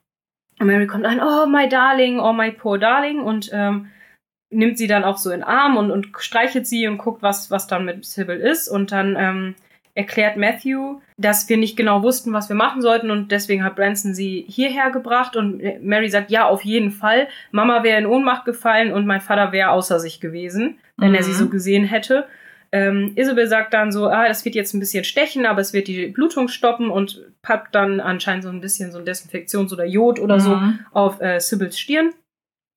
Und 0.60 0.66
Mary 0.66 0.86
kommt 0.86 1.06
ein, 1.06 1.20
oh 1.22 1.46
my 1.46 1.66
darling, 1.68 2.20
oh 2.20 2.34
my 2.34 2.52
poor 2.52 2.78
darling. 2.78 3.20
Und 3.20 3.48
ähm, 3.54 3.90
nimmt 4.50 4.76
sie 4.76 4.86
dann 4.86 5.02
auch 5.02 5.16
so 5.16 5.30
in 5.30 5.40
den 5.40 5.48
Arm 5.48 5.78
und, 5.78 5.90
und 5.90 6.08
streichelt 6.18 6.66
sie 6.66 6.86
und 6.86 6.98
guckt, 6.98 7.22
was, 7.22 7.50
was 7.50 7.68
dann 7.68 7.86
mit 7.86 8.04
Sybil 8.04 8.36
ist. 8.36 8.68
Und 8.68 8.92
dann 8.92 9.16
ähm, 9.18 9.54
erklärt 9.94 10.36
Matthew, 10.36 11.00
dass 11.18 11.48
wir 11.48 11.56
nicht 11.58 11.76
genau 11.76 12.02
wussten, 12.02 12.32
was 12.32 12.48
wir 12.48 12.56
machen 12.56 12.80
sollten 12.82 13.10
und 13.10 13.30
deswegen 13.30 13.62
hat 13.62 13.76
Branson 13.76 14.14
sie 14.14 14.44
hierher 14.48 14.90
gebracht 14.90 15.36
und 15.36 15.62
Mary 15.84 16.08
sagt, 16.08 16.30
ja, 16.30 16.46
auf 16.46 16.64
jeden 16.64 16.90
Fall. 16.90 17.28
Mama 17.50 17.82
wäre 17.82 17.98
in 17.98 18.06
Ohnmacht 18.06 18.44
gefallen 18.46 18.92
und 18.92 19.06
mein 19.06 19.20
Vater 19.20 19.52
wäre 19.52 19.70
außer 19.70 20.00
sich 20.00 20.20
gewesen, 20.20 20.78
wenn 20.96 21.14
er 21.14 21.20
Mhm. 21.20 21.24
sie 21.26 21.34
so 21.34 21.48
gesehen 21.48 21.84
hätte. 21.84 22.26
Ähm, 22.74 23.12
Isabel 23.16 23.46
sagt 23.48 23.74
dann 23.74 23.92
so, 23.92 24.06
ah, 24.08 24.26
das 24.26 24.46
wird 24.46 24.54
jetzt 24.54 24.72
ein 24.72 24.80
bisschen 24.80 25.04
stechen, 25.04 25.44
aber 25.44 25.60
es 25.60 25.74
wird 25.74 25.88
die 25.88 26.06
Blutung 26.06 26.48
stoppen 26.48 26.88
und 26.90 27.20
packt 27.42 27.74
dann 27.74 28.00
anscheinend 28.00 28.44
so 28.44 28.48
ein 28.48 28.62
bisschen 28.62 28.92
so 28.92 28.98
ein 28.98 29.04
Desinfektions- 29.04 29.74
oder 29.74 29.84
Jod 29.84 30.18
oder 30.18 30.40
so 30.40 30.56
Mhm. 30.56 30.78
auf 30.92 31.20
äh, 31.20 31.38
Sybil's 31.38 31.78
Stirn. 31.78 32.14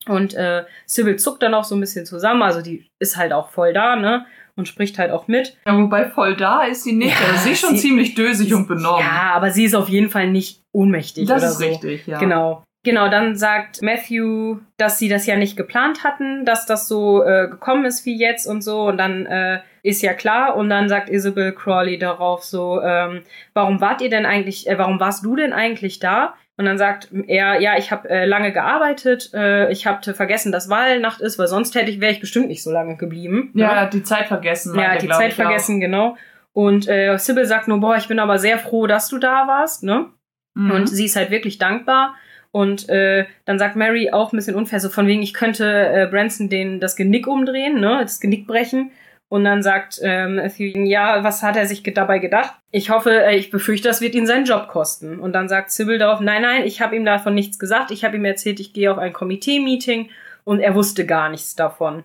Und 0.08 0.34
äh, 0.36 0.66
Sybil 0.86 1.16
zuckt 1.16 1.42
dann 1.42 1.54
auch 1.54 1.64
so 1.64 1.76
ein 1.76 1.80
bisschen 1.80 2.06
zusammen, 2.06 2.44
also 2.44 2.62
die 2.62 2.86
ist 3.00 3.18
halt 3.18 3.32
auch 3.34 3.50
voll 3.50 3.74
da, 3.74 3.96
ne? 3.96 4.26
Und 4.58 4.68
spricht 4.70 4.98
halt 4.98 5.12
auch 5.12 5.28
mit. 5.28 5.58
Ja, 5.68 5.78
wobei 5.78 6.06
voll 6.10 6.36
da 6.38 6.64
ist 6.64 6.84
sie 6.84 6.94
nicht. 6.94 7.20
Ja, 7.20 7.28
also 7.28 7.44
sie 7.44 7.52
ist 7.52 7.60
schon 7.60 7.76
sie- 7.76 7.82
ziemlich 7.90 8.16
dösig 8.16 8.54
und 8.54 8.68
benommen. 8.68 9.02
Ja, 9.02 9.34
aber 9.34 9.52
sie 9.52 9.66
ist 9.66 9.76
auf 9.76 9.90
jeden 9.90 10.10
Fall 10.10 10.30
nicht 10.30 10.62
ohnmächtig 10.72 11.28
das 11.28 11.42
oder 11.44 11.52
ist 11.52 11.58
so. 11.60 11.66
richtig, 11.66 12.08
ja. 12.08 12.20
Genau. 12.20 12.64
Genau, 12.84 13.10
dann 13.10 13.36
sagt 13.36 13.82
Matthew, 13.82 14.60
dass 14.78 15.00
sie 15.00 15.10
das 15.10 15.26
ja 15.26 15.36
nicht 15.38 15.58
geplant 15.58 16.04
hatten, 16.04 16.46
dass 16.46 16.68
das 16.68 16.88
so 16.88 17.24
äh, 17.24 17.48
gekommen 17.50 17.84
ist 17.84 18.06
wie 18.06 18.16
jetzt 18.16 18.46
und 18.46 18.62
so. 18.62 18.84
Und 18.84 18.98
dann 18.98 19.26
äh, 19.26 19.60
ist 19.82 20.04
ja 20.04 20.14
klar. 20.14 20.56
Und 20.56 20.70
dann 20.70 20.88
sagt 20.88 21.10
Isabel 21.10 21.52
Crawley 21.52 21.98
darauf 21.98 22.44
so, 22.44 22.80
ähm, 22.84 23.24
warum 23.56 23.82
wart 23.82 24.02
ihr 24.02 24.12
denn 24.12 24.28
eigentlich, 24.28 24.70
äh, 24.70 24.78
warum 24.78 25.00
warst 25.00 25.26
du 25.26 25.36
denn 25.36 25.52
eigentlich 25.52 25.98
da? 26.00 26.36
Und 26.58 26.66
dann 26.66 26.78
sagt 26.78 27.10
er, 27.28 27.60
ja, 27.60 27.78
ich 27.78 27.92
habe 27.92 28.10
äh, 28.10 28.26
lange 28.26 28.54
gearbeitet, 28.54 29.32
äh, 29.34 29.70
ich 29.72 29.86
hatte 29.86 30.14
vergessen, 30.14 30.54
dass 30.54 30.70
Wahlnacht 30.70 31.20
ist, 31.20 31.38
weil 31.38 31.48
sonst 31.48 31.76
hätte 31.76 31.92
ich, 31.92 32.00
wäre 32.00 32.14
ich 32.14 32.22
bestimmt 32.22 32.48
nicht 32.48 32.64
so 32.64 32.72
lange 32.72 32.96
geblieben. 32.96 33.52
Ja, 33.54 33.68
ne? 33.68 33.74
er 33.74 33.82
hat 33.82 33.94
die 33.94 34.04
Zeit 34.04 34.28
vergessen. 34.28 34.74
Ja, 34.74 34.82
meint 34.82 34.90
hat 34.90 34.96
er, 34.96 35.02
die 35.02 35.10
Zeit 35.10 35.28
ich, 35.28 35.34
auch. 35.34 35.44
vergessen, 35.44 35.82
genau. 35.82 36.16
Und 36.54 36.88
äh, 36.88 37.18
Sybil 37.18 37.46
sagt 37.46 37.68
nur, 37.68 37.82
boah, 37.82 37.98
ich 37.98 38.08
bin 38.08 38.20
aber 38.20 38.40
sehr 38.40 38.58
froh, 38.58 38.88
dass 38.88 39.10
du 39.10 39.18
da 39.18 39.48
warst, 39.48 39.84
ne? 39.84 40.06
Mhm. 40.54 40.72
Und 40.72 40.88
sie 40.88 41.06
ist 41.06 41.18
halt 41.18 41.30
wirklich 41.30 41.58
dankbar. 41.58 42.16
Und 42.52 42.88
äh, 42.88 43.26
dann 43.44 43.60
sagt 43.60 43.76
Mary 43.76 44.12
auch 44.12 44.32
ein 44.32 44.38
bisschen 44.38 44.56
unfair, 44.56 44.80
so 44.80 44.88
von 44.88 45.08
wegen, 45.08 45.22
ich 45.22 45.34
könnte 45.34 45.66
äh, 45.66 46.08
Branson 46.10 46.48
den 46.48 46.80
das 46.80 46.96
Genick 46.96 47.28
umdrehen, 47.28 47.82
ne, 47.82 48.00
das 48.02 48.22
Genick 48.22 48.48
brechen. 48.48 48.92
Und 49.28 49.44
dann 49.44 49.64
sagt 49.64 50.00
ähm, 50.04 50.36
Matthew, 50.36 50.86
ja, 50.86 51.24
was 51.24 51.42
hat 51.42 51.58
er 51.58 51.66
sich 51.66 51.82
dabei 51.82 52.20
gedacht? 52.20 52.54
Ich 52.72 52.90
hoffe, 52.90 53.26
äh, 53.26 53.36
ich 53.36 53.50
befürchte, 53.50 53.88
das 53.88 54.02
wird 54.02 54.16
ihn 54.16 54.28
seinen 54.28 54.46
Job 54.46 54.68
kosten. 54.68 55.20
Und 55.20 55.34
dann 55.34 55.50
sagt 55.50 55.72
Sybil 55.72 55.98
darauf, 55.98 56.20
nein, 56.20 56.44
nein, 56.44 56.64
ich 56.64 56.82
habe 56.82 56.96
ihm 56.96 57.06
davon 57.06 57.34
nichts 57.34 57.58
gesagt. 57.58 57.92
Ich 57.92 58.04
habe 58.06 58.18
ihm 58.18 58.26
erzählt, 58.26 58.60
ich 58.60 58.74
gehe 58.74 58.92
auf 58.92 58.98
ein 58.98 59.14
Komitee-Meeting 59.14 60.10
und 60.44 60.60
er 60.60 60.76
wusste 60.76 61.06
gar 61.06 61.30
nichts 61.30 61.56
davon. 61.56 62.04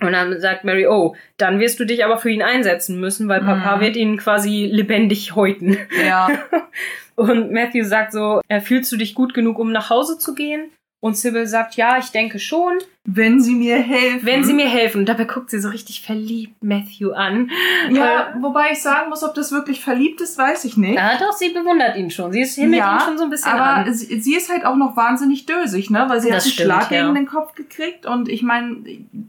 Und 0.00 0.12
dann 0.12 0.40
sagt 0.40 0.64
Mary, 0.64 0.86
oh, 0.86 1.14
dann 1.36 1.60
wirst 1.60 1.78
du 1.78 1.84
dich 1.84 2.04
aber 2.04 2.18
für 2.18 2.30
ihn 2.30 2.42
einsetzen 2.42 2.98
müssen, 2.98 3.28
weil 3.28 3.40
Papa 3.40 3.76
mhm. 3.76 3.80
wird 3.80 3.96
ihn 3.96 4.16
quasi 4.16 4.68
lebendig 4.70 5.34
häuten. 5.34 5.76
Ja. 6.06 6.28
Und 7.14 7.52
Matthew 7.52 7.84
sagt 7.84 8.12
so, 8.12 8.40
äh, 8.48 8.60
fühlst 8.60 8.90
du 8.90 8.96
dich 8.96 9.14
gut 9.14 9.34
genug, 9.34 9.58
um 9.58 9.70
nach 9.70 9.90
Hause 9.90 10.18
zu 10.18 10.34
gehen? 10.34 10.72
Und 11.02 11.16
Sybil 11.16 11.48
sagt, 11.48 11.74
ja, 11.74 11.98
ich 11.98 12.12
denke 12.12 12.38
schon. 12.38 12.78
Wenn 13.04 13.40
sie 13.40 13.56
mir 13.56 13.76
helfen. 13.76 14.24
Wenn 14.24 14.44
sie 14.44 14.52
mir 14.52 14.68
helfen. 14.68 14.98
Und 14.98 15.08
dabei 15.08 15.24
guckt 15.24 15.50
sie 15.50 15.58
so 15.58 15.68
richtig 15.68 16.00
verliebt 16.00 16.62
Matthew 16.62 17.10
an. 17.10 17.50
Ja, 17.90 18.28
äh, 18.28 18.40
wobei 18.40 18.70
ich 18.70 18.80
sagen 18.80 19.10
muss, 19.10 19.24
ob 19.24 19.34
das 19.34 19.50
wirklich 19.50 19.80
verliebt 19.80 20.20
ist, 20.20 20.38
weiß 20.38 20.64
ich 20.64 20.76
nicht. 20.76 20.94
Ja, 20.94 21.18
doch, 21.18 21.32
sie 21.32 21.48
bewundert 21.48 21.96
ihn 21.96 22.12
schon. 22.12 22.30
Sie 22.30 22.42
ist 22.42 22.54
himmelt 22.54 22.78
ja, 22.78 22.94
ihn 22.94 23.00
schon 23.00 23.18
so 23.18 23.24
ein 23.24 23.30
bisschen 23.30 23.50
aber 23.50 23.64
an. 23.64 23.92
Sie, 23.92 24.20
sie 24.20 24.36
ist 24.36 24.48
halt 24.48 24.64
auch 24.64 24.76
noch 24.76 24.96
wahnsinnig 24.96 25.44
dösig, 25.44 25.90
ne? 25.90 26.04
Weil 26.08 26.20
sie 26.20 26.28
das 26.28 26.36
hat 26.36 26.44
einen 26.44 26.52
stimmt, 26.52 26.66
Schlag 26.66 26.90
ja. 26.92 27.02
gegen 27.02 27.14
den 27.16 27.26
Kopf 27.26 27.56
gekriegt. 27.56 28.06
Und 28.06 28.28
ich 28.28 28.42
meine, 28.42 28.76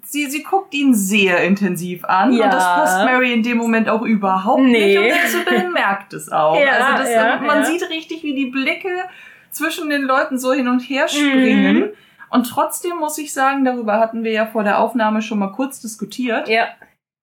sie, 0.03 0.29
sie 0.29 0.43
guckt 0.43 0.75
ihn 0.75 0.93
sehr 0.93 1.43
intensiv 1.43 2.05
an. 2.05 2.33
Ja. 2.33 2.45
Und 2.45 2.53
das 2.53 2.63
passt 2.63 3.05
Mary 3.05 3.33
in 3.33 3.41
dem 3.41 3.57
Moment 3.57 3.89
auch 3.89 4.03
überhaupt 4.03 4.61
nee. 4.61 4.99
nicht. 4.99 4.99
Und 4.99 5.27
Sybil 5.27 5.71
merkt 5.71 6.13
es 6.13 6.31
auch. 6.31 6.55
Ja, 6.63 6.85
also 6.85 7.03
das, 7.03 7.41
man 7.41 7.65
sieht 7.65 7.89
richtig, 7.89 8.21
wie 8.21 8.35
die 8.35 8.45
Blicke 8.45 8.89
zwischen 9.53 9.89
den 9.89 10.03
Leuten 10.03 10.37
so 10.37 10.53
hin 10.53 10.67
und 10.67 10.79
her 10.79 11.07
springen. 11.07 11.75
Mhm. 11.75 11.89
Und 12.29 12.49
trotzdem 12.49 12.97
muss 12.97 13.17
ich 13.17 13.31
sagen, 13.31 13.63
darüber 13.63 13.99
hatten 13.99 14.23
wir 14.23 14.31
ja 14.31 14.47
vor 14.47 14.63
der 14.63 14.79
Aufnahme 14.79 15.21
schon 15.21 15.39
mal 15.39 15.51
kurz 15.51 15.79
diskutiert. 15.79 16.47
Ja. 16.47 16.67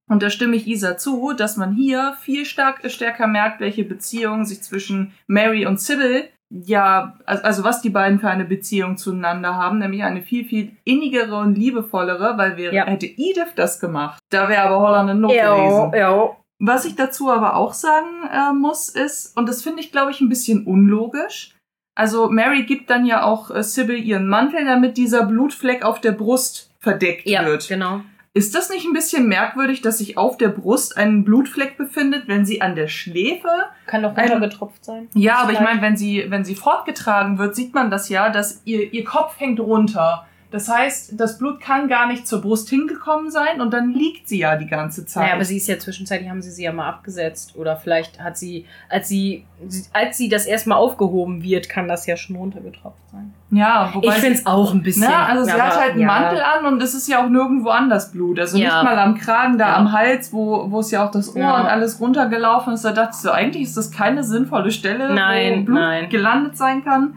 Und 0.08 0.22
da 0.22 0.30
stimme 0.30 0.56
ich 0.56 0.66
Isa 0.66 0.96
zu, 0.96 1.32
dass 1.32 1.56
man 1.56 1.72
hier 1.72 2.14
viel 2.20 2.44
stark, 2.44 2.88
stärker 2.90 3.26
merkt, 3.26 3.60
welche 3.60 3.84
Beziehung 3.84 4.44
sich 4.44 4.62
zwischen 4.62 5.12
Mary 5.26 5.66
und 5.66 5.80
Sybil, 5.80 6.28
ja, 6.50 7.16
also 7.26 7.62
was 7.62 7.80
die 7.80 7.90
beiden 7.90 8.18
für 8.18 8.28
eine 8.28 8.44
Beziehung 8.44 8.96
zueinander 8.96 9.54
haben, 9.54 9.78
nämlich 9.78 10.02
eine 10.02 10.22
viel, 10.22 10.44
viel 10.44 10.76
innigere 10.84 11.36
und 11.36 11.56
liebevollere, 11.56 12.36
weil 12.38 12.56
wir, 12.56 12.74
ja. 12.74 12.86
hätte 12.86 13.06
Edith 13.06 13.54
das 13.54 13.78
gemacht, 13.78 14.18
da 14.30 14.48
wäre 14.48 14.62
aber 14.62 14.80
Holland 14.80 15.10
eine 15.10 15.20
Not 15.20 15.32
ja, 15.32 15.54
gewesen. 15.54 15.92
Ja. 15.94 16.36
Was 16.58 16.84
ich 16.84 16.96
dazu 16.96 17.30
aber 17.30 17.54
auch 17.54 17.72
sagen 17.72 18.28
äh, 18.32 18.52
muss, 18.52 18.88
ist, 18.88 19.36
und 19.36 19.48
das 19.48 19.62
finde 19.62 19.80
ich, 19.80 19.92
glaube 19.92 20.10
ich, 20.10 20.20
ein 20.20 20.28
bisschen 20.28 20.66
unlogisch, 20.66 21.54
also 22.00 22.30
Mary 22.30 22.62
gibt 22.62 22.88
dann 22.88 23.04
ja 23.04 23.22
auch 23.24 23.50
äh, 23.50 23.62
Sybil 23.62 24.02
ihren 24.02 24.26
Mantel, 24.26 24.64
damit 24.64 24.96
dieser 24.96 25.26
Blutfleck 25.26 25.84
auf 25.84 26.00
der 26.00 26.12
Brust 26.12 26.70
verdeckt 26.78 27.28
ja, 27.28 27.44
wird. 27.44 27.68
genau. 27.68 28.00
Ist 28.32 28.54
das 28.54 28.70
nicht 28.70 28.86
ein 28.86 28.94
bisschen 28.94 29.28
merkwürdig, 29.28 29.82
dass 29.82 29.98
sich 29.98 30.16
auf 30.16 30.38
der 30.38 30.48
Brust 30.48 30.96
ein 30.96 31.24
Blutfleck 31.24 31.76
befindet, 31.76 32.26
wenn 32.26 32.46
sie 32.46 32.62
an 32.62 32.74
der 32.74 32.88
Schläfe 32.88 33.48
kann 33.84 34.02
doch 34.02 34.16
runtergetropft 34.16 34.82
sein? 34.82 35.08
Ja, 35.14 35.38
aber 35.42 35.52
ich 35.52 35.60
meine, 35.60 35.82
wenn 35.82 35.98
sie 35.98 36.24
wenn 36.28 36.44
sie 36.44 36.54
fortgetragen 36.54 37.36
wird, 37.38 37.54
sieht 37.54 37.74
man 37.74 37.90
das 37.90 38.08
ja, 38.08 38.30
dass 38.30 38.62
ihr 38.64 38.94
ihr 38.94 39.04
Kopf 39.04 39.38
hängt 39.38 39.60
runter. 39.60 40.26
Das 40.50 40.68
heißt, 40.68 41.12
das 41.18 41.38
Blut 41.38 41.60
kann 41.60 41.88
gar 41.88 42.08
nicht 42.08 42.26
zur 42.26 42.40
Brust 42.40 42.68
hingekommen 42.68 43.30
sein 43.30 43.60
und 43.60 43.72
dann 43.72 43.92
liegt 43.92 44.28
sie 44.28 44.40
ja 44.40 44.56
die 44.56 44.66
ganze 44.66 45.06
Zeit. 45.06 45.28
Ja, 45.28 45.34
aber 45.34 45.44
sie 45.44 45.58
ist 45.58 45.68
ja 45.68 45.78
zwischenzeitlich, 45.78 46.28
haben 46.28 46.42
sie 46.42 46.50
sie 46.50 46.64
ja 46.64 46.72
mal 46.72 46.88
abgesetzt. 46.88 47.54
Oder 47.56 47.76
vielleicht 47.76 48.20
hat 48.20 48.36
sie, 48.36 48.66
als 48.88 49.08
sie, 49.08 49.46
als 49.92 50.16
sie 50.16 50.28
das 50.28 50.46
erstmal 50.46 50.78
aufgehoben 50.78 51.44
wird, 51.44 51.68
kann 51.68 51.86
das 51.86 52.06
ja 52.06 52.16
schon 52.16 52.34
runtergetropft 52.34 52.98
sein. 53.12 53.32
Ja, 53.52 53.90
wobei. 53.92 54.08
Ich 54.08 54.14
finde 54.14 54.38
es 54.38 54.46
auch 54.46 54.74
ein 54.74 54.82
bisschen. 54.82 55.04
Ja, 55.04 55.26
also 55.26 55.44
sie 55.44 55.56
ja, 55.56 55.66
hat 55.66 55.80
halt 55.80 55.92
einen 55.92 56.00
ja. 56.00 56.06
Mantel 56.06 56.40
an 56.40 56.66
und 56.66 56.82
es 56.82 56.94
ist 56.94 57.06
ja 57.08 57.24
auch 57.24 57.28
nirgendwo 57.28 57.68
anders 57.68 58.10
Blut. 58.10 58.40
Also 58.40 58.58
ja. 58.58 58.82
nicht 58.82 58.90
mal 58.90 58.98
am 58.98 59.14
Kragen, 59.14 59.56
da 59.56 59.76
am 59.76 59.92
Hals, 59.92 60.32
wo, 60.32 60.68
wo 60.68 60.80
es 60.80 60.90
ja 60.90 61.06
auch 61.06 61.12
das 61.12 61.36
Ohr 61.36 61.54
und 61.54 61.66
alles 61.66 62.00
runtergelaufen 62.00 62.74
ist. 62.74 62.84
Da 62.84 62.90
dachte 62.90 63.12
ich 63.12 63.22
so, 63.22 63.30
eigentlich 63.30 63.62
ist 63.62 63.76
das 63.76 63.92
keine 63.92 64.24
sinnvolle 64.24 64.72
Stelle, 64.72 65.14
nein, 65.14 65.60
wo 65.60 65.64
Blut 65.66 65.78
nein. 65.78 66.08
gelandet 66.08 66.56
sein 66.56 66.82
kann. 66.82 67.14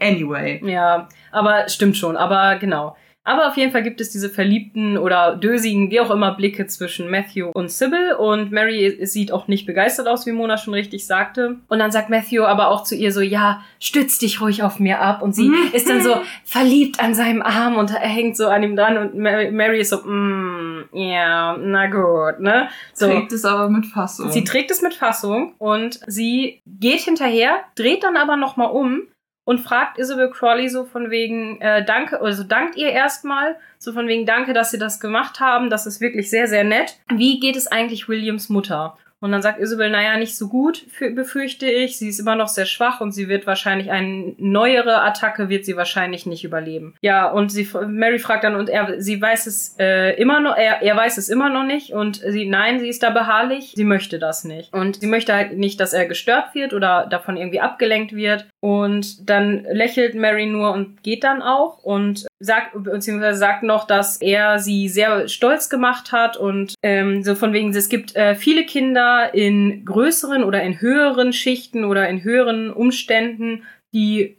Anyway. 0.00 0.60
Ja, 0.64 1.06
aber 1.32 1.68
stimmt 1.68 1.96
schon. 1.96 2.16
Aber 2.16 2.56
genau. 2.56 2.96
Aber 3.24 3.48
auf 3.48 3.56
jeden 3.56 3.70
Fall 3.70 3.84
gibt 3.84 4.00
es 4.00 4.10
diese 4.10 4.28
verliebten 4.28 4.98
oder 4.98 5.36
dösigen, 5.36 5.90
wie 5.92 6.00
auch 6.00 6.10
immer, 6.10 6.34
Blicke 6.34 6.66
zwischen 6.66 7.08
Matthew 7.08 7.50
und 7.54 7.70
Sybil. 7.70 8.14
Und 8.14 8.50
Mary 8.50 8.98
sieht 9.06 9.30
auch 9.30 9.46
nicht 9.46 9.64
begeistert 9.64 10.08
aus, 10.08 10.26
wie 10.26 10.32
Mona 10.32 10.58
schon 10.58 10.74
richtig 10.74 11.06
sagte. 11.06 11.56
Und 11.68 11.78
dann 11.78 11.92
sagt 11.92 12.10
Matthew 12.10 12.42
aber 12.42 12.68
auch 12.68 12.82
zu 12.82 12.96
ihr 12.96 13.12
so, 13.12 13.20
ja, 13.20 13.62
stütz 13.78 14.18
dich 14.18 14.40
ruhig 14.40 14.64
auf 14.64 14.80
mir 14.80 15.00
ab. 15.00 15.22
Und 15.22 15.36
sie 15.36 15.50
mhm. 15.50 15.70
ist 15.72 15.88
dann 15.88 16.02
so 16.02 16.16
verliebt 16.44 16.98
an 17.00 17.14
seinem 17.14 17.42
Arm 17.42 17.76
und 17.76 17.92
er 17.92 18.00
hängt 18.00 18.36
so 18.36 18.48
an 18.48 18.64
ihm 18.64 18.74
dran. 18.74 18.96
Und 18.96 19.14
Mary 19.14 19.80
ist 19.80 19.90
so, 19.90 19.98
mm, 19.98 20.88
ja, 20.92 21.54
yeah, 21.54 21.56
na 21.60 21.86
gut, 21.86 22.40
ne? 22.40 22.68
So. 22.92 23.06
Trägt 23.06 23.30
es 23.30 23.44
aber 23.44 23.68
mit 23.68 23.86
Fassung. 23.86 24.32
Sie 24.32 24.42
trägt 24.42 24.72
es 24.72 24.82
mit 24.82 24.94
Fassung 24.94 25.54
und 25.58 26.00
sie 26.08 26.60
geht 26.66 27.02
hinterher, 27.02 27.60
dreht 27.76 28.02
dann 28.02 28.16
aber 28.16 28.36
nochmal 28.36 28.72
um 28.72 29.02
und 29.44 29.58
fragt 29.58 29.98
Isabel 29.98 30.30
Crawley 30.30 30.68
so 30.68 30.84
von 30.84 31.10
wegen 31.10 31.60
äh, 31.60 31.84
Danke, 31.84 32.20
also 32.20 32.44
dankt 32.44 32.76
ihr 32.76 32.90
erstmal, 32.90 33.56
so 33.78 33.92
von 33.92 34.06
wegen 34.06 34.26
Danke, 34.26 34.52
dass 34.52 34.70
sie 34.70 34.78
das 34.78 35.00
gemacht 35.00 35.40
haben, 35.40 35.70
das 35.70 35.86
ist 35.86 36.00
wirklich 36.00 36.30
sehr, 36.30 36.46
sehr 36.46 36.64
nett. 36.64 36.98
Wie 37.08 37.40
geht 37.40 37.56
es 37.56 37.66
eigentlich 37.66 38.08
Williams 38.08 38.48
Mutter? 38.48 38.96
Und 39.22 39.30
dann 39.30 39.40
sagt 39.40 39.60
Isabel, 39.60 39.88
naja, 39.88 40.18
nicht 40.18 40.36
so 40.36 40.48
gut, 40.48 40.84
befürchte 41.14 41.70
ich. 41.70 41.96
Sie 41.96 42.08
ist 42.08 42.18
immer 42.18 42.34
noch 42.34 42.48
sehr 42.48 42.66
schwach 42.66 43.00
und 43.00 43.12
sie 43.12 43.28
wird 43.28 43.46
wahrscheinlich 43.46 43.90
eine 43.90 44.34
neuere 44.36 45.00
Attacke 45.02 45.48
wird 45.48 45.64
sie 45.64 45.76
wahrscheinlich 45.76 46.26
nicht 46.26 46.42
überleben. 46.44 46.94
Ja, 47.00 47.28
und 47.28 47.50
sie, 47.50 47.68
Mary 47.86 48.18
fragt 48.18 48.42
dann 48.42 48.56
und 48.56 48.68
er, 48.68 49.00
sie 49.00 49.22
weiß 49.22 49.46
es 49.46 49.76
äh, 49.78 50.20
immer 50.20 50.40
noch, 50.40 50.56
er, 50.56 50.82
er 50.82 50.96
weiß 50.96 51.18
es 51.18 51.28
immer 51.28 51.50
noch 51.50 51.64
nicht 51.64 51.92
und 51.92 52.16
sie, 52.16 52.46
nein, 52.46 52.80
sie 52.80 52.88
ist 52.88 53.02
da 53.02 53.10
beharrlich. 53.10 53.72
Sie 53.76 53.84
möchte 53.84 54.18
das 54.18 54.42
nicht. 54.42 54.72
Und 54.74 55.00
sie 55.00 55.06
möchte 55.06 55.34
halt 55.34 55.56
nicht, 55.56 55.78
dass 55.78 55.92
er 55.92 56.06
gestört 56.06 56.54
wird 56.54 56.72
oder 56.72 57.06
davon 57.08 57.36
irgendwie 57.36 57.60
abgelenkt 57.60 58.14
wird. 58.14 58.46
Und 58.60 59.30
dann 59.30 59.64
lächelt 59.70 60.16
Mary 60.16 60.46
nur 60.46 60.72
und 60.72 61.02
geht 61.04 61.22
dann 61.22 61.42
auch 61.42 61.78
und 61.78 62.26
sagt, 62.40 62.70
beziehungsweise 62.74 63.38
sagt 63.38 63.62
noch, 63.62 63.86
dass 63.86 64.20
er 64.20 64.58
sie 64.58 64.88
sehr 64.88 65.28
stolz 65.28 65.70
gemacht 65.70 66.10
hat 66.10 66.36
und 66.36 66.74
ähm, 66.82 67.22
so 67.22 67.36
von 67.36 67.52
wegen, 67.52 67.70
es 67.70 67.88
gibt 67.88 68.16
äh, 68.16 68.34
viele 68.34 68.64
Kinder 69.12 69.34
in 69.34 69.84
größeren 69.84 70.44
oder 70.44 70.62
in 70.62 70.80
höheren 70.80 71.32
Schichten 71.32 71.84
oder 71.84 72.08
in 72.08 72.22
höheren 72.22 72.72
Umständen, 72.72 73.64
die 73.94 74.36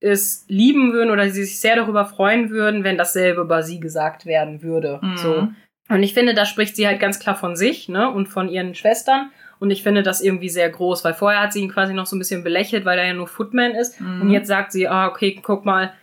es 0.00 0.44
lieben 0.48 0.92
würden 0.92 1.10
oder 1.10 1.30
sie 1.30 1.44
sich 1.44 1.58
sehr 1.58 1.76
darüber 1.76 2.04
freuen 2.04 2.50
würden, 2.50 2.84
wenn 2.84 2.98
dasselbe 2.98 3.42
über 3.42 3.62
sie 3.62 3.80
gesagt 3.80 4.26
werden 4.26 4.62
würde. 4.62 5.00
Mhm. 5.02 5.16
So. 5.16 5.48
Und 5.88 6.02
ich 6.02 6.14
finde, 6.14 6.34
da 6.34 6.44
spricht 6.44 6.76
sie 6.76 6.86
halt 6.86 7.00
ganz 7.00 7.18
klar 7.18 7.36
von 7.36 7.56
sich, 7.56 7.88
ne, 7.88 8.10
und 8.10 8.26
von 8.26 8.48
ihren 8.48 8.74
Schwestern. 8.74 9.30
Und 9.58 9.70
ich 9.70 9.82
finde 9.82 10.02
das 10.02 10.20
irgendwie 10.20 10.50
sehr 10.50 10.68
groß, 10.68 11.04
weil 11.04 11.14
vorher 11.14 11.40
hat 11.40 11.52
sie 11.52 11.60
ihn 11.60 11.72
quasi 11.72 11.94
noch 11.94 12.06
so 12.06 12.14
ein 12.14 12.18
bisschen 12.18 12.44
belächelt, 12.44 12.84
weil 12.84 12.98
er 12.98 13.06
ja 13.06 13.14
nur 13.14 13.28
Footman 13.28 13.72
ist. 13.72 14.00
Mhm. 14.00 14.22
Und 14.22 14.30
jetzt 14.30 14.48
sagt 14.48 14.72
sie, 14.72 14.86
ah, 14.86 15.08
okay, 15.08 15.40
guck 15.42 15.64
mal, 15.64 15.94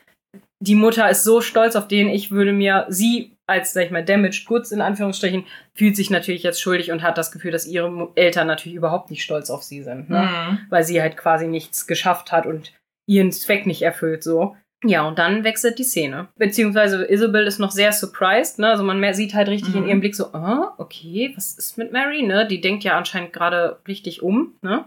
die 0.64 0.76
Mutter 0.76 1.10
ist 1.10 1.24
so 1.24 1.42
stolz 1.42 1.76
auf 1.76 1.88
den, 1.88 2.08
ich 2.08 2.32
würde 2.32 2.54
mir 2.54 2.86
sie 2.88 3.36
als, 3.46 3.74
sag 3.74 3.86
ich 3.86 3.92
mal, 3.92 4.06
damaged 4.06 4.46
goods 4.46 4.72
in 4.72 4.80
Anführungsstrichen, 4.80 5.46
fühlt 5.74 5.98
sich 5.98 6.10
natürlich 6.10 6.44
jetzt 6.44 6.62
schuldig 6.62 6.92
und 6.92 7.04
hat 7.04 7.18
das 7.18 7.32
Gefühl, 7.32 7.52
dass 7.52 7.68
ihre 7.68 8.10
Eltern 8.16 8.48
natürlich 8.48 8.78
überhaupt 8.78 9.12
nicht 9.12 9.24
stolz 9.24 9.50
auf 9.50 9.64
sie 9.64 9.84
sind, 9.84 10.10
ne? 10.10 10.22
Mhm. 10.22 10.60
Weil 10.70 10.86
sie 10.86 11.02
halt 11.02 11.18
quasi 11.18 11.48
nichts 11.48 11.86
geschafft 11.86 12.32
hat 12.32 12.46
und 12.46 12.72
ihren 13.06 13.34
Zweck 13.34 13.66
nicht 13.66 13.82
erfüllt, 13.82 14.24
so. 14.24 14.56
Ja, 14.86 15.06
und 15.08 15.20
dann 15.20 15.44
wechselt 15.44 15.78
die 15.80 15.84
Szene. 15.84 16.30
Beziehungsweise 16.38 17.10
Isabel 17.10 17.46
ist 17.46 17.60
noch 17.60 17.72
sehr 17.72 17.92
surprised, 17.92 18.60
ne? 18.60 18.70
Also 18.70 18.84
man 18.84 19.14
sieht 19.14 19.34
halt 19.34 19.50
richtig 19.50 19.76
mhm. 19.76 19.84
in 19.84 19.90
ihrem 19.90 20.00
Blick 20.00 20.16
so, 20.16 20.34
ah, 20.34 20.74
okay, 20.78 21.34
was 21.36 21.54
ist 21.58 21.78
mit 21.78 21.92
Mary, 21.92 22.22
ne? 22.22 22.48
Die 22.48 22.62
denkt 22.62 22.86
ja 22.86 22.98
anscheinend 22.98 23.34
gerade 23.34 23.80
richtig 23.88 24.24
um, 24.24 24.56
ne? 24.62 24.86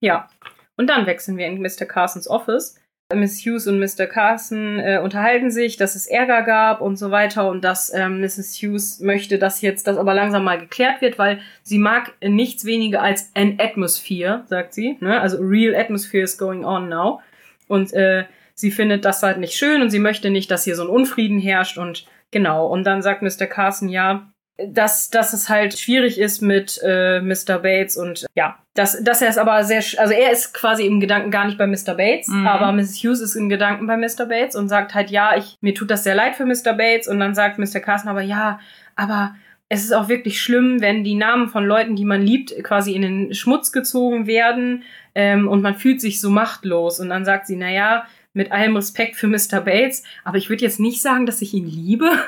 Ja. 0.00 0.28
Und 0.76 0.88
dann 0.88 1.06
wechseln 1.06 1.38
wir 1.38 1.46
in 1.46 1.62
Mr. 1.62 1.86
Carsons 1.86 2.28
Office. 2.28 2.78
Miss 3.12 3.44
Hughes 3.44 3.66
und 3.66 3.78
Mr. 3.78 4.06
Carson 4.06 4.78
äh, 4.78 4.98
unterhalten 5.02 5.50
sich, 5.50 5.76
dass 5.76 5.94
es 5.94 6.06
Ärger 6.06 6.42
gab 6.42 6.80
und 6.80 6.96
so 6.96 7.10
weiter 7.10 7.50
und 7.50 7.62
dass 7.62 7.92
ähm, 7.92 8.20
Mrs. 8.20 8.54
Hughes 8.54 9.00
möchte, 9.00 9.38
dass 9.38 9.60
jetzt 9.60 9.86
das 9.86 9.98
aber 9.98 10.14
langsam 10.14 10.44
mal 10.44 10.58
geklärt 10.58 11.02
wird, 11.02 11.18
weil 11.18 11.40
sie 11.62 11.78
mag 11.78 12.14
nichts 12.22 12.64
weniger 12.64 13.02
als 13.02 13.30
an 13.34 13.58
Atmosphere, 13.60 14.44
sagt 14.46 14.72
sie. 14.72 14.96
Ne? 15.00 15.20
Also 15.20 15.38
real 15.38 15.74
atmosphere 15.74 16.22
is 16.22 16.38
going 16.38 16.64
on 16.64 16.88
now. 16.88 17.20
Und 17.68 17.92
äh, 17.92 18.24
sie 18.54 18.70
findet 18.70 19.04
das 19.04 19.22
halt 19.22 19.38
nicht 19.38 19.54
schön 19.54 19.82
und 19.82 19.90
sie 19.90 19.98
möchte 19.98 20.30
nicht, 20.30 20.50
dass 20.50 20.64
hier 20.64 20.76
so 20.76 20.84
ein 20.84 20.88
Unfrieden 20.88 21.38
herrscht 21.38 21.76
und 21.76 22.06
genau. 22.30 22.66
Und 22.66 22.84
dann 22.84 23.02
sagt 23.02 23.20
Mr. 23.20 23.46
Carson, 23.46 23.90
ja, 23.90 24.30
dass, 24.56 25.10
dass 25.10 25.34
es 25.34 25.48
halt 25.50 25.78
schwierig 25.78 26.18
ist 26.18 26.40
mit 26.40 26.80
äh, 26.82 27.20
Mr. 27.20 27.58
Bates 27.58 27.96
und 27.96 28.26
ja, 28.34 28.63
dass, 28.74 29.02
dass 29.02 29.22
er 29.22 29.28
es 29.28 29.38
aber 29.38 29.62
sehr, 29.62 29.82
also 29.98 30.12
er 30.12 30.32
ist 30.32 30.52
quasi 30.52 30.84
im 30.84 30.98
Gedanken 30.98 31.30
gar 31.30 31.46
nicht 31.46 31.56
bei 31.56 31.66
Mr. 31.66 31.94
Bates, 31.94 32.26
mhm. 32.26 32.46
aber 32.46 32.72
Mrs. 32.72 32.96
Hughes 32.96 33.20
ist 33.20 33.36
im 33.36 33.48
Gedanken 33.48 33.86
bei 33.86 33.96
Mr. 33.96 34.26
Bates 34.26 34.56
und 34.56 34.68
sagt 34.68 34.94
halt, 34.94 35.10
ja, 35.10 35.36
ich, 35.36 35.56
mir 35.60 35.74
tut 35.74 35.90
das 35.90 36.02
sehr 36.02 36.16
leid 36.16 36.34
für 36.34 36.44
Mr. 36.44 36.72
Bates 36.72 37.06
und 37.06 37.20
dann 37.20 37.36
sagt 37.36 37.58
Mr. 37.58 37.78
Carson 37.80 38.08
aber, 38.08 38.22
ja, 38.22 38.58
aber 38.96 39.36
es 39.68 39.84
ist 39.84 39.92
auch 39.92 40.08
wirklich 40.08 40.42
schlimm, 40.42 40.80
wenn 40.80 41.04
die 41.04 41.14
Namen 41.14 41.48
von 41.48 41.64
Leuten, 41.64 41.94
die 41.94 42.04
man 42.04 42.20
liebt, 42.20 42.52
quasi 42.64 42.94
in 42.94 43.02
den 43.02 43.34
Schmutz 43.34 43.70
gezogen 43.70 44.26
werden 44.26 44.82
ähm, 45.14 45.48
und 45.48 45.62
man 45.62 45.76
fühlt 45.76 46.00
sich 46.00 46.20
so 46.20 46.28
machtlos 46.28 46.98
und 46.98 47.10
dann 47.10 47.24
sagt 47.24 47.46
sie, 47.46 47.56
na 47.56 47.70
ja, 47.70 48.06
mit 48.32 48.50
allem 48.50 48.74
Respekt 48.74 49.14
für 49.14 49.28
Mr. 49.28 49.60
Bates, 49.64 50.02
aber 50.24 50.38
ich 50.38 50.50
würde 50.50 50.64
jetzt 50.64 50.80
nicht 50.80 51.00
sagen, 51.00 51.26
dass 51.26 51.42
ich 51.42 51.54
ihn 51.54 51.66
liebe. 51.66 52.10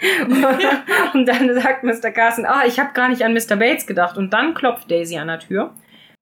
und 1.14 1.26
dann 1.26 1.54
sagt 1.60 1.84
Mr. 1.84 2.10
Carson, 2.10 2.44
ah, 2.44 2.62
ich 2.66 2.80
habe 2.80 2.92
gar 2.92 3.08
nicht 3.08 3.24
an 3.24 3.32
Mr. 3.32 3.56
Bates 3.56 3.86
gedacht. 3.86 4.18
Und 4.18 4.32
dann 4.32 4.52
klopft 4.52 4.90
Daisy 4.90 5.16
an 5.18 5.28
der 5.28 5.38
Tür 5.38 5.72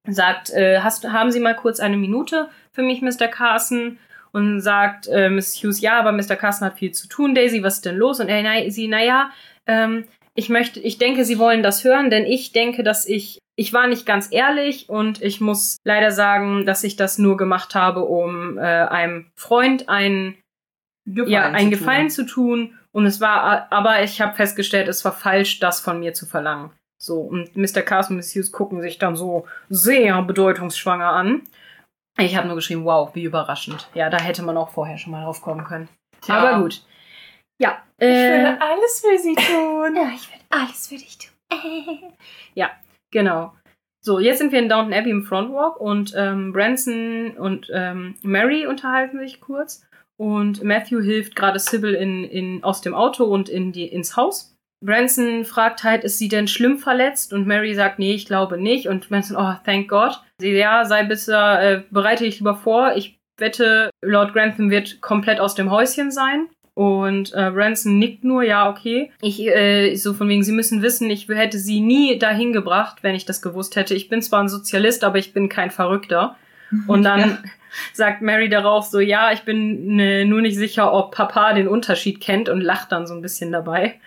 sagt, 0.08 0.50
äh, 0.50 0.80
hast, 0.80 1.04
haben 1.04 1.30
Sie 1.30 1.40
mal 1.40 1.56
kurz 1.56 1.80
eine 1.80 1.96
Minute 1.96 2.48
für 2.72 2.82
mich, 2.82 3.02
Mr. 3.02 3.28
Carson? 3.28 3.98
Und 4.34 4.62
sagt 4.62 5.08
äh, 5.08 5.28
Miss 5.28 5.62
Hughes, 5.62 5.82
ja, 5.82 5.98
aber 5.98 6.10
Mr. 6.10 6.36
Carson 6.36 6.66
hat 6.66 6.78
viel 6.78 6.92
zu 6.92 7.06
tun. 7.06 7.34
Daisy, 7.34 7.62
was 7.62 7.74
ist 7.74 7.84
denn 7.84 7.96
los? 7.96 8.18
Und 8.18 8.30
er, 8.30 8.42
na, 8.42 8.70
sie, 8.70 8.88
naja, 8.88 9.30
ähm, 9.66 10.04
ich 10.34 10.48
möchte, 10.48 10.80
ich 10.80 10.98
denke, 10.98 11.24
Sie 11.24 11.38
wollen 11.38 11.62
das 11.62 11.84
hören, 11.84 12.08
denn 12.08 12.24
ich 12.24 12.52
denke, 12.52 12.82
dass 12.82 13.06
ich, 13.06 13.38
ich 13.56 13.72
war 13.72 13.86
nicht 13.86 14.06
ganz 14.06 14.28
ehrlich 14.30 14.88
und 14.88 15.20
ich 15.20 15.40
muss 15.40 15.76
leider 15.84 16.10
sagen, 16.10 16.64
dass 16.64 16.84
ich 16.84 16.96
das 16.96 17.18
nur 17.18 17.36
gemacht 17.36 17.74
habe, 17.74 18.04
um 18.04 18.56
äh, 18.56 18.62
einem 18.62 19.30
Freund 19.36 19.88
einen, 19.88 20.36
Gefallen, 21.04 21.30
ja, 21.30 21.42
einen 21.50 21.72
zu, 21.72 21.78
Gefallen 21.78 22.08
tun. 22.08 22.10
zu 22.10 22.26
tun. 22.26 22.78
Und 22.92 23.06
es 23.06 23.20
war, 23.20 23.70
aber 23.70 24.02
ich 24.02 24.20
habe 24.20 24.34
festgestellt, 24.34 24.88
es 24.88 25.04
war 25.04 25.12
falsch, 25.12 25.58
das 25.58 25.80
von 25.80 25.98
mir 25.98 26.14
zu 26.14 26.26
verlangen. 26.26 26.70
So, 27.02 27.20
und 27.20 27.56
Mr. 27.56 27.82
Carson 27.82 28.14
und 28.14 28.18
Miss 28.18 28.32
Hughes 28.32 28.52
gucken 28.52 28.80
sich 28.80 28.96
dann 28.96 29.16
so 29.16 29.44
sehr 29.68 30.22
bedeutungsschwanger 30.22 31.08
an. 31.08 31.42
Ich 32.16 32.36
habe 32.36 32.46
nur 32.46 32.54
geschrieben, 32.54 32.84
wow, 32.84 33.12
wie 33.14 33.24
überraschend. 33.24 33.88
Ja, 33.92 34.08
da 34.08 34.20
hätte 34.20 34.44
man 34.44 34.56
auch 34.56 34.70
vorher 34.70 34.98
schon 34.98 35.10
mal 35.10 35.24
drauf 35.24 35.42
kommen 35.42 35.64
können. 35.64 35.88
Tja. 36.20 36.36
Aber 36.36 36.62
gut. 36.62 36.84
Ja. 37.60 37.82
Äh, 38.00 38.06
ich 38.06 38.44
würde 38.44 38.62
alles 38.62 39.00
für 39.00 39.18
sie 39.18 39.34
tun. 39.34 39.96
ja, 39.96 40.10
ich 40.14 40.30
würde 40.30 40.44
alles 40.50 40.86
für 40.86 40.94
dich 40.94 41.18
tun. 41.18 42.12
ja, 42.54 42.70
genau. 43.10 43.52
So, 44.04 44.20
jetzt 44.20 44.38
sind 44.38 44.52
wir 44.52 44.60
in 44.60 44.68
Downton 44.68 44.94
Abbey 44.94 45.10
im 45.10 45.24
Frontwalk 45.24 45.80
und 45.80 46.14
ähm, 46.16 46.52
Branson 46.52 47.36
und 47.36 47.68
ähm, 47.74 48.14
Mary 48.22 48.66
unterhalten 48.66 49.18
sich 49.18 49.40
kurz. 49.40 49.84
Und 50.16 50.62
Matthew 50.62 51.00
hilft 51.00 51.34
gerade 51.34 51.58
Sybil 51.58 51.94
in, 51.94 52.22
in, 52.22 52.62
aus 52.62 52.80
dem 52.80 52.94
Auto 52.94 53.24
und 53.24 53.48
in 53.48 53.72
die, 53.72 53.88
ins 53.88 54.16
Haus. 54.16 54.51
Branson 54.82 55.44
fragt 55.44 55.84
halt, 55.84 56.04
ist 56.04 56.18
sie 56.18 56.28
denn 56.28 56.48
schlimm 56.48 56.78
verletzt? 56.78 57.32
Und 57.32 57.46
Mary 57.46 57.74
sagt, 57.74 57.98
nee, 57.98 58.12
ich 58.12 58.26
glaube 58.26 58.58
nicht. 58.58 58.88
Und 58.88 59.08
Branson, 59.08 59.36
oh, 59.36 59.54
thank 59.64 59.88
God. 59.88 60.20
Sie, 60.38 60.52
ja, 60.52 60.84
sei 60.84 61.04
bisher, 61.04 61.62
äh, 61.62 61.82
bereite 61.90 62.24
dich 62.24 62.38
lieber 62.38 62.56
vor. 62.56 62.94
Ich 62.96 63.18
wette, 63.38 63.90
Lord 64.02 64.32
Grantham 64.32 64.70
wird 64.70 65.00
komplett 65.00 65.40
aus 65.40 65.54
dem 65.54 65.70
Häuschen 65.70 66.10
sein. 66.10 66.48
Und 66.74 67.34
äh, 67.34 67.50
Branson 67.50 67.98
nickt 67.98 68.24
nur, 68.24 68.42
ja, 68.42 68.68
okay. 68.68 69.10
Ich, 69.20 69.46
äh, 69.46 69.94
so 69.94 70.14
von 70.14 70.28
wegen, 70.28 70.42
sie 70.42 70.52
müssen 70.52 70.80
wissen, 70.80 71.10
ich 71.10 71.28
hätte 71.28 71.58
sie 71.58 71.80
nie 71.80 72.18
dahin 72.18 72.52
gebracht, 72.52 72.98
wenn 73.02 73.14
ich 73.14 73.26
das 73.26 73.42
gewusst 73.42 73.76
hätte. 73.76 73.94
Ich 73.94 74.08
bin 74.08 74.22
zwar 74.22 74.42
ein 74.42 74.48
Sozialist, 74.48 75.04
aber 75.04 75.18
ich 75.18 75.32
bin 75.32 75.48
kein 75.48 75.70
Verrückter. 75.70 76.36
Und 76.86 77.02
dann 77.02 77.20
ja. 77.20 77.38
sagt 77.92 78.22
Mary 78.22 78.48
darauf 78.48 78.86
so, 78.86 79.00
ja, 79.00 79.32
ich 79.32 79.42
bin 79.42 79.96
ne, 79.96 80.24
nur 80.24 80.40
nicht 80.40 80.56
sicher, 80.56 80.92
ob 80.92 81.14
Papa 81.14 81.52
den 81.52 81.68
Unterschied 81.68 82.20
kennt 82.20 82.48
und 82.48 82.60
lacht 82.60 82.92
dann 82.92 83.06
so 83.06 83.14
ein 83.14 83.22
bisschen 83.22 83.52
dabei. 83.52 84.00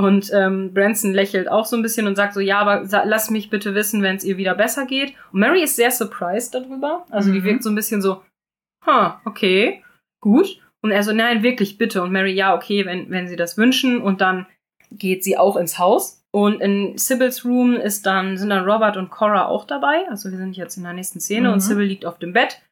Und 0.00 0.30
ähm, 0.32 0.72
Branson 0.72 1.12
lächelt 1.12 1.50
auch 1.50 1.66
so 1.66 1.76
ein 1.76 1.82
bisschen 1.82 2.06
und 2.06 2.16
sagt 2.16 2.32
so, 2.32 2.40
ja, 2.40 2.58
aber 2.58 2.84
lass 3.04 3.28
mich 3.28 3.50
bitte 3.50 3.74
wissen, 3.74 4.02
wenn 4.02 4.16
es 4.16 4.24
ihr 4.24 4.38
wieder 4.38 4.54
besser 4.54 4.86
geht. 4.86 5.12
Und 5.30 5.40
Mary 5.40 5.62
ist 5.62 5.76
sehr 5.76 5.90
surprised 5.90 6.54
darüber. 6.54 7.04
Also 7.10 7.28
mhm. 7.28 7.34
die 7.34 7.44
wirkt 7.44 7.62
so 7.62 7.68
ein 7.68 7.74
bisschen 7.74 8.00
so, 8.00 8.22
ha, 8.86 9.20
okay, 9.26 9.84
gut. 10.22 10.58
Und 10.80 10.90
er 10.90 11.02
so, 11.02 11.12
nein, 11.12 11.42
wirklich, 11.42 11.76
bitte. 11.76 12.02
Und 12.02 12.12
Mary, 12.12 12.32
ja, 12.32 12.54
okay, 12.54 12.86
wenn, 12.86 13.10
wenn 13.10 13.28
sie 13.28 13.36
das 13.36 13.58
wünschen. 13.58 14.00
Und 14.00 14.22
dann 14.22 14.46
geht 14.90 15.22
sie 15.22 15.36
auch 15.36 15.56
ins 15.56 15.78
Haus. 15.78 16.24
Und 16.32 16.62
in 16.62 16.96
Sybil's 16.96 17.44
Room 17.44 17.74
ist 17.74 18.06
dann, 18.06 18.38
sind 18.38 18.48
dann 18.48 18.64
Robert 18.64 18.96
und 18.96 19.10
Cora 19.10 19.48
auch 19.48 19.66
dabei. 19.66 20.08
Also 20.08 20.30
wir 20.30 20.38
sind 20.38 20.56
jetzt 20.56 20.78
in 20.78 20.84
der 20.84 20.94
nächsten 20.94 21.20
Szene 21.20 21.48
mhm. 21.48 21.54
und 21.54 21.60
Sybil 21.60 21.84
liegt 21.84 22.06
auf 22.06 22.18
dem 22.18 22.32
Bett 22.32 22.62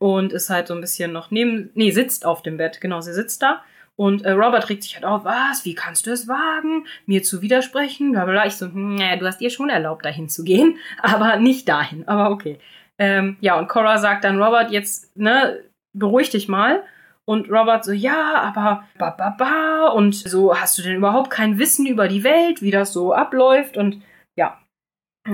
und 0.00 0.32
ist 0.32 0.50
halt 0.50 0.66
so 0.66 0.74
ein 0.74 0.80
bisschen 0.80 1.12
noch 1.12 1.30
neben, 1.30 1.70
nee, 1.74 1.92
sitzt 1.92 2.26
auf 2.26 2.42
dem 2.42 2.56
Bett. 2.56 2.80
Genau, 2.80 3.00
sie 3.00 3.12
sitzt 3.12 3.40
da. 3.40 3.62
Und 3.96 4.24
äh, 4.24 4.32
Robert 4.32 4.68
regt 4.68 4.82
sich 4.82 4.94
halt 4.94 5.04
auf, 5.04 5.24
was, 5.24 5.64
wie 5.64 5.74
kannst 5.74 6.06
du 6.06 6.10
es 6.10 6.26
wagen, 6.26 6.86
mir 7.06 7.22
zu 7.22 7.42
widersprechen? 7.42 8.12
Blablabla. 8.12 8.46
Ich 8.46 8.56
so, 8.56 8.66
hm, 8.66 8.96
naja, 8.96 9.16
du 9.16 9.26
hast 9.26 9.40
dir 9.40 9.50
schon 9.50 9.68
erlaubt, 9.68 10.04
dahin 10.04 10.28
zu 10.28 10.44
gehen, 10.44 10.78
aber 11.02 11.36
nicht 11.36 11.68
dahin. 11.68 12.08
Aber 12.08 12.30
okay. 12.30 12.58
Ähm, 12.98 13.36
ja, 13.40 13.58
und 13.58 13.68
Cora 13.68 13.98
sagt 13.98 14.24
dann, 14.24 14.40
Robert, 14.42 14.70
jetzt, 14.70 15.16
ne, 15.16 15.60
beruhig 15.92 16.30
dich 16.30 16.48
mal. 16.48 16.82
Und 17.24 17.50
Robert 17.50 17.84
so, 17.84 17.92
ja, 17.92 18.34
aber 18.34 18.84
ba, 18.98 19.10
ba, 19.10 19.30
ba. 19.30 19.88
Und 19.88 20.14
so, 20.14 20.58
hast 20.58 20.78
du 20.78 20.82
denn 20.82 20.96
überhaupt 20.96 21.30
kein 21.30 21.58
Wissen 21.58 21.86
über 21.86 22.08
die 22.08 22.24
Welt, 22.24 22.62
wie 22.62 22.70
das 22.70 22.92
so 22.92 23.12
abläuft? 23.12 23.76
Und 23.76 24.02
ja. 24.36 24.58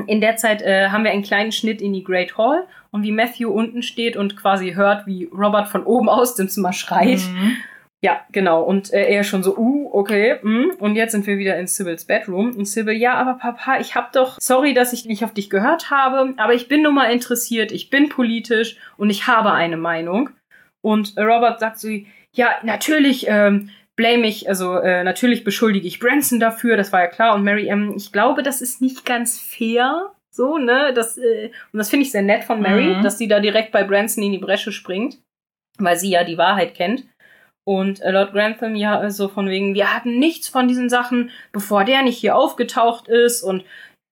In 0.06 0.20
der 0.20 0.36
Zeit 0.36 0.60
äh, 0.60 0.90
haben 0.90 1.04
wir 1.04 1.12
einen 1.12 1.22
kleinen 1.22 1.50
Schnitt 1.50 1.80
in 1.80 1.94
die 1.94 2.04
Great 2.04 2.36
Hall 2.36 2.66
und 2.90 3.04
wie 3.04 3.12
Matthew 3.12 3.50
unten 3.50 3.82
steht 3.82 4.18
und 4.18 4.36
quasi 4.36 4.74
hört, 4.74 5.06
wie 5.06 5.24
Robert 5.32 5.68
von 5.68 5.82
oben 5.84 6.10
aus 6.10 6.34
dem 6.34 6.50
Zimmer 6.50 6.74
schreit. 6.74 7.20
Mhm. 7.20 7.56
Ja, 8.00 8.20
genau. 8.30 8.62
Und 8.62 8.92
äh, 8.92 9.08
er 9.08 9.24
schon 9.24 9.42
so, 9.42 9.56
uh, 9.56 9.90
okay. 9.92 10.38
Mm. 10.42 10.70
Und 10.78 10.94
jetzt 10.94 11.12
sind 11.12 11.26
wir 11.26 11.38
wieder 11.38 11.58
in 11.58 11.66
Sybils 11.66 12.04
Bedroom. 12.04 12.54
Und 12.56 12.66
Sybil, 12.66 12.94
ja, 12.94 13.14
aber 13.14 13.34
Papa, 13.34 13.80
ich 13.80 13.96
hab 13.96 14.12
doch, 14.12 14.36
sorry, 14.40 14.72
dass 14.72 14.92
ich 14.92 15.04
nicht 15.04 15.24
auf 15.24 15.34
dich 15.34 15.50
gehört 15.50 15.90
habe, 15.90 16.34
aber 16.36 16.54
ich 16.54 16.68
bin 16.68 16.82
nun 16.82 16.94
mal 16.94 17.10
interessiert, 17.10 17.72
ich 17.72 17.90
bin 17.90 18.08
politisch 18.08 18.76
und 18.96 19.10
ich 19.10 19.26
habe 19.26 19.52
eine 19.52 19.76
Meinung. 19.76 20.30
Und 20.80 21.16
Robert 21.18 21.58
sagt 21.58 21.80
so, 21.80 21.88
ja, 22.32 22.50
natürlich 22.62 23.26
ähm, 23.28 23.70
blame 23.96 24.28
ich, 24.28 24.48
also 24.48 24.76
äh, 24.76 25.02
natürlich 25.02 25.42
beschuldige 25.42 25.88
ich 25.88 25.98
Branson 25.98 26.38
dafür, 26.38 26.76
das 26.76 26.92
war 26.92 27.00
ja 27.00 27.08
klar. 27.08 27.34
Und 27.34 27.42
Mary, 27.42 27.68
ähm, 27.68 27.94
ich 27.96 28.12
glaube, 28.12 28.44
das 28.44 28.62
ist 28.62 28.80
nicht 28.80 29.04
ganz 29.04 29.40
fair. 29.40 30.12
So, 30.30 30.56
ne? 30.56 30.92
Das, 30.94 31.18
äh, 31.18 31.50
und 31.72 31.78
das 31.78 31.90
finde 31.90 32.04
ich 32.04 32.12
sehr 32.12 32.22
nett 32.22 32.44
von 32.44 32.62
Mary, 32.62 32.94
mhm. 32.94 33.02
dass 33.02 33.18
sie 33.18 33.26
da 33.26 33.40
direkt 33.40 33.72
bei 33.72 33.82
Branson 33.82 34.22
in 34.22 34.30
die 34.30 34.38
Bresche 34.38 34.70
springt, 34.70 35.18
weil 35.78 35.96
sie 35.96 36.10
ja 36.10 36.22
die 36.22 36.38
Wahrheit 36.38 36.76
kennt. 36.76 37.08
Und 37.68 38.00
äh, 38.00 38.12
Lord 38.12 38.32
Grantham 38.32 38.74
ja 38.76 38.94
so 38.96 39.02
also 39.02 39.28
von 39.28 39.50
wegen, 39.50 39.74
wir 39.74 39.92
hatten 39.94 40.18
nichts 40.18 40.48
von 40.48 40.68
diesen 40.68 40.88
Sachen, 40.88 41.28
bevor 41.52 41.84
der 41.84 42.02
nicht 42.02 42.16
hier 42.16 42.34
aufgetaucht 42.34 43.08
ist 43.08 43.42
und 43.42 43.62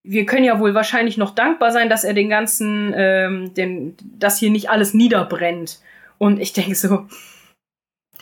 wir 0.05 0.27
können 0.27 0.45
ja 0.45 0.61
wohl 0.61 0.75
wahrscheinlich 0.75 1.17
noch 1.17 1.35
dankbar 1.35 1.73
sein, 1.73 1.89
dass 1.89 2.05
er 2.05 2.13
den 2.13 2.29
ganzen, 2.29 2.93
ähm, 2.95 3.55
den, 3.55 3.97
dass 4.19 4.39
hier 4.39 4.51
nicht 4.51 4.69
alles 4.69 4.93
niederbrennt. 4.93 5.81
Und 6.19 6.39
ich 6.39 6.53
denke 6.53 6.75
so, 6.75 7.07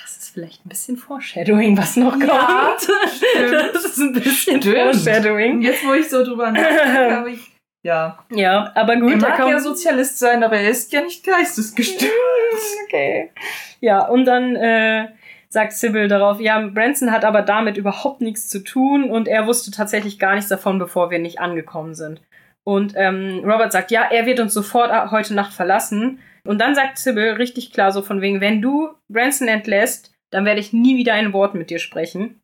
das 0.00 0.18
ist 0.18 0.30
vielleicht 0.34 0.64
ein 0.64 0.68
bisschen 0.68 0.96
Foreshadowing, 0.96 1.76
was 1.76 1.96
noch 1.96 2.12
kommt. 2.12 2.30
Ja, 2.30 2.76
das 3.72 3.86
ist 3.86 3.98
ein 3.98 4.12
bisschen 4.12 4.62
stimmt. 4.62 4.64
Foreshadowing. 4.66 5.62
Jetzt, 5.62 5.84
wo 5.84 5.94
ich 5.94 6.08
so 6.08 6.22
drüber 6.22 6.52
nachdenke, 6.52 7.10
habe 7.16 7.30
ich 7.32 7.40
ja. 7.82 8.24
Ja, 8.30 8.72
aber 8.76 8.96
gut. 8.96 9.14
Er 9.14 9.18
mag 9.18 9.38
ja 9.40 9.58
Sozialist 9.58 10.20
sein, 10.20 10.44
aber 10.44 10.58
er 10.58 10.70
ist 10.70 10.92
ja 10.92 11.02
nicht 11.02 11.24
geistesgestört. 11.24 12.12
okay. 12.86 13.32
Ja, 13.80 14.06
und 14.06 14.26
dann 14.26 14.54
äh, 14.54 15.08
sagt 15.54 15.72
Sybil 15.72 16.08
darauf, 16.08 16.40
ja, 16.40 16.66
Branson 16.66 17.10
hat 17.10 17.24
aber 17.24 17.40
damit 17.40 17.78
überhaupt 17.78 18.20
nichts 18.20 18.48
zu 18.48 18.62
tun 18.62 19.08
und 19.08 19.26
er 19.26 19.46
wusste 19.46 19.70
tatsächlich 19.70 20.18
gar 20.18 20.34
nichts 20.34 20.50
davon, 20.50 20.78
bevor 20.78 21.10
wir 21.10 21.18
nicht 21.18 21.40
angekommen 21.40 21.94
sind. 21.94 22.20
Und 22.64 22.94
ähm, 22.96 23.40
Robert 23.44 23.72
sagt, 23.72 23.90
ja, 23.90 24.02
er 24.10 24.26
wird 24.26 24.40
uns 24.40 24.52
sofort 24.52 25.10
heute 25.10 25.34
Nacht 25.34 25.52
verlassen. 25.52 26.18
Und 26.46 26.60
dann 26.60 26.74
sagt 26.74 26.98
Sybil 26.98 27.32
richtig 27.32 27.72
klar 27.72 27.92
so 27.92 28.02
von 28.02 28.20
wegen, 28.20 28.40
wenn 28.40 28.60
du 28.60 28.90
Branson 29.10 29.48
entlässt, 29.48 30.14
dann 30.30 30.44
werde 30.44 30.60
ich 30.60 30.72
nie 30.72 30.96
wieder 30.96 31.14
ein 31.14 31.32
Wort 31.32 31.54
mit 31.54 31.70
dir 31.70 31.78
sprechen. 31.78 32.40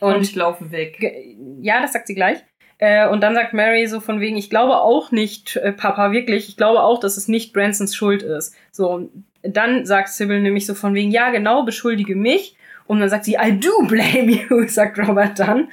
Und, 0.00 0.16
und 0.16 0.22
ich 0.22 0.34
laufe 0.34 0.70
weg. 0.70 0.98
Ja, 1.60 1.80
das 1.80 1.92
sagt 1.92 2.06
sie 2.06 2.14
gleich. 2.14 2.38
Äh, 2.78 3.08
und 3.08 3.22
dann 3.22 3.34
sagt 3.34 3.54
Mary 3.54 3.86
so 3.86 4.00
von 4.00 4.20
wegen, 4.20 4.36
ich 4.36 4.50
glaube 4.50 4.76
auch 4.76 5.10
nicht, 5.10 5.56
äh, 5.56 5.72
Papa, 5.72 6.12
wirklich, 6.12 6.48
ich 6.48 6.56
glaube 6.56 6.82
auch, 6.82 7.00
dass 7.00 7.16
es 7.16 7.26
nicht 7.26 7.52
Bransons 7.52 7.96
Schuld 7.96 8.22
ist. 8.22 8.54
So, 8.70 9.10
dann 9.48 9.86
sagt 9.86 10.08
Sybil 10.08 10.40
nämlich 10.40 10.66
so 10.66 10.74
von 10.74 10.94
wegen, 10.94 11.10
ja, 11.10 11.30
genau, 11.30 11.64
beschuldige 11.64 12.16
mich. 12.16 12.56
Und 12.86 13.00
dann 13.00 13.08
sagt 13.08 13.24
sie, 13.24 13.34
I 13.34 13.58
do 13.58 13.86
blame 13.86 14.30
you, 14.30 14.64
sagt 14.68 14.98
Robert 14.98 15.38
dann. 15.38 15.68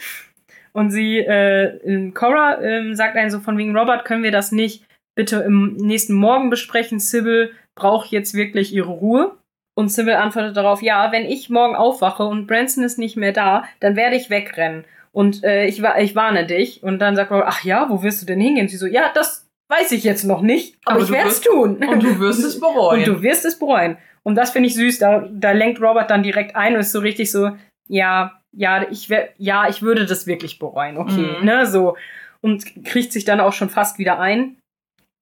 Und 0.71 0.89
sie, 0.89 1.19
äh, 1.19 2.11
Cora 2.11 2.61
äh, 2.61 2.95
sagt 2.95 3.15
einen 3.15 3.29
so 3.29 3.39
von 3.39 3.57
wegen, 3.57 3.77
Robert, 3.77 4.05
können 4.05 4.23
wir 4.23 4.31
das 4.31 4.51
nicht 4.51 4.85
bitte 5.15 5.37
im 5.37 5.75
nächsten 5.75 6.13
Morgen 6.13 6.49
besprechen. 6.49 6.99
Sybil 6.99 7.51
braucht 7.75 8.11
jetzt 8.11 8.33
wirklich 8.33 8.73
ihre 8.73 8.89
Ruhe. 8.89 9.37
Und 9.75 9.89
Sybil 9.89 10.15
antwortet 10.15 10.57
darauf, 10.57 10.81
ja, 10.81 11.11
wenn 11.11 11.25
ich 11.25 11.49
morgen 11.49 11.75
aufwache 11.75 12.23
und 12.23 12.47
Branson 12.47 12.83
ist 12.83 12.99
nicht 12.99 13.17
mehr 13.17 13.33
da, 13.33 13.63
dann 13.79 13.95
werde 13.95 14.15
ich 14.15 14.29
wegrennen. 14.29 14.85
Und 15.11 15.43
äh, 15.43 15.65
ich, 15.65 15.83
ich 15.99 16.15
warne 16.15 16.45
dich. 16.45 16.81
Und 16.81 16.99
dann 16.99 17.15
sagt 17.15 17.31
Robert, 17.31 17.47
ach 17.47 17.63
ja, 17.63 17.89
wo 17.89 18.01
wirst 18.01 18.21
du 18.21 18.25
denn 18.25 18.39
hingehen? 18.39 18.67
Sie 18.67 18.77
so, 18.77 18.87
ja, 18.87 19.11
das 19.13 19.42
weiß 19.69 19.91
ich 19.91 20.03
jetzt 20.03 20.23
noch 20.23 20.41
nicht, 20.41 20.77
aber, 20.85 20.95
aber 20.95 21.05
ich 21.05 21.11
werde 21.11 21.29
es 21.29 21.41
tun. 21.41 21.83
Und 21.83 22.03
du 22.03 22.19
wirst 22.19 22.43
es 22.43 22.59
bereuen. 22.59 22.99
Und 22.99 23.07
du 23.07 23.21
wirst 23.21 23.45
es 23.45 23.57
bereuen. 23.57 23.97
Und 24.23 24.35
das 24.35 24.51
finde 24.51 24.67
ich 24.67 24.75
süß. 24.75 24.99
Da, 24.99 25.27
da 25.31 25.51
lenkt 25.51 25.81
Robert 25.81 26.09
dann 26.09 26.23
direkt 26.23 26.55
ein 26.55 26.73
und 26.73 26.81
ist 26.81 26.91
so 26.91 26.99
richtig 26.99 27.31
so, 27.31 27.51
ja, 27.87 28.39
ja, 28.55 28.87
ich 28.89 29.09
wär, 29.09 29.29
ja, 29.37 29.67
ich 29.67 29.81
würde 29.81 30.05
das 30.05 30.27
wirklich 30.27 30.59
bereuen, 30.59 30.97
okay, 30.97 31.37
mhm. 31.39 31.45
ne, 31.45 31.65
so. 31.65 31.97
Und 32.41 32.85
kriegt 32.85 33.11
sich 33.13 33.25
dann 33.25 33.39
auch 33.39 33.53
schon 33.53 33.69
fast 33.69 33.97
wieder 33.97 34.19
ein. 34.19 34.57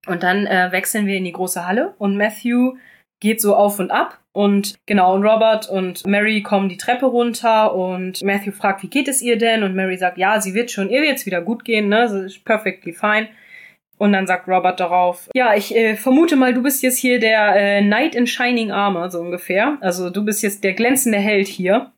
Und 0.07 0.23
dann 0.23 0.47
äh, 0.47 0.71
wechseln 0.71 1.05
wir 1.05 1.15
in 1.15 1.25
die 1.25 1.31
große 1.31 1.65
Halle 1.65 1.93
und 1.99 2.17
Matthew 2.17 2.75
geht 3.21 3.39
so 3.39 3.55
auf 3.55 3.79
und 3.79 3.91
ab. 3.91 4.19
Und 4.33 4.75
genau, 4.87 5.13
und 5.13 5.23
Robert 5.23 5.69
und 5.69 6.07
Mary 6.07 6.41
kommen 6.41 6.69
die 6.69 6.77
Treppe 6.77 7.05
runter 7.05 7.75
und 7.75 8.23
Matthew 8.23 8.51
fragt, 8.51 8.81
wie 8.81 8.89
geht 8.89 9.07
es 9.07 9.21
ihr 9.21 9.37
denn? 9.37 9.61
Und 9.61 9.75
Mary 9.75 9.97
sagt, 9.97 10.17
ja, 10.17 10.41
sie 10.41 10.53
wird 10.53 10.71
schon, 10.71 10.89
ihr 10.89 11.01
wird's 11.01 11.25
wieder 11.25 11.41
gut 11.41 11.63
gehen, 11.65 11.89
ne? 11.89 12.27
Perfectly 12.43 12.93
fine. 12.93 13.27
Und 14.01 14.13
dann 14.13 14.25
sagt 14.25 14.47
Robert 14.47 14.79
darauf, 14.79 15.29
ja, 15.35 15.53
ich 15.53 15.75
äh, 15.75 15.95
vermute 15.95 16.35
mal, 16.35 16.55
du 16.55 16.63
bist 16.63 16.81
jetzt 16.81 16.97
hier 16.97 17.19
der 17.19 17.55
äh, 17.55 17.81
Knight 17.83 18.15
in 18.15 18.25
Shining 18.25 18.71
Armor, 18.71 19.11
so 19.11 19.19
ungefähr. 19.19 19.77
Also 19.79 20.09
du 20.09 20.25
bist 20.25 20.41
jetzt 20.41 20.63
der 20.63 20.73
glänzende 20.73 21.19
Held 21.19 21.47
hier. 21.47 21.91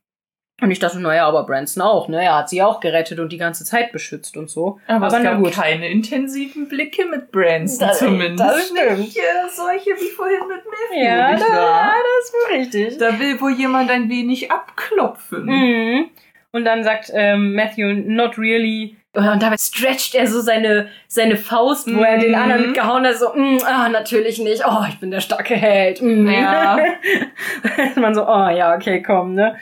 Und 0.61 0.69
ich 0.69 0.80
dachte, 0.80 0.99
naja, 0.99 1.25
aber 1.25 1.45
Branson 1.45 1.82
auch, 1.82 2.09
ne? 2.09 2.22
Er 2.22 2.40
hat 2.40 2.49
sie 2.49 2.61
auch 2.61 2.82
gerettet 2.82 3.22
und 3.22 3.32
die 3.32 3.38
ganze 3.38 3.64
Zeit 3.64 3.93
beschützt 3.93 4.35
und 4.35 4.49
so. 4.49 4.82
Aber, 4.85 5.07
aber 5.07 5.17
es 5.17 5.23
gab 5.23 5.51
keine 5.53 5.88
intensiven 5.88 6.67
Blicke 6.67 7.06
mit 7.06 7.32
Branson 7.32 7.88
das, 7.88 7.99
zumindest. 7.99 8.40
Das 8.40 8.67
stimmt. 8.67 8.99
Nicht, 8.99 9.17
äh, 9.17 9.22
solche 9.49 9.91
wie 9.91 10.09
vorhin 10.09 10.45
mit 10.49 10.61
Matthew. 10.65 11.06
Ja, 11.06 11.35
da, 11.38 11.56
wahr? 11.56 11.85
ja, 11.85 11.93
das 11.93 12.25
ist 12.25 12.33
wohl 12.33 12.57
richtig. 12.57 12.98
Da 12.98 13.17
will 13.17 13.40
wohl 13.40 13.53
jemand 13.53 13.90
ein 13.90 14.09
wenig 14.09 14.51
abklopfen. 14.51 15.45
Mhm. 15.45 16.09
Und 16.51 16.65
dann 16.65 16.83
sagt 16.83 17.11
ähm, 17.14 17.56
Matthew, 17.56 17.93
not 17.93 18.38
really. 18.38 18.98
Und 19.16 19.43
dabei 19.43 19.58
stretcht 19.58 20.16
er 20.16 20.25
so 20.25 20.42
seine, 20.42 20.88
seine 21.08 21.35
Faust, 21.38 21.88
wo 21.93 22.01
er 22.01 22.17
den 22.17 22.32
Mhm. 22.32 22.38
anderen 22.38 22.61
mitgehauen 22.67 23.06
hat, 23.06 23.16
so, 23.17 23.30
mm, 23.33 23.59
ah, 23.64 23.88
natürlich 23.90 24.40
nicht. 24.40 24.64
Oh, 24.67 24.83
ich 24.90 25.00
bin 25.00 25.11
der 25.11 25.19
starke 25.22 25.56
Held. 25.56 26.01
Mm. 26.01 26.27
Ja. 26.30 26.80
Man 27.95 28.16
so, 28.16 28.27
oh 28.27 28.50
ja, 28.50 28.75
okay, 28.75 29.03
komm, 29.03 29.35
ne? 29.35 29.56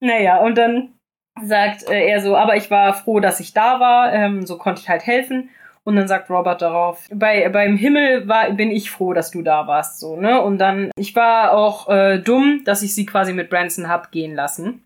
Naja, 0.00 0.38
und 0.38 0.56
dann 0.56 0.94
sagt 1.42 1.88
äh, 1.90 2.06
er 2.08 2.20
so, 2.22 2.36
aber 2.36 2.56
ich 2.56 2.70
war 2.70 2.94
froh, 2.94 3.20
dass 3.20 3.40
ich 3.40 3.52
da 3.52 3.80
war, 3.80 4.12
ähm, 4.14 4.46
so 4.46 4.56
konnte 4.56 4.80
ich 4.80 4.88
halt 4.88 5.06
helfen. 5.06 5.50
Und 5.84 5.94
dann 5.96 6.08
sagt 6.08 6.30
Robert 6.30 6.62
darauf, 6.62 7.06
bei, 7.12 7.48
beim 7.50 7.76
Himmel 7.76 8.26
war, 8.26 8.50
bin 8.50 8.70
ich 8.72 8.90
froh, 8.90 9.12
dass 9.12 9.30
du 9.30 9.42
da 9.42 9.66
warst, 9.68 10.00
so, 10.00 10.16
ne? 10.16 10.40
Und 10.42 10.58
dann, 10.58 10.90
ich 10.96 11.14
war 11.14 11.52
auch 11.52 11.88
äh, 11.88 12.18
dumm, 12.18 12.62
dass 12.64 12.82
ich 12.82 12.94
sie 12.94 13.06
quasi 13.06 13.32
mit 13.34 13.50
Branson 13.50 13.88
hab 13.88 14.10
gehen 14.10 14.34
lassen. 14.34 14.85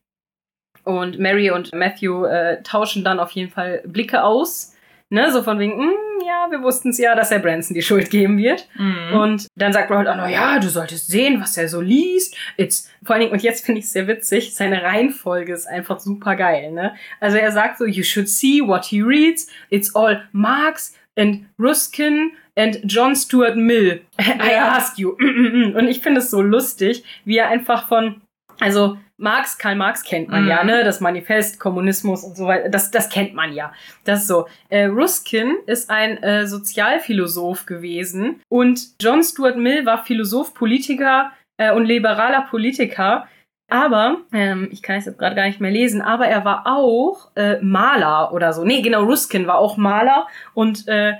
Und 0.98 1.18
Mary 1.18 1.50
und 1.50 1.74
Matthew 1.74 2.24
äh, 2.24 2.62
tauschen 2.62 3.04
dann 3.04 3.20
auf 3.20 3.32
jeden 3.32 3.50
Fall 3.50 3.82
Blicke 3.86 4.22
aus. 4.22 4.74
Ne, 5.12 5.32
so 5.32 5.42
von 5.42 5.58
wegen, 5.58 5.76
"Mm, 5.76 6.10
ja, 6.24 6.50
wir 6.50 6.62
wussten 6.62 6.90
es 6.90 6.98
ja, 6.98 7.14
dass 7.14 7.30
er 7.30 7.40
Branson 7.40 7.74
die 7.74 7.82
Schuld 7.90 8.10
geben 8.10 8.38
wird. 8.38 8.68
Mhm. 8.76 9.12
Und 9.14 9.46
dann 9.56 9.72
sagt 9.72 9.90
Robert 9.90 10.08
auch 10.08 10.16
noch, 10.16 10.28
ja, 10.28 10.58
du 10.58 10.68
solltest 10.68 11.08
sehen, 11.08 11.40
was 11.40 11.56
er 11.56 11.68
so 11.68 11.80
liest. 11.80 12.36
It's, 12.56 12.90
vor 13.02 13.14
allen 13.14 13.22
Dingen, 13.22 13.32
und 13.32 13.42
jetzt 13.42 13.64
finde 13.64 13.80
ich 13.80 13.86
es 13.86 13.92
sehr 13.92 14.06
witzig, 14.06 14.54
seine 14.54 14.82
Reihenfolge 14.82 15.52
ist 15.52 15.66
einfach 15.66 15.98
super 15.98 16.36
geil, 16.36 16.72
ne? 16.72 16.94
Also 17.18 17.38
er 17.38 17.50
sagt 17.52 17.78
so, 17.78 17.86
you 17.86 18.02
should 18.02 18.28
see 18.28 18.60
what 18.60 18.84
he 18.84 19.02
reads. 19.02 19.48
It's 19.70 19.94
all 19.94 20.22
Marx 20.32 20.94
and 21.18 21.46
Ruskin 21.58 22.32
and 22.56 22.80
John 22.84 23.16
Stuart 23.16 23.56
Mill. 23.56 24.02
I 24.18 24.54
ask 24.54 24.98
you. 24.98 25.16
Und 25.18 25.88
ich 25.88 26.00
finde 26.00 26.20
es 26.20 26.30
so 26.30 26.40
lustig, 26.40 27.04
wie 27.24 27.38
er 27.38 27.48
einfach 27.48 27.88
von, 27.88 28.20
also 28.60 28.98
Marx, 29.20 29.58
Karl 29.58 29.76
Marx 29.76 30.02
kennt 30.02 30.28
man 30.28 30.44
Mhm. 30.44 30.48
ja, 30.48 30.64
ne? 30.64 30.82
Das 30.82 31.00
Manifest, 31.00 31.60
Kommunismus 31.60 32.24
und 32.24 32.36
so 32.36 32.46
weiter, 32.46 32.68
das, 32.70 32.90
das 32.90 33.08
kennt 33.10 33.34
man 33.34 33.52
ja. 33.52 33.72
Das 34.04 34.22
ist 34.22 34.28
so. 34.28 34.46
Äh, 34.70 34.86
Ruskin 34.86 35.56
ist 35.66 35.90
ein 35.90 36.22
äh, 36.22 36.46
Sozialphilosoph 36.46 37.66
gewesen 37.66 38.40
und 38.48 38.80
John 39.00 39.22
Stuart 39.22 39.56
Mill 39.56 39.84
war 39.86 40.04
Philosoph, 40.04 40.54
Politiker 40.54 41.32
äh, 41.58 41.72
und 41.72 41.84
liberaler 41.84 42.42
Politiker. 42.50 43.26
Aber, 43.70 44.18
ähm, 44.32 44.68
ich 44.72 44.82
kann 44.82 44.96
es 44.96 45.06
jetzt 45.06 45.18
gerade 45.18 45.36
gar 45.36 45.46
nicht 45.46 45.60
mehr 45.60 45.70
lesen, 45.70 46.02
aber 46.02 46.26
er 46.26 46.44
war 46.44 46.66
auch 46.66 47.28
äh, 47.36 47.56
Maler 47.62 48.32
oder 48.32 48.52
so. 48.52 48.64
Nee, 48.64 48.82
genau, 48.82 49.04
Ruskin 49.04 49.46
war 49.46 49.58
auch 49.58 49.76
Maler 49.76 50.26
und 50.54 50.86
äh, 50.88 51.14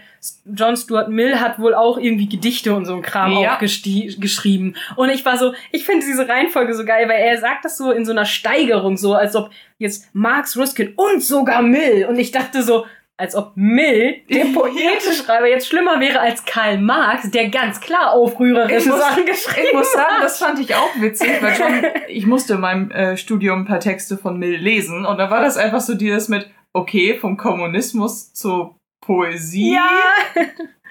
John 0.44 0.76
Stuart 0.76 1.08
Mill 1.08 1.40
hat 1.40 1.58
wohl 1.58 1.74
auch 1.74 1.96
irgendwie 1.96 2.28
Gedichte 2.28 2.74
und 2.74 2.84
so 2.84 2.94
ein 2.94 3.02
Kram 3.02 3.32
Ja. 3.38 3.54
auch 3.54 3.58
geschrieben. 3.58 4.74
Und 4.96 5.08
ich 5.08 5.24
war 5.24 5.38
so, 5.38 5.54
ich 5.72 5.86
finde 5.86 6.04
diese 6.04 6.28
Reihenfolge 6.28 6.74
so 6.74 6.84
geil, 6.84 7.08
weil 7.08 7.20
er 7.20 7.38
sagt 7.38 7.64
das 7.64 7.78
so 7.78 7.90
in 7.90 8.04
so 8.04 8.12
einer 8.12 8.26
Steigerung, 8.26 8.98
so 8.98 9.14
als 9.14 9.34
ob 9.34 9.50
jetzt 9.78 10.14
Marx, 10.14 10.56
Ruskin 10.58 10.92
und 10.96 11.22
sogar 11.22 11.62
Mill. 11.62 12.04
Und 12.06 12.18
ich 12.18 12.32
dachte 12.32 12.62
so, 12.62 12.84
als 13.20 13.34
ob 13.36 13.52
Mill, 13.54 14.16
der 14.30 14.46
Poetenschreiber, 14.46 15.46
jetzt 15.46 15.68
schlimmer 15.68 16.00
wäre 16.00 16.20
als 16.20 16.44
Karl 16.44 16.78
Marx, 16.78 17.30
der 17.30 17.48
ganz 17.50 17.80
klar 17.80 18.12
aufrührerische 18.12 18.90
Sachen 18.92 19.26
geschrieben 19.26 19.66
Ich 19.68 19.72
muss 19.74 19.92
sagen, 19.92 20.16
hat. 20.16 20.24
das 20.24 20.38
fand 20.38 20.58
ich 20.58 20.74
auch 20.74 20.90
witzig, 20.98 21.30
weil 21.42 21.54
schon, 21.54 21.84
ich 22.08 22.26
musste 22.26 22.54
in 22.54 22.60
meinem 22.60 22.90
äh, 22.90 23.16
Studium 23.16 23.60
ein 23.60 23.64
paar 23.66 23.80
Texte 23.80 24.16
von 24.16 24.38
Mill 24.38 24.56
lesen 24.56 25.04
und 25.04 25.18
da 25.18 25.30
war 25.30 25.42
das 25.42 25.56
einfach 25.56 25.80
so 25.80 25.94
dieses 25.94 26.28
mit, 26.28 26.50
okay, 26.72 27.14
vom 27.18 27.36
Kommunismus 27.36 28.32
zur 28.32 28.76
Poesie. 29.04 29.74
Ja. 29.74 29.88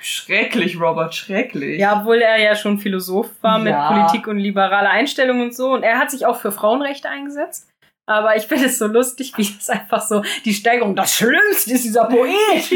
Schrecklich, 0.02 0.80
Robert, 0.80 1.14
schrecklich. 1.14 1.80
Ja, 1.80 2.00
obwohl 2.00 2.22
er 2.22 2.40
ja 2.40 2.56
schon 2.56 2.80
Philosoph 2.80 3.32
war 3.42 3.60
mit 3.60 3.74
Ja. 3.74 3.92
Politik 3.92 4.28
und 4.28 4.38
liberaler 4.38 4.90
Einstellung 4.90 5.42
und 5.42 5.54
so. 5.54 5.74
Und 5.74 5.84
er 5.84 6.00
hat 6.00 6.10
sich 6.10 6.26
auch 6.26 6.38
für 6.38 6.52
Frauenrechte 6.52 7.10
eingesetzt. 7.10 7.68
Aber 8.10 8.36
ich 8.36 8.48
finde 8.48 8.66
es 8.66 8.80
so 8.80 8.88
lustig, 8.88 9.34
wie 9.38 9.46
das 9.46 9.70
einfach 9.70 10.02
so 10.02 10.24
die 10.44 10.56
Steigerung, 10.56 10.96
das 10.96 11.14
Schlimmste 11.14 11.74
ist 11.74 11.84
dieser 11.84 12.06
Poet. 12.06 12.34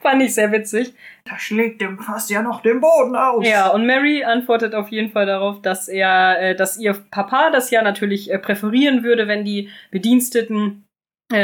Fand 0.00 0.22
ich 0.22 0.34
sehr 0.34 0.50
witzig. 0.50 0.94
Da 1.26 1.38
schlägt 1.38 1.82
dem 1.82 1.98
fast 1.98 2.30
ja 2.30 2.40
noch 2.40 2.62
den 2.62 2.80
Boden 2.80 3.14
aus. 3.14 3.46
Ja, 3.46 3.68
und 3.68 3.84
Mary 3.84 4.24
antwortet 4.24 4.74
auf 4.74 4.88
jeden 4.88 5.10
Fall 5.10 5.26
darauf, 5.26 5.60
dass 5.60 5.88
er, 5.88 6.40
äh, 6.40 6.56
dass 6.56 6.78
ihr 6.78 6.94
Papa 7.10 7.50
das 7.50 7.70
ja 7.70 7.82
natürlich 7.82 8.30
äh, 8.30 8.38
präferieren 8.38 9.04
würde, 9.04 9.28
wenn 9.28 9.44
die 9.44 9.68
Bediensteten 9.90 10.86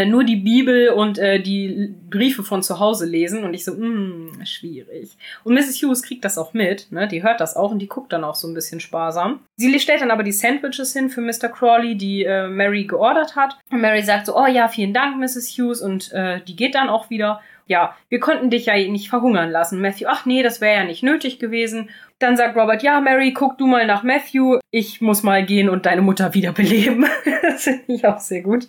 nur 0.05 0.24
die 0.24 0.36
Bibel 0.36 0.89
und 0.90 1.18
äh, 1.18 1.40
die 1.40 1.94
Briefe 2.10 2.42
von 2.42 2.62
zu 2.62 2.81
Hause 2.81 3.06
lesen. 3.06 3.44
Und 3.44 3.55
ich 3.55 3.65
so, 3.65 3.73
mh, 3.74 4.44
schwierig. 4.44 5.16
Und 5.44 5.55
Mrs. 5.55 5.81
Hughes 5.82 6.02
kriegt 6.02 6.24
das 6.24 6.39
auch 6.39 6.52
mit, 6.55 6.90
ne? 6.90 7.06
Die 7.06 7.23
hört 7.23 7.40
das 7.40 7.56
auch 7.56 7.70
und 7.70 7.78
die 7.78 7.89
guckt 7.89 8.12
dann 8.12 8.24
auch 8.24 8.34
so 8.34 8.48
ein 8.48 8.55
bisschen 8.55 8.81
sparsam. 8.81 9.40
Sie 9.56 9.78
stellt 9.78 10.00
dann 10.00 10.10
aber 10.10 10.23
die 10.23 10.32
Sandwiches 10.32 10.92
hin 10.92 11.08
für 11.08 11.20
Mr. 11.20 11.48
Crawley, 11.48 11.97
die 11.97 12.24
äh, 12.24 12.48
Mary 12.48 12.84
geordert 12.84 13.36
hat. 13.36 13.56
Und 13.70 13.81
Mary 13.81 14.02
sagt 14.02 14.26
so, 14.26 14.36
oh 14.36 14.47
ja, 14.47 14.68
vielen 14.68 14.92
Dank, 14.92 15.18
Mrs. 15.18 15.56
Hughes. 15.56 15.81
Und 15.81 16.12
äh, 16.12 16.40
die 16.47 16.56
geht 16.56 16.74
dann 16.74 16.89
auch 16.89 17.10
wieder. 17.10 17.40
Ja, 17.68 17.96
wir 18.08 18.20
konnten 18.20 18.48
dich 18.48 18.66
ja 18.66 18.74
nicht 18.74 19.08
verhungern 19.08 19.50
lassen. 19.50 19.80
Matthew, 19.80 20.06
ach 20.08 20.24
nee, 20.24 20.42
das 20.44 20.60
wäre 20.60 20.76
ja 20.78 20.84
nicht 20.84 21.02
nötig 21.02 21.40
gewesen. 21.40 21.90
Dann 22.20 22.36
sagt 22.36 22.56
Robert, 22.56 22.82
ja, 22.82 23.00
Mary, 23.00 23.32
guck 23.32 23.58
du 23.58 23.66
mal 23.66 23.86
nach 23.86 24.02
Matthew. 24.04 24.58
Ich 24.70 25.00
muss 25.00 25.22
mal 25.22 25.44
gehen 25.44 25.68
und 25.68 25.84
deine 25.84 26.00
Mutter 26.00 26.32
wiederbeleben. 26.32 27.06
das 27.42 27.64
finde 27.64 27.82
ich 27.88 28.06
auch 28.06 28.18
sehr 28.20 28.42
gut. 28.42 28.68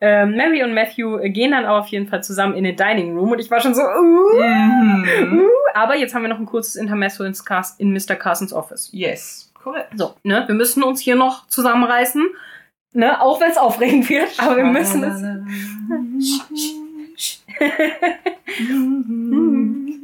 Ähm, 0.00 0.36
Mary 0.36 0.62
und 0.62 0.72
Matthew 0.74 1.18
gehen 1.32 1.50
dann 1.50 1.66
auch 1.66 1.80
auf 1.80 1.88
jeden 1.88 2.06
Fall 2.06 2.22
zusammen 2.22 2.54
in 2.54 2.64
den 2.64 2.76
Dining 2.76 3.16
Room 3.18 3.32
und 3.32 3.40
ich 3.40 3.50
war 3.50 3.60
schon 3.60 3.74
so, 3.74 3.82
uh, 3.82 4.40
Mhm. 4.40 5.40
uh. 5.40 5.48
Aber 5.74 5.96
jetzt 5.96 6.14
haben 6.14 6.22
wir 6.22 6.28
noch 6.28 6.38
ein 6.38 6.46
kurzes 6.46 6.76
Intermezzo 6.76 7.24
in 7.24 7.92
Mr. 7.92 8.14
Carsons 8.14 8.52
Office. 8.52 8.88
Yes, 8.92 9.52
korrekt. 9.54 9.88
So, 9.96 10.14
ne, 10.22 10.44
wir 10.46 10.54
müssen 10.54 10.82
uns 10.82 11.00
hier 11.00 11.16
noch 11.16 11.48
zusammenreißen. 11.48 12.24
Ne, 12.92 13.20
auch 13.20 13.40
wenn 13.42 13.50
es 13.50 13.58
aufregend 13.58 14.08
wird, 14.08 14.30
aber 14.38 14.56
wir 14.56 14.64
müssen 14.64 15.04
es. 15.04 15.20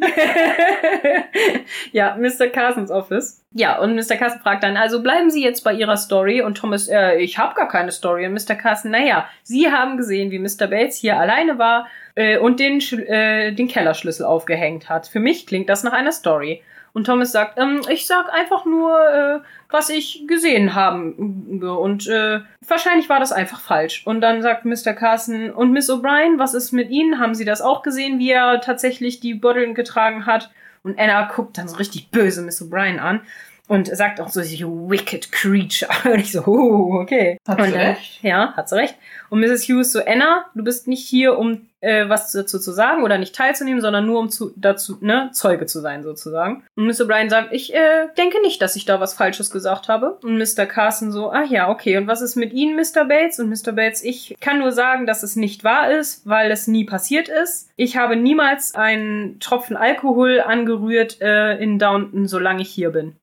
ja, 1.93 2.17
Mr. 2.17 2.49
Carsons 2.49 2.91
Office. 2.91 3.45
Ja, 3.53 3.79
und 3.79 3.95
Mr. 3.95 4.17
Carson 4.17 4.41
fragt 4.41 4.65
dann, 4.65 4.77
also 4.77 5.03
bleiben 5.03 5.31
Sie 5.31 5.43
jetzt 5.43 5.63
bei 5.63 5.73
Ihrer 5.73 5.97
Story? 5.97 6.43
Und 6.43 6.57
Thomas, 6.57 6.89
äh, 6.89 7.17
ich 7.17 7.39
habe 7.39 7.55
gar 7.55 7.69
keine 7.69 7.93
Story. 7.93 8.27
Und 8.27 8.33
Mr. 8.35 8.55
Carson, 8.55 8.91
naja, 8.91 9.29
Sie 9.43 9.71
haben 9.71 9.97
gesehen, 9.97 10.31
wie 10.31 10.39
Mr. 10.39 10.67
Bates 10.69 10.97
hier 10.97 11.19
alleine 11.19 11.59
war 11.59 11.87
äh, 12.15 12.39
und 12.39 12.61
den, 12.61 12.81
äh, 12.81 13.53
den 13.53 13.69
Kellerschlüssel 13.69 14.25
aufgehängt 14.27 14.89
hat. 14.89 15.07
Für 15.07 15.21
mich 15.21 15.47
klingt 15.47 15.69
das 15.69 15.85
nach 15.85 15.93
einer 15.93 16.13
Story. 16.13 16.63
Und 16.95 17.05
Thomas 17.05 17.33
sagt, 17.33 17.59
ähm, 17.59 17.81
ich 17.89 18.07
sag 18.07 18.33
einfach 18.33 18.67
nur, 18.67 18.99
äh, 19.09 19.41
was 19.71 19.89
ich 19.89 20.25
gesehen 20.27 20.75
haben. 20.75 21.63
Und 21.63 22.07
äh, 22.07 22.41
wahrscheinlich 22.67 23.09
war 23.09 23.19
das 23.19 23.33
einfach 23.33 23.61
falsch. 23.61 24.07
Und 24.07 24.21
dann 24.21 24.43
sagt 24.43 24.65
Mr. 24.65 24.93
Carson, 24.93 25.51
und 25.51 25.73
Miss 25.73 25.91
O'Brien, 25.91 26.39
was 26.39 26.55
ist 26.55 26.73
mit 26.73 26.91
Ihnen? 26.91 27.19
Haben 27.19 27.35
Sie 27.35 27.47
das 27.47 27.63
auch 27.63 27.83
gesehen, 27.83 28.19
wie 28.19 28.31
er 28.31 28.61
tatsächlich 28.61 29.21
die 29.21 29.35
Botteln 29.35 29.75
getragen 29.75 30.27
hat? 30.27 30.51
Und 30.83 30.99
Anna 30.99 31.31
guckt 31.35 31.57
dann 31.57 31.69
so 31.69 31.77
richtig 31.77 32.11
böse 32.11 32.43
Miss 32.43 32.63
O'Brien 32.63 32.99
an 32.99 33.23
und 33.69 33.87
sagt 33.97 34.21
auch 34.21 34.29
so, 34.29 34.41
you 34.43 34.91
wicked 34.91 35.33
creature. 35.33 35.91
Und 36.05 36.21
ich 36.21 36.33
so, 36.33 36.45
oh, 36.45 37.01
okay. 37.01 37.39
Hat 37.49 37.59
und, 37.59 37.69
sie 37.69 37.75
äh, 37.75 37.87
recht. 37.89 38.23
Ja, 38.23 38.53
hat 38.55 38.69
sie 38.69 38.77
recht. 38.77 38.97
Und 39.31 39.41
Mrs. 39.41 39.67
Hughes 39.69 39.93
so, 39.93 40.05
Anna, 40.05 40.47
du 40.55 40.63
bist 40.63 40.89
nicht 40.89 41.09
hier, 41.09 41.39
um 41.39 41.69
äh, 41.83 42.09
was 42.09 42.33
dazu 42.33 42.59
zu 42.59 42.73
sagen 42.73 43.03
oder 43.03 43.19
nicht 43.19 43.35
teilzunehmen, 43.35 43.81
sondern 43.83 44.07
nur 44.07 44.19
um 44.21 44.31
zu, 44.31 44.53
dazu, 44.57 44.97
ne, 45.01 45.31
Zeuge 45.33 45.67
zu 45.67 45.81
sein, 45.81 46.03
sozusagen. 46.03 46.65
Und 46.77 46.87
Mr. 46.87 47.05
O'Brien 47.05 47.29
sagt, 47.29 47.53
ich 47.53 47.75
äh, 47.75 48.07
denke 48.17 48.41
nicht, 48.41 48.63
dass 48.63 48.77
ich 48.77 48.85
da 48.85 49.01
was 49.01 49.15
Falsches 49.15 49.51
gesagt 49.51 49.89
habe. 49.89 50.19
Und 50.23 50.39
Mr. 50.39 50.65
Carson 50.67 51.13
so, 51.13 51.31
ach 51.33 51.51
ja, 51.51 51.69
okay. 51.69 51.97
Und 51.99 52.07
was 52.07 52.23
ist 52.23 52.37
mit 52.37 52.53
Ihnen, 52.53 52.77
Mr. 52.77 53.05
Bates? 53.05 53.39
Und 53.41 53.49
Mr. 53.51 53.73
Bates, 53.73 54.03
ich 54.03 54.37
kann 54.41 54.61
nur 54.61 54.73
sagen, 54.73 55.07
dass 55.07 55.23
es 55.23 55.37
nicht 55.37 55.65
wahr 55.65 55.91
ist, 55.91 56.27
weil 56.27 56.51
es 56.51 56.67
nie 56.69 56.85
passiert 56.85 57.29
ist. 57.29 57.69
Ich 57.77 57.97
habe 57.97 58.17
niemals 58.17 58.75
einen 58.75 59.41
Tropfen 59.41 59.77
Alkohol 59.77 60.41
angerührt 60.41 61.21
äh, 61.21 61.57
in 61.57 61.79
Downton, 61.79 62.27
solange 62.29 62.63
ich 62.63 62.71
hier 62.71 62.91
bin. 62.91 63.17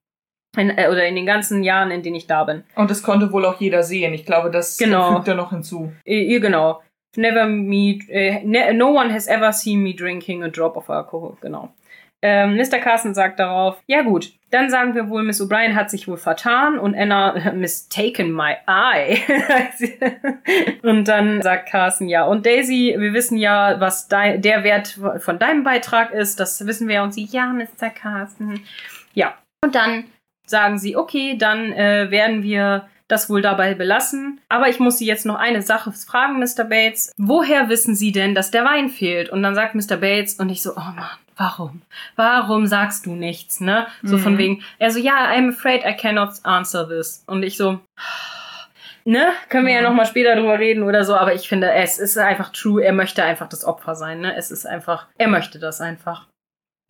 In, 0.57 0.71
äh, 0.71 0.89
oder 0.89 1.05
in 1.07 1.15
den 1.15 1.25
ganzen 1.27 1.63
Jahren, 1.63 1.91
in 1.91 2.01
denen 2.03 2.15
ich 2.15 2.25
da 2.27 2.43
bin. 2.43 2.63
Und 2.75 2.89
das 2.89 3.03
konnte 3.03 3.31
wohl 3.31 3.45
auch 3.45 3.59
jeder 3.61 3.83
sehen. 3.83 4.13
Ich 4.13 4.25
glaube, 4.25 4.49
das 4.49 4.77
Genau. 4.77 5.15
fügt 5.15 5.27
er 5.27 5.35
noch 5.35 5.51
hinzu. 5.51 5.93
Äh, 6.05 6.23
Ihr 6.23 6.39
genau. 6.39 6.81
Never 7.15 7.47
me, 7.47 7.99
äh, 8.09 8.43
ne, 8.43 8.73
no 8.73 8.91
one 8.91 9.11
has 9.11 9.27
ever 9.27 9.51
seen 9.51 9.81
me 9.81 9.93
drinking 9.93 10.43
a 10.43 10.49
drop 10.49 10.77
of 10.77 10.89
alcohol. 10.89 11.37
Genau. 11.41 11.73
Ähm, 12.21 12.57
Mr. 12.57 12.79
Carson 12.79 13.13
sagt 13.13 13.39
darauf, 13.39 13.81
ja 13.87 14.01
gut, 14.01 14.33
dann 14.49 14.69
sagen 14.69 14.93
wir 14.93 15.09
wohl, 15.09 15.23
Miss 15.23 15.41
O'Brien 15.41 15.73
hat 15.73 15.89
sich 15.89 16.07
wohl 16.07 16.17
vertan 16.17 16.77
und 16.77 16.93
Anna 16.93 17.51
mistaken 17.53 18.33
my 18.33 18.55
eye. 18.67 19.19
und 20.83 21.07
dann 21.07 21.41
sagt 21.41 21.69
Carson, 21.69 22.09
ja, 22.09 22.25
und 22.25 22.45
Daisy, 22.45 22.95
wir 22.97 23.13
wissen 23.13 23.37
ja, 23.37 23.79
was 23.79 24.09
dein, 24.09 24.41
der 24.41 24.65
Wert 24.65 24.99
von 25.19 25.39
deinem 25.39 25.63
Beitrag 25.63 26.11
ist, 26.11 26.41
das 26.41 26.65
wissen 26.67 26.89
wir 26.89 27.03
und 27.03 27.13
sie, 27.13 27.23
ja, 27.23 27.53
Mr. 27.53 27.89
Carson. 27.89 28.59
Ja. 29.13 29.37
Und 29.63 29.75
dann 29.75 30.05
sagen 30.45 30.77
sie, 30.77 30.97
okay, 30.97 31.37
dann 31.37 31.71
äh, 31.71 32.11
werden 32.11 32.43
wir 32.43 32.89
das 33.09 33.29
wohl 33.29 33.41
dabei 33.41 33.73
belassen. 33.73 34.39
Aber 34.47 34.69
ich 34.69 34.79
muss 34.79 34.97
Sie 34.97 35.05
jetzt 35.05 35.25
noch 35.25 35.35
eine 35.35 35.61
Sache 35.61 35.91
fragen, 35.91 36.39
Mr. 36.39 36.63
Bates. 36.63 37.11
Woher 37.17 37.67
wissen 37.67 37.95
Sie 37.95 38.13
denn, 38.13 38.35
dass 38.35 38.51
der 38.51 38.63
Wein 38.63 38.89
fehlt? 38.89 39.29
Und 39.29 39.43
dann 39.43 39.55
sagt 39.55 39.75
Mr. 39.75 39.97
Bates 39.97 40.35
und 40.35 40.47
ich 40.49 40.61
so, 40.61 40.71
oh 40.77 40.91
Mann, 40.95 41.09
warum? 41.35 41.81
Warum 42.15 42.67
sagst 42.67 43.07
du 43.07 43.15
nichts, 43.15 43.59
ne? 43.59 43.87
So 44.03 44.17
mhm. 44.17 44.21
von 44.21 44.37
wegen, 44.37 44.63
er 44.77 44.91
so, 44.91 44.99
ja, 44.99 45.31
I'm 45.31 45.49
afraid 45.49 45.83
I 45.85 45.97
cannot 45.97 46.33
answer 46.43 46.87
this. 46.87 47.23
Und 47.25 47.41
ich 47.43 47.57
so, 47.57 47.79
ne? 49.05 49.31
Können 49.49 49.65
wir 49.65 49.73
ja 49.73 49.81
nochmal 49.81 50.05
später 50.05 50.35
drüber 50.35 50.59
reden 50.59 50.83
oder 50.83 51.03
so, 51.03 51.15
aber 51.15 51.33
ich 51.33 51.49
finde, 51.49 51.71
es 51.71 51.97
ist 51.97 52.17
einfach 52.17 52.51
true, 52.51 52.83
er 52.83 52.93
möchte 52.93 53.23
einfach 53.23 53.49
das 53.49 53.65
Opfer 53.65 53.95
sein, 53.95 54.21
ne? 54.21 54.35
Es 54.35 54.51
ist 54.51 54.67
einfach, 54.67 55.07
er 55.17 55.29
möchte 55.29 55.57
das 55.57 55.81
einfach. 55.81 56.27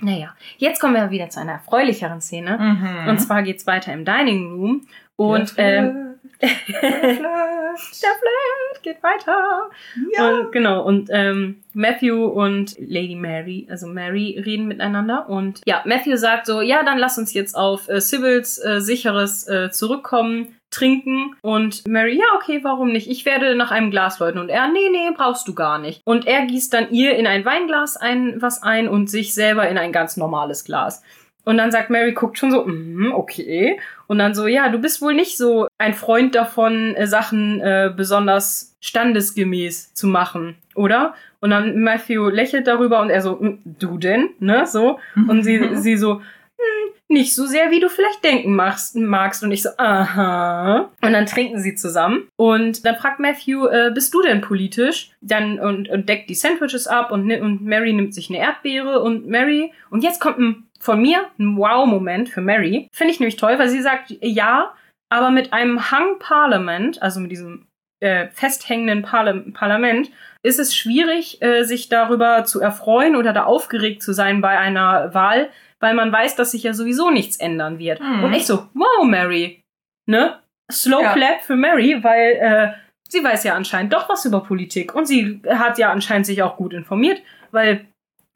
Naja, 0.01 0.33
jetzt 0.57 0.79
kommen 0.79 0.95
wir 0.95 1.11
wieder 1.11 1.29
zu 1.29 1.39
einer 1.39 1.53
erfreulicheren 1.53 2.21
Szene. 2.21 2.57
Mhm. 2.57 3.07
Und 3.09 3.19
zwar 3.19 3.43
geht's 3.43 3.67
weiter 3.67 3.93
im 3.93 4.05
Dining 4.05 4.51
Room. 4.53 4.87
Und 5.17 5.55
ähm, 5.57 6.08
der 6.41 7.19
Flirt 7.19 8.83
geht 8.83 9.03
weiter. 9.03 9.69
Ja. 10.13 10.29
Und, 10.29 10.51
genau, 10.51 10.83
und 10.83 11.09
ähm, 11.11 11.61
Matthew 11.73 12.25
und 12.25 12.75
Lady 12.79 13.15
Mary, 13.15 13.67
also 13.69 13.87
Mary, 13.87 14.41
reden 14.43 14.67
miteinander. 14.67 15.27
Und 15.27 15.61
ja, 15.65 15.81
Matthew 15.85 16.15
sagt 16.15 16.45
so, 16.45 16.61
ja, 16.61 16.83
dann 16.83 16.97
lass 16.97 17.17
uns 17.17 17.33
jetzt 17.33 17.55
auf 17.55 17.89
äh, 17.89 17.99
Sybil's 17.99 18.57
äh, 18.57 18.79
sicheres 18.79 19.47
äh, 19.47 19.69
zurückkommen 19.69 20.55
trinken 20.71 21.35
und 21.41 21.87
Mary, 21.87 22.17
ja, 22.17 22.25
okay, 22.35 22.59
warum 22.63 22.91
nicht? 22.91 23.09
Ich 23.09 23.25
werde 23.25 23.55
nach 23.55 23.71
einem 23.71 23.91
Glas 23.91 24.19
läuten 24.19 24.39
und 24.39 24.49
er, 24.49 24.67
nee, 24.67 24.89
nee, 24.91 25.09
brauchst 25.15 25.47
du 25.47 25.55
gar 25.55 25.79
nicht. 25.79 26.01
Und 26.05 26.27
er 26.27 26.45
gießt 26.45 26.71
dann 26.73 26.91
ihr 26.91 27.15
in 27.15 27.25
ein 27.27 27.43
Weinglas 27.43 27.97
ein, 27.97 28.41
was 28.41 28.61
ein 28.61 28.87
und 28.87 29.09
sich 29.09 29.33
selber 29.33 29.67
in 29.67 29.77
ein 29.77 29.91
ganz 29.91 30.15
normales 30.15 30.63
Glas. 30.63 31.01
Und 31.49 31.57
dann 31.57 31.71
sagt 31.71 31.89
Mary, 31.89 32.11
guckt 32.11 32.37
schon 32.37 32.51
so, 32.51 32.63
mm, 32.63 33.11
okay. 33.11 33.79
Und 34.05 34.19
dann 34.19 34.35
so, 34.35 34.45
ja, 34.45 34.69
du 34.69 34.77
bist 34.77 35.01
wohl 35.01 35.15
nicht 35.15 35.35
so 35.35 35.67
ein 35.79 35.95
Freund 35.95 36.35
davon, 36.35 36.93
äh, 36.93 37.07
Sachen 37.07 37.59
äh, 37.59 37.91
besonders 37.91 38.77
standesgemäß 38.81 39.95
zu 39.95 40.05
machen, 40.05 40.57
oder? 40.75 41.15
Und 41.39 41.49
dann 41.49 41.81
Matthew 41.81 42.29
lächelt 42.29 42.67
darüber 42.67 43.01
und 43.01 43.09
er 43.09 43.23
so, 43.23 43.37
mm, 43.37 43.61
du 43.65 43.97
denn, 43.97 44.29
ne, 44.37 44.67
so. 44.67 44.99
Und 45.27 45.41
sie, 45.41 45.69
sie 45.73 45.97
so, 45.97 46.17
hm, 46.17 46.93
nicht 47.07 47.33
so 47.33 47.47
sehr, 47.47 47.71
wie 47.71 47.79
du 47.79 47.89
vielleicht 47.89 48.23
denken 48.23 48.53
magst. 48.53 48.95
magst. 48.95 49.43
Und 49.43 49.51
ich 49.51 49.63
so, 49.63 49.69
aha. 49.77 50.91
Und 51.01 51.13
dann 51.13 51.25
trinken 51.25 51.59
sie 51.59 51.73
zusammen. 51.73 52.27
Und 52.35 52.85
dann 52.85 52.95
fragt 52.95 53.19
Matthew, 53.19 53.65
äh, 53.65 53.89
bist 53.91 54.13
du 54.13 54.21
denn 54.21 54.41
politisch? 54.41 55.09
Dann 55.21 55.59
und, 55.59 55.89
und 55.89 56.07
deckt 56.07 56.29
die 56.29 56.35
Sandwiches 56.35 56.85
ab 56.85 57.11
und, 57.11 57.31
und 57.31 57.63
Mary 57.63 57.91
nimmt 57.91 58.13
sich 58.13 58.29
eine 58.29 58.37
Erdbeere 58.37 59.01
und 59.01 59.27
Mary, 59.27 59.73
und 59.89 60.03
jetzt 60.03 60.21
kommt 60.21 60.37
ein 60.37 60.68
von 60.79 61.01
mir 61.01 61.29
ein 61.37 61.57
Wow-Moment 61.57 62.29
für 62.29 62.41
Mary. 62.41 62.89
Finde 62.91 63.13
ich 63.13 63.19
nämlich 63.19 63.35
toll, 63.35 63.59
weil 63.59 63.69
sie 63.69 63.81
sagt, 63.81 64.15
ja, 64.21 64.73
aber 65.09 65.29
mit 65.29 65.53
einem 65.53 65.91
Hang 65.91 66.19
Parliament, 66.19 67.01
also 67.01 67.19
mit 67.19 67.31
diesem 67.31 67.67
äh, 67.99 68.29
festhängenden 68.31 69.01
Parla 69.01 69.33
Parlament, 69.53 70.09
ist 70.41 70.59
es 70.59 70.75
schwierig, 70.75 71.41
äh, 71.41 71.63
sich 71.63 71.89
darüber 71.89 72.45
zu 72.45 72.61
erfreuen 72.61 73.15
oder 73.15 73.33
da 73.33 73.43
aufgeregt 73.43 74.01
zu 74.01 74.13
sein 74.13 74.41
bei 74.41 74.57
einer 74.57 75.13
Wahl, 75.13 75.49
weil 75.79 75.93
man 75.93 76.11
weiß, 76.11 76.35
dass 76.35 76.51
sich 76.51 76.63
ja 76.63 76.73
sowieso 76.73 77.09
nichts 77.09 77.37
ändern 77.37 77.79
wird. 77.79 77.99
Mhm. 77.99 78.23
Und 78.23 78.33
ich 78.33 78.45
so, 78.45 78.69
wow, 78.73 79.03
Mary, 79.03 79.61
ne? 80.05 80.39
Slow 80.71 81.01
ja. 81.01 81.13
clap 81.13 81.41
für 81.41 81.55
Mary, 81.55 82.03
weil 82.03 82.31
äh, 82.33 82.71
sie 83.09 83.23
weiß 83.23 83.43
ja 83.43 83.55
anscheinend 83.55 83.91
doch 83.91 84.07
was 84.07 84.25
über 84.25 84.43
Politik 84.43 84.93
und 84.93 85.07
sie 85.07 85.41
hat 85.49 85.77
ja 85.77 85.91
anscheinend 85.91 86.27
sich 86.27 86.43
auch 86.43 86.57
gut 86.57 86.73
informiert, 86.73 87.21
weil 87.51 87.85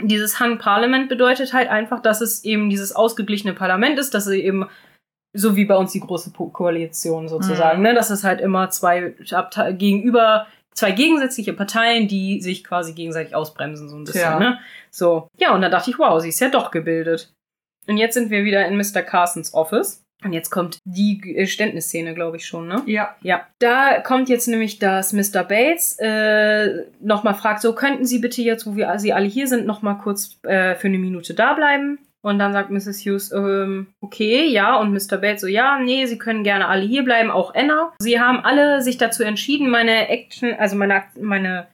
dieses 0.08 0.40
Hung 0.40 0.58
Parliament 0.58 1.10
bedeutet 1.10 1.54
halt 1.54 1.70
einfach, 1.70 2.02
dass 2.02 2.22
es 2.22 2.44
eben 2.44 2.70
dieses 2.70 2.96
ausgeglichene 2.96 3.54
Parlament 3.54 3.98
ist, 4.00 4.14
dass 4.14 4.26
sie 4.26 4.42
eben 4.42 4.70
so 5.36 5.56
wie 5.56 5.66
bei 5.66 5.76
uns 5.76 5.92
die 5.92 6.00
große 6.00 6.32
Koalition 6.32 7.28
sozusagen, 7.28 7.80
mhm. 7.80 7.84
ne, 7.84 7.94
dass 7.96 8.12
es 8.12 8.24
halt 8.24 8.40
immer 8.40 8.70
zwei 8.70 9.16
Abte 9.32 9.74
gegenüber 9.74 10.46
zwei 10.74 10.92
gegensätzliche 10.92 11.54
Parteien, 11.54 12.08
die 12.08 12.42
sich 12.42 12.64
quasi 12.64 12.94
gegenseitig 12.94 13.36
ausbremsen 13.36 13.90
so 13.90 13.96
ein 13.96 14.04
bisschen, 14.04 14.22
ja. 14.22 14.40
ne? 14.40 14.60
So. 14.90 15.28
Ja, 15.38 15.54
und 15.54 15.62
dann 15.62 15.72
dachte 15.72 15.90
ich, 15.90 16.00
wow, 16.00 16.20
sie 16.22 16.30
ist 16.30 16.40
ja 16.40 16.50
doch 16.50 16.72
gebildet. 16.72 17.34
Und 17.88 17.98
jetzt 17.98 18.14
sind 18.14 18.30
wir 18.30 18.44
wieder 18.44 18.66
in 18.66 18.78
Mr. 18.78 19.02
Carsons 19.02 19.54
Office. 19.54 20.04
Und 20.24 20.34
jetzt 20.34 20.50
kommt 20.50 20.80
die 20.86 21.18
Geständnisszene, 21.18 22.14
glaube 22.14 22.38
ich 22.38 22.46
schon, 22.46 22.68
ne? 22.68 22.82
Ja. 22.86 23.16
Ja. 23.22 23.48
Da 23.60 24.00
kommt 24.00 24.30
jetzt 24.30 24.48
nämlich, 24.48 24.80
dass 24.80 25.14
Mr. 25.14 25.44
Bates 25.44 25.98
äh, 26.00 26.86
nochmal 27.02 27.36
fragt, 27.36 27.62
so 27.62 27.74
könnten 27.74 28.06
Sie 28.06 28.20
bitte 28.20 28.42
jetzt, 28.42 28.66
wo 28.66 28.76
wir 28.76 28.98
sie 29.00 29.14
alle 29.14 29.28
hier 29.28 29.48
sind, 29.48 29.66
nochmal 29.66 29.98
kurz 29.98 30.40
äh, 30.44 30.76
für 30.76 30.88
eine 30.88 30.98
Minute 30.98 31.34
da 31.34 31.54
bleiben? 31.54 32.00
Und 32.22 32.40
dann 32.40 32.54
sagt 32.54 32.70
Mrs. 32.72 33.06
Hughes, 33.06 33.32
ähm, 33.34 33.88
okay, 34.00 34.48
ja. 34.48 34.78
Und 34.78 34.94
Mr. 34.94 35.18
Bates 35.18 35.42
so, 35.42 35.48
ja, 35.48 35.78
nee, 35.80 36.06
Sie 36.06 36.18
können 36.18 36.44
gerne 36.44 36.70
alle 36.70 36.84
hier 36.84 37.04
bleiben, 37.04 37.30
auch 37.30 37.54
Anna. 37.54 37.92
Sie 38.00 38.20
haben 38.20 38.40
alle 38.40 38.82
sich 38.82 38.98
dazu 38.98 39.24
entschieden, 39.24 39.70
meine 39.70 40.08
Action, 40.08 40.54
also 40.54 40.78
meine, 40.78 41.04
meine 41.20 41.68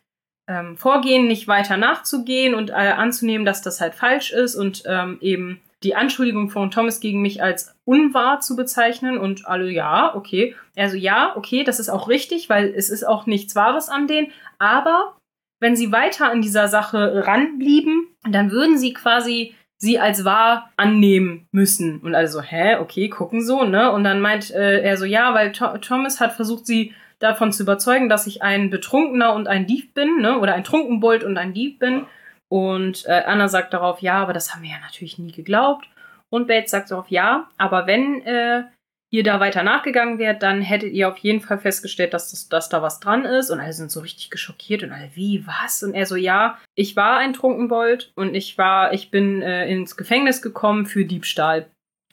ähm, 0.47 0.75
Vorgehen 0.75 1.27
nicht 1.27 1.47
weiter 1.47 1.77
nachzugehen 1.77 2.55
und 2.55 2.71
äh, 2.71 2.73
anzunehmen, 2.73 3.45
dass 3.45 3.61
das 3.61 3.79
halt 3.79 3.93
falsch 3.93 4.31
ist 4.31 4.55
und 4.55 4.81
ähm, 4.87 5.19
eben 5.21 5.61
die 5.83 5.95
Anschuldigung 5.95 6.49
von 6.49 6.71
Thomas 6.71 6.99
gegen 6.99 7.21
mich 7.21 7.41
als 7.41 7.75
unwahr 7.85 8.41
zu 8.41 8.55
bezeichnen 8.55 9.17
und 9.17 9.47
alle 9.47 9.69
ja, 9.69 10.13
okay. 10.15 10.55
Also 10.75 10.97
ja, 10.97 11.35
okay, 11.35 11.63
das 11.63 11.79
ist 11.79 11.89
auch 11.89 12.09
richtig, 12.09 12.49
weil 12.49 12.73
es 12.75 12.89
ist 12.89 13.05
auch 13.07 13.25
nichts 13.25 13.55
Wahres 13.55 13.89
an 13.89 14.07
denen. 14.07 14.31
Aber 14.57 15.15
wenn 15.59 15.75
sie 15.75 15.91
weiter 15.91 16.31
an 16.31 16.41
dieser 16.41 16.67
Sache 16.67 17.25
ranblieben, 17.25 18.07
dann 18.29 18.51
würden 18.51 18.77
sie 18.77 18.93
quasi 18.93 19.55
sie 19.77 19.97
als 19.97 20.25
wahr 20.25 20.71
annehmen 20.75 21.47
müssen. 21.51 21.99
Und 21.99 22.13
alle 22.13 22.27
so, 22.27 22.41
hä, 22.41 22.75
okay, 22.75 23.09
gucken 23.09 23.41
so, 23.41 23.63
ne? 23.63 23.91
Und 23.91 24.03
dann 24.03 24.19
meint 24.19 24.51
äh, 24.51 24.81
er 24.81 24.97
so, 24.97 25.05
ja, 25.05 25.33
weil 25.33 25.53
Th 25.53 25.81
Thomas 25.81 26.19
hat 26.19 26.33
versucht, 26.33 26.67
sie 26.67 26.93
davon 27.19 27.51
zu 27.51 27.63
überzeugen, 27.63 28.09
dass 28.09 28.27
ich 28.27 28.41
ein 28.43 28.69
Betrunkener 28.69 29.33
und 29.33 29.47
ein 29.47 29.67
Dieb 29.67 29.93
bin, 29.93 30.17
ne? 30.17 30.37
Oder 30.39 30.53
ein 30.53 30.65
Trunkenbold 30.65 31.23
und 31.23 31.37
ein 31.37 31.53
Dieb 31.53 31.79
bin. 31.79 32.05
Und 32.49 33.05
äh, 33.05 33.23
Anna 33.25 33.47
sagt 33.47 33.73
darauf, 33.73 34.01
ja, 34.01 34.15
aber 34.15 34.33
das 34.33 34.53
haben 34.53 34.63
wir 34.63 34.71
ja 34.71 34.79
natürlich 34.79 35.17
nie 35.19 35.31
geglaubt. 35.31 35.87
Und 36.29 36.47
Bates 36.47 36.71
sagt 36.71 36.91
darauf, 36.91 37.09
ja, 37.09 37.49
aber 37.57 37.87
wenn 37.87 38.21
äh, 38.23 38.63
ihr 39.11 39.23
da 39.23 39.39
weiter 39.39 39.63
nachgegangen 39.63 40.19
wärt, 40.19 40.43
dann 40.43 40.61
hättet 40.61 40.93
ihr 40.93 41.07
auf 41.09 41.17
jeden 41.17 41.41
Fall 41.41 41.59
festgestellt, 41.59 42.13
dass, 42.13 42.31
das, 42.31 42.49
dass 42.49 42.69
da 42.69 42.81
was 42.81 42.99
dran 42.99 43.25
ist. 43.25 43.49
Und 43.49 43.59
alle 43.59 43.73
sind 43.73 43.91
so 43.91 43.99
richtig 43.99 44.29
geschockiert 44.29 44.83
und 44.83 44.91
alle, 44.91 45.09
wie, 45.13 45.45
was? 45.47 45.81
Und 45.83 45.93
er 45.93 46.05
so, 46.05 46.15
ja, 46.15 46.59
ich 46.75 46.95
war 46.95 47.17
ein 47.17 47.33
Trunkenbold 47.33 48.11
und 48.15 48.35
ich 48.35 48.57
war, 48.57 48.93
ich 48.93 49.09
bin 49.09 49.41
äh, 49.41 49.67
ins 49.67 49.97
Gefängnis 49.97 50.41
gekommen 50.41 50.85
für 50.85 51.05
Diebstahl. 51.05 51.67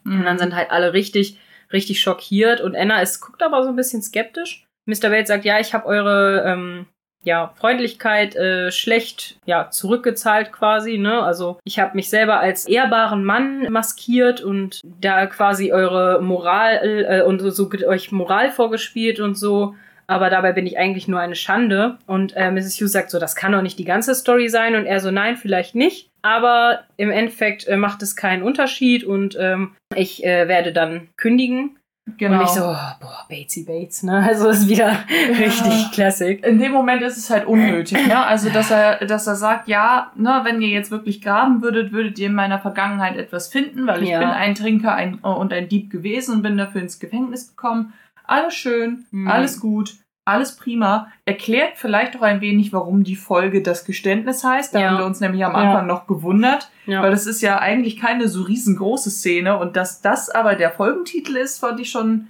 Mhm. 0.05 0.21
Und 0.21 0.25
dann 0.25 0.39
sind 0.39 0.55
halt 0.55 0.71
alle 0.71 0.93
richtig, 0.93 1.39
richtig 1.73 2.01
schockiert. 2.01 2.61
Und 2.61 2.77
Anna 2.77 3.01
ist, 3.01 3.21
guckt 3.21 3.43
aber 3.43 3.63
so 3.63 3.69
ein 3.69 3.77
bisschen 3.77 4.03
skeptisch. 4.03 4.67
Mr. 4.87 5.11
Bates 5.11 5.29
sagt, 5.29 5.45
ja, 5.45 5.61
ich 5.61 5.75
habe 5.75 5.87
eure 5.87 6.45
ähm, 6.47 6.87
ja, 7.27 7.53
Freundlichkeit 7.57 8.37
äh, 8.37 8.71
schlecht 8.71 9.37
ja, 9.47 9.69
zurückgezahlt 9.71 10.53
quasi. 10.53 10.97
Ne? 10.97 11.21
Also 11.21 11.59
ich 11.65 11.81
habe 11.81 11.97
mich 11.97 12.09
selber 12.09 12.39
als 12.39 12.69
ehrbaren 12.69 13.25
Mann 13.25 13.67
maskiert 13.73 14.41
und 14.41 14.81
da 14.85 15.27
quasi 15.27 15.73
eure 15.73 16.23
Moral 16.23 17.07
äh, 17.09 17.23
und 17.23 17.41
so, 17.41 17.51
so 17.51 17.69
euch 17.87 18.13
Moral 18.13 18.53
vorgespielt 18.53 19.19
und 19.19 19.37
so. 19.37 19.75
Aber 20.07 20.31
dabei 20.31 20.53
bin 20.53 20.69
ich 20.69 20.79
eigentlich 20.79 21.09
nur 21.09 21.19
eine 21.19 21.35
Schande. 21.35 21.99
Und 22.07 22.37
äh, 22.37 22.53
Mrs. 22.53 22.81
Hughes 22.81 22.93
sagt 22.93 23.11
so, 23.11 23.19
das 23.19 23.35
kann 23.35 23.51
doch 23.51 23.63
nicht 23.63 23.81
die 23.81 23.85
ganze 23.85 24.15
Story 24.15 24.49
sein. 24.49 24.77
Und 24.77 24.87
er 24.87 25.01
so, 25.01 25.11
nein, 25.11 25.37
vielleicht 25.37 25.75
nicht. 25.75 26.09
Aber 26.23 26.85
im 26.97 27.11
Endeffekt 27.11 27.67
äh, 27.67 27.77
macht 27.77 28.03
es 28.03 28.15
keinen 28.15 28.45
Unterschied 28.45 29.03
und 29.03 29.37
ähm, 29.39 29.75
ich 29.97 30.25
äh, 30.25 30.47
werde 30.47 30.73
dann 30.73 31.09
kündigen. 31.17 31.76
Genau. 32.19 32.39
Und 32.39 32.45
ich 32.45 32.51
so, 32.51 32.63
oh, 32.63 32.95
boah, 33.01 33.27
Batesy 33.29 33.65
Bates, 33.65 34.05
ne? 34.05 34.23
Also 34.29 34.49
ist 34.49 34.69
wieder 34.69 34.93
ja. 34.93 35.37
richtig 35.39 35.91
Classic. 35.93 36.45
In 36.45 36.59
dem 36.59 36.73
Moment 36.73 37.03
ist 37.03 37.17
es 37.17 37.31
halt 37.31 37.47
unnötig, 37.47 38.07
ne? 38.07 38.25
Also, 38.25 38.49
dass 38.49 38.71
er, 38.71 39.05
dass 39.05 39.27
er 39.27 39.35
sagt, 39.35 39.67
ja, 39.67 40.13
ne, 40.15 40.41
wenn 40.45 40.61
ihr 40.61 40.69
jetzt 40.69 40.93
wirklich 40.93 41.21
graben 41.21 41.63
würdet, 41.63 41.93
würdet 41.93 42.19
ihr 42.19 42.29
in 42.29 42.35
meiner 42.35 42.61
Vergangenheit 42.61 43.17
etwas 43.17 43.49
finden, 43.49 43.87
weil 43.87 44.05
ich 44.05 44.11
ja. 44.11 44.21
bin 44.21 44.29
ein 44.29 44.55
Trinker 44.55 44.95
ein, 44.95 45.17
und 45.17 45.53
ein 45.53 45.69
Dieb 45.69 45.91
gewesen 45.91 46.37
und 46.37 46.43
bin 46.43 46.57
dafür 46.57 46.81
ins 46.81 47.01
Gefängnis 47.01 47.49
gekommen. 47.49 47.93
Alles 48.25 48.55
schön, 48.55 49.07
mhm. 49.11 49.29
alles 49.29 49.61
gut 49.61 49.97
alles 50.27 50.57
prima. 50.57 51.09
Erklärt 51.25 51.77
vielleicht 51.77 52.17
auch 52.17 52.23
ein 52.23 52.41
wenig, 52.41 52.73
warum 52.73 53.05
die 53.05 53.17
Folge 53.17 53.63
das 53.63 53.85
Geständnis 53.85 54.45
heißt. 54.45 54.75
Da 54.75 54.81
ja. 54.81 54.91
haben 54.91 54.99
wir 54.99 55.07
uns 55.07 55.21
nämlich 55.21 55.45
am 55.45 55.55
Anfang 55.55 55.87
ja. 55.89 55.95
noch 55.95 56.07
gewundert, 56.07 56.71
ja. 56.87 57.03
weil 57.03 57.11
das 57.11 57.27
ist 57.27 57.41
ja 57.41 57.59
eigentlich 57.59 57.97
keine 57.97 58.29
so 58.29 58.43
riesengroße 58.43 59.11
Szene 59.11 59.59
und 59.59 59.77
dass 59.77 60.03
das 60.03 60.29
aber 60.29 60.57
der 60.57 60.71
Folgentitel 60.71 61.37
ist, 61.37 61.59
fand 61.59 61.81
ich 61.81 61.91
schon 61.91 62.29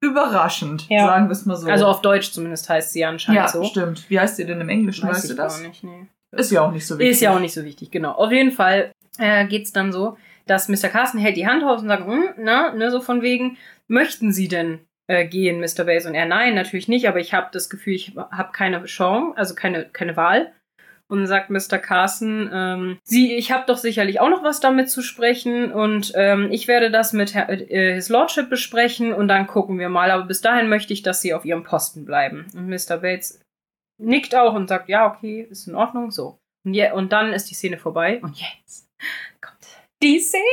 überraschend, 0.00 0.88
sagen 0.88 1.28
wir 1.28 1.32
es 1.32 1.46
mal 1.46 1.56
so. 1.56 1.68
Also 1.68 1.86
auf 1.86 2.00
Deutsch 2.00 2.32
zumindest 2.32 2.68
heißt 2.68 2.92
sie 2.92 3.04
anscheinend 3.04 3.50
so. 3.50 3.62
Ja, 3.62 3.68
stimmt. 3.68 4.10
Wie 4.10 4.18
heißt 4.18 4.36
sie 4.36 4.46
denn 4.46 4.60
im 4.60 4.68
Englischen, 4.68 5.08
Weiß 5.08 5.18
weißt 5.18 5.30
du 5.30 5.34
das? 5.34 5.60
Nicht, 5.62 5.84
nee. 5.84 6.08
Ist 6.32 6.50
ja 6.50 6.62
auch 6.62 6.72
nicht 6.72 6.86
so 6.86 6.98
wichtig. 6.98 7.12
Ist 7.12 7.20
ja 7.20 7.34
auch 7.34 7.40
nicht 7.40 7.54
so 7.54 7.64
wichtig, 7.64 7.90
genau. 7.90 8.12
Auf 8.12 8.32
jeden 8.32 8.52
Fall 8.52 8.92
äh, 9.18 9.46
geht's 9.46 9.72
dann 9.72 9.92
so, 9.92 10.16
dass 10.46 10.68
Mr. 10.68 10.88
Carsten 10.88 11.18
hält 11.18 11.36
die 11.36 11.46
Hand 11.46 11.62
raus 11.62 11.82
und 11.82 11.88
sagt, 11.88 12.06
hm, 12.06 12.30
na, 12.38 12.72
ne, 12.72 12.90
so 12.90 13.00
von 13.00 13.22
wegen, 13.22 13.58
möchten 13.86 14.32
Sie 14.32 14.48
denn 14.48 14.80
äh, 15.08 15.26
gehen, 15.26 15.60
Mr. 15.60 15.84
Base 15.84 16.08
und 16.08 16.14
er, 16.14 16.26
nein, 16.26 16.54
natürlich 16.54 16.88
nicht, 16.88 17.08
aber 17.08 17.20
ich 17.20 17.34
habe 17.34 17.48
das 17.52 17.68
Gefühl, 17.70 17.94
ich 17.94 18.14
habe 18.16 18.52
keine 18.52 18.84
Chance, 18.84 19.36
also 19.36 19.54
keine, 19.54 19.86
keine 19.86 20.16
Wahl. 20.16 20.52
und 21.08 21.26
sagt 21.26 21.50
Mr. 21.50 21.78
Carson, 21.78 22.48
ähm, 22.52 22.98
sie, 23.04 23.34
ich 23.34 23.52
habe 23.52 23.64
doch 23.66 23.76
sicherlich 23.76 24.18
auch 24.20 24.30
noch 24.30 24.42
was 24.42 24.60
damit 24.60 24.88
zu 24.88 25.02
sprechen 25.02 25.70
und 25.70 26.12
ähm, 26.14 26.50
ich 26.50 26.68
werde 26.68 26.90
das 26.90 27.12
mit 27.12 27.34
Herr, 27.34 27.50
äh, 27.50 27.94
His 27.94 28.08
Lordship 28.08 28.48
besprechen 28.48 29.12
und 29.12 29.28
dann 29.28 29.46
gucken 29.46 29.78
wir 29.78 29.90
mal. 29.90 30.10
Aber 30.10 30.24
bis 30.24 30.40
dahin 30.40 30.70
möchte 30.70 30.94
ich, 30.94 31.02
dass 31.02 31.20
sie 31.20 31.34
auf 31.34 31.44
ihrem 31.44 31.64
Posten 31.64 32.06
bleiben. 32.06 32.46
Und 32.54 32.68
Mr. 32.68 32.98
Bates 32.98 33.42
nickt 34.00 34.34
auch 34.34 34.54
und 34.54 34.68
sagt, 34.68 34.88
ja, 34.88 35.06
okay, 35.06 35.46
ist 35.50 35.68
in 35.68 35.74
Ordnung, 35.74 36.10
so. 36.10 36.38
Und, 36.64 36.72
je, 36.72 36.92
und 36.92 37.12
dann 37.12 37.34
ist 37.34 37.50
die 37.50 37.54
Szene 37.54 37.76
vorbei 37.76 38.20
und 38.22 38.38
jetzt 38.38 38.88
kommt 39.42 39.66
die 40.02 40.18
Szene. 40.18 40.44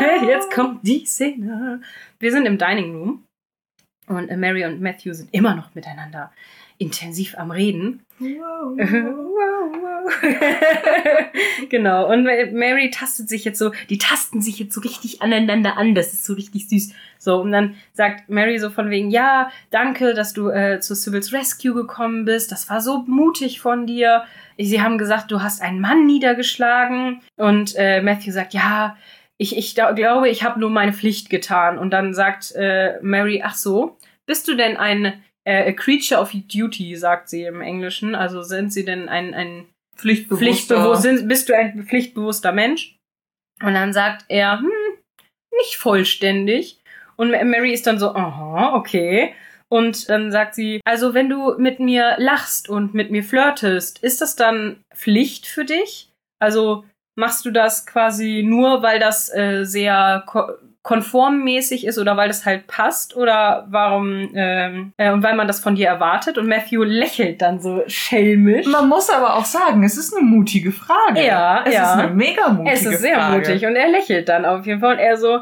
Ja. 0.00 0.24
Jetzt 0.26 0.50
kommt 0.50 0.86
die 0.86 1.04
Szene. 1.04 1.82
Wir 2.18 2.32
sind 2.32 2.46
im 2.46 2.56
Dining 2.56 2.96
Room 2.96 3.25
und 4.06 4.34
Mary 4.36 4.64
und 4.64 4.80
Matthew 4.80 5.14
sind 5.14 5.32
immer 5.32 5.54
noch 5.54 5.74
miteinander 5.74 6.30
intensiv 6.78 7.36
am 7.38 7.50
Reden. 7.50 8.04
Wow, 8.18 8.28
wow, 8.76 9.72
wow. 9.72 10.12
genau. 11.70 12.10
Und 12.10 12.24
Mary 12.24 12.90
tastet 12.90 13.28
sich 13.28 13.44
jetzt 13.44 13.58
so, 13.58 13.72
die 13.88 13.98
tasten 13.98 14.42
sich 14.42 14.58
jetzt 14.58 14.74
so 14.74 14.80
richtig 14.80 15.22
aneinander 15.22 15.76
an. 15.76 15.94
Das 15.94 16.12
ist 16.12 16.24
so 16.24 16.34
richtig 16.34 16.68
süß. 16.68 16.92
So, 17.18 17.40
und 17.40 17.52
dann 17.52 17.76
sagt 17.92 18.28
Mary 18.28 18.58
so 18.58 18.70
von 18.70 18.90
wegen, 18.90 19.10
ja, 19.10 19.50
danke, 19.70 20.14
dass 20.14 20.32
du 20.32 20.48
äh, 20.48 20.80
zu 20.80 20.94
Sybil's 20.94 21.32
Rescue 21.32 21.74
gekommen 21.74 22.24
bist. 22.24 22.52
Das 22.52 22.68
war 22.70 22.80
so 22.80 23.04
mutig 23.06 23.60
von 23.60 23.86
dir. 23.86 24.24
Sie 24.58 24.80
haben 24.80 24.98
gesagt, 24.98 25.30
du 25.30 25.42
hast 25.42 25.62
einen 25.62 25.80
Mann 25.80 26.06
niedergeschlagen. 26.06 27.20
Und 27.36 27.74
äh, 27.76 28.02
Matthew 28.02 28.32
sagt, 28.32 28.54
ja, 28.54 28.96
ich, 29.38 29.56
ich 29.56 29.74
glaube, 29.74 30.28
ich 30.28 30.42
habe 30.42 30.60
nur 30.60 30.70
meine 30.70 30.92
Pflicht 30.92 31.30
getan. 31.30 31.78
Und 31.78 31.90
dann 31.90 32.14
sagt 32.14 32.52
äh, 32.54 32.98
Mary, 33.02 33.42
ach 33.44 33.54
so, 33.54 33.96
bist 34.26 34.48
du 34.48 34.54
denn 34.54 34.76
ein 34.76 35.22
äh, 35.44 35.72
creature 35.72 36.20
of 36.20 36.32
duty, 36.32 36.96
sagt 36.96 37.28
sie 37.28 37.44
im 37.44 37.60
Englischen. 37.60 38.14
Also 38.14 38.42
sind 38.42 38.72
sie 38.72 38.84
denn 38.84 39.08
ein, 39.08 39.34
ein 39.34 39.66
Pflichtbewusster. 39.96 40.96
Sind, 40.96 41.28
bist 41.28 41.48
du 41.48 41.56
ein 41.56 41.86
pflichtbewusster 41.86 42.52
Mensch? 42.52 42.96
Und 43.62 43.74
dann 43.74 43.92
sagt 43.92 44.24
er, 44.28 44.58
hm, 44.58 44.70
nicht 45.58 45.76
vollständig. 45.76 46.78
Und 47.16 47.30
Mary 47.30 47.72
ist 47.72 47.86
dann 47.86 47.98
so, 47.98 48.14
aha, 48.14 48.74
okay. 48.74 49.34
Und 49.68 50.08
dann 50.08 50.30
sagt 50.30 50.54
sie, 50.54 50.80
also 50.84 51.14
wenn 51.14 51.28
du 51.28 51.56
mit 51.58 51.80
mir 51.80 52.16
lachst 52.18 52.68
und 52.68 52.94
mit 52.94 53.10
mir 53.10 53.24
flirtest, 53.24 54.02
ist 54.02 54.20
das 54.20 54.36
dann 54.36 54.84
Pflicht 54.94 55.46
für 55.46 55.64
dich? 55.64 56.10
Also 56.38 56.84
machst 57.16 57.44
du 57.44 57.50
das 57.50 57.86
quasi 57.86 58.44
nur, 58.46 58.82
weil 58.82 59.00
das 59.00 59.32
äh, 59.34 59.64
sehr 59.64 60.24
konformmäßig 60.86 61.84
ist 61.84 61.98
oder 61.98 62.16
weil 62.16 62.28
das 62.28 62.46
halt 62.46 62.68
passt 62.68 63.16
oder 63.16 63.66
warum 63.68 64.30
ähm, 64.36 64.92
äh, 64.96 65.10
und 65.10 65.20
weil 65.24 65.34
man 65.34 65.48
das 65.48 65.58
von 65.58 65.74
dir 65.74 65.88
erwartet 65.88 66.38
und 66.38 66.46
Matthew 66.46 66.84
lächelt 66.84 67.42
dann 67.42 67.58
so 67.58 67.82
schelmisch. 67.88 68.66
Man 68.66 68.88
muss 68.88 69.10
aber 69.10 69.34
auch 69.34 69.44
sagen, 69.44 69.82
es 69.82 69.96
ist 69.96 70.16
eine 70.16 70.24
mutige 70.24 70.70
Frage. 70.70 71.26
Ja, 71.26 71.64
es 71.66 71.74
ja. 71.74 71.82
ist 71.82 71.98
eine 71.98 72.14
mega 72.14 72.50
mutige 72.50 72.76
Frage. 72.76 72.86
Es 72.86 72.94
ist 72.94 73.00
sehr 73.00 73.16
Frage. 73.16 73.38
mutig 73.38 73.66
und 73.66 73.74
er 73.74 73.88
lächelt 73.88 74.28
dann 74.28 74.44
auf 74.44 74.64
jeden 74.64 74.78
Fall 74.78 74.92
und 74.92 75.00
er 75.00 75.16
so 75.16 75.40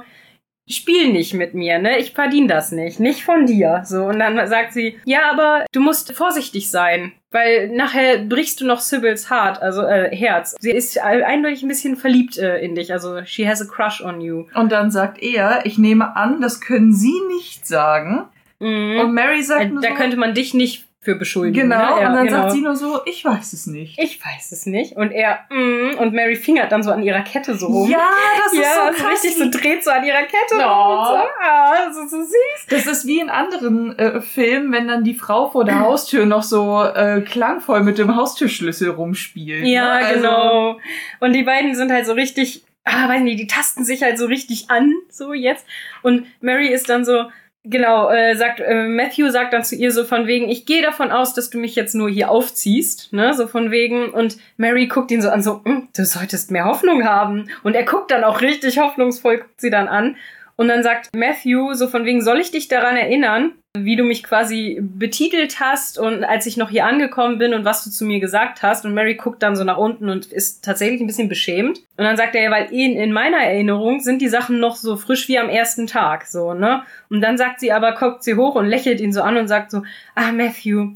spiel 0.69 1.13
nicht 1.13 1.35
mit 1.35 1.55
mir, 1.55 1.79
ne? 1.79 1.99
Ich 1.99 2.13
verdiene 2.13 2.47
das 2.47 2.73
nicht, 2.73 3.01
nicht 3.01 3.25
von 3.25 3.47
dir. 3.47 3.83
So 3.85 4.05
und 4.05 4.19
dann 4.19 4.47
sagt 4.49 4.73
sie, 4.73 4.99
ja, 5.05 5.31
aber 5.31 5.65
du 5.73 5.81
musst 5.81 6.13
vorsichtig 6.13 6.71
sein, 6.71 7.13
weil 7.31 7.69
nachher 7.69 8.19
brichst 8.19 8.61
du 8.61 8.67
noch 8.67 8.81
Sybil's 8.81 9.31
Heart, 9.31 9.61
also 9.61 9.83
äh, 9.83 10.15
Herz. 10.15 10.57
Sie 10.61 10.71
ist 10.71 10.99
eindeutig 10.99 11.63
ein 11.63 11.69
bisschen 11.69 11.97
verliebt 11.97 12.39
äh, 12.39 12.59
in 12.59 12.75
dich, 12.75 12.93
also 12.93 13.25
she 13.25 13.47
has 13.47 13.61
a 13.61 13.67
crush 13.67 14.01
on 14.01 14.21
you. 14.21 14.47
Und 14.55 14.73
dann 14.73 14.91
sagt 14.91 15.23
er, 15.23 15.67
ich 15.67 15.79
nehme 15.79 16.17
an, 16.17 16.41
das 16.41 16.61
können 16.61 16.95
Sie 16.95 17.21
nicht 17.37 17.67
sagen. 17.67 18.27
Mhm. 18.61 19.01
Und 19.01 19.13
Mary 19.15 19.43
sagt 19.43 19.65
Äh, 19.67 19.75
da 19.83 19.89
so, 19.89 19.95
könnte 19.95 20.17
man 20.17 20.35
dich 20.35 20.55
nicht 20.55 20.87
für 21.05 21.15
beschuldigen. 21.17 21.69
genau, 21.69 21.97
ne? 21.97 22.03
Ja, 22.03 22.09
und 22.09 22.15
dann 22.17 22.27
genau. 22.27 22.39
sagt 22.43 22.53
sie 22.53 22.61
nur 22.63 22.77
so, 22.77 23.01
ich 23.05 23.25
weiß 23.25 23.53
es 23.53 23.67
nicht. 23.67 23.99
ich 23.99 24.19
weiß 24.25 24.53
es 24.53 24.67
nicht. 24.67 24.97
Und 24.97 25.13
er, 25.13 25.41
mm, 25.51 25.99
und 25.99 26.15
Mary 26.15 26.37
fingert 26.37 26.73
dann 26.73 26.83
so 26.83 26.91
an 26.91 27.03
ihrer 27.03 27.21
Kette 27.23 27.55
so 27.57 27.67
rum. 27.67 27.91
Ja, 27.91 28.09
das 28.43 28.53
ist 28.55 28.61
ja, 28.61 28.75
so 28.75 28.89
und 28.89 28.97
krass. 28.97 29.13
richtig 29.13 29.37
so 29.37 29.51
dreht 29.51 29.85
so 29.85 29.91
an 29.91 30.05
ihrer 30.05 30.23
Kette 30.23 30.55
Oh. 30.55 30.63
rum 30.63 30.99
und 30.99 31.07
so. 31.07 31.15
Ah, 31.43 31.75
das 31.87 31.97
ist 31.97 32.11
so 32.11 32.23
süß. 32.23 32.67
Das 32.71 32.87
ist 32.87 33.07
wie 33.07 33.21
in 33.21 33.29
anderen 33.31 33.99
äh, 33.99 34.21
Filmen, 34.21 34.73
wenn 34.73 34.89
dann 34.89 35.05
die 35.05 35.15
Frau 35.15 35.51
vor 35.51 35.65
der 35.65 35.81
Haustür 35.81 36.25
noch 36.27 36.43
so 36.43 36.83
äh, 36.83 37.21
klangvoll 37.21 37.83
mit 37.83 37.99
dem 37.99 38.17
Haustürschlüssel 38.17 38.91
rumspielt. 38.91 39.67
Ja, 39.67 39.99
ne? 40.01 40.07
Also, 40.07 40.21
genau. 40.21 40.79
Und 41.21 41.33
die 41.35 41.43
beiden 41.43 41.75
sind 41.75 41.93
halt 41.93 42.07
so 42.07 42.13
richtig, 42.15 42.65
ah, 42.85 43.09
weiß 43.09 43.23
nicht, 43.23 43.39
die 43.41 43.47
tasten 43.47 43.85
sich 43.85 44.03
halt 44.03 44.19
so 44.19 44.27
richtig 44.27 44.71
an, 44.71 44.95
so 45.11 45.33
jetzt. 45.33 45.67
Und 46.03 46.27
Mary 46.41 46.69
ist 46.69 46.89
dann 46.89 47.05
so, 47.05 47.25
genau, 47.65 48.11
äh, 48.11 48.35
sagt, 48.37 48.61
äh, 48.61 48.87
Matthew 48.87 49.31
sagt 49.31 49.53
dann 49.53 49.65
zu 49.65 49.75
ihr 49.75 49.91
so 49.91 50.05
von 50.05 50.27
wegen, 50.27 50.49
ich 50.49 50.67
gehe 50.67 50.83
davon 50.83 51.11
aus, 51.11 51.35
dass 51.35 51.51
du 51.51 51.59
mich 51.59 51.75
jetzt 51.75 51.95
nur 51.95 52.09
hier 52.11 52.31
aufziehst, 52.31 53.13
ne, 53.13 53.35
so 53.35 53.47
von 53.47 53.71
wegen. 53.71 54.11
Und 54.11 54.37
Mary 54.57 54.87
guckt 54.87 55.11
ihn 55.11 55.23
so 55.23 55.31
an, 55.31 55.43
so, 55.43 55.61
"Mm, 55.65 55.89
du 55.97 56.05
solltest 56.05 56.51
mehr 56.51 56.67
Hoffnung 56.67 57.05
haben. 57.05 57.49
Und 57.63 57.75
er 57.75 57.85
guckt 57.85 58.11
dann 58.11 58.25
auch 58.25 58.41
richtig 58.41 58.79
hoffnungsvoll, 58.79 59.39
guckt 59.39 59.61
sie 59.61 59.71
dann 59.71 59.89
an. 59.89 60.17
Und 60.57 60.69
dann 60.69 60.83
sagt 60.83 61.11
Matthew 61.15 61.75
so 61.75 61.89
von 61.89 62.05
wegen, 62.05 62.23
soll 62.23 62.41
ich 62.41 62.51
dich 62.51 62.69
daran 62.69 62.97
erinnern, 62.97 63.53
wie 63.77 63.97
du 63.97 64.05
mich 64.05 64.23
quasi 64.23 64.79
betitelt 64.81 65.59
hast 65.59 65.99
und 65.99 66.23
als 66.23 66.47
ich 66.47 66.57
noch 66.57 66.71
hier 66.71 66.87
angekommen 66.87 67.39
bin 67.39 67.55
und 67.55 67.65
was 67.65 67.83
du 67.83 67.91
zu 67.91 68.05
mir 68.05 68.21
gesagt 68.21 68.63
hast. 68.63 68.85
Und 68.85 68.95
Mary 68.95 69.17
guckt 69.17 69.43
dann 69.43 69.57
so 69.57 69.65
nach 69.65 69.79
unten 69.79 70.09
und 70.09 70.27
ist 70.27 70.65
tatsächlich 70.65 71.01
ein 71.01 71.09
bisschen 71.09 71.29
beschämt. 71.29 71.79
Und 71.97 72.05
dann 72.05 72.17
sagt 72.17 72.37
er, 72.37 72.45
ja, 72.45 72.51
weil 72.53 72.73
in, 72.73 72.97
in 72.97 73.13
meiner 73.13 73.39
Erinnerung 73.39 73.99
sind 74.01 74.23
die 74.23 74.29
Sachen 74.29 74.61
noch 74.61 74.77
so 74.77 74.97
frisch 74.97 75.27
wie 75.27 75.39
am 75.39 75.49
ersten 75.49 75.89
Tag, 75.89 76.27
so, 76.27 76.55
ne? 76.55 76.85
Und 77.11 77.21
dann 77.21 77.37
sagt 77.37 77.59
sie 77.59 77.73
aber, 77.73 77.93
guckt 77.93 78.23
sie 78.23 78.37
hoch 78.37 78.55
und 78.55 78.67
lächelt 78.67 79.01
ihn 79.01 79.13
so 79.13 79.23
an 79.23 79.37
und 79.37 79.49
sagt 79.49 79.73
so, 79.73 79.83
ah, 80.15 80.31
Matthew, 80.31 80.93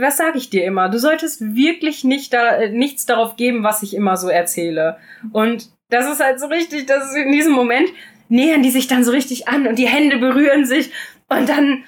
was 0.00 0.16
sage 0.16 0.38
ich 0.38 0.50
dir 0.50 0.64
immer? 0.64 0.88
Du 0.88 0.98
solltest 0.98 1.54
wirklich 1.54 2.04
nicht 2.04 2.32
da, 2.32 2.56
äh, 2.56 2.70
nichts 2.70 3.06
darauf 3.06 3.36
geben, 3.36 3.64
was 3.64 3.82
ich 3.82 3.94
immer 3.94 4.16
so 4.16 4.28
erzähle. 4.28 4.98
Und 5.32 5.68
das 5.90 6.10
ist 6.10 6.20
halt 6.20 6.40
so 6.40 6.46
richtig, 6.46 6.86
dass 6.86 7.14
in 7.14 7.32
diesem 7.32 7.52
Moment 7.52 7.88
nähern 8.32 8.62
die 8.62 8.70
sich 8.70 8.88
dann 8.88 9.04
so 9.04 9.10
richtig 9.10 9.48
an 9.48 9.66
und 9.66 9.78
die 9.78 9.88
Hände 9.88 10.18
berühren 10.18 10.66
sich 10.66 10.90
und 11.28 11.48
dann 11.48 11.84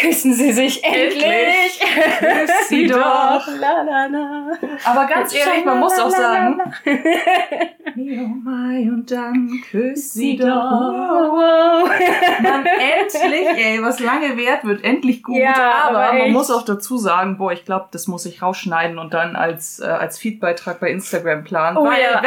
küssen 0.00 0.34
sie 0.34 0.52
sich 0.52 0.82
endlich. 0.82 1.80
Küss 2.18 2.50
sie 2.68 2.86
doch. 2.86 3.46
La, 3.58 3.82
la, 3.82 4.06
la. 4.06 4.52
Aber 4.84 5.06
ganz 5.06 5.34
ehrlich, 5.34 5.64
man 5.64 5.80
muss 5.80 5.98
auch 5.98 6.10
sagen. 6.10 6.60
Mio 7.94 8.26
Mai 8.44 8.88
und 8.90 9.10
dann 9.10 9.60
küss 9.70 10.12
sie 10.12 10.30
Sie 10.32 10.36
doch. 10.36 10.46
doch. 10.46 11.90
Mann, 12.42 12.66
endlich, 12.66 13.46
ey, 13.56 13.82
was 13.82 14.00
lange 14.00 14.36
währt, 14.36 14.64
wird 14.64 14.84
endlich 14.84 15.22
gut. 15.22 15.36
Ja, 15.36 15.88
aber, 15.88 15.98
aber 16.08 16.18
man 16.18 16.32
muss 16.32 16.50
auch 16.50 16.64
dazu 16.64 16.96
sagen, 16.96 17.36
boah, 17.36 17.52
ich 17.52 17.64
glaube, 17.64 17.88
das 17.90 18.06
muss 18.06 18.26
ich 18.26 18.42
rausschneiden 18.42 18.98
und 18.98 19.14
dann 19.14 19.36
als, 19.36 19.80
äh, 19.80 19.84
als 19.84 20.18
Feedbeitrag 20.18 20.80
bei 20.80 20.90
Instagram 20.90 21.44
planen. 21.44 21.76
Oh 21.76 21.84
weil 21.84 22.02
ja. 22.02 22.22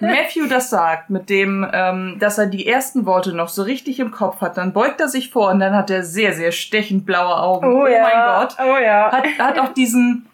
wenn 0.00 0.10
Matthew 0.10 0.46
das 0.48 0.70
sagt, 0.70 1.10
mit 1.10 1.28
dem, 1.30 1.66
ähm, 1.72 2.16
dass 2.18 2.38
er 2.38 2.46
die 2.46 2.66
ersten 2.66 3.06
Worte 3.06 3.32
noch 3.32 3.48
so 3.48 3.62
richtig 3.62 4.00
im 4.00 4.10
Kopf 4.10 4.40
hat, 4.40 4.56
dann 4.56 4.72
beugt 4.72 5.00
er 5.00 5.08
sich 5.08 5.30
vor 5.30 5.50
und 5.50 5.60
dann 5.60 5.74
hat 5.74 5.90
er 5.90 6.02
sehr, 6.02 6.32
sehr 6.32 6.52
stechend 6.52 6.99
blaue 7.04 7.36
Augen. 7.36 7.66
Oh, 7.66 7.86
ja. 7.86 8.02
mein 8.02 8.48
Gott. 8.48 8.56
Oh 8.58 8.78
ja. 8.78 9.12
Hat, 9.12 9.38
hat 9.38 9.58
auch 9.58 9.74
diesen 9.74 10.26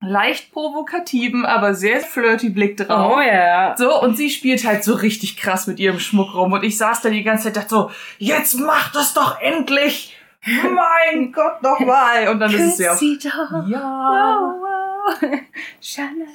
leicht 0.00 0.52
provokativen, 0.52 1.44
aber 1.44 1.74
sehr 1.74 2.00
flirty 2.00 2.50
Blick 2.50 2.76
drauf. 2.76 3.16
Oh 3.16 3.20
ja. 3.20 3.74
So, 3.76 4.00
und 4.00 4.16
sie 4.16 4.30
spielt 4.30 4.64
halt 4.64 4.84
so 4.84 4.94
richtig 4.94 5.36
krass 5.36 5.66
mit 5.66 5.78
ihrem 5.78 5.98
Schmuck 5.98 6.34
rum. 6.34 6.52
Und 6.52 6.64
ich 6.64 6.78
saß 6.78 7.02
da 7.02 7.10
die 7.10 7.22
ganze 7.22 7.44
Zeit 7.44 7.56
dachte 7.56 7.68
so, 7.70 7.90
jetzt 8.18 8.58
mach 8.58 8.92
das 8.92 9.14
doch 9.14 9.40
endlich! 9.40 10.16
Mein 10.46 11.32
Gott, 11.32 11.62
nochmal! 11.62 12.28
Und 12.28 12.38
dann 12.38 12.54
ist 12.54 12.78
es 12.78 12.78
ja. 12.78 12.94
Doch. 12.94 13.68
Ja. 13.68 13.80
Wow, 13.80 14.60
wow. 14.60 14.85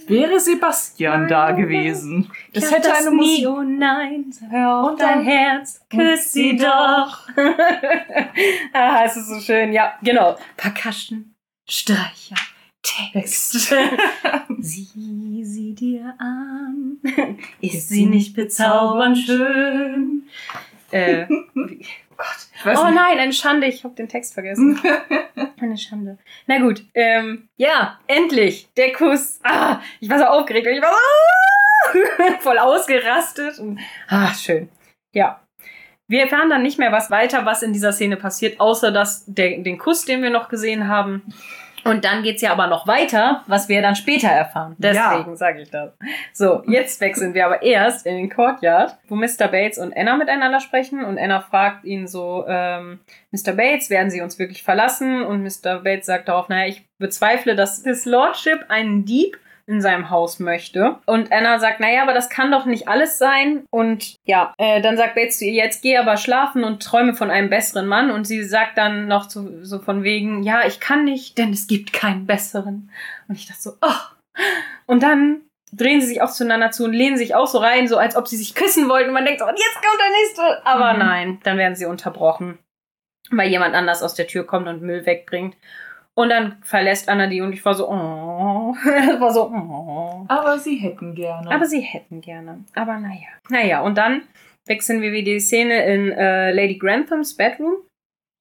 Wäre 0.07 0.39
Sebastian 0.39 1.27
da 1.27 1.51
gewesen. 1.51 2.31
Glaub 2.53 2.71
hätte 2.71 2.93
eine 2.93 3.11
Musik. 3.11 3.47
oh 3.47 3.61
nein, 3.61 4.33
hör 4.49 4.75
auf 4.75 4.91
Und 4.91 4.99
dein 4.99 5.23
Herz, 5.23 5.81
küss 5.89 6.31
sie 6.33 6.57
doch. 6.57 7.27
ah, 8.73 9.03
es 9.05 9.17
ist 9.17 9.27
so 9.27 9.39
schön, 9.39 9.73
ja, 9.73 9.97
genau. 10.01 10.37
Percussion, 10.57 11.33
Streicher, 11.69 12.35
Text. 12.81 13.73
Sieh 14.59 15.43
sie 15.43 15.73
dir 15.75 16.15
an, 16.17 16.97
ist 17.61 17.89
sie 17.89 18.05
nicht 18.05 18.35
bezaubernd 18.35 19.17
schön? 19.17 20.23
Äh, 20.91 21.25
Weiß 22.63 22.79
oh 22.79 22.89
nein, 22.89 23.17
eine 23.17 23.33
Schande, 23.33 23.67
ich 23.67 23.83
habe 23.83 23.95
den 23.95 24.07
Text 24.07 24.33
vergessen. 24.33 24.79
Eine 25.61 25.77
Schande. 25.77 26.17
Na 26.47 26.57
gut, 26.57 26.83
ähm, 26.95 27.49
ja, 27.55 27.99
endlich, 28.07 28.67
der 28.75 28.93
Kuss. 28.93 29.39
Ah, 29.43 29.79
ich 29.99 30.09
war 30.09 30.17
so 30.17 30.25
aufgeregt, 30.25 30.67
ich 30.67 30.81
war 30.81 30.91
so, 30.91 31.99
ah, 31.99 32.37
voll 32.39 32.57
ausgerastet. 32.57 33.59
Und, 33.59 33.79
ah, 34.07 34.33
schön. 34.33 34.69
Ja. 35.13 35.41
Wir 36.07 36.23
erfahren 36.23 36.49
dann 36.49 36.63
nicht 36.63 36.79
mehr 36.79 36.91
was 36.91 37.11
weiter, 37.11 37.45
was 37.45 37.61
in 37.61 37.73
dieser 37.73 37.93
Szene 37.93 38.17
passiert, 38.17 38.59
außer 38.59 38.91
dass 38.91 39.23
der, 39.27 39.59
den 39.59 39.77
Kuss, 39.77 40.03
den 40.05 40.23
wir 40.23 40.29
noch 40.31 40.49
gesehen 40.49 40.87
haben. 40.87 41.23
Und 41.83 42.05
dann 42.05 42.23
geht's 42.23 42.41
ja 42.41 42.51
aber 42.51 42.67
noch 42.67 42.87
weiter, 42.87 43.43
was 43.47 43.69
wir 43.69 43.81
dann 43.81 43.95
später 43.95 44.27
erfahren. 44.27 44.75
Deswegen 44.77 45.35
sage 45.35 45.61
ich 45.61 45.71
das. 45.71 45.91
So, 46.33 46.63
jetzt 46.67 47.01
wechseln 47.01 47.33
wir 47.33 47.45
aber 47.45 47.63
erst 47.63 48.05
in 48.05 48.15
den 48.15 48.29
Courtyard, 48.29 48.97
wo 49.07 49.15
Mr. 49.15 49.47
Bates 49.47 49.77
und 49.77 49.95
Anna 49.95 50.15
miteinander 50.17 50.59
sprechen. 50.59 51.03
Und 51.03 51.17
Anna 51.17 51.41
fragt 51.41 51.85
ihn 51.85 52.07
so, 52.07 52.45
ähm, 52.47 52.99
Mr. 53.31 53.53
Bates, 53.53 53.89
werden 53.89 54.09
Sie 54.09 54.21
uns 54.21 54.37
wirklich 54.39 54.63
verlassen? 54.63 55.23
Und 55.23 55.43
Mr. 55.43 55.79
Bates 55.79 56.05
sagt 56.05 56.27
darauf, 56.27 56.49
naja, 56.49 56.67
ich 56.67 56.85
bezweifle, 56.97 57.55
dass 57.55 57.83
His 57.83 58.05
Lordship 58.05 58.65
einen 58.69 59.05
Dieb 59.05 59.37
in 59.71 59.81
seinem 59.81 60.09
Haus 60.09 60.39
möchte. 60.39 60.97
Und 61.05 61.31
Anna 61.31 61.57
sagt, 61.59 61.79
naja, 61.79 62.03
aber 62.03 62.13
das 62.13 62.29
kann 62.29 62.51
doch 62.51 62.65
nicht 62.65 62.89
alles 62.89 63.17
sein. 63.17 63.63
Und 63.71 64.15
ja, 64.25 64.53
äh, 64.57 64.81
dann 64.81 64.97
sagt 64.97 65.15
Bates 65.15 65.39
zu 65.39 65.45
ihr, 65.45 65.53
jetzt 65.53 65.81
geh 65.81 65.97
aber 65.97 66.17
schlafen 66.17 66.65
und 66.65 66.83
träume 66.83 67.13
von 67.13 67.31
einem 67.31 67.49
besseren 67.49 67.87
Mann. 67.87 68.11
Und 68.11 68.27
sie 68.27 68.43
sagt 68.43 68.77
dann 68.77 69.07
noch 69.07 69.29
zu, 69.29 69.63
so 69.63 69.79
von 69.79 70.03
wegen, 70.03 70.43
ja, 70.43 70.65
ich 70.67 70.81
kann 70.81 71.05
nicht, 71.05 71.37
denn 71.37 71.53
es 71.53 71.67
gibt 71.67 71.93
keinen 71.93 72.27
besseren. 72.27 72.91
Und 73.29 73.35
ich 73.35 73.47
dachte 73.47 73.61
so, 73.61 73.71
oh. 73.81 74.41
Und 74.87 75.03
dann 75.03 75.41
drehen 75.71 76.01
sie 76.01 76.07
sich 76.07 76.21
auch 76.21 76.31
zueinander 76.31 76.71
zu 76.71 76.83
und 76.83 76.91
lehnen 76.91 77.15
sich 77.15 77.33
auch 77.33 77.47
so 77.47 77.59
rein, 77.59 77.87
so 77.87 77.97
als 77.97 78.17
ob 78.17 78.27
sie 78.27 78.37
sich 78.37 78.55
küssen 78.55 78.89
wollten. 78.89 79.07
Und 79.07 79.13
man 79.13 79.25
denkt 79.25 79.39
so, 79.39 79.47
und 79.47 79.57
jetzt 79.57 79.75
kommt 79.75 79.99
der 79.99 80.11
nächste. 80.21 80.65
Aber 80.65 80.93
mhm. 80.93 80.99
nein, 80.99 81.39
dann 81.43 81.57
werden 81.57 81.75
sie 81.75 81.85
unterbrochen, 81.85 82.59
weil 83.29 83.49
jemand 83.49 83.73
anders 83.73 84.03
aus 84.03 84.15
der 84.15 84.27
Tür 84.27 84.45
kommt 84.45 84.67
und 84.67 84.81
Müll 84.81 85.05
wegbringt. 85.05 85.55
Und 86.13 86.29
dann 86.29 86.57
verlässt 86.61 87.07
Anna 87.07 87.27
die 87.27 87.41
und 87.41 87.53
ich 87.53 87.63
war 87.63 87.73
so, 87.73 87.89
oh. 87.89 88.75
das 88.85 89.19
war 89.19 89.31
so, 89.31 89.47
oh. 89.47 90.25
Aber 90.27 90.57
sie 90.59 90.75
hätten 90.75 91.15
gerne. 91.15 91.49
Aber 91.51 91.65
sie 91.65 91.79
hätten 91.79 92.21
gerne. 92.21 92.65
Aber 92.75 92.97
naja. 92.97 93.27
Naja, 93.49 93.81
und 93.81 93.97
dann 93.97 94.23
wechseln 94.65 95.01
wir 95.01 95.11
wieder 95.11 95.31
die 95.31 95.39
Szene 95.39 95.85
in 95.85 96.11
äh, 96.11 96.51
Lady 96.51 96.77
Granthams 96.77 97.35
Bedroom. 97.35 97.75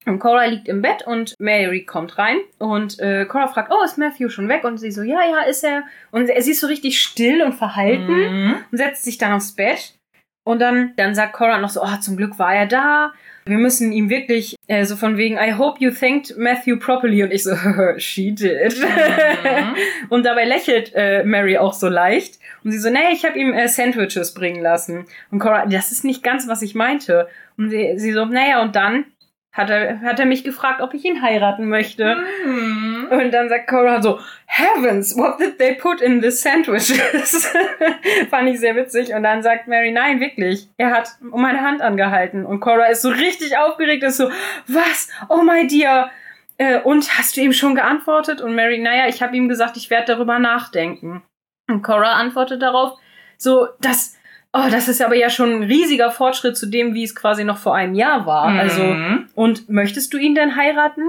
Und 0.07 0.19
Cora 0.19 0.47
liegt 0.47 0.67
im 0.67 0.81
Bett 0.81 1.07
und 1.07 1.35
Mary 1.39 1.85
kommt 1.85 2.17
rein 2.17 2.39
und 2.59 2.99
äh, 3.01 3.27
Cora 3.27 3.49
fragt, 3.49 3.71
oh, 3.71 3.85
ist 3.85 3.99
Matthew 3.99 4.31
schon 4.31 4.49
weg? 4.49 4.65
Und 4.65 4.79
sie 4.79 4.91
so, 4.91 5.03
ja, 5.03 5.21
ja, 5.29 5.43
ist 5.43 5.63
er. 5.63 5.85
Und 6.11 6.27
sie 6.27 6.53
ist 6.53 6.61
so 6.61 6.69
richtig 6.69 7.01
still 7.01 7.43
und 7.43 7.53
verhalten 7.53 8.11
mhm. 8.11 8.55
und 8.73 8.79
setzt 8.79 9.05
sich 9.05 9.19
dann 9.19 9.33
aufs 9.33 9.55
Bett. 9.55 9.95
Und 10.43 10.59
dann, 10.59 10.95
dann 10.97 11.15
sagt 11.15 11.35
Cora 11.35 11.59
noch 11.59 11.69
so, 11.69 11.83
oh, 11.83 11.97
zum 12.01 12.17
Glück 12.17 12.39
war 12.39 12.55
er 12.55 12.67
da. 12.67 13.13
Wir 13.47 13.59
müssen 13.59 13.93
ihm 13.93 14.11
wirklich 14.11 14.57
äh, 14.67 14.85
so 14.85 14.97
von 14.97 15.17
wegen, 15.17 15.37
I 15.37 15.55
hope 15.55 15.83
you 15.83 15.91
thanked 15.91 16.37
Matthew 16.37 16.79
properly. 16.79 17.23
Und 17.23 17.33
ich 17.33 17.45
so, 17.45 17.55
she 17.99 18.33
did. 18.33 18.79
Mhm. 18.79 19.77
und 20.09 20.27
dabei 20.27 20.45
lächelt 20.45 20.93
äh, 20.95 21.25
Mary 21.25 21.59
auch 21.59 21.73
so 21.73 21.89
leicht. 21.89 22.39
Und 22.63 22.73
sie 22.73 22.79
so, 22.79 22.91
nee, 22.91 23.13
ich 23.13 23.25
habe 23.25 23.39
ihm 23.39 23.53
äh, 23.53 23.69
Sandwiches 23.69 24.35
bringen 24.35 24.63
lassen. 24.63 25.07
Und 25.31 25.39
Cora, 25.39 25.67
das 25.67 25.93
ist 25.93 26.05
nicht 26.05 26.23
ganz, 26.23 26.49
was 26.49 26.63
ich 26.63 26.75
meinte. 26.75 27.29
Und 27.57 27.71
sie, 27.71 27.95
sie 27.97 28.13
so, 28.13 28.25
naja, 28.27 28.63
und 28.63 28.77
dann 28.77 29.07
hat 29.53 29.69
er, 29.69 30.01
hat 30.01 30.21
er 30.21 30.27
mich 30.27 30.45
gefragt, 30.45 30.81
ob 30.81 30.95
ich 30.95 31.05
ihn 31.05 31.23
heiraten 31.23 31.69
möchte. 31.69 32.17
Mhm. 32.45 33.09
Und 33.11 33.33
dann 33.33 33.49
sagt 33.49 33.69
Cora 33.69 34.01
so, 34.01 34.21
Heavens, 34.47 35.17
what 35.17 35.41
did 35.41 35.59
they 35.59 35.75
put 35.75 36.01
in 36.01 36.23
the 36.23 36.31
sandwiches? 36.31 37.53
Fand 38.31 38.49
ich 38.49 38.61
sehr 38.61 38.77
witzig. 38.77 39.13
Und 39.13 39.25
dann 39.25 39.43
sagt 39.43 39.67
Mary, 39.67 39.91
nein, 39.91 40.21
wirklich. 40.21 40.69
Er 40.77 40.93
hat 40.93 41.11
um 41.33 41.43
meine 41.43 41.63
Hand 41.63 41.83
angehalten. 41.83 42.47
Und 42.47 42.61
Cora 42.61 42.87
ist 42.87 43.03
so 43.03 43.09
richtig 43.09 43.59
aufgeregt, 43.59 44.05
ist 44.05 44.19
so, 44.19 44.31
was? 44.69 45.09
Oh 45.29 45.43
my 45.43 45.67
dear. 45.67 46.11
Äh, 46.59 46.81
und 46.81 47.19
hast 47.19 47.37
du 47.37 47.41
ihm 47.41 47.53
schon 47.53 47.75
geantwortet? 47.75 48.41
Und 48.41 48.55
Mary, 48.55 48.79
naja, 48.79 49.09
ich 49.09 49.21
habe 49.21 49.37
ihm 49.37 49.49
gesagt, 49.49 49.77
ich 49.77 49.91
werde 49.91 50.15
darüber 50.15 50.39
nachdenken. 50.39 51.23
Und 51.69 51.83
Cora 51.83 52.13
antwortet 52.13 52.63
darauf, 52.63 52.99
so, 53.37 53.69
das, 53.81 54.17
oh, 54.53 54.69
das 54.71 54.89
ist 54.89 55.03
aber 55.03 55.17
ja 55.17 55.31
schon 55.31 55.51
ein 55.51 55.63
riesiger 55.63 56.11
Fortschritt 56.11 56.57
zu 56.57 56.67
dem, 56.67 56.95
wie 56.95 57.05
es 57.05 57.15
quasi 57.15 57.45
noch 57.45 57.59
vor 57.59 57.75
einem 57.75 57.95
Jahr 57.95 58.27
war. 58.27 58.51
Mhm. 58.51 58.59
Also, 58.59 58.97
und 59.35 59.69
möchtest 59.69 60.13
du 60.13 60.19
ihn 60.19 60.35
denn 60.35 60.57
heiraten? 60.57 61.03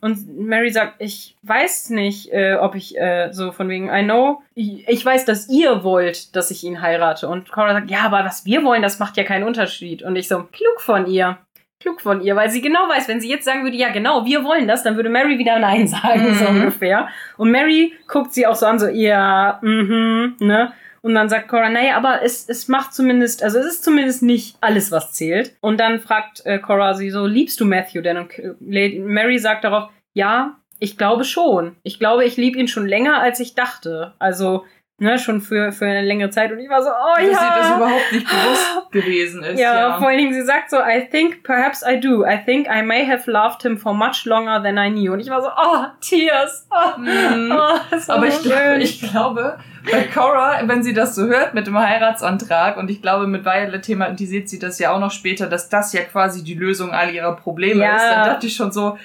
Und 0.00 0.38
Mary 0.38 0.70
sagt, 0.70 0.94
ich 1.00 1.36
weiß 1.42 1.90
nicht, 1.90 2.32
äh, 2.32 2.54
ob 2.54 2.76
ich 2.76 2.96
äh, 2.96 3.32
so 3.32 3.50
von 3.50 3.68
wegen, 3.68 3.88
I 3.88 4.04
know, 4.04 4.42
ich, 4.54 5.04
weiß, 5.04 5.24
dass 5.24 5.48
ihr 5.48 5.82
wollt, 5.82 6.36
dass 6.36 6.52
ich 6.52 6.62
ihn 6.62 6.80
heirate. 6.80 7.26
Und 7.28 7.50
Cora 7.50 7.72
sagt, 7.72 7.90
ja, 7.90 8.02
aber 8.02 8.24
was 8.24 8.44
wir 8.44 8.62
wollen, 8.62 8.82
das 8.82 9.00
macht 9.00 9.16
ja 9.16 9.24
keinen 9.24 9.42
Unterschied. 9.42 10.04
Und 10.04 10.14
ich 10.14 10.28
so, 10.28 10.44
klug 10.52 10.80
von 10.80 11.06
ihr. 11.06 11.38
Klug 11.80 12.00
von 12.00 12.20
ihr, 12.20 12.34
weil 12.34 12.50
sie 12.50 12.60
genau 12.60 12.88
weiß, 12.88 13.08
wenn 13.08 13.20
sie 13.20 13.28
jetzt 13.28 13.44
sagen 13.44 13.62
würde, 13.62 13.76
ja 13.76 13.90
genau, 13.90 14.24
wir 14.24 14.42
wollen 14.42 14.66
das, 14.66 14.82
dann 14.82 14.96
würde 14.96 15.10
Mary 15.10 15.38
wieder 15.38 15.58
Nein 15.60 15.86
sagen, 15.88 16.30
mhm. 16.30 16.34
so 16.34 16.46
ungefähr. 16.46 17.08
Und 17.36 17.50
Mary 17.50 17.92
guckt 18.06 18.34
sie 18.34 18.46
auch 18.46 18.56
so 18.56 18.66
an, 18.66 18.78
so, 18.78 18.86
ja, 18.86 19.58
mhm, 19.62 20.36
ne? 20.40 20.72
Und 21.02 21.14
dann 21.14 21.28
sagt 21.28 21.48
Cora, 21.48 21.68
naja, 21.68 21.96
aber 21.96 22.22
es, 22.22 22.48
es 22.48 22.68
macht 22.68 22.94
zumindest, 22.94 23.42
also 23.42 23.58
es 23.58 23.66
ist 23.66 23.84
zumindest 23.84 24.22
nicht 24.22 24.56
alles, 24.60 24.90
was 24.90 25.12
zählt. 25.12 25.56
Und 25.60 25.78
dann 25.78 26.00
fragt 26.00 26.44
äh, 26.46 26.58
Cora 26.58 26.94
sie 26.94 27.10
so, 27.10 27.26
liebst 27.26 27.60
du 27.60 27.64
Matthew 27.64 28.02
denn? 28.02 28.16
Und 28.16 28.30
Lady 28.60 28.98
Mary 28.98 29.38
sagt 29.38 29.64
darauf, 29.64 29.90
ja, 30.12 30.56
ich 30.80 30.96
glaube 30.96 31.24
schon. 31.24 31.76
Ich 31.82 31.98
glaube, 31.98 32.24
ich 32.24 32.36
liebe 32.36 32.58
ihn 32.58 32.68
schon 32.68 32.86
länger, 32.86 33.20
als 33.20 33.40
ich 33.40 33.54
dachte. 33.54 34.14
Also 34.18 34.64
Ne, 35.00 35.16
schon 35.16 35.40
für, 35.40 35.70
für 35.70 35.86
eine 35.86 36.02
längere 36.02 36.30
Zeit. 36.30 36.50
Und 36.50 36.58
ich 36.58 36.68
war 36.68 36.82
so, 36.82 36.88
oh 36.88 37.22
ja. 37.22 37.30
Dass 37.30 37.38
sie 37.38 37.60
das 37.60 37.76
überhaupt 37.76 38.12
nicht 38.12 38.26
bewusst 38.26 38.90
gewesen 38.90 39.44
ist. 39.44 39.60
Ja, 39.60 39.76
ja, 39.76 39.98
vor 39.98 40.08
allen 40.08 40.18
Dingen, 40.18 40.34
sie 40.34 40.42
sagt 40.42 40.70
so, 40.70 40.78
I 40.78 41.06
think 41.08 41.44
perhaps 41.44 41.84
I 41.88 42.00
do. 42.00 42.24
I 42.26 42.36
think 42.44 42.66
I 42.66 42.82
may 42.82 43.06
have 43.06 43.30
loved 43.30 43.62
him 43.62 43.78
for 43.78 43.94
much 43.94 44.24
longer 44.24 44.60
than 44.60 44.76
I 44.76 44.90
knew. 44.90 45.12
Und 45.12 45.20
ich 45.20 45.30
war 45.30 45.40
so, 45.40 45.50
oh, 45.56 45.84
Tears. 46.00 46.66
Oh, 46.72 46.98
mm. 46.98 47.52
oh, 47.52 47.96
Aber 48.08 48.26
ich, 48.26 48.34
schön. 48.34 48.80
ich 48.80 49.00
glaube, 49.00 49.60
bei 49.90 50.04
Cora, 50.04 50.60
wenn 50.66 50.82
sie 50.82 50.94
das 50.94 51.14
so 51.14 51.26
hört 51.26 51.54
mit 51.54 51.66
dem 51.66 51.78
Heiratsantrag, 51.78 52.76
und 52.76 52.90
ich 52.90 53.02
glaube, 53.02 53.26
mit 53.26 53.44
Violet 53.44 53.82
thematisiert 53.82 54.48
sie 54.48 54.58
das 54.58 54.78
ja 54.78 54.92
auch 54.92 55.00
noch 55.00 55.10
später, 55.10 55.46
dass 55.46 55.68
das 55.68 55.92
ja 55.92 56.02
quasi 56.02 56.44
die 56.44 56.54
Lösung 56.54 56.92
all 56.92 57.14
ihrer 57.14 57.36
Probleme 57.36 57.82
ja. 57.82 57.96
ist, 57.96 58.04
dann 58.04 58.24
dachte 58.24 58.46
ich 58.46 58.54
schon 58.54 58.72
so, 58.72 58.98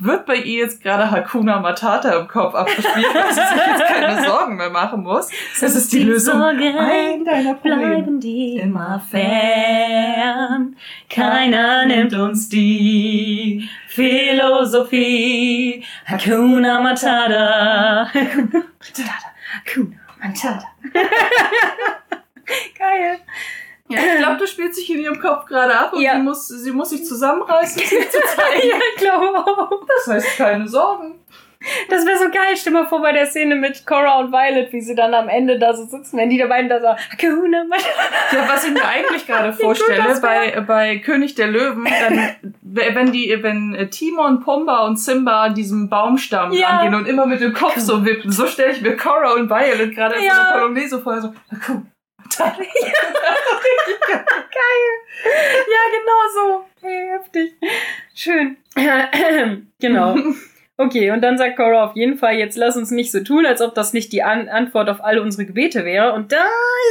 wird 0.00 0.26
bei 0.26 0.36
ihr 0.36 0.58
jetzt 0.58 0.80
gerade 0.80 1.10
Hakuna 1.10 1.58
Matata 1.58 2.16
im 2.20 2.28
Kopf 2.28 2.54
abgespielt, 2.54 3.12
dass 3.12 3.34
sie 3.34 3.40
sich 3.40 3.66
jetzt 3.66 3.84
keine 3.84 4.24
Sorgen 4.28 4.56
mehr 4.56 4.70
machen 4.70 5.02
muss. 5.02 5.28
Das 5.60 5.74
ist 5.74 5.92
die, 5.92 5.98
die 5.98 6.04
Lösung 6.04 6.40
ein 6.40 7.24
deiner 7.24 7.54
Probleme. 7.54 7.88
Bleiben 7.88 8.20
die 8.20 8.58
immer 8.58 9.02
fern. 9.10 10.76
Keiner 11.10 11.86
nimmt 11.86 12.14
uns 12.14 12.48
die 12.48 13.68
Philosophie. 13.88 15.84
Hakuna 16.06 16.80
Matata. 16.80 18.06
Hakuna 18.14 18.64
Matata. 18.78 19.32
Hakuna 19.66 20.07
Matata. 20.20 20.68
Geil. 22.78 23.20
Ja, 23.88 24.00
ich 24.00 24.18
glaube, 24.18 24.36
das 24.38 24.50
spielt 24.50 24.74
sich 24.74 24.90
in 24.90 25.00
ihrem 25.00 25.18
Kopf 25.18 25.46
gerade 25.46 25.76
ab 25.76 25.94
und 25.94 26.00
ja. 26.02 26.16
sie, 26.16 26.22
muss, 26.22 26.46
sie 26.48 26.72
muss 26.72 26.90
sich 26.90 27.04
zusammenreißen, 27.06 27.80
sie 27.80 28.08
zu 28.08 28.20
zeigen. 28.36 28.68
ja, 28.68 28.76
ich 28.94 29.00
glaube 29.00 29.38
auch. 29.38 29.70
Das 29.86 30.06
heißt, 30.14 30.36
keine 30.36 30.68
Sorgen. 30.68 31.20
Das 31.88 32.06
wäre 32.06 32.18
so 32.18 32.30
geil. 32.30 32.56
Stell 32.56 32.72
mal 32.72 32.86
vor 32.86 33.02
bei 33.02 33.12
der 33.12 33.26
Szene 33.26 33.56
mit 33.56 33.84
Cora 33.84 34.20
und 34.20 34.30
Violet, 34.30 34.72
wie 34.72 34.80
sie 34.80 34.94
dann 34.94 35.12
am 35.12 35.28
Ende 35.28 35.58
da 35.58 35.74
so 35.74 35.84
sitzen, 35.84 36.16
wenn 36.16 36.30
die 36.30 36.38
da 36.38 36.46
beiden 36.46 36.68
da 36.68 36.80
so, 36.80 36.86
Hakuna 36.86 37.64
Ja, 38.32 38.48
was 38.48 38.64
ich 38.64 38.72
mir 38.72 38.84
eigentlich 38.84 39.26
gerade 39.26 39.52
vorstelle, 39.60 40.20
bei, 40.20 40.60
bei 40.60 40.98
König 40.98 41.34
der 41.34 41.48
Löwen, 41.48 41.84
dann, 41.84 42.36
wenn 42.62 43.12
die, 43.12 43.36
wenn 43.42 43.74
äh, 43.74 43.88
Timon, 43.88 44.40
Pumba 44.40 44.86
und 44.86 44.98
Simba 44.98 45.44
an 45.44 45.54
diesem 45.54 45.88
Baumstamm 45.88 46.52
ja. 46.52 46.68
rangehen 46.68 46.94
und 46.94 47.08
immer 47.08 47.26
mit 47.26 47.40
dem 47.40 47.52
Kopf 47.52 47.78
so 47.78 48.04
wippen, 48.04 48.30
so 48.30 48.46
stelle 48.46 48.72
ich 48.72 48.80
mir 48.80 48.96
Cora 48.96 49.32
und 49.32 49.50
Violet 49.50 49.94
gerade 49.94 50.14
ja. 50.16 50.20
in 50.20 50.30
so 50.30 50.40
einer 50.40 50.52
Polonaise 50.52 51.00
vor, 51.00 51.20
so, 51.20 51.34
ja, 52.38 52.56
Geil. 54.58 54.92
Ja, 55.24 55.82
genau 55.98 56.20
so. 56.32 56.64
Hey, 56.80 57.08
heftig. 57.08 57.54
Schön. 58.14 58.56
genau. 59.80 60.16
Okay, 60.80 61.10
und 61.10 61.22
dann 61.22 61.36
sagt 61.36 61.56
Cora 61.56 61.86
auf 61.86 61.96
jeden 61.96 62.16
Fall, 62.16 62.36
jetzt 62.36 62.56
lass 62.56 62.76
uns 62.76 62.92
nicht 62.92 63.10
so 63.10 63.18
tun, 63.18 63.44
als 63.44 63.60
ob 63.60 63.74
das 63.74 63.92
nicht 63.92 64.12
die 64.12 64.22
An 64.22 64.48
Antwort 64.48 64.88
auf 64.88 65.02
alle 65.02 65.20
unsere 65.22 65.44
Gebete 65.44 65.84
wäre. 65.84 66.12
Und 66.12 66.30
da 66.30 66.36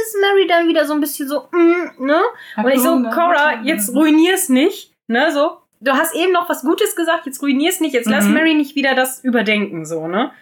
ist 0.02 0.16
Mary 0.20 0.46
dann 0.46 0.68
wieder 0.68 0.84
so 0.84 0.92
ein 0.92 1.00
bisschen 1.00 1.26
so, 1.26 1.48
mm, 1.50 2.04
ne? 2.04 2.20
Und 2.58 2.68
ich 2.68 2.80
so, 2.80 3.02
Cora, 3.04 3.62
jetzt 3.64 3.94
ruinier's 3.94 4.50
nicht, 4.50 4.92
ne? 5.06 5.32
So, 5.32 5.56
du 5.80 5.92
hast 5.92 6.14
eben 6.14 6.32
noch 6.32 6.50
was 6.50 6.60
Gutes 6.60 6.96
gesagt, 6.96 7.24
jetzt 7.24 7.40
ruinier's 7.40 7.80
nicht, 7.80 7.94
jetzt 7.94 8.08
mhm. 8.08 8.12
lass 8.12 8.26
Mary 8.26 8.52
nicht 8.52 8.76
wieder 8.76 8.94
das 8.94 9.24
überdenken, 9.24 9.86
so, 9.86 10.06
ne? 10.06 10.32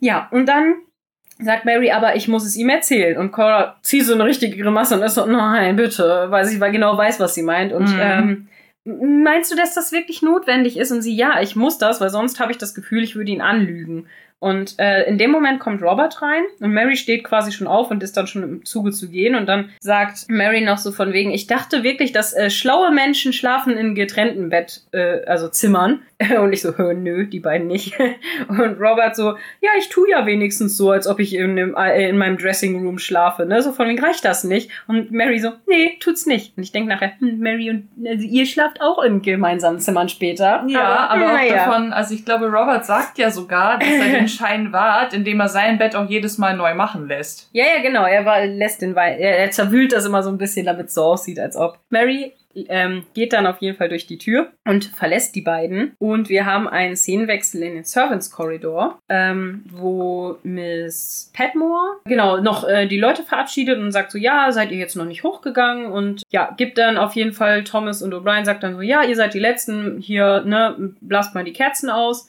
Ja, 0.00 0.26
und 0.32 0.46
dann 0.46 0.74
sagt 1.38 1.64
Mary, 1.64 1.92
aber 1.92 2.16
ich 2.16 2.26
muss 2.26 2.44
es 2.44 2.56
ihm 2.56 2.70
erzählen. 2.70 3.18
Und 3.18 3.30
Cora 3.30 3.76
zieht 3.82 4.04
so 4.04 4.14
eine 4.14 4.24
richtige 4.24 4.56
Grimasse 4.56 4.96
und 4.96 5.02
ist 5.02 5.14
so, 5.14 5.26
nein, 5.26 5.76
bitte, 5.76 6.26
weil 6.30 6.44
sie 6.44 6.58
genau 6.58 6.98
weiß, 6.98 7.20
was 7.20 7.36
sie 7.36 7.42
meint. 7.42 7.72
Und 7.72 7.94
mhm. 7.94 8.00
ähm, 8.00 8.48
meinst 8.88 9.52
du, 9.52 9.56
dass 9.56 9.74
das 9.74 9.92
wirklich 9.92 10.22
notwendig 10.22 10.76
ist? 10.76 10.90
Und 10.90 11.02
sie, 11.02 11.14
ja, 11.14 11.40
ich 11.40 11.56
muss 11.56 11.78
das, 11.78 12.00
weil 12.00 12.10
sonst 12.10 12.40
habe 12.40 12.52
ich 12.52 12.58
das 12.58 12.74
Gefühl, 12.74 13.02
ich 13.02 13.16
würde 13.16 13.30
ihn 13.30 13.40
anlügen. 13.40 14.06
Und 14.40 14.78
äh, 14.78 15.02
in 15.08 15.18
dem 15.18 15.32
Moment 15.32 15.58
kommt 15.58 15.82
Robert 15.82 16.22
rein 16.22 16.44
und 16.60 16.72
Mary 16.72 16.96
steht 16.96 17.24
quasi 17.24 17.50
schon 17.50 17.66
auf 17.66 17.90
und 17.90 18.02
ist 18.04 18.16
dann 18.16 18.28
schon 18.28 18.42
im 18.44 18.64
Zuge 18.64 18.92
zu 18.92 19.08
gehen. 19.08 19.34
Und 19.34 19.46
dann 19.46 19.70
sagt 19.80 20.28
Mary 20.28 20.60
noch 20.60 20.78
so 20.78 20.92
von 20.92 21.12
wegen, 21.12 21.32
ich 21.32 21.48
dachte 21.48 21.82
wirklich, 21.82 22.12
dass 22.12 22.34
äh, 22.34 22.48
schlaue 22.48 22.92
Menschen 22.92 23.32
schlafen 23.32 23.76
in 23.76 23.96
getrennten 23.96 24.48
Bett, 24.48 24.82
äh, 24.92 25.24
also 25.24 25.48
Zimmern. 25.48 26.02
Und 26.40 26.52
ich 26.52 26.62
so, 26.62 26.72
nö, 26.76 27.26
die 27.26 27.38
beiden 27.38 27.68
nicht. 27.68 27.96
Und 28.48 28.80
Robert 28.80 29.14
so, 29.14 29.36
ja, 29.60 29.70
ich 29.78 29.88
tu 29.88 30.04
ja 30.06 30.26
wenigstens 30.26 30.76
so, 30.76 30.90
als 30.90 31.06
ob 31.06 31.20
ich 31.20 31.34
in, 31.34 31.54
dem, 31.54 31.76
äh, 31.76 32.08
in 32.08 32.18
meinem 32.18 32.36
Dressing 32.36 32.84
Room 32.84 32.98
schlafe. 32.98 33.46
Ne? 33.46 33.62
So 33.62 33.72
von 33.72 33.88
wegen 33.88 34.02
reicht 34.02 34.24
das 34.24 34.42
nicht. 34.42 34.70
Und 34.88 35.12
Mary 35.12 35.38
so, 35.38 35.52
nee, 35.68 35.96
tut's 36.00 36.26
nicht. 36.26 36.56
Und 36.56 36.64
ich 36.64 36.72
denke 36.72 36.88
nachher, 36.88 37.12
hm, 37.20 37.38
Mary 37.38 37.70
und 37.70 37.88
also 38.04 38.24
ihr 38.26 38.46
schlaft 38.46 38.80
auch 38.80 39.00
in 39.02 39.22
gemeinsamen 39.22 39.78
Zimmern 39.78 40.08
später. 40.08 40.64
Ja, 40.66 41.08
aber, 41.08 41.24
aber 41.26 41.34
auch 41.34 41.44
ja. 41.44 41.66
davon, 41.66 41.92
also 41.92 42.14
ich 42.14 42.24
glaube, 42.24 42.46
Robert 42.46 42.84
sagt 42.84 43.18
ja 43.18 43.30
sogar, 43.30 43.78
dass 43.78 43.88
er 43.88 44.18
den 44.18 44.28
Schein 44.28 44.72
wahrt, 44.72 45.14
indem 45.14 45.38
er 45.38 45.48
sein 45.48 45.78
Bett 45.78 45.94
auch 45.94 46.08
jedes 46.08 46.36
Mal 46.36 46.56
neu 46.56 46.74
machen 46.74 47.06
lässt. 47.06 47.48
Ja, 47.52 47.64
ja, 47.76 47.80
genau. 47.80 48.04
Er 48.04 48.24
war, 48.24 48.44
lässt 48.44 48.82
den 48.82 48.96
Wein, 48.96 49.18
er, 49.18 49.38
er 49.38 49.50
zerwühlt 49.52 49.92
das 49.92 50.04
immer 50.04 50.24
so 50.24 50.30
ein 50.30 50.38
bisschen, 50.38 50.66
damit 50.66 50.88
es 50.88 50.94
so 50.94 51.04
aussieht, 51.04 51.38
als 51.38 51.56
ob. 51.56 51.78
Mary 51.90 52.32
ähm, 52.54 53.04
geht 53.14 53.32
dann 53.32 53.46
auf 53.46 53.60
jeden 53.60 53.76
Fall 53.76 53.88
durch 53.88 54.06
die 54.06 54.18
Tür 54.18 54.52
und 54.66 54.84
verlässt 54.84 55.34
die 55.34 55.42
beiden. 55.42 55.94
Und 55.98 56.28
wir 56.28 56.46
haben 56.46 56.68
einen 56.68 56.96
Szenenwechsel 56.96 57.62
in 57.62 57.74
den 57.74 57.84
Servants 57.84 58.30
Corridor, 58.30 58.98
ähm, 59.08 59.64
wo 59.70 60.38
Miss 60.42 61.30
Padmore 61.34 61.98
genau 62.04 62.38
noch 62.38 62.66
äh, 62.66 62.86
die 62.86 62.98
Leute 62.98 63.22
verabschiedet 63.22 63.78
und 63.78 63.92
sagt 63.92 64.10
so, 64.10 64.18
ja, 64.18 64.50
seid 64.52 64.70
ihr 64.70 64.78
jetzt 64.78 64.96
noch 64.96 65.04
nicht 65.04 65.22
hochgegangen? 65.22 65.92
Und 65.92 66.22
ja, 66.30 66.54
gibt 66.56 66.78
dann 66.78 66.96
auf 66.96 67.14
jeden 67.14 67.32
Fall 67.32 67.64
Thomas 67.64 68.02
und 68.02 68.14
O'Brien 68.14 68.44
sagt 68.44 68.62
dann 68.62 68.74
so, 68.74 68.82
ja, 68.82 69.02
ihr 69.02 69.16
seid 69.16 69.34
die 69.34 69.38
Letzten 69.38 69.98
hier, 69.98 70.42
ne, 70.42 70.94
blasst 71.00 71.34
mal 71.34 71.44
die 71.44 71.52
Kerzen 71.52 71.90
aus 71.90 72.28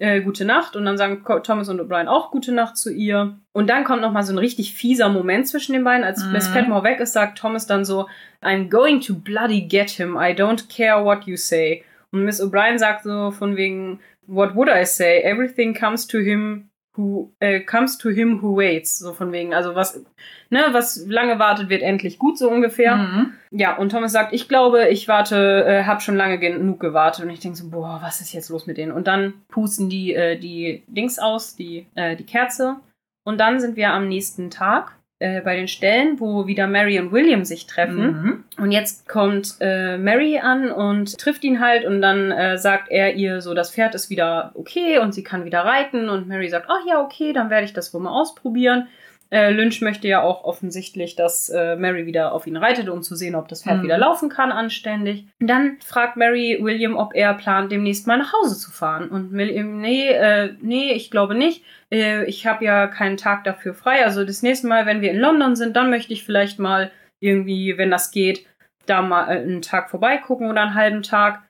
äh, 0.00 0.22
gute 0.22 0.46
Nacht 0.46 0.76
und 0.76 0.86
dann 0.86 0.96
sagen 0.96 1.22
Thomas 1.42 1.68
und 1.68 1.80
O'Brien 1.80 2.06
auch 2.06 2.30
gute 2.30 2.52
Nacht 2.52 2.78
zu 2.78 2.90
ihr. 2.90 3.36
Und 3.52 3.68
dann 3.68 3.84
kommt 3.84 4.00
noch 4.00 4.12
mal 4.12 4.22
so 4.22 4.32
ein 4.32 4.38
richtig 4.38 4.74
fieser 4.74 5.10
Moment 5.10 5.46
zwischen 5.46 5.74
den 5.74 5.84
beiden. 5.84 6.04
Als 6.04 6.24
mhm. 6.24 6.32
Miss 6.32 6.50
Petmore 6.50 6.84
weg 6.84 7.00
ist, 7.00 7.12
sagt 7.12 7.38
Thomas 7.38 7.66
dann 7.66 7.84
so, 7.84 8.08
I'm 8.42 8.70
going 8.70 9.00
to 9.02 9.14
bloody 9.14 9.60
get 9.60 9.90
him. 9.90 10.16
I 10.16 10.32
don't 10.32 10.74
care 10.74 11.04
what 11.04 11.24
you 11.24 11.36
say. 11.36 11.84
Und 12.12 12.24
Miss 12.24 12.40
O'Brien 12.40 12.78
sagt 12.78 13.04
so 13.04 13.30
von 13.30 13.56
wegen, 13.56 14.00
what 14.26 14.54
would 14.56 14.70
I 14.70 14.86
say? 14.86 15.20
Everything 15.20 15.74
comes 15.74 16.06
to 16.06 16.18
him 16.18 16.69
who 16.96 17.32
uh, 17.42 17.60
comes 17.66 17.98
to 17.98 18.10
him 18.10 18.40
who 18.42 18.56
waits. 18.56 18.98
So 18.98 19.12
von 19.12 19.32
wegen, 19.32 19.54
also 19.54 19.74
was, 19.74 20.04
ne, 20.50 20.66
was 20.72 21.06
lange 21.06 21.38
wartet, 21.38 21.68
wird 21.68 21.82
endlich 21.82 22.18
gut, 22.18 22.38
so 22.38 22.50
ungefähr. 22.50 22.96
Mhm. 22.96 23.32
Ja, 23.50 23.76
und 23.76 23.90
Thomas 23.90 24.12
sagt, 24.12 24.32
ich 24.32 24.48
glaube, 24.48 24.88
ich 24.88 25.08
warte, 25.08 25.64
äh, 25.66 25.84
hab 25.84 26.02
schon 26.02 26.16
lange 26.16 26.38
genug 26.38 26.80
gewartet. 26.80 27.24
Und 27.24 27.30
ich 27.30 27.40
denke 27.40 27.56
so, 27.56 27.70
boah, 27.70 28.00
was 28.02 28.20
ist 28.20 28.32
jetzt 28.32 28.48
los 28.48 28.66
mit 28.66 28.76
denen? 28.76 28.92
Und 28.92 29.06
dann 29.06 29.34
pusten 29.48 29.88
die, 29.88 30.14
äh, 30.14 30.38
die 30.38 30.82
Dings 30.86 31.18
aus, 31.18 31.56
die, 31.56 31.86
äh, 31.94 32.16
die 32.16 32.26
Kerze. 32.26 32.76
Und 33.24 33.38
dann 33.38 33.60
sind 33.60 33.76
wir 33.76 33.90
am 33.90 34.08
nächsten 34.08 34.50
Tag 34.50 34.96
äh, 35.20 35.42
bei 35.42 35.54
den 35.54 35.68
Stellen, 35.68 36.18
wo 36.18 36.46
wieder 36.46 36.66
Mary 36.66 36.98
und 36.98 37.12
William 37.12 37.44
sich 37.44 37.66
treffen. 37.66 38.04
Mhm. 38.06 38.44
Und 38.56 38.72
jetzt 38.72 39.06
kommt 39.06 39.56
äh, 39.60 39.98
Mary 39.98 40.38
an 40.38 40.72
und 40.72 41.18
trifft 41.18 41.44
ihn 41.44 41.60
halt 41.60 41.84
und 41.84 42.00
dann 42.00 42.30
äh, 42.30 42.56
sagt 42.56 42.90
er 42.90 43.14
ihr 43.14 43.42
so, 43.42 43.52
das 43.52 43.70
Pferd 43.70 43.94
ist 43.94 44.08
wieder 44.08 44.50
okay 44.54 44.98
und 44.98 45.12
sie 45.12 45.22
kann 45.22 45.44
wieder 45.44 45.60
reiten. 45.60 46.08
Und 46.08 46.26
Mary 46.26 46.48
sagt, 46.48 46.66
ach 46.70 46.86
ja, 46.88 47.02
okay, 47.02 47.34
dann 47.34 47.50
werde 47.50 47.66
ich 47.66 47.74
das 47.74 47.92
wohl 47.92 48.00
mal 48.00 48.18
ausprobieren. 48.18 48.88
Äh, 49.30 49.52
Lynch 49.52 49.80
möchte 49.80 50.08
ja 50.08 50.22
auch 50.22 50.42
offensichtlich, 50.42 51.14
dass 51.14 51.48
äh, 51.50 51.76
Mary 51.76 52.04
wieder 52.04 52.32
auf 52.32 52.48
ihn 52.48 52.56
reitet, 52.56 52.88
um 52.88 53.02
zu 53.02 53.14
sehen, 53.14 53.36
ob 53.36 53.46
das 53.46 53.62
Pferd 53.62 53.78
mhm. 53.78 53.82
wieder 53.84 53.98
laufen 53.98 54.28
kann 54.28 54.50
anständig. 54.50 55.26
Und 55.40 55.46
dann 55.46 55.76
fragt 55.84 56.16
Mary 56.16 56.58
William, 56.60 56.96
ob 56.96 57.14
er 57.14 57.34
plant, 57.34 57.70
demnächst 57.70 58.08
mal 58.08 58.18
nach 58.18 58.32
Hause 58.32 58.58
zu 58.58 58.72
fahren. 58.72 59.08
Und 59.08 59.32
William, 59.32 59.80
nee, 59.80 60.08
äh, 60.08 60.54
nee, 60.60 60.92
ich 60.92 61.12
glaube 61.12 61.36
nicht. 61.36 61.64
Äh, 61.92 62.24
ich 62.24 62.46
habe 62.46 62.64
ja 62.64 62.88
keinen 62.88 63.16
Tag 63.16 63.44
dafür 63.44 63.72
frei. 63.72 64.04
Also 64.04 64.24
das 64.24 64.42
nächste 64.42 64.66
Mal, 64.66 64.86
wenn 64.86 65.00
wir 65.00 65.12
in 65.12 65.20
London 65.20 65.54
sind, 65.54 65.76
dann 65.76 65.90
möchte 65.90 66.12
ich 66.12 66.24
vielleicht 66.24 66.58
mal 66.58 66.90
irgendwie, 67.20 67.78
wenn 67.78 67.90
das 67.90 68.10
geht, 68.10 68.46
da 68.86 69.00
mal 69.00 69.28
äh, 69.28 69.40
einen 69.42 69.62
Tag 69.62 69.90
vorbeigucken 69.90 70.50
oder 70.50 70.62
einen 70.62 70.74
halben 70.74 71.02
Tag. 71.02 71.42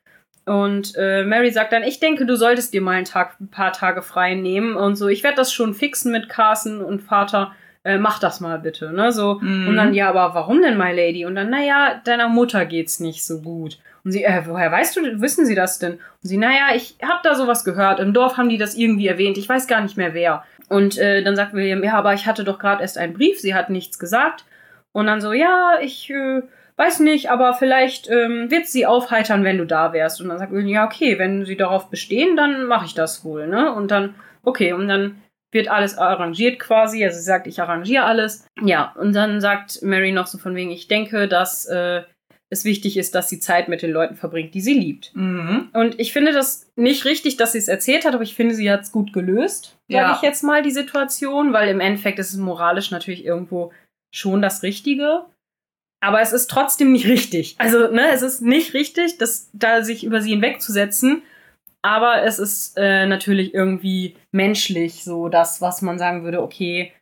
Und 0.45 0.95
äh, 0.97 1.25
Mary 1.25 1.51
sagt 1.51 1.73
dann, 1.73 1.83
ich 1.83 2.01
denke, 2.01 2.27
du 2.27 2.37
solltest 2.37 2.75
dir 2.75 2.83
mal 2.83 2.93
einen 2.93 3.05
Tag, 3.05 3.41
ein 3.41 3.51
paar 3.51 3.73
Tage 3.73 4.03
frei 4.03 4.35
nehmen 4.35 4.75
und 4.75 4.97
so. 4.97 5.09
Ich 5.09 5.23
werde 5.23 5.37
das 5.37 5.53
schon 5.53 5.75
fixen 5.75 6.13
mit 6.13 6.29
Carson 6.29 6.83
und 6.83 7.01
Vater 7.01 7.55
äh, 7.85 7.99
mach 7.99 8.19
das 8.19 8.41
mal 8.41 8.59
bitte, 8.59 8.93
ne? 8.93 9.13
So. 9.13 9.39
Mhm. 9.41 9.69
Und 9.69 9.77
dann, 9.77 9.95
ja, 9.95 10.09
aber 10.09 10.35
warum 10.35 10.61
denn, 10.61 10.77
my 10.77 10.93
lady? 10.93 11.25
Und 11.25 11.35
dann, 11.35 11.51
naja, 11.51 12.01
deiner 12.05 12.29
Mutter 12.29 12.67
geht's 12.67 13.01
nicht 13.01 13.25
so 13.25 13.41
gut. 13.41 13.79
Und 14.05 14.13
sie, 14.13 14.25
äh, 14.25 14.43
woher 14.47 14.71
weißt 14.71 14.97
du, 14.97 15.21
wissen 15.21 15.47
sie 15.47 15.55
das 15.55 15.79
denn? 15.79 15.95
Und 15.95 16.01
sie, 16.29 16.37
naja, 16.37 16.75
ich 16.75 16.97
hab 17.03 17.23
da 17.23 17.35
sowas 17.35 17.65
gehört. 17.65 18.01
Im 18.01 18.13
Dorf 18.13 18.37
haben 18.37 18.49
die 18.49 18.59
das 18.59 18.75
irgendwie 18.75 19.09
erwähnt. 19.09 19.39
Ich 19.39 19.49
weiß 19.49 19.67
gar 19.67 19.81
nicht 19.81 19.97
mehr 19.97 20.15
wer. 20.15 20.45
Und 20.69 20.99
äh, 20.99 21.23
dann 21.23 21.37
sagt 21.37 21.55
William, 21.55 21.83
ja, 21.83 21.95
aber 21.95 22.15
ich 22.15 22.27
hatte 22.27 22.45
doch 22.45 22.59
gerade 22.59 22.83
erst 22.83 22.99
einen 22.99 23.15
Brief. 23.15 23.41
Sie 23.41 23.55
hat 23.55 23.71
nichts 23.71 23.99
gesagt. 23.99 24.45
Und 24.93 25.07
dann 25.07 25.21
so, 25.21 25.33
ja, 25.33 25.79
ich 25.81 26.11
äh, 26.11 26.43
weiß 26.77 27.01
nicht, 27.01 27.31
aber 27.31 27.55
vielleicht 27.55 28.09
ähm, 28.11 28.51
wird 28.51 28.67
sie 28.67 28.87
aufheitern, 28.87 29.45
wenn 29.45 29.59
du 29.59 29.67
da 29.67 29.93
wärst. 29.93 30.21
Und 30.21 30.29
dann 30.29 30.39
sagt 30.39 30.53
William, 30.53 30.69
ja, 30.69 30.85
okay, 30.85 31.19
wenn 31.19 31.45
sie 31.45 31.57
darauf 31.57 31.91
bestehen, 31.91 32.37
dann 32.37 32.67
mache 32.67 32.87
ich 32.87 32.95
das 32.95 33.25
wohl, 33.25 33.47
ne? 33.47 33.73
Und 33.75 33.91
dann, 33.91 34.15
okay, 34.43 34.73
und 34.73 34.89
dann 34.89 35.17
wird 35.53 35.69
alles 35.69 35.97
arrangiert 35.99 36.59
quasi. 36.59 37.05
Also 37.05 37.19
sie 37.19 37.25
sagt, 37.25 37.47
ich 37.47 37.61
arrangiere 37.61 38.05
alles. 38.05 38.47
Ja, 38.63 38.95
und 38.99 39.15
dann 39.15 39.41
sagt 39.41 39.83
Mary 39.83 40.13
noch 40.13 40.27
so 40.27 40.39
von 40.39 40.55
wegen, 40.55 40.71
ich 40.71 40.89
denke, 40.89 41.29
dass 41.29 41.67
äh, 41.67 42.03
es 42.51 42.65
wichtig 42.65 42.97
ist, 42.97 43.15
dass 43.15 43.29
sie 43.29 43.39
Zeit 43.39 43.69
mit 43.69 43.83
den 43.83 43.93
Leuten 43.93 44.17
verbringt, 44.17 44.55
die 44.55 44.61
sie 44.61 44.75
liebt. 44.75 45.13
Mhm. 45.15 45.71
Und 45.73 45.99
ich 46.01 46.13
finde 46.13 46.33
das 46.33 46.69
nicht 46.75 47.05
richtig, 47.05 47.37
dass 47.37 47.53
sie 47.53 47.59
es 47.59 47.69
erzählt 47.69 48.05
hat, 48.05 48.15
aber 48.15 48.25
ich 48.25 48.35
finde, 48.35 48.55
sie 48.55 48.71
hat 48.71 48.83
es 48.83 48.93
gut 48.93 49.13
gelöst, 49.13 49.79
sage 49.89 50.05
ja. 50.05 50.17
ich 50.17 50.23
jetzt 50.23 50.43
mal, 50.43 50.63
die 50.63 50.73
Situation, 50.73 51.53
weil 51.53 51.69
im 51.69 51.81
Endeffekt 51.81 52.19
ist 52.19 52.33
es 52.33 52.39
moralisch 52.39 52.91
natürlich 52.91 53.25
irgendwo 53.25 53.73
schon 54.13 54.43
das 54.43 54.65
Richtige. 54.65 55.27
Aber 56.03 56.21
es 56.21 56.33
ist 56.33 56.51
trotzdem 56.51 56.93
nicht 56.93 57.07
richtig. 57.07 57.55
Also, 57.59 57.89
ne, 57.89 58.09
es 58.13 58.23
ist 58.23 58.41
nicht 58.41 58.75
richtig, 58.75 59.19
dass 59.19 59.51
da 59.53 59.83
sich 59.83 60.03
über 60.03 60.21
sie 60.21 60.31
hinwegzusetzen 60.31 61.23
aber 61.83 62.23
es 62.23 62.39
ist 62.39 62.77
äh, 62.77 63.07
natürlich 63.07 63.55
irgendwie 63.55 64.17
menschlich, 64.33 65.05
so 65.05 65.29
das, 65.29 65.61
was 65.61 65.83
man 65.83 65.99
sagen 65.99 66.25
würde, 66.25 66.43
okay, 66.43 66.93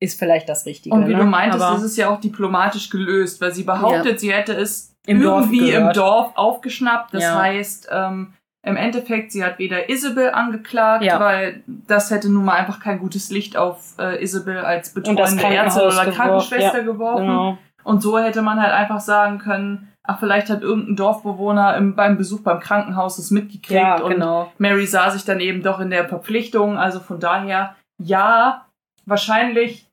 ist 0.00 0.18
vielleicht 0.18 0.48
das 0.48 0.64
Richtige. 0.66 0.94
Und 0.94 1.08
wie 1.08 1.14
ne? 1.14 1.20
du 1.20 1.24
meintest, 1.24 1.62
aber 1.62 1.76
ist 1.76 1.82
es 1.82 1.96
ja 1.96 2.08
auch 2.08 2.20
diplomatisch 2.20 2.88
gelöst, 2.90 3.40
weil 3.40 3.52
sie 3.52 3.64
behauptet, 3.64 4.12
ja. 4.12 4.18
sie 4.18 4.32
hätte 4.32 4.52
es 4.52 4.94
Im 5.06 5.22
irgendwie 5.22 5.72
Dorf 5.72 5.88
im 5.88 5.92
Dorf 5.92 6.32
aufgeschnappt. 6.36 7.14
Das 7.14 7.24
ja. 7.24 7.36
heißt, 7.36 7.88
ähm, 7.90 8.34
im 8.62 8.76
Endeffekt, 8.76 9.32
sie 9.32 9.44
hat 9.44 9.58
weder 9.58 9.88
Isabel 9.88 10.30
angeklagt, 10.30 11.04
ja. 11.04 11.18
weil 11.18 11.62
das 11.66 12.10
hätte 12.10 12.30
nun 12.30 12.44
mal 12.44 12.54
einfach 12.54 12.80
kein 12.80 12.98
gutes 12.98 13.30
Licht 13.30 13.56
auf 13.56 13.94
äh, 13.98 14.22
Isabel 14.22 14.58
als 14.58 14.92
betreuende 14.92 15.42
Ärztin 15.42 15.82
oder 15.82 16.10
Krankenschwester 16.12 16.82
geworfen. 16.82 17.26
Genau. 17.26 17.58
Und 17.84 18.02
so 18.02 18.18
hätte 18.18 18.42
man 18.42 18.60
halt 18.60 18.72
einfach 18.72 19.00
sagen 19.00 19.38
können, 19.38 19.88
ach, 20.08 20.20
vielleicht 20.20 20.48
hat 20.48 20.62
irgendein 20.62 20.96
Dorfbewohner 20.96 21.76
im, 21.76 21.94
beim 21.94 22.16
Besuch 22.16 22.40
beim 22.40 22.60
Krankenhaus 22.60 23.18
es 23.18 23.30
mitgekriegt 23.30 23.80
ja, 23.80 23.98
genau. 24.00 24.44
und 24.44 24.58
Mary 24.58 24.86
sah 24.86 25.10
sich 25.10 25.24
dann 25.24 25.38
eben 25.38 25.62
doch 25.62 25.80
in 25.80 25.90
der 25.90 26.08
Verpflichtung. 26.08 26.78
Also 26.78 26.98
von 26.98 27.20
daher, 27.20 27.76
ja, 28.02 28.66
wahrscheinlich 29.04 29.86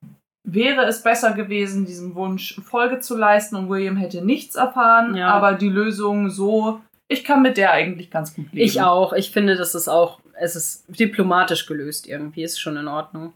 wäre 0.45 0.85
es 0.85 1.03
besser 1.03 1.33
gewesen, 1.33 1.85
diesem 1.85 2.15
Wunsch 2.15 2.61
Folge 2.63 2.99
zu 2.99 3.17
leisten 3.17 3.57
und 3.57 3.69
William 3.69 3.97
hätte 3.97 4.23
nichts 4.23 4.55
erfahren, 4.55 5.15
ja. 5.15 5.27
aber 5.29 5.53
die 5.53 5.69
Lösung 5.69 6.29
so, 6.29 6.79
ich 7.09 7.25
kann 7.25 7.41
mit 7.41 7.57
der 7.57 7.71
eigentlich 7.71 8.09
ganz 8.09 8.33
gut 8.33 8.53
leben. 8.53 8.65
Ich 8.65 8.81
auch. 8.81 9.11
Ich 9.11 9.31
finde, 9.31 9.57
das 9.57 9.75
ist 9.75 9.89
auch, 9.89 10.21
es 10.39 10.55
ist 10.55 10.85
diplomatisch 10.87 11.65
gelöst 11.65 12.07
irgendwie, 12.07 12.43
ist 12.43 12.59
schon 12.59 12.77
in 12.77 12.87
Ordnung. 12.87 13.33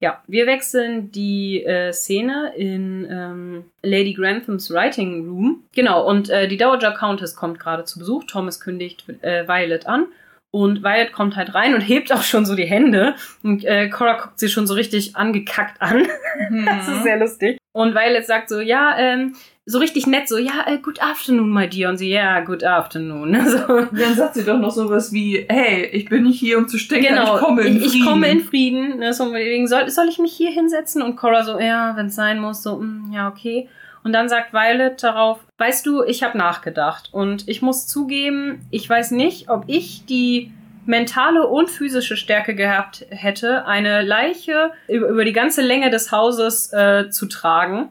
Ja, 0.00 0.22
wir 0.26 0.46
wechseln 0.46 1.10
die 1.10 1.64
äh, 1.64 1.92
Szene 1.92 2.52
in 2.56 3.06
ähm, 3.10 3.64
Lady 3.82 4.12
Granthams 4.12 4.70
Writing 4.70 5.26
Room. 5.26 5.64
Genau, 5.74 6.06
und 6.06 6.28
äh, 6.28 6.48
die 6.48 6.58
Dowager 6.58 6.92
Countess 6.92 7.34
kommt 7.34 7.58
gerade 7.58 7.84
zu 7.84 7.98
Besuch. 7.98 8.24
Thomas 8.24 8.60
kündigt 8.60 9.04
äh, 9.22 9.48
Violet 9.48 9.86
an. 9.86 10.06
Und 10.50 10.82
Violet 10.82 11.12
kommt 11.12 11.36
halt 11.36 11.54
rein 11.54 11.74
und 11.74 11.80
hebt 11.88 12.12
auch 12.12 12.22
schon 12.22 12.44
so 12.44 12.54
die 12.54 12.66
Hände. 12.66 13.14
Und 13.42 13.64
äh, 13.64 13.88
Cora 13.88 14.14
guckt 14.14 14.38
sie 14.38 14.48
schon 14.48 14.66
so 14.66 14.74
richtig 14.74 15.16
angekackt 15.16 15.80
an. 15.80 16.06
Mhm. 16.50 16.66
das 16.66 16.88
ist 16.88 17.02
sehr 17.02 17.18
lustig. 17.18 17.58
Und 17.72 17.94
Violet 17.94 18.26
sagt 18.26 18.50
so, 18.50 18.60
ja, 18.60 18.96
ähm, 18.98 19.34
so 19.68 19.78
richtig 19.78 20.06
nett, 20.06 20.28
so, 20.28 20.38
ja, 20.38 20.64
äh, 20.66 20.78
good 20.78 21.02
afternoon, 21.02 21.52
my 21.52 21.68
dear. 21.68 21.90
Und 21.90 21.96
sie, 21.98 22.10
ja, 22.10 22.40
good 22.40 22.62
afternoon. 22.64 23.36
So. 23.46 23.66
Dann 23.66 24.14
sagt 24.14 24.34
sie 24.34 24.44
doch 24.44 24.58
noch 24.58 24.70
sowas 24.70 25.12
wie, 25.12 25.44
hey, 25.48 25.86
ich 25.86 26.08
bin 26.08 26.22
nicht 26.22 26.38
hier, 26.38 26.58
um 26.58 26.68
zu 26.68 26.78
stecken, 26.78 27.06
genau, 27.08 27.36
ich 27.36 27.42
komme 27.42 27.62
in 27.62 27.80
Frieden. 27.80 27.94
Ich 27.94 28.04
komme 28.04 28.28
in 28.28 28.40
Frieden. 28.40 28.98
Ne, 28.98 29.12
so, 29.12 29.32
wegen, 29.32 29.66
soll, 29.66 29.90
soll 29.90 30.08
ich 30.08 30.18
mich 30.18 30.32
hier 30.32 30.50
hinsetzen? 30.50 31.02
Und 31.02 31.16
Cora 31.16 31.42
so, 31.42 31.58
ja, 31.58 31.96
wenn 31.96 32.06
es 32.06 32.14
sein 32.14 32.38
muss, 32.38 32.62
so, 32.62 32.76
mm, 32.76 33.12
ja, 33.12 33.28
okay. 33.28 33.68
Und 34.04 34.12
dann 34.12 34.28
sagt 34.28 34.52
Violet 34.52 35.02
darauf, 35.02 35.40
weißt 35.58 35.84
du, 35.84 36.04
ich 36.04 36.22
habe 36.22 36.38
nachgedacht. 36.38 37.08
Und 37.12 37.48
ich 37.48 37.60
muss 37.60 37.88
zugeben, 37.88 38.66
ich 38.70 38.88
weiß 38.88 39.10
nicht, 39.10 39.48
ob 39.48 39.64
ich 39.66 40.06
die 40.06 40.52
mentale 40.84 41.46
und 41.46 41.70
physische 41.70 42.16
Stärke 42.16 42.54
gehabt 42.54 43.04
hätte, 43.10 43.66
eine 43.66 44.02
Leiche 44.02 44.70
über, 44.86 45.08
über 45.08 45.24
die 45.24 45.32
ganze 45.32 45.60
Länge 45.60 45.90
des 45.90 46.12
Hauses 46.12 46.72
äh, 46.72 47.10
zu 47.10 47.26
tragen. 47.26 47.88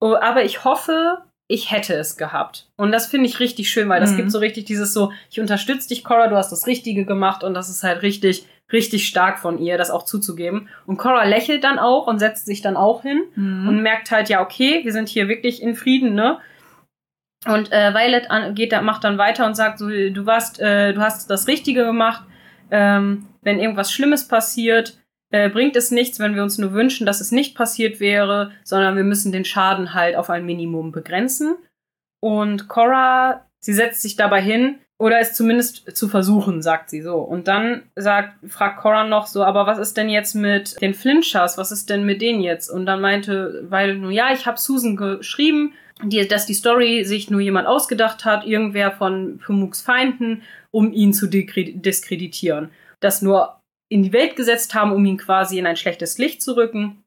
Oh, 0.00 0.14
aber 0.14 0.44
ich 0.44 0.64
hoffe, 0.64 1.18
ich 1.48 1.70
hätte 1.70 1.94
es 1.94 2.16
gehabt. 2.16 2.68
Und 2.76 2.92
das 2.92 3.06
finde 3.06 3.26
ich 3.26 3.40
richtig 3.40 3.70
schön, 3.70 3.88
weil 3.88 4.00
das 4.00 4.12
mhm. 4.12 4.18
gibt 4.18 4.30
so 4.30 4.38
richtig 4.38 4.66
dieses 4.66 4.92
so, 4.92 5.12
ich 5.30 5.40
unterstütze 5.40 5.88
dich, 5.88 6.04
Cora, 6.04 6.28
du 6.28 6.36
hast 6.36 6.52
das 6.52 6.66
Richtige 6.66 7.04
gemacht 7.04 7.42
und 7.42 7.54
das 7.54 7.70
ist 7.70 7.82
halt 7.82 8.02
richtig, 8.02 8.46
richtig 8.70 9.08
stark 9.08 9.38
von 9.38 9.58
ihr, 9.58 9.78
das 9.78 9.90
auch 9.90 10.04
zuzugeben. 10.04 10.68
Und 10.86 10.98
Cora 10.98 11.24
lächelt 11.24 11.64
dann 11.64 11.78
auch 11.78 12.06
und 12.06 12.18
setzt 12.18 12.44
sich 12.44 12.60
dann 12.60 12.76
auch 12.76 13.02
hin 13.02 13.22
mhm. 13.34 13.66
und 13.66 13.82
merkt 13.82 14.10
halt, 14.10 14.28
ja, 14.28 14.42
okay, 14.42 14.80
wir 14.84 14.92
sind 14.92 15.08
hier 15.08 15.28
wirklich 15.28 15.62
in 15.62 15.74
Frieden, 15.74 16.14
ne? 16.14 16.38
Und 17.46 17.72
äh, 17.72 17.94
Violet 17.94 18.30
an, 18.30 18.54
geht, 18.54 18.72
macht 18.82 19.04
dann 19.04 19.16
weiter 19.16 19.46
und 19.46 19.54
sagt 19.54 19.78
so, 19.78 19.88
du 19.88 20.26
warst, 20.26 20.60
äh, 20.60 20.92
du 20.92 21.00
hast 21.00 21.30
das 21.30 21.46
Richtige 21.46 21.84
gemacht. 21.84 22.24
Ähm, 22.70 23.26
wenn 23.40 23.60
irgendwas 23.60 23.92
Schlimmes 23.92 24.28
passiert, 24.28 24.98
äh, 25.30 25.48
bringt 25.50 25.76
es 25.76 25.90
nichts, 25.90 26.18
wenn 26.18 26.34
wir 26.34 26.42
uns 26.42 26.58
nur 26.58 26.72
wünschen, 26.72 27.06
dass 27.06 27.20
es 27.20 27.32
nicht 27.32 27.54
passiert 27.54 28.00
wäre, 28.00 28.52
sondern 28.64 28.96
wir 28.96 29.04
müssen 29.04 29.32
den 29.32 29.44
Schaden 29.44 29.94
halt 29.94 30.16
auf 30.16 30.30
ein 30.30 30.46
Minimum 30.46 30.92
begrenzen. 30.92 31.56
Und 32.20 32.68
Cora, 32.68 33.46
sie 33.60 33.74
setzt 33.74 34.02
sich 34.02 34.16
dabei 34.16 34.40
hin, 34.40 34.78
Oder 35.00 35.20
es 35.20 35.34
zumindest 35.34 35.96
zu 35.96 36.08
versuchen, 36.08 36.60
sagt 36.60 36.90
sie 36.90 37.02
so. 37.02 37.18
Und 37.18 37.46
dann 37.46 37.82
sagt, 37.94 38.34
fragt 38.50 38.80
Cora 38.80 39.04
noch 39.04 39.28
so, 39.28 39.44
aber 39.44 39.64
was 39.64 39.78
ist 39.78 39.96
denn 39.96 40.08
jetzt 40.08 40.34
mit 40.34 40.80
den 40.80 40.92
Flinchers? 40.92 41.56
Was 41.56 41.70
ist 41.70 41.88
denn 41.88 42.04
mit 42.04 42.20
denen 42.20 42.40
jetzt? 42.40 42.68
Und 42.68 42.84
dann 42.84 43.00
meinte, 43.00 43.64
weil 43.68 43.94
nur, 43.94 44.10
ja, 44.10 44.32
ich 44.32 44.46
habe 44.46 44.58
Susan 44.58 44.96
geschrieben, 44.96 45.74
die, 46.02 46.26
dass 46.26 46.46
die 46.46 46.54
Story 46.54 47.04
sich 47.04 47.30
nur 47.30 47.40
jemand 47.40 47.68
ausgedacht 47.68 48.24
hat, 48.24 48.44
irgendwer 48.44 48.90
von 48.90 49.38
Pumuks 49.38 49.82
Feinden, 49.82 50.42
um 50.72 50.92
ihn 50.92 51.12
zu 51.12 51.28
diskreditieren. 51.28 52.70
Das 52.98 53.22
nur 53.22 53.57
in 53.88 54.02
die 54.02 54.12
Welt 54.12 54.36
gesetzt 54.36 54.74
haben, 54.74 54.92
um 54.92 55.04
ihn 55.04 55.16
quasi 55.16 55.58
in 55.58 55.66
ein 55.66 55.76
schlechtes 55.76 56.18
Licht 56.18 56.42
zu 56.42 56.56
rücken. 56.56 57.04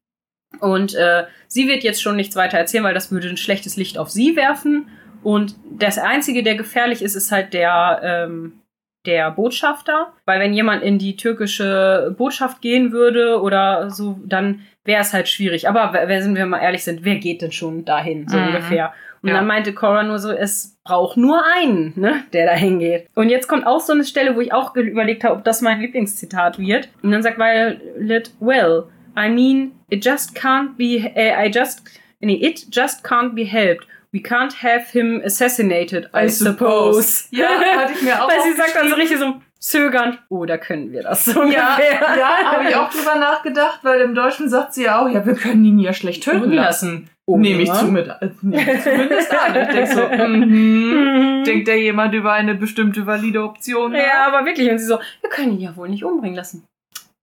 Und 0.59 0.95
äh, 0.95 1.25
sie 1.47 1.67
wird 1.67 1.83
jetzt 1.83 2.01
schon 2.01 2.15
nichts 2.15 2.35
weiter 2.35 2.57
erzählen, 2.57 2.83
weil 2.83 2.93
das 2.93 3.11
würde 3.11 3.29
ein 3.29 3.37
schlechtes 3.37 3.77
Licht 3.77 3.97
auf 3.97 4.09
sie 4.09 4.35
werfen. 4.35 4.89
Und 5.23 5.55
das 5.71 5.97
Einzige, 5.97 6.43
der 6.43 6.55
gefährlich 6.55 7.01
ist, 7.01 7.15
ist 7.15 7.31
halt 7.31 7.53
der, 7.53 8.01
ähm, 8.03 8.59
der 9.05 9.31
Botschafter. 9.31 10.13
Weil 10.25 10.39
wenn 10.39 10.53
jemand 10.53 10.83
in 10.83 10.97
die 10.97 11.15
türkische 11.15 12.13
Botschaft 12.17 12.61
gehen 12.61 12.91
würde 12.91 13.41
oder 13.41 13.89
so, 13.89 14.19
dann 14.25 14.61
wäre 14.83 15.01
es 15.01 15.13
halt 15.13 15.27
schwierig. 15.27 15.67
Aber 15.67 15.93
wenn 15.93 16.35
wir 16.35 16.45
mal 16.45 16.59
ehrlich 16.59 16.83
sind, 16.83 17.03
wer 17.03 17.15
geht 17.15 17.41
denn 17.41 17.51
schon 17.51 17.85
dahin, 17.85 18.27
so 18.27 18.37
mhm. 18.37 18.47
ungefähr? 18.47 18.93
Und 19.21 19.29
ja. 19.29 19.35
dann 19.35 19.45
meinte 19.45 19.73
Cora 19.73 20.03
nur 20.03 20.17
so, 20.17 20.31
es 20.31 20.79
braucht 20.83 21.15
nur 21.15 21.43
einen, 21.45 21.93
ne, 21.95 22.23
der 22.33 22.47
da 22.47 22.53
hingeht. 22.53 23.07
Und 23.13 23.29
jetzt 23.29 23.47
kommt 23.47 23.67
auch 23.67 23.79
so 23.79 23.93
eine 23.93 24.03
Stelle, 24.03 24.35
wo 24.35 24.41
ich 24.41 24.51
auch 24.51 24.75
überlegt 24.75 25.23
habe, 25.23 25.35
ob 25.35 25.43
das 25.43 25.61
mein 25.61 25.79
Lieblingszitat 25.79 26.57
wird. 26.57 26.89
Und 27.03 27.11
dann 27.11 27.21
sagt 27.21 27.37
Violet, 27.37 28.31
well, 28.39 28.85
I 29.15 29.29
mean, 29.29 29.73
it 29.89 30.03
just 30.03 30.35
can't 30.35 30.75
be, 30.75 31.11
uh, 31.15 31.45
I 31.45 31.51
just, 31.53 31.83
nee, 32.19 32.35
it 32.35 32.65
just 32.71 33.05
can't 33.05 33.35
be 33.35 33.45
helped. 33.45 33.85
We 34.11 34.19
can't 34.19 34.53
have 34.63 34.91
him 34.91 35.21
assassinated, 35.23 36.09
I, 36.13 36.25
I 36.25 36.27
suppose. 36.27 37.27
suppose. 37.27 37.27
Ja, 37.31 37.47
hatte 37.77 37.93
ich 37.93 38.01
mir 38.01 38.15
auch 38.23 38.27
Weil 38.27 38.41
sie 38.41 38.57
sagt 38.57 38.75
dann 38.75 38.89
so 38.89 38.95
richtig 38.95 39.19
so 39.19 39.35
zögernd, 39.61 40.19
oh, 40.29 40.45
da 40.45 40.57
können 40.57 40.91
wir 40.91 41.03
das 41.03 41.25
so 41.25 41.43
Ja, 41.43 41.77
ja 41.79 42.51
habe 42.51 42.69
ich 42.69 42.75
auch 42.75 42.89
drüber 42.89 43.15
nachgedacht, 43.15 43.79
weil 43.83 44.01
im 44.01 44.15
Deutschen 44.15 44.49
sagt 44.49 44.73
sie 44.73 44.83
ja 44.83 45.01
auch, 45.01 45.09
ja, 45.09 45.25
wir 45.25 45.35
können 45.35 45.63
ihn 45.63 45.79
ja 45.79 45.93
schlecht 45.93 46.23
töten 46.23 46.51
lassen. 46.51 47.09
Oh, 47.27 47.37
Nehme 47.37 47.61
ich 47.61 47.71
zu 47.71 47.85
mit, 47.85 48.07
äh, 48.07 48.29
nehme 48.41 48.73
ich 48.73 48.83
zumindest 48.83 49.31
an. 49.31 49.55
Ich 49.55 49.67
denke 49.69 49.95
so, 49.95 50.01
mm, 50.25 51.43
denkt 51.45 51.67
der 51.67 51.79
jemand 51.79 52.13
über 52.13 52.33
eine 52.33 52.55
bestimmte 52.55 53.05
valide 53.05 53.43
Option? 53.43 53.93
Ja, 53.93 53.99
ja, 53.99 54.27
aber 54.27 54.45
wirklich. 54.45 54.69
Und 54.69 54.79
sie 54.79 54.85
so, 54.85 54.99
wir 55.21 55.29
können 55.29 55.53
ihn 55.53 55.61
ja 55.61 55.75
wohl 55.77 55.87
nicht 55.87 56.03
umbringen 56.03 56.35
lassen. 56.35 56.65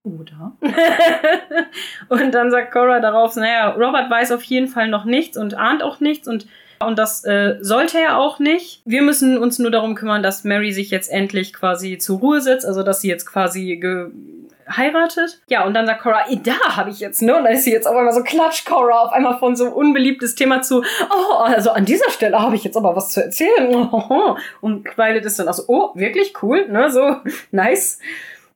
Oder? 0.04 0.52
und 2.08 2.32
dann 2.32 2.50
sagt 2.50 2.72
Cora 2.72 3.00
darauf, 3.00 3.34
naja, 3.36 3.70
Robert 3.70 4.08
weiß 4.08 4.32
auf 4.32 4.42
jeden 4.44 4.68
Fall 4.68 4.88
noch 4.88 5.04
nichts 5.04 5.36
und 5.36 5.54
ahnt 5.54 5.82
auch 5.82 6.00
nichts 6.00 6.28
und 6.28 6.46
und 6.84 6.98
das 6.98 7.24
äh, 7.24 7.56
sollte 7.60 7.98
er 7.98 8.18
auch 8.18 8.38
nicht. 8.38 8.82
Wir 8.84 9.02
müssen 9.02 9.38
uns 9.38 9.58
nur 9.58 9.70
darum 9.70 9.94
kümmern, 9.94 10.22
dass 10.22 10.44
Mary 10.44 10.72
sich 10.72 10.90
jetzt 10.90 11.10
endlich 11.10 11.52
quasi 11.52 11.98
zur 11.98 12.18
Ruhe 12.18 12.40
setzt, 12.40 12.66
also 12.66 12.82
dass 12.82 13.00
sie 13.00 13.08
jetzt 13.08 13.26
quasi 13.26 13.80
heiratet. 14.68 15.40
Ja, 15.48 15.64
und 15.64 15.74
dann 15.74 15.86
sagt 15.86 16.02
Cora, 16.02 16.24
da 16.44 16.76
habe 16.76 16.90
ich 16.90 17.00
jetzt, 17.00 17.22
ne? 17.22 17.36
Und 17.36 17.44
dann 17.44 17.54
ist 17.54 17.64
sie 17.64 17.72
jetzt 17.72 17.86
auf 17.86 17.96
einmal 17.96 18.12
so 18.12 18.22
klatsch 18.22 18.64
Cora 18.64 19.00
auf 19.00 19.12
einmal 19.12 19.38
von 19.38 19.56
so 19.56 19.66
unbeliebtes 19.66 20.34
Thema 20.34 20.62
zu, 20.62 20.82
oh, 21.10 21.34
also 21.38 21.70
an 21.70 21.84
dieser 21.84 22.10
Stelle 22.10 22.38
habe 22.38 22.56
ich 22.56 22.64
jetzt 22.64 22.76
aber 22.76 22.94
was 22.94 23.10
zu 23.10 23.22
erzählen. 23.22 23.74
Und 24.60 24.96
Violet 24.96 25.24
ist 25.24 25.38
dann 25.38 25.48
auch 25.48 25.54
so, 25.54 25.64
oh, 25.68 25.90
wirklich 25.94 26.34
cool, 26.42 26.68
ne? 26.68 26.90
So, 26.90 27.16
nice. 27.50 27.98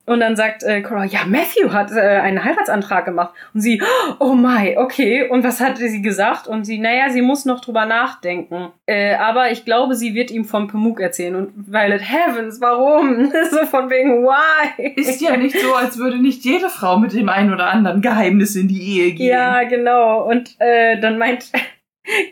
Und 0.04 0.18
dann 0.20 0.34
sagt 0.34 0.64
äh, 0.64 0.82
Cora, 0.82 1.04
ja, 1.04 1.20
Matthew 1.26 1.72
hat 1.72 1.92
äh, 1.92 2.00
einen 2.00 2.42
Heiratsantrag 2.42 3.04
gemacht. 3.04 3.32
Und 3.54 3.60
sie, 3.60 3.80
oh 4.18 4.34
my, 4.34 4.76
okay. 4.76 5.28
Und 5.28 5.44
was 5.44 5.60
hat 5.60 5.78
sie 5.78 6.02
gesagt? 6.02 6.48
Und 6.48 6.64
sie, 6.64 6.78
naja, 6.78 7.10
sie 7.10 7.22
muss 7.22 7.44
noch 7.44 7.60
drüber 7.60 7.86
nachdenken. 7.86 8.72
Äh, 8.86 9.14
aber 9.14 9.52
ich 9.52 9.64
glaube, 9.64 9.94
sie 9.94 10.14
wird 10.14 10.32
ihm 10.32 10.44
vom 10.44 10.66
Pamuk 10.66 11.00
erzählen. 11.00 11.36
Und 11.36 11.52
Violet, 11.72 12.02
Heavens, 12.02 12.60
warum? 12.60 13.30
so 13.50 13.64
von 13.66 13.90
wegen, 13.90 14.24
why? 14.24 14.92
Ist 14.96 15.20
ja 15.20 15.36
nicht 15.36 15.58
so, 15.58 15.72
als 15.74 15.98
würde 15.98 16.18
nicht 16.18 16.44
jede 16.44 16.68
Frau 16.68 16.98
mit 16.98 17.12
dem 17.12 17.28
einen 17.28 17.52
oder 17.52 17.66
anderen 17.66 18.02
Geheimnis 18.02 18.56
in 18.56 18.66
die 18.66 18.82
Ehe 18.82 19.12
gehen. 19.12 19.28
Ja, 19.28 19.62
genau. 19.62 20.28
Und 20.28 20.56
äh, 20.58 20.98
dann 21.00 21.16
meint 21.16 21.52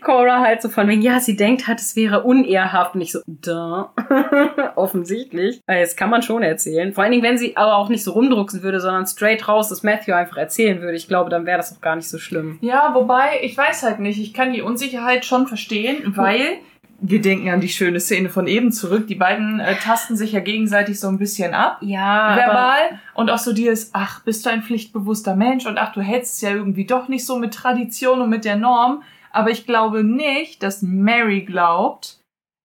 Cora 0.03 0.41
halt 0.41 0.63
so 0.63 0.69
von 0.69 0.89
wegen, 0.89 1.03
ja, 1.03 1.21
sie 1.21 1.37
denkt 1.37 1.69
halt, 1.69 1.81
es 1.81 1.95
wäre 1.95 2.23
unehrhaft. 2.23 2.95
Und 2.95 3.03
ich 3.03 3.13
so, 3.13 3.21
da. 3.27 3.93
Offensichtlich. 4.77 5.61
Weil 5.67 5.83
das 5.83 5.97
kann 5.97 6.11
man 6.11 6.23
schon 6.23 6.43
erzählen. 6.43 6.93
Vor 6.93 7.05
allen 7.05 7.13
Dingen, 7.13 7.23
wenn 7.23 7.39
sie 7.39 7.57
aber 7.57 7.77
auch 7.77 7.89
nicht 7.89 8.03
so 8.03 8.13
rumdrucksen 8.13 8.63
würde, 8.63 8.81
sondern 8.81 9.07
straight 9.07 9.47
raus 9.47 9.69
das 9.69 9.83
Matthew 9.83 10.13
einfach 10.13 10.37
erzählen 10.37 10.81
würde. 10.81 10.97
Ich 10.97 11.09
glaube, 11.09 11.31
dann 11.31 11.47
wäre 11.47 11.59
das 11.59 11.77
auch 11.77 11.81
gar 11.81 11.97
nicht 11.97 12.09
so 12.09 12.19
schlimm. 12.19 12.59
Ja, 12.61 12.95
wobei, 12.95 13.41
ich 13.43 13.57
weiß 13.57 13.85
halt 13.85 14.01
nicht. 14.01 14.21
Ich 14.21 14.35
kann 14.35 14.53
die 14.53 14.63
Unsicherheit 14.63 15.25
schon 15.25 15.47
verstehen, 15.47 16.15
weil 16.17 16.59
wir 17.01 17.21
denken 17.21 17.49
an 17.49 17.61
die 17.61 17.69
schöne 17.69 18.01
Szene 18.01 18.29
von 18.29 18.47
eben 18.47 18.73
zurück. 18.73 19.07
Die 19.07 19.15
beiden 19.15 19.61
äh, 19.61 19.75
tasten 19.77 20.17
sich 20.17 20.33
ja 20.33 20.41
gegenseitig 20.41 21.01
so 21.01 21.09
ein 21.09 21.19
bisschen 21.19 21.55
ab. 21.55 21.79
Ja. 21.81 22.37
Verbal. 22.37 23.01
Und 23.15 23.31
auch 23.31 23.39
so 23.39 23.53
dieses, 23.53 23.91
ach, 23.95 24.23
bist 24.23 24.45
du 24.45 24.51
ein 24.51 24.63
pflichtbewusster 24.63 25.35
Mensch 25.35 25.67
und 25.67 25.79
ach, 25.79 25.93
du 25.93 26.01
hältst 26.01 26.35
es 26.35 26.41
ja 26.43 26.51
irgendwie 26.51 26.85
doch 26.85 27.09
nicht 27.09 27.25
so 27.25 27.39
mit 27.39 27.55
Tradition 27.55 28.21
und 28.21 28.29
mit 28.29 28.45
der 28.45 28.57
Norm. 28.57 29.03
Aber 29.31 29.51
ich 29.51 29.67
glaube 29.67 30.05
nicht, 30.05 30.63
dass 30.63 30.83
Mary 30.83 31.43
glaubt, 31.43 32.21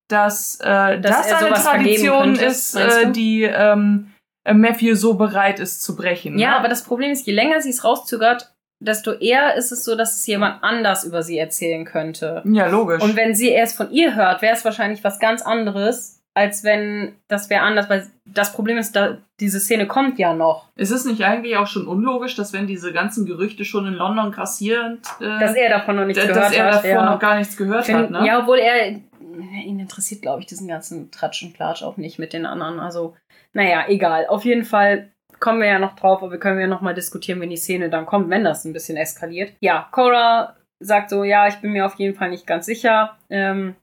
dass, 0.07 0.59
äh, 0.61 0.99
dass 0.99 1.27
das 1.27 1.43
eine 1.43 1.53
Tradition 1.55 2.35
ist, 2.35 2.75
äh, 2.75 3.11
die 3.11 3.43
ähm, 3.43 4.11
Matthew 4.51 4.95
so 4.95 5.15
bereit 5.15 5.59
ist 5.59 5.83
zu 5.83 5.95
brechen. 5.95 6.37
Ja, 6.37 6.51
ne? 6.51 6.55
aber 6.57 6.67
das 6.67 6.83
Problem 6.83 7.11
ist, 7.11 7.25
je 7.25 7.33
länger 7.33 7.61
sie 7.61 7.71
es 7.71 7.83
rauszögert, 7.83 8.53
desto 8.79 9.13
eher 9.13 9.55
ist 9.55 9.71
es 9.71 9.83
so, 9.83 9.95
dass 9.95 10.17
es 10.17 10.27
jemand 10.27 10.63
anders 10.63 11.03
über 11.03 11.23
sie 11.23 11.37
erzählen 11.37 11.85
könnte. 11.85 12.43
Ja, 12.45 12.67
logisch. 12.67 13.01
Und 13.01 13.15
wenn 13.15 13.33
sie 13.33 13.49
erst 13.49 13.77
von 13.77 13.91
ihr 13.91 14.15
hört, 14.15 14.41
wäre 14.41 14.55
es 14.55 14.65
wahrscheinlich 14.65 15.03
was 15.03 15.19
ganz 15.19 15.41
anderes, 15.41 16.14
als 16.35 16.63
wenn 16.63 17.15
das 17.27 17.49
wäre 17.49 17.61
anders, 17.61 17.89
weil 17.89 18.05
das 18.25 18.53
Problem 18.53 18.77
ist, 18.77 18.95
da 18.95 19.17
diese 19.39 19.59
Szene 19.59 19.87
kommt 19.87 20.19
ja 20.19 20.33
noch. 20.33 20.67
Ist 20.75 20.91
es 20.91 21.05
nicht 21.05 21.23
eigentlich 21.23 21.55
auch 21.57 21.67
schon 21.67 21.87
unlogisch, 21.87 22.35
dass 22.35 22.53
wenn 22.53 22.67
diese 22.67 22.93
ganzen 22.93 23.25
Gerüchte 23.25 23.65
schon 23.65 23.87
in 23.87 23.93
London 23.93 24.31
grassieren, 24.31 24.99
äh, 25.19 25.39
dass 25.39 25.55
er 25.55 25.69
davon 25.69 25.95
noch 25.95 26.05
nichts 26.05 26.21
gehört 26.21 26.37
hat, 26.37 26.51
dass 26.51 26.55
er 26.55 26.71
davon 26.71 26.89
ja. 26.89 27.11
noch 27.11 27.19
gar 27.19 27.37
nichts 27.37 27.55
gehört 27.55 27.85
Find, 27.85 27.97
hat, 27.97 28.11
ne? 28.11 28.27
Ja, 28.27 28.41
obwohl 28.41 28.59
er 28.59 28.89
ihn 28.89 29.79
interessiert, 29.79 30.21
glaube 30.21 30.41
ich, 30.41 30.45
diesen 30.45 30.67
ganzen 30.67 31.09
Tratsch 31.09 31.43
und 31.43 31.53
Platsch 31.53 31.83
auch 31.83 31.97
nicht 31.97 32.19
mit 32.19 32.33
den 32.33 32.45
anderen. 32.45 32.79
Also, 32.79 33.15
naja, 33.53 33.85
egal. 33.87 34.27
Auf 34.27 34.45
jeden 34.45 34.65
Fall 34.65 35.11
kommen 35.39 35.61
wir 35.61 35.67
ja 35.67 35.79
noch 35.79 35.95
drauf, 35.95 36.21
aber 36.21 36.31
wir 36.31 36.39
können 36.39 36.59
ja 36.59 36.67
noch 36.67 36.81
mal 36.81 36.93
diskutieren, 36.93 37.41
wenn 37.41 37.49
die 37.49 37.57
Szene 37.57 37.89
dann 37.89 38.05
kommt, 38.05 38.29
wenn 38.29 38.43
das 38.43 38.65
ein 38.65 38.73
bisschen 38.73 38.97
eskaliert. 38.97 39.53
Ja, 39.59 39.87
Cora 39.91 40.55
sagt 40.79 41.09
so, 41.09 41.23
ja, 41.23 41.47
ich 41.47 41.55
bin 41.55 41.71
mir 41.71 41.85
auf 41.85 41.95
jeden 41.95 42.15
Fall 42.15 42.29
nicht 42.29 42.47
ganz 42.47 42.65
sicher. 42.65 43.17
Ähm, 43.29 43.75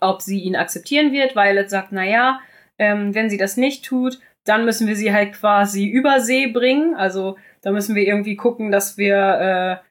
ob 0.00 0.22
sie 0.22 0.40
ihn 0.40 0.56
akzeptieren 0.56 1.12
wird. 1.12 1.36
Violet 1.36 1.70
sagt, 1.70 1.92
naja, 1.92 2.40
ähm, 2.78 3.14
wenn 3.14 3.30
sie 3.30 3.38
das 3.38 3.56
nicht 3.56 3.84
tut, 3.84 4.20
dann 4.44 4.64
müssen 4.64 4.86
wir 4.86 4.96
sie 4.96 5.12
halt 5.12 5.32
quasi 5.32 5.86
über 5.86 6.20
See 6.20 6.46
bringen. 6.46 6.94
Also 6.94 7.36
da 7.62 7.72
müssen 7.72 7.94
wir 7.94 8.06
irgendwie 8.06 8.36
gucken, 8.36 8.70
dass 8.70 8.96
wir 8.96 9.80
äh, 9.82 9.86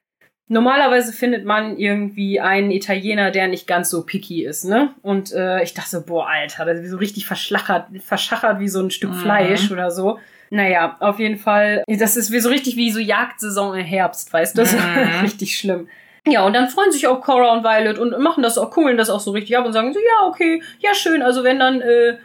Normalerweise 0.48 1.12
findet 1.12 1.44
man 1.44 1.76
irgendwie 1.78 2.40
einen 2.40 2.70
Italiener, 2.70 3.32
der 3.32 3.48
nicht 3.48 3.66
ganz 3.66 3.90
so 3.90 4.04
picky 4.04 4.46
ist, 4.46 4.64
ne? 4.64 4.94
Und 5.02 5.34
äh, 5.34 5.64
ich 5.64 5.74
dachte 5.74 5.90
so, 5.90 6.06
boah, 6.06 6.28
Alter, 6.28 6.66
das 6.66 6.82
ist 6.82 6.92
so 6.92 6.98
richtig 6.98 7.26
verschlachert, 7.26 7.88
verschachert 8.04 8.60
wie 8.60 8.68
so 8.68 8.80
ein 8.80 8.92
Stück 8.92 9.10
mhm. 9.10 9.22
Fleisch 9.22 9.72
oder 9.72 9.90
so. 9.90 10.20
Naja, 10.52 10.98
auf 11.00 11.18
jeden 11.18 11.40
Fall, 11.40 11.84
das 11.88 12.16
ist 12.16 12.32
wie 12.32 12.40
so 12.40 12.50
richtig 12.50 12.76
wie 12.76 12.92
so 12.92 13.00
Jagdsaison 13.00 13.76
im 13.76 13.86
Herbst, 13.86 14.32
weißt 14.32 14.56
du? 14.56 14.62
Das 14.62 14.74
ist 14.74 14.80
mhm. 14.80 15.20
richtig 15.24 15.58
schlimm. 15.58 15.88
Ja, 16.28 16.46
und 16.46 16.54
dann 16.54 16.68
freuen 16.70 16.92
sich 16.92 17.08
auch 17.08 17.22
Cora 17.22 17.54
und 17.54 17.64
Violet 17.64 18.00
und 18.00 18.18
machen 18.20 18.42
das 18.42 18.58
auch, 18.58 18.72
coolen 18.72 18.98
das 18.98 19.10
auch 19.10 19.20
so 19.20 19.32
richtig 19.32 19.58
ab 19.58 19.66
und 19.66 19.74
sagen 19.74 19.94
so, 19.94 20.00
ja, 20.00 20.28
okay, 20.28 20.62
ja, 20.80 20.94
schön, 20.96 21.22
also 21.22 21.44
wenn 21.44 21.60
dann, 21.60 21.82
äh, 21.82 22.18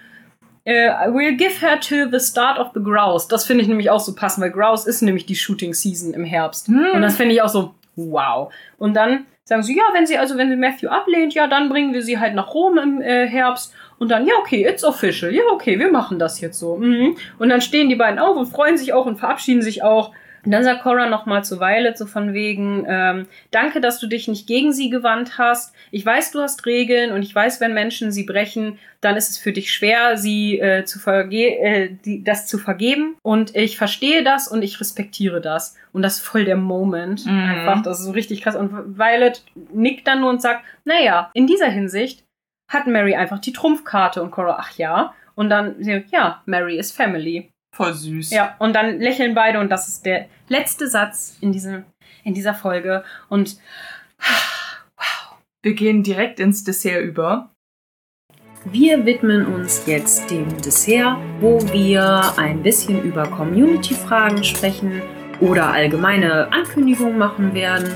äh, 0.64 0.90
we'll 1.08 1.36
give 1.36 1.60
her 1.60 1.78
till 1.80 2.08
the 2.10 2.18
start 2.18 2.58
of 2.58 2.68
the 2.74 2.80
Grouse. 2.82 3.28
Das 3.28 3.44
finde 3.44 3.62
ich 3.62 3.68
nämlich 3.68 3.90
auch 3.90 4.00
so 4.00 4.14
passend, 4.14 4.44
weil 4.44 4.52
Grouse 4.52 4.86
ist 4.86 5.02
nämlich 5.02 5.26
die 5.26 5.36
Shooting 5.36 5.74
Season 5.74 6.14
im 6.14 6.24
Herbst. 6.24 6.68
Hm. 6.68 6.92
Und 6.94 7.02
das 7.02 7.16
finde 7.16 7.34
ich 7.34 7.42
auch 7.42 7.48
so, 7.48 7.74
wow. 7.96 8.52
Und 8.78 8.94
dann 8.94 9.26
sagen 9.44 9.62
sie, 9.62 9.76
ja, 9.76 9.84
wenn 9.92 10.06
sie, 10.06 10.16
also 10.16 10.36
wenn 10.38 10.48
sie 10.48 10.56
Matthew 10.56 10.88
ablehnt, 10.88 11.34
ja, 11.34 11.46
dann 11.46 11.68
bringen 11.68 11.92
wir 11.92 12.02
sie 12.02 12.18
halt 12.18 12.34
nach 12.34 12.54
Rom 12.54 12.78
im 12.78 13.02
äh, 13.02 13.26
Herbst. 13.26 13.74
Und 13.98 14.10
dann, 14.10 14.26
ja, 14.26 14.34
okay, 14.38 14.64
it's 14.66 14.84
official. 14.84 15.34
Ja, 15.34 15.42
okay, 15.52 15.78
wir 15.78 15.90
machen 15.90 16.18
das 16.18 16.40
jetzt 16.40 16.58
so. 16.58 16.76
Mhm. 16.76 17.16
Und 17.38 17.48
dann 17.48 17.60
stehen 17.60 17.88
die 17.88 17.96
beiden 17.96 18.18
auf 18.18 18.36
und 18.36 18.46
freuen 18.46 18.78
sich 18.78 18.92
auch 18.92 19.06
und 19.06 19.16
verabschieden 19.16 19.60
sich 19.60 19.82
auch. 19.82 20.12
Und 20.44 20.52
dann 20.52 20.64
sagt 20.64 20.82
Cora 20.82 21.06
nochmal 21.06 21.44
zu 21.44 21.60
Violet 21.60 21.98
so 21.98 22.06
von 22.06 22.32
wegen, 22.32 22.86
ähm, 22.88 23.26
danke, 23.50 23.80
dass 23.80 24.00
du 24.00 24.06
dich 24.06 24.28
nicht 24.28 24.46
gegen 24.46 24.72
sie 24.72 24.88
gewandt 24.88 25.38
hast. 25.38 25.74
Ich 25.90 26.04
weiß, 26.04 26.32
du 26.32 26.40
hast 26.40 26.64
Regeln 26.66 27.12
und 27.12 27.22
ich 27.22 27.34
weiß, 27.34 27.60
wenn 27.60 27.74
Menschen 27.74 28.10
sie 28.10 28.24
brechen, 28.24 28.78
dann 29.00 29.16
ist 29.16 29.30
es 29.30 29.38
für 29.38 29.52
dich 29.52 29.72
schwer, 29.72 30.16
sie 30.16 30.58
äh, 30.58 30.84
zu 30.84 30.98
verge 30.98 31.58
äh, 31.58 31.90
die, 32.04 32.24
das 32.24 32.46
zu 32.46 32.58
vergeben. 32.58 33.16
Und 33.22 33.54
ich 33.54 33.76
verstehe 33.76 34.22
das 34.22 34.48
und 34.48 34.62
ich 34.62 34.80
respektiere 34.80 35.40
das. 35.40 35.76
Und 35.92 36.02
das 36.02 36.16
ist 36.16 36.22
voll 36.22 36.44
der 36.44 36.56
Moment. 36.56 37.26
Mhm. 37.26 37.32
Einfach, 37.32 37.82
das 37.82 38.00
ist 38.00 38.06
so 38.06 38.12
richtig 38.12 38.42
krass. 38.42 38.56
Und 38.56 38.98
Violet 38.98 39.42
nickt 39.72 40.06
dann 40.06 40.20
nur 40.20 40.30
und 40.30 40.40
sagt, 40.40 40.64
naja, 40.84 41.30
in 41.34 41.46
dieser 41.46 41.68
Hinsicht 41.68 42.24
hat 42.70 42.86
Mary 42.86 43.14
einfach 43.14 43.40
die 43.40 43.52
Trumpfkarte 43.52 44.22
und 44.22 44.30
Cora, 44.30 44.56
ach 44.58 44.76
ja. 44.78 45.14
Und 45.34 45.50
dann, 45.50 45.76
ja, 46.10 46.42
Mary 46.46 46.78
is 46.78 46.92
Family. 46.92 47.50
Voll 47.80 47.94
süß. 47.94 48.30
Ja, 48.30 48.56
und 48.58 48.74
dann 48.74 49.00
lächeln 49.00 49.34
beide 49.34 49.58
und 49.58 49.70
das 49.70 49.88
ist 49.88 50.04
der 50.04 50.26
letzte 50.48 50.86
Satz 50.86 51.38
in, 51.40 51.50
diesem, 51.50 51.84
in 52.24 52.34
dieser 52.34 52.52
Folge. 52.52 53.04
Und 53.30 53.56
wow. 54.18 55.38
Wir 55.62 55.72
gehen 55.72 56.02
direkt 56.02 56.40
ins 56.40 56.62
Dessert 56.62 57.02
über. 57.02 57.48
Wir 58.66 59.06
widmen 59.06 59.46
uns 59.46 59.86
jetzt 59.86 60.30
dem 60.30 60.60
Dessert, 60.60 61.16
wo 61.40 61.58
wir 61.72 62.34
ein 62.36 62.62
bisschen 62.62 63.02
über 63.02 63.26
Community-Fragen 63.26 64.44
sprechen 64.44 65.00
oder 65.40 65.72
allgemeine 65.72 66.52
Ankündigungen 66.52 67.16
machen 67.16 67.54
werden 67.54 67.90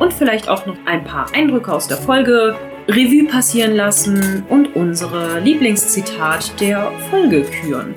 und 0.00 0.12
vielleicht 0.12 0.48
auch 0.48 0.66
noch 0.66 0.76
ein 0.84 1.04
paar 1.04 1.32
Eindrücke 1.32 1.72
aus 1.72 1.86
der 1.86 1.98
Folge 1.98 2.56
Revue 2.88 3.28
passieren 3.28 3.76
lassen 3.76 4.44
und 4.48 4.74
unsere 4.74 5.38
Lieblingszitat 5.38 6.60
der 6.60 6.90
Folge 7.10 7.44
küren. 7.44 7.94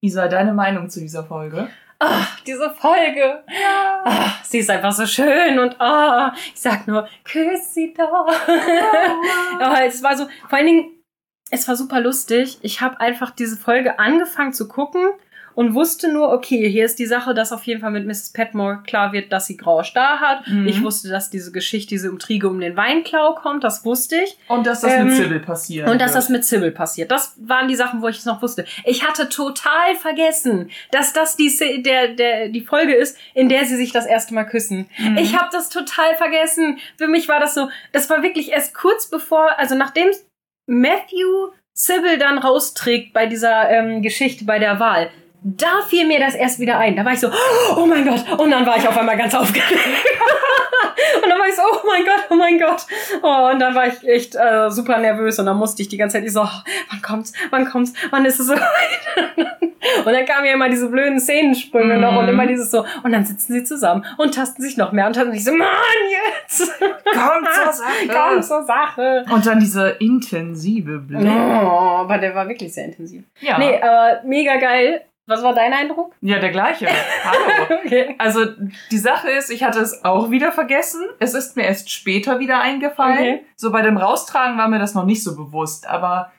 Isa, 0.00 0.28
deine 0.28 0.52
Meinung 0.52 0.88
zu 0.88 1.00
dieser 1.00 1.24
Folge? 1.24 1.68
Ach, 1.98 2.40
diese 2.40 2.70
Folge. 2.70 3.42
Ja. 3.48 4.02
Ach, 4.04 4.44
sie 4.44 4.58
ist 4.58 4.70
einfach 4.70 4.92
so 4.92 5.06
schön 5.06 5.58
und 5.58 5.80
ah, 5.80 6.28
oh, 6.28 6.38
ich 6.54 6.60
sag 6.60 6.86
nur, 6.86 7.08
küss 7.24 7.74
sie 7.74 7.92
doch. 7.92 8.28
Oh. 8.28 9.60
ja, 9.60 9.80
es 9.86 10.02
war 10.02 10.16
so, 10.16 10.26
vor 10.48 10.58
allen 10.58 10.66
Dingen, 10.66 10.90
es 11.50 11.66
war 11.66 11.74
super 11.74 12.00
lustig. 12.00 12.58
Ich 12.62 12.80
habe 12.80 13.00
einfach 13.00 13.32
diese 13.32 13.56
Folge 13.56 13.98
angefangen 13.98 14.52
zu 14.52 14.68
gucken 14.68 15.10
und 15.58 15.74
wusste 15.74 16.12
nur, 16.12 16.30
okay, 16.30 16.70
hier 16.70 16.84
ist 16.84 17.00
die 17.00 17.06
Sache, 17.06 17.34
dass 17.34 17.50
auf 17.50 17.64
jeden 17.64 17.80
Fall 17.80 17.90
mit 17.90 18.06
Mrs. 18.06 18.30
Petmore 18.30 18.78
klar 18.86 19.12
wird, 19.12 19.32
dass 19.32 19.46
sie 19.46 19.56
graue 19.56 19.82
Star 19.82 20.20
hat. 20.20 20.46
Mhm. 20.46 20.68
Ich 20.68 20.84
wusste, 20.84 21.08
dass 21.08 21.30
diese 21.30 21.50
Geschichte, 21.50 21.88
diese 21.88 22.06
Intrige 22.06 22.48
um 22.48 22.60
den 22.60 22.76
Weinklau 22.76 23.34
kommt, 23.34 23.64
das 23.64 23.84
wusste 23.84 24.20
ich. 24.22 24.38
Und 24.46 24.68
dass 24.68 24.82
das 24.82 24.92
ähm, 24.92 25.08
mit 25.08 25.16
Sybil 25.16 25.40
passiert. 25.40 25.88
Und 25.88 26.00
dass 26.00 26.12
das 26.12 26.28
mit 26.28 26.44
Sybil 26.44 26.70
passiert. 26.70 27.10
Das 27.10 27.34
waren 27.40 27.66
die 27.66 27.74
Sachen, 27.74 28.02
wo 28.02 28.06
ich 28.06 28.18
es 28.18 28.24
noch 28.24 28.40
wusste. 28.40 28.66
Ich 28.84 29.04
hatte 29.04 29.28
total 29.30 29.96
vergessen, 29.96 30.70
dass 30.92 31.12
das 31.12 31.34
die, 31.34 31.50
der, 31.82 32.14
der, 32.14 32.50
die 32.50 32.60
Folge 32.60 32.94
ist, 32.94 33.18
in 33.34 33.48
der 33.48 33.64
sie 33.64 33.74
sich 33.74 33.90
das 33.90 34.06
erste 34.06 34.34
Mal 34.34 34.44
küssen. 34.44 34.88
Mhm. 34.96 35.16
Ich 35.16 35.36
habe 35.36 35.48
das 35.50 35.70
total 35.70 36.14
vergessen. 36.14 36.78
Für 36.98 37.08
mich 37.08 37.28
war 37.28 37.40
das 37.40 37.54
so, 37.54 37.68
das 37.90 38.08
war 38.08 38.22
wirklich 38.22 38.52
erst 38.52 38.74
kurz 38.74 39.10
bevor, 39.10 39.58
also 39.58 39.74
nachdem 39.74 40.06
Matthew 40.66 41.48
Sybil 41.74 42.16
dann 42.16 42.38
rausträgt 42.38 43.12
bei 43.12 43.26
dieser 43.26 43.68
ähm, 43.70 44.02
Geschichte 44.02 44.44
bei 44.44 44.60
der 44.60 44.78
Wahl 44.78 45.10
da 45.42 45.82
fiel 45.88 46.06
mir 46.06 46.18
das 46.18 46.34
erst 46.34 46.58
wieder 46.58 46.78
ein. 46.78 46.96
Da 46.96 47.04
war 47.04 47.12
ich 47.12 47.20
so, 47.20 47.30
oh 47.76 47.86
mein 47.86 48.04
Gott. 48.04 48.24
Und 48.38 48.50
dann 48.50 48.66
war 48.66 48.76
ich 48.76 48.86
auf 48.86 48.96
einmal 48.96 49.16
ganz 49.16 49.34
aufgeregt. 49.34 49.72
und 51.22 51.30
dann 51.30 51.38
war 51.38 51.48
ich 51.48 51.54
so, 51.54 51.62
oh 51.62 51.86
mein 51.86 52.04
Gott, 52.04 52.24
oh 52.30 52.34
mein 52.34 52.58
Gott. 52.58 52.86
Oh, 53.22 53.50
und 53.52 53.60
dann 53.60 53.74
war 53.74 53.86
ich 53.86 54.06
echt 54.06 54.34
äh, 54.34 54.70
super 54.70 54.98
nervös 54.98 55.38
und 55.38 55.46
dann 55.46 55.56
musste 55.56 55.82
ich 55.82 55.88
die 55.88 55.96
ganze 55.96 56.16
Zeit 56.16 56.24
ich 56.24 56.32
so, 56.32 56.42
oh, 56.42 56.62
wann 56.90 57.02
kommt's, 57.02 57.32
wann 57.50 57.68
kommt's, 57.68 57.92
wann 58.10 58.24
ist 58.24 58.40
es 58.40 58.46
so 58.46 58.54
Und 60.04 60.12
dann 60.12 60.26
kamen 60.26 60.44
ja 60.44 60.52
immer 60.52 60.68
diese 60.68 60.88
blöden 60.88 61.20
Szenensprünge 61.20 61.96
mm. 61.96 62.00
noch 62.00 62.16
und 62.16 62.28
immer 62.28 62.46
dieses 62.46 62.70
so, 62.70 62.84
und 63.04 63.12
dann 63.12 63.24
sitzen 63.24 63.52
sie 63.52 63.64
zusammen 63.64 64.04
und 64.16 64.34
tasten 64.34 64.62
sich 64.62 64.76
noch 64.76 64.92
mehr 64.92 65.06
und 65.06 65.16
dann 65.16 65.32
ich 65.32 65.44
so, 65.44 65.52
Mann, 65.52 65.68
jetzt! 66.10 66.72
Komm 67.04 67.44
zur 67.44 67.72
Sache! 67.72 68.08
Komm 68.08 68.42
zur 68.42 68.64
Sache! 68.64 69.24
Und 69.30 69.46
dann 69.46 69.60
diese 69.60 69.90
intensive 70.00 70.98
Blick. 70.98 71.20
Oh, 71.22 71.98
aber 72.00 72.18
der 72.18 72.34
war 72.34 72.48
wirklich 72.48 72.74
sehr 72.74 72.86
intensiv. 72.86 73.22
Ja. 73.40 73.58
Nee, 73.58 73.80
aber 73.80 74.20
mega 74.24 74.56
geil. 74.56 75.02
Was 75.28 75.42
war 75.42 75.54
dein 75.54 75.74
Eindruck? 75.74 76.14
Ja, 76.22 76.38
der 76.38 76.48
gleiche. 76.50 76.88
Hallo. 77.22 77.80
okay. 77.84 78.14
Also 78.16 78.46
die 78.90 78.98
Sache 78.98 79.28
ist, 79.28 79.50
ich 79.50 79.62
hatte 79.62 79.78
es 79.78 80.02
auch 80.02 80.30
wieder 80.30 80.52
vergessen. 80.52 81.06
Es 81.18 81.34
ist 81.34 81.54
mir 81.54 81.64
erst 81.64 81.90
später 81.90 82.38
wieder 82.38 82.60
eingefallen. 82.60 83.18
Okay. 83.18 83.44
So 83.54 83.70
bei 83.70 83.82
dem 83.82 83.98
Raustragen 83.98 84.56
war 84.56 84.68
mir 84.68 84.78
das 84.78 84.94
noch 84.94 85.04
nicht 85.04 85.22
so 85.22 85.36
bewusst. 85.36 85.86
Aber 85.86 86.32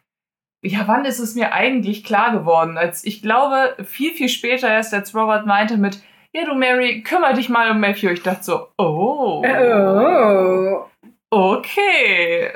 ja, 0.63 0.87
wann 0.87 1.05
ist 1.05 1.19
es 1.19 1.35
mir 1.35 1.53
eigentlich 1.53 2.03
klar 2.03 2.31
geworden? 2.31 2.79
Als 2.79 3.03
ich 3.03 3.21
glaube, 3.21 3.75
viel, 3.85 4.11
viel 4.13 4.27
später 4.27 4.67
erst, 4.67 4.91
als 4.91 5.13
Robert 5.13 5.45
meinte 5.45 5.77
mit, 5.77 6.01
ja 6.33 6.45
du 6.45 6.55
Mary, 6.55 7.03
kümmere 7.03 7.35
dich 7.35 7.47
mal 7.47 7.69
um 7.69 7.79
Matthew. 7.79 8.09
Ich 8.09 8.23
dachte 8.23 8.43
so, 8.43 8.67
oh. 8.79 9.43
Oh. 9.45 10.85
Okay. 11.29 12.51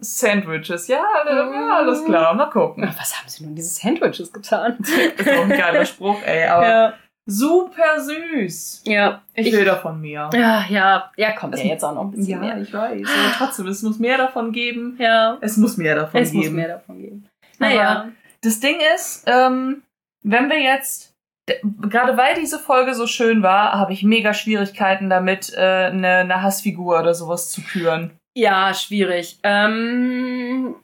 Sandwiches, 0.00 0.88
ja, 0.88 1.04
ja, 1.26 1.76
alles 1.76 2.04
klar, 2.04 2.34
mal 2.34 2.46
gucken. 2.46 2.88
Was 2.98 3.18
haben 3.18 3.28
sie 3.28 3.44
nun 3.44 3.54
diese 3.54 3.68
Sandwiches 3.68 4.32
getan? 4.32 4.76
das 5.16 5.26
ist 5.26 5.38
auch 5.38 5.42
ein 5.42 5.48
geiler 5.50 5.84
Spruch, 5.84 6.22
ey, 6.24 6.46
aber 6.46 6.68
ja. 6.68 6.94
super 7.26 8.00
süß. 8.00 8.82
Ja. 8.86 9.22
Ich, 9.34 9.48
ich, 9.48 9.52
will 9.52 9.64
davon 9.64 10.00
mehr. 10.00 10.30
Ja, 10.32 10.64
ja, 10.68 11.10
ja, 11.16 11.32
kommt 11.32 11.58
ja 11.58 11.64
jetzt 11.64 11.84
auch 11.84 11.94
noch 11.94 12.02
ein 12.02 12.10
bisschen 12.10 12.28
ja, 12.28 12.38
mehr. 12.38 12.56
Ja, 12.56 12.62
ich 12.62 12.72
weiß. 12.72 13.08
Aber 13.08 13.32
trotzdem, 13.36 13.66
es 13.66 13.82
muss 13.82 13.98
mehr 13.98 14.18
davon 14.18 14.52
geben. 14.52 14.96
Ja. 14.98 15.38
Es 15.40 15.56
muss 15.56 15.76
mehr 15.76 15.94
davon 15.94 16.20
es 16.20 16.30
geben. 16.30 16.42
Es 16.42 16.48
muss 16.48 16.56
mehr 16.56 16.68
davon 16.68 16.98
geben. 16.98 17.28
Naja. 17.58 18.08
Das 18.42 18.60
Ding 18.60 18.78
ist, 18.94 19.24
ähm, 19.26 19.82
wenn 20.22 20.48
wir 20.48 20.60
jetzt 20.60 21.10
gerade 21.82 22.16
weil 22.16 22.34
diese 22.34 22.58
Folge 22.58 22.94
so 22.94 23.06
schön 23.06 23.42
war, 23.42 23.72
habe 23.72 23.92
ich 23.92 24.02
mega 24.02 24.34
Schwierigkeiten 24.34 25.10
damit, 25.10 25.52
äh, 25.54 25.60
eine, 25.60 26.08
eine 26.18 26.42
Hassfigur 26.42 27.00
oder 27.00 27.14
sowas 27.14 27.50
zu 27.50 27.62
küren. 27.62 28.12
Ja, 28.36 28.72
schwierig. 28.74 29.38
Ähm, 29.42 30.76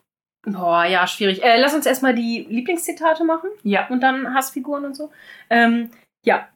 boah, 0.42 0.84
ja, 0.84 1.06
schwierig. 1.06 1.42
Äh, 1.42 1.60
lass 1.60 1.74
uns 1.74 1.86
erstmal 1.86 2.14
die 2.14 2.46
Lieblingszitate 2.48 3.24
machen. 3.24 3.50
Ja. 3.62 3.88
Und 3.88 4.00
dann 4.02 4.34
Hassfiguren 4.34 4.84
und 4.84 4.96
so. 4.96 5.10
Ähm, 5.50 5.90
ja. 6.24 6.48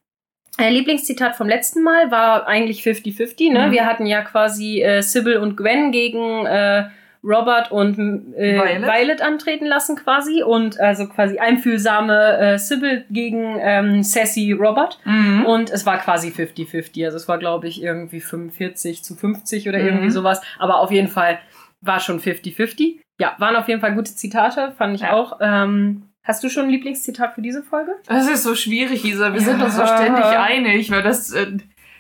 Äh, 0.59 0.71
Lieblingszitat 0.71 1.37
vom 1.37 1.49
letzten 1.49 1.83
Mal 1.83 2.11
war 2.11 2.47
eigentlich 2.47 2.83
50-50, 2.83 3.53
ne? 3.53 3.69
Mhm. 3.69 3.73
Wir 3.73 3.87
hatten 3.87 4.07
ja 4.07 4.23
quasi 4.23 4.83
äh, 4.83 5.01
Sybil 5.01 5.39
und 5.39 5.57
Gwen 5.57 5.93
gegen 5.93 6.45
äh, 6.47 6.89
Robert 7.23 7.71
und 7.71 7.99
äh, 8.35 8.55
Violet. 8.55 8.83
Violet. 8.83 9.23
antreten 9.23 9.67
lassen 9.67 9.97
quasi 9.97 10.43
und 10.43 10.81
also 10.81 11.07
quasi 11.07 11.39
einfühlsame 11.39 12.39
äh, 12.39 12.59
Sybil 12.59 13.05
gegen 13.11 13.59
ähm, 13.61 14.03
Sassy 14.03 14.53
Robert 14.53 14.99
mhm. 15.05 15.45
und 15.45 15.71
es 15.71 15.85
war 15.85 15.99
quasi 15.99 16.29
50-50, 16.29 17.05
also 17.05 17.17
es 17.17 17.29
war 17.29 17.39
glaube 17.39 17.69
ich 17.69 17.83
irgendwie 17.83 18.21
45 18.21 19.05
zu 19.05 19.15
50 19.15 19.69
oder 19.69 19.79
mhm. 19.79 19.87
irgendwie 19.87 20.11
sowas, 20.11 20.41
aber 20.59 20.81
auf 20.81 20.91
jeden 20.91 21.09
Fall 21.09 21.39
war 21.83 22.01
schon 22.01 22.21
50-50. 22.21 23.01
Ja, 23.19 23.35
waren 23.39 23.57
auf 23.57 23.69
jeden 23.69 23.81
Fall 23.81 23.95
gute 23.95 24.15
Zitate, 24.15 24.73
fand 24.79 24.95
ich 24.95 25.03
ja. 25.03 25.13
auch. 25.13 25.39
Ähm, 25.41 26.11
Hast 26.23 26.45
du 26.45 26.51
schon 26.51 26.65
ein 26.65 26.71
Lieblingszitat 26.71 27.35
für 27.35 27.43
diese 27.43 27.63
Folge? 27.63 27.97
Das 28.07 28.29
ist 28.29 28.43
so 28.43 28.55
schwierig, 28.55 29.05
Isa. 29.05 29.33
Wir 29.33 29.41
ja. 29.41 29.47
sind 29.47 29.63
uns 29.63 29.75
so 29.75 29.87
ständig 29.87 30.25
einig, 30.25 30.91
weil 30.91 31.03
das, 31.03 31.33
äh, 31.33 31.57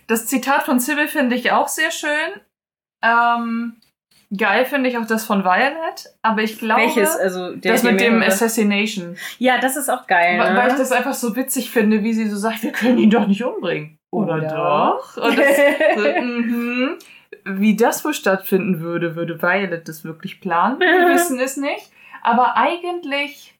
das 0.06 0.26
Zitat 0.26 0.64
von 0.64 0.78
Sybil 0.78 1.08
finde 1.08 1.36
ich 1.36 1.52
auch 1.52 1.68
sehr 1.68 1.90
schön. 1.90 2.40
Ähm, 3.02 3.76
Geil 4.36 4.64
finde 4.64 4.88
ich 4.88 4.96
auch 4.96 5.06
das 5.06 5.24
von 5.24 5.44
Violet, 5.44 6.14
aber 6.22 6.42
ich 6.42 6.58
glaube, 6.58 6.82
Welches? 6.82 7.16
Also 7.16 7.56
der, 7.56 7.72
das 7.72 7.82
mit 7.82 8.00
dem 8.00 8.22
Assassination. 8.22 9.16
Ja, 9.38 9.58
das 9.58 9.76
ist 9.76 9.88
auch 9.88 10.06
geil. 10.06 10.38
Ne? 10.38 10.56
Weil 10.56 10.68
ich 10.68 10.74
das 10.74 10.92
einfach 10.92 11.14
so 11.14 11.34
witzig 11.34 11.70
finde, 11.70 12.04
wie 12.04 12.14
sie 12.14 12.28
so 12.28 12.36
sagt, 12.36 12.62
wir 12.62 12.70
können 12.70 12.98
ihn 12.98 13.10
doch 13.10 13.26
nicht 13.26 13.42
umbringen. 13.42 13.98
Oder, 14.10 14.36
Oder? 14.36 14.48
doch? 14.48 15.16
Und 15.16 15.36
das, 15.36 15.56
so, 15.96 16.22
mm 16.22 16.98
Wie 17.44 17.74
das 17.74 18.04
wohl 18.04 18.14
stattfinden 18.14 18.80
würde, 18.80 19.16
würde 19.16 19.42
Violet 19.42 19.88
das 19.88 20.04
wirklich 20.04 20.40
planen. 20.40 20.78
Wir 20.78 21.08
wissen 21.12 21.40
es 21.40 21.56
nicht. 21.56 21.90
Aber 22.22 22.56
eigentlich 22.56 23.58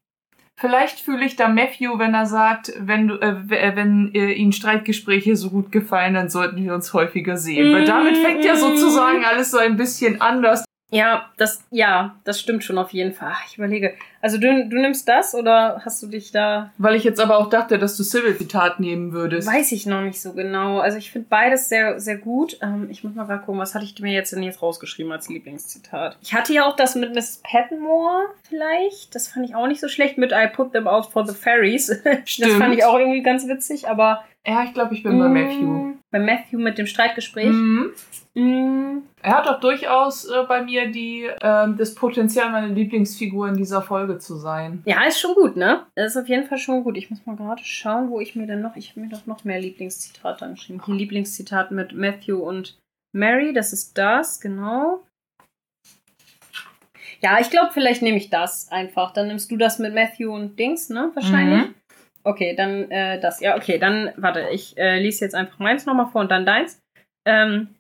Vielleicht 0.61 1.01
fühle 1.01 1.25
ich 1.25 1.37
da 1.37 1.49
Matthew, 1.49 1.99
wenn 1.99 2.13
er 2.13 2.27
sagt, 2.27 2.75
wenn 2.79 3.09
du, 3.09 3.15
äh, 3.15 3.31
äh, 3.49 3.77
wenn 3.77 4.15
äh, 4.15 4.33
ihnen 4.33 4.53
Streitgespräche 4.53 5.35
so 5.35 5.49
gut 5.49 5.73
gefallen, 5.73 6.13
dann 6.13 6.29
sollten 6.29 6.63
wir 6.63 6.75
uns 6.75 6.93
häufiger 6.93 7.39
sehen. 7.39 7.73
Weil 7.73 7.87
damit 7.87 8.19
fängt 8.19 8.45
ja 8.45 8.57
sozusagen 8.57 9.25
alles 9.25 9.53
so 9.53 9.57
ein 9.57 9.79
bisschen 9.79 10.21
anders. 10.21 10.67
Ja, 10.91 11.31
das, 11.37 11.63
ja, 11.71 12.17
das 12.25 12.41
stimmt 12.41 12.65
schon 12.65 12.79
auf 12.79 12.93
jeden 12.93 13.13
Fall. 13.13 13.33
Ich 13.49 13.59
überlege. 13.59 13.95
Also 14.23 14.39
du, 14.39 14.69
du 14.69 14.77
nimmst 14.79 15.09
das 15.09 15.35
oder 15.35 15.81
hast 15.85 16.03
du 16.03 16.09
dich 16.09 16.33
da. 16.33 16.73
Weil 16.79 16.95
ich 16.97 17.05
jetzt 17.05 17.21
aber 17.21 17.39
auch 17.39 17.49
dachte, 17.49 17.79
dass 17.79 17.97
du 17.97 18.03
Civil-Zitat 18.03 18.81
nehmen 18.81 19.13
würdest. 19.13 19.49
Weiß 19.49 19.73
ich 19.73 19.87
noch 19.87 20.03
nicht 20.03 20.21
so 20.21 20.33
genau. 20.33 20.79
Also 20.79 20.99
ich 20.99 21.11
finde 21.11 21.29
beides 21.31 21.69
sehr, 21.69 22.01
sehr 22.01 22.19
gut. 22.19 22.59
Ähm, 22.61 22.89
ich 22.91 23.05
muss 23.05 23.15
mal 23.15 23.25
gerade 23.25 23.43
gucken, 23.45 23.61
was 23.61 23.75
hatte 23.75 23.85
ich 23.85 23.99
mir 24.01 24.13
jetzt 24.13 24.33
denn 24.33 24.43
jetzt 24.43 24.63
rausgeschrieben 24.63 25.13
als 25.13 25.29
Lieblingszitat? 25.29 26.19
Ich 26.23 26.35
hatte 26.35 26.53
ja 26.53 26.67
auch 26.67 26.77
das 26.77 26.97
mit 26.97 27.15
Miss 27.15 27.41
Patmore 27.43 28.27
vielleicht. 28.49 29.15
Das 29.15 29.29
fand 29.29 29.49
ich 29.49 29.55
auch 29.55 29.69
nicht 29.69 29.81
so 29.81 29.89
schlecht 29.89 30.19
mit 30.19 30.33
I 30.33 30.49
put 30.53 30.73
them 30.73 30.87
out 30.87 31.07
for 31.07 31.27
the 31.27 31.35
fairies. 31.35 31.87
Stimmt. 32.25 32.51
Das 32.51 32.59
fand 32.59 32.75
ich 32.75 32.85
auch 32.85 32.99
irgendwie 32.99 33.23
ganz 33.23 33.47
witzig, 33.47 33.87
aber. 33.87 34.25
Ja, 34.47 34.65
ich 34.65 34.75
glaube, 34.75 34.95
ich 34.95 35.03
bin 35.03 35.19
mm, 35.19 35.21
bei 35.21 35.29
Matthew. 35.29 35.93
Bei 36.11 36.19
Matthew 36.19 36.59
mit 36.59 36.79
dem 36.79 36.87
Streitgespräch. 36.87 37.47
Mhm. 37.47 37.91
Mm. 38.35 38.99
Er 39.23 39.37
hat 39.37 39.49
auch 39.49 39.61
durchaus 39.61 40.25
äh, 40.27 40.45
bei 40.49 40.63
mir 40.63 40.91
die, 40.91 41.25
äh, 41.25 41.39
das 41.77 41.95
Potenzial, 41.95 42.51
meine 42.51 42.73
Lieblingsfigur 42.73 43.49
in 43.49 43.57
dieser 43.57 43.83
Folge 43.83 44.19
zu 44.19 44.37
sein. 44.37 44.83
Ja, 44.87 45.05
ist 45.05 45.21
schon 45.21 45.35
gut, 45.35 45.57
ne? 45.57 45.87
Das 45.95 46.15
ist 46.15 46.23
auf 46.23 46.29
jeden 46.29 46.47
Fall 46.47 46.59
schon 46.59 46.85
gut. 46.85 46.97
Ich 46.97 47.11
muss 47.11 47.27
mal 47.27 47.37
gerade 47.37 47.63
schauen, 47.63 48.09
wo 48.11 48.21
ich 48.21 48.37
mir 48.37 48.47
denn 48.47 48.63
noch. 48.63 48.77
Ich 48.77 48.91
habe 48.91 49.01
mir 49.01 49.09
doch 49.09 49.27
noch 49.27 49.45
mehr 49.45 49.61
Lieblingszitate 49.61 50.45
angeschrieben. 50.45 50.83
Hier 50.85 50.95
Lieblingszitat 50.95 51.71
mit 51.71 51.93
Matthew 51.93 52.39
und 52.39 52.79
Mary, 53.13 53.53
das 53.53 53.73
ist 53.73 53.99
das, 53.99 54.41
genau. 54.41 55.03
Ja, 57.23 57.39
ich 57.41 57.51
glaube, 57.51 57.73
vielleicht 57.73 58.03
nehme 58.03 58.17
ich 58.17 58.31
das 58.31 58.71
einfach. 58.71 59.13
Dann 59.13 59.27
nimmst 59.27 59.51
du 59.51 59.57
das 59.57 59.79
mit 59.79 59.95
Matthew 59.95 60.33
und 60.33 60.59
Dings, 60.59 60.89
ne? 60.89 61.11
Wahrscheinlich. 61.15 61.69
Mhm. 61.69 61.75
Okay, 62.23 62.55
dann 62.55 62.91
äh, 62.91 63.21
das. 63.21 63.41
Ja, 63.41 63.57
okay, 63.57 63.79
dann 63.79 64.13
warte, 64.17 64.49
ich 64.53 64.79
äh, 64.79 65.01
lese 65.01 65.25
jetzt 65.25 65.35
einfach 65.35 65.59
meins 65.59 65.85
nochmal 65.85 66.07
vor 66.07 66.23
und 66.23 66.31
dann 66.31 66.47
deins. 66.47 66.81
Ähm, 67.27 67.75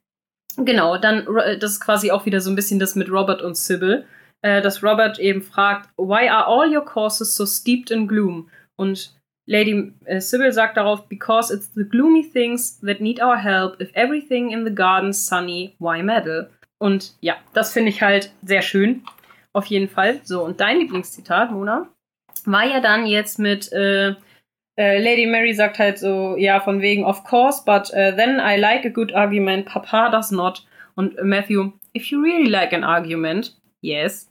Genau, 0.57 0.97
dann, 0.97 1.27
äh, 1.37 1.59
das 1.59 1.73
ist 1.73 1.81
quasi 1.81 2.11
auch 2.11 2.27
wieder 2.27 2.41
so 2.41 2.51
ein 2.51 2.57
bisschen 2.57 2.79
das 2.79 2.95
mit 2.95 3.11
Robert 3.11 3.43
und 3.43 3.57
Sybil, 3.57 4.05
äh, 4.43 4.62
dass 4.62 4.83
Robert 4.83 5.19
eben 5.19 5.43
fragt, 5.43 5.89
why 5.97 6.29
are 6.29 6.47
all 6.47 6.75
your 6.75 6.85
courses 6.85 7.35
so 7.35 7.47
steeped 7.47 7.91
in 7.91 8.09
gloom? 8.09 8.49
Und 8.77 9.15
Lady 9.47 9.93
äh, 10.05 10.20
Sybil 10.20 10.53
sagt 10.53 10.77
darauf, 10.77 11.09
because 11.09 11.53
it's 11.53 11.70
the 11.75 11.85
gloomy 11.85 12.23
things 12.23 12.81
that 12.81 13.01
need 13.01 13.20
our 13.20 13.37
help. 13.37 13.81
If 13.81 13.91
everything 13.95 14.51
in 14.51 14.65
the 14.65 14.75
garden's 14.75 15.27
sunny, 15.27 15.75
why 15.79 16.03
meddle? 16.03 16.51
Und 16.79 17.15
ja, 17.20 17.37
das 17.53 17.73
finde 17.73 17.91
ich 17.91 18.03
halt 18.03 18.33
sehr 18.43 18.62
schön. 18.62 19.03
Auf 19.53 19.67
jeden 19.67 19.89
Fall. 19.89 20.20
So, 20.23 20.45
und 20.45 20.61
dein 20.61 20.79
Lieblingszitat, 20.79 21.51
Mona, 21.51 21.89
war 22.45 22.65
ja 22.65 22.81
dann 22.81 23.07
jetzt 23.07 23.39
mit 23.39 23.73
äh, 23.73 24.15
äh, 24.81 24.99
Lady 24.99 25.26
Mary 25.26 25.52
sagt 25.52 25.78
halt 25.78 25.99
so, 25.99 26.36
ja, 26.39 26.59
von 26.60 26.81
wegen, 26.81 27.05
of 27.05 27.23
course, 27.25 27.62
but 27.65 27.91
uh, 27.91 28.17
then 28.17 28.41
I 28.41 28.57
like 28.57 28.86
a 28.86 28.89
good 28.89 29.12
argument, 29.12 29.67
Papa 29.67 30.10
does 30.10 30.31
not. 30.31 30.65
Und 30.94 31.23
Matthew, 31.23 31.73
if 31.92 32.10
you 32.10 32.23
really 32.23 32.49
like 32.49 32.73
an 32.73 32.83
argument, 32.83 33.55
yes, 33.83 34.31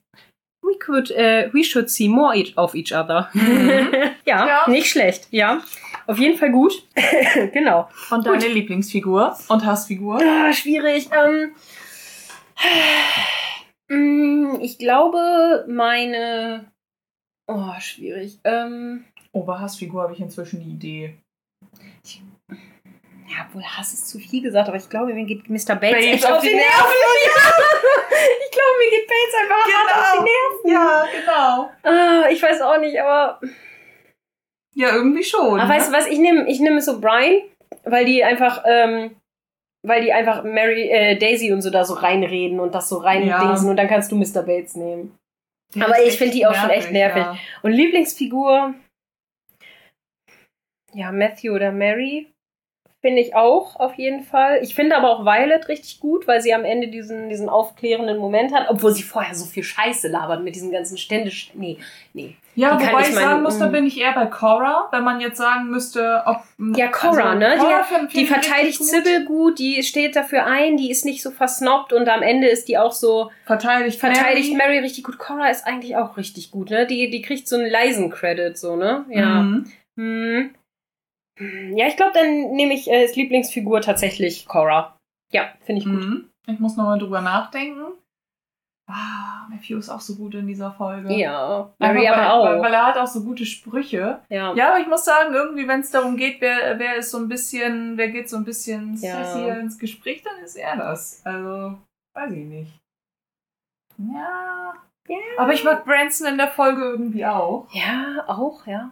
we 0.64 0.76
could, 0.80 1.12
uh, 1.12 1.50
we 1.54 1.64
should 1.64 1.90
see 1.90 2.10
more 2.10 2.34
each 2.36 2.58
of 2.58 2.74
each 2.74 2.92
other. 2.92 3.30
Mhm. 3.34 3.94
ja, 4.26 4.48
ja, 4.48 4.64
nicht 4.68 4.90
schlecht, 4.90 5.28
ja. 5.30 5.62
Auf 6.08 6.18
jeden 6.18 6.38
Fall 6.38 6.52
gut. 6.52 6.74
genau. 7.54 7.88
Und 8.10 8.26
deine 8.26 8.40
gut. 8.40 8.54
Lieblingsfigur 8.54 9.38
und 9.50 9.66
Hassfigur? 9.66 10.20
Ah, 10.20 10.52
schwierig. 10.52 11.10
Ähm, 11.12 11.52
mm, 13.88 14.62
ich 14.62 14.80
glaube, 14.80 15.66
meine. 15.68 16.72
Oh, 17.48 17.74
schwierig. 17.80 18.40
Ähm, 18.44 19.06
Oberhassfigur 19.32 20.04
habe 20.04 20.14
ich 20.14 20.20
inzwischen 20.20 20.60
die 20.60 20.72
Idee. 20.72 21.18
Ich, 22.04 22.22
ja, 23.30 23.46
wohl 23.54 23.64
Hass 23.64 23.94
ist 23.94 24.10
zu 24.10 24.18
viel 24.18 24.42
gesagt, 24.42 24.68
aber 24.68 24.78
ich 24.78 24.90
glaube, 24.90 25.14
mir 25.14 25.26
geht 25.26 25.50
Mr. 25.50 25.76
Bates, 25.76 25.80
Bates 25.80 26.06
echt 26.06 26.32
auf 26.32 26.42
die 26.42 26.48
Nerven. 26.48 26.56
Nerven. 26.56 26.94
ich 28.46 28.52
glaube, 28.52 28.78
mir 28.80 28.90
geht 28.90 29.08
Bates 29.08 29.36
einfach 29.42 29.66
genau. 29.66 30.02
auf 30.02 30.12
die 30.18 30.70
Nerven. 30.70 30.70
Ja, 30.74 31.06
genau. 31.20 31.70
Ah, 31.84 32.30
ich 32.30 32.42
weiß 32.42 32.62
auch 32.62 32.80
nicht, 32.80 33.00
aber. 33.00 33.40
Ja, 34.76 34.96
irgendwie 34.96 35.24
schon. 35.24 35.60
Aber 35.60 35.64
ne? 35.64 35.70
weißt 35.70 35.90
du 35.90 35.94
was, 35.94 36.08
ich 36.08 36.20
nehme 36.20 36.50
ich 36.50 36.60
nehm 36.60 36.80
so 36.80 37.00
Brian, 37.00 37.44
weil 37.84 38.06
die 38.06 38.24
einfach, 38.24 38.64
ähm, 38.66 39.16
weil 39.86 40.02
die 40.02 40.12
einfach 40.12 40.44
Mary, 40.44 40.90
äh, 40.90 41.18
Daisy 41.18 41.52
und 41.52 41.62
so 41.62 41.70
da 41.70 41.86
so 41.86 41.94
reinreden 41.96 42.60
und 42.60 42.74
das 42.74 42.90
so 42.90 42.98
reindingsen 42.98 43.66
ja. 43.66 43.70
und 43.70 43.78
dann 43.78 43.88
kannst 43.88 44.12
du 44.12 44.16
Mr. 44.16 44.44
Bates 44.44 44.76
nehmen. 44.76 45.16
Der 45.76 45.86
aber 45.86 46.02
ich 46.02 46.18
finde 46.18 46.34
die 46.34 46.48
auch 46.48 46.52
nervig, 46.52 46.62
schon 46.62 46.72
echt 46.72 46.92
nervig. 46.92 47.24
Ja. 47.24 47.38
Und 47.62 47.72
Lieblingsfigur, 47.72 48.74
ja, 50.94 51.12
Matthew 51.12 51.54
oder 51.54 51.72
Mary. 51.72 52.28
Finde 53.02 53.22
ich 53.22 53.34
auch, 53.34 53.78
auf 53.78 53.94
jeden 53.94 54.24
Fall. 54.24 54.60
Ich 54.62 54.76
finde 54.76 54.98
aber 54.98 55.10
auch 55.10 55.24
Violet 55.24 55.70
richtig 55.70 56.02
gut, 56.02 56.28
weil 56.28 56.42
sie 56.42 56.54
am 56.54 56.66
Ende 56.66 56.90
diesen, 56.90 57.30
diesen 57.30 57.48
aufklärenden 57.48 58.18
Moment 58.18 58.54
hat, 58.54 58.66
obwohl 58.70 58.92
sie 58.92 59.04
vorher 59.04 59.34
so 59.34 59.46
viel 59.46 59.64
Scheiße 59.64 60.10
labert 60.10 60.44
mit 60.44 60.54
diesen 60.54 60.70
ganzen 60.70 60.98
ständisch. 60.98 61.52
Nee, 61.54 61.78
nee. 62.12 62.36
Ja, 62.56 62.76
die 62.76 62.86
wobei 62.86 63.04
ich, 63.04 63.16
sagen 63.16 63.42
muss, 63.42 63.58
da 63.58 63.68
bin 63.68 63.86
ich 63.86 63.98
eher 63.98 64.12
bei 64.12 64.26
Cora, 64.26 64.90
wenn 64.92 65.06
man 65.06 65.22
jetzt 65.22 65.38
sagen 65.38 65.70
müsste, 65.70 66.24
ob. 66.26 66.44
Ja, 66.76 66.90
Cora, 66.90 67.30
also, 67.30 67.40
ne? 67.40 67.56
Cora 67.58 67.86
die, 68.12 68.18
die 68.18 68.26
verteidigt 68.26 68.84
Sybil 68.84 69.24
gut, 69.24 69.60
die 69.60 69.82
steht 69.82 70.18
dafür 70.18 70.46
ein, 70.46 70.76
die 70.76 70.92
ist 70.92 71.06
nicht 71.06 71.22
so 71.22 71.32
versnobbt 71.32 71.94
und 71.94 72.10
am 72.10 72.22
Ende 72.22 72.50
ist 72.50 72.68
die 72.68 72.78
auch 72.78 72.92
so. 72.92 73.32
Verteidigt, 73.46 73.98
verteidigt 73.98 74.58
Mary. 74.58 74.74
Mary 74.74 74.80
richtig 74.80 75.06
gut. 75.06 75.18
Cora 75.18 75.48
ist 75.48 75.66
eigentlich 75.66 75.96
auch 75.96 76.18
richtig 76.18 76.52
gut, 76.52 76.70
ne? 76.70 76.86
Die, 76.86 77.10
die 77.10 77.22
kriegt 77.22 77.48
so 77.48 77.56
einen 77.56 77.70
leisen 77.70 78.10
Credit, 78.10 78.58
so, 78.58 78.76
ne? 78.76 79.06
Ja. 79.10 79.44
Mhm. 79.44 79.72
Hm. 79.96 80.56
Ja, 81.40 81.88
ich 81.88 81.96
glaube, 81.96 82.12
dann 82.14 82.52
nehme 82.52 82.74
ich 82.74 82.90
äh, 82.90 83.02
als 83.02 83.16
Lieblingsfigur 83.16 83.82
tatsächlich 83.82 84.46
Cora. 84.48 84.98
Ja, 85.32 85.54
finde 85.62 85.82
ich 85.82 85.86
gut. 85.86 86.04
Mhm. 86.04 86.30
Ich 86.48 86.60
muss 86.60 86.76
nochmal 86.76 87.00
drüber 87.00 87.22
nachdenken. 87.22 87.94
Ah, 88.88 89.48
Matthew 89.50 89.78
ist 89.78 89.90
auch 89.90 90.02
so 90.02 90.16
gut 90.16 90.34
in 90.34 90.48
dieser 90.48 90.72
Folge. 90.72 91.14
Ja, 91.14 91.72
Mary 91.78 92.08
aber 92.08 92.18
weil, 92.18 92.28
auch. 92.28 92.46
Weil, 92.46 92.62
weil, 92.62 92.74
er 92.74 92.88
hat 92.88 92.98
auch 92.98 93.08
so 93.08 93.24
gute 93.24 93.46
Sprüche. 93.46 94.20
Ja, 94.30 94.54
ja 94.56 94.70
aber 94.70 94.80
ich 94.80 94.88
muss 94.88 95.06
sagen, 95.06 95.36
irgendwie, 95.36 95.68
wenn 95.68 95.82
es 95.82 95.92
darum 95.92 96.18
geht, 96.18 96.42
wer, 96.42 96.80
wer 96.80 96.96
ist 96.96 97.12
so 97.12 97.20
ein 97.20 97.30
bisschen, 97.30 97.98
wer 97.98 98.10
geht 98.10 98.30
so 98.30 98.38
ein 98.38 98.46
bisschen 98.46 98.98
ja. 99.00 99.54
ins 99.60 99.78
Gespräch, 99.78 100.24
dann 100.24 100.44
ist 100.44 100.56
er 100.56 100.76
das. 100.76 101.22
Also, 101.24 101.78
weiß 102.16 102.32
ich 102.32 102.46
nicht. 102.46 102.72
Ja. 103.98 104.74
ja. 105.08 105.18
Aber 105.38 105.54
ich 105.54 105.64
mag 105.64 105.86
Branson 105.86 106.26
in 106.26 106.38
der 106.38 106.48
Folge 106.48 106.82
irgendwie 106.82 107.28
auch. 107.28 107.68
Ja, 107.72 108.24
auch, 108.26 108.66
ja. 108.66 108.90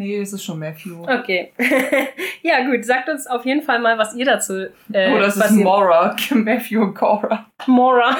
Nee, 0.00 0.16
es 0.16 0.32
ist 0.32 0.44
schon 0.44 0.58
Matthew. 0.58 1.02
Okay. 1.02 1.52
ja, 2.42 2.64
gut. 2.64 2.86
Sagt 2.86 3.10
uns 3.10 3.26
auf 3.26 3.44
jeden 3.44 3.60
Fall 3.60 3.80
mal, 3.80 3.98
was 3.98 4.14
ihr 4.14 4.24
dazu. 4.24 4.70
Äh, 4.90 5.12
oh, 5.12 5.18
das 5.18 5.36
ist 5.36 5.50
Mora. 5.50 6.16
Matthew 6.30 6.80
und 6.80 6.94
Cora. 6.94 7.50
Mora. 7.66 8.16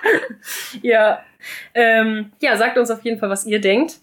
ja. 0.82 1.22
Ähm, 1.74 2.32
ja, 2.40 2.56
sagt 2.56 2.78
uns 2.78 2.90
auf 2.90 3.04
jeden 3.04 3.18
Fall, 3.18 3.28
was 3.28 3.44
ihr 3.44 3.60
denkt. 3.60 4.00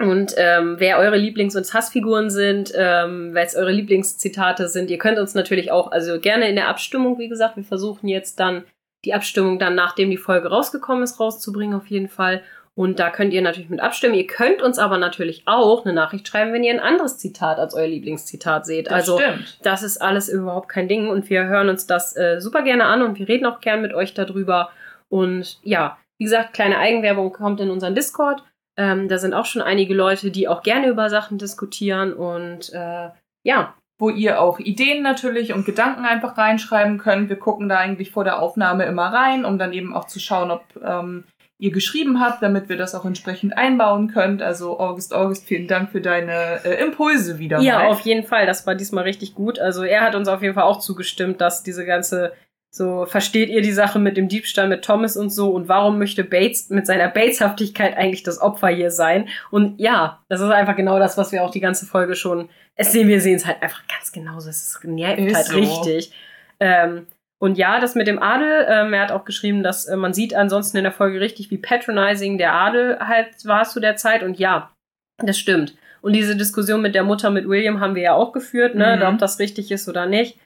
Und 0.00 0.34
ähm, 0.36 0.74
wer 0.78 0.98
eure 0.98 1.16
Lieblings- 1.16 1.56
und 1.56 1.72
Hassfiguren 1.72 2.30
sind, 2.30 2.72
ähm, 2.76 3.30
wer 3.32 3.42
jetzt 3.42 3.56
eure 3.56 3.70
Lieblingszitate 3.70 4.66
sind. 4.66 4.90
Ihr 4.90 4.98
könnt 4.98 5.20
uns 5.20 5.34
natürlich 5.34 5.70
auch, 5.70 5.92
also 5.92 6.18
gerne 6.18 6.48
in 6.48 6.56
der 6.56 6.66
Abstimmung, 6.66 7.20
wie 7.20 7.28
gesagt, 7.28 7.56
wir 7.56 7.62
versuchen 7.62 8.08
jetzt 8.08 8.40
dann 8.40 8.64
die 9.04 9.14
Abstimmung 9.14 9.60
dann, 9.60 9.76
nachdem 9.76 10.10
die 10.10 10.16
Folge 10.16 10.48
rausgekommen 10.48 11.04
ist, 11.04 11.20
rauszubringen, 11.20 11.78
auf 11.78 11.86
jeden 11.86 12.08
Fall. 12.08 12.42
Und 12.78 13.00
da 13.00 13.10
könnt 13.10 13.32
ihr 13.32 13.42
natürlich 13.42 13.70
mit 13.70 13.80
abstimmen. 13.80 14.14
Ihr 14.14 14.28
könnt 14.28 14.62
uns 14.62 14.78
aber 14.78 14.98
natürlich 14.98 15.42
auch 15.46 15.84
eine 15.84 15.92
Nachricht 15.92 16.28
schreiben, 16.28 16.52
wenn 16.52 16.62
ihr 16.62 16.72
ein 16.72 16.78
anderes 16.78 17.18
Zitat 17.18 17.58
als 17.58 17.74
euer 17.74 17.88
Lieblingszitat 17.88 18.66
seht. 18.66 18.86
Das 18.86 18.92
also 18.92 19.18
stimmt. 19.18 19.58
das 19.62 19.82
ist 19.82 20.00
alles 20.00 20.28
überhaupt 20.28 20.68
kein 20.68 20.86
Ding 20.86 21.08
und 21.08 21.28
wir 21.28 21.46
hören 21.46 21.70
uns 21.70 21.88
das 21.88 22.16
äh, 22.16 22.40
super 22.40 22.62
gerne 22.62 22.84
an 22.84 23.02
und 23.02 23.18
wir 23.18 23.26
reden 23.26 23.46
auch 23.46 23.60
gern 23.60 23.82
mit 23.82 23.94
euch 23.94 24.14
darüber. 24.14 24.70
Und 25.08 25.58
ja, 25.64 25.98
wie 26.18 26.26
gesagt, 26.26 26.54
kleine 26.54 26.78
Eigenwerbung 26.78 27.32
kommt 27.32 27.58
in 27.58 27.70
unseren 27.70 27.96
Discord. 27.96 28.44
Ähm, 28.78 29.08
da 29.08 29.18
sind 29.18 29.34
auch 29.34 29.46
schon 29.46 29.62
einige 29.62 29.94
Leute, 29.94 30.30
die 30.30 30.46
auch 30.46 30.62
gerne 30.62 30.86
über 30.86 31.10
Sachen 31.10 31.36
diskutieren 31.36 32.12
und 32.12 32.72
äh, 32.72 33.08
ja, 33.42 33.74
wo 33.98 34.08
ihr 34.08 34.40
auch 34.40 34.60
Ideen 34.60 35.02
natürlich 35.02 35.52
und 35.52 35.66
Gedanken 35.66 36.04
einfach 36.04 36.38
reinschreiben 36.38 36.98
könnt. 36.98 37.28
Wir 37.28 37.40
gucken 37.40 37.68
da 37.68 37.78
eigentlich 37.78 38.12
vor 38.12 38.22
der 38.22 38.40
Aufnahme 38.40 38.84
immer 38.84 39.12
rein, 39.12 39.44
um 39.44 39.58
dann 39.58 39.72
eben 39.72 39.92
auch 39.92 40.04
zu 40.04 40.20
schauen, 40.20 40.52
ob 40.52 40.62
ähm, 40.80 41.24
ihr 41.58 41.72
geschrieben 41.72 42.20
habt, 42.20 42.42
damit 42.42 42.68
wir 42.68 42.76
das 42.76 42.94
auch 42.94 43.04
entsprechend 43.04 43.56
einbauen 43.58 44.08
könnt. 44.08 44.42
Also 44.42 44.78
August, 44.78 45.12
August, 45.12 45.46
vielen 45.46 45.66
Dank 45.66 45.90
für 45.90 46.00
deine 46.00 46.64
äh, 46.64 46.80
Impulse 46.82 47.38
wieder. 47.38 47.60
Ja, 47.60 47.80
mal. 47.80 47.88
auf 47.88 48.00
jeden 48.00 48.24
Fall. 48.24 48.46
Das 48.46 48.66
war 48.66 48.76
diesmal 48.76 49.04
richtig 49.04 49.34
gut. 49.34 49.58
Also 49.58 49.82
er 49.82 50.02
hat 50.02 50.14
uns 50.14 50.28
auf 50.28 50.40
jeden 50.40 50.54
Fall 50.54 50.64
auch 50.64 50.78
zugestimmt, 50.78 51.40
dass 51.40 51.62
diese 51.62 51.84
ganze 51.84 52.32
so 52.70 53.06
versteht 53.06 53.48
ihr 53.48 53.62
die 53.62 53.72
Sache 53.72 53.98
mit 53.98 54.16
dem 54.16 54.28
Diebstahl 54.28 54.68
mit 54.68 54.84
Thomas 54.84 55.16
und 55.16 55.30
so 55.30 55.50
und 55.50 55.68
warum 55.68 55.98
möchte 55.98 56.22
Bates 56.22 56.68
mit 56.68 56.86
seiner 56.86 57.08
Bateshaftigkeit 57.08 57.96
eigentlich 57.96 58.22
das 58.22 58.40
Opfer 58.40 58.68
hier 58.68 58.90
sein? 58.90 59.28
Und 59.50 59.80
ja, 59.80 60.22
das 60.28 60.40
ist 60.40 60.50
einfach 60.50 60.76
genau 60.76 60.98
das, 60.98 61.16
was 61.16 61.32
wir 61.32 61.42
auch 61.42 61.50
die 61.50 61.60
ganze 61.60 61.86
Folge 61.86 62.14
schon 62.14 62.50
es 62.74 62.92
sehen. 62.92 63.08
Wir 63.08 63.22
sehen 63.22 63.36
es 63.36 63.46
halt 63.46 63.62
einfach 63.62 63.82
ganz 63.88 64.12
genauso. 64.12 64.50
Es 64.50 64.78
nervt 64.82 65.18
ist 65.18 65.34
halt 65.34 65.46
so. 65.46 65.58
richtig. 65.58 66.12
Ähm, 66.60 67.06
und 67.40 67.56
ja, 67.56 67.78
das 67.78 67.94
mit 67.94 68.08
dem 68.08 68.20
Adel, 68.20 68.66
ähm, 68.68 68.92
er 68.92 69.02
hat 69.02 69.12
auch 69.12 69.24
geschrieben, 69.24 69.62
dass 69.62 69.86
äh, 69.86 69.96
man 69.96 70.12
sieht 70.12 70.34
ansonsten 70.34 70.76
in 70.76 70.84
der 70.84 70.92
Folge 70.92 71.20
richtig, 71.20 71.50
wie 71.50 71.58
patronizing 71.58 72.36
der 72.36 72.52
Adel 72.52 72.98
halt 72.98 73.28
war 73.44 73.64
zu 73.64 73.78
der 73.78 73.96
Zeit. 73.96 74.22
Und 74.24 74.38
ja, 74.38 74.72
das 75.18 75.38
stimmt. 75.38 75.76
Und 76.00 76.14
diese 76.14 76.36
Diskussion 76.36 76.82
mit 76.82 76.94
der 76.94 77.04
Mutter, 77.04 77.30
mit 77.30 77.48
William, 77.48 77.80
haben 77.80 77.94
wir 77.94 78.02
ja 78.02 78.14
auch 78.14 78.32
geführt, 78.32 78.74
ne, 78.74 78.96
mhm. 78.96 79.02
ob 79.02 79.18
das 79.18 79.38
richtig 79.38 79.70
ist 79.70 79.88
oder 79.88 80.06
nicht. 80.06 80.38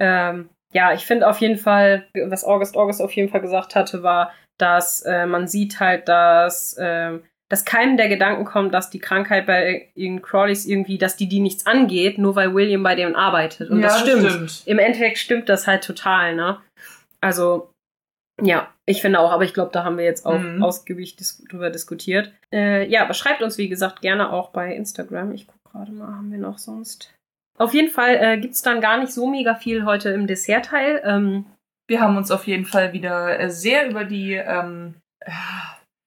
Ähm, 0.00 0.48
ja, 0.72 0.92
ich 0.92 1.06
finde 1.06 1.28
auf 1.28 1.40
jeden 1.40 1.56
Fall, 1.56 2.06
was 2.26 2.44
August 2.44 2.76
August 2.76 3.02
auf 3.02 3.12
jeden 3.12 3.28
Fall 3.28 3.40
gesagt 3.40 3.74
hatte, 3.74 4.02
war, 4.02 4.32
dass 4.58 5.02
äh, 5.02 5.26
man 5.26 5.46
sieht 5.48 5.80
halt, 5.80 6.08
dass 6.08 6.76
äh, 6.78 7.18
dass 7.50 7.64
keinem 7.64 7.96
der 7.96 8.08
Gedanken 8.08 8.44
kommt, 8.44 8.72
dass 8.72 8.90
die 8.90 9.00
Krankheit 9.00 9.44
bei 9.44 9.88
den 9.96 10.22
Crawleys 10.22 10.66
irgendwie, 10.66 10.98
dass 10.98 11.16
die 11.16 11.28
die 11.28 11.40
nichts 11.40 11.66
angeht, 11.66 12.16
nur 12.16 12.36
weil 12.36 12.54
William 12.54 12.84
bei 12.84 12.94
denen 12.94 13.16
arbeitet. 13.16 13.70
Und 13.70 13.80
ja, 13.80 13.88
das 13.88 14.00
stimmt. 14.00 14.30
stimmt. 14.30 14.62
Im 14.66 14.78
Endeffekt 14.78 15.18
stimmt 15.18 15.48
das 15.48 15.66
halt 15.66 15.82
total, 15.82 16.36
ne? 16.36 16.58
Also, 17.20 17.72
ja, 18.40 18.72
ich 18.86 19.02
finde 19.02 19.18
auch, 19.18 19.32
aber 19.32 19.42
ich 19.42 19.52
glaube, 19.52 19.72
da 19.72 19.82
haben 19.82 19.98
wir 19.98 20.04
jetzt 20.04 20.24
auch 20.24 20.38
mhm. 20.38 20.62
ausgiebig 20.62 21.16
dis 21.16 21.44
drüber 21.50 21.70
diskutiert. 21.70 22.32
Äh, 22.54 22.86
ja, 22.88 23.02
aber 23.02 23.14
schreibt 23.14 23.42
uns, 23.42 23.58
wie 23.58 23.68
gesagt, 23.68 24.00
gerne 24.00 24.32
auch 24.32 24.50
bei 24.50 24.72
Instagram. 24.72 25.32
Ich 25.32 25.48
gucke 25.48 25.58
gerade 25.72 25.90
mal, 25.90 26.06
haben 26.06 26.30
wir 26.30 26.38
noch 26.38 26.58
sonst. 26.58 27.12
Auf 27.58 27.74
jeden 27.74 27.90
Fall 27.90 28.16
äh, 28.20 28.38
gibt 28.38 28.54
es 28.54 28.62
dann 28.62 28.80
gar 28.80 28.98
nicht 28.98 29.12
so 29.12 29.26
mega 29.26 29.56
viel 29.56 29.84
heute 29.84 30.10
im 30.10 30.28
Dessertteil. 30.28 31.02
Ähm, 31.04 31.46
wir 31.88 32.00
haben 32.00 32.16
uns 32.16 32.30
auf 32.30 32.46
jeden 32.46 32.64
Fall 32.64 32.92
wieder 32.92 33.40
äh, 33.40 33.50
sehr 33.50 33.90
über 33.90 34.04
die 34.04 34.34
ähm, 34.34 34.94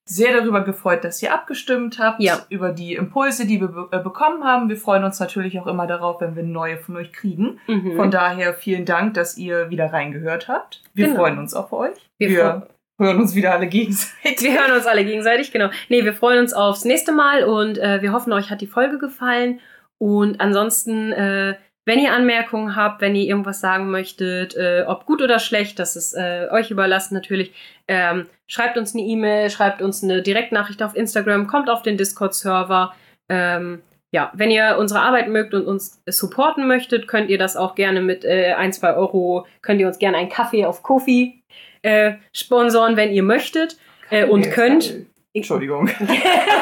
sehr 0.06 0.38
darüber 0.38 0.62
gefreut, 0.62 1.04
dass 1.04 1.22
ihr 1.24 1.34
abgestimmt 1.34 1.98
habt, 2.00 2.22
ja. 2.22 2.46
über 2.50 2.72
die 2.72 2.96
Impulse, 2.96 3.48
die 3.48 3.62
wir 3.62 3.70
be 3.70 3.88
äh, 3.92 4.00
bekommen 4.00 4.44
haben. 4.44 4.68
Wir 4.70 4.78
freuen 4.78 5.04
uns 5.04 5.20
natürlich 5.20 5.60
auch 5.60 5.68
immer 5.68 5.88
darauf, 5.88 6.20
wenn 6.20 6.36
wir 6.36 6.44
neue 6.44 6.78
von 6.78 6.98
euch 6.98 7.14
kriegen. 7.14 7.60
Mhm. 7.68 7.96
Von 7.96 8.12
daher 8.12 8.54
vielen 8.54 8.86
Dank, 8.86 9.14
dass 9.14 9.38
ihr 9.38 9.70
wieder 9.70 9.94
reingehört 9.94 10.48
habt. 10.48 10.84
Wir 10.94 11.08
genau. 11.08 11.20
freuen 11.20 11.40
uns 11.40 11.54
auf 11.54 11.72
euch. 11.72 11.98
Wir, 12.18 12.30
wir 12.30 12.68
hören 13.00 13.22
uns 13.22 13.34
wieder 13.34 13.54
alle 13.54 13.68
gegenseitig. 13.68 14.42
Wir 14.42 14.60
hören 14.60 14.74
uns 14.74 14.86
alle 14.86 15.06
gegenseitig, 15.06 15.52
genau. 15.52 15.70
Nee, 15.88 16.04
wir 16.04 16.14
freuen 16.14 16.40
uns 16.40 16.54
aufs 16.54 16.84
nächste 16.84 17.14
Mal 17.14 17.46
und 17.46 17.78
äh, 17.78 18.02
wir 18.02 18.12
hoffen, 18.12 18.34
euch 18.34 18.50
hat 18.50 18.62
die 18.62 18.68
Folge 18.68 18.98
gefallen. 18.98 19.62
Und 20.00 20.42
ansonsten 20.42 21.14
äh, 21.14 21.56
wenn 21.86 22.00
ihr 22.00 22.14
Anmerkungen 22.14 22.76
habt, 22.76 23.02
wenn 23.02 23.16
ihr 23.16 23.26
irgendwas 23.26 23.60
sagen 23.60 23.92
möchtet, 23.92 24.56
äh, 24.56 24.84
ob 24.88 25.06
gut 25.06 25.22
oder 25.22 25.40
schlecht, 25.40 25.80
das 25.80 25.96
ist 25.96 26.14
äh, 26.14 26.48
euch 26.52 26.72
überlassen 26.72 27.14
natürlich, 27.14 27.54
ähm, 27.88 28.28
schreibt 28.48 28.78
uns 28.78 28.94
eine 28.94 29.04
E-Mail, 29.04 29.50
schreibt 29.50 29.82
uns 29.82 30.04
eine 30.04 30.22
Direktnachricht 30.22 30.82
auf 30.82 30.96
Instagram, 30.96 31.48
kommt 31.48 31.70
auf 31.70 31.82
den 31.82 31.98
Discord-Server. 31.98 32.94
Ähm, 33.30 33.82
ja, 34.12 34.32
wenn 34.34 34.52
ihr 34.52 34.78
unsere 34.80 35.02
Arbeit 35.02 35.28
mögt 35.28 35.54
und 35.54 35.66
uns 35.66 36.02
supporten 36.06 36.68
möchtet, 36.68 37.08
könnt 37.08 37.30
ihr 37.30 37.40
das 37.40 37.58
auch 37.58 37.74
gerne 37.74 38.00
mit 38.00 38.24
äh, 38.24 38.54
ein, 38.54 38.72
zwei 38.72 38.94
Euro, 38.96 39.48
könnt 39.62 39.82
ihr 39.82 39.88
uns 39.88 39.98
gerne 39.98 40.18
einen 40.18 40.30
Kaffee 40.30 40.66
auf 40.66 40.84
Kofi 40.84 41.44
äh, 41.82 42.14
sponsoren, 42.32 42.96
wenn 42.96 43.12
ihr 43.12 43.24
möchtet. 43.24 43.78
Äh, 44.10 44.26
und 44.26 44.52
könnt. 44.52 44.94
Entschuldigung. 45.34 45.90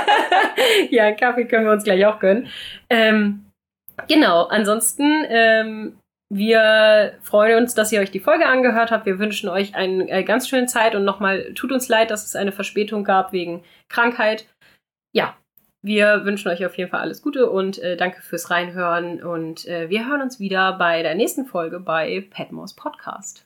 ja, 0.89 1.11
Kaffee 1.11 1.45
können 1.45 1.65
wir 1.65 1.73
uns 1.73 1.83
gleich 1.83 2.05
auch 2.05 2.19
gönnen. 2.19 2.47
Ähm, 2.89 3.50
genau, 4.07 4.43
ansonsten, 4.43 5.25
ähm, 5.27 5.97
wir 6.33 7.13
freuen 7.21 7.57
uns, 7.57 7.75
dass 7.75 7.91
ihr 7.91 7.99
euch 7.99 8.11
die 8.11 8.21
Folge 8.21 8.45
angehört 8.45 8.91
habt. 8.91 9.05
Wir 9.05 9.19
wünschen 9.19 9.49
euch 9.49 9.75
eine 9.75 10.09
äh, 10.09 10.23
ganz 10.23 10.47
schöne 10.47 10.67
Zeit 10.67 10.95
und 10.95 11.03
nochmal 11.03 11.53
tut 11.55 11.71
uns 11.71 11.89
leid, 11.89 12.09
dass 12.09 12.25
es 12.25 12.35
eine 12.35 12.53
Verspätung 12.53 13.03
gab 13.03 13.33
wegen 13.33 13.63
Krankheit. 13.89 14.45
Ja, 15.13 15.35
wir 15.81 16.23
wünschen 16.23 16.49
euch 16.49 16.65
auf 16.65 16.77
jeden 16.77 16.89
Fall 16.89 17.01
alles 17.01 17.21
Gute 17.21 17.49
und 17.49 17.79
äh, 17.79 17.97
danke 17.97 18.21
fürs 18.21 18.49
Reinhören. 18.49 19.21
Und 19.21 19.67
äh, 19.67 19.89
wir 19.89 20.07
hören 20.07 20.21
uns 20.21 20.39
wieder 20.39 20.77
bei 20.77 21.01
der 21.01 21.15
nächsten 21.15 21.45
Folge 21.45 21.79
bei 21.79 22.25
Petmos 22.29 22.75
Podcast. 22.75 23.45